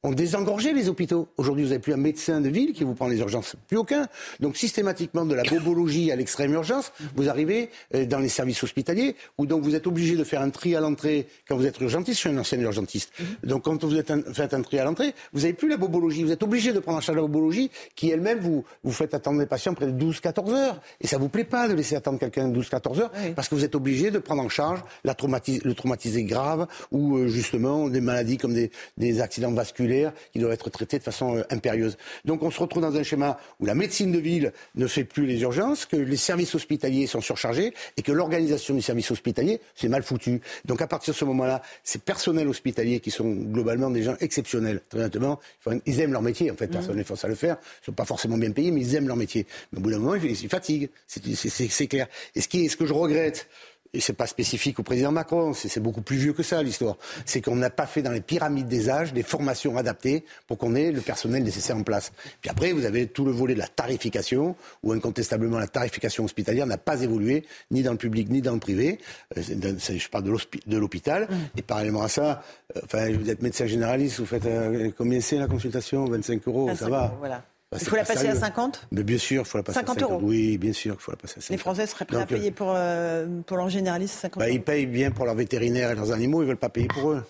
On 0.07 0.11
désengorgeait 0.11 0.71
les 0.71 0.87
hôpitaux. 0.87 1.29
Aujourd'hui, 1.37 1.63
vous 1.63 1.69
n'avez 1.71 1.81
plus 1.81 1.91
un 1.91 1.97
médecin 1.97 2.39
de 2.39 2.47
ville 2.47 2.73
qui 2.73 2.83
vous 2.83 2.93
prend 2.93 3.07
les 3.07 3.17
urgences. 3.17 3.55
Plus 3.67 3.77
aucun. 3.77 4.05
Donc, 4.39 4.55
systématiquement, 4.55 5.25
de 5.25 5.33
la 5.33 5.41
bobologie 5.41 6.11
à 6.11 6.15
l'extrême 6.15 6.53
urgence, 6.53 6.93
vous 7.15 7.27
arrivez 7.27 7.71
euh, 7.95 8.05
dans 8.05 8.19
les 8.19 8.29
services 8.29 8.61
hospitaliers 8.61 9.15
où 9.39 9.47
donc 9.47 9.63
vous 9.63 9.73
êtes 9.73 9.87
obligé 9.87 10.15
de 10.15 10.23
faire 10.23 10.41
un 10.43 10.51
tri 10.51 10.75
à 10.75 10.79
l'entrée 10.79 11.25
quand 11.49 11.57
vous 11.57 11.65
êtes 11.65 11.79
urgentiste. 11.81 12.17
Je 12.21 12.27
suis 12.27 12.29
un 12.29 12.37
ancien 12.37 12.59
urgentiste. 12.59 13.13
Donc, 13.43 13.63
quand 13.63 13.83
vous 13.83 13.95
êtes 13.95 14.11
un- 14.11 14.21
faites 14.31 14.53
un 14.53 14.61
tri 14.61 14.77
à 14.77 14.83
l'entrée, 14.83 15.15
vous 15.33 15.39
n'avez 15.41 15.53
plus 15.53 15.69
la 15.69 15.77
bobologie. 15.77 16.21
Vous 16.23 16.31
êtes 16.31 16.43
obligé 16.43 16.71
de 16.71 16.77
prendre 16.77 16.99
en 16.99 17.01
charge 17.01 17.15
la 17.15 17.23
bobologie 17.23 17.71
qui 17.95 18.11
elle-même 18.11 18.37
vous, 18.37 18.63
vous 18.83 18.91
fait 18.91 19.11
attendre 19.15 19.39
les 19.39 19.47
patients 19.47 19.73
près 19.73 19.87
de 19.87 19.99
12-14 19.99 20.51
heures. 20.53 20.81
Et 21.01 21.07
ça 21.07 21.17
vous 21.17 21.29
plaît 21.29 21.45
pas 21.45 21.67
de 21.67 21.73
laisser 21.73 21.95
attendre 21.95 22.19
quelqu'un 22.19 22.47
12-14 22.51 22.99
heures 23.01 23.11
parce 23.35 23.49
que 23.49 23.55
vous 23.55 23.65
êtes 23.65 23.73
obligé 23.73 24.11
de 24.11 24.19
prendre 24.19 24.43
en 24.43 24.49
charge 24.49 24.83
la 25.03 25.15
le 25.63 25.73
traumatisé 25.73 26.23
grave 26.25 26.67
ou 26.91 27.17
euh, 27.17 27.27
justement 27.27 27.89
des 27.89 28.01
maladies 28.01 28.37
comme 28.37 28.53
des, 28.53 28.69
des 28.97 29.19
accidents 29.19 29.51
vasculaires 29.51 29.94
qui 30.33 30.39
doivent 30.39 30.53
être 30.53 30.69
traités 30.69 30.97
de 30.99 31.03
façon 31.03 31.37
euh, 31.37 31.43
impérieuse. 31.49 31.97
Donc 32.25 32.43
on 32.43 32.51
se 32.51 32.59
retrouve 32.59 32.81
dans 32.81 32.95
un 32.95 33.03
schéma 33.03 33.37
où 33.59 33.65
la 33.65 33.75
médecine 33.75 34.11
de 34.11 34.19
ville 34.19 34.53
ne 34.75 34.87
fait 34.87 35.03
plus 35.03 35.25
les 35.25 35.41
urgences, 35.41 35.85
que 35.85 35.95
les 35.97 36.17
services 36.17 36.53
hospitaliers 36.55 37.07
sont 37.07 37.21
surchargés 37.21 37.73
et 37.97 38.01
que 38.01 38.11
l'organisation 38.11 38.73
du 38.73 38.81
service 38.81 39.11
hospitalier 39.11 39.59
c'est 39.75 39.89
mal 39.89 40.03
foutu. 40.03 40.41
Donc 40.65 40.81
à 40.81 40.87
partir 40.87 41.13
de 41.13 41.17
ce 41.17 41.25
moment-là, 41.25 41.61
ces 41.83 41.99
personnels 41.99 42.47
hospitaliers 42.47 42.99
qui 42.99 43.11
sont 43.11 43.29
globalement 43.29 43.89
des 43.89 44.03
gens 44.03 44.15
exceptionnels, 44.19 44.81
très 44.89 44.99
honnêtement, 44.99 45.39
ils 45.85 45.99
aiment 46.01 46.13
leur 46.13 46.21
métier 46.21 46.51
en 46.51 46.55
fait, 46.55 46.67
personne 46.67 46.95
n'est 46.97 47.03
forcé 47.03 47.25
à 47.25 47.29
le 47.29 47.35
faire, 47.35 47.57
ils 47.81 47.85
sont 47.85 47.91
pas 47.93 48.05
forcément 48.05 48.37
bien 48.37 48.51
payés, 48.51 48.71
mais 48.71 48.81
ils 48.81 48.95
aiment 48.95 49.07
leur 49.07 49.17
métier. 49.17 49.45
Mais 49.71 49.79
au 49.79 49.81
bout 49.81 49.91
d'un 49.91 49.99
moment, 49.99 50.15
ils, 50.15 50.49
fatiguent, 50.49 50.89
c'est- 51.07 51.87
clair. 51.87 52.07
Et 52.35 52.41
ce, 52.41 52.47
qui 52.47 52.69
ce 52.69 52.75
que 52.77 52.85
je 52.85 52.93
regrette, 52.93 53.47
et 53.95 54.01
c'est 54.01 54.13
pas 54.13 54.27
spécifique 54.27 54.77
au 54.79 54.83
président 54.83 55.11
Macron, 55.11 55.53
c'est 55.53 55.79
beaucoup 55.79 56.01
plus 56.01 56.17
vieux 56.17 56.33
que 56.33 56.43
ça 56.43 56.61
l'histoire. 56.61 56.97
C'est 57.25 57.41
qu'on 57.41 57.55
n'a 57.55 57.69
pas 57.69 57.85
fait 57.85 58.01
dans 58.01 58.11
les 58.11 58.21
pyramides 58.21 58.67
des 58.67 58.89
âges 58.89 59.13
des 59.13 59.23
formations 59.23 59.77
adaptées 59.77 60.25
pour 60.47 60.57
qu'on 60.57 60.75
ait 60.75 60.91
le 60.91 61.01
personnel 61.01 61.43
nécessaire 61.43 61.77
en 61.77 61.83
place. 61.83 62.11
Puis 62.41 62.49
après, 62.49 62.73
vous 62.73 62.85
avez 62.85 63.07
tout 63.07 63.25
le 63.25 63.31
volet 63.31 63.53
de 63.53 63.59
la 63.59 63.67
tarification, 63.67 64.55
où 64.83 64.91
incontestablement 64.91 65.57
la 65.57 65.67
tarification 65.67 66.25
hospitalière 66.25 66.67
n'a 66.67 66.77
pas 66.77 67.01
évolué, 67.01 67.45
ni 67.71 67.83
dans 67.83 67.91
le 67.91 67.97
public 67.97 68.29
ni 68.29 68.41
dans 68.41 68.53
le 68.53 68.59
privé. 68.59 68.99
Euh, 69.37 69.41
je 69.41 70.09
parle 70.09 70.25
de 70.25 70.77
l'hôpital. 70.77 71.27
Et 71.55 71.61
parallèlement 71.61 72.03
à 72.03 72.09
ça, 72.09 72.43
euh, 72.75 72.81
enfin, 72.83 73.11
vous 73.11 73.29
êtes 73.29 73.41
médecin 73.41 73.65
généraliste, 73.65 74.19
vous 74.19 74.25
faites 74.25 74.45
euh, 74.45 74.91
combien 74.97 75.21
c'est 75.21 75.37
la 75.37 75.47
consultation? 75.47 76.05
25 76.05 76.47
euros, 76.47 76.67
25 76.67 76.83
ça 76.83 76.89
va. 76.89 77.05
euros, 77.05 77.15
voilà. 77.19 77.43
Bah, 77.75 77.81
Il 77.81 77.87
faut 77.89 77.95
la 77.95 78.03
pas 78.03 78.13
passer 78.13 78.27
à 78.27 78.31
sérieux. 78.31 78.39
50 78.39 78.87
Mais 78.91 79.03
bien 79.03 79.17
sûr, 79.17 79.43
il 79.43 79.45
faut 79.45 79.57
la 79.57 79.63
passer 79.63 79.79
50 79.79 79.97
à 79.97 79.99
50 79.99 80.11
euros. 80.11 80.21
Oui, 80.23 80.57
bien 80.57 80.73
sûr 80.73 80.93
qu'il 80.93 81.01
faut 81.01 81.11
la 81.11 81.17
passer 81.17 81.35
à 81.37 81.41
50 81.41 81.49
Les 81.49 81.57
Français 81.57 81.87
seraient 81.87 82.05
prêts 82.05 82.17
à 82.17 82.21
Donc, 82.21 82.31
euh, 82.31 82.35
payer 82.35 82.51
pour, 82.51 82.73
euh, 82.75 83.27
pour 83.45 83.57
leur 83.57 83.69
généraliste 83.69 84.15
50 84.19 84.39
bah, 84.39 84.45
euros. 84.45 84.55
ils 84.55 84.61
payent 84.61 84.85
bien 84.85 85.11
pour 85.11 85.25
leurs 85.25 85.35
vétérinaires 85.35 85.91
et 85.91 85.95
leurs 85.95 86.11
animaux, 86.11 86.41
ils 86.41 86.47
veulent 86.47 86.57
pas 86.57 86.69
payer 86.69 86.87
pour 86.87 87.11
eux. 87.11 87.23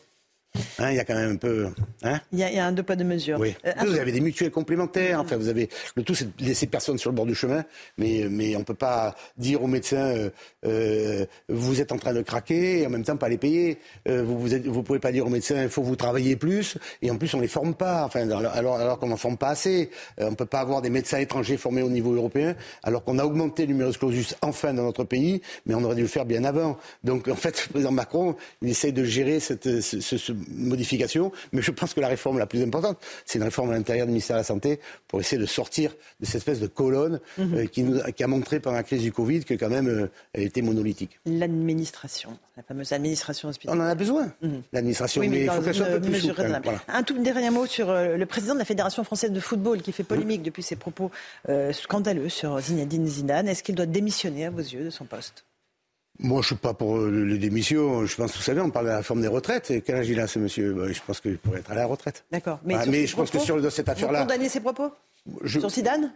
Hein, 0.80 0.92
Il 0.92 0.96
y 0.96 1.00
a 1.00 1.06
quand 1.06 1.16
même 1.16 1.32
un 1.32 1.36
peu. 1.36 1.68
Hein 2.04 2.20
il, 2.32 2.40
y 2.40 2.44
a, 2.44 2.50
il 2.50 2.56
y 2.56 2.60
a 2.60 2.66
un 2.66 2.72
deux 2.72 2.84
poids 2.84 2.96
deux 2.96 3.04
mesures. 3.06 3.40
oui. 3.40 3.56
Euh, 3.66 3.72
Vous 3.86 3.98
avez 3.98 4.12
des 4.12 4.22
mutuelles 4.22 4.52
complémentaires. 4.52 5.20
Enfin, 5.22 5.38
vous 5.38 5.48
avez 5.50 5.70
le 5.96 6.04
tout, 6.04 6.16
c'est 6.16 6.26
de 6.38 6.44
laisser 6.46 6.68
personne 6.68 6.98
sur 6.98 7.10
le 7.10 7.16
bord 7.16 7.26
du 7.26 7.36
chemin. 7.36 7.64
Mais 7.98 8.28
mais 8.30 8.56
on 8.56 8.64
peut 8.64 8.74
pas 8.74 9.16
dire 9.38 9.64
aux 9.64 9.68
médecins 9.68 9.98
euh, 10.16 10.30
euh, 10.66 11.26
vous 11.50 11.82
êtes 11.82 11.92
en 11.92 11.98
train 11.98 12.14
de 12.14 12.22
craquer 12.22 12.82
et 12.82 12.88
en 12.88 12.90
même 12.90 13.04
temps 13.04 13.18
pas 13.18 13.30
les 13.30 13.38
payer. 13.38 13.78
Euh, 14.08 14.24
vous 14.24 14.40
vous, 14.40 14.54
êtes, 14.54 14.66
vous 14.66 14.84
pouvez 14.84 15.00
pas 15.00 15.12
dire 15.12 15.26
aux 15.26 15.30
médecins 15.30 15.62
il 15.64 15.70
faut 15.70 15.84
vous 15.84 15.96
travailler 15.96 16.36
plus 16.36 16.78
et 17.02 17.12
en 17.12 17.18
plus 17.18 17.34
on 17.34 17.40
les 17.40 17.48
forme 17.48 17.74
pas. 17.76 18.04
Enfin 18.06 18.30
alors 18.30 18.76
alors 18.76 19.00
qu'on 19.00 19.12
en 19.12 19.18
forme 19.18 19.38
pas 19.38 19.50
assez. 19.50 19.90
On 20.18 20.34
peut 20.36 20.46
pas 20.46 20.60
avoir 20.60 20.82
des 20.82 20.90
médecins 20.90 21.20
étrangers 21.20 21.58
formés 21.58 21.82
au 21.82 21.90
niveau 21.90 22.14
européen 22.14 22.56
alors 22.84 23.04
qu'on 23.04 23.20
a 23.20 23.26
augmenté 23.26 23.66
le 23.66 23.74
numerus 23.74 23.98
clausus 23.98 24.36
enfin 24.42 24.74
dans 24.74 24.84
notre 24.84 25.04
pays, 25.04 25.42
mais 25.66 25.76
on 25.76 25.84
aurait 25.84 25.96
dû 25.96 26.02
le 26.02 26.08
faire 26.08 26.26
bien 26.26 26.44
avant. 26.44 26.78
Donc 27.04 27.28
en 27.28 27.36
fait, 27.36 27.66
le 27.68 27.72
président 27.74 27.92
Macron, 27.92 28.36
il 28.62 28.70
essaye 28.70 28.94
de 28.94 29.04
gérer 29.04 29.40
cette 29.40 29.82
ce- 29.82 30.00
ce- 30.00 30.34
ce 30.46 30.52
modification, 30.52 31.32
mais 31.52 31.62
je 31.62 31.72
pense 31.72 31.94
que 31.94 32.00
la 32.02 32.08
réforme 32.08 32.38
la 32.40 32.46
plus 32.46 32.62
importante, 32.62 32.98
c'est 33.26 33.38
une 33.40 33.44
réforme 33.44 33.72
à 33.72 33.74
l'intérieur 33.74 34.06
du 34.06 34.12
ministère 34.12 34.36
de 34.36 34.40
la 34.42 34.44
Santé 34.44 34.80
pour 35.08 35.20
essayer 35.20 35.40
de 35.42 35.46
sortir 35.46 35.92
de 36.20 36.26
cette 36.26 36.36
espèce 36.36 36.60
de 36.60 36.68
colonne 36.68 37.20
euh, 37.40 37.66
qui, 37.68 37.84
nous, 37.84 38.00
a- 38.02 38.12
qui 38.12 38.24
a 38.24 38.28
montré 38.28 38.60
pendant 38.60 38.76
la 38.78 38.84
crise 38.84 39.02
du 39.02 39.12
Covid 39.12 39.44
que 39.46 39.54
quand 39.56 39.70
même 39.70 39.88
euh, 39.88 40.08
elle 40.34 40.44
était 40.44 40.62
monolithique. 40.62 41.20
L'administration, 41.26 42.38
la 42.58 42.64
fameuse 42.64 42.92
administration 42.94 43.50
hospitalière. 43.50 43.82
On 43.82 43.86
en 43.86 43.90
a 43.90 43.96
besoin, 43.96 44.32
l'administration, 44.74 45.22
Oui, 45.22 45.30
mais 45.30 45.44
il 45.46 45.50
faut 45.50 45.62
qu'elle 45.62 45.76
soit 45.76 45.88
un 45.88 46.00
peu 46.00 46.02
plus 46.02 46.20
souple. 46.20 46.60
Voilà. 46.64 46.82
Un 46.88 47.04
tout 47.04 47.18
dernier 47.22 47.50
mot 47.50 47.66
sur 47.66 47.90
euh, 47.90 48.18
le 48.18 48.26
président 48.26 48.54
de 48.54 48.60
la 48.60 48.66
Fédération 48.66 49.04
française 49.04 49.32
de 49.32 49.40
football 49.40 49.82
qui 49.82 49.92
fait 49.92 50.04
polémique 50.04 50.44
depuis 50.44 50.64
ses 50.64 50.76
propos 50.76 51.12
scandaleux 51.72 52.30
sur 52.30 52.60
Zinedine 52.60 53.08
Zidane. 53.08 53.48
Est-ce 53.48 53.64
qu'il 53.64 53.76
doit 53.76 53.86
démissionner 53.86 54.46
à 54.46 54.50
vos 54.50 54.60
yeux 54.60 54.84
de 54.86 54.90
son 54.90 55.06
poste? 55.06 55.46
Moi, 56.20 56.42
je 56.42 56.48
suis 56.48 56.56
pas 56.56 56.74
pour 56.74 56.98
euh, 56.98 57.10
les 57.26 57.38
démissions. 57.38 58.06
Je 58.06 58.16
pense, 58.16 58.36
vous 58.36 58.42
savez, 58.42 58.62
on 58.62 58.70
parle 58.70 58.86
de 58.86 58.92
la 58.92 58.98
réforme 58.98 59.22
des 59.22 59.28
retraites. 59.28 59.70
Et 59.72 59.82
quel 59.82 59.96
âge 59.96 60.10
il 60.10 60.20
a, 60.20 60.28
ce 60.28 60.40
monsieur? 60.40 60.74
Bah, 60.74 60.92
Je 60.92 61.00
pense 61.06 61.20
qu'il 61.20 61.38
pourrait 61.38 61.60
être 61.60 61.72
à 61.72 61.76
la 61.76 61.86
retraite. 61.86 62.24
D'accord. 62.32 62.60
Mais, 62.64 62.82
sur 62.82 62.92
mais 62.92 63.06
je 63.08 63.16
pense 63.16 63.32
que 63.32 63.40
sur 63.40 63.72
cette 63.72 63.86
Vous 63.86 63.92
affaire-là, 63.92 64.22
condamnez 64.22 64.48
ses 64.50 64.62
propos? 64.62 64.92
je- 65.44 65.60
Sur 65.60 65.70
Zidane? 65.70 66.14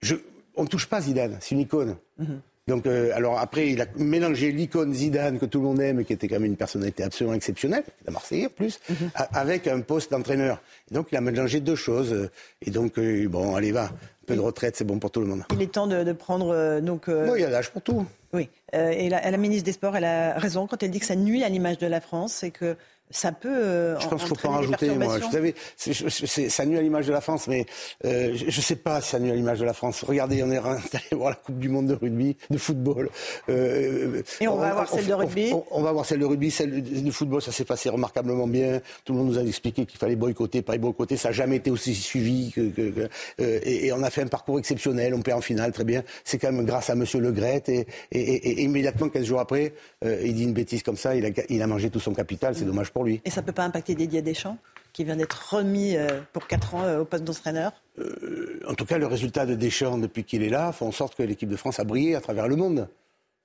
Je, 0.00 0.16
on 0.56 0.62
ne 0.62 0.68
touche 0.68 0.86
pas 0.86 1.00
Zidane. 1.02 1.36
C'est 1.40 1.54
une 1.54 1.60
icône. 1.60 1.96
Mhm. 2.18 2.40
Donc, 2.68 2.86
euh, 2.86 3.10
alors 3.14 3.38
après, 3.40 3.70
il 3.70 3.80
a 3.80 3.86
mélangé 3.96 4.52
l'icône 4.52 4.94
Zidane 4.94 5.38
que 5.40 5.46
tout 5.46 5.58
le 5.58 5.64
monde 5.64 5.80
aime, 5.80 6.04
qui 6.04 6.12
était 6.12 6.28
quand 6.28 6.36
même 6.36 6.44
une 6.44 6.56
personnalité 6.56 7.02
absolument 7.02 7.34
exceptionnelle, 7.34 7.82
la 8.06 8.12
Marseillais 8.12 8.46
en 8.46 8.50
plus, 8.50 8.78
Mhm. 8.88 9.10
a- 9.16 9.40
avec 9.40 9.66
un 9.66 9.80
poste 9.80 10.12
d'entraîneur. 10.12 10.62
Donc, 10.92 11.08
il 11.10 11.16
a 11.16 11.20
mélangé 11.20 11.58
deux 11.60 11.74
choses. 11.74 12.12
euh, 12.12 12.30
Et 12.64 12.70
donc, 12.70 12.98
euh, 12.98 13.26
bon, 13.28 13.56
allez, 13.56 13.72
va. 13.72 13.86
Un 13.86 13.90
peu 14.26 14.36
de 14.36 14.40
retraite, 14.40 14.76
c'est 14.76 14.84
bon 14.84 15.00
pour 15.00 15.10
tout 15.10 15.20
le 15.20 15.26
monde. 15.26 15.42
Il 15.52 15.60
est 15.60 15.72
temps 15.72 15.88
de, 15.88 16.04
de 16.04 16.12
prendre 16.12 16.50
euh, 16.54 16.80
donc. 16.80 17.10
Bon, 17.10 17.34
il 17.34 17.40
y 17.40 17.44
a 17.44 17.50
l'âge 17.50 17.70
pour 17.70 17.82
tout. 17.82 18.06
Oui. 18.32 18.48
Et 18.72 19.08
la, 19.10 19.28
la 19.30 19.36
ministre 19.36 19.64
des 19.64 19.72
Sports, 19.72 19.96
elle 19.96 20.04
a 20.04 20.38
raison 20.38 20.66
quand 20.68 20.80
elle 20.84 20.90
dit 20.92 21.00
que 21.00 21.06
ça 21.06 21.16
nuit 21.16 21.42
à 21.42 21.48
l'image 21.48 21.78
de 21.78 21.86
la 21.88 22.00
France 22.00 22.44
et 22.44 22.50
que 22.52 22.76
ça 23.12 23.32
peut. 23.32 23.48
euh, 23.48 23.98
Je 24.00 24.08
pense 24.08 24.22
qu'il 24.22 24.32
ne 24.32 24.36
faut 24.36 24.42
pas 24.42 24.48
en 24.48 24.52
rajouter, 24.52 24.88
moi. 24.90 25.18
Vous 25.18 25.30
savez, 25.30 25.54
je- 25.86 26.48
ça 26.48 26.66
nuit 26.66 26.78
à 26.78 26.82
l'image 26.82 27.06
de 27.06 27.12
la 27.12 27.20
France, 27.20 27.46
mais 27.48 27.66
euh, 28.04 28.32
je 28.34 28.46
ne 28.46 28.50
sais 28.50 28.76
pas 28.76 29.00
si 29.00 29.10
ça 29.10 29.18
nuit 29.18 29.30
à 29.30 29.34
l'image 29.34 29.60
de 29.60 29.64
la 29.64 29.72
France. 29.74 30.02
Regardez, 30.02 30.42
on 30.42 30.50
est 30.50 30.56
allé 30.92 31.02
voir 31.12 31.30
la 31.30 31.36
Coupe 31.36 31.58
du 31.58 31.68
Monde 31.68 31.86
de 31.86 31.94
rugby, 31.94 32.36
de 32.50 32.58
football. 32.58 33.08
Euh, 33.48 34.22
Et 34.40 34.48
on 34.48 34.56
va 34.56 34.68
avoir 34.70 34.88
celle 34.88 35.06
de 35.06 35.12
rugby. 35.14 35.50
On, 35.52 35.64
on 35.70 35.82
va 35.82 35.90
avoir 35.90 36.06
celle 36.06 36.18
de 36.20 36.24
rugby, 36.24 36.50
celle 36.50 36.82
de, 36.82 37.00
de 37.00 37.10
football, 37.10 37.42
ça 37.42 37.52
s'est 37.52 37.64
passé 37.64 37.88
remarquablement 37.88 38.46
bien. 38.46 38.80
Tout 39.04 39.12
le 39.12 39.18
monde 39.20 39.28
nous 39.28 39.38
a 39.38 39.42
expliqué 39.42 39.86
qu'il 39.86 39.98
fallait 39.98 40.16
boycotter, 40.16 40.62
pas 40.62 40.76
boycotter. 40.78 41.16
Ça 41.16 41.28
n'a 41.28 41.32
jamais 41.32 41.56
été 41.56 41.70
aussi 41.70 41.94
suivi. 41.94 42.52
Que, 42.52 42.68
que- 42.70 42.90
que- 42.90 43.08
et, 43.42 43.86
et 43.86 43.92
on 43.92 44.02
a 44.02 44.10
fait 44.10 44.22
un 44.22 44.26
parcours 44.26 44.58
exceptionnel. 44.58 45.14
On 45.14 45.22
perd 45.22 45.38
en 45.38 45.42
finale, 45.42 45.72
très 45.72 45.84
bien. 45.84 46.02
C'est 46.24 46.38
quand 46.38 46.52
même 46.52 46.64
grâce 46.64 46.90
à 46.90 46.94
Monsieur 46.94 47.20
Le 47.20 47.32
Gret. 47.32 47.62
Et, 47.68 47.86
et- 48.12 48.20
et- 48.20 48.48
et 48.60 48.62
immédiatement, 48.62 49.08
15 49.08 49.24
jours 49.24 49.40
après, 49.40 49.72
il 50.04 50.34
dit 50.34 50.44
une 50.44 50.52
bêtise 50.52 50.82
comme 50.82 50.96
ça. 50.96 51.14
Il 51.14 51.26
a, 51.26 51.30
il 51.48 51.62
a 51.62 51.66
mangé 51.66 51.90
tout 51.90 52.00
son 52.00 52.14
capital. 52.14 52.54
C'est 52.54 52.64
dommage 52.64 52.90
pour 52.90 53.01
lui. 53.02 53.20
Et 53.24 53.30
ça 53.30 53.40
ne 53.40 53.46
peut 53.46 53.52
pas 53.52 53.64
impacter 53.64 53.94
Didier 53.94 54.22
Deschamps, 54.22 54.58
qui 54.92 55.04
vient 55.04 55.16
d'être 55.16 55.54
remis 55.54 55.96
euh, 55.96 56.20
pour 56.32 56.46
4 56.46 56.74
ans 56.74 56.82
euh, 56.82 57.00
au 57.00 57.04
poste 57.04 57.24
d'entraîneur? 57.24 57.72
En 58.68 58.74
tout 58.74 58.86
cas, 58.86 58.98
le 58.98 59.06
résultat 59.06 59.44
de 59.46 59.54
Deschamps 59.54 59.98
depuis 59.98 60.24
qu'il 60.24 60.42
est 60.42 60.48
là 60.48 60.72
fait 60.72 60.84
en 60.84 60.92
sorte 60.92 61.14
que 61.14 61.22
l'équipe 61.22 61.48
de 61.48 61.56
France 61.56 61.78
a 61.78 61.84
brillé 61.84 62.14
à 62.14 62.20
travers 62.20 62.48
le 62.48 62.56
monde. 62.56 62.88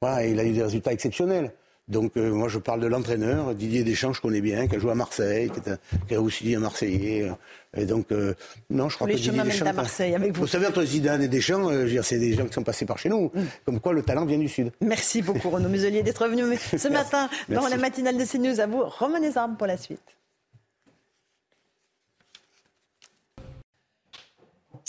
Voilà, 0.01 0.25
et 0.25 0.31
il 0.31 0.39
a 0.39 0.45
eu 0.45 0.51
des 0.51 0.63
résultats 0.63 0.93
exceptionnels. 0.93 1.51
Donc 1.87 2.17
euh, 2.17 2.31
moi 2.31 2.49
je 2.49 2.59
parle 2.59 2.81
de 2.81 2.87
l'entraîneur, 2.87 3.55
Didier 3.55 3.83
Deschamps, 3.83 4.13
je 4.13 4.21
connais 4.21 4.41
bien, 4.41 4.67
qui 4.67 4.75
a 4.75 4.79
joué 4.79 4.91
à 4.91 4.95
Marseille, 4.95 5.49
qui, 5.49 5.59
est 5.59 5.71
un, 5.71 5.77
qui 6.07 6.15
a 6.15 6.21
aussi 6.21 6.43
dit 6.43 6.55
un 6.55 6.59
Marseillais. 6.59 7.29
Et 7.77 7.85
donc, 7.85 8.11
euh, 8.11 8.33
non, 8.69 8.89
je 8.89 8.95
crois 8.95 9.07
Les 9.07 9.13
que 9.13 9.17
Didier 9.17 9.31
chemins 9.31 9.43
mènent 9.43 9.53
Deschamps... 9.53 9.65
à 9.65 9.73
Marseille 9.73 10.15
avec 10.15 10.33
vous. 10.33 10.41
Vous 10.41 10.47
savez, 10.47 10.67
entre 10.67 10.83
Zidane 10.83 11.21
et 11.21 11.27
Deschamps, 11.27 11.69
euh, 11.69 12.01
c'est 12.03 12.19
des 12.19 12.33
gens 12.33 12.45
qui 12.45 12.53
sont 12.53 12.63
passés 12.63 12.85
par 12.85 12.97
chez 12.97 13.09
nous. 13.09 13.31
Mm. 13.33 13.41
Comme 13.65 13.79
quoi, 13.79 13.93
le 13.93 14.03
talent 14.03 14.25
vient 14.25 14.37
du 14.39 14.49
Sud. 14.49 14.71
Merci 14.81 15.21
beaucoup 15.21 15.49
Renaud 15.49 15.69
Muselier 15.69 16.03
d'être 16.03 16.27
venu 16.27 16.57
ce 16.77 16.87
matin 16.87 17.29
dans 17.49 17.61
Merci. 17.61 17.71
la 17.71 17.77
matinale 17.77 18.17
de 18.17 18.25
CNews. 18.25 18.59
À 18.59 18.67
vous, 18.67 18.83
Romain 18.83 19.19
Desarmes 19.19 19.57
pour 19.57 19.67
la 19.67 19.77
suite. 19.77 19.99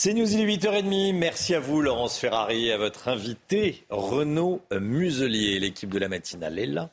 C'est 0.00 0.14
News, 0.14 0.32
il 0.32 0.40
est 0.40 0.56
8h30. 0.58 1.12
Merci 1.12 1.56
à 1.56 1.58
vous, 1.58 1.82
Laurence 1.82 2.18
Ferrari, 2.18 2.70
à 2.70 2.78
votre 2.78 3.08
invité, 3.08 3.82
Renaud 3.90 4.60
Muselier. 4.70 5.58
L'équipe 5.58 5.90
de 5.90 5.98
la 5.98 6.06
matinale 6.06 6.56
est 6.60 6.66
là, 6.66 6.90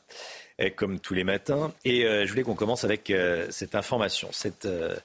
comme 0.74 0.98
tous 0.98 1.14
les 1.14 1.22
matins. 1.22 1.72
Et 1.84 2.04
euh, 2.04 2.26
je 2.26 2.30
voulais 2.32 2.42
qu'on 2.42 2.56
commence 2.56 2.82
avec 2.82 3.10
euh, 3.10 3.46
cette 3.50 3.76
information, 3.76 4.30
cette 4.32 4.66
euh, 4.66 4.96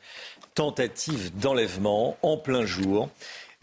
tentative 0.53 1.37
d'enlèvement 1.37 2.17
en 2.21 2.37
plein 2.37 2.65
jour 2.65 3.09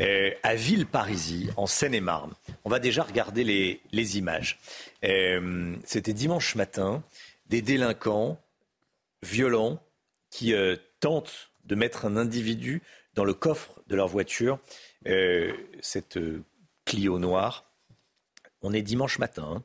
euh, 0.00 0.30
à 0.42 0.54
Villeparisis, 0.54 1.50
en 1.56 1.66
Seine-et-Marne. 1.66 2.32
On 2.64 2.70
va 2.70 2.78
déjà 2.78 3.02
regarder 3.02 3.44
les, 3.44 4.18
images. 4.18 4.58
Euh, 5.04 5.74
C'était 5.84 6.12
dimanche 6.12 6.54
matin, 6.54 7.02
des 7.48 7.62
délinquants 7.62 8.40
violents 9.22 9.82
qui 10.30 10.54
euh, 10.54 10.76
tentent 11.00 11.50
de 11.64 11.74
mettre 11.74 12.06
un 12.06 12.16
individu 12.16 12.82
dans 13.14 13.24
le 13.24 13.34
coffre 13.34 13.80
de 13.88 13.96
leur 13.96 14.08
voiture, 14.08 14.58
euh, 15.06 15.52
cette 15.80 16.18
Clio 16.84 17.18
noire. 17.18 17.64
On 18.62 18.72
est 18.72 18.82
dimanche 18.82 19.18
matin. 19.18 19.56
hein. 19.56 19.62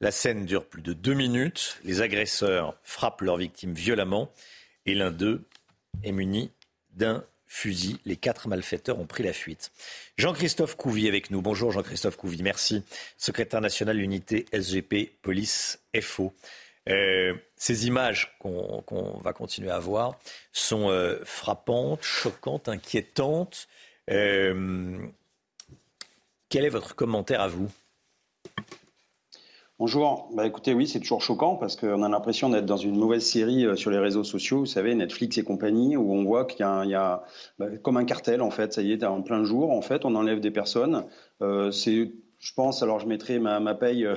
La 0.00 0.10
scène 0.10 0.46
dure 0.46 0.64
plus 0.66 0.82
de 0.82 0.92
deux 0.92 1.14
minutes. 1.14 1.78
Les 1.84 2.00
agresseurs 2.00 2.76
frappent 2.82 3.20
leur 3.20 3.36
victime 3.36 3.72
violemment 3.74 4.32
et 4.86 4.94
l'un 4.94 5.10
d'eux 5.10 5.44
est 6.02 6.12
muni 6.12 6.50
d'un 6.92 7.24
fusil. 7.46 7.98
Les 8.06 8.16
quatre 8.16 8.48
malfaiteurs 8.48 8.98
ont 8.98 9.06
pris 9.06 9.22
la 9.22 9.32
fuite. 9.32 9.72
Jean-Christophe 10.16 10.76
Couvy 10.76 11.06
avec 11.06 11.30
nous. 11.30 11.42
Bonjour 11.42 11.70
Jean-Christophe 11.70 12.16
Couvy, 12.16 12.42
merci. 12.42 12.82
Secrétaire 13.18 13.60
national 13.60 14.00
unité 14.00 14.46
SGP 14.52 15.12
Police 15.20 15.78
FO. 16.00 16.32
Euh, 16.88 17.34
ces 17.56 17.86
images 17.86 18.34
qu'on 18.40 18.82
qu'on 18.82 19.18
va 19.18 19.32
continuer 19.32 19.70
à 19.70 19.78
voir 19.78 20.18
sont 20.52 20.88
euh, 20.88 21.20
frappantes, 21.24 22.02
choquantes, 22.02 22.68
inquiétantes. 22.68 23.68
Euh, 24.10 24.98
quel 26.48 26.64
est 26.64 26.70
votre 26.70 26.94
commentaire 26.94 27.40
à 27.40 27.48
vous? 27.48 27.70
Bonjour. 29.82 30.28
Bah 30.32 30.46
écoutez, 30.46 30.74
oui, 30.74 30.86
c'est 30.86 31.00
toujours 31.00 31.22
choquant 31.22 31.56
parce 31.56 31.74
qu'on 31.74 32.04
a 32.04 32.08
l'impression 32.08 32.48
d'être 32.48 32.66
dans 32.66 32.76
une 32.76 32.96
mauvaise 32.96 33.26
série 33.26 33.66
euh, 33.66 33.74
sur 33.74 33.90
les 33.90 33.98
réseaux 33.98 34.22
sociaux, 34.22 34.60
vous 34.60 34.66
savez, 34.66 34.94
Netflix 34.94 35.38
et 35.38 35.42
compagnie, 35.42 35.96
où 35.96 36.12
on 36.14 36.22
voit 36.22 36.44
qu'il 36.44 36.60
y 36.60 36.94
a, 36.94 37.24
bah, 37.58 37.66
comme 37.82 37.96
un 37.96 38.04
cartel 38.04 38.42
en 38.42 38.52
fait. 38.52 38.72
Ça 38.72 38.80
y 38.80 38.92
est, 38.92 39.02
en 39.02 39.22
plein 39.22 39.42
jour, 39.42 39.72
en 39.72 39.82
fait, 39.82 40.04
on 40.04 40.14
enlève 40.14 40.38
des 40.38 40.52
personnes. 40.52 41.04
Euh, 41.40 41.72
c'est, 41.72 42.12
je 42.42 42.52
pense, 42.54 42.82
alors 42.82 42.98
je 42.98 43.06
mettrai 43.06 43.38
ma, 43.38 43.74
paye 43.74 44.04
euh, 44.04 44.16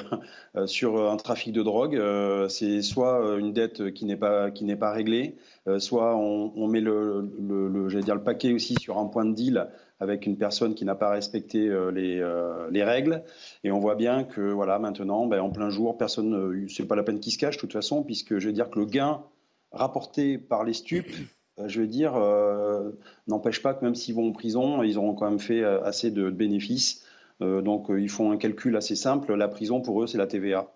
euh, 0.58 0.66
sur 0.66 1.10
un 1.10 1.16
trafic 1.16 1.54
de 1.54 1.62
drogue. 1.62 1.96
Euh, 1.96 2.50
c'est 2.50 2.82
soit 2.82 3.24
euh, 3.24 3.38
une 3.38 3.54
dette 3.54 3.94
qui 3.94 4.06
n'est 4.06 4.16
pas 4.18 4.92
réglée, 4.92 5.36
euh, 5.68 5.80
soit 5.80 6.16
on, 6.18 6.68
met 6.68 6.82
le, 6.82 7.32
le, 7.40 8.02
dire 8.02 8.16
le 8.16 8.24
paquet 8.24 8.52
aussi 8.52 8.76
sur 8.82 8.98
un 8.98 9.06
point 9.06 9.26
de 9.26 9.34
deal 9.34 9.68
avec 10.00 10.26
une 10.26 10.38
personne 10.38 10.74
qui 10.74 10.84
n'a 10.86 10.96
pas 10.96 11.10
respecté 11.10 11.70
euh, 11.70 11.92
les, 11.92 12.20
euh, 12.20 12.68
les 12.72 12.84
règles. 12.84 13.24
Et 13.64 13.72
on 13.72 13.80
voit 13.80 13.96
bien 13.96 14.24
que 14.24 14.42
voilà, 14.42 14.80
maintenant, 14.80 15.28
ben, 15.28 15.40
en 15.40 15.52
plein 15.52 15.70
jour, 15.70 15.98
personne, 15.98 16.34
euh, 16.34 16.68
c'est 16.68 16.88
pas 16.88 16.96
la 16.96 17.04
peine 17.04 17.20
qu'il 17.20 17.32
se 17.32 17.38
cache 17.38 17.56
de 17.56 17.62
toute 17.62 17.74
façon, 17.74 18.04
puisque 18.04 18.40
je 18.40 18.48
veux 18.48 18.54
dire 18.54 18.70
que 18.70 18.80
le 18.80 18.86
gain 18.86 19.24
rapporté 19.72 20.38
par 20.38 20.64
les 20.64 20.74
stupes, 20.74 21.14
euh, 21.60 21.68
je 21.68 21.82
veux 21.82 21.88
dire, 21.88 22.16
euh, 22.16 22.92
n'empêche 23.28 23.62
pas 23.62 23.74
que 23.74 23.86
même 23.86 23.96
s'ils 23.96 24.16
vont 24.16 24.30
en 24.30 24.32
prison, 24.32 24.84
ils 24.84 24.98
auront 24.98 25.14
quand 25.14 25.30
même 25.30 25.40
fait 25.40 25.64
euh, 25.64 25.82
assez 25.84 26.12
de 26.12 26.30
bénéfices. 26.30 27.05
Euh, 27.42 27.62
donc 27.62 27.90
euh, 27.90 28.02
ils 28.02 28.10
font 28.10 28.32
un 28.32 28.38
calcul 28.38 28.76
assez 28.76 28.96
simple. 28.96 29.34
La 29.34 29.48
prison 29.48 29.82
pour 29.82 30.02
eux, 30.04 30.08
c'est 30.08 30.18
la 30.18 30.28
TVA. 30.28 30.72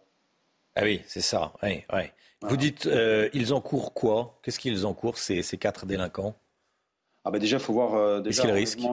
Ah 0.76 0.84
oui, 0.84 1.02
c'est 1.07 1.22
ça. 1.22 1.53
Oui, 1.64 1.84
oui. 1.94 2.02
Vous 2.41 2.57
dites, 2.57 2.86
euh, 2.86 3.30
ils 3.34 3.53
encourent 3.53 3.94
quoi? 3.94 4.40
Qu'est-ce 4.44 4.60
qu'ils 4.60 4.86
encourent, 4.86 5.18
ces, 5.18 5.41
ces 5.41 5.57
quatre 5.57 5.86
délinquants? 5.86 6.36
Ah 7.26 7.31
bah 7.31 7.40
déjà, 7.40 7.57
il 7.57 7.64
faut 7.64 7.73
voir 7.73 7.95
euh, 7.95 8.22
déjà 8.22 8.44
qu'ils 8.44 8.88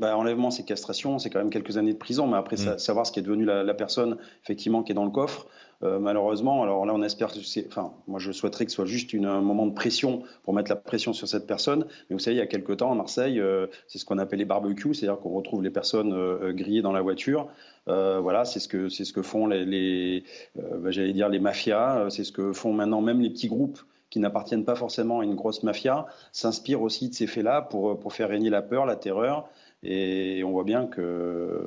risquent 0.00 0.16
enlèvement, 0.16 0.50
c'est 0.50 0.62
bah, 0.62 0.66
séquestration, 0.66 1.18
c'est 1.18 1.30
quand 1.30 1.38
même 1.40 1.50
quelques 1.50 1.76
années 1.76 1.92
de 1.92 1.98
prison, 1.98 2.26
mais 2.26 2.36
après 2.36 2.56
Mm. 2.56 2.58
sa- 2.58 2.78
savoir 2.78 3.06
ce 3.06 3.12
qui 3.12 3.20
est 3.20 3.22
devenu 3.22 3.44
la, 3.44 3.62
la 3.62 3.74
personne 3.74 4.16
effectivement 4.42 4.82
qui 4.82 4.92
est 4.92 4.94
dans 4.94 5.04
le 5.04 5.10
coffre, 5.10 5.46
euh, 5.82 5.98
malheureusement, 5.98 6.62
alors 6.62 6.86
là 6.86 6.92
on 6.94 7.02
espère 7.02 7.32
que 7.32 7.40
c'est, 7.40 7.66
enfin 7.66 7.92
moi 8.06 8.20
je 8.20 8.30
souhaiterais 8.30 8.64
que 8.64 8.70
ce 8.70 8.76
soit 8.76 8.84
juste 8.84 9.12
une- 9.12 9.26
un 9.26 9.40
moment 9.40 9.66
de 9.66 9.74
pression 9.74 10.22
pour 10.44 10.54
mettre 10.54 10.70
la 10.70 10.76
pression 10.76 11.12
sur 11.12 11.26
cette 11.26 11.46
personne, 11.46 11.86
mais 12.08 12.14
vous 12.14 12.20
savez 12.20 12.36
il 12.36 12.38
y 12.38 12.42
a 12.42 12.46
quelques 12.46 12.76
temps 12.76 12.92
à 12.92 12.94
Marseille, 12.94 13.40
euh, 13.40 13.66
c'est 13.88 13.98
ce 13.98 14.04
qu'on 14.04 14.18
appelle 14.18 14.38
les 14.38 14.44
barbecues, 14.44 14.94
c'est-à-dire 14.94 15.18
qu'on 15.20 15.30
retrouve 15.30 15.62
les 15.62 15.70
personnes 15.70 16.12
euh, 16.12 16.52
grillées 16.52 16.82
dans 16.82 16.92
la 16.92 17.02
voiture. 17.02 17.48
Euh, 17.88 18.20
voilà, 18.20 18.44
c'est 18.44 18.60
ce 18.60 18.68
que 18.68 18.88
c'est 18.88 19.04
ce 19.04 19.12
que 19.12 19.22
font 19.22 19.48
les, 19.48 19.64
les 19.64 20.22
euh, 20.58 20.78
bah, 20.78 20.90
j'allais 20.92 21.12
dire 21.12 21.28
les 21.28 21.40
mafias, 21.40 21.98
euh, 21.98 22.10
c'est 22.10 22.22
ce 22.24 22.30
que 22.32 22.52
font 22.52 22.72
maintenant 22.72 23.00
même 23.00 23.20
les 23.20 23.30
petits 23.30 23.48
groupes 23.48 23.80
qui 24.08 24.20
n'appartiennent 24.20 24.64
pas 24.64 24.74
forcément 24.76 25.20
à 25.20 25.24
une 25.24 25.34
grosse 25.34 25.62
mafia, 25.64 26.06
s'inspirent 26.32 26.82
aussi 26.82 27.08
de 27.08 27.14
ces 27.14 27.26
faits-là 27.26 27.62
pour, 27.62 27.98
pour 27.98 28.12
faire 28.12 28.28
régner 28.28 28.50
la 28.50 28.60
peur, 28.62 28.84
la 28.86 28.94
terreur. 28.94 29.48
Et 29.84 30.42
on 30.44 30.52
voit 30.52 30.64
bien 30.64 30.86
que, 30.86 31.60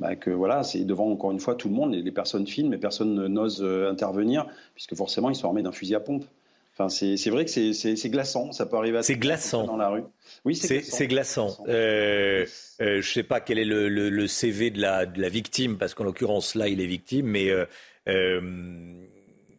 bah, 0.00 0.16
que 0.16 0.30
voilà, 0.30 0.64
c'est 0.64 0.84
devant 0.84 1.08
encore 1.10 1.30
une 1.30 1.38
fois 1.40 1.54
tout 1.54 1.68
le 1.68 1.74
monde. 1.74 1.92
Les, 1.94 2.02
les 2.02 2.10
personnes 2.10 2.46
filment, 2.46 2.70
mais 2.70 2.78
personne 2.78 3.14
ne- 3.14 3.28
n'ose 3.28 3.62
euh, 3.62 3.88
intervenir, 3.90 4.46
puisque 4.74 4.94
forcément 4.96 5.30
ils 5.30 5.36
sont 5.36 5.46
armés 5.46 5.62
d'un 5.62 5.70
fusil 5.72 5.94
à 5.94 6.00
pompe. 6.00 6.24
Enfin, 6.74 6.88
c'est 6.88 7.28
vrai 7.30 7.44
que 7.44 7.50
c'est- 7.50 8.08
glaçant. 8.08 8.50
Ça 8.52 8.64
peut 8.66 8.76
arriver 8.76 8.98
à 8.98 9.02
C'est 9.02 9.16
glaçant. 9.16 9.64
dans 9.66 9.76
la 9.76 9.90
rue. 9.90 10.02
Oui, 10.46 10.56
c'est 10.56 10.78
glaçant. 10.78 10.96
c'est 10.96 11.06
glaçant. 11.06 11.56
Euh, 11.68 12.46
euh, 12.80 12.94
je 12.94 12.96
ne 12.96 13.02
sais 13.02 13.22
pas 13.22 13.40
quel 13.40 13.58
est 13.58 13.64
le, 13.66 13.88
le- 13.90 14.08
le 14.10 14.26
CV 14.26 14.70
de 14.70 14.80
la, 14.80 15.04
de 15.06 15.20
la 15.20 15.28
victime, 15.28 15.76
parce 15.78 15.92
qu'en 15.94 16.04
l'occurrence, 16.04 16.54
là, 16.54 16.68
il 16.68 16.80
est 16.80 16.86
victime, 16.86 17.26
mais 17.26 17.50
euh, 17.50 18.40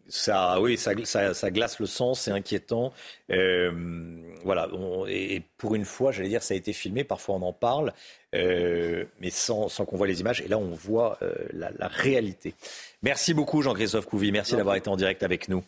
ça, 0.10 0.60
oui, 0.62 0.78
ça, 0.78 0.92
ça- 1.06 1.34
ça 1.34 1.52
glace 1.52 1.80
le 1.80 1.86
sang, 1.86 2.14
c'est 2.14 2.32
inquiétant. 2.32 2.94
Euh, 3.32 3.72
voilà, 4.44 4.68
on- 4.74 5.06
et 5.08 5.42
pour 5.58 5.76
une 5.76 5.86
fois, 5.86 6.12
j'allais 6.12 6.30
dire, 6.30 6.44
ça 6.44 6.54
a 6.54 6.58
été 6.58 6.74
filmé, 6.74 7.04
parfois 7.04 7.36
on 7.36 7.42
en 7.42 7.54
parle, 7.54 7.94
euh, 8.36 9.06
mais 9.20 9.30
sans, 9.30 9.70
sans 9.70 9.86
qu'on 9.86 9.98
voit 9.98 10.08
les 10.08 10.20
images, 10.22 10.42
et 10.42 10.48
là, 10.48 10.58
on 10.58 10.72
voit 10.72 11.18
euh, 11.22 11.34
la, 11.54 11.72
la 11.78 11.88
réalité. 11.88 12.54
Merci 13.02 13.34
beaucoup, 13.34 13.62
Jean-Christophe 13.62 14.06
Couvi, 14.08 14.32
merci 14.32 14.56
d'avoir 14.56 14.76
été 14.76 14.90
en 14.90 14.96
direct 14.98 15.24
avec 15.24 15.48
nous. 15.50 15.64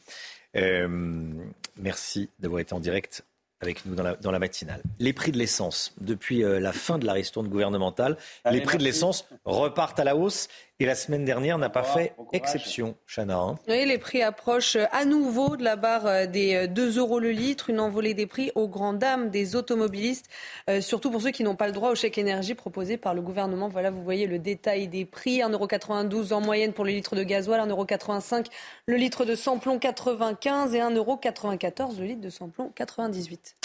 Merci 1.77 2.29
d'avoir 2.39 2.59
été 2.61 2.73
en 2.73 2.79
direct 2.79 3.23
avec 3.61 3.85
nous 3.85 3.95
dans 3.95 4.03
la, 4.03 4.15
dans 4.15 4.31
la 4.31 4.39
matinale. 4.39 4.81
Les 4.99 5.13
prix 5.13 5.31
de 5.31 5.37
l'essence, 5.37 5.93
depuis 5.99 6.43
euh, 6.43 6.59
la 6.59 6.71
fin 6.73 6.97
de 6.99 7.05
la 7.05 7.13
ristourne 7.13 7.47
gouvernementale, 7.47 8.17
Allez, 8.43 8.59
les 8.59 8.63
prix 8.65 8.77
de 8.77 8.83
l'essence 8.83 9.27
repartent 9.45 9.99
à 9.99 10.03
la 10.03 10.15
hausse 10.15 10.49
et 10.79 10.85
la 10.85 10.95
semaine 10.95 11.23
dernière 11.23 11.57
n'a 11.57 11.69
pas 11.69 11.83
fait 11.83 12.13
exception, 12.33 12.95
Chana. 13.07 13.37
hein. 13.37 13.55
Oui, 13.67 13.85
les 13.85 13.97
prix 13.97 14.21
approchent 14.21 14.77
à 14.91 15.05
nouveau 15.05 15.55
de 15.55 15.63
la 15.63 15.77
barre 15.77 16.05
euh, 16.05 16.25
des 16.25 16.55
euh, 16.55 16.67
2 16.67 16.97
euros 16.99 17.19
le 17.19 17.31
litre, 17.31 17.69
une 17.69 17.79
envolée 17.79 18.13
des 18.13 18.27
prix 18.27 18.51
aux 18.55 18.67
grandes 18.67 18.99
dames 18.99 19.29
des 19.29 19.55
automobilistes, 19.55 20.25
euh, 20.69 20.81
surtout 20.81 21.11
pour 21.11 21.21
ceux 21.21 21.31
qui 21.31 21.43
n'ont 21.43 21.55
pas 21.55 21.67
le 21.67 21.73
droit 21.73 21.91
au 21.91 21.95
chèque 21.95 22.17
énergie 22.17 22.55
proposé 22.55 22.97
par 22.97 23.13
le 23.13 23.21
gouvernement. 23.21 23.69
Voilà, 23.69 23.89
vous 23.89 24.03
voyez 24.03 24.27
le 24.27 24.37
détail 24.37 24.89
des 24.89 25.05
prix. 25.05 25.39
1,92€ 25.39 26.33
en 26.33 26.41
moyenne 26.41 26.73
pour 26.73 26.83
le 26.83 26.91
litre 26.91 27.15
de 27.15 27.23
gasoil, 27.23 27.59
1,85€ 27.61 28.47
le 28.87 28.95
litre 28.97 29.23
de 29.23 29.35
samplon 29.35 29.79
95 29.79 30.75
et 30.75 30.79
1,94€ 30.79 31.99
le 31.99 32.05
litre 32.05 32.21
de 32.21 32.29
samplon 32.29 32.71
98. 32.75 33.55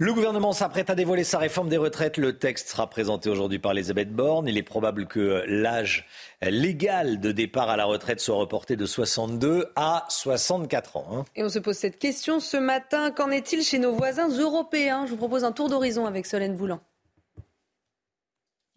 Le 0.00 0.14
gouvernement 0.14 0.52
s'apprête 0.52 0.90
à 0.90 0.94
dévoiler 0.94 1.24
sa 1.24 1.38
réforme 1.38 1.68
des 1.68 1.76
retraites. 1.76 2.18
Le 2.18 2.38
texte 2.38 2.68
sera 2.68 2.88
présenté 2.88 3.28
aujourd'hui 3.30 3.58
par 3.58 3.72
Elisabeth 3.72 4.12
Borne. 4.12 4.46
Il 4.46 4.56
est 4.56 4.62
probable 4.62 5.08
que 5.08 5.42
l'âge 5.48 6.06
légal 6.40 7.18
de 7.18 7.32
départ 7.32 7.68
à 7.68 7.76
la 7.76 7.84
retraite 7.84 8.20
soit 8.20 8.36
reporté 8.36 8.76
de 8.76 8.86
62 8.86 9.72
à 9.74 10.06
64 10.08 10.96
ans. 10.98 11.06
hein. 11.10 11.24
Et 11.34 11.42
on 11.42 11.48
se 11.48 11.58
pose 11.58 11.76
cette 11.76 11.98
question 11.98 12.38
ce 12.38 12.56
matin. 12.56 13.10
Qu'en 13.10 13.32
est-il 13.32 13.64
chez 13.64 13.80
nos 13.80 13.90
voisins 13.90 14.28
européens? 14.28 15.04
Je 15.06 15.10
vous 15.10 15.16
propose 15.16 15.42
un 15.42 15.50
tour 15.50 15.68
d'horizon 15.68 16.06
avec 16.06 16.26
Solène 16.26 16.54
Boulan. 16.54 16.78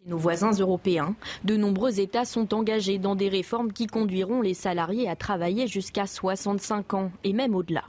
Nos 0.04 0.18
voisins 0.18 0.50
européens, 0.50 1.14
de 1.44 1.56
nombreux 1.56 2.00
États 2.00 2.24
sont 2.24 2.52
engagés 2.52 2.98
dans 2.98 3.14
des 3.14 3.28
réformes 3.28 3.72
qui 3.72 3.86
conduiront 3.86 4.40
les 4.40 4.54
salariés 4.54 5.08
à 5.08 5.14
travailler 5.14 5.68
jusqu'à 5.68 6.08
65 6.08 6.94
ans 6.94 7.12
et 7.22 7.32
même 7.32 7.54
au-delà. 7.54 7.84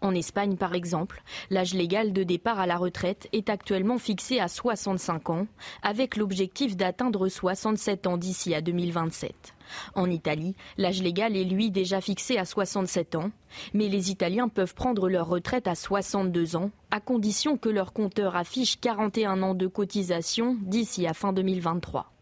En 0.00 0.14
Espagne, 0.14 0.56
par 0.56 0.74
exemple, 0.74 1.22
l'âge 1.50 1.74
légal 1.74 2.12
de 2.12 2.22
départ 2.22 2.58
à 2.58 2.66
la 2.66 2.76
retraite 2.76 3.28
est 3.32 3.50
actuellement 3.50 3.98
fixé 3.98 4.40
à 4.40 4.48
65 4.48 5.30
ans, 5.30 5.46
avec 5.82 6.16
l'objectif 6.16 6.76
d'atteindre 6.76 7.28
67 7.28 8.06
ans 8.06 8.16
d'ici 8.16 8.54
à 8.54 8.60
2027. 8.60 9.54
En 9.94 10.10
Italie, 10.10 10.54
l'âge 10.76 11.02
légal 11.02 11.36
est 11.36 11.44
lui 11.44 11.70
déjà 11.70 12.00
fixé 12.00 12.38
à 12.38 12.44
67 12.44 13.16
ans, 13.16 13.30
mais 13.74 13.88
les 13.88 14.10
Italiens 14.10 14.48
peuvent 14.48 14.74
prendre 14.74 15.08
leur 15.08 15.28
retraite 15.28 15.66
à 15.66 15.74
62 15.74 16.56
ans, 16.56 16.70
à 16.90 17.00
condition 17.00 17.56
que 17.56 17.68
leur 17.68 17.92
compteur 17.92 18.36
affiche 18.36 18.80
41 18.80 19.42
ans 19.42 19.54
de 19.54 19.66
cotisation 19.66 20.56
d'ici 20.62 21.06
à 21.06 21.14
fin 21.14 21.32
2023. 21.32 22.12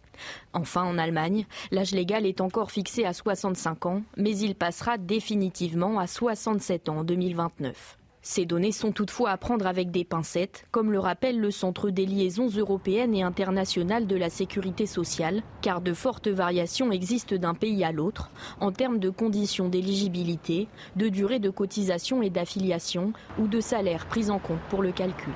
Enfin, 0.52 0.84
en 0.84 0.98
Allemagne, 0.98 1.47
l'âge 1.70 1.93
légal 1.93 2.26
est 2.26 2.40
encore 2.40 2.70
fixé 2.70 3.05
à 3.05 3.12
65 3.12 3.86
ans, 3.86 4.02
mais 4.16 4.36
il 4.36 4.55
passera 4.55 4.98
définitivement 4.98 5.98
à 5.98 6.06
67 6.06 6.88
ans 6.88 6.98
en 6.98 7.05
2029. 7.05 7.98
Ces 8.28 8.44
données 8.44 8.72
sont 8.72 8.90
toutefois 8.90 9.30
à 9.30 9.36
prendre 9.36 9.68
avec 9.68 9.93
des 9.93 10.05
pincettes, 10.05 10.66
comme 10.72 10.90
le 10.90 10.98
rappelle 10.98 11.38
le 11.38 11.52
Centre 11.52 11.90
des 11.90 12.06
liaisons 12.06 12.48
européennes 12.48 13.14
et 13.14 13.22
internationales 13.22 14.09
de 14.09 14.16
la 14.16 14.30
sécurité 14.30 14.84
sociale, 14.84 15.44
car 15.62 15.80
de 15.80 15.94
fortes 15.94 16.26
variations 16.26 16.90
existent 16.90 17.36
d'un 17.36 17.55
pays 17.55 17.84
à 17.84 17.93
l'autre 17.93 18.32
en 18.59 18.72
termes 18.72 18.98
de 18.98 19.10
conditions 19.10 19.68
d'éligibilité, 19.68 20.66
de 20.97 21.09
durée 21.09 21.38
de 21.38 21.51
cotisation 21.51 22.20
et 22.20 22.30
d'affiliation 22.30 23.12
ou 23.38 23.47
de 23.47 23.60
salaire 23.60 24.06
pris 24.06 24.28
en 24.28 24.40
compte 24.40 24.59
pour 24.70 24.82
le 24.82 24.90
calcul. 24.90 25.32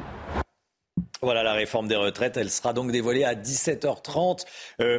Voilà 1.22 1.42
la 1.42 1.52
réforme 1.52 1.86
des 1.86 1.96
retraites, 1.96 2.36
elle 2.38 2.50
sera 2.50 2.72
donc 2.72 2.92
dévoilée 2.92 3.24
à 3.24 3.34
17h30. 3.34 4.46
Euh, 4.80 4.98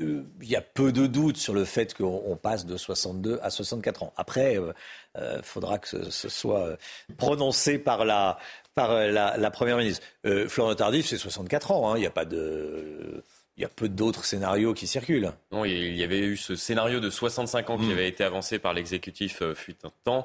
euh, 0.00 0.22
il 0.40 0.48
y 0.48 0.56
a 0.56 0.62
peu 0.62 0.90
de 0.90 1.06
doutes 1.06 1.36
sur 1.36 1.52
le 1.52 1.66
fait 1.66 1.92
qu'on 1.92 2.38
passe 2.40 2.64
de 2.64 2.78
62 2.78 3.38
à 3.42 3.50
64 3.50 4.04
ans. 4.04 4.14
Après, 4.16 4.54
il 4.54 4.72
euh, 5.20 5.42
faudra 5.42 5.78
que 5.78 6.10
ce, 6.10 6.28
soit 6.30 6.78
prononcé 7.18 7.78
par 7.78 8.06
la, 8.06 8.38
par 8.74 8.94
la, 8.94 9.50
Première 9.50 9.76
ministre. 9.76 10.06
Florent 10.48 10.74
Tardif, 10.74 11.06
c'est 11.06 11.18
64 11.18 11.72
ans. 11.72 11.90
Hein. 11.90 11.98
Il 11.98 12.00
n'y 12.00 12.06
a 12.06 12.10
pas 12.10 12.24
de... 12.24 13.22
Il 13.56 13.62
y 13.62 13.66
a 13.66 13.68
peu 13.68 13.90
d'autres 13.90 14.24
scénarios 14.24 14.72
qui 14.72 14.86
circulent. 14.86 15.32
Non, 15.52 15.66
il 15.66 15.94
y 15.94 16.02
avait 16.02 16.20
eu 16.20 16.38
ce 16.38 16.56
scénario 16.56 16.98
de 16.98 17.10
65 17.10 17.68
ans 17.68 17.76
qui 17.76 17.84
hmm. 17.84 17.90
avait 17.90 18.08
été 18.08 18.24
avancé 18.24 18.58
par 18.58 18.72
l'exécutif 18.72 19.42
fut 19.52 19.76
un 19.84 19.90
temps. 20.04 20.24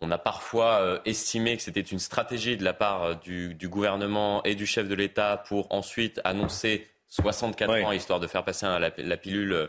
On 0.00 0.10
a 0.10 0.18
parfois 0.18 0.80
euh, 0.80 0.98
estimé 1.04 1.56
que 1.56 1.62
c'était 1.62 1.80
une 1.80 1.98
stratégie 1.98 2.56
de 2.56 2.64
la 2.64 2.72
part 2.72 3.02
euh, 3.02 3.14
du, 3.14 3.68
gouvernement 3.68 4.42
et 4.44 4.54
du 4.54 4.66
chef 4.66 4.88
de 4.88 4.94
l'État 4.94 5.42
pour 5.48 5.72
ensuite 5.72 6.20
annoncer 6.24 6.86
64 7.08 7.84
ans, 7.84 7.92
histoire 7.92 8.20
de 8.20 8.26
faire 8.26 8.44
passer 8.44 8.66
la, 8.66 9.16
pilule 9.16 9.52
euh, 9.52 9.66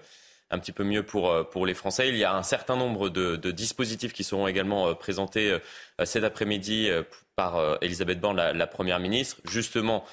un 0.49 0.57
petit 0.57 0.71
peu 0.71 0.83
mieux 0.83 1.03
pour, 1.03 1.49
pour 1.49 1.65
les 1.65 1.75
Français. 1.75 2.09
Il 2.09 2.17
y 2.17 2.23
a 2.23 2.35
un 2.35 2.43
certain 2.43 2.75
nombre 2.75 3.09
de, 3.09 3.35
dispositifs 3.51 4.13
qui 4.13 4.23
seront 4.23 4.47
également 4.47 4.93
présentés 4.93 5.57
cet 6.03 6.23
après-midi 6.23 6.89
par 7.35 7.79
Elisabeth 7.81 8.19
Borne, 8.19 8.37
la, 8.37 8.67
Première 8.67 8.99
ministre, 8.99 9.37
justement 9.49 10.05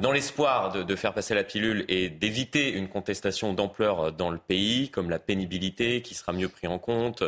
dans 0.00 0.10
l'espoir 0.10 0.72
de, 0.72 0.82
de, 0.82 0.96
faire 0.96 1.12
passer 1.12 1.34
la 1.34 1.44
pilule 1.44 1.84
et 1.88 2.08
d'éviter 2.08 2.72
une 2.72 2.88
contestation 2.88 3.52
d'ampleur 3.52 4.10
dans 4.12 4.30
le 4.30 4.38
pays, 4.38 4.90
comme 4.90 5.10
la 5.10 5.18
pénibilité 5.18 6.00
qui 6.00 6.14
sera 6.14 6.32
mieux 6.32 6.48
prise 6.48 6.70
en 6.70 6.78
compte, 6.78 7.22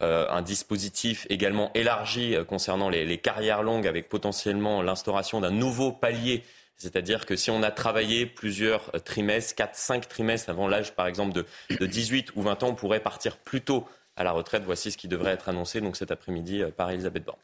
un 0.00 0.42
dispositif 0.42 1.26
également 1.30 1.70
élargi 1.74 2.34
euh, 2.34 2.44
concernant 2.44 2.90
les, 2.90 3.18
carrières 3.18 3.62
longues 3.62 3.86
avec 3.86 4.08
potentiellement 4.08 4.82
l'instauration 4.82 5.40
d'un 5.40 5.50
nouveau 5.50 5.90
palier. 5.90 6.44
C'est-à-dire 6.76 7.24
que 7.24 7.36
si 7.36 7.50
on 7.50 7.62
a 7.62 7.70
travaillé 7.70 8.26
plusieurs 8.26 8.90
euh, 8.94 8.98
trimestres, 8.98 9.54
4, 9.54 9.74
5 9.74 10.08
trimestres 10.08 10.50
avant 10.50 10.68
l'âge 10.68 10.94
par 10.94 11.06
exemple 11.06 11.32
de, 11.32 11.46
de 11.78 11.86
18 11.86 12.36
ou 12.36 12.42
20 12.42 12.62
ans, 12.62 12.68
on 12.68 12.74
pourrait 12.74 13.00
partir 13.00 13.38
plus 13.38 13.62
tôt 13.62 13.86
à 14.16 14.24
la 14.24 14.32
retraite. 14.32 14.64
Voici 14.66 14.92
ce 14.92 14.98
qui 14.98 15.08
devrait 15.08 15.32
être 15.32 15.48
annoncé 15.48 15.80
donc 15.80 15.96
cet 15.96 16.10
après-midi 16.10 16.62
par 16.76 16.90
Elisabeth 16.90 17.24
Borne. 17.24 17.38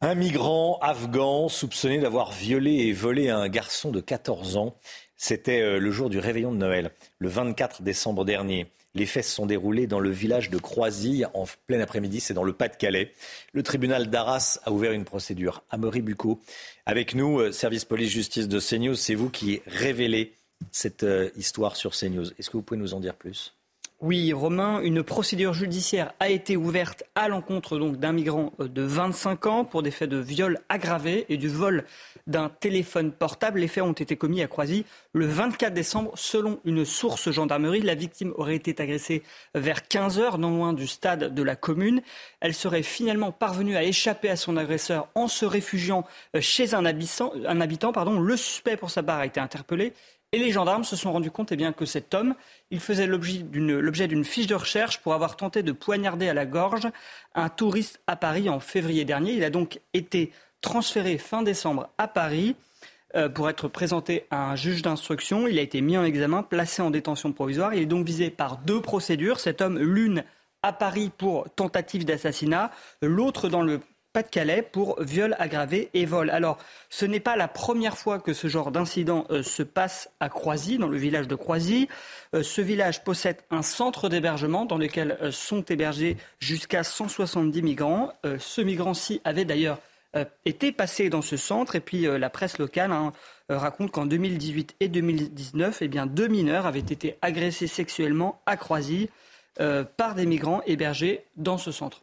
Un 0.00 0.14
migrant 0.14 0.78
afghan 0.80 1.50
soupçonné 1.50 1.98
d'avoir 1.98 2.32
violé 2.32 2.72
et 2.86 2.92
volé 2.94 3.28
un 3.28 3.48
garçon 3.48 3.90
de 3.90 4.00
14 4.00 4.56
ans. 4.56 4.74
C'était 5.18 5.78
le 5.78 5.90
jour 5.90 6.08
du 6.08 6.18
réveillon 6.18 6.52
de 6.52 6.56
Noël, 6.56 6.90
le 7.18 7.28
24 7.28 7.82
décembre 7.82 8.24
dernier. 8.24 8.72
Les 8.94 9.06
faits 9.06 9.24
se 9.24 9.34
sont 9.34 9.46
déroulés 9.46 9.86
dans 9.86 10.00
le 10.00 10.10
village 10.10 10.50
de 10.50 10.58
Croisy 10.58 11.24
en 11.34 11.44
plein 11.66 11.80
après-midi, 11.80 12.20
c'est 12.20 12.34
dans 12.34 12.44
le 12.44 12.52
Pas-de-Calais. 12.52 13.12
Le 13.52 13.62
tribunal 13.62 14.10
d'Arras 14.10 14.58
a 14.64 14.72
ouvert 14.72 14.92
une 14.92 15.04
procédure. 15.04 15.62
Amaury 15.70 16.02
Bucco, 16.02 16.40
avec 16.86 17.14
nous, 17.14 17.38
euh, 17.38 17.52
service 17.52 17.84
police-justice 17.84 18.48
de 18.48 18.58
CNews, 18.58 18.96
c'est 18.96 19.14
vous 19.14 19.30
qui 19.30 19.62
révélez 19.66 20.34
cette 20.72 21.04
euh, 21.04 21.30
histoire 21.36 21.76
sur 21.76 21.92
CNews. 21.92 22.32
Est-ce 22.38 22.50
que 22.50 22.56
vous 22.56 22.62
pouvez 22.62 22.80
nous 22.80 22.94
en 22.94 23.00
dire 23.00 23.14
plus? 23.14 23.54
Oui, 24.02 24.32
Romain, 24.32 24.80
une 24.80 25.02
procédure 25.02 25.52
judiciaire 25.52 26.14
a 26.20 26.30
été 26.30 26.56
ouverte 26.56 27.04
à 27.14 27.28
l'encontre 27.28 27.78
d'un 27.78 28.12
migrant 28.12 28.54
euh, 28.58 28.66
de 28.66 28.80
25 28.80 29.44
ans 29.44 29.64
pour 29.66 29.82
des 29.82 29.90
faits 29.90 30.08
de 30.08 30.16
viol 30.16 30.58
aggravé 30.70 31.26
et 31.28 31.36
du 31.36 31.48
vol 31.48 31.84
d'un 32.26 32.48
téléphone 32.48 33.12
portable. 33.12 33.60
Les 33.60 33.68
faits 33.68 33.84
ont 33.84 33.92
été 33.92 34.16
commis 34.16 34.40
à 34.40 34.46
Croisy 34.46 34.86
le 35.12 35.26
24 35.26 35.74
décembre. 35.74 36.12
Selon 36.14 36.60
une 36.64 36.86
source 36.86 37.30
gendarmerie, 37.30 37.82
la 37.82 37.94
victime 37.94 38.32
aurait 38.36 38.56
été 38.56 38.80
agressée 38.82 39.22
vers 39.54 39.86
15 39.86 40.18
heures, 40.18 40.38
non 40.38 40.56
loin 40.56 40.72
du 40.72 40.86
stade 40.86 41.34
de 41.34 41.42
la 41.42 41.54
commune. 41.54 42.00
Elle 42.40 42.54
serait 42.54 42.82
finalement 42.82 43.32
parvenue 43.32 43.76
à 43.76 43.82
échapper 43.82 44.30
à 44.30 44.36
son 44.36 44.56
agresseur 44.56 45.08
en 45.14 45.28
se 45.28 45.44
réfugiant 45.44 46.06
euh, 46.34 46.40
chez 46.40 46.72
un 46.72 46.86
habitant. 46.86 47.34
Un 47.46 47.60
habitant 47.60 47.92
pardon. 47.92 48.18
Le 48.18 48.36
suspect, 48.38 48.78
pour 48.78 48.90
sa 48.90 49.02
part, 49.02 49.18
a 49.18 49.26
été 49.26 49.40
interpellé. 49.40 49.92
Et 50.32 50.38
les 50.38 50.52
gendarmes 50.52 50.84
se 50.84 50.94
sont 50.94 51.12
rendus 51.12 51.32
compte 51.32 51.50
eh 51.50 51.56
bien, 51.56 51.72
que 51.72 51.84
cet 51.84 52.14
homme, 52.14 52.36
il 52.70 52.78
faisait 52.78 53.08
l'objet 53.08 54.06
d'une 54.06 54.24
fiche 54.24 54.46
de 54.46 54.54
recherche 54.54 54.98
pour 55.00 55.12
avoir 55.12 55.36
tenté 55.36 55.64
de 55.64 55.72
poignarder 55.72 56.28
à 56.28 56.34
la 56.34 56.46
gorge 56.46 56.86
un 57.34 57.48
touriste 57.48 58.00
à 58.06 58.14
Paris 58.14 58.48
en 58.48 58.60
février 58.60 59.04
dernier. 59.04 59.32
Il 59.32 59.42
a 59.42 59.50
donc 59.50 59.80
été 59.92 60.32
transféré 60.60 61.18
fin 61.18 61.42
décembre 61.42 61.88
à 61.98 62.06
Paris 62.06 62.54
euh, 63.16 63.28
pour 63.28 63.50
être 63.50 63.66
présenté 63.66 64.26
à 64.30 64.52
un 64.52 64.54
juge 64.54 64.82
d'instruction. 64.82 65.48
Il 65.48 65.58
a 65.58 65.62
été 65.62 65.80
mis 65.80 65.98
en 65.98 66.04
examen, 66.04 66.44
placé 66.44 66.80
en 66.80 66.90
détention 66.90 67.32
provisoire. 67.32 67.74
Il 67.74 67.82
est 67.82 67.86
donc 67.86 68.06
visé 68.06 68.30
par 68.30 68.58
deux 68.58 68.80
procédures. 68.80 69.40
Cet 69.40 69.60
homme, 69.60 69.78
l'une 69.78 70.22
à 70.62 70.72
Paris 70.72 71.10
pour 71.16 71.50
tentative 71.56 72.04
d'assassinat, 72.04 72.70
l'autre 73.02 73.48
dans 73.48 73.62
le 73.62 73.80
pas-de-Calais 74.12 74.62
pour 74.62 75.00
viol 75.02 75.36
aggravé 75.38 75.90
et 75.94 76.04
vol. 76.04 76.30
Alors, 76.30 76.58
ce 76.88 77.04
n'est 77.04 77.20
pas 77.20 77.36
la 77.36 77.48
première 77.48 77.96
fois 77.96 78.18
que 78.18 78.32
ce 78.32 78.48
genre 78.48 78.70
d'incident 78.70 79.26
euh, 79.30 79.42
se 79.42 79.62
passe 79.62 80.10
à 80.20 80.28
Croisy, 80.28 80.78
dans 80.78 80.88
le 80.88 80.98
village 80.98 81.28
de 81.28 81.34
Croisy. 81.34 81.88
Euh, 82.34 82.42
ce 82.42 82.60
village 82.60 83.04
possède 83.04 83.38
un 83.50 83.62
centre 83.62 84.08
d'hébergement 84.08 84.64
dans 84.64 84.78
lequel 84.78 85.18
sont 85.32 85.62
hébergés 85.62 86.16
jusqu'à 86.38 86.84
170 86.84 87.62
migrants. 87.62 88.12
ce 88.38 88.60
migrant-ci 88.60 89.20
avait 89.24 89.44
d'ailleurs 89.44 89.78
euh, 90.16 90.24
était 90.44 90.72
passé 90.72 91.08
dans 91.08 91.22
ce 91.22 91.36
centre. 91.36 91.76
Et 91.76 91.80
puis 91.80 92.06
euh, 92.06 92.18
la 92.18 92.30
presse 92.30 92.58
locale 92.58 92.90
hein, 92.90 93.12
euh, 93.50 93.58
raconte 93.58 93.92
qu'en 93.92 94.06
2018 94.06 94.76
et 94.80 94.88
2019, 94.88 95.82
eh 95.82 95.88
bien, 95.88 96.06
deux 96.06 96.26
mineurs 96.26 96.66
avaient 96.66 96.80
été 96.80 97.16
agressés 97.22 97.68
sexuellement 97.68 98.42
à 98.46 98.56
Croisy 98.56 99.08
par 99.98 100.14
des 100.14 100.24
migrants 100.24 100.62
hébergés 100.64 101.26
dans 101.36 101.58
ce 101.58 101.70
centre. 101.70 102.02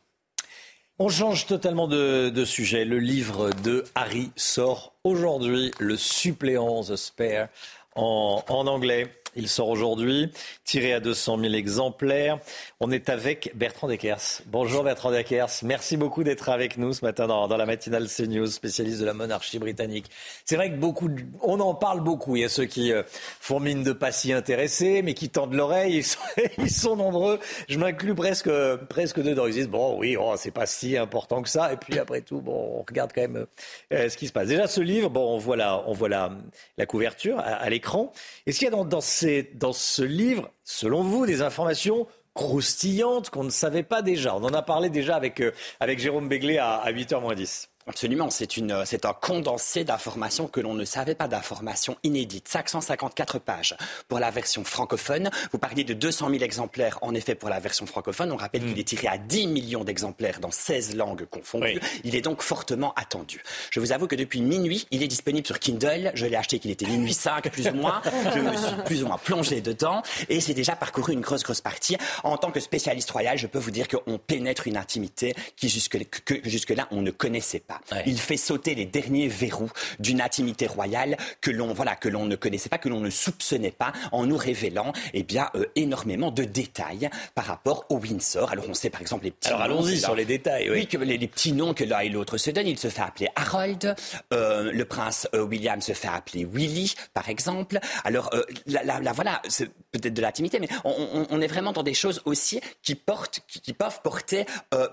On 1.00 1.10
change 1.10 1.46
totalement 1.46 1.88
de, 1.88 2.46
sujet. 2.46 2.84
Le 2.84 2.98
livre 2.98 3.52
de 3.64 3.84
Harry 3.94 4.32
sort 4.36 4.94
aujourd'hui, 5.04 5.72
le 5.78 5.96
suppléant 5.96 6.84
The 6.84 6.96
Spare 6.96 7.50
en 7.96 8.44
anglais. 8.48 9.17
Il 9.38 9.48
sort 9.48 9.70
aujourd'hui, 9.70 10.32
tiré 10.66 10.94
à 10.94 11.00
200 11.00 11.38
000 11.40 11.54
exemplaires. 11.54 12.40
On 12.80 12.90
est 12.90 13.08
avec 13.08 13.52
Bertrand 13.54 13.88
Deckers. 13.88 14.42
Bonjour 14.48 14.84
Bertrand 14.84 15.12
Deckers. 15.12 15.52
Merci 15.62 15.96
beaucoup 15.96 16.24
d'être 16.24 16.50
avec 16.50 16.80
nous 16.80 16.92
ce 16.94 17.06
matin 17.06 17.28
dans, 17.28 17.46
la 17.56 17.66
matinale 17.68 18.08
CNews, 18.08 18.48
spécialiste 18.48 19.00
de 19.00 19.06
la 19.06 19.14
monarchie 19.14 19.60
britannique. 19.60 20.08
C'est 20.44 20.56
vrai 20.56 20.72
que 20.72 20.78
beaucoup, 20.78 21.12
on 21.44 21.60
en 21.60 21.76
parle 21.76 22.02
beaucoup. 22.02 22.36
Il 22.36 22.42
y 22.42 22.46
a 22.46 22.50
ceux 22.50 22.66
qui 22.66 22.92
euh, 22.92 23.04
font 23.40 23.60
mine 23.60 23.84
de 23.84 23.92
pas 23.94 24.12
s'y 24.12 24.34
intéresser, 24.34 25.04
mais 25.04 25.14
qui 25.14 25.30
tendent 25.30 25.54
l'oreille. 25.54 26.04
Ils 26.58 26.72
sont, 26.72 26.96
nombreux. 26.96 27.40
Je 27.70 27.78
m'inclus 27.78 28.16
presque, 28.16 28.50
presque 28.90 29.22
dedans. 29.22 29.46
Ils 29.46 29.54
disent 29.54 29.70
bon, 29.70 30.00
oui, 30.00 30.18
oh, 30.20 30.34
c'est 30.36 30.50
pas 30.50 30.66
si 30.66 30.98
important 30.98 31.44
que 31.44 31.50
ça. 31.50 31.72
Et 31.72 31.78
puis 31.78 32.00
après 32.00 32.22
tout, 32.22 32.42
bon, 32.42 32.80
on 32.80 32.82
regarde 32.82 33.12
quand 33.14 33.22
même 33.22 33.46
euh, 33.94 34.10
ce 34.10 34.18
qui 34.18 34.26
se 34.26 34.34
passe. 34.34 34.48
Déjà, 34.48 34.66
ce 34.66 34.82
livre, 34.82 35.12
bon, 35.12 35.36
on 35.36 35.38
voit 35.38 35.58
la, 35.58 35.88
on 35.88 35.94
voit 35.94 36.10
la, 36.10 36.32
la 36.80 36.88
couverture 36.88 37.40
à, 37.40 37.70
l'écran. 37.70 38.12
Est-ce 38.48 38.58
qu'il 38.58 38.66
y 38.66 38.70
a 38.70 38.72
dans, 38.72 38.84
dans 38.84 39.02
ces 39.02 39.27
dans 39.54 39.74
ce 39.74 40.02
livre, 40.02 40.52
selon 40.64 41.04
vous, 41.04 41.26
des 41.26 41.42
informations 41.42 42.08
croustillantes 42.34 43.30
qu'on 43.30 43.44
ne 43.44 43.50
savait 43.50 43.84
pas 43.84 44.02
déjà. 44.02 44.36
On 44.36 44.44
en 44.44 44.54
a 44.54 44.62
parlé 44.62 44.90
déjà 44.90 45.16
avec, 45.16 45.42
euh, 45.42 45.52
Jérôme 45.98 46.30
Béglé 46.30 46.58
à, 46.58 46.76
à 46.76 46.92
8h 46.92 47.20
moins 47.20 47.36
10. 47.36 47.70
Absolument, 47.88 48.30
c'est 48.30 48.58
une, 48.58 48.84
c'est 48.86 49.06
un 49.06 49.14
condensé 49.14 49.86
d'informations 49.86 50.48
que 50.48 50.60
l'on 50.60 50.74
ne 50.74 50.84
savait 50.84 51.16
pas, 51.16 51.30
d'informations 51.30 51.96
inédites. 52.04 52.48
554 52.48 53.40
pages 53.40 53.78
pour 54.10 54.20
la 54.20 54.30
version 54.30 54.66
francophone. 54.66 55.30
Vous 55.54 55.58
parliez 55.58 55.86
de 55.86 55.94
200 55.94 56.30
000 56.32 56.44
exemplaires, 56.44 57.00
en 57.02 57.14
effet, 57.14 57.34
pour 57.34 57.50
la 57.50 57.62
version 57.62 57.86
francophone. 57.86 58.32
On 58.34 58.36
rappelle 58.36 58.66
qu'il 58.66 58.76
hmm. 58.76 58.80
est 58.80 58.88
tiré 58.88 59.08
à 59.08 59.18
10 59.18 59.48
millions 59.48 59.84
d'exemplaires 59.86 60.42
dans 60.42 60.52
16 60.52 60.96
langues 60.98 61.26
confondues. 61.26 61.80
Il 62.04 62.16
est 62.16 62.22
donc 62.22 62.42
fortement 62.42 62.94
attendu. 62.96 63.42
Je 63.72 63.80
vous 63.80 63.94
avoue 63.94 64.08
que 64.08 64.16
depuis 64.16 64.42
minuit, 64.42 64.86
il 64.92 65.02
est 65.02 65.08
disponible 65.08 65.48
sur 65.48 65.60
Kindle. 65.60 66.12
Je 66.14 66.26
l'ai 66.26 66.36
acheté 66.36 66.60
qu'il 66.60 66.72
était 66.72 66.88
minuit 66.88 67.14
5, 67.14 67.50
plus 67.52 67.68
ou 67.70 67.74
moins. 67.74 68.02
Je 68.36 68.40
me 68.40 68.56
suis 68.56 68.76
plus 68.86 69.04
ou 69.04 69.08
moins 69.08 69.18
plongé 69.18 69.62
dedans 69.62 70.02
et 70.28 70.42
j'ai 70.42 70.54
déjà 70.54 70.76
parcouru 70.76 71.14
une 71.14 71.22
grosse, 71.22 71.44
grosse 71.44 71.62
partie. 71.62 71.96
En 72.26 72.38
tant 72.38 72.52
que 72.52 72.60
spécialiste 72.60 73.12
royal, 73.12 73.38
je 73.38 73.48
peux 73.48 73.60
vous 73.60 73.72
dire 73.72 73.88
qu'on 73.88 74.18
pénètre 74.18 74.68
une 74.68 74.78
intimité 74.78 75.34
qui 75.56 75.70
jusque, 75.70 75.98
que 76.26 76.36
jusque-là, 76.44 76.90
on 76.92 77.02
ne 77.02 77.12
connaissait 77.12 77.60
pas. 77.60 77.77
Il 78.06 78.20
fait 78.20 78.38
sauter 78.38 78.76
les 78.76 78.86
derniers 78.86 79.28
verrous 79.28 79.72
d'une 80.00 80.22
intimité 80.22 80.68
royale 80.68 81.18
que 81.42 81.52
l'on 81.52 81.74
voilà 81.74 81.96
que 81.96 82.10
l'on 82.10 82.26
ne 82.26 82.36
connaissait 82.36 82.70
pas, 82.70 82.78
que 82.78 82.90
l'on 82.90 83.00
ne 83.00 83.10
soupçonnait 83.10 83.72
pas, 83.72 83.94
en 84.12 84.26
nous 84.26 84.38
révélant 84.38 84.94
eh 85.14 85.24
bien 85.24 85.50
euh, 85.56 85.66
énormément 85.76 86.32
de 86.32 86.44
détails 86.44 87.10
par 87.36 87.46
rapport 87.46 87.86
au 87.90 87.98
Windsor. 87.98 88.52
Alors 88.52 88.66
on 88.70 88.74
sait 88.74 88.90
par 88.90 89.02
exemple 89.02 89.26
les 89.26 89.32
petits. 89.32 89.50
Alors 89.50 89.62
allons-y 89.62 90.00
sur 90.00 90.16
les 90.16 90.26
détails. 90.26 90.70
Oui, 90.70 90.88
que 90.88 90.98
les, 90.98 91.18
petits 91.28 91.52
noms 91.52 91.74
que 91.74 91.84
l'un 91.84 92.00
et 92.00 92.10
l'autre 92.10 92.38
se 92.38 92.52
donnent. 92.52 92.68
Il 92.68 92.80
se 92.80 92.90
fait 92.90 93.02
appeler 93.02 93.28
Harold. 93.36 93.96
Euh, 94.34 94.72
le 94.72 94.86
prince 94.86 95.28
euh, 95.34 95.44
William 95.44 95.82
se 95.82 95.94
fait 95.94 96.08
appeler 96.08 96.46
Willy, 96.46 96.94
par 97.14 97.30
exemple. 97.30 97.80
Alors 98.04 98.32
là, 98.66 99.12
voilà, 99.14 99.42
c'est 99.48 99.70
peut-être 99.92 100.14
de 100.14 100.22
l'intimité, 100.22 100.60
mais 100.60 100.70
on, 100.84 101.42
est 101.42 101.48
vraiment 101.48 101.72
dans 101.72 101.84
des 101.84 101.94
choses 101.94 102.22
aussi 102.26 102.60
qui 102.82 102.96
portent, 102.96 103.42
qui, 103.48 103.74
peuvent 103.74 104.02
porter 104.02 104.46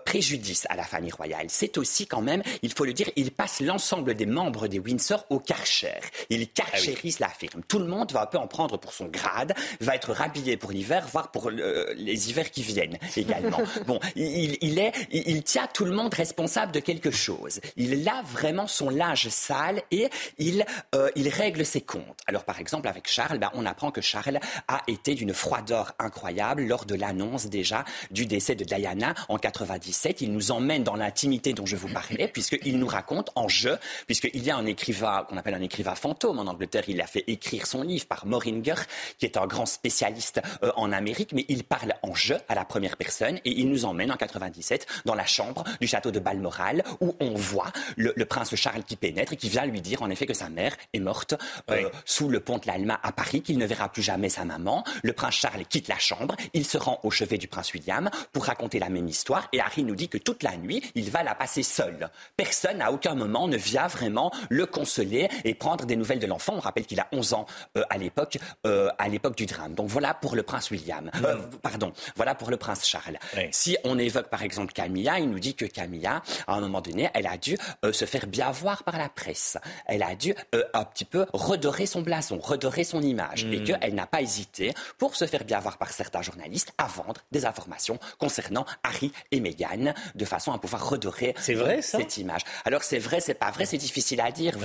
préjudice 0.04 0.66
à 0.70 0.76
la 0.76 0.84
famille 0.84 1.12
royale. 1.12 1.46
C'est 1.48 1.78
aussi 1.78 2.06
quand 2.06 2.20
même, 2.20 2.42
il 2.62 2.73
faut 2.74 2.84
le 2.84 2.92
dire, 2.92 3.10
il 3.16 3.30
passe 3.30 3.60
l'ensemble 3.60 4.14
des 4.14 4.26
membres 4.26 4.68
des 4.68 4.78
Windsor 4.78 5.24
au 5.30 5.38
Karcher. 5.38 6.00
Il 6.30 6.48
ah 6.60 6.78
la 7.20 7.28
firme. 7.28 7.62
Tout 7.66 7.78
le 7.78 7.86
monde 7.86 8.12
va 8.12 8.22
un 8.22 8.26
peu 8.26 8.38
en 8.38 8.46
prendre 8.46 8.76
pour 8.78 8.92
son 8.92 9.06
grade, 9.06 9.54
va 9.80 9.94
être 9.94 10.12
rhabillé 10.12 10.56
pour 10.56 10.72
l'hiver, 10.72 11.06
voire 11.10 11.30
pour 11.30 11.50
les 11.50 12.30
hivers 12.30 12.50
qui 12.50 12.62
viennent 12.62 12.98
également. 13.16 13.60
bon, 13.86 14.00
il, 14.16 14.78
est, 14.78 14.92
il, 15.10 15.42
tient 15.42 15.66
tout 15.72 15.84
le 15.84 15.92
monde 15.92 16.12
responsable 16.14 16.72
de 16.72 16.80
quelque 16.80 17.10
chose. 17.10 17.60
Il 17.76 18.08
a 18.08 18.22
vraiment 18.22 18.66
son 18.66 18.90
linge 18.90 19.28
sale 19.28 19.82
et 19.90 20.08
il, 20.38 20.64
euh, 20.94 21.10
il 21.16 21.28
règle 21.28 21.64
ses 21.64 21.80
comptes. 21.80 22.20
Alors 22.26 22.44
par 22.44 22.60
exemple 22.60 22.88
avec 22.88 23.08
Charles, 23.08 23.38
ben, 23.38 23.50
on 23.54 23.66
apprend 23.66 23.90
que 23.90 24.00
Charles 24.00 24.40
a 24.68 24.82
été 24.86 25.14
d'une 25.14 25.34
froideur 25.34 25.92
incroyable 25.98 26.64
lors 26.64 26.84
de 26.84 26.94
l'annonce 26.94 27.46
déjà 27.46 27.84
du 28.10 28.26
décès 28.26 28.54
de 28.54 28.64
Diana 28.64 29.14
en 29.28 29.38
97. 29.38 30.20
Il 30.20 30.32
nous 30.32 30.50
emmène 30.50 30.84
dans 30.84 30.96
l'intimité 30.96 31.52
dont 31.52 31.66
je 31.66 31.76
vous 31.76 31.88
parlais 31.88 32.28
puisqu'il 32.54 32.78
nous 32.78 32.86
raconte 32.86 33.30
en 33.34 33.48
jeu, 33.48 33.78
puisqu'il 34.06 34.42
y 34.44 34.50
a 34.50 34.56
un 34.56 34.66
écrivain 34.66 35.26
qu'on 35.28 35.36
appelle 35.36 35.54
un 35.54 35.62
écrivain 35.62 35.94
fantôme 35.94 36.38
en 36.38 36.46
Angleterre. 36.46 36.84
Il 36.88 37.00
a 37.00 37.06
fait 37.06 37.24
écrire 37.26 37.66
son 37.66 37.82
livre 37.82 38.06
par 38.06 38.26
Moringer, 38.26 38.74
qui 39.18 39.26
est 39.26 39.36
un 39.36 39.46
grand 39.46 39.66
spécialiste 39.66 40.40
euh, 40.62 40.70
en 40.76 40.92
Amérique, 40.92 41.32
mais 41.32 41.44
il 41.48 41.64
parle 41.64 41.94
en 42.02 42.14
jeu 42.14 42.36
à 42.48 42.54
la 42.54 42.64
première 42.64 42.96
personne 42.96 43.38
et 43.44 43.50
il 43.50 43.68
nous 43.68 43.84
emmène 43.84 44.12
en 44.12 44.16
97 44.16 44.86
dans 45.04 45.14
la 45.14 45.26
chambre 45.26 45.64
du 45.80 45.86
château 45.86 46.10
de 46.10 46.18
Balmoral 46.18 46.84
où 47.00 47.16
on 47.20 47.34
voit 47.34 47.72
le, 47.96 48.12
prince 48.24 48.54
Charles 48.54 48.84
qui 48.84 48.96
pénètre 48.96 49.32
et 49.32 49.36
qui 49.36 49.48
vient 49.48 49.66
lui 49.66 49.80
dire 49.80 50.02
en 50.02 50.10
effet 50.10 50.26
que 50.26 50.34
sa 50.34 50.48
mère 50.48 50.76
est 50.92 51.00
morte 51.00 51.34
euh, 51.70 51.88
sous 52.04 52.28
le 52.28 52.40
pont 52.40 52.58
de 52.58 52.66
l'Alma 52.66 53.00
à 53.02 53.12
Paris, 53.12 53.42
qu'il 53.42 53.58
ne 53.58 53.66
verra 53.66 53.88
plus 53.90 54.02
jamais 54.02 54.28
sa 54.28 54.44
maman. 54.44 54.84
Le 55.02 55.12
prince 55.12 55.34
Charles 55.34 55.64
quitte 55.66 55.88
la 55.88 55.98
chambre, 55.98 56.36
il 56.52 56.64
se 56.64 56.78
rend 56.78 57.00
au 57.02 57.10
chevet 57.10 57.38
du 57.38 57.48
prince 57.48 57.72
William 57.74 58.10
pour 58.32 58.44
raconter 58.44 58.78
la 58.78 58.88
même 58.88 59.08
histoire 59.08 59.48
et 59.52 59.60
Harry 59.60 59.82
nous 59.82 59.94
dit 59.94 60.08
que 60.08 60.18
toute 60.18 60.42
la 60.42 60.56
nuit, 60.56 60.82
il 60.94 61.10
va 61.10 61.22
la 61.22 61.34
passer 61.34 61.62
seul. 61.62 62.10
Personne 62.44 62.82
à 62.82 62.92
aucun 62.92 63.14
moment 63.14 63.48
ne 63.48 63.56
vient 63.56 63.86
vraiment 63.86 64.30
le 64.50 64.66
consoler 64.66 65.30
et 65.44 65.54
prendre 65.54 65.86
des 65.86 65.96
nouvelles 65.96 66.18
de 66.18 66.26
l'enfant. 66.26 66.52
On 66.56 66.60
rappelle 66.60 66.84
qu'il 66.84 67.00
a 67.00 67.08
11 67.10 67.32
ans 67.32 67.46
euh, 67.78 67.84
à 67.88 67.96
l'époque 67.96 68.36
euh, 68.66 68.90
à 68.98 69.08
l'époque 69.08 69.36
du 69.36 69.46
drame. 69.46 69.74
Donc 69.74 69.88
voilà 69.88 70.12
pour 70.12 70.36
le 70.36 70.42
prince 70.42 70.70
William. 70.70 71.10
Mm. 71.14 71.56
pardon, 71.62 71.92
voilà 72.16 72.34
pour 72.34 72.50
le 72.50 72.58
prince 72.58 72.86
Charles. 72.86 73.18
Si 73.50 73.78
on 73.84 73.98
évoque 73.98 74.28
par 74.28 74.42
exemple 74.42 74.72
Camilla, 74.72 75.18
il 75.18 75.30
nous 75.30 75.38
dit 75.38 75.54
que 75.54 75.64
Camilla, 75.64 76.22
à 76.46 76.54
un 76.54 76.60
moment 76.60 76.80
donné, 76.80 77.10
elle 77.14 77.26
a 77.26 77.38
dû 77.38 77.56
euh, 77.84 77.92
se 77.92 78.04
faire 78.04 78.26
bien 78.26 78.50
voir 78.50 78.84
par 78.84 78.98
la 78.98 79.08
presse. 79.08 79.56
Elle 79.86 80.02
a 80.02 80.14
dû 80.14 80.34
euh, 80.54 80.64
un 80.74 80.84
petit 80.84 81.04
peu 81.04 81.26
redorer 81.32 81.86
son 81.86 82.02
blason, 82.02 82.38
redorer 82.38 82.84
son 82.84 83.00
image, 83.00 83.44
et 83.44 83.60
hmm. 83.60 83.64
qu'elle 83.64 83.94
n'a 83.94 84.06
pas 84.06 84.20
hésité, 84.20 84.74
pour 84.98 85.16
se 85.16 85.26
faire 85.26 85.44
bien 85.44 85.60
voir 85.60 85.78
par 85.78 85.92
certains 85.92 86.22
journalistes, 86.22 86.72
à 86.78 86.86
vendre 86.86 87.20
des 87.32 87.46
informations 87.46 87.98
concernant 88.18 88.66
Harry 88.82 89.12
et 89.30 89.40
Meghan, 89.40 89.94
de 90.14 90.24
façon 90.24 90.52
à 90.52 90.58
pouvoir 90.58 90.88
redorer 90.88 91.34
vrai, 91.48 91.82
cette 91.82 92.16
image. 92.18 92.33
Alors 92.64 92.82
c'est 92.82 92.98
vrai, 92.98 93.20
c'est 93.20 93.34
pas 93.34 93.50
vrai, 93.50 93.66
c'est 93.66 93.78
difficile 93.78 94.20
à 94.20 94.30
dire. 94.30 94.56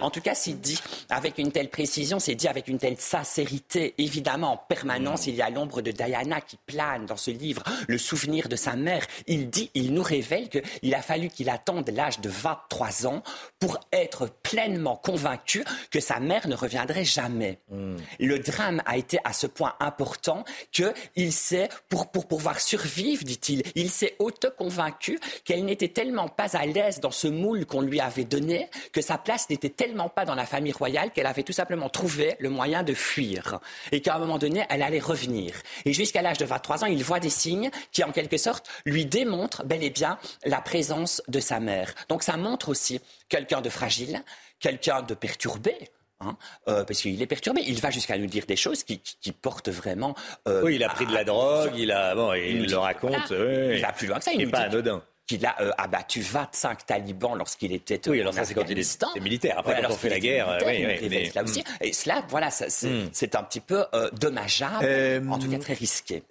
En 0.00 0.10
tout 0.10 0.20
cas, 0.20 0.34
c'est 0.34 0.60
dit 0.60 0.78
avec 1.08 1.38
une 1.38 1.52
telle 1.52 1.70
précision, 1.70 2.18
c'est 2.18 2.34
dit 2.34 2.48
avec 2.48 2.68
une 2.68 2.78
telle 2.78 2.98
sincérité. 2.98 3.94
Évidemment, 3.98 4.52
en 4.52 4.56
permanence, 4.56 5.26
il 5.26 5.34
y 5.34 5.42
a 5.42 5.50
l'ombre 5.50 5.82
de 5.82 5.90
Diana 5.90 6.40
qui 6.40 6.58
plane 6.66 7.06
dans 7.06 7.16
ce 7.16 7.30
livre, 7.30 7.62
le 7.88 7.98
souvenir 7.98 8.48
de 8.48 8.56
sa 8.56 8.76
mère. 8.76 9.06
Il 9.26 9.50
dit, 9.50 9.70
il 9.74 9.92
nous 9.92 10.02
révèle 10.02 10.48
qu'il 10.48 10.94
a 10.94 11.02
fallu 11.02 11.28
qu'il 11.28 11.48
attende 11.50 11.88
l'âge 11.90 12.20
de 12.20 12.28
23 12.28 13.06
ans 13.06 13.22
pour 13.58 13.78
être 13.92 14.28
pleinement 14.42 14.96
convaincu 14.96 15.64
que 15.90 16.00
sa 16.00 16.20
mère 16.20 16.48
ne 16.48 16.54
reviendrait 16.54 17.04
jamais. 17.04 17.58
Hmm. 17.70 17.96
Le 18.18 18.38
drame 18.38 18.82
a 18.86 18.96
été 18.96 19.18
à 19.24 19.32
ce 19.32 19.46
point 19.46 19.74
important 19.80 20.44
qu'il 20.72 21.32
s'est, 21.32 21.68
pour, 21.88 22.10
pour 22.10 22.26
pouvoir 22.26 22.60
survivre, 22.60 23.24
dit-il, 23.24 23.62
il 23.74 23.90
s'est 23.90 24.16
auto-convaincu 24.18 25.18
qu'elle 25.44 25.64
n'était 25.64 25.88
tellement 25.88 26.28
pas 26.28 26.56
à 26.56 26.66
l'aise 26.66 26.99
dans 27.00 27.10
ce 27.10 27.26
moule 27.26 27.66
qu'on 27.66 27.80
lui 27.80 28.00
avait 28.00 28.24
donné 28.24 28.68
que 28.92 29.00
sa 29.00 29.18
place 29.18 29.48
n'était 29.50 29.70
tellement 29.70 30.08
pas 30.08 30.24
dans 30.24 30.34
la 30.34 30.46
famille 30.46 30.72
royale 30.72 31.10
qu'elle 31.10 31.26
avait 31.26 31.42
tout 31.42 31.52
simplement 31.52 31.88
trouvé 31.88 32.36
le 32.38 32.50
moyen 32.50 32.82
de 32.82 32.94
fuir 32.94 33.60
et 33.92 34.00
qu'à 34.00 34.14
un 34.14 34.18
moment 34.18 34.38
donné, 34.38 34.64
elle 34.68 34.82
allait 34.82 35.00
revenir. 35.00 35.54
Et 35.84 35.92
jusqu'à 35.92 36.22
l'âge 36.22 36.38
de 36.38 36.44
23 36.44 36.84
ans, 36.84 36.86
il 36.86 37.02
voit 37.02 37.20
des 37.20 37.30
signes 37.30 37.70
qui, 37.92 38.04
en 38.04 38.12
quelque 38.12 38.36
sorte, 38.36 38.68
lui 38.84 39.06
démontrent 39.06 39.64
bel 39.64 39.82
et 39.82 39.90
bien 39.90 40.18
la 40.44 40.60
présence 40.60 41.22
de 41.28 41.40
sa 41.40 41.60
mère. 41.60 41.94
Donc 42.08 42.22
ça 42.22 42.36
montre 42.36 42.68
aussi 42.68 43.00
quelqu'un 43.28 43.60
de 43.60 43.70
fragile, 43.70 44.22
quelqu'un 44.58 45.02
de 45.02 45.14
perturbé. 45.14 45.74
Hein, 46.22 46.36
euh, 46.68 46.84
parce 46.84 47.00
qu'il 47.00 47.22
est 47.22 47.26
perturbé. 47.26 47.62
Il 47.66 47.80
va 47.80 47.90
jusqu'à 47.90 48.18
nous 48.18 48.26
dire 48.26 48.44
des 48.44 48.56
choses 48.56 48.84
qui, 48.84 49.00
portent 49.32 49.70
vraiment. 49.70 50.14
Euh, 50.46 50.60
oui, 50.62 50.74
il 50.74 50.84
a 50.84 50.90
pris 50.90 51.06
de 51.06 51.14
la 51.14 51.24
drogue, 51.24 51.72
il 51.76 51.90
a 51.90 52.14
bon, 52.14 52.34
il, 52.34 52.70
le 52.70 52.76
raconte. 52.76 53.30
Il 53.30 53.80
va 53.80 53.92
plus 53.92 54.06
loin 54.06 54.18
que 54.18 54.24
ça. 54.24 54.32
Il 54.32 54.44
n'est 54.44 54.50
pas 54.50 54.58
anodin 54.58 55.02
qu'il 55.30 55.46
a 55.46 55.54
euh, 55.60 55.70
abattu 55.78 56.20
25 56.22 56.86
talibans 56.86 57.36
lorsqu'il 57.36 57.72
était 57.72 58.00
oui, 58.08 58.20
alors 58.20 58.34
ça 58.34 58.44
c'est 58.44 58.54
quand 58.54 58.68
il 58.68 58.78
est 58.78 59.20
militaire. 59.20 59.58
Après, 59.58 59.80
quand 59.80 59.90
on 59.90 59.96
fait 59.96 60.08
la 60.08 60.18
guerre, 60.18 60.58
oui, 60.66 60.84
oui, 61.08 61.30
là 61.34 61.44
aussi. 61.44 61.62
Et 61.80 61.92
cela, 61.92 62.24
voilà, 62.28 62.48
hmm. 62.48 63.08
c'est 63.12 63.34
un 63.36 63.42
petit 63.42 63.60
peu 63.60 63.84
euh, 63.94 64.10
dommageable, 64.10 65.30
en 65.30 65.38
tout 65.38 65.48
cas 65.48 65.58
très 65.58 65.74
risqué. 65.74 66.22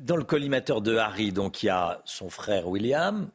dans 0.00 0.16
le 0.16 0.24
collimateur 0.24 0.80
de 0.80 0.96
Harry, 0.96 1.32
donc 1.32 1.62
il 1.62 1.66
y 1.66 1.70
a 1.70 2.00
son 2.04 2.30
frère 2.30 2.68
William, 2.68 3.28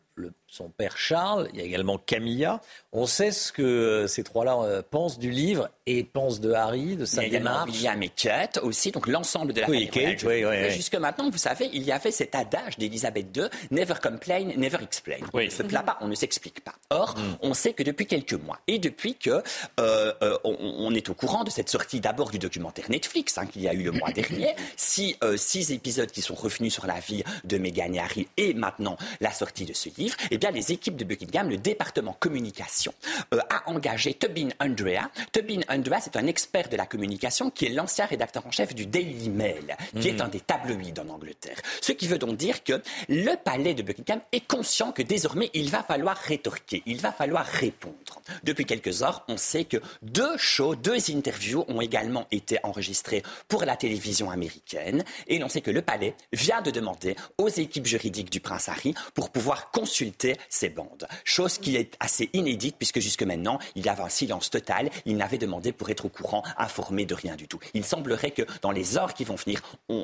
son 0.54 0.70
père 0.70 0.98
Charles, 0.98 1.50
il 1.52 1.60
y 1.60 1.64
a 1.64 1.66
également 1.66 1.98
Camilla. 1.98 2.62
On 2.92 3.08
sait 3.08 3.32
ce 3.32 3.52
que 3.52 3.64
euh, 3.64 4.08
ces 4.08 4.24
trois-là 4.24 4.60
euh, 4.62 4.84
pensent 4.88 5.18
du 5.18 5.32
livre 5.32 5.72
et 5.88 6.04
pensent 6.04 6.40
de 6.42 6.52
Harry, 6.52 6.96
de 6.96 7.06
sa 7.06 7.24
il 7.24 7.34
y 7.34 7.36
a 7.36 7.40
démarche. 7.40 7.72
William 7.72 8.04
et 8.04 8.10
Kate 8.10 8.60
aussi, 8.62 8.92
donc 8.92 9.08
l'ensemble 9.08 9.54
de 9.54 9.62
la 9.62 9.66
famille. 9.66 9.90
Kate, 9.90 10.22
oui, 10.24 10.46
oui, 10.46 10.70
Jusque 10.70 10.94
maintenant, 10.94 11.28
vous 11.32 11.40
savez, 11.40 11.72
il 11.74 11.82
y 11.82 11.92
avait 11.92 12.12
cet 12.12 12.36
adage 12.36 12.78
d'Elisabeth 12.78 13.36
II, 13.36 13.46
never 13.72 13.96
complain, 14.02 14.52
never 14.56 14.78
explain. 14.84 15.18
On 15.34 15.40
ne 15.40 15.50
se 15.50 15.64
plaint 15.64 15.84
pas, 15.84 15.98
on 16.02 16.08
ne 16.08 16.14
s'explique 16.14 16.64
pas. 16.64 16.76
Or, 16.92 17.16
mm. 17.18 17.38
on 17.42 17.56
sait 17.56 17.74
que 17.74 17.82
depuis 17.82 18.06
quelques 18.06 18.34
mois, 18.34 18.60
et 18.68 18.78
depuis 18.78 19.16
que 19.16 19.42
euh, 19.80 20.14
on, 20.44 20.94
est 20.94 21.10
au 21.10 21.16
courant 21.16 21.44
de 21.44 21.50
cette 21.50 21.70
sortie 21.70 22.00
d'abord 22.00 22.30
du 22.30 22.38
documentaire 22.38 22.92
Netflix, 22.92 23.40
hein, 23.40 23.48
qu'il 23.48 23.64
y 23.64 23.68
a 23.68 23.74
eu 23.74 23.82
le 23.82 23.92
mois 23.92 24.12
dernier, 24.14 24.56
six, 24.78 25.18
six 25.36 25.72
épisodes 25.72 26.12
qui 26.12 26.22
sont 26.22 26.36
revenus 26.36 26.72
sur 26.72 26.86
la 26.86 27.00
vie 27.00 27.24
de 27.44 27.58
Meghan 27.58 27.92
et 27.94 28.00
Harry, 28.00 28.28
et 28.38 28.54
maintenant 28.54 28.98
la 29.20 29.32
sortie 29.32 29.66
de 29.66 29.74
ce 29.74 29.90
livre, 29.98 30.16
les 30.52 30.72
équipes 30.72 30.96
de 30.96 31.04
Buckingham, 31.04 31.50
le 31.50 31.58
département 31.58 32.16
communication, 32.20 32.94
euh, 33.34 33.40
a 33.50 33.70
engagé 33.70 34.14
Tobin 34.14 34.50
Andrea. 34.60 35.10
Tobin 35.32 35.62
Andrea, 35.70 36.00
c'est 36.02 36.18
un 36.18 36.28
expert 36.28 36.70
de 36.70 36.78
la 36.78 36.86
communication 36.86 37.50
qui 37.50 37.66
est 37.66 37.70
l'ancien 37.70 38.06
rédacteur 38.06 38.46
en 38.46 38.52
chef 38.52 38.74
du 38.74 38.86
Daily 38.86 39.30
Mail, 39.30 39.76
qui 40.00 40.10
est 40.10 40.20
hmm. 40.20 40.26
un 40.26 40.28
des 40.28 40.40
tabloïds 40.40 40.94
en 41.00 41.10
Angleterre. 41.10 41.58
Ce 41.82 41.92
qui 41.92 42.08
veut 42.08 42.18
donc 42.18 42.38
dire 42.38 42.64
que 42.64 42.82
le 43.10 43.36
palais 43.44 43.74
de 43.74 43.84
Buckingham 43.84 44.22
est 44.32 44.48
conscient 44.48 44.92
que 44.92 45.02
désormais, 45.02 45.50
il 45.54 45.70
va 45.70 45.84
falloir 45.84 46.18
rétorquer, 46.18 46.84
il 46.86 47.00
va 47.00 47.12
falloir 47.12 47.46
répondre. 47.46 48.22
Depuis 48.44 48.66
quelques 48.66 49.04
heures, 49.04 49.24
on 49.28 49.38
sait 49.38 49.66
que 49.66 49.78
deux 50.02 50.38
shows, 50.38 50.76
deux 50.76 51.12
interviews 51.12 51.66
ont 51.68 51.82
également 51.82 52.28
été 52.32 52.58
enregistrés 52.64 53.24
pour 53.48 53.66
la 53.66 53.76
télévision 53.76 54.32
américaine. 54.32 55.04
Et 55.28 55.40
l'on 55.40 55.50
sait 55.50 55.62
que 55.62 55.72
le 55.72 55.82
palais 55.82 56.16
vient 56.32 56.62
de 56.62 56.72
demander 56.72 57.16
aux 57.38 57.50
équipes 57.50 57.86
juridiques 57.86 58.32
du 58.32 58.40
prince 58.40 58.70
Harry 58.70 58.94
pour 59.14 59.30
pouvoir 59.30 59.72
consulter 59.72 60.33
ces 60.50 60.70
bandes. 60.70 61.08
Chose 61.24 61.58
qui 61.58 61.76
est 61.76 61.96
assez 62.00 62.30
inédite 62.34 62.76
puisque 62.78 63.00
jusque 63.00 63.24
maintenant, 63.24 63.60
il 63.76 63.86
y 63.86 63.90
avait 63.90 64.04
un 64.04 64.10
silence 64.10 64.50
total. 64.50 64.90
Il 65.06 65.18
n'avait 65.18 65.38
demandé 65.38 65.72
pour 65.72 65.90
être 65.90 66.06
au 66.06 66.10
courant, 66.10 66.44
informé 66.58 67.06
de 67.06 67.14
rien 67.14 67.36
du 67.36 67.48
tout. 67.48 67.60
Il 67.74 67.84
semblerait 67.84 68.32
que 68.32 68.44
dans 68.62 68.72
les 68.72 68.98
heures 68.98 69.14
qui 69.14 69.24
vont 69.24 69.36
venir, 69.36 69.62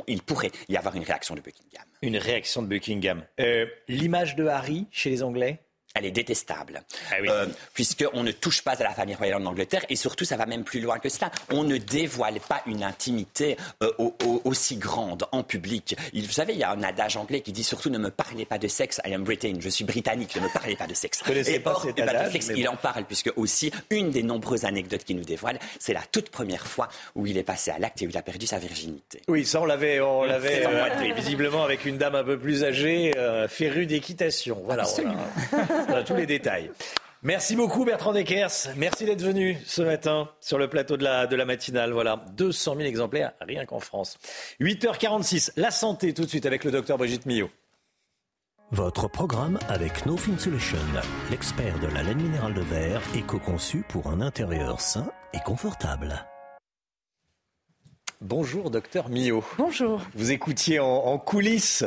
il 0.07 0.21
pourrait 0.21 0.51
y 0.67 0.77
avoir 0.77 0.95
une 0.95 1.03
réaction 1.03 1.35
de 1.35 1.41
Buckingham. 1.41 1.85
Une 2.01 2.17
réaction 2.17 2.61
de 2.61 2.67
Buckingham. 2.67 3.23
Euh, 3.39 3.65
l'image 3.87 4.35
de 4.35 4.47
Harry 4.47 4.87
chez 4.91 5.09
les 5.09 5.23
Anglais? 5.23 5.61
Elle 5.95 6.05
est 6.05 6.11
détestable, 6.11 6.83
ah 7.11 7.15
euh, 7.27 7.47
puisqu'on 7.73 8.23
ne 8.23 8.31
touche 8.31 8.61
pas 8.61 8.73
à 8.73 8.83
la 8.83 8.93
famille 8.93 9.15
royale 9.15 9.41
en 9.41 9.45
Angleterre, 9.45 9.85
et 9.89 9.95
surtout, 9.95 10.23
ça 10.23 10.37
va 10.37 10.45
même 10.45 10.63
plus 10.63 10.81
loin 10.81 10.99
que 10.99 11.09
cela. 11.09 11.31
On 11.51 11.63
ne 11.63 11.77
dévoile 11.77 12.39
pas 12.39 12.61
une 12.67 12.83
intimité 12.83 13.57
euh, 13.81 13.91
aussi 14.43 14.77
grande 14.77 15.25
en 15.31 15.43
public. 15.43 15.95
Il, 16.13 16.27
vous 16.27 16.31
savez, 16.31 16.53
il 16.53 16.59
y 16.59 16.63
a 16.63 16.71
un 16.71 16.83
adage 16.83 17.17
anglais 17.17 17.41
qui 17.41 17.51
dit 17.51 17.63
surtout 17.63 17.89
ne 17.89 17.97
me 17.97 18.11
parlez 18.11 18.45
pas 18.45 18.59
de 18.59 18.67
sexe, 18.67 19.01
I 19.05 19.13
am 19.13 19.23
Britain, 19.23 19.53
je 19.59 19.69
suis 19.69 19.83
britannique, 19.83 20.35
ne 20.35 20.41
me 20.41 20.53
parlez 20.53 20.75
pas 20.75 20.87
de 20.87 20.93
sexe. 20.93 21.21
et 21.27 21.59
pas 21.59 21.79
cet 21.81 21.99
adage, 21.99 22.37
il 22.55 22.69
en 22.69 22.75
parle, 22.75 23.05
puisque 23.05 23.31
aussi, 23.35 23.71
une 23.89 24.11
des 24.11 24.23
nombreuses 24.23 24.65
anecdotes 24.65 25.03
qu'il 25.03 25.17
nous 25.17 25.25
dévoile, 25.25 25.59
c'est 25.79 25.93
la 25.93 26.03
toute 26.11 26.29
première 26.29 26.67
fois 26.67 26.87
où 27.15 27.25
il 27.25 27.37
est 27.37 27.43
passé 27.43 27.71
à 27.71 27.79
l'acte 27.79 28.01
et 28.01 28.07
où 28.07 28.09
il 28.09 28.17
a 28.17 28.21
perdu 28.21 28.45
sa 28.45 28.59
virginité. 28.59 29.21
Oui, 29.27 29.45
ça 29.45 29.61
on 29.61 29.65
l'avait, 29.65 29.99
on 29.99 30.23
l'avait 30.23 30.65
euh, 30.65 31.13
visiblement 31.15 31.63
avec 31.63 31.85
une 31.85 31.97
dame 31.97 32.15
un 32.15 32.23
peu 32.23 32.37
plus 32.37 32.63
âgée, 32.63 33.13
férue 33.49 33.87
d'équitation. 33.87 34.61
Voilà, 34.63 34.83
voilà. 34.83 35.15
Tous 36.05 36.15
les 36.15 36.25
détails. 36.25 36.71
Merci 37.21 37.57
beaucoup 37.57 37.83
Bertrand 37.83 38.13
Deckers. 38.13 38.69
Merci 38.77 39.03
d'être 39.03 39.21
venu 39.21 39.57
ce 39.65 39.81
matin 39.81 40.29
sur 40.39 40.57
le 40.57 40.69
plateau 40.69 40.95
de 40.95 41.03
la, 41.03 41.27
de 41.27 41.35
la 41.35 41.43
matinale. 41.43 41.91
Voilà, 41.91 42.23
200 42.37 42.75
000 42.77 42.87
exemplaires 42.87 43.33
rien 43.41 43.65
qu'en 43.65 43.79
France. 43.79 44.17
8h46, 44.61 45.51
la 45.57 45.69
santé 45.69 46.13
tout 46.13 46.23
de 46.23 46.29
suite 46.29 46.45
avec 46.45 46.63
le 46.63 46.71
docteur 46.71 46.97
Brigitte 46.97 47.25
Millot. 47.25 47.49
Votre 48.71 49.09
programme 49.09 49.59
avec 49.67 50.05
No 50.05 50.15
Film 50.15 50.37
Solution, 50.37 50.77
l'expert 51.31 51.79
de 51.79 51.87
la 51.87 52.03
laine 52.03 52.21
minérale 52.21 52.53
de 52.53 52.61
verre, 52.61 53.01
éco-conçu 53.15 53.83
pour 53.89 54.07
un 54.07 54.21
intérieur 54.21 54.79
sain 54.79 55.11
et 55.33 55.39
confortable. 55.39 56.23
Bonjour, 58.21 58.69
docteur 58.69 59.07
Millot. 59.07 59.43
Bonjour. 59.57 60.01
Vous 60.13 60.31
écoutiez 60.31 60.79
en, 60.79 61.17
coulisses 61.17 61.85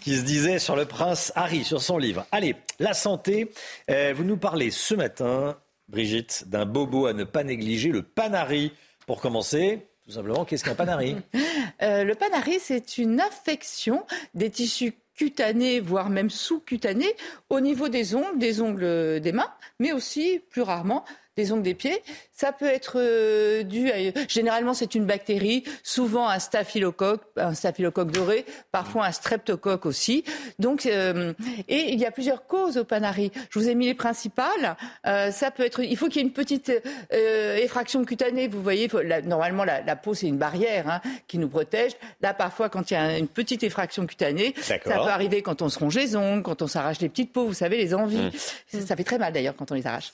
qui 0.00 0.16
se 0.16 0.22
disait 0.22 0.58
sur 0.58 0.76
le 0.76 0.84
prince 0.86 1.32
Harry, 1.34 1.64
sur 1.64 1.82
son 1.82 1.98
livre. 1.98 2.26
Allez, 2.32 2.56
la 2.78 2.94
santé. 2.94 3.50
Euh, 3.90 4.12
vous 4.16 4.24
nous 4.24 4.36
parlez 4.36 4.70
ce 4.70 4.94
matin, 4.94 5.56
Brigitte, 5.88 6.44
d'un 6.48 6.64
bobo 6.66 7.06
à 7.06 7.12
ne 7.12 7.24
pas 7.24 7.44
négliger, 7.44 7.90
le 7.90 8.02
panari. 8.02 8.72
Pour 9.06 9.20
commencer, 9.20 9.86
tout 10.04 10.12
simplement, 10.12 10.44
qu'est-ce 10.44 10.64
qu'un 10.64 10.74
panari? 10.74 11.16
Euh, 11.80 12.04
Le 12.04 12.14
panari, 12.14 12.58
c'est 12.60 12.96
une 12.98 13.20
infection 13.20 14.04
des 14.34 14.50
tissus 14.50 14.94
cutanés, 15.16 15.80
voire 15.80 16.10
même 16.10 16.30
sous-cutanés, 16.30 17.16
au 17.50 17.58
niveau 17.58 17.88
des 17.88 18.14
ongles, 18.14 18.38
des 18.38 18.60
ongles 18.60 19.20
des 19.20 19.32
mains, 19.32 19.50
mais 19.80 19.92
aussi, 19.92 20.40
plus 20.50 20.62
rarement, 20.62 21.04
des 21.36 21.52
ongles 21.52 21.62
des 21.62 21.74
pieds. 21.74 22.02
Ça 22.32 22.52
peut 22.52 22.66
être 22.66 22.94
euh, 22.96 23.62
dû 23.62 23.90
à... 23.90 23.96
Généralement, 24.28 24.74
c'est 24.74 24.94
une 24.94 25.06
bactérie, 25.06 25.64
souvent 25.82 26.28
un 26.28 26.38
staphylocoque, 26.38 27.22
un 27.36 27.54
staphylocoque 27.54 28.10
doré, 28.10 28.44
parfois 28.70 29.06
un 29.06 29.12
streptocoque 29.12 29.86
aussi. 29.86 30.24
Donc, 30.58 30.86
euh, 30.86 31.32
et 31.68 31.92
il 31.92 31.98
y 31.98 32.04
a 32.04 32.10
plusieurs 32.10 32.46
causes 32.46 32.76
au 32.76 32.84
panari. 32.84 33.32
Je 33.50 33.58
vous 33.58 33.68
ai 33.68 33.74
mis 33.74 33.86
les 33.86 33.94
principales. 33.94 34.76
Euh, 35.06 35.30
ça 35.30 35.50
peut 35.50 35.64
être... 35.64 35.82
Il 35.82 35.96
faut 35.96 36.08
qu'il 36.08 36.16
y 36.16 36.24
ait 36.24 36.28
une 36.28 36.32
petite 36.32 36.72
effraction 37.10 38.04
cutanée. 38.04 38.48
Vous 38.48 38.62
voyez, 38.62 38.90
normalement, 39.24 39.64
la, 39.64 39.96
peau, 39.96 40.14
c'est 40.14 40.26
une 40.26 40.38
barrière 40.38 40.88
hein, 40.88 41.00
qui 41.28 41.38
nous 41.38 41.48
protège. 41.48 41.92
Là, 42.20 42.34
parfois, 42.34 42.68
quand 42.68 42.90
il 42.90 42.94
y 42.94 42.96
a 42.96 43.16
une 43.18 43.28
petite 43.28 43.62
effraction 43.62 44.06
cutanée, 44.06 44.54
ça 44.60 44.78
peut 44.78 44.90
arriver 44.90 45.42
quand 45.42 45.62
on 45.62 45.68
se 45.68 45.78
ronge 45.78 45.96
les 45.96 46.16
ongles, 46.16 46.42
quand 46.42 46.60
on 46.60 46.66
s'arrache 46.66 47.00
les 47.00 47.08
petites 47.08 47.32
peaux, 47.32 47.46
vous 47.46 47.54
savez, 47.54 47.76
les 47.76 47.94
envies. 47.94 48.30
Mmh. 48.72 48.80
Ça, 48.80 48.96
fait 48.96 49.04
très 49.04 49.18
mal, 49.18 49.32
d'ailleurs, 49.32 49.54
quand 49.56 49.70
on 49.70 49.74
les 49.74 49.86
arrache. 49.86 50.12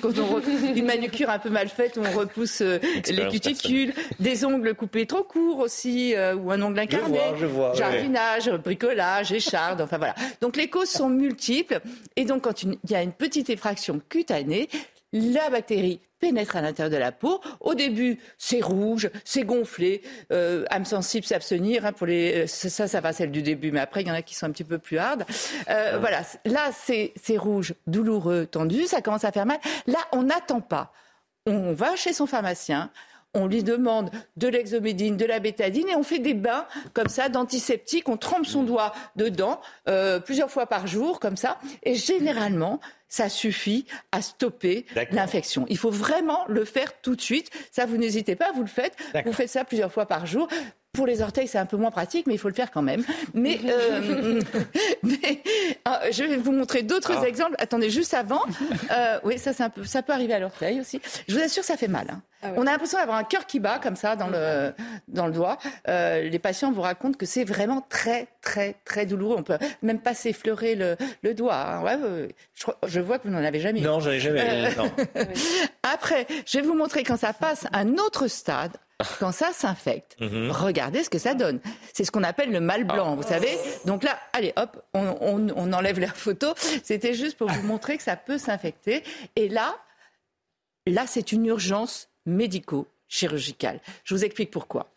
Quand 0.00 0.18
on... 0.18 0.38
Une 0.38 1.10
cure 1.10 1.30
un 1.30 1.38
peu 1.38 1.50
mal 1.50 1.68
faite 1.68 1.98
on 1.98 2.18
repousse 2.18 2.60
euh, 2.62 2.78
les 3.08 3.28
cuticules, 3.28 3.92
des 4.20 4.44
ongles 4.44 4.74
coupés 4.74 5.06
trop 5.06 5.22
courts 5.22 5.58
aussi, 5.58 6.14
euh, 6.14 6.34
ou 6.34 6.50
un 6.50 6.60
ongle 6.62 6.78
incarné, 6.80 7.20
je 7.38 7.46
vois, 7.46 7.74
jardinage, 7.74 8.50
bricolage, 8.50 9.32
écharde, 9.32 9.80
enfin 9.80 9.98
voilà. 9.98 10.14
Donc 10.40 10.56
les 10.56 10.68
causes 10.68 10.90
sont 10.90 11.08
multiples. 11.08 11.80
Et 12.16 12.24
donc 12.24 12.42
quand 12.42 12.62
il 12.62 12.78
y 12.88 12.94
a 12.94 13.02
une 13.02 13.12
petite 13.12 13.50
effraction 13.50 14.00
cutanée, 14.08 14.68
la 15.12 15.50
bactérie 15.50 16.00
pénètre 16.18 16.56
à 16.56 16.60
l'intérieur 16.60 16.90
de 16.90 16.96
la 16.96 17.12
peau. 17.12 17.40
Au 17.60 17.74
début, 17.74 18.18
c'est 18.38 18.60
rouge, 18.60 19.08
c'est 19.24 19.44
gonflé. 19.44 20.02
Euh, 20.32 20.64
âme 20.70 20.84
sensible, 20.84 21.24
s'abstenir. 21.24 21.86
Hein, 21.86 21.92
pour 21.92 22.06
les, 22.06 22.46
ça, 22.46 22.88
ça 22.88 23.00
va 23.00 23.12
celle 23.12 23.30
du 23.30 23.42
début, 23.42 23.70
mais 23.70 23.80
après, 23.80 24.02
il 24.02 24.08
y 24.08 24.10
en 24.10 24.14
a 24.14 24.22
qui 24.22 24.34
sont 24.34 24.46
un 24.46 24.50
petit 24.50 24.64
peu 24.64 24.78
plus 24.78 24.98
hardes. 24.98 25.24
Euh, 25.70 25.98
voilà, 26.00 26.22
là, 26.44 26.70
c'est 26.74 27.36
rouge, 27.36 27.74
douloureux, 27.86 28.46
tendu, 28.46 28.84
ça 28.86 29.00
commence 29.00 29.24
à 29.24 29.32
faire 29.32 29.46
mal. 29.46 29.58
Là, 29.86 29.98
on 30.12 30.24
n'attend 30.24 30.60
pas 30.60 30.92
on 31.48 31.72
va 31.72 31.96
chez 31.96 32.12
son 32.12 32.26
pharmacien, 32.26 32.90
on 33.38 33.46
lui 33.46 33.62
demande 33.62 34.10
de 34.36 34.48
l'exomédine, 34.48 35.16
de 35.16 35.24
la 35.24 35.40
bétadine 35.40 35.88
et 35.88 35.96
on 35.96 36.02
fait 36.02 36.18
des 36.18 36.34
bains 36.34 36.66
comme 36.92 37.08
ça 37.08 37.28
d'antiseptiques. 37.28 38.08
On 38.08 38.16
trempe 38.16 38.46
son 38.46 38.62
doigt 38.62 38.92
dedans 39.16 39.60
euh, 39.88 40.20
plusieurs 40.20 40.50
fois 40.50 40.66
par 40.66 40.86
jour 40.86 41.20
comme 41.20 41.36
ça 41.36 41.58
et 41.82 41.94
généralement 41.94 42.80
ça 43.08 43.28
suffit 43.28 43.86
à 44.12 44.20
stopper 44.20 44.84
l'infection. 45.12 45.64
Il 45.68 45.78
faut 45.78 45.90
vraiment 45.90 46.44
le 46.48 46.64
faire 46.64 47.00
tout 47.00 47.16
de 47.16 47.20
suite. 47.20 47.50
Ça, 47.72 47.86
vous 47.86 47.96
n'hésitez 47.96 48.36
pas, 48.36 48.52
vous 48.52 48.60
le 48.60 48.68
faites. 48.68 48.96
Vous 49.24 49.32
faites 49.32 49.48
ça 49.48 49.64
plusieurs 49.64 49.90
fois 49.90 50.06
par 50.06 50.26
jour. 50.26 50.48
Pour 50.98 51.06
les 51.06 51.22
orteils, 51.22 51.46
c'est 51.46 51.58
un 51.58 51.64
peu 51.64 51.76
moins 51.76 51.92
pratique, 51.92 52.26
mais 52.26 52.34
il 52.34 52.38
faut 52.38 52.48
le 52.48 52.54
faire 52.54 52.72
quand 52.72 52.82
même. 52.82 53.04
Mais, 53.32 53.60
euh, 53.66 54.40
ah, 55.84 56.00
je 56.10 56.24
vais 56.24 56.36
vous 56.36 56.50
montrer 56.50 56.82
d'autres 56.82 57.12
ah. 57.22 57.28
exemples. 57.28 57.54
Attendez, 57.58 57.88
juste 57.88 58.14
avant. 58.14 58.42
Euh, 58.90 59.20
oui, 59.22 59.38
ça, 59.38 59.52
un 59.60 59.70
peu, 59.70 59.84
ça 59.84 60.02
peut 60.02 60.12
arriver 60.12 60.34
à 60.34 60.40
l'orteil 60.40 60.80
aussi. 60.80 61.00
Je 61.28 61.36
vous 61.36 61.40
assure, 61.40 61.62
ça 61.62 61.76
fait 61.76 61.86
mal. 61.86 62.08
Hein. 62.10 62.20
Ah 62.42 62.48
On 62.56 62.62
a 62.62 62.72
l'impression 62.72 62.98
d'avoir 62.98 63.16
un 63.16 63.22
cœur 63.22 63.46
qui 63.46 63.60
bat 63.60 63.78
comme 63.78 63.94
ça 63.94 64.16
dans 64.16 64.26
le, 64.26 64.72
dans 65.06 65.28
le 65.28 65.32
doigt. 65.32 65.58
Euh, 65.86 66.28
les 66.28 66.38
patients 66.40 66.72
vous 66.72 66.82
racontent 66.82 67.16
que 67.16 67.26
c'est 67.26 67.44
vraiment 67.44 67.80
très, 67.88 68.26
très, 68.42 68.74
très 68.84 69.06
douloureux. 69.06 69.36
On 69.38 69.44
peut 69.44 69.58
même 69.82 70.00
pas 70.00 70.14
s'effleurer 70.14 70.74
le, 70.74 70.96
le 71.22 71.32
doigt. 71.32 71.54
Hein. 71.54 71.82
Ouais, 71.84 71.96
je, 72.88 72.98
vois 72.98 73.20
que 73.20 73.28
vous 73.28 73.34
n'en 73.34 73.44
avez 73.44 73.60
jamais 73.60 73.82
eu. 73.82 73.84
Non, 73.84 74.00
j'en 74.00 74.10
ai 74.10 74.18
jamais 74.18 74.72
eu. 74.72 75.22
Après, 75.84 76.26
je 76.44 76.58
vais 76.58 76.64
vous 76.64 76.74
montrer 76.74 77.04
quand 77.04 77.18
ça 77.18 77.32
passe 77.32 77.66
à 77.72 77.78
un 77.78 77.98
autre 77.98 78.26
stade 78.26 78.76
quand 79.20 79.32
ça 79.32 79.52
s'infecte, 79.52 80.16
mhm. 80.20 80.50
regardez 80.50 81.04
ce 81.04 81.10
que 81.10 81.18
ça 81.18 81.34
donne. 81.34 81.60
C'est 81.92 82.04
ce 82.04 82.10
qu'on 82.10 82.24
appelle 82.24 82.50
le 82.50 82.60
mal 82.60 82.84
blanc, 82.84 83.14
vous 83.14 83.22
savez. 83.22 83.56
Donc 83.84 84.02
là, 84.02 84.18
allez, 84.32 84.52
hop, 84.56 84.82
on, 84.94 85.72
enlève 85.72 86.00
la 86.00 86.08
photo. 86.08 86.48
C'était 86.82 87.14
juste 87.14 87.36
pour 87.36 87.48
vous 87.48 87.62
montrer 87.62 87.96
que 87.96 88.02
ça 88.02 88.16
peut 88.16 88.38
s'infecter. 88.38 89.04
Et 89.36 89.48
là, 89.48 89.76
là, 90.86 91.06
c'est 91.06 91.32
une 91.32 91.46
urgence 91.46 92.08
médico-chirurgicale. 92.26 93.80
Je 94.04 94.14
vous 94.14 94.24
explique 94.24 94.50
pourquoi 94.50 94.90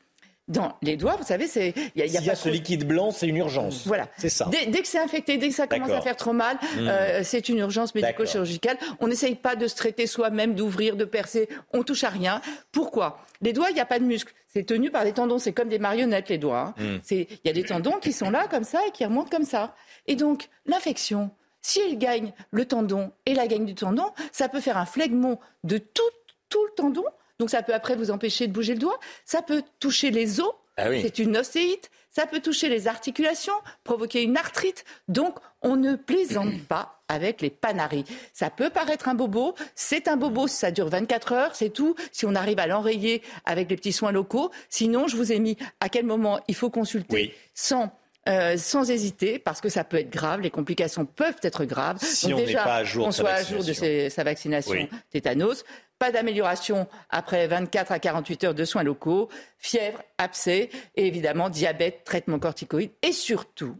dans 0.51 0.77
les 0.81 0.97
doigts, 0.97 1.15
vous 1.15 1.25
savez, 1.25 1.47
c'est 1.47 1.73
il 1.95 2.05
y 2.05 2.30
a, 2.30 2.35
ce 2.35 2.49
liquide 2.49 2.88
blanc, 2.88 3.11
c'est 3.11 3.27
une 3.27 3.38
urgence. 3.38 3.88
Voilà, 3.88 4.07
c'est 4.17 4.30
ça. 4.30 4.49
Dès, 4.51 4.69
que 4.71 4.88
c'est 4.88 4.99
infecté, 4.99 5.38
dès 5.38 5.49
que 5.49 5.55
ça 5.55 5.67
commence 5.67 5.89
à 5.91 6.01
faire 6.01 6.15
trop 6.15 6.33
mal, 6.33 6.57
mmh. 6.57 6.80
euh, 6.80 7.21
c'est 7.23 7.49
une 7.49 7.59
urgence 7.59 7.95
médico-chirurgicale. 7.95 8.77
On 8.99 9.07
n'essaye 9.07 9.35
pas 9.35 9.55
de 9.55 9.67
se 9.67 9.75
traiter 9.75 10.07
soi-même, 10.07 10.53
d'ouvrir, 10.53 10.95
de 10.95 11.05
percer. 11.05 11.49
On 11.73 11.83
touche 11.83 12.03
à 12.03 12.09
rien. 12.09 12.41
Pourquoi? 12.71 13.25
Les 13.41 13.53
doigts, 13.53 13.69
il 13.69 13.73
n'y 13.73 13.81
a 13.81 13.85
pas 13.85 13.99
de 13.99 14.03
muscle. 14.03 14.33
C'est 14.47 14.65
tenu 14.65 14.91
par 14.91 15.03
des 15.03 15.13
tendons. 15.13 15.39
C'est 15.39 15.53
comme 15.53 15.69
des 15.69 15.80
marionnettes 15.80 16.30
les 16.30 16.38
doigts. 16.38 16.73
Hein. 16.77 16.83
Mmh. 16.83 17.11
Il 17.11 17.27
y 17.45 17.49
a 17.49 17.53
des 17.53 17.63
tendons 17.63 17.97
qui 17.99 18.11
sont 18.11 18.30
là 18.30 18.47
comme 18.49 18.63
ça 18.63 18.81
et 18.88 18.91
qui 18.91 19.05
remontent 19.05 19.30
comme 19.30 19.45
ça. 19.45 19.75
Et 20.07 20.15
donc 20.15 20.49
l'infection, 20.65 21.31
si 21.61 21.80
elle 21.80 21.97
gagne 21.97 22.33
le 22.51 22.65
tendon 22.65 23.11
et 23.25 23.33
la 23.33 23.47
gagne 23.47 23.65
du 23.65 23.75
tendon, 23.75 24.11
ça 24.31 24.49
peut 24.49 24.59
faire 24.59 24.77
un 24.77 24.85
phlegmon 24.85 25.39
de 25.63 25.77
tout, 25.77 26.01
tout 26.49 26.63
le 26.65 26.71
tendon 26.75 27.05
donc 27.41 27.49
ça 27.49 27.63
peut 27.63 27.73
après 27.73 27.95
vous 27.95 28.11
empêcher 28.11 28.45
de 28.45 28.53
bouger 28.53 28.75
le 28.75 28.79
doigt. 28.79 28.99
Ça 29.25 29.41
peut 29.41 29.63
toucher 29.79 30.11
les 30.11 30.39
os. 30.39 30.53
Ah 30.77 30.85
c'est 31.01 31.17
une 31.17 31.35
ostéite. 31.35 31.89
Ça 32.11 32.27
peut 32.27 32.39
toucher 32.39 32.69
les 32.69 32.87
articulations, 32.87 33.55
provoquer 33.83 34.21
une 34.21 34.37
arthrite. 34.37 34.85
Donc 35.07 35.39
on 35.63 35.75
ne 35.75 35.95
plaisante 35.95 36.61
pas 36.67 37.01
avec 37.07 37.41
les 37.41 37.49
panaris. 37.49 38.05
Ça 38.31 38.51
peut 38.51 38.69
paraître 38.69 39.09
un 39.09 39.15
bobo, 39.15 39.55
c'est 39.73 40.07
un 40.07 40.17
bobo, 40.17 40.47
ça 40.47 40.69
dure 40.69 40.87
24 40.89 41.31
heures, 41.31 41.55
c'est 41.55 41.71
tout, 41.71 41.95
si 42.11 42.27
on 42.27 42.35
arrive 42.35 42.59
à 42.59 42.67
l'enrayer 42.67 43.23
avec 43.45 43.71
les 43.71 43.75
petits 43.75 43.91
soins 43.91 44.11
locaux. 44.11 44.51
Sinon, 44.69 45.07
je 45.07 45.17
vous 45.17 45.31
ai 45.31 45.39
mis 45.39 45.57
à 45.79 45.89
quel 45.89 46.05
moment 46.05 46.39
il 46.47 46.53
faut 46.53 46.69
consulter 46.69 47.33
sans 47.55 47.91
euh, 48.29 48.55
sans 48.55 48.91
hésiter, 48.91 49.39
parce 49.39 49.61
que 49.61 49.69
ça 49.69 49.83
peut 49.83 49.97
être 49.97 50.11
grave, 50.11 50.41
les 50.41 50.51
complications 50.51 51.07
peuvent 51.07 51.39
être 51.41 51.65
graves. 51.65 51.97
Si 52.03 52.31
on 52.31 52.37
n'est 52.37 52.53
pas 52.53 52.75
à 52.75 52.83
jour, 52.83 53.07
on 53.07 53.11
soit 53.11 53.31
à 53.31 53.43
jour 53.43 53.63
de 53.63 53.73
sa 54.09 54.23
vaccination 54.23 54.87
tétanos, 55.09 55.65
pas 56.01 56.11
d'amélioration 56.11 56.88
après 57.11 57.45
24 57.45 57.91
à 57.91 57.99
48 57.99 58.43
heures 58.45 58.53
de 58.55 58.65
soins 58.65 58.81
locaux, 58.81 59.30
fièvre, 59.59 60.01
abcès 60.17 60.71
et 60.95 61.05
évidemment 61.05 61.47
diabète, 61.51 62.03
traitement 62.05 62.39
corticoïde. 62.39 62.89
Et 63.03 63.11
surtout, 63.11 63.77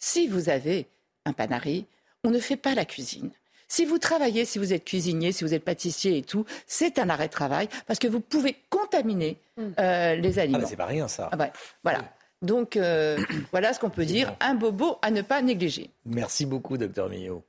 si 0.00 0.26
vous 0.26 0.48
avez 0.48 0.88
un 1.24 1.32
panari, 1.32 1.86
on 2.24 2.30
ne 2.30 2.40
fait 2.40 2.56
pas 2.56 2.74
la 2.74 2.84
cuisine. 2.84 3.30
Si 3.68 3.84
vous 3.84 3.98
travaillez, 3.98 4.44
si 4.44 4.58
vous 4.58 4.72
êtes 4.72 4.84
cuisinier, 4.84 5.30
si 5.30 5.44
vous 5.44 5.54
êtes 5.54 5.64
pâtissier 5.64 6.18
et 6.18 6.22
tout, 6.22 6.44
c'est 6.66 6.98
un 6.98 7.08
arrêt 7.08 7.28
de 7.28 7.32
travail 7.32 7.68
parce 7.86 8.00
que 8.00 8.08
vous 8.08 8.18
pouvez 8.18 8.56
contaminer 8.68 9.36
mm. 9.56 9.62
euh, 9.78 10.14
les 10.16 10.40
aliments. 10.40 10.58
Ah 10.64 10.66
c'est 10.66 10.74
pas 10.74 10.86
rien 10.86 11.06
ça. 11.06 11.30
Ah 11.30 11.52
voilà. 11.84 12.12
Donc 12.42 12.76
euh, 12.76 13.18
voilà 13.52 13.72
ce 13.72 13.78
qu'on 13.78 13.88
peut 13.88 14.04
dire. 14.04 14.34
Un 14.40 14.54
bobo 14.54 14.98
à 15.00 15.12
ne 15.12 15.22
pas 15.22 15.40
négliger. 15.42 15.90
Merci 16.06 16.44
beaucoup, 16.44 16.76
docteur 16.76 17.08
Millot. 17.08 17.44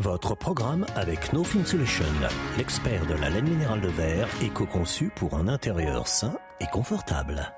Votre 0.00 0.36
programme 0.36 0.86
avec 0.94 1.32
No 1.32 1.42
Film 1.42 1.66
Solution, 1.66 2.04
l'expert 2.56 3.04
de 3.06 3.14
la 3.14 3.30
laine 3.30 3.48
minérale 3.48 3.80
de 3.80 3.88
verre, 3.88 4.28
éco-conçu 4.40 5.10
pour 5.16 5.34
un 5.34 5.48
intérieur 5.48 6.06
sain 6.06 6.38
et 6.60 6.66
confortable. 6.66 7.52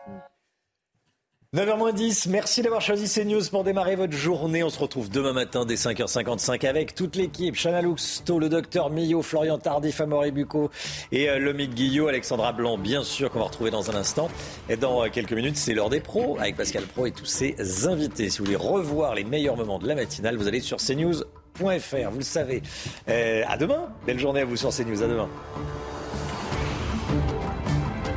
9h10, 1.54 2.30
merci 2.30 2.62
d'avoir 2.62 2.80
choisi 2.80 3.12
CNews 3.12 3.42
pour 3.50 3.62
démarrer 3.62 3.94
votre 3.94 4.14
journée. 4.14 4.62
On 4.62 4.70
se 4.70 4.78
retrouve 4.78 5.10
demain 5.10 5.34
matin 5.34 5.66
dès 5.66 5.74
5h55 5.74 6.66
avec 6.66 6.94
toute 6.94 7.14
l'équipe. 7.14 7.56
Chana 7.56 7.82
Luxto, 7.82 8.38
le 8.38 8.48
docteur 8.48 8.88
Millot, 8.88 9.20
Florian 9.20 9.58
Tardif, 9.58 10.00
Amaury 10.00 10.30
Bucco 10.30 10.70
et 11.12 11.28
euh, 11.28 11.38
Lomique 11.38 11.74
Guillot, 11.74 12.08
Alexandra 12.08 12.52
Blanc, 12.52 12.78
bien 12.78 13.02
sûr, 13.02 13.30
qu'on 13.30 13.40
va 13.40 13.46
retrouver 13.46 13.70
dans 13.70 13.90
un 13.90 13.96
instant. 13.96 14.30
Et 14.70 14.76
dans 14.76 15.04
euh, 15.04 15.08
quelques 15.12 15.32
minutes, 15.32 15.58
c'est 15.58 15.74
l'heure 15.74 15.90
des 15.90 16.00
pros 16.00 16.38
avec 16.38 16.56
Pascal 16.56 16.84
Pro 16.84 17.04
et 17.04 17.10
tous 17.10 17.26
ses 17.26 17.86
invités. 17.86 18.30
Si 18.30 18.38
vous 18.38 18.46
voulez 18.46 18.56
revoir 18.56 19.14
les 19.14 19.24
meilleurs 19.24 19.56
moments 19.56 19.78
de 19.78 19.88
la 19.88 19.96
matinale, 19.96 20.36
vous 20.36 20.48
allez 20.48 20.60
sur 20.60 20.80
cnews.fr, 21.58 22.10
vous 22.10 22.18
le 22.18 22.24
savez. 22.24 22.62
Euh, 23.08 23.42
à 23.48 23.56
demain. 23.56 23.88
Belle 24.06 24.18
journée 24.18 24.40
à 24.40 24.44
vous 24.44 24.56
sur 24.56 24.70
CNews. 24.70 25.02
À 25.02 25.08
demain. 25.08 25.28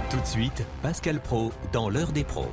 Tout 0.09 0.19
de 0.19 0.25
suite, 0.25 0.63
Pascal 0.81 1.19
Pro 1.19 1.51
dans 1.71 1.89
l'heure 1.89 2.11
des 2.11 2.23
pros. 2.23 2.51